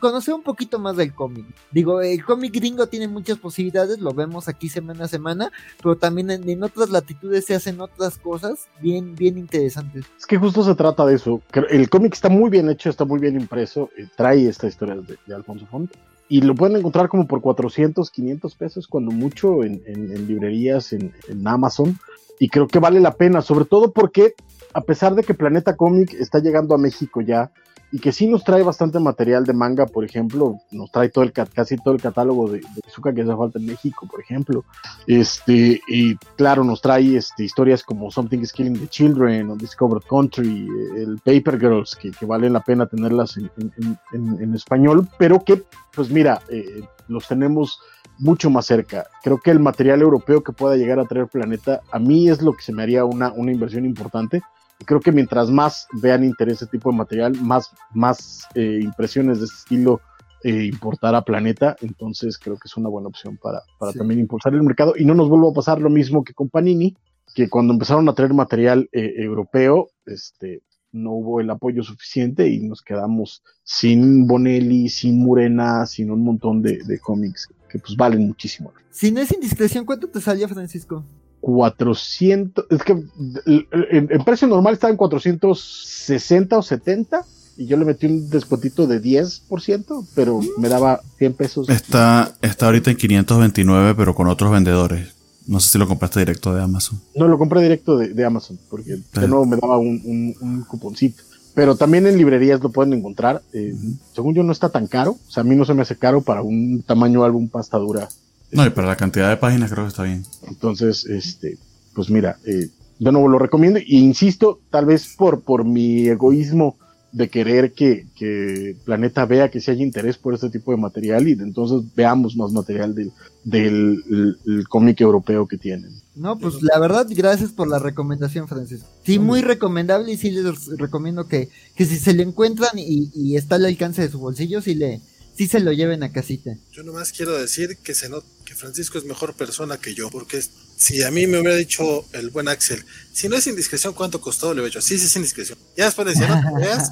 conocer 0.00 0.34
un 0.34 0.42
poquito 0.42 0.80
más 0.80 0.96
del 0.96 1.14
cómic. 1.14 1.46
Digo, 1.70 2.00
el 2.00 2.24
cómic 2.24 2.54
gringo 2.54 2.88
tiene 2.88 3.06
muchas 3.06 3.38
posibilidades, 3.38 4.00
lo 4.00 4.12
vemos 4.12 4.48
aquí 4.48 4.68
semana 4.68 5.04
a 5.04 5.08
semana, 5.08 5.52
pero 5.80 5.96
también 5.96 6.30
en, 6.30 6.62
otras 6.64 6.90
latitudes 6.90 7.44
se 7.44 7.54
hacen 7.54 7.80
otras 7.80 8.18
cosas 8.18 8.66
bien, 8.80 9.14
bien 9.14 9.38
interesantes. 9.38 10.06
Es 10.18 10.26
que 10.26 10.38
justo 10.38 10.64
se 10.64 10.74
trata 10.74 11.06
de 11.06 11.14
eso. 11.14 11.40
El 11.70 11.88
cómic 11.88 12.14
está 12.14 12.28
muy 12.28 12.50
bien 12.50 12.68
hecho, 12.68 12.90
está 12.90 13.04
muy 13.04 13.20
bien 13.20 13.40
impreso, 13.40 13.90
eh, 13.96 14.08
trae 14.16 14.48
esta 14.48 14.66
historia 14.66 14.96
de, 14.96 15.16
de 15.24 15.34
Alfonso 15.34 15.66
Font 15.66 15.92
y 16.28 16.42
lo 16.42 16.54
pueden 16.54 16.76
encontrar 16.76 17.08
como 17.08 17.26
por 17.26 17.40
400, 17.40 18.10
500 18.10 18.54
pesos, 18.54 18.86
cuando 18.86 19.10
mucho, 19.10 19.64
en, 19.64 19.82
librerías, 20.26 20.92
en, 20.92 21.12
Amazon. 21.46 21.98
Y 22.38 22.48
creo 22.48 22.68
que 22.68 22.78
vale 22.78 23.00
la 23.00 23.14
pena, 23.14 23.40
sobre 23.40 23.64
todo 23.64 23.92
porque, 23.92 24.34
a 24.74 24.82
pesar 24.82 25.14
de 25.14 25.24
que 25.24 25.34
Planeta 25.34 25.76
Comic 25.76 26.12
está 26.14 26.38
llegando 26.40 26.74
a 26.74 26.78
México 26.78 27.20
ya, 27.20 27.50
y 27.90 27.98
que 27.98 28.12
sí 28.12 28.26
nos 28.26 28.44
trae 28.44 28.62
bastante 28.62 29.00
material 29.00 29.44
de 29.44 29.54
manga, 29.54 29.86
por 29.86 30.04
ejemplo, 30.04 30.60
nos 30.70 30.90
trae 30.90 31.08
todo 31.08 31.24
el 31.24 31.32
casi 31.32 31.76
todo 31.76 31.94
el 31.94 32.02
catálogo 32.02 32.50
de, 32.50 32.58
de 32.58 33.14
que 33.14 33.22
hace 33.22 33.36
falta 33.36 33.58
en 33.58 33.66
México, 33.66 34.06
por 34.10 34.20
ejemplo. 34.20 34.64
Este, 35.06 35.80
y 35.88 36.16
claro, 36.36 36.64
nos 36.64 36.82
trae 36.82 37.16
este, 37.16 37.44
historias 37.44 37.82
como 37.82 38.10
Something 38.10 38.40
is 38.40 38.52
Killing 38.52 38.78
the 38.78 38.88
Children 38.88 39.50
o 39.50 39.56
Discovered 39.56 40.06
Country, 40.06 40.68
el 40.96 41.18
Paper 41.18 41.58
Girls, 41.58 41.96
que, 41.96 42.10
que 42.10 42.26
valen 42.26 42.52
la 42.52 42.60
pena 42.60 42.86
tenerlas 42.86 43.36
en, 43.38 44.54
español, 44.54 45.08
pero 45.18 45.42
que, 45.42 45.62
pues 45.94 46.10
mira, 46.10 46.42
eh, 46.50 46.82
los 47.06 47.26
tenemos 47.26 47.80
mucho 48.18 48.50
más 48.50 48.66
cerca. 48.66 49.06
Creo 49.22 49.38
que 49.38 49.50
el 49.50 49.60
material 49.60 50.02
europeo 50.02 50.42
que 50.42 50.52
pueda 50.52 50.76
llegar 50.76 50.98
a 50.98 51.06
traer 51.06 51.28
Planeta, 51.28 51.80
a 51.90 51.98
mí 51.98 52.28
es 52.28 52.42
lo 52.42 52.52
que 52.52 52.62
se 52.62 52.72
me 52.72 52.82
haría 52.82 53.04
una, 53.04 53.32
una 53.32 53.52
inversión 53.52 53.84
importante 53.86 54.42
creo 54.84 55.00
que 55.00 55.12
mientras 55.12 55.50
más 55.50 55.86
vean 56.00 56.24
interés 56.24 56.56
ese 56.56 56.66
tipo 56.66 56.90
de 56.90 56.96
material, 56.98 57.34
más, 57.40 57.70
más 57.92 58.46
eh, 58.54 58.80
impresiones 58.82 59.38
de 59.38 59.44
este 59.46 59.56
estilo 59.56 60.00
eh, 60.44 60.64
importar 60.66 61.14
a 61.14 61.22
Planeta, 61.22 61.76
entonces 61.80 62.38
creo 62.38 62.56
que 62.56 62.68
es 62.68 62.76
una 62.76 62.88
buena 62.88 63.08
opción 63.08 63.36
para, 63.42 63.62
para 63.78 63.92
Sí. 63.92 63.98
también 63.98 64.20
impulsar 64.20 64.54
el 64.54 64.62
mercado 64.62 64.94
y 64.96 65.04
no 65.04 65.14
nos 65.14 65.28
vuelva 65.28 65.50
a 65.50 65.52
pasar 65.52 65.80
lo 65.80 65.90
mismo 65.90 66.22
que 66.22 66.32
con 66.32 66.48
Panini, 66.48 66.96
que 67.34 67.48
cuando 67.48 67.72
empezaron 67.72 68.08
a 68.08 68.14
traer 68.14 68.32
material 68.34 68.88
eh, 68.92 69.14
europeo, 69.16 69.88
este, 70.06 70.62
no 70.92 71.10
hubo 71.12 71.40
el 71.40 71.50
apoyo 71.50 71.82
suficiente 71.82 72.48
y 72.48 72.60
nos 72.60 72.82
quedamos 72.82 73.42
sin 73.64 74.26
Bonelli, 74.26 74.88
sin 74.88 75.18
Murena, 75.18 75.84
sin 75.86 76.10
un 76.10 76.22
montón 76.22 76.62
de, 76.62 76.78
de 76.84 76.98
cómics 77.00 77.48
que 77.68 77.78
pues 77.78 77.96
valen 77.96 78.26
muchísimo. 78.26 78.72
Si 78.90 79.10
no 79.10 79.20
es 79.20 79.30
indiscreción, 79.32 79.84
¿cuánto 79.84 80.08
te 80.08 80.20
salía, 80.20 80.48
Francisco? 80.48 81.04
400, 81.40 82.66
es 82.70 82.82
que 82.82 82.92
en, 82.92 84.08
en 84.10 84.24
precio 84.24 84.48
normal 84.48 84.74
estaba 84.74 84.90
en 84.90 84.96
460 84.96 86.58
o 86.58 86.62
70 86.62 87.24
y 87.56 87.66
yo 87.66 87.76
le 87.76 87.84
metí 87.84 88.06
un 88.06 88.30
descuentito 88.30 88.86
de 88.86 89.02
10%, 89.02 90.06
pero 90.14 90.40
me 90.58 90.68
daba 90.68 91.00
100 91.18 91.32
pesos. 91.34 91.68
Está, 91.68 92.32
está 92.40 92.66
ahorita 92.66 92.90
en 92.92 92.96
529, 92.96 93.94
pero 93.96 94.14
con 94.14 94.28
otros 94.28 94.50
vendedores. 94.52 95.14
No 95.46 95.58
sé 95.60 95.70
si 95.70 95.78
lo 95.78 95.88
compraste 95.88 96.20
directo 96.20 96.54
de 96.54 96.62
Amazon. 96.62 97.00
No, 97.16 97.26
lo 97.26 97.38
compré 97.38 97.60
directo 97.62 97.96
de, 97.96 98.08
de 98.14 98.24
Amazon, 98.24 98.58
porque 98.70 98.98
de 99.20 99.28
nuevo 99.28 99.46
me 99.46 99.56
daba 99.56 99.78
un, 99.78 100.00
un- 100.04 100.34
un 100.40 100.62
cuponcito. 100.64 101.22
Pero 101.54 101.74
también 101.74 102.06
en 102.06 102.16
librerías 102.18 102.60
lo 102.60 102.68
pueden 102.70 102.92
encontrar. 102.92 103.42
eh, 103.52 103.74
Según 104.14 104.34
yo 104.34 104.42
no 104.44 104.52
está 104.52 104.68
tan 104.68 104.86
caro. 104.86 105.12
O 105.26 105.30
sea, 105.30 105.40
a 105.40 105.44
mí 105.44 105.56
no 105.56 105.64
se 105.64 105.74
me 105.74 105.82
hace 105.82 105.96
caro 105.96 106.20
para 106.20 106.42
un 106.42 106.82
tamaño 106.86 107.24
álbum 107.24 107.48
pasta 107.48 107.78
dura. 107.78 108.08
No, 108.52 108.66
y 108.66 108.70
para 108.70 108.88
la 108.88 108.96
cantidad 108.96 109.28
de 109.28 109.36
páginas 109.36 109.70
creo 109.70 109.84
que 109.84 109.88
está 109.90 110.02
bien. 110.04 110.24
Entonces, 110.46 111.04
este, 111.06 111.58
pues 111.94 112.10
mira, 112.10 112.38
eh, 112.46 112.68
de 112.98 113.12
nuevo 113.12 113.28
lo 113.28 113.38
recomiendo. 113.38 113.78
Y 113.78 113.98
insisto, 113.98 114.60
tal 114.70 114.86
vez 114.86 115.14
por, 115.16 115.42
por 115.42 115.64
mi 115.64 116.06
egoísmo 116.08 116.76
de 117.12 117.28
querer 117.30 117.72
que, 117.72 118.06
que 118.16 118.76
Planeta 118.84 119.24
vea 119.24 119.50
que 119.50 119.60
si 119.62 119.70
hay 119.70 119.82
interés 119.82 120.18
por 120.18 120.34
este 120.34 120.50
tipo 120.50 120.72
de 120.72 120.76
material 120.76 121.26
y 121.26 121.34
de 121.34 121.42
entonces 121.44 121.80
veamos 121.96 122.36
más 122.36 122.52
material 122.52 122.94
del, 122.94 123.12
del 123.44 124.04
el- 124.10 124.38
el 124.46 124.68
cómic 124.68 125.00
europeo 125.00 125.46
que 125.48 125.56
tienen. 125.56 125.90
No, 126.14 126.38
pues 126.38 126.62
la 126.62 126.78
verdad, 126.78 127.06
gracias 127.08 127.50
por 127.52 127.66
la 127.68 127.78
recomendación, 127.78 128.46
Francisco. 128.46 128.86
Sí, 129.04 129.18
muy 129.18 129.40
recomendable 129.40 130.12
y 130.12 130.16
sí 130.18 130.30
les 130.30 130.66
recomiendo 130.76 131.26
que, 131.28 131.48
que 131.74 131.86
si 131.86 131.96
se 131.96 132.12
lo 132.12 132.22
encuentran 132.22 132.72
y, 132.78 133.10
y 133.14 133.36
está 133.36 133.54
al 133.54 133.64
alcance 133.64 134.02
de 134.02 134.10
su 134.10 134.18
bolsillo, 134.18 134.60
sí, 134.60 134.74
le, 134.74 135.00
sí 135.38 135.46
se 135.46 135.60
lo 135.60 135.72
lleven 135.72 136.02
a 136.02 136.10
casita. 136.10 136.56
Yo 136.72 136.82
nomás 136.82 137.12
quiero 137.12 137.38
decir 137.38 137.78
que 137.78 137.94
se 137.94 138.08
nota 138.08 138.26
que 138.44 138.56
Francisco 138.56 138.98
es 138.98 139.04
mejor 139.04 139.34
persona 139.34 139.78
que 139.78 139.94
yo, 139.94 140.10
porque 140.10 140.42
si 140.76 141.04
a 141.04 141.12
mí 141.12 141.28
me 141.28 141.38
hubiera 141.38 141.54
dicho 141.54 142.04
el 142.12 142.30
buen 142.30 142.48
Axel, 142.48 142.84
si 143.12 143.28
no 143.28 143.36
es 143.36 143.46
indiscreción, 143.46 143.94
¿cuánto 143.94 144.20
costó? 144.20 144.52
Le 144.52 144.62
hubiera 144.62 144.66
dicho, 144.66 144.80
sí, 144.80 144.98
sí 144.98 145.06
es 145.06 145.14
indiscreción. 145.14 145.56
Ya 145.76 145.84
después 145.84 146.08
decía, 146.08 146.26
no 146.26 146.42
te 146.42 146.60
creas, 146.60 146.90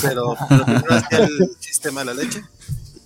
pero, 0.00 0.34
pero 0.48 0.64
primero 0.64 0.94
hacía 0.94 1.18
el 1.18 1.50
chiste 1.60 1.90
mala 1.90 2.14
leche. 2.14 2.42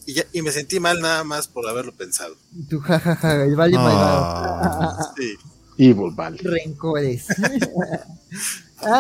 Y, 0.07 0.15
ya, 0.15 0.25
y 0.33 0.41
me 0.43 0.53
sentí 0.53 0.79
mal 0.79 1.01
nada 1.01 1.25
más 1.25 1.49
por 1.49 1.69
haberlo 1.69 1.93
pensado. 1.93 2.37
Tu 2.69 2.79
jajaja, 2.79 3.43
el 3.45 3.57
vale. 3.57 3.77
Ah. 3.77 5.13
Sí. 5.17 5.35
Evil 5.79 6.13
Valley. 6.15 6.39
Rencores. 6.39 7.27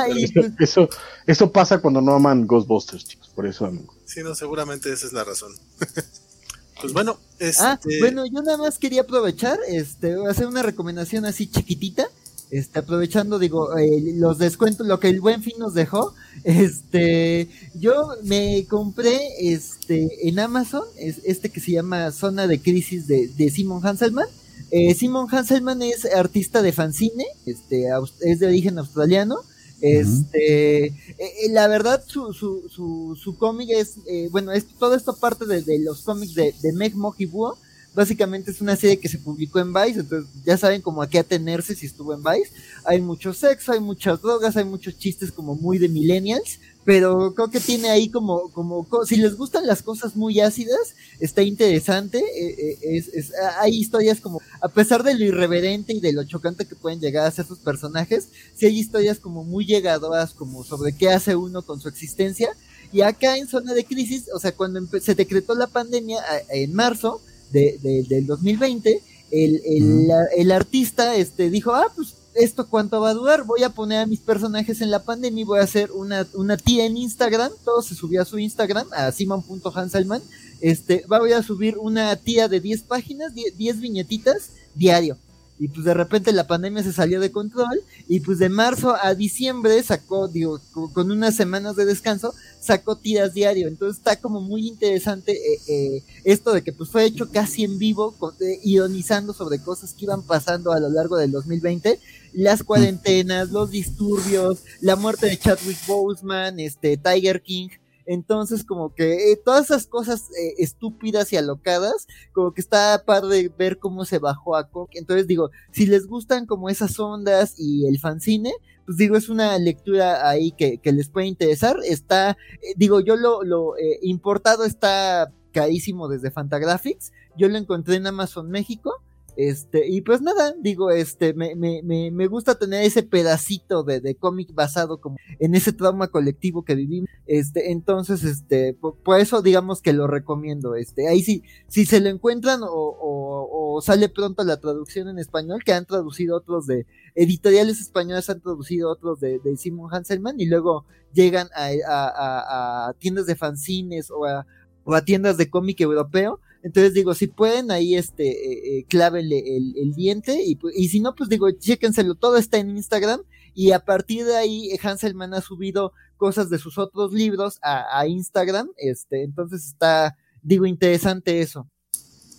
Eso, 0.08 0.32
pues, 0.34 0.52
eso, 0.58 0.88
eso 1.26 1.52
pasa 1.52 1.78
cuando 1.78 2.00
no 2.00 2.14
aman 2.14 2.46
Ghostbusters, 2.46 3.04
chicos. 3.04 3.28
Por 3.28 3.46
eso 3.46 3.66
amigo. 3.66 3.95
Sí, 4.16 4.22
no, 4.22 4.34
seguramente 4.34 4.90
esa 4.90 5.06
es 5.06 5.12
la 5.12 5.24
razón. 5.24 5.52
pues 6.80 6.94
bueno, 6.94 7.18
este, 7.38 7.62
Ah, 7.62 7.78
bueno, 8.00 8.24
yo 8.24 8.40
nada 8.40 8.56
más 8.56 8.78
quería 8.78 9.02
aprovechar, 9.02 9.58
este, 9.68 10.16
hacer 10.26 10.46
una 10.46 10.62
recomendación 10.62 11.26
así 11.26 11.46
chiquitita, 11.46 12.08
este, 12.50 12.78
aprovechando, 12.78 13.38
digo, 13.38 13.76
eh, 13.76 14.14
los 14.14 14.38
descuentos, 14.38 14.86
lo 14.86 15.00
que 15.00 15.10
el 15.10 15.20
buen 15.20 15.42
fin 15.42 15.58
nos 15.58 15.74
dejó, 15.74 16.14
este, 16.44 17.50
yo 17.74 18.08
me 18.22 18.64
compré, 18.70 19.20
este, 19.38 20.26
en 20.26 20.38
Amazon, 20.38 20.84
es, 20.96 21.18
este 21.24 21.50
que 21.50 21.60
se 21.60 21.72
llama 21.72 22.10
Zona 22.10 22.46
de 22.46 22.58
Crisis 22.58 23.06
de, 23.06 23.28
de 23.28 23.50
Simon 23.50 23.86
Hanselman, 23.86 24.28
eh, 24.70 24.94
Simon 24.94 25.28
Hanselman 25.30 25.82
es 25.82 26.06
artista 26.06 26.62
de 26.62 26.72
fanzine, 26.72 27.26
este, 27.44 27.88
es 28.22 28.38
de 28.38 28.46
origen 28.46 28.78
australiano, 28.78 29.40
este, 29.80 30.86
eh, 30.86 30.94
eh, 31.18 31.50
la 31.50 31.68
verdad, 31.68 32.02
su, 32.06 32.32
su, 32.32 33.16
su, 33.16 33.36
cómic 33.36 33.70
es, 33.70 33.96
eh, 34.06 34.28
bueno, 34.30 34.52
es 34.52 34.66
todo 34.66 34.94
esto 34.94 35.14
parte 35.16 35.44
de, 35.44 35.78
los 35.80 36.02
cómics 36.02 36.34
de, 36.34 36.54
de 36.62 36.72
Meg 36.72 36.94
Búho. 36.94 37.58
Básicamente 37.94 38.50
es 38.50 38.60
una 38.60 38.76
serie 38.76 38.98
que 38.98 39.08
se 39.08 39.18
publicó 39.18 39.58
en 39.58 39.72
Vice, 39.72 40.00
entonces 40.00 40.30
ya 40.44 40.58
saben 40.58 40.82
como 40.82 41.00
a 41.00 41.08
qué 41.08 41.18
atenerse 41.18 41.74
si 41.74 41.86
estuvo 41.86 42.12
en 42.12 42.22
Vice. 42.22 42.52
Hay 42.84 43.00
mucho 43.00 43.32
sexo, 43.32 43.72
hay 43.72 43.80
muchas 43.80 44.20
drogas, 44.20 44.56
hay 44.56 44.64
muchos 44.64 44.98
chistes 44.98 45.32
como 45.32 45.54
muy 45.54 45.78
de 45.78 45.88
millennials, 45.88 46.58
pero 46.86 47.34
creo 47.34 47.50
que 47.50 47.60
tiene 47.60 47.90
ahí 47.90 48.08
como, 48.08 48.50
como, 48.52 48.84
co- 48.88 49.04
si 49.04 49.16
les 49.16 49.36
gustan 49.36 49.66
las 49.66 49.82
cosas 49.82 50.16
muy 50.16 50.40
ácidas, 50.40 50.94
está 51.20 51.42
interesante, 51.42 52.18
eh, 52.20 52.54
eh, 52.58 52.78
es, 52.82 53.08
es- 53.08 53.32
hay 53.60 53.74
historias 53.76 54.20
como, 54.20 54.40
a 54.62 54.68
pesar 54.68 55.02
de 55.02 55.14
lo 55.14 55.24
irreverente 55.24 55.92
y 55.92 56.00
de 56.00 56.12
lo 56.14 56.24
chocante 56.24 56.64
que 56.64 56.76
pueden 56.76 57.00
llegar 57.00 57.26
a 57.26 57.30
ser 57.32 57.44
sus 57.44 57.58
personajes, 57.58 58.28
sí 58.54 58.66
hay 58.66 58.78
historias 58.78 59.18
como 59.18 59.44
muy 59.44 59.66
llegadoras, 59.66 60.32
como 60.32 60.64
sobre 60.64 60.92
qué 60.96 61.10
hace 61.10 61.36
uno 61.36 61.62
con 61.62 61.80
su 61.80 61.88
existencia, 61.88 62.48
y 62.92 63.00
acá 63.02 63.36
en 63.36 63.48
zona 63.48 63.74
de 63.74 63.84
crisis, 63.84 64.26
o 64.32 64.38
sea, 64.38 64.52
cuando 64.52 64.80
se 65.00 65.14
decretó 65.16 65.56
la 65.56 65.66
pandemia 65.66 66.20
en 66.50 66.72
marzo 66.72 67.20
de, 67.52 67.78
de- 67.82 68.04
del 68.08 68.26
2020, 68.26 69.02
el, 69.32 69.60
el, 69.66 70.06
la- 70.08 70.26
el 70.36 70.52
artista 70.52 71.16
este, 71.16 71.50
dijo, 71.50 71.74
ah, 71.74 71.92
pues 71.96 72.14
esto 72.36 72.68
cuánto 72.68 73.00
va 73.00 73.10
a 73.10 73.14
durar, 73.14 73.44
voy 73.44 73.62
a 73.62 73.70
poner 73.70 74.00
a 74.00 74.06
mis 74.06 74.20
personajes 74.20 74.80
en 74.80 74.90
la 74.90 75.02
pandemia 75.02 75.42
y 75.42 75.44
voy 75.44 75.60
a 75.60 75.64
hacer 75.64 75.90
una, 75.92 76.26
una 76.34 76.56
tía 76.56 76.84
en 76.84 76.96
Instagram, 76.96 77.50
todo 77.64 77.82
se 77.82 77.94
subió 77.94 78.22
a 78.22 78.24
su 78.24 78.38
Instagram, 78.38 78.86
a 78.92 79.10
simon.hanselman, 79.10 80.22
este, 80.60 81.04
voy 81.08 81.32
a 81.32 81.42
subir 81.42 81.76
una 81.78 82.14
tía 82.16 82.48
de 82.48 82.60
10 82.60 82.82
páginas, 82.82 83.34
10, 83.34 83.56
10 83.56 83.80
viñetitas 83.80 84.50
diario. 84.74 85.16
Y 85.58 85.68
pues 85.68 85.84
de 85.86 85.94
repente 85.94 86.32
la 86.32 86.46
pandemia 86.46 86.82
se 86.82 86.92
salió 86.92 87.18
de 87.18 87.32
control 87.32 87.80
y 88.08 88.20
pues 88.20 88.38
de 88.38 88.48
marzo 88.50 88.94
a 89.02 89.14
diciembre 89.14 89.82
sacó, 89.82 90.28
digo, 90.28 90.60
co- 90.72 90.92
con 90.92 91.10
unas 91.10 91.34
semanas 91.34 91.76
de 91.76 91.86
descanso, 91.86 92.34
sacó 92.60 92.96
tiras 92.96 93.32
diario. 93.32 93.66
Entonces 93.68 93.98
está 93.98 94.16
como 94.20 94.40
muy 94.42 94.68
interesante 94.68 95.32
eh, 95.32 95.58
eh, 95.68 96.02
esto 96.24 96.52
de 96.52 96.62
que 96.62 96.72
pues 96.74 96.90
fue 96.90 97.04
hecho 97.06 97.30
casi 97.32 97.64
en 97.64 97.78
vivo, 97.78 98.12
con- 98.18 98.34
eh, 98.40 98.60
ironizando 98.64 99.32
sobre 99.32 99.58
cosas 99.60 99.94
que 99.94 100.04
iban 100.04 100.22
pasando 100.22 100.72
a 100.72 100.80
lo 100.80 100.90
largo 100.90 101.16
del 101.16 101.32
2020, 101.32 101.98
las 102.34 102.62
cuarentenas, 102.62 103.50
los 103.50 103.70
disturbios, 103.70 104.58
la 104.82 104.94
muerte 104.96 105.26
de 105.26 105.38
Chadwick 105.38 105.78
Boseman, 105.86 106.60
este 106.60 106.98
Tiger 106.98 107.40
King. 107.42 107.68
Entonces, 108.06 108.64
como 108.64 108.94
que 108.94 109.32
eh, 109.32 109.40
todas 109.44 109.66
esas 109.66 109.86
cosas 109.86 110.30
eh, 110.30 110.54
estúpidas 110.58 111.32
y 111.32 111.36
alocadas, 111.36 112.06
como 112.32 112.52
que 112.52 112.60
está 112.60 113.02
padre 113.04 113.50
ver 113.58 113.78
cómo 113.78 114.04
se 114.04 114.18
bajó 114.18 114.56
a 114.56 114.68
Coke. 114.68 114.98
Entonces, 114.98 115.26
digo, 115.26 115.50
si 115.72 115.86
les 115.86 116.06
gustan 116.06 116.46
como 116.46 116.70
esas 116.70 116.98
ondas 116.98 117.54
y 117.58 117.86
el 117.86 117.98
fanzine, 117.98 118.52
pues 118.86 118.96
digo, 118.96 119.16
es 119.16 119.28
una 119.28 119.58
lectura 119.58 120.28
ahí 120.28 120.52
que, 120.52 120.78
que 120.78 120.92
les 120.92 121.08
puede 121.08 121.26
interesar. 121.26 121.76
Está, 121.84 122.30
eh, 122.62 122.74
digo, 122.76 123.00
yo 123.00 123.16
lo, 123.16 123.42
lo 123.42 123.74
importado 124.02 124.64
está 124.64 125.32
carísimo 125.52 126.08
desde 126.08 126.30
Fantagraphics. 126.30 127.12
Yo 127.36 127.48
lo 127.48 127.58
encontré 127.58 127.96
en 127.96 128.06
Amazon 128.06 128.50
México. 128.50 128.92
Este, 129.36 129.86
y 129.86 130.00
pues 130.00 130.22
nada, 130.22 130.54
digo, 130.60 130.90
este, 130.90 131.34
me, 131.34 131.54
me, 131.54 131.82
me, 131.84 132.10
me 132.10 132.26
gusta 132.26 132.58
tener 132.58 132.84
ese 132.84 133.02
pedacito 133.02 133.82
de, 133.82 134.00
de 134.00 134.14
cómic 134.14 134.54
basado 134.54 135.00
como 135.00 135.16
en 135.38 135.54
ese 135.54 135.72
trauma 135.72 136.08
colectivo 136.08 136.64
que 136.64 136.74
vivimos. 136.74 137.08
Este, 137.26 137.70
entonces, 137.72 138.24
este, 138.24 138.74
por, 138.74 139.20
eso 139.20 139.42
digamos 139.42 139.82
que 139.82 139.92
lo 139.92 140.06
recomiendo. 140.06 140.74
Este, 140.74 141.08
ahí 141.08 141.22
sí, 141.22 141.42
si 141.68 141.84
se 141.84 142.00
lo 142.00 142.08
encuentran 142.08 142.62
o, 142.62 142.68
o, 142.68 143.74
o 143.76 143.80
sale 143.82 144.08
pronto 144.08 144.42
la 144.44 144.58
traducción 144.58 145.08
en 145.08 145.18
español, 145.18 145.62
que 145.64 145.72
han 145.72 145.84
traducido 145.86 146.36
otros 146.36 146.66
de 146.66 146.86
editoriales 147.14 147.80
españolas, 147.80 148.30
han 148.30 148.40
traducido 148.40 148.90
otros 148.90 149.20
de, 149.20 149.38
de 149.40 149.56
Simon 149.56 149.92
Hanselman 149.92 150.40
y 150.40 150.46
luego 150.46 150.86
llegan 151.12 151.48
a, 151.54 151.68
a, 151.86 152.08
a, 152.08 152.88
a 152.88 152.92
tiendas 152.94 153.26
de 153.26 153.36
fanzines 153.36 154.10
o 154.10 154.24
a, 154.24 154.46
o 154.84 154.94
a 154.94 155.04
tiendas 155.04 155.36
de 155.36 155.50
cómic 155.50 155.80
europeo. 155.80 156.40
Entonces 156.62 156.94
digo, 156.94 157.14
si 157.14 157.26
pueden, 157.26 157.70
ahí 157.70 157.94
este, 157.94 158.28
eh, 158.28 158.78
eh, 158.78 158.84
clávenle 158.88 159.38
el, 159.56 159.74
el 159.76 159.92
diente 159.92 160.42
y, 160.44 160.58
y 160.74 160.88
si 160.88 161.00
no, 161.00 161.14
pues 161.14 161.28
digo, 161.28 161.50
chéquenselo, 161.50 162.14
todo 162.14 162.36
está 162.36 162.58
en 162.58 162.76
Instagram 162.76 163.20
y 163.54 163.72
a 163.72 163.80
partir 163.80 164.24
de 164.26 164.36
ahí 164.36 164.70
eh, 164.70 164.78
Hanselman 164.82 165.32
ha 165.34 165.40
subido 165.40 165.92
cosas 166.16 166.50
de 166.50 166.58
sus 166.58 166.78
otros 166.78 167.12
libros 167.12 167.58
a, 167.62 167.98
a 167.98 168.06
Instagram, 168.06 168.68
este, 168.76 169.22
entonces 169.22 169.66
está, 169.66 170.16
digo, 170.42 170.66
interesante 170.66 171.40
eso. 171.40 171.68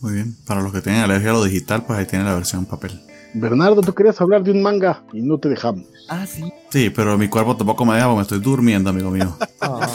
Muy 0.02 0.14
bien. 0.14 0.36
Para 0.46 0.62
los 0.62 0.72
que 0.72 0.82
tienen 0.82 1.02
alergia 1.02 1.32
a 1.32 1.34
lo 1.34 1.44
digital, 1.44 1.84
pues 1.86 1.98
ahí 1.98 2.06
tienen 2.06 2.28
la 2.28 2.36
versión 2.36 2.62
en 2.62 2.68
papel. 2.68 3.02
Bernardo, 3.34 3.82
tú 3.82 3.94
querías 3.94 4.20
hablar 4.22 4.44
de 4.44 4.52
un 4.52 4.62
manga 4.62 5.04
y 5.14 5.22
no 5.22 5.40
te 5.40 5.50
dejamos. 5.50 5.86
Ah, 6.08 6.26
sí. 6.26 6.52
Sí, 6.70 6.90
pero 6.90 7.18
mi 7.18 7.28
cuerpo 7.28 7.56
tampoco 7.56 7.86
me 7.86 7.96
deja 7.96 8.06
porque 8.06 8.18
me 8.18 8.22
estoy 8.22 8.40
durmiendo, 8.40 8.90
amigo 8.90 9.12
mío. 9.12 9.36
Ah. 9.60 9.90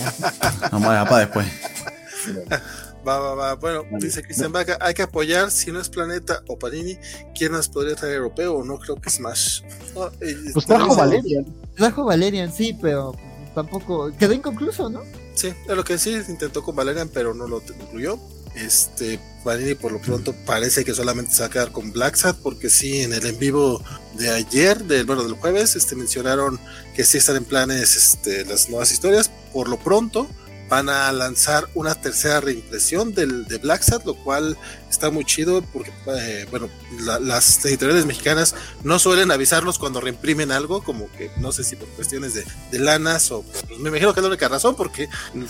Vamos 0.73 0.89
a 0.89 0.92
dejar 0.92 1.09
para 1.09 1.18
después. 1.20 1.47
Va, 3.06 3.18
va, 3.18 3.34
va. 3.34 3.55
Bueno, 3.55 3.82
Vale. 3.90 4.05
dice 4.06 4.22
Cristian 4.22 4.52
Vaca, 4.52 4.78
hay 4.81 4.94
que 4.94 5.02
apoyar, 5.02 5.50
si 5.50 5.72
no 5.72 5.81
es 5.81 5.89
Planeta 5.89 6.42
o 6.48 6.58
Panini, 6.58 6.97
¿quién 7.36 7.52
nos 7.52 7.68
podría 7.68 7.97
traer 7.97 8.16
europeo? 8.16 8.62
No 8.64 8.78
creo 8.78 8.97
que 8.97 9.10
Smash. 9.10 9.62
No, 9.94 10.06
eh, 10.20 10.36
Pues 10.52 10.66
trajo 10.66 10.86
dice- 10.90 11.00
Valeria. 11.00 11.44
Trajo 11.76 12.05
Valerian, 12.05 12.52
sí, 12.52 12.76
pero 12.81 13.14
tampoco. 13.55 14.10
Quedó 14.18 14.32
inconcluso, 14.32 14.89
¿no? 14.89 15.02
Sí, 15.34 15.48
es 15.68 15.76
lo 15.76 15.82
que 15.84 15.98
sí, 15.98 16.14
intentó 16.28 16.62
con 16.62 16.76
Valerian, 16.76 17.08
pero 17.08 17.34
no 17.34 17.48
lo 17.48 17.62
incluyó. 17.81 18.18
Este, 18.55 19.18
Panini 19.44 19.74
por 19.74 19.92
lo 19.92 19.98
pronto 20.00 20.34
parece 20.44 20.84
que 20.84 20.92
solamente 20.94 21.32
se 21.32 21.40
va 21.40 21.47
a 21.47 21.50
quedar 21.50 21.72
con 21.72 21.90
Black 21.90 22.16
Sat, 22.16 22.36
porque 22.36 22.68
sí, 22.68 23.00
en 23.00 23.14
el 23.14 23.24
en 23.24 23.39
vivo 23.39 23.82
de 24.18 24.28
ayer, 24.31 24.84
del, 24.84 25.06
bueno, 25.06 25.22
del 25.24 25.32
jueves, 25.32 25.74
este, 25.74 25.97
mencionaron 25.97 26.60
que 26.94 27.02
sí 27.05 27.16
están 27.18 27.36
en 27.36 27.44
planes 27.47 27.97
este, 27.97 28.44
las 28.44 28.68
nuevas 28.68 28.92
historias. 28.92 29.31
Por 29.55 29.68
lo 29.70 29.78
pronto, 29.78 30.28
van 30.73 30.89
a 30.89 31.12
lanzar 31.12 31.68
una 31.75 31.94
tercera 31.94 32.41
reimpresión 32.41 33.12
del, 33.12 33.44
de 33.44 33.59
Black 33.59 33.83
Sat, 33.83 34.07
lo 34.07 34.15
cual 34.15 34.57
está 34.89 35.10
muy 35.10 35.23
chido 35.26 35.60
porque, 35.70 35.92
eh, 36.07 36.47
bueno, 36.51 36.70
la- 37.01 37.18
las 37.20 37.62
editoriales 37.67 38.07
mexicanas 38.07 38.55
no 38.83 38.99
suelen 38.99 39.31
avisarlos 39.31 39.78
cuando 39.78 40.01
reimprimen 40.01 40.51
algo, 40.51 40.83
como 40.83 41.12
que 41.12 41.31
no 41.36 41.52
sé 41.52 41.62
si 41.62 41.76
por 41.76 41.89
cuestiones 41.89 42.33
de, 42.33 42.47
de 42.70 42.78
lanas 42.78 43.31
o 43.33 43.42
pues, 43.42 43.78
me 43.81 43.91
imagino 43.91 44.15
que 44.15 44.20
es 44.20 44.25
la 44.25 44.28
única 44.31 44.49
razón, 44.49 44.75
porque 44.75 45.10
mm, 45.34 45.42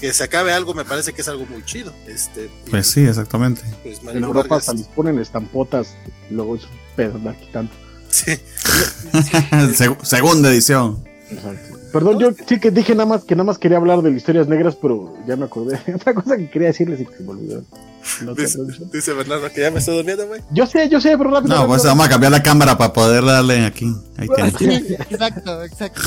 que 0.00 0.14
se 0.14 0.24
acabe 0.24 0.54
algo 0.54 0.72
me 0.72 0.86
parece 0.86 1.12
que 1.12 1.20
es 1.20 1.28
algo 1.28 1.44
muy 1.44 1.62
chido. 1.66 1.92
Este, 2.06 2.48
y, 2.66 2.70
Pues 2.70 2.86
sí, 2.86 3.04
exactamente. 3.04 3.60
pues, 3.82 4.00
En 4.14 4.24
Europa 4.24 4.56
hasta 4.56 4.72
les 4.72 4.86
ponen 4.86 5.18
estampotas, 5.18 5.94
luego 6.30 6.56
es 6.56 6.62
un 6.62 6.70
pedo 6.96 7.16
andar 7.16 7.36
quitando. 7.38 7.70
sí, 8.08 8.32
Seg- 9.12 10.02
segunda 10.04 10.48
edición. 10.50 11.04
Exacto. 11.30 11.73
Perdón, 11.94 12.18
yo 12.18 12.28
sí 12.46 12.60
que 12.60 12.70
dije 12.70 12.92
nada 12.94 13.06
más 13.06 13.24
que 13.24 13.34
nada 13.34 13.44
más 13.44 13.56
quería 13.58 13.78
hablar 13.78 14.02
de 14.02 14.10
historias 14.10 14.48
negras, 14.48 14.74
pero 14.74 15.14
ya 15.26 15.36
me 15.36 15.44
acordé. 15.46 15.78
Otra 15.94 16.12
cosa 16.12 16.36
que 16.36 16.50
quería 16.50 16.68
decirles 16.68 17.00
y 17.00 17.06
que 17.06 17.16
se 17.16 17.22
me 17.22 17.30
olvidó. 17.30 17.62
No 18.22 18.34
dice, 18.34 19.12
Bernardo 19.14 19.48
que 19.50 19.62
ya 19.62 19.70
me 19.70 19.78
estoy 19.78 19.96
durmiendo, 19.96 20.26
güey. 20.26 20.42
Yo 20.50 20.66
sé, 20.66 20.88
yo 20.90 21.00
sé, 21.00 21.16
pero 21.16 21.30
rápido. 21.30 21.54
No, 21.56 21.66
pues 21.66 21.82
vamos 21.84 22.04
a 22.04 22.08
cambiar 22.10 22.32
la 22.32 22.42
cámara 22.42 22.76
para 22.76 22.92
poder 22.92 23.24
darle 23.24 23.64
aquí. 23.64 23.86
Ahí 24.18 24.28
tienes. 24.34 24.54
Sí, 24.88 24.94
exacto, 24.94 25.62
exacto. 25.62 26.00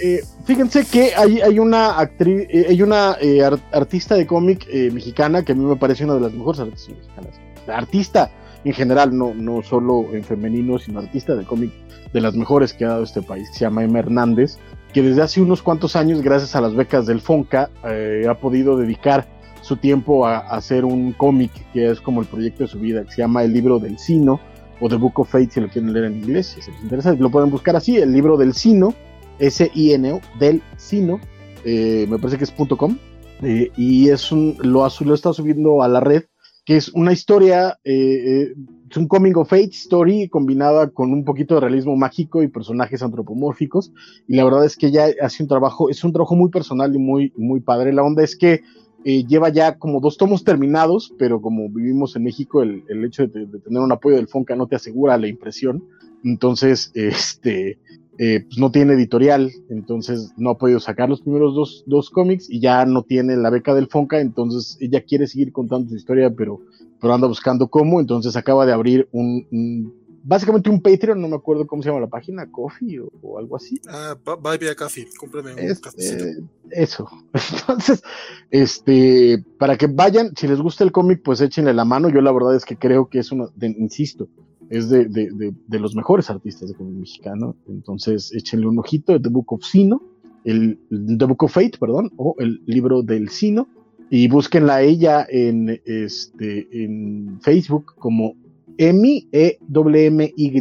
Eh, 0.00 0.22
fíjense 0.44 0.84
que 0.84 1.14
hay, 1.14 1.40
hay 1.40 1.58
una 1.58 1.98
actriz, 1.98 2.46
eh, 2.50 2.66
hay 2.68 2.82
una 2.82 3.16
eh, 3.20 3.42
ar- 3.42 3.60
artista 3.72 4.14
de 4.14 4.26
cómic 4.26 4.66
eh, 4.70 4.90
mexicana 4.92 5.42
que 5.44 5.52
a 5.52 5.54
mí 5.54 5.64
me 5.64 5.76
parece 5.76 6.04
una 6.04 6.14
de 6.14 6.20
las 6.20 6.32
mejores 6.32 6.60
artistas 6.60 6.94
mexicanas. 6.96 7.34
Artista 7.66 8.30
en 8.68 8.74
general, 8.74 9.16
no, 9.16 9.32
no 9.34 9.62
solo 9.62 10.06
en 10.12 10.22
femenino, 10.22 10.78
sino 10.78 11.00
artista 11.00 11.34
de 11.34 11.44
cómic 11.44 11.72
de 12.12 12.20
las 12.20 12.34
mejores 12.34 12.72
que 12.72 12.84
ha 12.84 12.88
dado 12.88 13.04
este 13.04 13.22
país, 13.22 13.48
que 13.50 13.58
se 13.58 13.64
llama 13.64 13.84
Emma 13.84 14.00
Hernández, 14.00 14.58
que 14.92 15.02
desde 15.02 15.22
hace 15.22 15.40
unos 15.40 15.62
cuantos 15.62 15.96
años, 15.96 16.22
gracias 16.22 16.54
a 16.54 16.60
las 16.60 16.74
becas 16.74 17.06
del 17.06 17.20
FONCA, 17.20 17.70
eh, 17.88 18.26
ha 18.28 18.34
podido 18.34 18.76
dedicar 18.76 19.26
su 19.62 19.76
tiempo 19.76 20.26
a, 20.26 20.38
hacer 20.38 20.84
un 20.84 21.12
cómic 21.12 21.50
que 21.72 21.90
es 21.90 22.00
como 22.00 22.20
el 22.20 22.26
proyecto 22.26 22.64
de 22.64 22.68
su 22.68 22.78
vida, 22.78 23.04
que 23.04 23.12
se 23.12 23.22
llama 23.22 23.42
El 23.42 23.52
libro 23.52 23.78
del 23.78 23.98
Sino, 23.98 24.40
o 24.80 24.88
The 24.88 24.96
Book 24.96 25.18
of 25.20 25.30
Fate, 25.30 25.50
si 25.50 25.60
lo 25.60 25.68
quieren 25.68 25.92
leer 25.92 26.06
en 26.06 26.16
inglés, 26.16 26.48
si 26.48 26.70
les 26.70 26.82
interesa, 26.82 27.14
lo 27.14 27.30
pueden 27.30 27.50
buscar 27.50 27.74
así, 27.74 27.96
el 27.96 28.12
libro 28.12 28.36
del 28.36 28.54
Sino, 28.54 28.94
S-I-N-O, 29.38 30.20
del 30.38 30.62
Sino, 30.76 31.20
eh, 31.64 32.06
me 32.08 32.18
parece 32.18 32.38
que 32.38 32.44
es 32.44 32.50
punto 32.50 32.76
.com, 32.76 32.96
eh, 33.42 33.70
y 33.76 34.10
es 34.10 34.30
un, 34.30 34.56
lo, 34.60 34.86
lo 35.00 35.14
está 35.14 35.32
subiendo 35.32 35.82
a 35.82 35.88
la 35.88 36.00
red, 36.00 36.24
que 36.68 36.76
es 36.76 36.90
una 36.90 37.14
historia, 37.14 37.78
eh, 37.82 37.94
eh, 37.94 38.54
es 38.90 38.96
un 38.98 39.08
coming 39.08 39.32
of 39.36 39.50
age 39.54 39.70
story 39.72 40.28
combinada 40.28 40.90
con 40.90 41.14
un 41.14 41.24
poquito 41.24 41.54
de 41.54 41.62
realismo 41.62 41.96
mágico 41.96 42.42
y 42.42 42.48
personajes 42.48 43.02
antropomórficos, 43.02 43.90
y 44.28 44.36
la 44.36 44.44
verdad 44.44 44.66
es 44.66 44.76
que 44.76 44.88
ella 44.88 45.06
hace 45.22 45.42
un 45.42 45.48
trabajo, 45.48 45.88
es 45.88 46.04
un 46.04 46.12
trabajo 46.12 46.36
muy 46.36 46.50
personal 46.50 46.94
y 46.94 46.98
muy, 46.98 47.32
muy 47.38 47.60
padre, 47.60 47.94
la 47.94 48.02
onda 48.02 48.22
es 48.22 48.36
que 48.36 48.60
eh, 49.06 49.24
lleva 49.24 49.48
ya 49.48 49.78
como 49.78 49.98
dos 50.02 50.18
tomos 50.18 50.44
terminados, 50.44 51.14
pero 51.18 51.40
como 51.40 51.70
vivimos 51.70 52.14
en 52.16 52.24
México, 52.24 52.62
el, 52.62 52.84
el 52.90 53.02
hecho 53.02 53.26
de, 53.26 53.46
de 53.46 53.60
tener 53.60 53.80
un 53.80 53.92
apoyo 53.92 54.16
del 54.16 54.28
FONCA 54.28 54.54
no 54.54 54.66
te 54.66 54.76
asegura 54.76 55.16
la 55.16 55.26
impresión, 55.26 55.82
entonces, 56.22 56.90
este, 56.94 57.78
eh, 58.18 58.44
pues 58.48 58.58
no 58.58 58.70
tiene 58.70 58.94
editorial, 58.94 59.50
entonces 59.68 60.32
no 60.36 60.50
ha 60.50 60.58
podido 60.58 60.80
sacar 60.80 61.08
los 61.08 61.20
primeros 61.22 61.54
dos, 61.54 61.84
dos 61.86 62.10
cómics 62.10 62.50
y 62.50 62.60
ya 62.60 62.84
no 62.84 63.02
tiene 63.04 63.36
la 63.36 63.50
beca 63.50 63.74
del 63.74 63.86
Fonca, 63.88 64.20
entonces 64.20 64.76
ella 64.80 65.02
quiere 65.02 65.26
seguir 65.26 65.52
contando 65.52 65.88
su 65.88 65.96
historia, 65.96 66.30
pero, 66.36 66.60
pero 67.00 67.14
anda 67.14 67.28
buscando 67.28 67.68
cómo, 67.68 68.00
entonces 68.00 68.36
acaba 68.36 68.66
de 68.66 68.72
abrir 68.72 69.08
un, 69.12 69.46
un- 69.52 69.92
básicamente 70.24 70.68
un 70.68 70.80
Patreon, 70.82 71.20
no 71.20 71.28
me 71.28 71.36
acuerdo 71.36 71.66
cómo 71.66 71.82
se 71.82 71.88
llama 71.88 72.00
la 72.00 72.08
página, 72.08 72.50
Coffee 72.50 73.00
o, 73.00 73.08
o 73.22 73.38
algo 73.38 73.56
así. 73.56 73.80
Ah, 73.88 74.16
bye 74.42 74.58
via 74.58 74.74
coffee, 74.74 75.06
cómprame 75.18 75.54
un 75.54 75.68
Este, 75.68 75.80
cafecito. 75.80 76.24
eso. 76.70 77.08
Entonces, 77.52 78.02
este, 78.50 79.44
para 79.58 79.76
que 79.76 79.86
vayan, 79.86 80.32
si 80.36 80.48
les 80.48 80.60
gusta 80.60 80.84
el 80.84 80.92
cómic, 80.92 81.20
pues 81.24 81.40
échenle 81.40 81.72
la 81.72 81.84
mano. 81.84 82.08
Yo 82.08 82.20
la 82.20 82.32
verdad 82.32 82.54
es 82.56 82.64
que 82.64 82.76
creo 82.76 83.08
que 83.08 83.20
es 83.20 83.30
uno, 83.32 83.50
de- 83.54 83.68
insisto, 83.78 84.28
es 84.70 84.88
de, 84.88 85.06
de, 85.06 85.30
de, 85.30 85.54
de 85.66 85.78
los 85.78 85.94
mejores 85.94 86.30
artistas 86.30 86.68
de 86.68 86.74
cómic 86.74 86.94
mexicano. 86.94 87.56
Entonces, 87.68 88.32
échenle 88.34 88.66
un 88.66 88.78
ojito, 88.78 89.20
The 89.20 89.28
Book 89.28 89.52
of 89.52 89.64
Sino, 89.64 90.02
el, 90.44 90.78
The 90.90 91.24
Book 91.24 91.44
of 91.44 91.52
Fate, 91.52 91.78
perdón, 91.78 92.12
o 92.16 92.34
el 92.38 92.62
libro 92.66 93.02
del 93.02 93.28
Sino. 93.28 93.68
Y 94.10 94.28
búsquenla 94.28 94.76
a 94.76 94.82
ella 94.82 95.26
en, 95.28 95.80
este, 95.84 96.66
en 96.72 97.38
Facebook 97.42 97.94
como 97.98 98.34
Emi, 98.78 99.28
E-W-M-Y, 99.32 100.52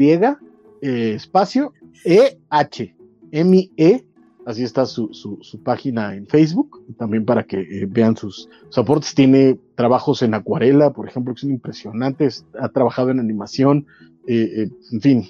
eh, 0.82 1.14
espacio, 1.16 1.74
E-H, 2.04 2.96
M-E, 3.32 4.07
así 4.48 4.64
está 4.64 4.86
su, 4.86 5.10
su, 5.14 5.62
página 5.62 6.16
en 6.16 6.26
Facebook, 6.26 6.82
también 6.98 7.26
para 7.26 7.44
que 7.44 7.60
eh, 7.60 7.86
vean 7.86 8.16
sus, 8.16 8.50
sus 8.70 8.78
aportes. 8.78 9.14
Tiene 9.14 9.60
trabajos 9.76 10.22
en 10.22 10.34
acuarela, 10.34 10.94
por 10.94 11.06
ejemplo, 11.06 11.34
que 11.34 11.42
son 11.42 11.52
impresionantes, 11.52 12.46
ha 12.58 12.70
trabajado 12.70 13.10
en 13.10 13.20
animación, 13.20 13.88
eh, 14.26 14.64
eh, 14.64 14.70
en 14.94 15.02
fin, 15.02 15.26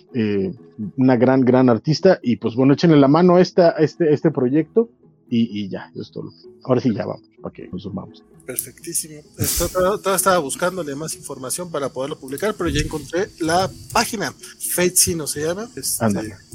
una 0.97 1.15
gran, 1.17 1.41
gran 1.41 1.67
artista. 1.67 2.19
Y 2.21 2.35
pues 2.35 2.55
bueno, 2.55 2.73
échenle 2.73 2.97
la 2.97 3.07
mano 3.07 3.37
a, 3.37 3.41
este, 3.41 3.73
este 4.13 4.29
proyecto 4.29 4.89
y, 5.27 5.63
y 5.63 5.67
ya, 5.67 5.89
eso 5.91 6.01
es 6.03 6.11
todo. 6.11 6.29
Ahora 6.63 6.79
sí, 6.79 6.93
ya 6.93 7.07
vamos, 7.07 7.27
para 7.41 7.53
que 7.53 7.67
nos 7.69 7.81
sumamos. 7.81 8.23
Perfectísimo. 8.47 9.21
Esto, 9.37 9.67
todo- 9.69 9.99
todo 9.99 10.15
estaba 10.15 10.37
buscándole 10.39 10.95
más 10.95 11.13
información 11.15 11.69
para 11.69 11.89
poderlo 11.91 12.17
publicar, 12.17 12.55
pero 12.55 12.69
ya 12.69 12.79
encontré 12.81 13.29
la 13.39 13.69
página. 13.91 14.33
Fate 14.73 14.95
Sino 14.95 15.27
se 15.27 15.41
llama. 15.41 15.69
Este, 15.75 16.05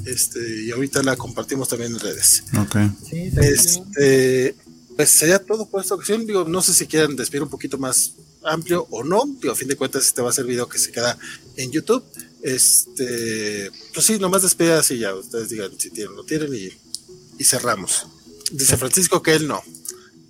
este, 0.05 0.63
y 0.65 0.71
ahorita 0.71 1.03
la 1.03 1.15
compartimos 1.15 1.69
también 1.69 1.93
en 1.93 1.99
redes. 1.99 2.43
Ok. 2.59 2.75
Sí. 3.09 3.31
Este, 3.39 4.55
pues 4.97 5.09
sería 5.09 5.39
todo 5.39 5.67
por 5.69 5.81
esta 5.81 5.93
ocasión. 5.95 6.25
Digo, 6.25 6.43
no 6.45 6.61
sé 6.63 6.73
si 6.73 6.87
quieren 6.87 7.15
despedir 7.15 7.43
un 7.43 7.49
poquito 7.49 7.77
más 7.77 8.13
amplio 8.43 8.87
o 8.89 9.03
no. 9.03 9.23
Digo, 9.39 9.53
a 9.53 9.55
fin 9.55 9.67
de 9.67 9.75
cuentas, 9.75 10.05
este 10.05 10.21
va 10.23 10.31
a 10.31 10.33
ser 10.33 10.45
video 10.45 10.67
que 10.67 10.79
se 10.79 10.91
queda 10.91 11.17
en 11.57 11.71
YouTube. 11.71 12.03
Este, 12.41 13.71
pues 13.93 14.05
sí, 14.05 14.17
nomás 14.19 14.41
despedidas 14.41 14.89
y 14.91 14.99
ya. 14.99 15.13
Ustedes 15.15 15.49
digan 15.49 15.71
si 15.77 15.89
tienen 15.91 16.13
o 16.13 16.17
no 16.17 16.23
tienen 16.23 16.53
y, 16.53 16.69
y 17.37 17.43
cerramos. 17.43 18.07
Dice 18.51 18.77
Francisco 18.77 19.21
que 19.21 19.35
él 19.35 19.47
no. 19.47 19.61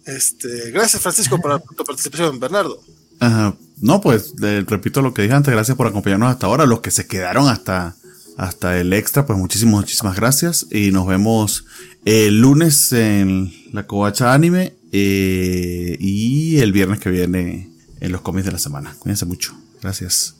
Este, 0.06 0.72
gracias 0.72 1.02
Francisco 1.02 1.40
por 1.40 1.62
tu 1.62 1.84
participación, 1.84 2.40
Bernardo. 2.40 2.82
Ajá. 3.20 3.56
No, 3.82 4.02
pues 4.02 4.34
le 4.40 4.62
repito 4.62 5.02
lo 5.02 5.14
que 5.14 5.24
dije 5.24 5.34
antes, 5.34 5.54
gracias 5.54 5.76
por 5.76 5.88
acompañarnos 5.88 6.30
hasta 6.30 6.48
ahora. 6.48 6.66
Los 6.66 6.82
que 6.82 6.92
se 6.92 7.08
quedaron 7.08 7.48
hasta, 7.50 7.96
hasta 8.38 8.80
el 8.80 8.94
extra, 8.94 9.26
pues 9.26 9.38
muchísimas, 9.38 9.82
muchísimas 9.82 10.16
gracias. 10.16 10.68
Y 10.72 10.92
nos 10.92 11.08
vemos 11.08 11.66
el 12.06 12.40
lunes 12.40 12.94
en 12.94 13.52
la 13.74 13.86
Covacha 13.86 14.34
Anime 14.34 14.74
eh, 14.92 15.98
y 16.00 16.60
el 16.60 16.72
viernes 16.72 17.00
que 17.00 17.10
viene 17.10 17.72
en 18.00 18.12
los 18.12 18.22
cómics 18.22 18.46
de 18.46 18.52
la 18.54 18.60
semana. 18.60 18.96
Cuídense 19.00 19.26
mucho. 19.26 19.54
Gracias. 19.82 20.36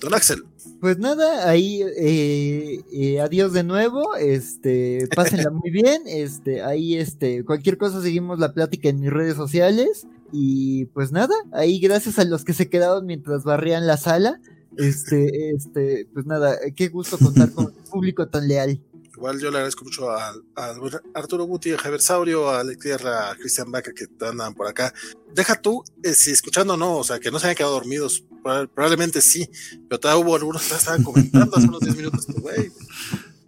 Don 0.00 0.14
Axel. 0.14 0.44
Pues 0.82 0.98
nada, 0.98 1.48
ahí 1.48 1.80
eh, 1.80 2.84
eh, 2.92 3.20
adiós 3.20 3.52
de 3.52 3.62
nuevo, 3.62 4.16
este, 4.16 5.06
pásenla 5.14 5.50
muy 5.52 5.70
bien, 5.70 6.02
este, 6.06 6.60
ahí 6.64 6.96
este, 6.96 7.44
cualquier 7.44 7.78
cosa 7.78 8.02
seguimos 8.02 8.40
la 8.40 8.52
plática 8.52 8.88
en 8.88 8.98
mis 8.98 9.12
redes 9.12 9.36
sociales 9.36 10.08
y 10.32 10.86
pues 10.86 11.12
nada, 11.12 11.36
ahí 11.52 11.78
gracias 11.78 12.18
a 12.18 12.24
los 12.24 12.44
que 12.44 12.52
se 12.52 12.68
quedaron 12.68 13.06
mientras 13.06 13.44
barrían 13.44 13.86
la 13.86 13.96
sala, 13.96 14.40
este, 14.76 15.52
este, 15.52 16.08
pues 16.12 16.26
nada, 16.26 16.58
qué 16.74 16.88
gusto 16.88 17.16
contar 17.16 17.52
con 17.52 17.66
un 17.76 17.84
público 17.88 18.26
tan 18.26 18.48
leal. 18.48 18.82
Igual 19.14 19.38
yo 19.38 19.52
le 19.52 19.58
agradezco 19.58 19.84
mucho 19.84 20.10
a, 20.10 20.34
a 20.56 20.74
Arturo 21.14 21.44
Guti, 21.44 21.70
a 21.70 21.78
Javier 21.78 22.00
Saurio, 22.00 22.50
a 22.50 22.58
Alex 22.58 22.80
Tierra, 22.80 23.30
a 23.30 23.36
Cristian 23.36 23.70
Baca 23.70 23.92
que 23.94 24.06
andan 24.26 24.52
por 24.52 24.66
acá. 24.66 24.92
Deja 25.32 25.54
tú, 25.60 25.84
eh, 26.02 26.12
si 26.12 26.32
escuchando 26.32 26.74
o 26.74 26.76
no, 26.76 26.96
o 26.96 27.04
sea, 27.04 27.20
que 27.20 27.30
no 27.30 27.38
se 27.38 27.46
hayan 27.46 27.56
quedado 27.56 27.74
dormidos, 27.74 28.24
probablemente 28.42 29.20
sí, 29.20 29.48
pero 29.88 30.00
todavía 30.00 30.24
hubo 30.24 30.36
algunos 30.36 30.62
que 30.62 30.74
estaban 30.74 31.02
comentando 31.02 31.56
hace 31.56 31.68
unos 31.68 31.80
10 31.80 31.96
minutos, 31.96 32.26
güey, 32.26 32.70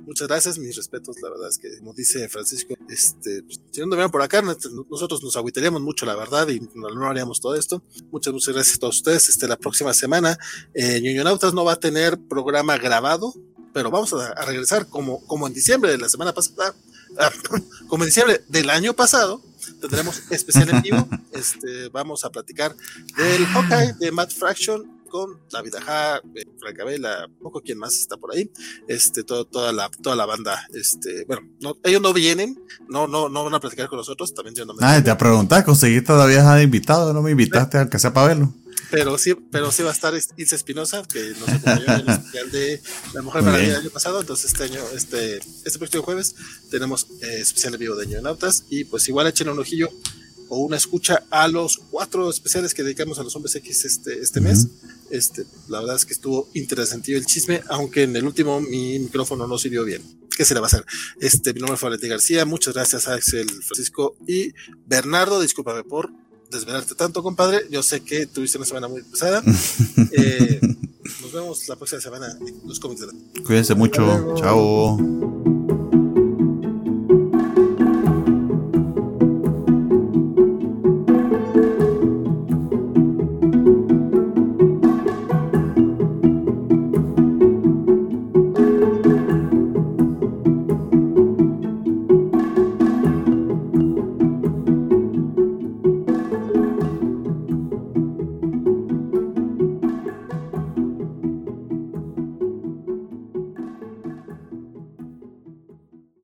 muchas 0.07 0.29
gracias, 0.29 0.59
mis 0.59 0.77
respetos, 0.77 1.21
la 1.21 1.31
verdad 1.31 1.49
es 1.49 1.59
que, 1.59 1.79
como 1.79 1.93
dice 1.93 2.29
Francisco, 2.29 2.75
este, 2.89 3.43
pues, 3.43 3.61
si 3.71 3.81
no 3.81 3.87
estuvieran 3.87 4.11
por 4.11 4.23
acá, 4.23 4.43
nosotros 4.43 4.87
nosotros 4.89 5.23
nos 5.23 5.37
agüitaríamos 5.37 5.83
mucho, 5.83 6.07
la 6.07 6.15
verdad, 6.15 6.49
y 6.49 6.61
no, 6.75 6.89
no 6.89 7.07
haríamos 7.07 7.41
todo 7.41 7.55
esto. 7.55 7.83
Muchas, 8.11 8.33
muchas 8.33 8.55
gracias 8.55 8.77
a 8.77 8.81
todos 8.81 8.97
ustedes. 8.97 9.29
Este, 9.29 9.49
la 9.49 9.57
próxima 9.57 9.93
semana, 9.93 10.39
eh, 10.75 11.01
Ñoñonautas 11.01 11.53
no 11.55 11.65
va 11.65 11.73
a 11.73 11.81
tener 11.81 12.19
programa 12.29 12.79
grabado, 12.79 13.35
pero 13.73 13.91
vamos 13.91 14.13
a, 14.13 14.29
a 14.29 14.45
regresar 14.45 14.87
como, 14.89 15.27
como 15.27 15.47
en 15.47 15.55
diciembre 15.55 15.91
de 15.91 15.99
la 15.99 16.09
semana 16.09 16.33
pasada 16.33 16.75
ah, 17.19 17.31
como 17.89 18.05
en 18.05 18.09
diciembre 18.09 18.45
del 18.49 18.71
año 18.71 18.95
pasado, 18.95 19.43
tendremos 19.89 20.23
especial 20.31 20.69
en 20.71 20.83
vivo. 20.83 21.09
Este, 21.35 21.89
vamos 21.89 22.25
a 22.25 22.31
platicar 22.31 22.77
del 23.17 23.45
Hawkeye 23.47 23.95
de 23.99 24.13
Matt 24.13 24.33
Fraction 24.33 25.03
con 25.09 25.39
David 25.51 25.75
Aja, 25.77 26.19
eh, 26.35 26.45
Frank 26.59 26.81
Abela, 26.81 27.29
poco 27.43 27.61
quien 27.61 27.79
más 27.79 27.95
está 27.95 28.17
por 28.17 28.33
ahí, 28.33 28.51
este, 28.89 29.25
todo, 29.25 29.45
toda 29.45 29.73
la, 29.73 29.89
toda 29.89 30.15
la 30.15 30.27
banda, 30.27 30.67
este, 30.73 31.25
bueno, 31.27 31.43
no, 31.61 31.77
ellos 31.85 32.03
no 32.03 32.13
vienen, 32.13 32.61
no, 32.89 33.07
no, 33.07 33.29
no 33.29 33.45
van 33.45 33.55
a 33.55 33.61
platicar 33.61 33.89
con 33.89 33.99
nosotros, 33.99 34.33
también 34.33 34.55
yo 34.55 34.65
no 34.65 34.75
me 34.75 34.81
Ah, 34.83 35.03
te 35.03 35.11
a 35.11 35.19
preguntar, 35.19 35.65
conseguí 35.65 36.01
todavía 36.01 36.53
a 36.53 36.63
invitado, 36.63 37.13
no 37.13 37.23
me 37.23 37.33
invitaste 37.33 37.79
aunque 37.79 37.99
sea 37.99 38.13
para 38.13 38.29
verlo. 38.29 38.53
Pero 38.91 39.19
sí, 39.19 39.35
pero 39.51 39.71
sí 39.73 39.83
va 39.83 39.91
a 39.91 39.93
estar 39.93 40.15
Ilse 40.15 40.57
Espinosa, 40.57 41.03
que 41.11 41.35
nos 41.41 41.49
acompañó 41.49 41.85
en 41.85 42.01
el 42.01 42.09
especial 42.09 42.51
de 42.51 42.83
La 43.13 43.23
Mujer 43.23 43.43
Maravilla 43.43 43.73
del 43.73 43.81
año 43.83 43.91
pasado. 43.91 44.21
Entonces, 44.21 44.53
este 44.53 44.65
año, 44.65 44.81
este, 44.95 45.41
este 45.65 45.79
próximo 45.79 46.03
jueves, 46.03 46.35
tenemos 46.71 47.07
eh, 47.23 47.41
especial 47.41 47.75
en 47.75 47.81
vivo 47.81 47.97
de 47.97 48.21
Nautas. 48.21 48.65
Y 48.71 48.85
pues 48.85 49.09
igual 49.09 49.27
echen 49.27 49.49
un 49.49 49.59
ojillo 49.59 49.91
o 50.49 50.59
una 50.59 50.77
escucha 50.77 51.25
a 51.31 51.49
los 51.49 51.79
cuatro 51.91 52.31
especiales 52.31 52.75
que 52.75 52.83
dedicamos 52.83 53.19
a 53.19 53.23
los 53.23 53.35
hombres 53.37 53.55
X 53.57 53.85
este, 53.85 54.21
este 54.21 54.41
mes. 54.41 54.69
Este, 55.11 55.45
la 55.69 55.81
verdad 55.81 55.97
es 55.97 56.05
que 56.05 56.13
estuvo 56.13 56.49
interesante 56.55 57.15
el 57.15 57.27
chisme, 57.27 57.63
aunque 57.69 58.03
en 58.03 58.17
el 58.17 58.25
último 58.25 58.61
mi 58.61 58.99
micrófono 58.99 59.47
no 59.47 59.59
sirvió 59.59 59.85
bien. 59.85 60.03
¿Qué 60.37 60.45
se 60.45 60.55
le 60.55 60.61
va 60.61 60.67
a 60.67 60.69
hacer? 60.69 60.85
Este, 61.21 61.55
mi 61.55 61.61
nombre 61.61 61.77
es 61.77 61.81
Valentín 61.81 62.11
García. 62.11 62.45
Muchas 62.45 62.75
gracias 62.75 63.07
a 63.07 63.15
Axel 63.15 63.49
Francisco 63.49 64.17
y 64.27 64.53
Bernardo. 64.87 65.41
Discúlpame 65.41 65.85
por 65.85 66.11
desvelarte 66.55 66.95
tanto, 66.95 67.23
compadre. 67.23 67.67
Yo 67.71 67.83
sé 67.83 68.01
que 68.01 68.27
tuviste 68.27 68.59
una 68.59 68.67
semana 68.67 68.89
muy 68.89 69.03
pesada. 69.03 69.43
Eh, 70.17 70.61
nos 71.23 71.33
vemos 71.33 71.69
la 71.69 71.75
próxima 71.75 72.01
semana 72.01 72.27
en 72.41 72.69
los 72.69 72.79
cómics 72.79 73.01
de 73.01 73.43
Cuídense 73.43 73.75
mucho. 73.75 74.35
Chao. 74.37 75.74